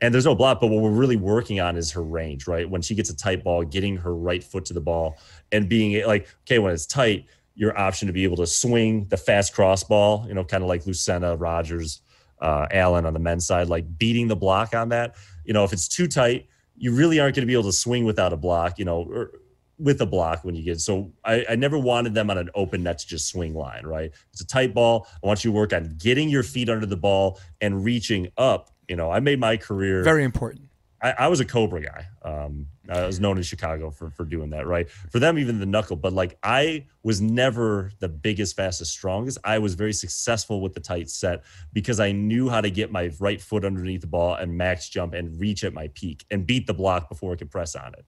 And 0.00 0.14
there's 0.14 0.24
no 0.24 0.34
block, 0.34 0.60
but 0.60 0.68
what 0.68 0.82
we're 0.82 0.90
really 0.90 1.16
working 1.16 1.60
on 1.60 1.76
is 1.76 1.90
her 1.92 2.02
range, 2.02 2.46
right? 2.46 2.68
When 2.68 2.80
she 2.80 2.94
gets 2.94 3.10
a 3.10 3.16
tight 3.16 3.42
ball, 3.42 3.64
getting 3.64 3.96
her 3.96 4.14
right 4.14 4.42
foot 4.42 4.64
to 4.66 4.72
the 4.72 4.80
ball 4.80 5.16
and 5.50 5.68
being 5.68 6.06
like, 6.06 6.28
okay, 6.42 6.60
when 6.60 6.72
it's 6.72 6.86
tight, 6.86 7.26
your 7.58 7.76
option 7.76 8.06
to 8.06 8.12
be 8.12 8.22
able 8.22 8.36
to 8.36 8.46
swing 8.46 9.08
the 9.08 9.16
fast 9.16 9.52
cross 9.52 9.82
ball, 9.82 10.24
you 10.28 10.32
know, 10.32 10.44
kind 10.44 10.62
of 10.62 10.68
like 10.68 10.84
Lucena, 10.84 11.34
Rogers, 11.38 12.00
uh, 12.40 12.68
Allen 12.70 13.04
on 13.04 13.14
the 13.14 13.18
men's 13.18 13.48
side, 13.48 13.68
like 13.68 13.98
beating 13.98 14.28
the 14.28 14.36
block 14.36 14.76
on 14.76 14.90
that. 14.90 15.16
You 15.44 15.52
know, 15.54 15.64
if 15.64 15.72
it's 15.72 15.88
too 15.88 16.06
tight, 16.06 16.46
you 16.76 16.94
really 16.94 17.18
aren't 17.18 17.34
going 17.34 17.42
to 17.42 17.48
be 17.48 17.54
able 17.54 17.64
to 17.64 17.72
swing 17.72 18.04
without 18.04 18.32
a 18.32 18.36
block, 18.36 18.78
you 18.78 18.84
know, 18.84 19.02
or 19.02 19.32
with 19.76 20.00
a 20.00 20.06
block 20.06 20.44
when 20.44 20.54
you 20.54 20.62
get. 20.62 20.80
So 20.80 21.12
I, 21.24 21.44
I 21.50 21.56
never 21.56 21.76
wanted 21.76 22.14
them 22.14 22.30
on 22.30 22.38
an 22.38 22.48
open 22.54 22.84
net 22.84 23.00
to 23.00 23.06
just 23.08 23.26
swing 23.26 23.54
line, 23.54 23.84
right? 23.84 24.12
It's 24.32 24.40
a 24.40 24.46
tight 24.46 24.72
ball. 24.72 25.08
I 25.20 25.26
want 25.26 25.44
you 25.44 25.50
to 25.50 25.56
work 25.56 25.72
on 25.72 25.96
getting 25.98 26.28
your 26.28 26.44
feet 26.44 26.68
under 26.68 26.86
the 26.86 26.96
ball 26.96 27.40
and 27.60 27.84
reaching 27.84 28.28
up. 28.36 28.70
You 28.88 28.94
know, 28.94 29.10
I 29.10 29.18
made 29.18 29.40
my 29.40 29.56
career 29.56 30.04
very 30.04 30.22
important. 30.22 30.62
I, 31.02 31.10
I 31.18 31.26
was 31.26 31.40
a 31.40 31.44
Cobra 31.44 31.82
guy. 31.82 32.06
Um, 32.22 32.68
I 32.90 33.06
was 33.06 33.20
known 33.20 33.36
in 33.36 33.42
Chicago 33.42 33.90
for 33.90 34.10
for 34.10 34.24
doing 34.24 34.50
that, 34.50 34.66
right? 34.66 34.88
For 34.90 35.18
them, 35.18 35.38
even 35.38 35.60
the 35.60 35.66
knuckle. 35.66 35.96
But 35.96 36.12
like, 36.12 36.38
I 36.42 36.86
was 37.02 37.20
never 37.20 37.90
the 38.00 38.08
biggest, 38.08 38.56
fastest, 38.56 38.92
strongest. 38.92 39.38
I 39.44 39.58
was 39.58 39.74
very 39.74 39.92
successful 39.92 40.60
with 40.60 40.74
the 40.74 40.80
tight 40.80 41.10
set 41.10 41.44
because 41.72 42.00
I 42.00 42.12
knew 42.12 42.48
how 42.48 42.60
to 42.60 42.70
get 42.70 42.90
my 42.90 43.10
right 43.20 43.40
foot 43.40 43.64
underneath 43.64 44.00
the 44.00 44.06
ball 44.06 44.34
and 44.34 44.56
max 44.56 44.88
jump 44.88 45.14
and 45.14 45.38
reach 45.40 45.64
at 45.64 45.72
my 45.72 45.88
peak 45.88 46.24
and 46.30 46.46
beat 46.46 46.66
the 46.66 46.74
block 46.74 47.08
before 47.08 47.32
I 47.32 47.36
could 47.36 47.50
press 47.50 47.76
on 47.76 47.94
it. 47.94 48.04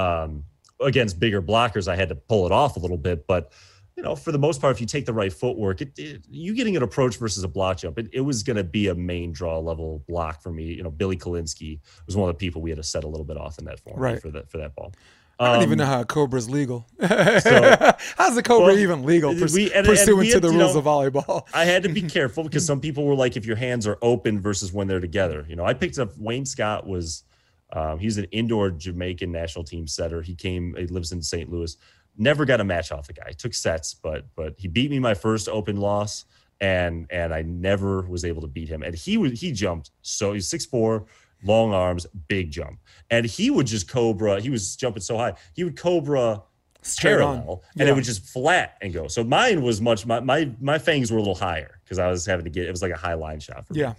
Um, 0.00 0.44
against 0.80 1.18
bigger 1.18 1.42
blockers, 1.42 1.88
I 1.88 1.96
had 1.96 2.08
to 2.10 2.14
pull 2.14 2.46
it 2.46 2.52
off 2.52 2.76
a 2.76 2.80
little 2.80 2.98
bit, 2.98 3.26
but 3.26 3.52
you 3.98 4.04
know, 4.04 4.14
for 4.14 4.30
the 4.30 4.38
most 4.38 4.60
part, 4.60 4.76
if 4.76 4.80
you 4.80 4.86
take 4.86 5.06
the 5.06 5.12
right 5.12 5.32
footwork, 5.32 5.80
it, 5.80 5.90
it, 5.98 6.22
you 6.30 6.54
getting 6.54 6.76
an 6.76 6.84
approach 6.84 7.16
versus 7.16 7.42
a 7.42 7.48
block 7.48 7.78
jump, 7.78 7.98
it, 7.98 8.08
it 8.12 8.20
was 8.20 8.44
going 8.44 8.56
to 8.56 8.62
be 8.62 8.86
a 8.86 8.94
main 8.94 9.32
draw 9.32 9.58
level 9.58 10.04
block 10.06 10.40
for 10.40 10.52
me. 10.52 10.66
You 10.66 10.84
know, 10.84 10.90
Billy 10.92 11.16
Kolinske 11.16 11.80
was 12.06 12.16
one 12.16 12.30
of 12.30 12.36
the 12.36 12.38
people 12.38 12.62
we 12.62 12.70
had 12.70 12.76
to 12.76 12.84
set 12.84 13.02
a 13.02 13.08
little 13.08 13.24
bit 13.24 13.36
off 13.36 13.58
in 13.58 13.64
that 13.64 13.80
form 13.80 13.98
right. 13.98 14.22
for 14.22 14.30
that 14.30 14.48
for 14.48 14.58
that 14.58 14.76
ball. 14.76 14.94
I 15.40 15.52
don't 15.52 15.64
even 15.64 15.78
know 15.78 15.84
Um, 15.84 15.90
how 15.90 16.00
a 16.02 16.04
cobra 16.04 16.38
is 16.38 16.48
legal. 16.48 16.86
so- 17.00 17.92
How's 18.16 18.36
the 18.36 18.42
cobra 18.44 18.68
Well, 18.68 18.78
even 18.78 19.02
legal? 19.02 19.34
Purs- 19.34 19.52
we- 19.52 19.66
and- 19.66 19.78
and 19.78 19.86
pursuant 19.88 20.18
we 20.20 20.30
to 20.30 20.38
the 20.38 20.50
rules 20.50 20.74
know, 20.74 20.78
of 20.78 20.84
volleyball. 20.84 21.48
I 21.52 21.64
had 21.64 21.82
to 21.82 21.88
be 21.88 22.02
careful 22.18 22.44
because 22.44 22.64
some 22.64 22.80
people 22.80 23.04
were 23.04 23.16
like, 23.16 23.36
if 23.36 23.44
your 23.46 23.56
hands 23.56 23.84
are 23.88 23.98
open 24.00 24.40
versus 24.40 24.72
when 24.72 24.86
they're 24.86 25.00
together. 25.00 25.44
You 25.48 25.56
know, 25.56 25.64
I 25.64 25.74
picked 25.74 25.98
up 25.98 26.16
Wayne 26.18 26.46
Scott 26.46 26.86
was 26.86 27.24
um, 27.72 27.98
he's 27.98 28.16
an 28.16 28.24
indoor 28.30 28.70
Jamaican 28.70 29.30
national 29.30 29.64
team 29.64 29.86
setter. 29.86 30.22
He 30.22 30.34
came, 30.36 30.74
he 30.76 30.86
lives 30.86 31.12
in 31.12 31.20
St. 31.20 31.50
Louis. 31.50 31.76
Never 32.18 32.44
got 32.44 32.60
a 32.60 32.64
match 32.64 32.90
off 32.92 33.06
the 33.06 33.12
guy. 33.12 33.30
Took 33.38 33.54
sets, 33.54 33.94
but 33.94 34.26
but 34.34 34.54
he 34.58 34.68
beat 34.68 34.90
me 34.90 34.98
my 34.98 35.14
first 35.14 35.48
open 35.48 35.76
loss, 35.78 36.24
and 36.60 37.06
and 37.10 37.32
I 37.32 37.42
never 37.42 38.02
was 38.02 38.24
able 38.24 38.42
to 38.42 38.48
beat 38.48 38.68
him. 38.68 38.82
And 38.82 38.94
he 38.94 39.16
was 39.16 39.40
he 39.40 39.52
jumped 39.52 39.90
so 40.02 40.32
he's 40.32 40.48
six 40.48 40.66
four, 40.66 41.06
long 41.44 41.72
arms, 41.72 42.06
big 42.26 42.50
jump, 42.50 42.80
and 43.10 43.24
he 43.24 43.50
would 43.50 43.66
just 43.66 43.88
cobra. 43.88 44.40
He 44.40 44.50
was 44.50 44.74
jumping 44.76 45.00
so 45.02 45.16
high, 45.16 45.34
he 45.54 45.62
would 45.64 45.76
cobra 45.76 46.42
Straight 46.82 47.14
on. 47.20 47.38
parallel 47.38 47.62
and 47.76 47.86
Yeah. 47.86 47.92
it 47.92 47.94
would 47.96 48.04
just 48.04 48.24
flat 48.24 48.78
and 48.82 48.92
go. 48.92 49.08
So 49.08 49.22
mine 49.24 49.62
was 49.62 49.80
much 49.80 50.06
my 50.06 50.20
my 50.20 50.50
my 50.60 50.78
fangs 50.78 51.10
were 51.10 51.18
a 51.18 51.20
little 51.20 51.34
higher 51.34 51.80
because 51.84 51.98
I 51.98 52.08
was 52.08 52.24
having 52.26 52.44
to 52.44 52.50
get 52.50 52.66
it 52.66 52.70
was 52.70 52.82
like 52.82 52.92
a 52.92 52.96
high 52.96 53.14
line 53.14 53.40
shot 53.40 53.66
for 53.66 53.74
me. 53.74 53.80
Yeah. 53.80 53.94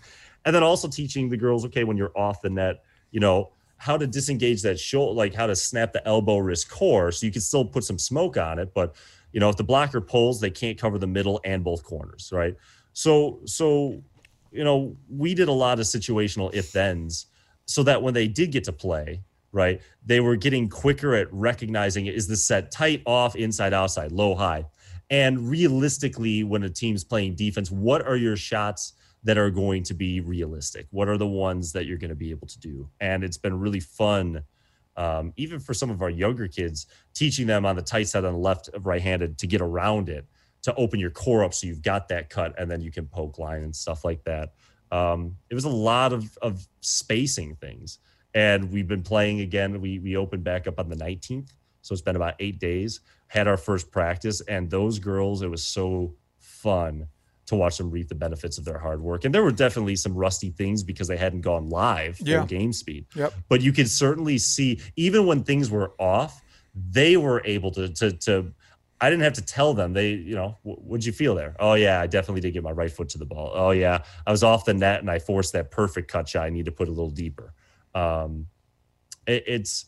And 0.46 0.56
then 0.56 0.64
also 0.64 0.88
teaching 0.88 1.28
the 1.30 1.36
girls, 1.38 1.66
okay, 1.66 1.84
when 1.84 1.98
you're 1.98 2.18
off 2.18 2.42
the 2.42 2.50
net, 2.50 2.84
you 3.12 3.20
know, 3.20 3.52
how 3.80 3.98
to 3.98 4.06
disengage 4.06 4.62
that 4.62 4.78
shoulder, 4.80 5.14
like 5.14 5.34
how 5.34 5.48
to 5.48 5.56
snap 5.56 5.94
the 5.94 6.06
elbow 6.08 6.38
wrist 6.38 6.70
core 6.70 7.12
so 7.12 7.26
you 7.26 7.32
can 7.32 7.42
still 7.42 7.66
put 7.66 7.84
some 7.84 7.98
smoke 7.98 8.38
on 8.38 8.60
it. 8.60 8.74
But 8.74 8.96
you 9.32 9.40
know, 9.40 9.50
if 9.50 9.56
the 9.56 9.64
blocker 9.64 10.02
pulls, 10.02 10.40
they 10.40 10.50
can't 10.50 10.78
cover 10.78 10.98
the 10.98 11.08
middle 11.08 11.40
and 11.46 11.64
both 11.64 11.84
corners, 11.84 12.30
right? 12.32 12.56
So 12.94 13.40
so 13.46 14.04
you 14.52 14.64
know, 14.64 14.96
we 15.10 15.34
did 15.34 15.48
a 15.48 15.54
lot 15.54 15.80
of 15.80 15.86
situational 15.86 16.54
if 16.54 16.70
thens 16.70 17.28
so 17.66 17.84
that 17.84 18.02
when 18.02 18.14
they 18.14 18.28
did 18.28 18.52
get 18.52 18.64
to 18.66 18.74
play, 18.74 19.22
right, 19.52 19.82
they 20.06 20.20
were 20.20 20.36
getting 20.36 20.68
quicker 20.68 21.16
at 21.16 21.32
recognizing 21.32 22.08
is 22.08 22.28
the 22.28 22.36
set 22.36 22.72
tight, 22.72 23.02
off, 23.06 23.36
inside, 23.36 23.74
outside, 23.74 24.12
low, 24.12 24.36
high. 24.36 24.66
And 25.12 25.50
realistically, 25.50 26.44
when 26.44 26.64
a 26.64 26.70
team's 26.70 27.04
playing 27.04 27.36
defense, 27.36 27.72
what 27.72 28.06
are 28.06 28.16
your 28.16 28.36
shots 28.36 28.94
that 29.24 29.38
are 29.38 29.50
going 29.50 29.84
to 29.84 29.94
be 29.94 30.22
realistic? 30.22 30.88
What 30.92 31.10
are 31.10 31.18
the 31.18 31.28
ones 31.28 31.74
that 31.74 31.86
you're 31.86 31.98
going 31.98 32.10
to 32.10 32.16
be 32.16 32.32
able 32.32 32.48
to 32.48 32.60
do? 32.60 32.90
And 33.00 33.24
it's 33.24 33.38
been 33.38 33.60
really 33.60 33.80
fun, 33.80 34.44
um, 34.96 35.34
even 35.36 35.60
for 35.60 35.74
some 35.74 35.90
of 35.90 36.02
our 36.02 36.10
younger 36.10 36.48
kids, 36.48 36.88
teaching 37.14 37.48
them 37.48 37.66
on 37.66 37.76
the 37.76 37.82
tight 37.82 38.08
side 38.08 38.26
on 38.26 38.34
the 38.34 38.40
left, 38.40 38.70
of 38.70 38.86
right 38.86 39.02
handed 39.02 39.38
to 39.40 39.48
get 39.48 39.62
around 39.62 40.10
it, 40.10 40.26
to 40.64 40.74
open 40.76 41.00
your 41.00 41.10
core 41.10 41.44
up 41.44 41.54
so 41.54 41.68
you've 41.68 41.82
got 41.82 42.08
that 42.10 42.30
cut 42.30 42.54
and 42.58 42.70
then 42.70 42.82
you 42.82 42.92
can 42.92 43.08
poke 43.08 43.40
line 43.40 43.64
and 43.64 43.76
stuff 43.76 44.06
like 44.06 44.24
that. 44.24 44.54
Um, 44.92 45.36
it 45.50 45.56
was 45.56 45.66
a 45.66 45.70
lot 45.70 46.14
of, 46.14 46.38
of 46.42 46.68
spacing 46.82 47.56
things. 47.56 48.00
And 48.34 48.72
we've 48.72 48.88
been 48.88 49.04
playing 49.04 49.42
again. 49.42 49.82
We, 49.82 50.00
we 50.00 50.16
opened 50.16 50.44
back 50.44 50.68
up 50.68 50.80
on 50.80 50.90
the 50.90 50.96
19th. 50.96 51.50
So 51.82 51.94
it's 51.94 52.02
been 52.02 52.16
about 52.16 52.36
eight 52.40 52.60
days, 52.60 53.00
had 53.28 53.48
our 53.48 53.58
first 53.58 53.92
practice. 53.92 54.42
And 54.42 54.70
those 54.70 55.00
girls, 55.00 55.42
it 55.42 55.48
was 55.48 55.66
so 55.66 56.14
fun 56.38 57.08
to 57.50 57.56
watch 57.56 57.78
them 57.78 57.92
reap 57.92 58.08
the 58.08 58.16
benefits 58.16 58.58
of 58.58 58.66
their 58.66 58.80
hard 58.80 59.02
work. 59.02 59.26
And 59.26 59.34
there 59.36 59.44
were 59.44 59.52
definitely 59.52 59.96
some 59.96 60.14
rusty 60.16 60.50
things 60.50 60.82
because 60.84 61.08
they 61.08 61.18
hadn't 61.18 61.42
gone 61.42 61.70
live 61.70 62.20
Yeah. 62.22 62.46
game 62.46 62.74
speed. 62.74 63.06
Yep. 63.16 63.34
But 63.50 63.62
you 63.62 63.72
could 63.74 63.90
certainly 63.90 64.38
see, 64.38 64.80
even 64.96 65.26
when 65.26 65.44
things 65.44 65.70
were 65.70 65.94
off, 66.00 66.42
they 66.74 67.18
were 67.18 67.42
able 67.46 67.72
to 67.72 67.90
to 67.90 68.12
to 68.14 68.54
I 69.02 69.10
didn't 69.10 69.24
have 69.24 69.34
to 69.34 69.42
tell 69.46 69.74
them. 69.74 69.94
They, 69.94 70.10
you 70.10 70.36
know, 70.36 70.58
what'd 70.64 71.06
you 71.06 71.14
feel 71.14 71.34
there? 71.34 71.56
Oh 71.60 71.74
yeah, 71.76 72.02
I 72.02 72.08
definitely 72.08 72.42
did 72.42 72.52
get 72.54 72.64
my 72.64 72.72
right 72.72 72.92
foot 72.92 73.10
to 73.10 73.18
the 73.18 73.26
ball. 73.26 73.52
Oh 73.54 73.72
yeah, 73.72 74.04
I 74.28 74.32
was 74.32 74.44
off 74.44 74.66
the 74.66 74.74
net 74.74 75.00
and 75.00 75.10
I 75.10 75.20
forced 75.20 75.54
that 75.54 75.72
perfect 75.72 76.12
cut 76.12 76.28
shot. 76.28 76.46
I 76.46 76.50
need 76.50 76.66
to 76.66 76.72
put 76.72 76.88
a 76.88 76.92
little 76.92 77.10
deeper. 77.10 77.54
Um, 77.96 78.48
it, 79.26 79.44
it's 79.48 79.86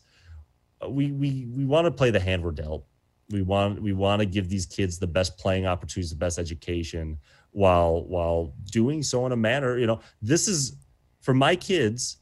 we 0.88 1.12
we 1.12 1.46
we 1.56 1.64
want 1.64 1.84
to 1.84 1.90
play 1.90 2.10
the 2.10 2.20
hand 2.20 2.42
we're 2.42 2.52
dealt. 2.52 2.86
We 3.30 3.42
want 3.42 3.80
we 3.80 3.92
want 3.92 4.20
to 4.20 4.26
give 4.26 4.48
these 4.48 4.66
kids 4.66 4.98
the 4.98 5.06
best 5.06 5.38
playing 5.38 5.66
opportunities, 5.66 6.10
the 6.10 6.16
best 6.16 6.38
education, 6.38 7.18
while 7.52 8.04
while 8.04 8.52
doing 8.70 9.02
so 9.02 9.24
in 9.26 9.32
a 9.32 9.36
manner. 9.36 9.78
You 9.78 9.86
know, 9.86 10.00
this 10.20 10.48
is 10.48 10.76
for 11.20 11.34
my 11.34 11.56
kids. 11.56 12.18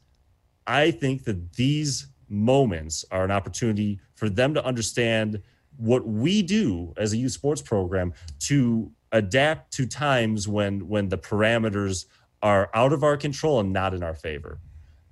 I 0.67 0.91
think 0.91 1.23
that 1.23 1.53
these 1.53 2.07
moments 2.29 3.03
are 3.11 3.25
an 3.25 3.31
opportunity 3.31 3.99
for 4.15 4.29
them 4.29 4.53
to 4.53 4.63
understand 4.63 5.41
what 5.77 6.07
we 6.07 6.41
do 6.41 6.93
as 6.97 7.13
a 7.13 7.17
youth 7.17 7.31
sports 7.31 7.61
program 7.61 8.13
to 8.39 8.91
adapt 9.11 9.73
to 9.73 9.85
times 9.85 10.47
when 10.47 10.87
when 10.87 11.09
the 11.09 11.17
parameters 11.17 12.05
are 12.43 12.69
out 12.73 12.93
of 12.93 13.03
our 13.03 13.17
control 13.17 13.59
and 13.59 13.73
not 13.73 13.93
in 13.93 14.03
our 14.03 14.15
favor. 14.15 14.59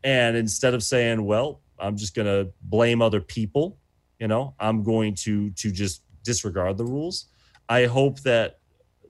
And 0.03 0.37
instead 0.37 0.73
of 0.73 0.83
saying, 0.83 1.23
well, 1.25 1.61
I'm 1.77 1.97
just 1.97 2.15
going 2.15 2.25
to 2.25 2.51
blame 2.61 3.01
other 3.01 3.21
people, 3.21 3.77
you 4.19 4.27
know, 4.27 4.55
I'm 4.59 4.83
going 4.83 5.15
to 5.15 5.51
to 5.51 5.71
just 5.71 6.03
disregard 6.23 6.77
the 6.77 6.85
rules. 6.85 7.25
I 7.67 7.85
hope 7.85 8.21
that 8.21 8.58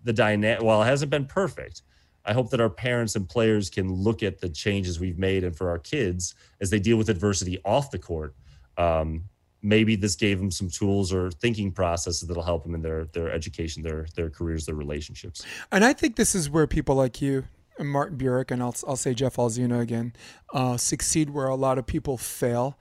the 0.03 0.13
dynamic. 0.13 0.63
While 0.63 0.81
it 0.81 0.85
hasn't 0.85 1.11
been 1.11 1.25
perfect, 1.25 1.83
I 2.25 2.33
hope 2.33 2.49
that 2.51 2.61
our 2.61 2.69
parents 2.69 3.15
and 3.15 3.27
players 3.27 3.69
can 3.69 3.91
look 3.91 4.23
at 4.23 4.39
the 4.39 4.49
changes 4.49 4.99
we've 4.99 5.17
made, 5.17 5.43
and 5.43 5.55
for 5.55 5.69
our 5.69 5.79
kids 5.79 6.35
as 6.61 6.69
they 6.69 6.79
deal 6.79 6.97
with 6.97 7.09
adversity 7.09 7.59
off 7.65 7.91
the 7.91 7.99
court. 7.99 8.35
Um, 8.77 9.23
maybe 9.61 9.95
this 9.95 10.15
gave 10.15 10.39
them 10.39 10.51
some 10.51 10.69
tools 10.69 11.11
or 11.11 11.31
thinking 11.31 11.71
processes 11.71 12.27
that'll 12.27 12.43
help 12.43 12.63
them 12.63 12.75
in 12.75 12.81
their 12.81 13.05
their 13.05 13.31
education, 13.31 13.83
their 13.83 14.07
their 14.15 14.29
careers, 14.29 14.65
their 14.65 14.75
relationships. 14.75 15.45
And 15.71 15.83
I 15.83 15.93
think 15.93 16.15
this 16.15 16.35
is 16.35 16.49
where 16.49 16.67
people 16.67 16.95
like 16.95 17.21
you 17.21 17.45
and 17.77 17.89
Martin 17.89 18.17
Burek 18.17 18.51
and 18.51 18.61
I'll 18.61 18.75
I'll 18.87 18.95
say 18.95 19.13
Jeff 19.13 19.35
Alzina 19.37 19.79
again 19.79 20.13
uh, 20.53 20.77
succeed 20.77 21.29
where 21.29 21.47
a 21.47 21.55
lot 21.55 21.77
of 21.77 21.85
people 21.85 22.17
fail. 22.17 22.77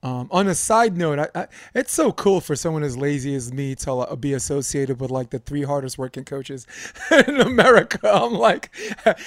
Um, 0.00 0.28
on 0.30 0.46
a 0.46 0.54
side 0.54 0.96
note, 0.96 1.18
I, 1.18 1.28
I, 1.34 1.46
it's 1.74 1.92
so 1.92 2.12
cool 2.12 2.40
for 2.40 2.54
someone 2.54 2.84
as 2.84 2.96
lazy 2.96 3.34
as 3.34 3.52
me 3.52 3.74
to 3.76 3.92
uh, 3.92 4.14
be 4.16 4.32
associated 4.32 5.00
with 5.00 5.10
like 5.10 5.30
the 5.30 5.40
three 5.40 5.64
hardest 5.64 5.98
working 5.98 6.24
coaches 6.24 6.66
in 7.26 7.40
America. 7.40 7.98
I'm 8.08 8.34
like, 8.34 8.70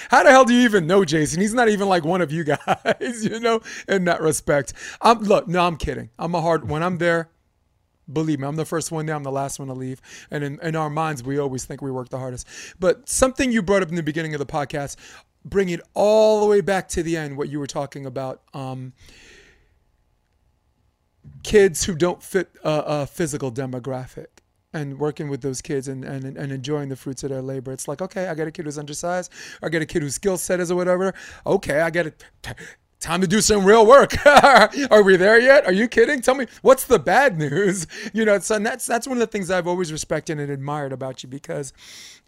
how 0.10 0.23
the 0.23 0.30
hell 0.31 0.45
do 0.45 0.53
you 0.53 0.61
even 0.61 0.88
know 0.88 1.03
Jason? 1.03 1.41
He's 1.41 1.53
not 1.53 1.68
even 1.68 1.89
like 1.89 2.06
one 2.06 2.22
of 2.22 2.31
you 2.31 2.43
guys, 2.45 3.26
you 3.26 3.39
know, 3.41 3.60
in 3.89 4.06
that 4.06 4.22
respect. 4.22 4.73
I'm 5.02 5.19
look, 5.19 5.48
no, 5.48 5.65
I'm 5.65 5.76
kidding. 5.76 6.10
I'm 6.18 6.34
a 6.35 6.41
hard 6.41 6.69
when 6.69 6.84
I'm 6.84 6.99
there. 6.99 7.30
Believe 8.11 8.39
me, 8.39 8.48
I'm 8.48 8.56
the 8.56 8.65
first 8.65 8.91
one 8.91 9.06
there. 9.06 9.15
I'm 9.15 9.23
the 9.23 9.31
last 9.31 9.60
one 9.60 9.68
to 9.68 9.73
leave. 9.73 10.02
And 10.31 10.43
in, 10.43 10.60
in 10.61 10.76
our 10.76 10.89
minds, 10.89 11.22
we 11.23 11.38
always 11.38 11.65
think 11.65 11.81
we 11.81 11.91
work 11.91 12.10
the 12.10 12.18
hardest. 12.18 12.48
But 12.80 13.07
something 13.07 13.52
you 13.52 13.61
brought 13.61 13.84
up 13.84 13.89
in 13.89 13.95
the 13.95 14.03
beginning 14.03 14.34
of 14.34 14.39
the 14.39 14.45
podcast, 14.45 14.95
bring 15.45 15.69
it 15.69 15.81
all 15.93 16.41
the 16.41 16.48
way 16.48 16.61
back 16.61 16.88
to 16.89 17.03
the 17.03 17.18
end, 17.18 17.38
what 17.38 17.49
you 17.49 17.60
were 17.60 17.68
talking 17.68 18.06
about. 18.06 18.41
Um, 18.53 18.93
kids 21.43 21.84
who 21.84 21.95
don't 21.95 22.22
fit 22.22 22.49
a, 22.64 22.84
a, 22.85 23.07
physical 23.07 23.52
demographic 23.52 24.27
and 24.73 24.99
working 24.99 25.30
with 25.30 25.41
those 25.41 25.61
kids 25.61 25.88
and, 25.88 26.06
and, 26.06 26.38
and 26.38 26.52
enjoying 26.52 26.89
the 26.89 26.95
fruits 26.95 27.23
of 27.23 27.30
their 27.30 27.41
labor. 27.41 27.72
It's 27.72 27.88
like, 27.88 28.02
okay, 28.02 28.27
I 28.27 28.35
got 28.35 28.48
a 28.48 28.52
kid 28.52 28.65
who's 28.65 28.77
undersized. 28.77 29.31
I 29.61 29.69
got 29.69 29.81
a 29.81 29.85
kid 29.85 30.02
whose 30.02 30.15
skill 30.15 30.38
set 30.38 30.60
is 30.60 30.72
or 30.72 30.76
whatever. 30.76 31.14
Okay, 31.45 31.81
I 31.81 31.89
got 31.89 32.03
to 32.43 32.56
time 33.02 33.19
to 33.19 33.28
do 33.28 33.41
some 33.41 33.65
real 33.65 33.86
work. 33.86 34.14
Are 34.26 35.03
we 35.03 35.18
there 35.18 35.40
yet? 35.40 35.65
Are 35.65 35.73
you 35.73 35.88
kidding? 35.88 36.22
Tell 36.22 36.36
me 36.36 36.45
what's 36.61 36.86
the 36.86 36.99
bad 36.99 37.38
news? 37.38 37.88
You 38.14 38.26
know, 38.26 38.40
so 38.40 38.60
that's 38.60 38.86
that's 38.86 39.07
one 39.07 39.18
of 39.18 39.22
the 39.22 39.28
things 39.28 39.49
I've 39.49 39.68
always 39.68 39.91
respected 39.91 40.40
and 40.40 40.52
admired 40.52 40.91
about 40.91 41.23
you 41.23 41.30
because 41.30 41.72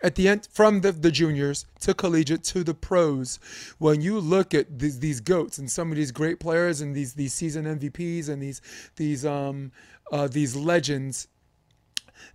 at 0.01 0.15
the 0.15 0.27
end 0.27 0.47
from 0.51 0.81
the, 0.81 0.91
the 0.91 1.11
juniors 1.11 1.65
to 1.81 1.93
collegiate 1.93 2.43
to 2.45 2.63
the 2.63 2.73
pros, 2.73 3.37
when 3.79 4.01
you 4.01 4.19
look 4.19 4.53
at 4.53 4.79
these, 4.79 4.99
these 4.99 5.19
goats 5.19 5.57
and 5.57 5.69
some 5.69 5.91
of 5.91 5.97
these 5.97 6.11
great 6.11 6.39
players 6.39 6.81
and 6.81 6.95
these 6.95 7.13
these 7.13 7.33
season 7.33 7.65
MVPs 7.65 8.29
and 8.29 8.41
these 8.41 8.61
these 8.95 9.25
um 9.25 9.71
uh, 10.11 10.27
these 10.27 10.55
legends, 10.55 11.27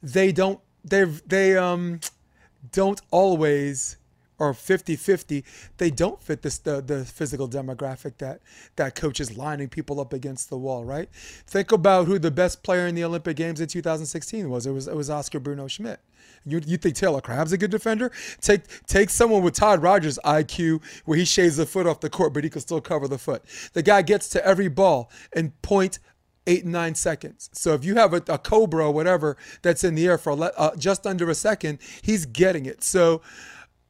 they 0.02 0.30
don't 0.30 0.60
they 0.84 1.04
they 1.04 1.56
um 1.56 2.00
don't 2.72 3.00
always 3.10 3.96
or 4.38 4.52
50-50 4.52 5.44
they 5.78 5.90
don't 5.90 6.22
fit 6.22 6.42
this 6.42 6.58
the, 6.58 6.80
the 6.80 7.04
physical 7.04 7.48
demographic 7.48 8.18
that 8.18 8.40
that 8.76 8.94
coach 8.94 9.20
is 9.20 9.36
lining 9.36 9.68
people 9.68 10.00
up 10.00 10.12
against 10.12 10.50
the 10.50 10.58
wall 10.58 10.84
right 10.84 11.08
think 11.12 11.72
about 11.72 12.06
who 12.06 12.18
the 12.18 12.30
best 12.30 12.62
player 12.62 12.86
in 12.86 12.94
the 12.94 13.04
olympic 13.04 13.36
games 13.36 13.60
in 13.60 13.68
2016 13.68 14.48
was 14.48 14.66
it 14.66 14.72
was 14.72 14.88
it 14.88 14.96
was 14.96 15.10
oscar 15.10 15.40
bruno 15.40 15.66
schmidt 15.66 16.00
you, 16.44 16.60
you 16.66 16.76
think 16.76 16.96
Taylor 16.96 17.20
Crabb's 17.20 17.52
a 17.52 17.58
good 17.58 17.70
defender? 17.70 18.10
Take 18.40 18.62
take 18.86 19.10
someone 19.10 19.42
with 19.42 19.54
Todd 19.54 19.82
Rogers' 19.82 20.18
IQ 20.24 20.82
where 21.04 21.18
he 21.18 21.24
shaves 21.24 21.56
the 21.56 21.66
foot 21.66 21.86
off 21.86 22.00
the 22.00 22.10
court, 22.10 22.32
but 22.32 22.44
he 22.44 22.50
can 22.50 22.60
still 22.60 22.80
cover 22.80 23.08
the 23.08 23.18
foot. 23.18 23.44
The 23.72 23.82
guy 23.82 24.02
gets 24.02 24.28
to 24.30 24.46
every 24.46 24.68
ball 24.68 25.10
in 25.34 25.52
point 25.62 25.98
eight 26.46 26.64
nine 26.64 26.94
seconds. 26.94 27.50
So 27.52 27.74
if 27.74 27.84
you 27.84 27.96
have 27.96 28.14
a, 28.14 28.22
a 28.28 28.38
Cobra 28.38 28.86
or 28.86 28.92
whatever 28.92 29.36
that's 29.62 29.84
in 29.84 29.94
the 29.94 30.06
air 30.06 30.18
for 30.18 30.32
uh, 30.42 30.74
just 30.76 31.06
under 31.06 31.28
a 31.28 31.34
second, 31.34 31.78
he's 32.02 32.24
getting 32.24 32.66
it. 32.66 32.82
So 32.82 33.20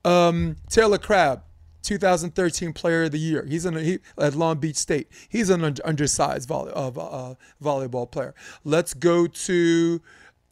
um, 0.04 0.56
Taylor 0.68 0.98
Crabb, 0.98 1.42
2013 1.82 2.72
Player 2.72 3.04
of 3.04 3.12
the 3.12 3.18
Year. 3.18 3.44
He's 3.48 3.64
an, 3.64 3.76
he, 3.76 3.98
at 4.18 4.34
Long 4.34 4.58
Beach 4.58 4.76
State. 4.76 5.08
He's 5.28 5.50
an 5.50 5.64
undersized 5.84 6.48
volley, 6.48 6.72
uh, 6.74 6.88
uh, 6.88 7.34
volleyball 7.62 8.10
player. 8.10 8.34
Let's 8.64 8.94
go 8.94 9.26
to 9.26 10.00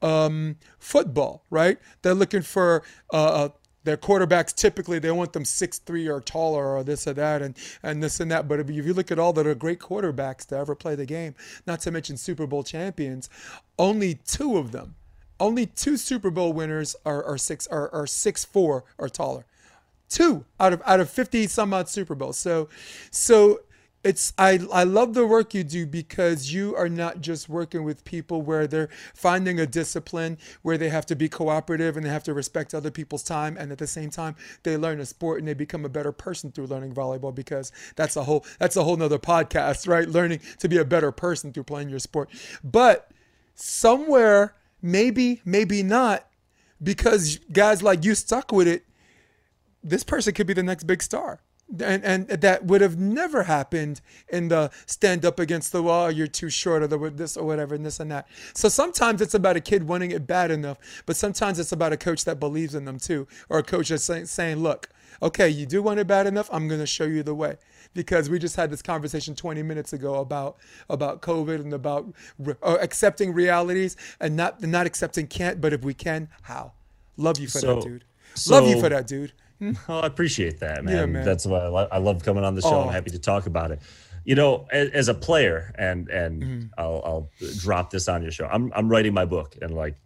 um, 0.02 0.56
football, 0.78 1.44
right? 1.50 1.78
They're 2.02 2.14
looking 2.14 2.42
for 2.42 2.82
uh, 3.12 3.16
uh, 3.16 3.48
their 3.84 3.96
quarterbacks. 3.96 4.54
Typically, 4.54 4.98
they 4.98 5.10
want 5.10 5.32
them 5.32 5.44
six 5.44 5.78
three 5.78 6.08
or 6.08 6.20
taller, 6.20 6.76
or 6.76 6.84
this 6.84 7.06
or 7.06 7.14
that, 7.14 7.42
and 7.42 7.56
and 7.82 8.02
this 8.02 8.20
and 8.20 8.30
that. 8.30 8.48
But 8.48 8.60
if 8.60 8.70
you 8.70 8.94
look 8.94 9.10
at 9.10 9.18
all 9.18 9.38
are 9.38 9.54
great 9.54 9.78
quarterbacks 9.78 10.46
to 10.46 10.56
ever 10.56 10.74
play 10.74 10.94
the 10.94 11.06
game, 11.06 11.34
not 11.66 11.80
to 11.80 11.90
mention 11.90 12.16
Super 12.16 12.46
Bowl 12.46 12.62
champions, 12.62 13.30
only 13.78 14.14
two 14.14 14.58
of 14.58 14.72
them 14.72 14.96
only 15.38 15.66
two 15.66 15.96
Super 15.96 16.30
Bowl 16.30 16.52
winners 16.52 16.96
are, 17.04 17.22
are 17.24 17.38
six 17.38 17.66
are, 17.68 17.92
are 17.92 18.06
six 18.06 18.44
four 18.44 18.84
or 18.98 19.08
taller. 19.08 19.44
Two 20.08 20.44
out 20.60 20.72
of 20.72 20.82
out 20.86 21.00
of 21.00 21.10
fifty 21.10 21.46
some 21.46 21.74
odd 21.74 21.88
Super 21.88 22.14
Bowls. 22.14 22.38
So 22.38 22.68
so 23.10 23.60
it's 24.06 24.32
I, 24.38 24.60
I 24.72 24.84
love 24.84 25.14
the 25.14 25.26
work 25.26 25.52
you 25.52 25.64
do 25.64 25.84
because 25.84 26.52
you 26.52 26.76
are 26.76 26.88
not 26.88 27.20
just 27.20 27.48
working 27.48 27.82
with 27.82 28.04
people 28.04 28.40
where 28.40 28.68
they're 28.68 28.88
finding 29.14 29.58
a 29.58 29.66
discipline 29.66 30.38
where 30.62 30.78
they 30.78 30.90
have 30.90 31.06
to 31.06 31.16
be 31.16 31.28
cooperative 31.28 31.96
and 31.96 32.06
they 32.06 32.10
have 32.10 32.22
to 32.24 32.32
respect 32.32 32.72
other 32.72 32.92
people's 32.92 33.24
time 33.24 33.56
and 33.56 33.72
at 33.72 33.78
the 33.78 33.86
same 33.86 34.08
time 34.08 34.36
they 34.62 34.76
learn 34.76 35.00
a 35.00 35.06
sport 35.06 35.40
and 35.40 35.48
they 35.48 35.54
become 35.54 35.84
a 35.84 35.88
better 35.88 36.12
person 36.12 36.52
through 36.52 36.66
learning 36.66 36.94
volleyball 36.94 37.34
because 37.34 37.72
that's 37.96 38.14
a 38.14 38.22
whole 38.22 38.46
that's 38.60 38.76
a 38.76 38.84
whole 38.84 38.96
nother 38.96 39.18
podcast 39.18 39.88
right 39.88 40.08
learning 40.08 40.38
to 40.60 40.68
be 40.68 40.76
a 40.76 40.84
better 40.84 41.10
person 41.10 41.52
through 41.52 41.64
playing 41.64 41.88
your 41.88 41.98
sport 41.98 42.30
but 42.62 43.10
somewhere 43.56 44.54
Maybe, 44.82 45.40
maybe 45.44 45.82
not, 45.82 46.28
because 46.82 47.38
guys 47.52 47.82
like 47.82 48.04
you 48.04 48.14
stuck 48.14 48.52
with 48.52 48.68
it. 48.68 48.84
This 49.82 50.04
person 50.04 50.34
could 50.34 50.46
be 50.46 50.52
the 50.52 50.62
next 50.62 50.84
big 50.84 51.02
star. 51.02 51.40
And, 51.80 52.04
and 52.04 52.28
that 52.28 52.64
would 52.64 52.80
have 52.80 52.96
never 52.96 53.42
happened 53.42 54.00
in 54.28 54.48
the 54.48 54.70
stand 54.86 55.24
up 55.24 55.40
against 55.40 55.72
the 55.72 55.82
wall. 55.82 56.12
You're 56.12 56.28
too 56.28 56.48
short, 56.48 56.82
or 56.82 56.86
the 56.86 57.10
this 57.10 57.36
or 57.36 57.44
whatever, 57.44 57.74
and 57.74 57.84
this 57.84 57.98
and 57.98 58.10
that. 58.12 58.28
So 58.54 58.68
sometimes 58.68 59.20
it's 59.20 59.34
about 59.34 59.56
a 59.56 59.60
kid 59.60 59.88
wanting 59.88 60.12
it 60.12 60.28
bad 60.28 60.52
enough, 60.52 60.78
but 61.06 61.16
sometimes 61.16 61.58
it's 61.58 61.72
about 61.72 61.92
a 61.92 61.96
coach 61.96 62.24
that 62.24 62.38
believes 62.38 62.76
in 62.76 62.84
them 62.84 63.00
too, 63.00 63.26
or 63.48 63.58
a 63.58 63.64
coach 63.64 63.88
that's 63.88 64.04
saying, 64.04 64.26
saying 64.26 64.58
"Look, 64.58 64.90
okay, 65.20 65.48
you 65.48 65.66
do 65.66 65.82
want 65.82 65.98
it 65.98 66.06
bad 66.06 66.28
enough. 66.28 66.48
I'm 66.52 66.68
going 66.68 66.78
to 66.80 66.86
show 66.86 67.04
you 67.04 67.24
the 67.24 67.34
way." 67.34 67.56
Because 67.94 68.30
we 68.30 68.38
just 68.38 68.56
had 68.56 68.70
this 68.70 68.82
conversation 68.82 69.34
20 69.34 69.62
minutes 69.62 69.92
ago 69.92 70.16
about 70.16 70.56
about 70.88 71.22
COVID 71.22 71.60
and 71.60 71.72
about 71.72 72.12
re- 72.38 72.54
uh, 72.62 72.78
accepting 72.80 73.32
realities 73.32 73.96
and 74.20 74.36
not 74.36 74.62
not 74.62 74.86
accepting 74.86 75.26
can't, 75.26 75.60
but 75.60 75.72
if 75.72 75.82
we 75.82 75.94
can, 75.94 76.28
how? 76.42 76.72
Love 77.16 77.38
you 77.38 77.48
for 77.48 77.58
so, 77.58 77.74
that, 77.76 77.82
dude. 77.82 78.04
So, 78.34 78.54
love 78.54 78.68
you 78.68 78.80
for 78.80 78.88
that, 78.88 79.06
dude. 79.06 79.32
Oh, 79.88 80.00
I 80.00 80.06
appreciate 80.06 80.60
that, 80.60 80.84
man. 80.84 80.94
Yeah, 80.94 81.06
man. 81.06 81.24
That's 81.24 81.46
why 81.46 81.60
I, 81.60 81.68
lo- 81.68 81.88
I, 81.90 81.98
love 81.98 82.22
coming 82.22 82.44
on 82.44 82.54
the 82.54 82.60
show. 82.60 82.74
Oh. 82.74 82.82
I'm 82.82 82.92
happy 82.92 83.10
to 83.10 83.18
talk 83.18 83.46
about 83.46 83.70
it. 83.70 83.80
You 84.24 84.34
know, 84.34 84.66
as, 84.70 84.90
as 84.90 85.08
a 85.08 85.14
player, 85.14 85.74
and 85.78 86.08
and 86.08 86.42
mm-hmm. 86.42 86.66
I'll, 86.76 87.02
I'll 87.04 87.30
drop 87.58 87.90
this 87.90 88.08
on 88.08 88.22
your 88.22 88.32
show. 88.32 88.46
I'm 88.46 88.70
I'm 88.74 88.88
writing 88.88 89.14
my 89.14 89.24
book, 89.24 89.56
and 89.62 89.74
like 89.74 89.96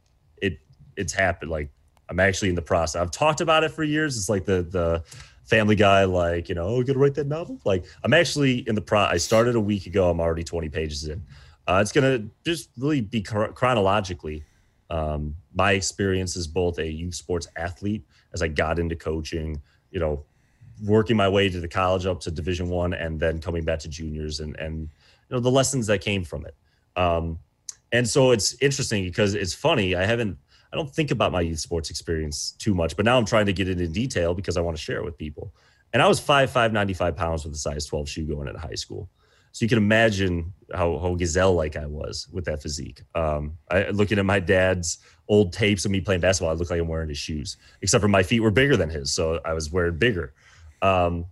it 0.40 0.58
it's 0.96 1.12
happened. 1.12 1.50
Like 1.50 1.70
I'm 2.08 2.20
actually 2.20 2.50
in 2.50 2.54
the 2.54 2.62
process. 2.62 3.00
I've 3.00 3.10
talked 3.10 3.40
about 3.40 3.64
it 3.64 3.70
for 3.70 3.82
years. 3.82 4.16
It's 4.16 4.28
like 4.28 4.44
the 4.44 4.62
the 4.62 5.04
Family 5.50 5.74
Guy, 5.74 6.04
like, 6.04 6.48
you 6.48 6.54
know, 6.54 6.62
oh, 6.62 6.82
gonna 6.84 6.98
write 6.98 7.14
that 7.16 7.26
novel. 7.26 7.60
Like, 7.64 7.84
I'm 8.04 8.14
actually 8.14 8.60
in 8.68 8.76
the 8.76 8.80
pro. 8.80 9.00
I 9.00 9.16
started 9.16 9.56
a 9.56 9.60
week 9.60 9.86
ago. 9.86 10.08
I'm 10.08 10.20
already 10.20 10.44
20 10.44 10.68
pages 10.68 11.08
in. 11.08 11.20
Uh, 11.66 11.80
it's 11.82 11.90
gonna 11.90 12.24
just 12.44 12.70
really 12.78 13.00
be 13.00 13.20
chronologically 13.20 14.44
um, 14.90 15.34
my 15.54 15.72
experience 15.72 16.36
as 16.36 16.46
both 16.46 16.78
a 16.78 16.88
youth 16.88 17.16
sports 17.16 17.48
athlete 17.56 18.04
as 18.32 18.42
I 18.42 18.48
got 18.48 18.78
into 18.78 18.94
coaching. 18.94 19.60
You 19.90 19.98
know, 19.98 20.24
working 20.84 21.16
my 21.16 21.28
way 21.28 21.48
to 21.48 21.60
the 21.60 21.68
college 21.68 22.06
up 22.06 22.20
to 22.20 22.30
Division 22.30 22.68
One, 22.68 22.94
and 22.94 23.18
then 23.18 23.40
coming 23.40 23.64
back 23.64 23.80
to 23.80 23.88
juniors, 23.88 24.38
and 24.38 24.56
and 24.56 24.88
you 25.28 25.36
know 25.36 25.40
the 25.40 25.50
lessons 25.50 25.88
that 25.88 26.00
came 26.00 26.22
from 26.22 26.46
it. 26.46 26.54
Um, 26.96 27.40
and 27.92 28.08
so 28.08 28.30
it's 28.30 28.54
interesting 28.62 29.02
because 29.02 29.34
it's 29.34 29.52
funny. 29.52 29.96
I 29.96 30.04
haven't 30.06 30.38
I 30.72 30.76
don't 30.76 30.90
think 30.90 31.10
about 31.10 31.32
my 31.32 31.40
youth 31.40 31.58
sports 31.58 31.90
experience 31.90 32.52
too 32.52 32.74
much, 32.74 32.96
but 32.96 33.04
now 33.04 33.18
I'm 33.18 33.24
trying 33.24 33.46
to 33.46 33.52
get 33.52 33.68
it 33.68 33.80
in 33.80 33.92
detail 33.92 34.34
because 34.34 34.56
I 34.56 34.60
want 34.60 34.76
to 34.76 34.82
share 34.82 34.98
it 34.98 35.04
with 35.04 35.18
people. 35.18 35.52
And 35.92 36.00
I 36.00 36.06
was 36.06 36.20
5'5, 36.20 36.72
95 36.72 37.16
pounds 37.16 37.44
with 37.44 37.54
a 37.54 37.58
size 37.58 37.86
12 37.86 38.08
shoe 38.08 38.26
going 38.26 38.46
into 38.46 38.60
high 38.60 38.74
school. 38.74 39.08
So 39.52 39.64
you 39.64 39.68
can 39.68 39.78
imagine 39.78 40.52
how, 40.72 40.98
how 40.98 41.14
gazelle 41.16 41.54
like 41.54 41.76
I 41.76 41.86
was 41.86 42.28
with 42.32 42.44
that 42.44 42.62
physique. 42.62 43.02
Um, 43.16 43.58
I, 43.68 43.88
looking 43.90 44.18
at 44.20 44.24
my 44.24 44.38
dad's 44.38 44.98
old 45.28 45.52
tapes 45.52 45.84
of 45.84 45.90
me 45.90 46.00
playing 46.00 46.20
basketball, 46.20 46.50
I 46.50 46.54
looked 46.54 46.70
like 46.70 46.80
I'm 46.80 46.86
wearing 46.86 47.08
his 47.08 47.18
shoes, 47.18 47.56
except 47.82 48.00
for 48.00 48.08
my 48.08 48.22
feet 48.22 48.40
were 48.40 48.52
bigger 48.52 48.76
than 48.76 48.90
his. 48.90 49.12
So 49.12 49.40
I 49.44 49.54
was 49.54 49.72
wearing 49.72 49.98
bigger. 49.98 50.34
Um, 50.82 51.26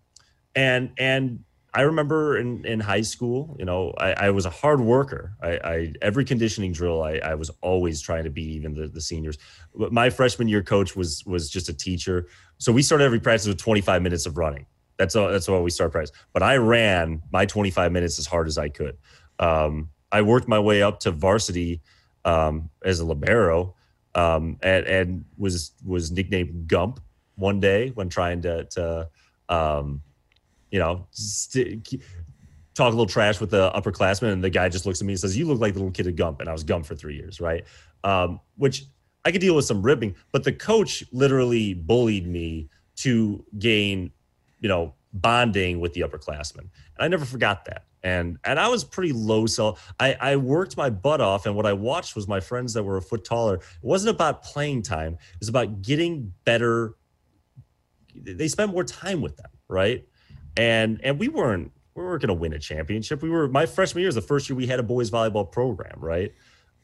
and, 0.57 0.91
and 0.99 1.45
I 1.75 1.83
remember 1.83 2.39
in, 2.39 2.65
in 2.65 2.81
high 2.81 3.03
school, 3.03 3.55
you 3.59 3.65
know, 3.65 3.93
I, 3.99 4.13
I 4.13 4.31
was 4.31 4.47
a 4.47 4.51
hard 4.51 4.81
worker. 4.81 5.35
I, 5.43 5.59
I 5.63 5.93
every 6.01 6.25
conditioning 6.25 6.73
drill, 6.73 7.03
I, 7.03 7.19
I, 7.19 7.35
was 7.35 7.51
always 7.61 8.01
trying 8.01 8.25
to 8.25 8.31
beat 8.31 8.51
even 8.51 8.75
the, 8.75 8.89
the 8.89 9.01
seniors. 9.01 9.37
But 9.75 9.93
my 9.93 10.09
freshman 10.09 10.49
year 10.49 10.63
coach 10.63 10.97
was 10.97 11.25
was 11.27 11.51
just 11.51 11.69
a 11.69 11.75
teacher, 11.75 12.29
so 12.57 12.73
we 12.73 12.83
started 12.83 13.05
every 13.05 13.21
practice 13.21 13.47
with 13.47 13.59
25 13.59 14.03
minutes 14.03 14.25
of 14.27 14.39
running. 14.39 14.67
That's 14.97 15.15
all. 15.15 15.29
That's 15.31 15.49
all 15.49 15.63
we 15.63 15.71
start 15.71 15.93
practice. 15.93 16.17
But 16.33 16.43
I 16.43 16.57
ran 16.57 17.23
my 17.31 17.45
25 17.45 17.93
minutes 17.93 18.19
as 18.19 18.27
hard 18.27 18.49
as 18.49 18.57
I 18.57 18.71
could. 18.71 18.97
Um, 19.39 19.91
I 20.11 20.23
worked 20.23 20.49
my 20.49 20.59
way 20.59 20.83
up 20.83 21.01
to 21.01 21.11
varsity 21.11 21.83
um, 22.25 22.71
as 22.85 23.01
a 23.01 23.05
libero 23.05 23.75
um, 24.15 24.59
and, 24.63 24.87
and 24.87 25.25
was 25.37 25.73
was 25.85 26.11
nicknamed 26.11 26.67
Gump 26.67 27.01
one 27.37 27.61
day 27.61 27.91
when 27.91 28.09
trying 28.09 28.43
to 28.43 28.65
to 28.65 29.09
um, 29.49 30.03
you 30.71 30.79
know 30.79 31.07
st- 31.11 32.03
talk 32.79 32.87
a 32.87 32.91
little 32.91 33.07
trash 33.07 33.41
with 33.41 33.51
the 33.51 33.71
upperclassmen, 33.73 34.33
and 34.33 34.43
the 34.43 34.51
guy 34.51 34.69
just 34.69 34.87
looks 34.87 35.01
at 35.01 35.07
me 35.07 35.13
and 35.13 35.21
says, 35.21 35.37
"You 35.37 35.47
look 35.47 35.61
like 35.61 35.75
the 35.75 35.81
little 35.81 35.93
kid 35.93 36.07
at 36.07 36.17
Gump," 36.17 36.41
and 36.41 36.49
I 36.49 36.53
was 36.53 36.65
Gump 36.65 36.87
for 36.87 36.95
three 36.95 37.17
years, 37.17 37.41
right? 37.41 37.65
Um, 38.05 38.41
which 38.57 38.85
I 39.25 39.33
could 39.33 39.41
deal 39.41 39.57
with 39.57 39.65
some 39.65 39.83
ribbing, 39.83 40.15
but 40.33 40.45
the 40.45 40.53
coach 40.53 41.05
literally 41.13 41.75
bullied 41.75 42.27
me 42.27 42.71
to 42.97 43.45
gain, 43.59 44.11
you 44.61 44.69
know, 44.69 44.95
bonding 45.13 45.81
with 45.81 45.93
the 45.93 46.03
upperclassmen, 46.03 46.61
and 46.61 46.71
I 46.99 47.09
never 47.09 47.25
forgot 47.25 47.65
that. 47.67 47.85
And 48.05 48.39
and 48.45 48.61
I 48.61 48.69
was 48.69 48.85
pretty 48.85 49.13
low 49.13 49.47
self. 49.47 49.93
I 49.99 50.17
I 50.21 50.37
worked 50.37 50.77
my 50.77 50.89
butt 50.89 51.21
off, 51.21 51.47
and 51.47 51.57
what 51.57 51.67
I 51.67 51.73
watched 51.73 52.15
was 52.15 52.29
my 52.29 52.41
friends 52.41 52.73
that 52.75 52.85
were 52.85 52.97
a 52.97 53.03
foot 53.03 53.25
taller. 53.25 53.57
It 53.57 53.63
wasn't 53.83 54.15
about 54.15 54.45
playing 54.45 54.83
time; 54.83 55.15
it 55.15 55.41
was 55.41 55.49
about 55.49 55.83
getting 55.83 56.33
better. 56.45 56.95
They 58.15 58.49
spent 58.49 58.73
more 58.73 58.85
time 58.85 59.21
with 59.21 59.37
them, 59.37 59.51
right? 59.69 60.08
And 60.59 61.01
and 61.03 61.19
we 61.19 61.29
weren't 61.29 61.73
we 61.95 62.03
weren't 62.03 62.21
going 62.21 62.29
to 62.29 62.35
win 62.35 62.53
a 62.53 62.59
championship. 62.59 63.23
We 63.23 63.31
were 63.31 63.49
my 63.49 63.65
freshman 63.65 64.03
year 64.03 64.09
was 64.09 64.17
the 64.17 64.21
first 64.21 64.49
year 64.49 64.57
we 64.57 64.67
had 64.67 64.81
a 64.81 64.83
boys 64.83 65.11
volleyball 65.11 65.51
program, 65.51 65.99
right? 65.99 66.35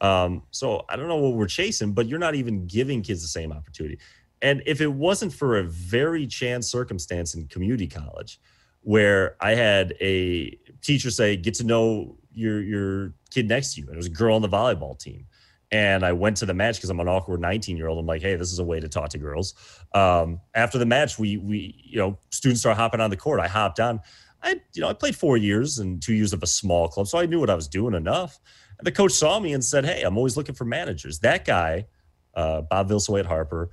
Um, 0.01 0.43
so 0.51 0.83
I 0.89 0.95
don't 0.95 1.07
know 1.07 1.17
what 1.17 1.33
we're 1.33 1.47
chasing, 1.47 1.93
but 1.93 2.07
you're 2.07 2.19
not 2.19 2.35
even 2.35 2.67
giving 2.67 3.01
kids 3.01 3.21
the 3.21 3.27
same 3.27 3.51
opportunity. 3.51 3.99
And 4.41 4.61
if 4.65 4.81
it 4.81 4.91
wasn't 4.91 5.33
for 5.33 5.57
a 5.57 5.63
very 5.63 6.27
chance 6.27 6.67
circumstance 6.67 7.35
in 7.35 7.47
community 7.47 7.87
college, 7.87 8.39
where 8.81 9.35
I 9.41 9.55
had 9.55 9.95
a 9.99 10.57
teacher 10.81 11.11
say, 11.11 11.35
"Get 11.35 11.55
to 11.55 11.63
know 11.63 12.17
your 12.33 12.61
your 12.61 13.13
kid 13.31 13.47
next 13.47 13.73
to 13.73 13.81
you," 13.81 13.87
and 13.87 13.95
it 13.95 13.97
was 13.97 14.07
a 14.07 14.09
girl 14.09 14.35
on 14.35 14.41
the 14.41 14.49
volleyball 14.49 14.97
team. 14.97 15.25
And 15.71 16.05
I 16.05 16.13
went 16.13 16.37
to 16.37 16.45
the 16.45 16.53
match 16.53 16.75
because 16.77 16.89
I'm 16.89 16.99
an 16.99 17.07
awkward 17.07 17.41
19 17.41 17.75
year 17.75 17.87
old. 17.87 17.99
I'm 17.99 18.05
like, 18.05 18.21
hey, 18.21 18.35
this 18.35 18.51
is 18.51 18.59
a 18.59 18.63
way 18.63 18.79
to 18.79 18.87
talk 18.87 19.09
to 19.09 19.17
girls. 19.17 19.55
Um, 19.93 20.39
after 20.53 20.77
the 20.77 20.85
match, 20.85 21.17
we 21.17 21.37
we 21.37 21.75
you 21.83 21.97
know 21.97 22.19
students 22.29 22.61
start 22.61 22.77
hopping 22.77 23.01
on 23.01 23.09
the 23.09 23.17
court. 23.17 23.39
I 23.39 23.47
hopped 23.47 23.79
on. 23.79 23.99
I, 24.43 24.61
you 24.73 24.81
know, 24.81 24.89
I 24.89 24.93
played 24.93 25.15
four 25.15 25.37
years 25.37 25.79
and 25.79 26.01
two 26.01 26.13
years 26.13 26.31
of 26.31 26.43
a 26.43 26.47
small 26.47 26.87
club, 26.87 27.07
so 27.07 27.17
I 27.17 27.25
knew 27.25 27.39
what 27.39 27.49
I 27.49 27.55
was 27.55 27.67
doing 27.67 27.95
enough. 27.95 28.39
And 28.77 28.85
the 28.85 28.91
coach 28.91 29.13
saw 29.13 29.39
me 29.39 29.53
and 29.53 29.63
said, 29.63 29.85
"Hey, 29.85 30.03
I'm 30.03 30.17
always 30.17 30.37
looking 30.37 30.55
for 30.55 30.65
managers." 30.65 31.19
That 31.19 31.45
guy, 31.45 31.87
uh, 32.35 32.61
Bob 32.61 32.89
Vilsaway 32.89 33.21
at 33.21 33.25
Harper, 33.25 33.71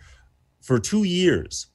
for 0.62 0.78
two 0.78 1.04
years, 1.04 1.66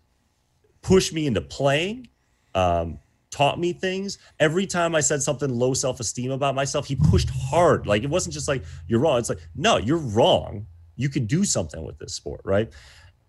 pushed 0.81 1.13
me 1.13 1.27
into 1.27 1.41
playing, 1.41 2.07
um, 2.55 2.99
taught 3.37 3.59
me 3.59 3.71
things. 3.71 4.17
Every 4.39 4.65
time 4.65 4.95
I 4.95 4.99
said 5.01 5.21
something 5.21 5.49
low 5.49 5.73
self 5.73 5.99
esteem 5.99 6.31
about 6.31 6.55
myself, 6.55 6.87
he 6.87 6.95
pushed 6.95 7.29
hard. 7.29 7.85
Like 7.85 8.03
it 8.03 8.09
wasn't 8.09 8.33
just 8.33 8.47
like 8.47 8.63
you're 8.87 8.99
wrong. 8.99 9.19
It's 9.19 9.29
like 9.29 9.47
no, 9.55 9.77
you're 9.77 9.97
wrong. 9.97 10.65
You 10.95 11.09
can 11.09 11.25
do 11.27 11.43
something 11.43 11.85
with 11.85 11.99
this 11.99 12.15
sport, 12.15 12.41
right? 12.43 12.73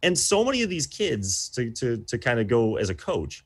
And 0.03 0.19
so 0.19 0.43
many 0.45 0.63
of 0.63 0.71
these 0.71 0.87
kids, 0.87 1.51
to 1.51 1.71
to 1.73 1.99
to 1.99 2.19
kind 2.19 2.41
of 2.41 2.49
go 2.49 2.77
as 2.77 2.89
a 2.89 2.95
coach. 2.95 3.45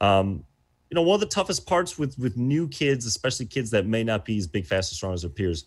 Um, 0.00 0.44
you 0.90 0.94
know, 0.96 1.02
one 1.02 1.14
of 1.14 1.20
the 1.20 1.34
toughest 1.34 1.66
parts 1.66 1.98
with 1.98 2.18
with 2.18 2.36
new 2.36 2.68
kids, 2.68 3.06
especially 3.06 3.46
kids 3.46 3.70
that 3.70 3.86
may 3.86 4.04
not 4.04 4.26
be 4.26 4.36
as 4.36 4.46
big, 4.46 4.66
fast, 4.66 4.92
as 4.92 4.96
strong 4.98 5.14
as 5.14 5.22
their 5.22 5.30
peers, 5.30 5.64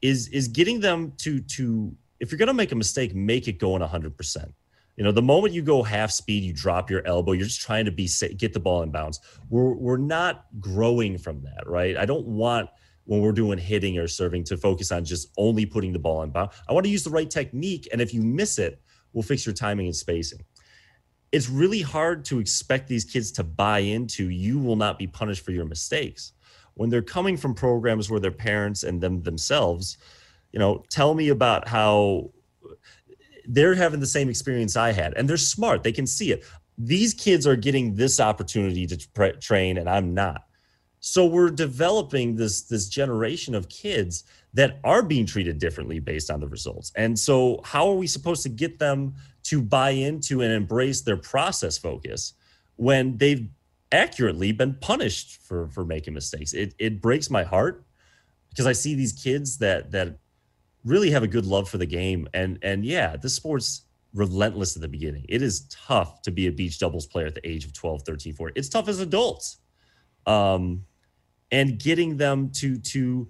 is 0.00 0.28
is 0.28 0.48
getting 0.48 0.80
them 0.80 1.12
to 1.18 1.40
to 1.40 1.94
if 2.18 2.32
you're 2.32 2.38
going 2.38 2.46
to 2.46 2.54
make 2.54 2.72
a 2.72 2.76
mistake, 2.76 3.14
make 3.14 3.46
it 3.46 3.58
go 3.58 3.68
going 3.68 3.80
100 3.82 4.16
percent. 4.16 4.54
You 4.96 5.04
know, 5.04 5.12
the 5.12 5.22
moment 5.22 5.54
you 5.54 5.62
go 5.62 5.82
half 5.82 6.10
speed, 6.10 6.42
you 6.42 6.52
drop 6.52 6.90
your 6.90 7.06
elbow. 7.06 7.32
You're 7.32 7.46
just 7.46 7.60
trying 7.60 7.84
to 7.84 7.90
be 7.90 8.08
get 8.36 8.52
the 8.52 8.60
ball 8.60 8.82
in 8.82 8.90
bounds. 8.90 9.20
We're 9.50 9.74
we're 9.74 9.98
not 9.98 10.46
growing 10.58 11.18
from 11.18 11.42
that, 11.42 11.66
right? 11.66 11.96
I 11.96 12.06
don't 12.06 12.26
want 12.26 12.70
when 13.04 13.20
we're 13.20 13.32
doing 13.32 13.58
hitting 13.58 13.98
or 13.98 14.08
serving 14.08 14.44
to 14.44 14.56
focus 14.56 14.90
on 14.90 15.04
just 15.04 15.28
only 15.36 15.66
putting 15.66 15.92
the 15.92 15.98
ball 15.98 16.22
in 16.22 16.30
bounds. 16.30 16.54
I 16.68 16.72
want 16.72 16.84
to 16.84 16.90
use 16.90 17.04
the 17.04 17.10
right 17.10 17.30
technique, 17.30 17.88
and 17.92 18.00
if 18.00 18.14
you 18.14 18.22
miss 18.22 18.58
it, 18.58 18.80
we'll 19.12 19.22
fix 19.22 19.46
your 19.46 19.54
timing 19.54 19.86
and 19.86 19.94
spacing 19.94 20.40
it's 21.32 21.48
really 21.48 21.82
hard 21.82 22.24
to 22.24 22.38
expect 22.38 22.88
these 22.88 23.04
kids 23.04 23.32
to 23.32 23.44
buy 23.44 23.80
into 23.80 24.30
you 24.30 24.58
will 24.58 24.76
not 24.76 24.98
be 24.98 25.06
punished 25.06 25.44
for 25.44 25.50
your 25.50 25.64
mistakes 25.64 26.32
when 26.74 26.88
they're 26.88 27.02
coming 27.02 27.36
from 27.36 27.54
programs 27.54 28.10
where 28.10 28.20
their 28.20 28.30
parents 28.30 28.84
and 28.84 29.00
them 29.00 29.22
themselves 29.22 29.98
you 30.52 30.58
know 30.58 30.84
tell 30.88 31.14
me 31.14 31.28
about 31.28 31.66
how 31.68 32.30
they're 33.48 33.74
having 33.74 34.00
the 34.00 34.06
same 34.06 34.28
experience 34.28 34.76
i 34.76 34.92
had 34.92 35.14
and 35.14 35.28
they're 35.28 35.36
smart. 35.36 35.82
They 35.82 35.92
can 35.92 36.06
see 36.06 36.32
it. 36.32 36.44
These 36.78 37.14
kids 37.14 37.46
are 37.46 37.56
getting 37.56 37.94
this 37.94 38.20
opportunity 38.20 38.86
to 38.86 38.96
tra- 39.14 39.38
train 39.38 39.78
and 39.78 39.88
i'm 39.88 40.14
not. 40.14 40.42
So 41.00 41.26
we're 41.26 41.50
developing 41.50 42.36
this 42.36 42.62
this 42.62 42.88
generation 42.88 43.54
of 43.54 43.68
kids 43.68 44.24
that 44.54 44.80
are 44.84 45.02
being 45.02 45.26
treated 45.26 45.58
differently 45.58 46.00
based 46.00 46.30
on 46.30 46.40
the 46.40 46.48
results. 46.48 46.90
And 46.96 47.18
so 47.18 47.60
how 47.64 47.88
are 47.88 47.94
we 47.94 48.06
supposed 48.06 48.42
to 48.44 48.48
get 48.48 48.78
them 48.78 49.14
to 49.44 49.62
buy 49.62 49.90
into 49.90 50.42
and 50.42 50.52
embrace 50.52 51.02
their 51.02 51.16
process 51.16 51.78
focus 51.78 52.34
when 52.76 53.16
they've 53.16 53.48
accurately 53.92 54.52
been 54.52 54.74
punished 54.74 55.40
for 55.42 55.68
for 55.68 55.84
making 55.84 56.14
mistakes. 56.14 56.52
It 56.52 56.74
it 56.78 57.00
breaks 57.00 57.30
my 57.30 57.44
heart 57.44 57.84
because 58.50 58.66
I 58.66 58.72
see 58.72 58.94
these 58.94 59.12
kids 59.12 59.58
that 59.58 59.92
that 59.92 60.18
really 60.86 61.10
have 61.10 61.22
a 61.22 61.28
good 61.28 61.44
love 61.44 61.68
for 61.68 61.78
the 61.78 61.86
game 61.86 62.28
and 62.32 62.58
and 62.62 62.84
yeah, 62.84 63.16
this 63.16 63.34
sport's 63.34 63.82
relentless 64.14 64.76
at 64.76 64.82
the 64.82 64.88
beginning. 64.88 65.26
It 65.28 65.42
is 65.42 65.68
tough 65.68 66.22
to 66.22 66.30
be 66.30 66.46
a 66.46 66.52
beach 66.52 66.78
doubles 66.78 67.06
player 67.06 67.26
at 67.26 67.34
the 67.34 67.46
age 67.46 67.66
of 67.66 67.74
12, 67.74 68.02
13, 68.02 68.32
14. 68.32 68.52
It's 68.56 68.70
tough 68.70 68.88
as 68.88 69.00
adults. 69.00 69.58
Um 70.26 70.84
and 71.52 71.78
getting 71.78 72.16
them 72.16 72.50
to 72.50 72.78
to 72.78 73.28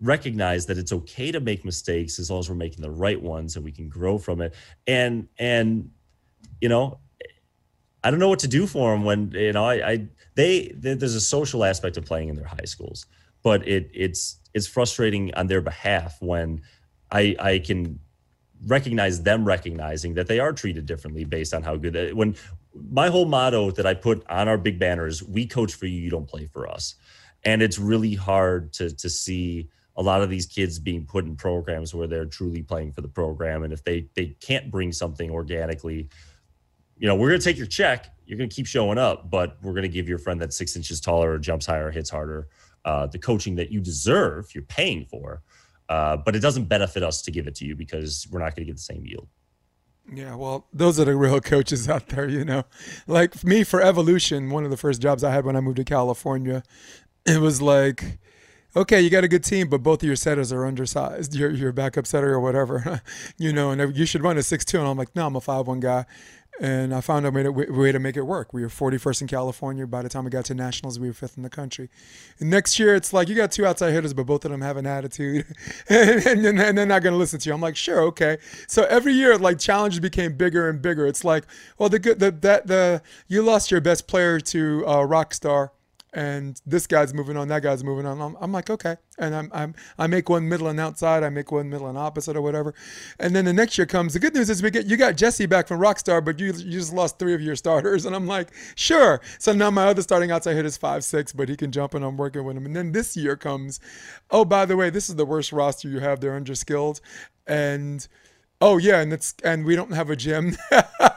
recognize 0.00 0.66
that 0.66 0.78
it's 0.78 0.92
okay 0.92 1.32
to 1.32 1.40
make 1.40 1.64
mistakes 1.64 2.18
as 2.18 2.30
long 2.30 2.40
as 2.40 2.48
we're 2.48 2.54
making 2.54 2.82
the 2.82 2.90
right 2.90 3.20
ones 3.20 3.56
and 3.56 3.64
we 3.64 3.72
can 3.72 3.88
grow 3.88 4.16
from 4.16 4.40
it 4.40 4.54
and 4.86 5.26
and 5.38 5.90
you 6.60 6.68
know 6.68 7.00
i 8.04 8.10
don't 8.10 8.20
know 8.20 8.28
what 8.28 8.38
to 8.38 8.48
do 8.48 8.66
for 8.66 8.92
them 8.92 9.04
when 9.04 9.30
you 9.32 9.52
know 9.52 9.64
i, 9.64 9.90
I 9.90 10.08
they, 10.36 10.72
they 10.76 10.94
there's 10.94 11.16
a 11.16 11.20
social 11.20 11.64
aspect 11.64 11.96
of 11.96 12.04
playing 12.04 12.28
in 12.28 12.36
their 12.36 12.46
high 12.46 12.64
schools 12.64 13.06
but 13.42 13.66
it 13.66 13.90
it's 13.92 14.38
it's 14.54 14.68
frustrating 14.68 15.34
on 15.34 15.48
their 15.48 15.60
behalf 15.60 16.16
when 16.20 16.60
i 17.12 17.34
i 17.40 17.58
can 17.58 17.98
recognize 18.66 19.22
them 19.22 19.44
recognizing 19.44 20.14
that 20.14 20.26
they 20.26 20.40
are 20.40 20.52
treated 20.52 20.84
differently 20.84 21.24
based 21.24 21.54
on 21.54 21.62
how 21.62 21.76
good 21.76 22.12
when 22.14 22.34
my 22.90 23.08
whole 23.08 23.24
motto 23.24 23.70
that 23.70 23.86
i 23.86 23.94
put 23.94 24.24
on 24.28 24.48
our 24.48 24.58
big 24.58 24.78
banners 24.78 25.22
we 25.22 25.46
coach 25.46 25.74
for 25.74 25.86
you 25.86 26.00
you 26.00 26.10
don't 26.10 26.28
play 26.28 26.46
for 26.46 26.68
us. 26.68 26.94
And 27.44 27.62
it's 27.62 27.78
really 27.78 28.14
hard 28.14 28.72
to 28.74 28.94
to 28.94 29.08
see 29.08 29.68
a 29.96 30.02
lot 30.02 30.22
of 30.22 30.30
these 30.30 30.46
kids 30.46 30.78
being 30.78 31.04
put 31.04 31.24
in 31.24 31.36
programs 31.36 31.94
where 31.94 32.06
they're 32.06 32.24
truly 32.24 32.62
playing 32.62 32.92
for 32.92 33.00
the 33.00 33.08
program. 33.08 33.62
And 33.62 33.72
if 33.72 33.84
they 33.84 34.08
they 34.14 34.36
can't 34.40 34.70
bring 34.70 34.92
something 34.92 35.30
organically 35.30 36.08
you 37.00 37.06
know 37.06 37.14
we're 37.14 37.30
to 37.30 37.38
take 37.38 37.56
your 37.56 37.66
check 37.66 38.12
you're 38.26 38.38
to 38.38 38.48
keep 38.48 38.66
showing 38.66 38.98
up 38.98 39.30
but 39.30 39.56
we're 39.62 39.72
to 39.82 39.88
give 39.88 40.08
your 40.08 40.18
friend 40.18 40.40
that 40.40 40.52
six 40.52 40.74
inches 40.74 41.00
taller 41.00 41.30
or 41.30 41.38
jumps 41.38 41.64
higher 41.64 41.92
hits 41.92 42.10
harder 42.10 42.48
uh, 42.84 43.06
the 43.06 43.18
coaching 43.18 43.54
that 43.54 43.70
you 43.70 43.80
deserve 43.80 44.52
you're 44.52 44.64
paying 44.64 45.04
for 45.04 45.40
uh, 45.88 46.16
but 46.16 46.36
it 46.36 46.40
doesn't 46.40 46.64
benefit 46.64 47.02
us 47.02 47.22
to 47.22 47.30
give 47.30 47.46
it 47.46 47.54
to 47.54 47.64
you 47.64 47.74
because 47.74 48.26
we're 48.30 48.40
not 48.40 48.54
going 48.54 48.66
to 48.66 48.70
get 48.70 48.76
the 48.76 48.82
same 48.82 49.04
yield 49.04 49.28
yeah, 50.12 50.34
well, 50.34 50.66
those 50.72 50.98
are 50.98 51.04
the 51.04 51.14
real 51.16 51.40
coaches 51.42 51.88
out 51.88 52.08
there, 52.08 52.28
you 52.28 52.44
know. 52.44 52.64
Like 53.06 53.44
me 53.44 53.64
for 53.64 53.82
Evolution, 53.82 54.50
one 54.50 54.64
of 54.64 54.70
the 54.70 54.76
first 54.76 55.02
jobs 55.02 55.22
I 55.22 55.32
had 55.32 55.44
when 55.44 55.56
I 55.56 55.60
moved 55.60 55.76
to 55.76 55.84
California, 55.84 56.62
it 57.26 57.40
was 57.40 57.60
like 57.60 58.18
okay, 58.76 59.00
you 59.00 59.10
got 59.10 59.24
a 59.24 59.28
good 59.28 59.42
team, 59.42 59.68
but 59.68 59.82
both 59.82 60.02
of 60.02 60.06
your 60.06 60.16
setters 60.16 60.52
are 60.52 60.64
undersized. 60.64 61.34
Your 61.34 61.50
your 61.50 61.72
backup 61.72 62.06
setter 62.06 62.32
or 62.32 62.40
whatever, 62.40 63.02
you 63.38 63.52
know, 63.52 63.70
and 63.70 63.96
you 63.96 64.06
should 64.06 64.22
run 64.22 64.38
a 64.38 64.42
six 64.42 64.64
two. 64.64 64.78
And 64.78 64.88
I'm 64.88 64.96
like, 64.96 65.14
no, 65.14 65.26
I'm 65.26 65.36
a 65.36 65.40
five 65.40 65.66
one 65.66 65.80
guy. 65.80 66.04
And 66.60 66.92
I 66.92 67.00
found 67.00 67.24
a 67.24 67.30
way 67.30 67.44
to, 67.44 67.50
way 67.50 67.92
to 67.92 67.98
make 68.00 68.16
it 68.16 68.22
work. 68.22 68.52
We 68.52 68.62
were 68.62 68.68
41st 68.68 69.22
in 69.22 69.28
California. 69.28 69.86
By 69.86 70.02
the 70.02 70.08
time 70.08 70.24
we 70.24 70.30
got 70.30 70.44
to 70.46 70.54
nationals, 70.54 70.98
we 70.98 71.06
were 71.06 71.14
fifth 71.14 71.36
in 71.36 71.44
the 71.44 71.50
country. 71.50 71.88
And 72.40 72.50
next 72.50 72.78
year, 72.78 72.96
it's 72.96 73.12
like 73.12 73.28
you 73.28 73.36
got 73.36 73.52
two 73.52 73.64
outside 73.64 73.92
hitters, 73.92 74.12
but 74.12 74.26
both 74.26 74.44
of 74.44 74.50
them 74.50 74.60
have 74.60 74.76
an 74.76 74.86
attitude, 74.86 75.46
and, 75.88 76.26
and, 76.26 76.60
and 76.60 76.78
they're 76.78 76.86
not 76.86 77.02
going 77.02 77.12
to 77.12 77.18
listen 77.18 77.38
to 77.38 77.48
you. 77.48 77.54
I'm 77.54 77.60
like, 77.60 77.76
sure, 77.76 78.00
okay. 78.02 78.38
So 78.66 78.84
every 78.84 79.12
year, 79.12 79.38
like 79.38 79.58
challenges 79.58 80.00
became 80.00 80.36
bigger 80.36 80.68
and 80.68 80.82
bigger. 80.82 81.06
It's 81.06 81.24
like, 81.24 81.44
well, 81.78 81.88
the 81.88 82.00
good, 82.00 82.18
the 82.18 82.32
that 82.32 82.66
the 82.66 83.02
you 83.28 83.42
lost 83.42 83.70
your 83.70 83.80
best 83.80 84.08
player 84.08 84.40
to 84.40 84.84
uh, 84.86 84.96
Rockstar 85.06 85.70
and 86.14 86.60
this 86.64 86.86
guy's 86.86 87.12
moving 87.12 87.36
on, 87.36 87.48
that 87.48 87.62
guy's 87.62 87.84
moving 87.84 88.06
on. 88.06 88.20
I'm, 88.20 88.36
I'm, 88.40 88.52
like, 88.52 88.70
okay. 88.70 88.96
And 89.18 89.34
I'm, 89.34 89.50
I'm, 89.52 89.74
I 89.98 90.06
make 90.06 90.28
one 90.28 90.48
middle 90.48 90.68
and 90.68 90.80
outside, 90.80 91.22
I 91.22 91.28
make 91.28 91.52
one 91.52 91.68
middle 91.68 91.86
and 91.86 91.98
opposite 91.98 92.36
or 92.36 92.40
whatever. 92.40 92.74
And 93.18 93.36
then 93.36 93.44
the 93.44 93.52
next 93.52 93.76
year 93.76 93.86
comes. 93.86 94.14
The 94.14 94.18
good 94.18 94.34
news 94.34 94.48
is 94.48 94.62
we 94.62 94.70
get 94.70 94.86
you 94.86 94.96
got 94.96 95.16
Jesse 95.16 95.46
back 95.46 95.68
from 95.68 95.80
Rockstar, 95.80 96.24
but 96.24 96.38
you 96.40 96.46
you 96.46 96.78
just 96.78 96.94
lost 96.94 97.18
three 97.18 97.34
of 97.34 97.42
your 97.42 97.56
starters. 97.56 97.98
And 98.08 98.16
I'm 98.16 98.26
like, 98.26 98.48
sure. 98.74 99.20
So 99.38 99.52
now 99.52 99.70
my 99.70 99.86
other 99.86 100.00
starting 100.00 100.30
outside 100.30 100.56
hit 100.56 100.64
is 100.64 100.78
five 100.78 101.04
six, 101.04 101.30
but 101.30 101.50
he 101.50 101.56
can 101.56 101.70
jump 101.70 101.92
and 101.92 102.02
I'm 102.02 102.16
working 102.16 102.42
with 102.42 102.56
him. 102.56 102.64
And 102.64 102.74
then 102.74 102.92
this 102.92 103.18
year 103.18 103.36
comes, 103.36 103.80
oh 104.30 104.46
by 104.46 104.64
the 104.64 104.76
way, 104.76 104.88
this 104.88 105.10
is 105.10 105.16
the 105.16 105.26
worst 105.26 105.52
roster 105.52 105.88
you 105.88 106.00
have. 106.00 106.20
They're 106.20 106.40
underskilled, 106.40 107.02
and 107.46 108.08
oh 108.62 108.78
yeah, 108.78 109.00
and 109.00 109.12
it's 109.12 109.34
and 109.44 109.66
we 109.66 109.76
don't 109.76 109.92
have 109.92 110.08
a 110.08 110.16
gym. 110.16 110.56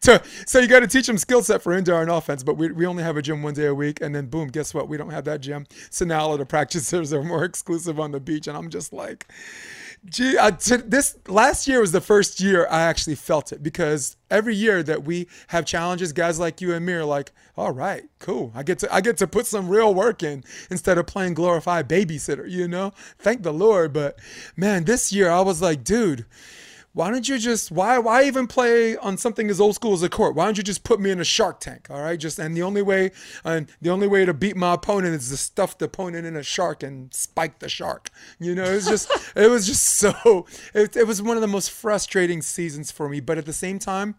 so, 0.00 0.18
so 0.46 0.58
you 0.58 0.68
got 0.68 0.80
to 0.80 0.86
teach 0.86 1.06
them 1.06 1.18
skill 1.18 1.42
set 1.42 1.62
for 1.62 1.72
indoor 1.72 2.02
and 2.02 2.10
offense, 2.10 2.42
but 2.42 2.56
we, 2.56 2.70
we 2.72 2.86
only 2.86 3.02
have 3.02 3.16
a 3.16 3.22
gym 3.22 3.42
one 3.42 3.54
day 3.54 3.66
a 3.66 3.74
week, 3.74 4.00
and 4.00 4.14
then 4.14 4.26
boom, 4.26 4.48
guess 4.48 4.74
what? 4.74 4.88
We 4.88 4.96
don't 4.96 5.10
have 5.10 5.24
that 5.24 5.40
gym. 5.40 5.66
So 5.90 6.04
now 6.04 6.20
all 6.20 6.38
the 6.38 6.46
practices 6.46 7.12
are 7.14 7.22
more 7.22 7.44
exclusive 7.44 8.00
on 8.00 8.12
the 8.12 8.20
beach, 8.20 8.46
and 8.46 8.56
I'm 8.56 8.70
just 8.70 8.92
like, 8.92 9.26
gee, 10.04 10.38
I, 10.38 10.50
this 10.50 11.18
last 11.26 11.66
year 11.66 11.80
was 11.80 11.92
the 11.92 12.00
first 12.00 12.40
year 12.40 12.66
I 12.70 12.82
actually 12.82 13.16
felt 13.16 13.52
it 13.52 13.62
because 13.62 14.16
every 14.30 14.54
year 14.54 14.82
that 14.82 15.04
we 15.04 15.28
have 15.48 15.64
challenges, 15.64 16.12
guys 16.12 16.38
like 16.38 16.60
you 16.60 16.74
and 16.74 16.84
me 16.84 16.92
are 16.92 17.04
like, 17.04 17.32
all 17.56 17.72
right, 17.72 18.04
cool. 18.18 18.52
I 18.54 18.62
get 18.62 18.78
to 18.80 18.94
I 18.94 19.00
get 19.00 19.16
to 19.18 19.26
put 19.26 19.46
some 19.46 19.68
real 19.68 19.94
work 19.94 20.22
in 20.22 20.44
instead 20.70 20.98
of 20.98 21.06
playing 21.06 21.34
glorified 21.34 21.88
babysitter, 21.88 22.48
you 22.48 22.68
know? 22.68 22.92
Thank 23.18 23.42
the 23.42 23.52
Lord. 23.52 23.92
But 23.92 24.18
man, 24.56 24.84
this 24.84 25.12
year 25.12 25.30
I 25.30 25.40
was 25.40 25.62
like, 25.62 25.82
dude, 25.82 26.26
why 26.96 27.10
don't 27.10 27.28
you 27.28 27.36
just 27.36 27.70
why 27.70 27.98
why 27.98 28.24
even 28.24 28.46
play 28.46 28.96
on 28.96 29.18
something 29.18 29.50
as 29.50 29.60
old 29.60 29.74
school 29.74 29.92
as 29.92 30.02
a 30.02 30.08
court? 30.08 30.34
Why 30.34 30.46
don't 30.46 30.56
you 30.56 30.62
just 30.62 30.82
put 30.82 30.98
me 30.98 31.10
in 31.10 31.20
a 31.20 31.24
shark 31.24 31.60
tank? 31.60 31.88
All 31.90 32.00
right, 32.00 32.18
just 32.18 32.38
and 32.38 32.56
the 32.56 32.62
only 32.62 32.80
way 32.80 33.10
and 33.44 33.70
the 33.82 33.90
only 33.90 34.06
way 34.06 34.24
to 34.24 34.32
beat 34.32 34.56
my 34.56 34.72
opponent 34.72 35.14
is 35.14 35.28
to 35.28 35.36
stuff 35.36 35.76
the 35.76 35.84
opponent 35.84 36.24
in 36.24 36.36
a 36.36 36.42
shark 36.42 36.82
and 36.82 37.12
spike 37.12 37.58
the 37.58 37.68
shark. 37.68 38.08
You 38.38 38.54
know, 38.54 38.64
it's 38.64 38.88
just 38.88 39.10
it 39.36 39.50
was 39.50 39.66
just 39.66 39.82
so 39.82 40.46
it, 40.72 40.96
it 40.96 41.06
was 41.06 41.20
one 41.20 41.36
of 41.36 41.42
the 41.42 41.48
most 41.48 41.70
frustrating 41.70 42.40
seasons 42.40 42.90
for 42.90 43.10
me. 43.10 43.20
But 43.20 43.36
at 43.36 43.44
the 43.44 43.52
same 43.52 43.78
time, 43.78 44.14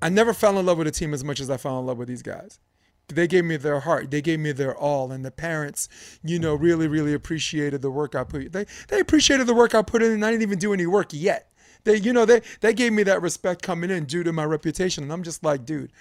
I 0.00 0.08
never 0.08 0.32
fell 0.32 0.58
in 0.58 0.64
love 0.64 0.78
with 0.78 0.86
a 0.86 0.92
team 0.92 1.12
as 1.12 1.22
much 1.22 1.38
as 1.38 1.50
I 1.50 1.58
fell 1.58 1.78
in 1.80 1.84
love 1.84 1.98
with 1.98 2.08
these 2.08 2.22
guys 2.22 2.60
they 3.08 3.26
gave 3.26 3.44
me 3.44 3.56
their 3.56 3.80
heart 3.80 4.10
they 4.10 4.22
gave 4.22 4.38
me 4.38 4.52
their 4.52 4.76
all 4.76 5.10
and 5.10 5.24
the 5.24 5.32
parents 5.32 5.88
you 6.22 6.38
know 6.38 6.54
really 6.54 6.86
really 6.86 7.12
appreciated 7.12 7.82
the 7.82 7.90
work 7.90 8.14
i 8.14 8.22
put 8.22 8.52
they 8.52 8.64
they 8.86 9.00
appreciated 9.00 9.48
the 9.48 9.54
work 9.54 9.74
i 9.74 9.82
put 9.82 10.00
in 10.00 10.12
and 10.12 10.24
i 10.24 10.30
didn't 10.30 10.42
even 10.42 10.60
do 10.60 10.72
any 10.72 10.86
work 10.86 11.08
yet 11.10 11.49
they, 11.84 11.96
you 11.96 12.12
know, 12.12 12.24
they 12.24 12.42
they 12.60 12.72
gave 12.74 12.92
me 12.92 13.02
that 13.04 13.22
respect 13.22 13.62
coming 13.62 13.90
in 13.90 14.04
due 14.04 14.22
to 14.22 14.32
my 14.32 14.44
reputation, 14.44 15.04
and 15.04 15.12
I'm 15.12 15.22
just 15.22 15.44
like, 15.44 15.64
dude, 15.64 15.92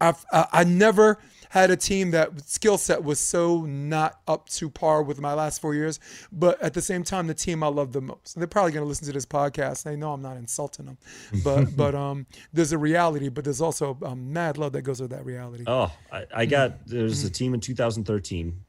I've 0.00 0.24
I, 0.32 0.46
I 0.52 0.64
never 0.64 1.18
had 1.50 1.70
a 1.70 1.76
team 1.76 2.10
that 2.10 2.48
skill 2.48 2.76
set 2.76 3.02
was 3.02 3.18
so 3.18 3.62
not 3.62 4.20
up 4.26 4.48
to 4.48 4.68
par 4.68 5.02
with 5.02 5.20
my 5.20 5.32
last 5.32 5.60
four 5.60 5.74
years, 5.74 6.00
but 6.32 6.60
at 6.60 6.74
the 6.74 6.82
same 6.82 7.02
time, 7.04 7.26
the 7.26 7.34
team 7.34 7.62
I 7.62 7.68
love 7.68 7.92
the 7.92 8.00
most. 8.00 8.36
They're 8.36 8.46
probably 8.46 8.72
going 8.72 8.84
to 8.84 8.88
listen 8.88 9.06
to 9.06 9.12
this 9.12 9.26
podcast. 9.26 9.84
They 9.84 9.96
know 9.96 10.12
I'm 10.12 10.22
not 10.22 10.36
insulting 10.36 10.86
them, 10.86 10.98
but 11.44 11.76
but 11.76 11.94
um, 11.94 12.26
there's 12.52 12.72
a 12.72 12.78
reality, 12.78 13.28
but 13.28 13.44
there's 13.44 13.60
also 13.60 13.96
um, 14.04 14.32
mad 14.32 14.58
love 14.58 14.72
that 14.72 14.82
goes 14.82 15.00
with 15.00 15.10
that 15.10 15.24
reality. 15.24 15.64
Oh, 15.66 15.92
I, 16.12 16.26
I 16.34 16.46
got 16.46 16.86
there's 16.86 17.24
a 17.24 17.30
team 17.30 17.54
in 17.54 17.60
2013. 17.60 18.60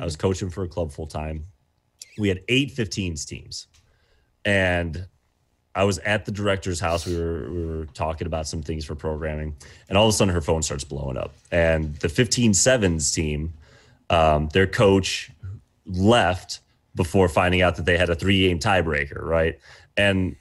I 0.00 0.04
was 0.04 0.16
coaching 0.16 0.48
for 0.48 0.64
a 0.64 0.68
club 0.68 0.90
full 0.90 1.06
time. 1.06 1.44
We 2.18 2.28
had 2.28 2.40
eight 2.48 2.74
15s 2.74 3.26
teams, 3.26 3.66
and 4.44 5.06
I 5.74 5.84
was 5.84 5.98
at 5.98 6.24
the 6.26 6.32
director's 6.32 6.80
house. 6.80 7.06
We 7.06 7.16
were 7.16 7.50
we 7.50 7.64
were 7.64 7.86
talking 7.86 8.26
about 8.26 8.46
some 8.46 8.62
things 8.62 8.84
for 8.84 8.94
programming, 8.94 9.56
and 9.88 9.96
all 9.96 10.06
of 10.06 10.10
a 10.10 10.16
sudden 10.16 10.34
her 10.34 10.42
phone 10.42 10.62
starts 10.62 10.84
blowing 10.84 11.16
up. 11.16 11.34
And 11.50 11.94
the 11.96 12.08
15 12.08 12.52
sevens 12.54 13.10
team, 13.10 13.54
um, 14.10 14.48
their 14.52 14.66
coach 14.66 15.30
left 15.86 16.60
before 16.94 17.28
finding 17.28 17.62
out 17.62 17.76
that 17.76 17.86
they 17.86 17.96
had 17.96 18.10
a 18.10 18.14
three 18.14 18.46
game 18.46 18.58
tiebreaker, 18.58 19.22
right? 19.22 19.58
And 19.96 20.36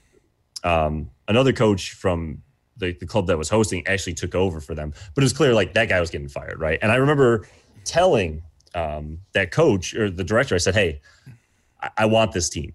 um, 0.63 1.09
another 1.27 1.53
coach 1.53 1.93
from 1.93 2.41
the, 2.75 2.91
the 2.93 3.05
club 3.05 3.27
that 3.27 3.37
was 3.37 3.47
hosting 3.49 3.87
actually 3.87 4.15
took 4.15 4.35
over 4.35 4.59
for 4.59 4.75
them. 4.75 4.93
But 5.15 5.23
it 5.23 5.25
was 5.25 5.33
clear 5.33 5.53
like 5.53 5.73
that 5.75 5.87
guy 5.87 5.99
was 6.01 6.09
getting 6.09 6.27
fired, 6.27 6.59
right? 6.59 6.77
And 6.81 6.91
I 6.91 6.95
remember 6.95 7.47
telling 7.85 8.43
um, 8.75 9.19
that 9.33 9.51
coach 9.51 9.93
or 9.93 10.09
the 10.09 10.25
director, 10.25 10.55
I 10.55 10.57
said, 10.57 10.75
"Hey, 10.75 10.99
I, 11.81 11.89
I 11.99 12.05
want 12.05 12.33
this 12.33 12.49
team 12.49 12.73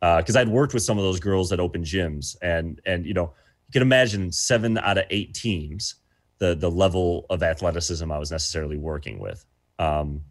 because 0.00 0.36
uh, 0.36 0.40
I'd 0.40 0.48
worked 0.48 0.74
with 0.74 0.82
some 0.82 0.98
of 0.98 1.04
those 1.04 1.20
girls 1.20 1.50
that 1.50 1.60
open 1.60 1.82
gyms, 1.82 2.36
and 2.40 2.80
and 2.86 3.04
you 3.04 3.14
know 3.14 3.32
you 3.68 3.72
can 3.72 3.82
imagine 3.82 4.32
seven 4.32 4.78
out 4.78 4.98
of 4.98 5.04
eight 5.10 5.34
teams 5.34 5.96
the 6.38 6.54
the 6.54 6.70
level 6.70 7.26
of 7.30 7.42
athleticism 7.42 8.10
I 8.10 8.18
was 8.18 8.30
necessarily 8.30 8.76
working 8.76 9.18
with. 9.18 9.44
Um, 9.78 10.22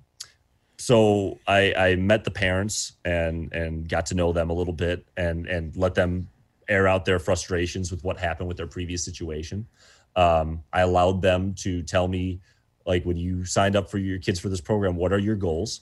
so 0.77 1.39
I, 1.47 1.73
I 1.73 1.95
met 1.95 2.23
the 2.23 2.31
parents 2.31 2.93
and 3.03 3.51
and 3.53 3.87
got 3.87 4.07
to 4.07 4.15
know 4.15 4.31
them 4.31 4.49
a 4.49 4.53
little 4.53 4.73
bit 4.73 5.05
and 5.17 5.47
and 5.47 5.75
let 5.75 5.95
them 5.95 6.29
air 6.69 6.87
out 6.87 7.05
their 7.05 7.19
frustrations 7.19 7.91
with 7.91 8.03
what 8.03 8.17
happened 8.17 8.47
with 8.47 8.57
their 8.57 8.67
previous 8.67 9.03
situation. 9.03 9.67
Um, 10.15 10.63
I 10.73 10.81
allowed 10.81 11.21
them 11.21 11.53
to 11.59 11.83
tell 11.83 12.07
me 12.07 12.41
like 12.85 13.03
when 13.03 13.17
you 13.17 13.45
signed 13.45 13.75
up 13.75 13.89
for 13.89 13.97
your 13.97 14.19
kids 14.19 14.39
for 14.39 14.49
this 14.49 14.61
program, 14.61 14.95
what 14.95 15.11
are 15.13 15.19
your 15.19 15.35
goals? 15.35 15.81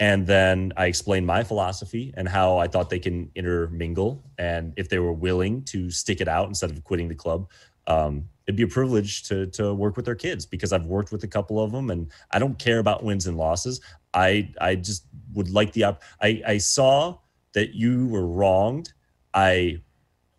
And 0.00 0.26
then 0.26 0.72
I 0.78 0.86
explained 0.86 1.26
my 1.26 1.44
philosophy 1.44 2.12
and 2.16 2.26
how 2.26 2.56
I 2.56 2.66
thought 2.66 2.88
they 2.88 2.98
can 2.98 3.30
intermingle, 3.34 4.24
and 4.38 4.72
if 4.76 4.88
they 4.88 4.98
were 4.98 5.12
willing 5.12 5.62
to 5.64 5.90
stick 5.90 6.22
it 6.22 6.26
out 6.26 6.48
instead 6.48 6.70
of 6.70 6.82
quitting 6.82 7.06
the 7.06 7.14
club, 7.14 7.50
um, 7.86 8.24
it'd 8.46 8.56
be 8.56 8.62
a 8.62 8.66
privilege 8.66 9.24
to 9.24 9.46
to 9.48 9.74
work 9.74 9.96
with 9.96 10.06
their 10.06 10.14
kids 10.14 10.46
because 10.46 10.72
I've 10.72 10.86
worked 10.86 11.12
with 11.12 11.22
a 11.24 11.28
couple 11.28 11.62
of 11.62 11.70
them, 11.70 11.90
and 11.90 12.10
I 12.30 12.38
don't 12.38 12.58
care 12.58 12.78
about 12.78 13.04
wins 13.04 13.26
and 13.26 13.36
losses. 13.36 13.82
I 14.14 14.50
I 14.58 14.76
just 14.76 15.04
would 15.34 15.50
like 15.50 15.72
the 15.74 15.84
up. 15.84 16.02
I 16.22 16.42
I 16.46 16.58
saw 16.58 17.18
that 17.52 17.74
you 17.74 18.06
were 18.06 18.26
wronged. 18.26 18.94
I 19.34 19.82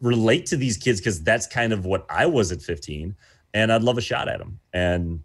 relate 0.01 0.47
to 0.47 0.57
these 0.57 0.75
kids 0.75 0.99
because 0.99 1.21
that's 1.21 1.45
kind 1.45 1.71
of 1.71 1.85
what 1.85 2.07
I 2.09 2.25
was 2.25 2.51
at 2.51 2.63
15, 2.63 3.15
and 3.53 3.71
I'd 3.71 3.83
love 3.83 3.99
a 3.99 4.01
shot 4.01 4.27
at 4.27 4.39
them. 4.39 4.59
And 4.73 5.21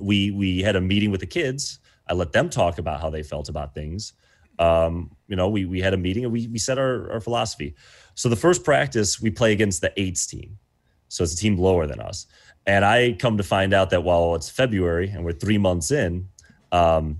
we 0.00 0.30
we 0.30 0.62
had 0.62 0.74
a 0.74 0.80
meeting 0.80 1.10
with 1.10 1.20
the 1.20 1.26
kids 1.26 1.80
I 2.08 2.14
let 2.14 2.32
them 2.32 2.48
talk 2.48 2.78
about 2.78 3.00
how 3.00 3.10
they 3.10 3.22
felt 3.22 3.48
about 3.48 3.74
things. 3.74 4.12
Um, 4.58 5.10
you 5.28 5.36
know, 5.36 5.48
we 5.48 5.64
we 5.64 5.80
had 5.80 5.94
a 5.94 5.96
meeting 5.96 6.24
and 6.24 6.32
we 6.32 6.46
we 6.48 6.58
set 6.58 6.78
our, 6.78 7.12
our 7.12 7.20
philosophy. 7.20 7.74
So 8.14 8.28
the 8.28 8.36
first 8.36 8.64
practice 8.64 9.20
we 9.20 9.30
play 9.30 9.52
against 9.52 9.80
the 9.80 9.92
eights 10.00 10.26
team. 10.26 10.58
So 11.08 11.24
it's 11.24 11.34
a 11.34 11.36
team 11.36 11.56
lower 11.56 11.86
than 11.86 12.00
us. 12.00 12.26
And 12.66 12.84
I 12.84 13.14
come 13.14 13.38
to 13.38 13.42
find 13.42 13.72
out 13.72 13.90
that 13.90 14.02
while 14.02 14.34
it's 14.34 14.50
February 14.50 15.08
and 15.08 15.24
we're 15.24 15.32
three 15.32 15.56
months 15.56 15.90
in, 15.90 16.28
um, 16.70 17.18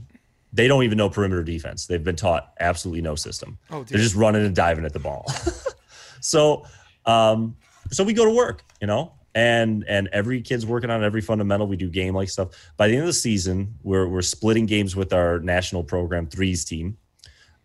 they 0.52 0.68
don't 0.68 0.82
even 0.82 0.98
know 0.98 1.08
perimeter 1.08 1.42
defense. 1.42 1.86
They've 1.86 2.02
been 2.02 2.16
taught 2.16 2.52
absolutely 2.60 3.00
no 3.02 3.14
system. 3.14 3.58
Oh, 3.70 3.84
They're 3.84 4.00
just 4.00 4.14
running 4.14 4.44
and 4.44 4.54
diving 4.54 4.84
at 4.84 4.92
the 4.92 4.98
ball. 4.98 5.26
so 6.20 6.64
um, 7.06 7.56
so 7.90 8.04
we 8.04 8.12
go 8.12 8.24
to 8.24 8.30
work, 8.30 8.62
you 8.80 8.86
know, 8.86 9.12
and 9.38 9.84
and 9.86 10.08
every 10.12 10.42
kid's 10.42 10.66
working 10.66 10.90
on 10.90 11.04
every 11.04 11.20
fundamental. 11.20 11.68
We 11.68 11.76
do 11.76 11.88
game 11.88 12.12
like 12.12 12.28
stuff. 12.28 12.72
By 12.76 12.88
the 12.88 12.94
end 12.94 13.02
of 13.02 13.06
the 13.06 13.12
season, 13.12 13.72
we're 13.84 14.08
we're 14.08 14.20
splitting 14.20 14.66
games 14.66 14.96
with 14.96 15.12
our 15.12 15.38
national 15.38 15.84
program 15.84 16.26
threes 16.26 16.64
team. 16.64 16.98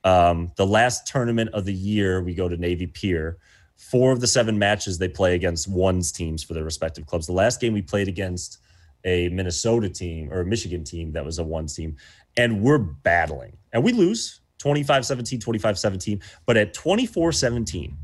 Um, 0.04 0.52
the 0.56 0.68
last 0.68 1.08
tournament 1.08 1.50
of 1.54 1.66
the 1.66 1.74
year, 1.74 2.22
we 2.22 2.36
go 2.36 2.48
to 2.48 2.58
Navy 2.58 2.86
Pier. 2.86 3.40
Four 3.76 4.12
of 4.12 4.22
the 4.22 4.28
seven 4.28 4.60
matches 4.60 5.00
they 5.00 5.08
play 5.08 5.34
against 5.34 5.68
ones 5.68 6.12
teams 6.12 6.44
for 6.44 6.54
their 6.54 6.64
respective 6.64 7.08
clubs. 7.08 7.26
The 7.26 7.34
last 7.34 7.60
game 7.60 7.74
we 7.74 7.82
played 7.82 8.08
against 8.08 8.60
a 9.04 9.30
Minnesota 9.30 9.90
team 9.90 10.32
or 10.32 10.42
a 10.42 10.46
Michigan 10.46 10.84
team 10.84 11.12
that 11.14 11.26
was 11.26 11.40
a 11.40 11.44
ones 11.44 11.76
team, 11.76 11.98
and 12.38 12.62
we're 12.62 12.78
battling 12.78 13.58
and 13.74 13.84
we 13.84 13.94
lose 13.94 14.42
25 14.60 15.08
17, 15.08 15.40
25 15.40 15.80
17. 15.80 16.22
But 16.46 16.56
at 16.56 16.76
24 16.76 17.32
17, 17.32 17.98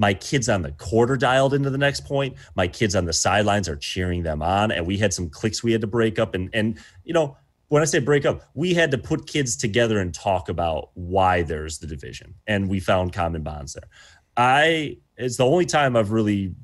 my 0.00 0.14
kids 0.14 0.48
on 0.48 0.62
the 0.62 0.72
quarter 0.72 1.14
dialed 1.14 1.52
into 1.52 1.68
the 1.68 1.76
next 1.76 2.06
point. 2.06 2.34
My 2.54 2.66
kids 2.66 2.96
on 2.96 3.04
the 3.04 3.12
sidelines 3.12 3.68
are 3.68 3.76
cheering 3.76 4.22
them 4.22 4.40
on. 4.40 4.72
And 4.72 4.86
we 4.86 4.96
had 4.96 5.12
some 5.12 5.28
clicks 5.28 5.62
we 5.62 5.72
had 5.72 5.82
to 5.82 5.86
break 5.86 6.18
up. 6.18 6.34
And, 6.34 6.48
and 6.54 6.78
you 7.04 7.12
know, 7.12 7.36
when 7.68 7.82
I 7.82 7.84
say 7.84 7.98
break 7.98 8.24
up, 8.24 8.40
we 8.54 8.72
had 8.72 8.90
to 8.92 8.98
put 8.98 9.26
kids 9.26 9.58
together 9.58 9.98
and 9.98 10.14
talk 10.14 10.48
about 10.48 10.88
why 10.94 11.42
there's 11.42 11.80
the 11.80 11.86
division. 11.86 12.34
And 12.46 12.70
we 12.70 12.80
found 12.80 13.12
common 13.12 13.42
bonds 13.42 13.74
there. 13.74 13.90
I, 14.38 14.96
it's 15.18 15.36
the 15.36 15.44
only 15.44 15.66
time 15.66 15.96
I've 15.96 16.12
really, 16.12 16.54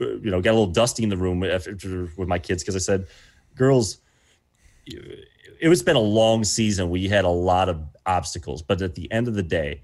uh, 0.00 0.10
you 0.18 0.30
know, 0.30 0.40
got 0.40 0.52
a 0.52 0.56
little 0.56 0.66
dusty 0.72 1.02
in 1.02 1.08
the 1.08 1.16
room 1.16 1.40
with 1.40 2.28
my 2.28 2.38
kids 2.38 2.62
because 2.62 2.76
I 2.76 2.78
said, 2.78 3.08
girls, 3.56 3.98
it 4.86 5.68
was 5.68 5.82
been 5.82 5.96
a 5.96 5.98
long 5.98 6.44
season. 6.44 6.90
We 6.90 7.08
had 7.08 7.24
a 7.24 7.28
lot 7.28 7.68
of 7.68 7.82
obstacles, 8.06 8.62
but 8.62 8.80
at 8.82 8.94
the 8.94 9.10
end 9.10 9.26
of 9.26 9.34
the 9.34 9.42
day, 9.42 9.82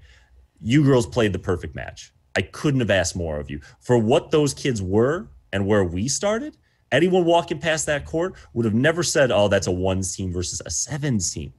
you 0.61 0.85
girls 0.85 1.05
played 1.05 1.33
the 1.33 1.39
perfect 1.39 1.75
match. 1.75 2.13
I 2.37 2.43
couldn't 2.43 2.81
have 2.81 2.91
asked 2.91 3.15
more 3.15 3.39
of 3.39 3.49
you. 3.49 3.59
For 3.79 3.97
what 3.97 4.29
those 4.29 4.53
kids 4.53 4.79
were 4.79 5.27
and 5.51 5.65
where 5.65 5.83
we 5.83 6.07
started, 6.07 6.55
anyone 6.91 7.25
walking 7.25 7.59
past 7.59 7.87
that 7.87 8.05
court 8.05 8.35
would 8.53 8.63
have 8.63 8.75
never 8.75 9.01
said, 9.01 9.31
"Oh, 9.31 9.47
that's 9.47 9.65
a 9.65 9.71
ones 9.71 10.15
team 10.15 10.31
versus 10.31 10.61
a 10.63 10.69
sevens 10.69 11.33
team," 11.33 11.51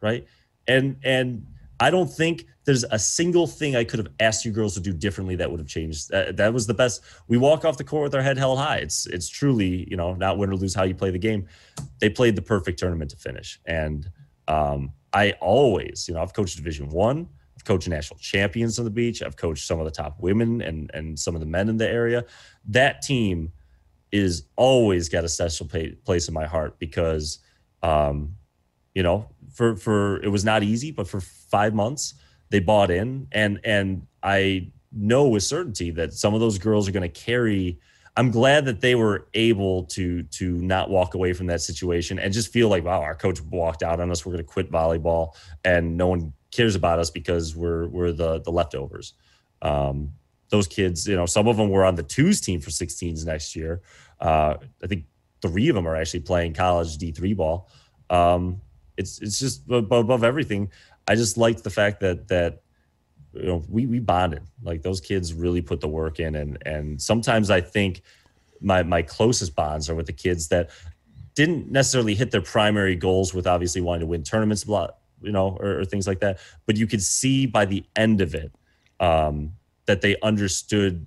right? 0.00 0.24
And 0.68 0.96
and 1.02 1.44
I 1.80 1.90
don't 1.90 2.06
think 2.06 2.46
there's 2.64 2.84
a 2.84 2.98
single 2.98 3.48
thing 3.48 3.74
I 3.74 3.82
could 3.82 3.98
have 3.98 4.12
asked 4.20 4.44
you 4.44 4.52
girls 4.52 4.74
to 4.74 4.80
do 4.80 4.92
differently 4.92 5.34
that 5.34 5.50
would 5.50 5.58
have 5.58 5.68
changed. 5.68 6.10
That, 6.10 6.36
that 6.36 6.54
was 6.54 6.68
the 6.68 6.74
best. 6.74 7.02
We 7.26 7.36
walk 7.36 7.64
off 7.64 7.76
the 7.76 7.82
court 7.82 8.04
with 8.04 8.14
our 8.14 8.22
head 8.22 8.38
held 8.38 8.60
high. 8.60 8.76
It's 8.76 9.06
it's 9.06 9.28
truly 9.28 9.84
you 9.90 9.96
know 9.96 10.14
not 10.14 10.38
win 10.38 10.50
or 10.50 10.54
lose 10.54 10.76
how 10.76 10.84
you 10.84 10.94
play 10.94 11.10
the 11.10 11.18
game. 11.18 11.48
They 11.98 12.08
played 12.08 12.36
the 12.36 12.42
perfect 12.42 12.78
tournament 12.78 13.10
to 13.10 13.16
finish, 13.16 13.58
and 13.66 14.08
um, 14.46 14.92
I 15.12 15.32
always 15.40 16.06
you 16.06 16.14
know 16.14 16.22
I've 16.22 16.34
coached 16.34 16.56
Division 16.56 16.88
One. 16.88 17.28
I've 17.60 17.64
coached 17.66 17.88
national 17.88 18.18
champions 18.18 18.78
on 18.78 18.86
the 18.86 18.90
beach. 18.90 19.22
I've 19.22 19.36
coached 19.36 19.66
some 19.66 19.78
of 19.80 19.84
the 19.84 19.90
top 19.90 20.16
women 20.18 20.62
and 20.62 20.90
and 20.94 21.18
some 21.18 21.34
of 21.34 21.40
the 21.40 21.46
men 21.46 21.68
in 21.68 21.76
the 21.76 21.86
area. 21.86 22.24
That 22.68 23.02
team 23.02 23.52
is 24.10 24.44
always 24.56 25.10
got 25.10 25.24
a 25.24 25.28
special 25.28 25.68
place 25.68 26.26
in 26.26 26.32
my 26.32 26.46
heart 26.46 26.78
because, 26.78 27.38
um, 27.82 28.34
you 28.94 29.02
know, 29.02 29.28
for 29.52 29.76
for 29.76 30.22
it 30.22 30.28
was 30.28 30.42
not 30.42 30.62
easy, 30.62 30.90
but 30.90 31.06
for 31.06 31.20
five 31.20 31.74
months 31.74 32.14
they 32.48 32.60
bought 32.60 32.90
in, 32.90 33.28
and 33.30 33.60
and 33.62 34.06
I 34.22 34.72
know 34.90 35.28
with 35.28 35.42
certainty 35.42 35.90
that 35.90 36.14
some 36.14 36.32
of 36.32 36.40
those 36.40 36.56
girls 36.56 36.88
are 36.88 36.92
going 36.92 37.02
to 37.02 37.20
carry 37.20 37.78
I'm 38.16 38.30
glad 38.30 38.64
that 38.64 38.80
they 38.80 38.94
were 38.94 39.28
able 39.34 39.84
to 39.84 40.22
to 40.22 40.52
not 40.56 40.88
walk 40.90 41.14
away 41.14 41.34
from 41.34 41.46
that 41.46 41.60
situation 41.60 42.18
and 42.18 42.32
just 42.32 42.52
feel 42.52 42.68
like, 42.68 42.84
wow, 42.84 43.02
our 43.02 43.14
coach 43.14 43.40
walked 43.42 43.82
out 43.82 44.00
on 44.00 44.10
us. 44.10 44.24
We're 44.24 44.32
going 44.32 44.44
to 44.44 44.50
quit 44.50 44.70
volleyball, 44.70 45.34
and 45.64 45.96
no 45.96 46.08
one 46.08 46.32
cares 46.50 46.74
about 46.74 46.98
us 46.98 47.10
because 47.10 47.54
we're 47.56 47.86
we're 47.86 48.12
the 48.12 48.40
the 48.40 48.50
leftovers. 48.50 49.14
Um, 49.62 50.12
those 50.50 50.66
kids, 50.66 51.06
you 51.06 51.16
know, 51.16 51.26
some 51.26 51.46
of 51.48 51.56
them 51.56 51.68
were 51.70 51.84
on 51.84 51.94
the 51.94 52.02
twos 52.02 52.40
team 52.40 52.60
for 52.60 52.70
16s 52.70 53.24
next 53.24 53.54
year. 53.54 53.82
Uh, 54.20 54.54
I 54.82 54.86
think 54.86 55.04
three 55.40 55.68
of 55.68 55.76
them 55.76 55.86
are 55.86 55.96
actually 55.96 56.20
playing 56.20 56.54
college 56.54 56.98
D3 56.98 57.36
ball. 57.36 57.68
Um, 58.10 58.60
it's 58.96 59.20
it's 59.20 59.38
just 59.38 59.62
above 59.70 60.24
everything. 60.24 60.70
I 61.08 61.14
just 61.14 61.36
liked 61.36 61.64
the 61.64 61.70
fact 61.70 62.00
that 62.00 62.28
that 62.28 62.62
you 63.32 63.46
know 63.46 63.64
we 63.68 63.86
we 63.86 63.98
bonded. 63.98 64.42
Like 64.62 64.82
those 64.82 65.00
kids 65.00 65.32
really 65.32 65.62
put 65.62 65.80
the 65.80 65.88
work 65.88 66.20
in, 66.20 66.34
and 66.34 66.58
and 66.66 67.00
sometimes 67.00 67.50
I 67.50 67.60
think 67.60 68.02
my 68.60 68.82
my 68.82 69.02
closest 69.02 69.54
bonds 69.54 69.88
are 69.88 69.94
with 69.94 70.06
the 70.06 70.12
kids 70.12 70.48
that 70.48 70.70
didn't 71.34 71.70
necessarily 71.70 72.14
hit 72.14 72.30
their 72.30 72.42
primary 72.42 72.96
goals 72.96 73.32
with 73.32 73.46
obviously 73.46 73.80
wanting 73.80 74.00
to 74.00 74.06
win 74.06 74.22
tournaments, 74.22 74.66
you 75.22 75.32
know, 75.32 75.56
or, 75.60 75.80
or 75.80 75.84
things 75.84 76.06
like 76.06 76.20
that. 76.20 76.38
But 76.66 76.76
you 76.76 76.86
could 76.86 77.02
see 77.02 77.46
by 77.46 77.64
the 77.64 77.84
end 77.96 78.20
of 78.20 78.34
it 78.34 78.52
um, 78.98 79.52
that 79.86 80.00
they 80.00 80.16
understood 80.22 81.06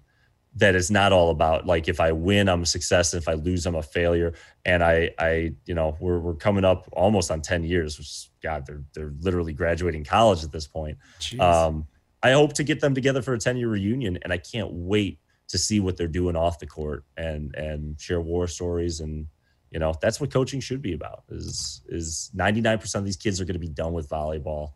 that 0.56 0.75
it's 0.75 0.92
not 0.92 1.11
all 1.11 1.32
about 1.32 1.66
like 1.66 1.88
if 1.88 2.00
I 2.00 2.11
win, 2.11 2.48
I'm 2.48 2.61
a 2.61 2.66
success, 2.66 3.14
and 3.14 3.22
if 3.22 3.27
I 3.27 3.33
lose, 3.33 3.66
I'm 3.66 3.75
a 3.75 3.82
failure. 3.82 4.33
And 4.66 4.83
I, 4.83 5.11
I, 5.17 5.53
you 5.66 5.74
know, 5.74 5.98
we're 6.00 6.19
we're 6.19 6.35
coming 6.35 6.64
up 6.64 6.88
almost 6.92 7.32
on 7.32 7.42
ten 7.42 7.64
years, 7.64 7.98
which 7.98 8.08
is, 8.08 8.30
God, 8.42 8.66
they're 8.66 8.83
they're 8.93 9.14
literally 9.22 9.53
graduating 9.53 10.03
college 10.03 10.43
at 10.43 10.51
this 10.51 10.67
point. 10.67 10.98
Um, 11.40 11.88
I 12.22 12.32
hope 12.32 12.53
to 12.53 12.64
get 12.64 12.80
them 12.82 12.93
together 12.93 13.22
for 13.22 13.33
a 13.33 13.40
ten 13.40 13.58
year 13.58 13.69
reunion, 13.69 14.19
and 14.22 14.32
I 14.32 14.38
can't 14.38 14.72
wait 14.72 15.19
to 15.50 15.58
see 15.58 15.80
what 15.80 15.98
they're 15.98 16.08
doing 16.08 16.35
off 16.35 16.59
the 16.59 16.67
court 16.67 17.03
and 17.17 17.53
and 17.56 18.00
share 18.00 18.22
war 18.22 18.48
stories 18.48 19.00
and 19.00 19.27
you 19.73 19.79
know 19.79 19.93
that's 20.01 20.21
what 20.21 20.31
coaching 20.31 20.59
should 20.59 20.81
be 20.81 20.93
about 20.93 21.23
is 21.29 21.81
is 21.89 22.31
99% 22.35 22.95
of 22.95 23.05
these 23.05 23.17
kids 23.17 23.41
are 23.41 23.45
going 23.45 23.53
to 23.53 23.59
be 23.59 23.67
done 23.67 23.91
with 23.91 24.07
volleyball 24.07 24.73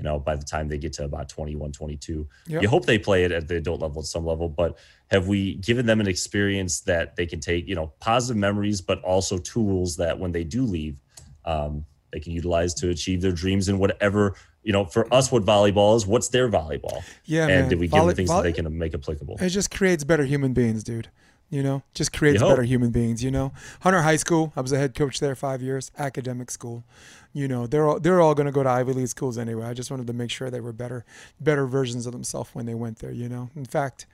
you 0.00 0.04
know, 0.04 0.18
by 0.18 0.34
the 0.34 0.44
time 0.46 0.66
they 0.66 0.78
get 0.78 0.94
to 0.94 1.04
about 1.04 1.28
21, 1.28 1.72
22. 1.72 2.26
Yep. 2.46 2.62
You 2.62 2.68
hope 2.70 2.86
they 2.86 2.98
play 2.98 3.24
it 3.24 3.32
at 3.32 3.48
the 3.48 3.56
adult 3.56 3.82
level 3.82 4.00
at 4.00 4.06
some 4.06 4.24
level, 4.24 4.48
but 4.48 4.78
have 5.10 5.28
we 5.28 5.56
given 5.56 5.84
them 5.84 6.00
an 6.00 6.08
experience 6.08 6.80
that 6.82 7.16
they 7.16 7.26
can 7.26 7.38
take, 7.38 7.68
you 7.68 7.74
know, 7.74 7.92
positive 8.00 8.38
memories, 8.38 8.80
but 8.80 9.02
also 9.02 9.36
tools 9.36 9.96
that 9.96 10.18
when 10.18 10.32
they 10.32 10.42
do 10.42 10.62
leave, 10.64 10.96
um, 11.44 11.84
they 12.14 12.18
can 12.18 12.32
utilize 12.32 12.72
to 12.74 12.88
achieve 12.88 13.20
their 13.20 13.32
dreams 13.32 13.68
in 13.68 13.78
whatever, 13.78 14.36
you 14.62 14.72
know, 14.72 14.86
for 14.86 15.12
us, 15.12 15.30
what 15.30 15.44
volleyball 15.44 15.94
is, 15.94 16.06
what's 16.06 16.28
their 16.28 16.48
volleyball? 16.48 17.04
Yeah. 17.26 17.42
And 17.42 17.60
man. 17.60 17.68
did 17.68 17.78
we 17.78 17.86
give 17.86 17.98
Volley- 17.98 18.06
them 18.14 18.16
things 18.16 18.30
volley- 18.30 18.44
that 18.44 18.56
they 18.56 18.62
can 18.62 18.78
make 18.78 18.94
applicable? 18.94 19.36
It 19.38 19.50
just 19.50 19.70
creates 19.70 20.02
better 20.02 20.24
human 20.24 20.54
beings, 20.54 20.82
dude 20.82 21.08
you 21.50 21.62
know 21.62 21.82
just 21.94 22.12
creates 22.12 22.40
better 22.40 22.62
human 22.62 22.90
beings 22.90 23.22
you 23.22 23.30
know? 23.30 23.52
Hunter 23.80 24.02
high 24.02 24.16
school 24.16 24.52
i 24.56 24.60
was 24.60 24.72
a 24.72 24.78
head 24.78 24.94
coach 24.94 25.20
there 25.20 25.34
five 25.34 25.60
years 25.62 25.90
academic 25.98 26.50
school. 26.50 26.84
You 27.32 27.46
know 27.46 27.66
they're 27.66 27.86
all 27.86 28.00
they're 28.00 28.20
all 28.20 28.34
going 28.34 28.46
to 28.46 28.52
go 28.52 28.62
to 28.62 28.68
ivy 28.68 28.92
league 28.92 29.08
schools 29.08 29.38
anyway. 29.38 29.66
I 29.66 29.74
just 29.74 29.90
wanted 29.90 30.06
to 30.08 30.12
make 30.12 30.30
sure 30.30 30.50
they 30.50 30.60
were 30.60 30.72
better 30.72 31.04
better 31.40 31.66
versions 31.66 32.06
of 32.06 32.12
themselves 32.12 32.50
when 32.54 32.66
they 32.66 32.74
went 32.74 32.98
there 32.98 33.12
you 33.12 33.28
know? 33.28 33.50
In 33.54 33.64
fact 33.66 34.06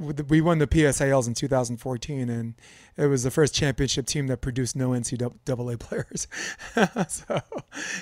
we 0.00 0.40
won 0.40 0.58
the 0.58 0.66
PSALs 0.66 1.26
in 1.28 1.34
2014, 1.34 2.30
and 2.30 2.54
it 2.96 3.06
was 3.06 3.22
the 3.22 3.30
first 3.30 3.54
championship 3.54 4.06
team 4.06 4.26
that 4.28 4.40
produced 4.40 4.74
no 4.74 4.90
NCAA 4.90 5.78
players. 5.78 6.26
so, 7.08 7.40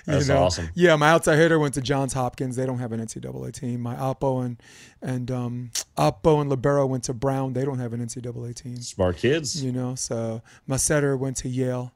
That's 0.06 0.28
know, 0.28 0.44
awesome. 0.44 0.70
Yeah, 0.74 0.94
my 0.96 1.10
outside 1.10 1.36
hitter 1.36 1.58
went 1.58 1.74
to 1.74 1.80
Johns 1.80 2.12
Hopkins. 2.12 2.56
They 2.56 2.66
don't 2.66 2.78
have 2.78 2.92
an 2.92 3.00
NCAA 3.00 3.52
team. 3.52 3.80
My 3.80 3.96
Oppo 3.96 4.44
and 4.44 4.62
and 5.02 5.30
um, 5.30 5.70
Oppo 5.96 6.40
and 6.40 6.48
Libero 6.48 6.86
went 6.86 7.04
to 7.04 7.14
Brown. 7.14 7.52
They 7.52 7.64
don't 7.64 7.78
have 7.78 7.92
an 7.92 8.04
NCAA 8.04 8.54
team. 8.54 8.76
Smart 8.76 9.16
kids. 9.16 9.62
You 9.62 9.72
know, 9.72 9.94
so 9.96 10.42
my 10.66 10.76
setter 10.76 11.16
went 11.16 11.36
to 11.38 11.48
Yale. 11.48 11.92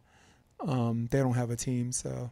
Um, 0.61 1.09
they 1.11 1.19
don't 1.19 1.35
have 1.35 1.51
a 1.51 1.57
team, 1.57 1.93
so 1.93 2.31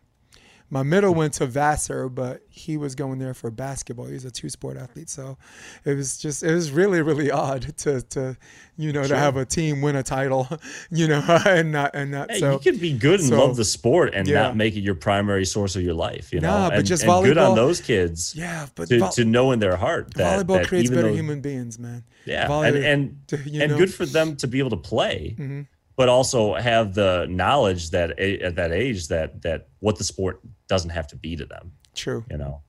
my 0.70 0.84
middle 0.84 1.12
went 1.12 1.34
to 1.34 1.47
Vassar, 1.47 2.08
but 2.08 2.42
he 2.49 2.76
was 2.76 2.94
going 2.94 3.18
there 3.18 3.34
for 3.34 3.50
basketball. 3.50 4.07
He's 4.07 4.24
a 4.24 4.31
two 4.31 4.49
sport 4.49 4.76
athlete, 4.76 5.10
so 5.10 5.36
it 5.84 5.94
was 5.94 6.16
just 6.16 6.44
it 6.44 6.55
was 6.55 6.70
really 6.70 7.02
really 7.02 7.31
odd 7.31 7.62
to 7.78 8.02
to 8.02 8.36
you 8.76 8.92
know 8.92 9.02
sure. 9.02 9.16
to 9.16 9.16
have 9.16 9.36
a 9.36 9.44
team 9.44 9.82
win 9.82 9.97
a 9.97 10.02
title, 10.02 10.49
you 10.90 11.08
know, 11.08 11.23
and 11.47 11.73
not 11.73 11.90
and 11.94 12.12
not. 12.12 12.31
Hey, 12.31 12.39
so 12.39 12.52
you 12.52 12.58
could 12.60 12.81
be 12.81 12.97
good 12.97 13.18
and 13.18 13.28
so, 13.28 13.44
love 13.44 13.57
the 13.57 13.65
sport 13.65 14.15
and 14.15 14.28
yeah. 14.28 14.42
not 14.42 14.57
make 14.57 14.76
it 14.76 14.81
your 14.81 14.94
primary 14.94 15.44
source 15.44 15.74
of 15.74 15.82
your 15.82 15.94
life. 15.94 16.32
You 16.32 16.40
know, 16.40 16.49
nah, 16.49 16.68
but 16.68 16.78
and, 16.78 16.86
just 16.86 17.02
and 17.02 17.10
volleyball. 17.10 17.24
good 17.24 17.39
on 17.39 17.57
those 17.57 17.81
kids. 17.81 18.34
Yeah, 18.36 18.66
but 18.76 18.89
to, 18.89 18.99
vo- 19.00 19.10
to 19.10 19.24
know 19.24 19.50
in 19.50 19.58
their 19.58 19.76
heart 19.76 20.15
that 20.15 20.47
volleyball 20.47 20.58
that 20.58 20.68
creates 20.68 20.90
better 20.90 21.02
though, 21.02 21.15
human 21.15 21.40
beings, 21.40 21.78
man. 21.78 22.05
Yeah, 22.24 22.50
and 22.62 22.76
and, 22.76 23.16
and 23.32 23.76
good 23.76 23.92
for 23.92 24.07
them 24.07 24.36
to 24.36 24.47
be 24.47 24.60
able 24.60 24.70
to 24.70 24.76
play. 24.76 25.34
Mm-hmm 25.36 25.62
but 26.00 26.08
also 26.08 26.54
have 26.54 26.94
the 26.94 27.26
knowledge 27.28 27.90
that 27.90 28.18
at 28.18 28.54
that 28.56 28.72
age 28.72 29.08
that 29.08 29.42
that 29.42 29.68
what 29.80 29.98
the 29.98 30.04
sport 30.04 30.40
doesn't 30.66 30.88
have 30.88 31.06
to 31.06 31.14
be 31.14 31.36
to 31.36 31.44
them. 31.44 31.72
True. 31.94 32.24
You 32.30 32.38
know, 32.38 32.62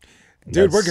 dude, 0.50 0.74
we're. 0.74 0.84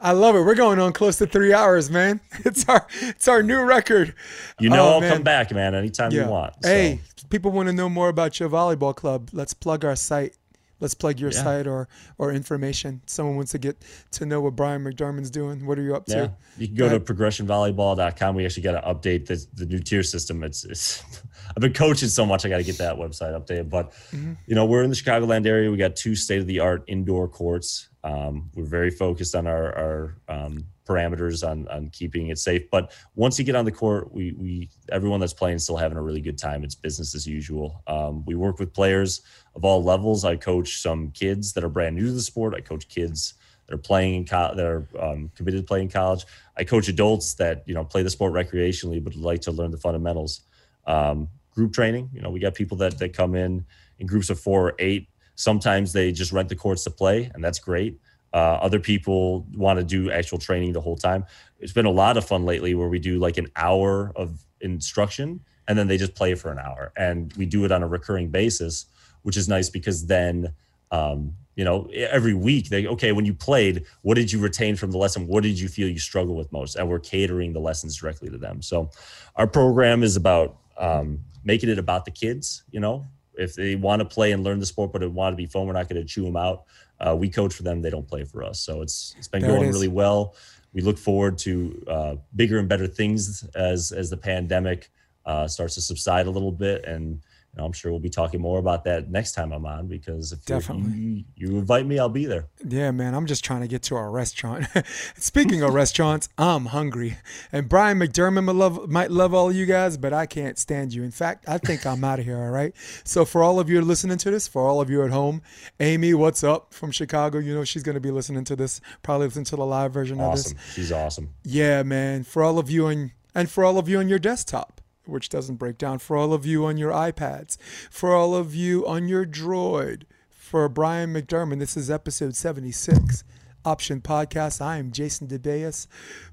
I 0.00 0.10
love 0.10 0.34
it. 0.34 0.40
We're 0.40 0.56
going 0.56 0.80
on 0.80 0.92
close 0.92 1.18
to 1.18 1.26
three 1.28 1.52
hours, 1.52 1.92
man. 1.92 2.20
It's 2.44 2.68
our 2.68 2.84
it's 3.00 3.28
our 3.28 3.44
new 3.44 3.62
record. 3.62 4.12
You 4.58 4.70
know, 4.70 4.84
oh, 4.84 4.92
I'll 4.94 5.00
man. 5.02 5.12
come 5.12 5.22
back, 5.22 5.52
man, 5.52 5.76
anytime 5.76 6.10
yeah. 6.10 6.24
you 6.24 6.30
want. 6.32 6.54
So. 6.64 6.68
Hey, 6.68 6.98
people 7.30 7.52
want 7.52 7.68
to 7.68 7.72
know 7.72 7.88
more 7.88 8.08
about 8.08 8.40
your 8.40 8.48
volleyball 8.48 8.96
club. 8.96 9.30
Let's 9.32 9.54
plug 9.54 9.84
our 9.84 9.94
site 9.94 10.36
let's 10.80 10.94
plug 10.94 11.18
your 11.18 11.30
yeah. 11.30 11.42
site 11.42 11.66
or 11.66 11.88
or 12.18 12.32
information. 12.32 13.00
Someone 13.06 13.36
wants 13.36 13.52
to 13.52 13.58
get 13.58 13.82
to 14.12 14.26
know 14.26 14.40
what 14.40 14.54
Bryan 14.54 14.84
McDermand's 14.84 15.30
doing. 15.30 15.66
What 15.66 15.78
are 15.78 15.82
you 15.82 15.94
up 15.96 16.04
yeah. 16.06 16.14
to? 16.14 16.32
You 16.58 16.66
can 16.68 16.76
go 16.76 16.88
to 16.88 17.00
progressionvolleyball.com. 17.00 18.34
We 18.34 18.44
actually 18.44 18.62
got 18.62 18.80
to 18.80 18.86
update 18.86 19.26
the, 19.26 19.44
the 19.54 19.66
new 19.66 19.78
tier 19.78 20.02
system. 20.02 20.44
It's, 20.44 20.64
it's 20.64 21.02
I've 21.56 21.60
been 21.60 21.72
coaching 21.72 22.08
so 22.08 22.26
much. 22.26 22.44
I 22.44 22.48
got 22.48 22.56
to 22.58 22.64
get 22.64 22.78
that 22.78 22.96
website 22.96 23.32
updated. 23.38 23.70
But 23.70 23.92
mm-hmm. 24.10 24.32
you 24.46 24.54
know, 24.54 24.64
we're 24.64 24.82
in 24.82 24.90
the 24.90 24.96
Chicagoland 24.96 25.46
area. 25.46 25.70
We 25.70 25.76
got 25.76 25.96
two 25.96 26.14
state 26.14 26.40
of 26.40 26.46
the 26.46 26.60
art 26.60 26.84
indoor 26.86 27.28
courts. 27.28 27.88
Um, 28.02 28.50
we're 28.54 28.64
very 28.64 28.90
focused 28.90 29.34
on 29.34 29.46
our 29.46 29.74
our 29.76 30.16
um, 30.28 30.64
parameters 30.86 31.48
on 31.48 31.68
on 31.68 31.88
keeping 31.90 32.28
it 32.28 32.38
safe. 32.38 32.68
But 32.70 32.92
once 33.14 33.38
you 33.38 33.44
get 33.44 33.54
on 33.54 33.64
the 33.64 33.72
court, 33.72 34.12
we 34.12 34.32
we 34.32 34.70
everyone 34.90 35.20
that's 35.20 35.32
playing 35.32 35.58
still 35.60 35.76
having 35.76 35.96
a 35.96 36.02
really 36.02 36.20
good 36.20 36.38
time. 36.38 36.64
It's 36.64 36.74
business 36.74 37.14
as 37.14 37.26
usual. 37.26 37.82
Um, 37.86 38.24
we 38.26 38.34
work 38.34 38.58
with 38.58 38.72
players 38.72 39.22
of 39.54 39.64
all 39.64 39.82
levels. 39.82 40.24
I 40.24 40.36
coach 40.36 40.80
some 40.80 41.10
kids 41.12 41.52
that 41.52 41.64
are 41.64 41.68
brand 41.68 41.96
new 41.96 42.06
to 42.06 42.12
the 42.12 42.20
sport. 42.20 42.54
I 42.54 42.60
coach 42.60 42.88
kids 42.88 43.34
that 43.66 43.74
are 43.74 43.78
playing 43.78 44.14
in 44.14 44.24
college, 44.26 44.56
that 44.56 44.66
are 44.66 44.86
um, 45.00 45.30
committed 45.34 45.60
to 45.60 45.66
playing 45.66 45.88
college. 45.88 46.26
I 46.56 46.64
coach 46.64 46.88
adults 46.88 47.34
that 47.34 47.62
you 47.66 47.74
know 47.74 47.84
play 47.84 48.02
the 48.02 48.10
sport 48.10 48.32
recreationally 48.32 49.02
but 49.02 49.14
like 49.14 49.40
to 49.42 49.52
learn 49.52 49.70
the 49.70 49.78
fundamentals. 49.78 50.42
Um, 50.86 51.28
group 51.54 51.72
training, 51.72 52.10
you 52.12 52.20
know, 52.20 52.30
we 52.30 52.40
got 52.40 52.54
people 52.54 52.76
that 52.78 52.98
that 52.98 53.12
come 53.12 53.34
in 53.34 53.64
in 53.98 54.06
groups 54.06 54.30
of 54.30 54.38
four 54.38 54.68
or 54.68 54.74
eight. 54.78 55.08
Sometimes 55.36 55.92
they 55.92 56.12
just 56.12 56.32
rent 56.32 56.48
the 56.48 56.56
courts 56.56 56.84
to 56.84 56.90
play, 56.90 57.30
and 57.34 57.42
that's 57.42 57.58
great. 57.58 57.98
Uh, 58.32 58.58
other 58.60 58.80
people 58.80 59.46
want 59.54 59.78
to 59.78 59.84
do 59.84 60.10
actual 60.10 60.38
training 60.38 60.72
the 60.72 60.80
whole 60.80 60.96
time. 60.96 61.24
It's 61.60 61.72
been 61.72 61.86
a 61.86 61.90
lot 61.90 62.16
of 62.16 62.24
fun 62.24 62.44
lately 62.44 62.74
where 62.74 62.88
we 62.88 62.98
do 62.98 63.18
like 63.18 63.38
an 63.38 63.48
hour 63.54 64.12
of 64.16 64.44
instruction 64.60 65.40
and 65.66 65.78
then 65.78 65.86
they 65.86 65.96
just 65.96 66.14
play 66.14 66.34
for 66.34 66.52
an 66.52 66.58
hour, 66.58 66.92
and 66.96 67.32
we 67.34 67.46
do 67.46 67.64
it 67.64 67.72
on 67.72 67.82
a 67.82 67.88
recurring 67.88 68.28
basis 68.28 68.86
which 69.24 69.36
is 69.36 69.48
nice 69.48 69.68
because 69.68 70.06
then 70.06 70.54
um, 70.92 71.34
you 71.56 71.64
know 71.64 71.88
every 71.92 72.34
week 72.34 72.68
they 72.68 72.86
okay 72.86 73.10
when 73.10 73.26
you 73.26 73.34
played 73.34 73.84
what 74.02 74.14
did 74.14 74.30
you 74.30 74.38
retain 74.38 74.76
from 74.76 74.92
the 74.92 74.98
lesson 74.98 75.26
what 75.26 75.42
did 75.42 75.58
you 75.58 75.68
feel 75.68 75.88
you 75.88 75.98
struggle 75.98 76.36
with 76.36 76.50
most 76.52 76.76
and 76.76 76.88
we're 76.88 77.00
catering 77.00 77.52
the 77.52 77.58
lessons 77.58 77.96
directly 77.96 78.30
to 78.30 78.38
them 78.38 78.62
so 78.62 78.88
our 79.36 79.46
program 79.46 80.02
is 80.02 80.14
about 80.16 80.58
um, 80.78 81.18
making 81.44 81.68
it 81.68 81.78
about 81.78 82.04
the 82.04 82.10
kids 82.10 82.64
you 82.70 82.80
know? 82.80 83.04
If 83.36 83.54
they 83.54 83.74
want 83.74 84.00
to 84.00 84.04
play 84.04 84.30
and 84.32 84.44
learn 84.44 84.60
the 84.60 84.66
sport 84.66 84.92
but 84.92 85.02
it 85.02 85.10
want 85.10 85.32
to 85.32 85.36
be 85.36 85.46
fun 85.46 85.66
we're 85.66 85.72
not 85.72 85.88
going 85.88 86.00
to 86.00 86.08
chew 86.08 86.24
them 86.24 86.36
out. 86.36 86.64
Uh, 87.00 87.16
we 87.18 87.28
coach 87.28 87.52
for 87.52 87.64
them 87.64 87.82
they 87.82 87.90
don't 87.90 88.06
play 88.06 88.24
for 88.24 88.44
us. 88.44 88.60
So 88.60 88.80
it's 88.80 89.14
it's 89.18 89.28
been 89.28 89.42
there 89.42 89.50
going 89.50 89.68
it 89.68 89.72
really 89.72 89.88
well. 89.88 90.34
We 90.72 90.80
look 90.80 90.98
forward 90.98 91.38
to 91.38 91.84
uh, 91.88 92.16
bigger 92.34 92.58
and 92.58 92.68
better 92.68 92.86
things 92.86 93.44
as 93.54 93.92
as 93.92 94.10
the 94.10 94.16
pandemic 94.16 94.90
uh, 95.26 95.48
starts 95.48 95.74
to 95.74 95.80
subside 95.80 96.26
a 96.26 96.30
little 96.30 96.52
bit 96.52 96.84
and 96.84 97.20
I'm 97.56 97.72
sure 97.72 97.90
we'll 97.90 98.00
be 98.00 98.10
talking 98.10 98.40
more 98.40 98.58
about 98.58 98.84
that 98.84 99.10
next 99.10 99.32
time 99.32 99.52
I'm 99.52 99.64
on 99.64 99.86
because 99.86 100.32
if 100.32 100.44
Definitely. 100.44 100.92
You, 100.92 101.24
you 101.36 101.58
invite 101.58 101.86
me, 101.86 101.98
I'll 101.98 102.08
be 102.08 102.26
there. 102.26 102.46
Yeah, 102.66 102.90
man. 102.90 103.14
I'm 103.14 103.26
just 103.26 103.44
trying 103.44 103.60
to 103.60 103.68
get 103.68 103.82
to 103.84 103.96
our 103.96 104.10
restaurant. 104.10 104.66
Speaking 105.16 105.62
of 105.62 105.72
restaurants, 105.72 106.28
I'm 106.36 106.66
hungry. 106.66 107.18
And 107.52 107.68
Bryan 107.68 107.98
McDermand 107.98 108.44
might 108.44 108.56
love, 108.56 108.88
might 108.88 109.10
love 109.10 109.34
all 109.34 109.50
of 109.50 109.56
you 109.56 109.66
guys, 109.66 109.96
but 109.96 110.12
I 110.12 110.26
can't 110.26 110.58
stand 110.58 110.92
you. 110.92 111.02
In 111.02 111.10
fact, 111.10 111.44
I 111.48 111.58
think 111.58 111.86
I'm 111.86 112.02
out 112.02 112.18
of 112.18 112.24
here. 112.24 112.38
All 112.38 112.50
right. 112.50 112.74
So 113.04 113.24
for 113.24 113.42
all 113.42 113.60
of 113.60 113.70
you 113.70 113.80
listening 113.80 114.18
to 114.18 114.30
this, 114.30 114.48
for 114.48 114.66
all 114.66 114.80
of 114.80 114.90
you 114.90 115.02
at 115.04 115.10
home, 115.10 115.42
Amy, 115.80 116.14
what's 116.14 116.42
up 116.42 116.74
from 116.74 116.90
Chicago? 116.90 117.38
You 117.38 117.54
know 117.54 117.64
she's 117.64 117.82
going 117.82 117.94
to 117.94 118.00
be 118.00 118.10
listening 118.10 118.44
to 118.44 118.56
this, 118.56 118.80
probably 119.02 119.28
listen 119.28 119.44
to 119.44 119.56
the 119.56 119.64
live 119.64 119.92
version 119.92 120.20
awesome. 120.20 120.52
of 120.52 120.58
this. 120.58 120.74
She's 120.74 120.92
awesome. 120.92 121.30
Yeah, 121.44 121.82
man. 121.82 122.24
For 122.24 122.42
all 122.42 122.58
of 122.58 122.70
you 122.70 122.86
on 122.86 123.12
and 123.34 123.50
for 123.50 123.64
all 123.64 123.78
of 123.78 123.88
you 123.88 123.98
on 123.98 124.08
your 124.08 124.18
desktop 124.18 124.80
which 125.06 125.28
doesn't 125.28 125.56
break 125.56 125.78
down, 125.78 125.98
for 125.98 126.16
all 126.16 126.32
of 126.32 126.46
you 126.46 126.64
on 126.64 126.76
your 126.76 126.92
iPads, 126.92 127.56
for 127.90 128.14
all 128.14 128.34
of 128.34 128.54
you 128.54 128.86
on 128.86 129.08
your 129.08 129.24
Droid, 129.24 130.02
for 130.28 130.68
Bryan 130.68 131.12
McDermand, 131.12 131.58
this 131.58 131.76
is 131.76 131.90
episode 131.90 132.36
76 132.36 133.24
Option 133.64 134.00
Podcast. 134.00 134.60
I 134.60 134.76
am 134.76 134.92
Jason 134.92 135.26
DeBeas. 135.26 135.86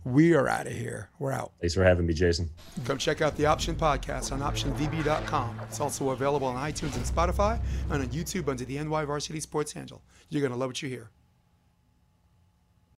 We 0.04 0.34
are 0.34 0.48
out 0.50 0.68
of 0.68 0.74
here. 0.74 1.10
We're 1.18 1.32
out. 1.32 1.54
Thanks 1.62 1.74
for 1.74 1.84
having 1.84 2.06
me, 2.06 2.14
Jason. 2.14 2.50
Come 2.86 2.98
check 2.98 3.22
out 3.22 3.38
the 3.38 3.46
Option 3.46 3.76
Podcast 3.76 4.32
on 4.32 4.42
optionvb.com. 4.42 5.60
It's 5.64 5.80
also 5.80 6.10
available 6.10 6.48
on 6.48 6.56
iTunes 6.58 6.96
and 6.96 7.06
Spotify 7.06 7.60
and 7.90 8.02
on 8.02 8.08
YouTube 8.10 8.50
under 8.50 8.66
the 8.66 8.78
NY 8.84 9.06
Varsity 9.06 9.40
Sports 9.40 9.72
handle. 9.72 10.02
You're 10.30 10.42
going 10.42 10.52
to 10.52 10.58
love 10.58 10.70
what 10.70 10.82
you 10.82 10.90
hear. 10.90 11.10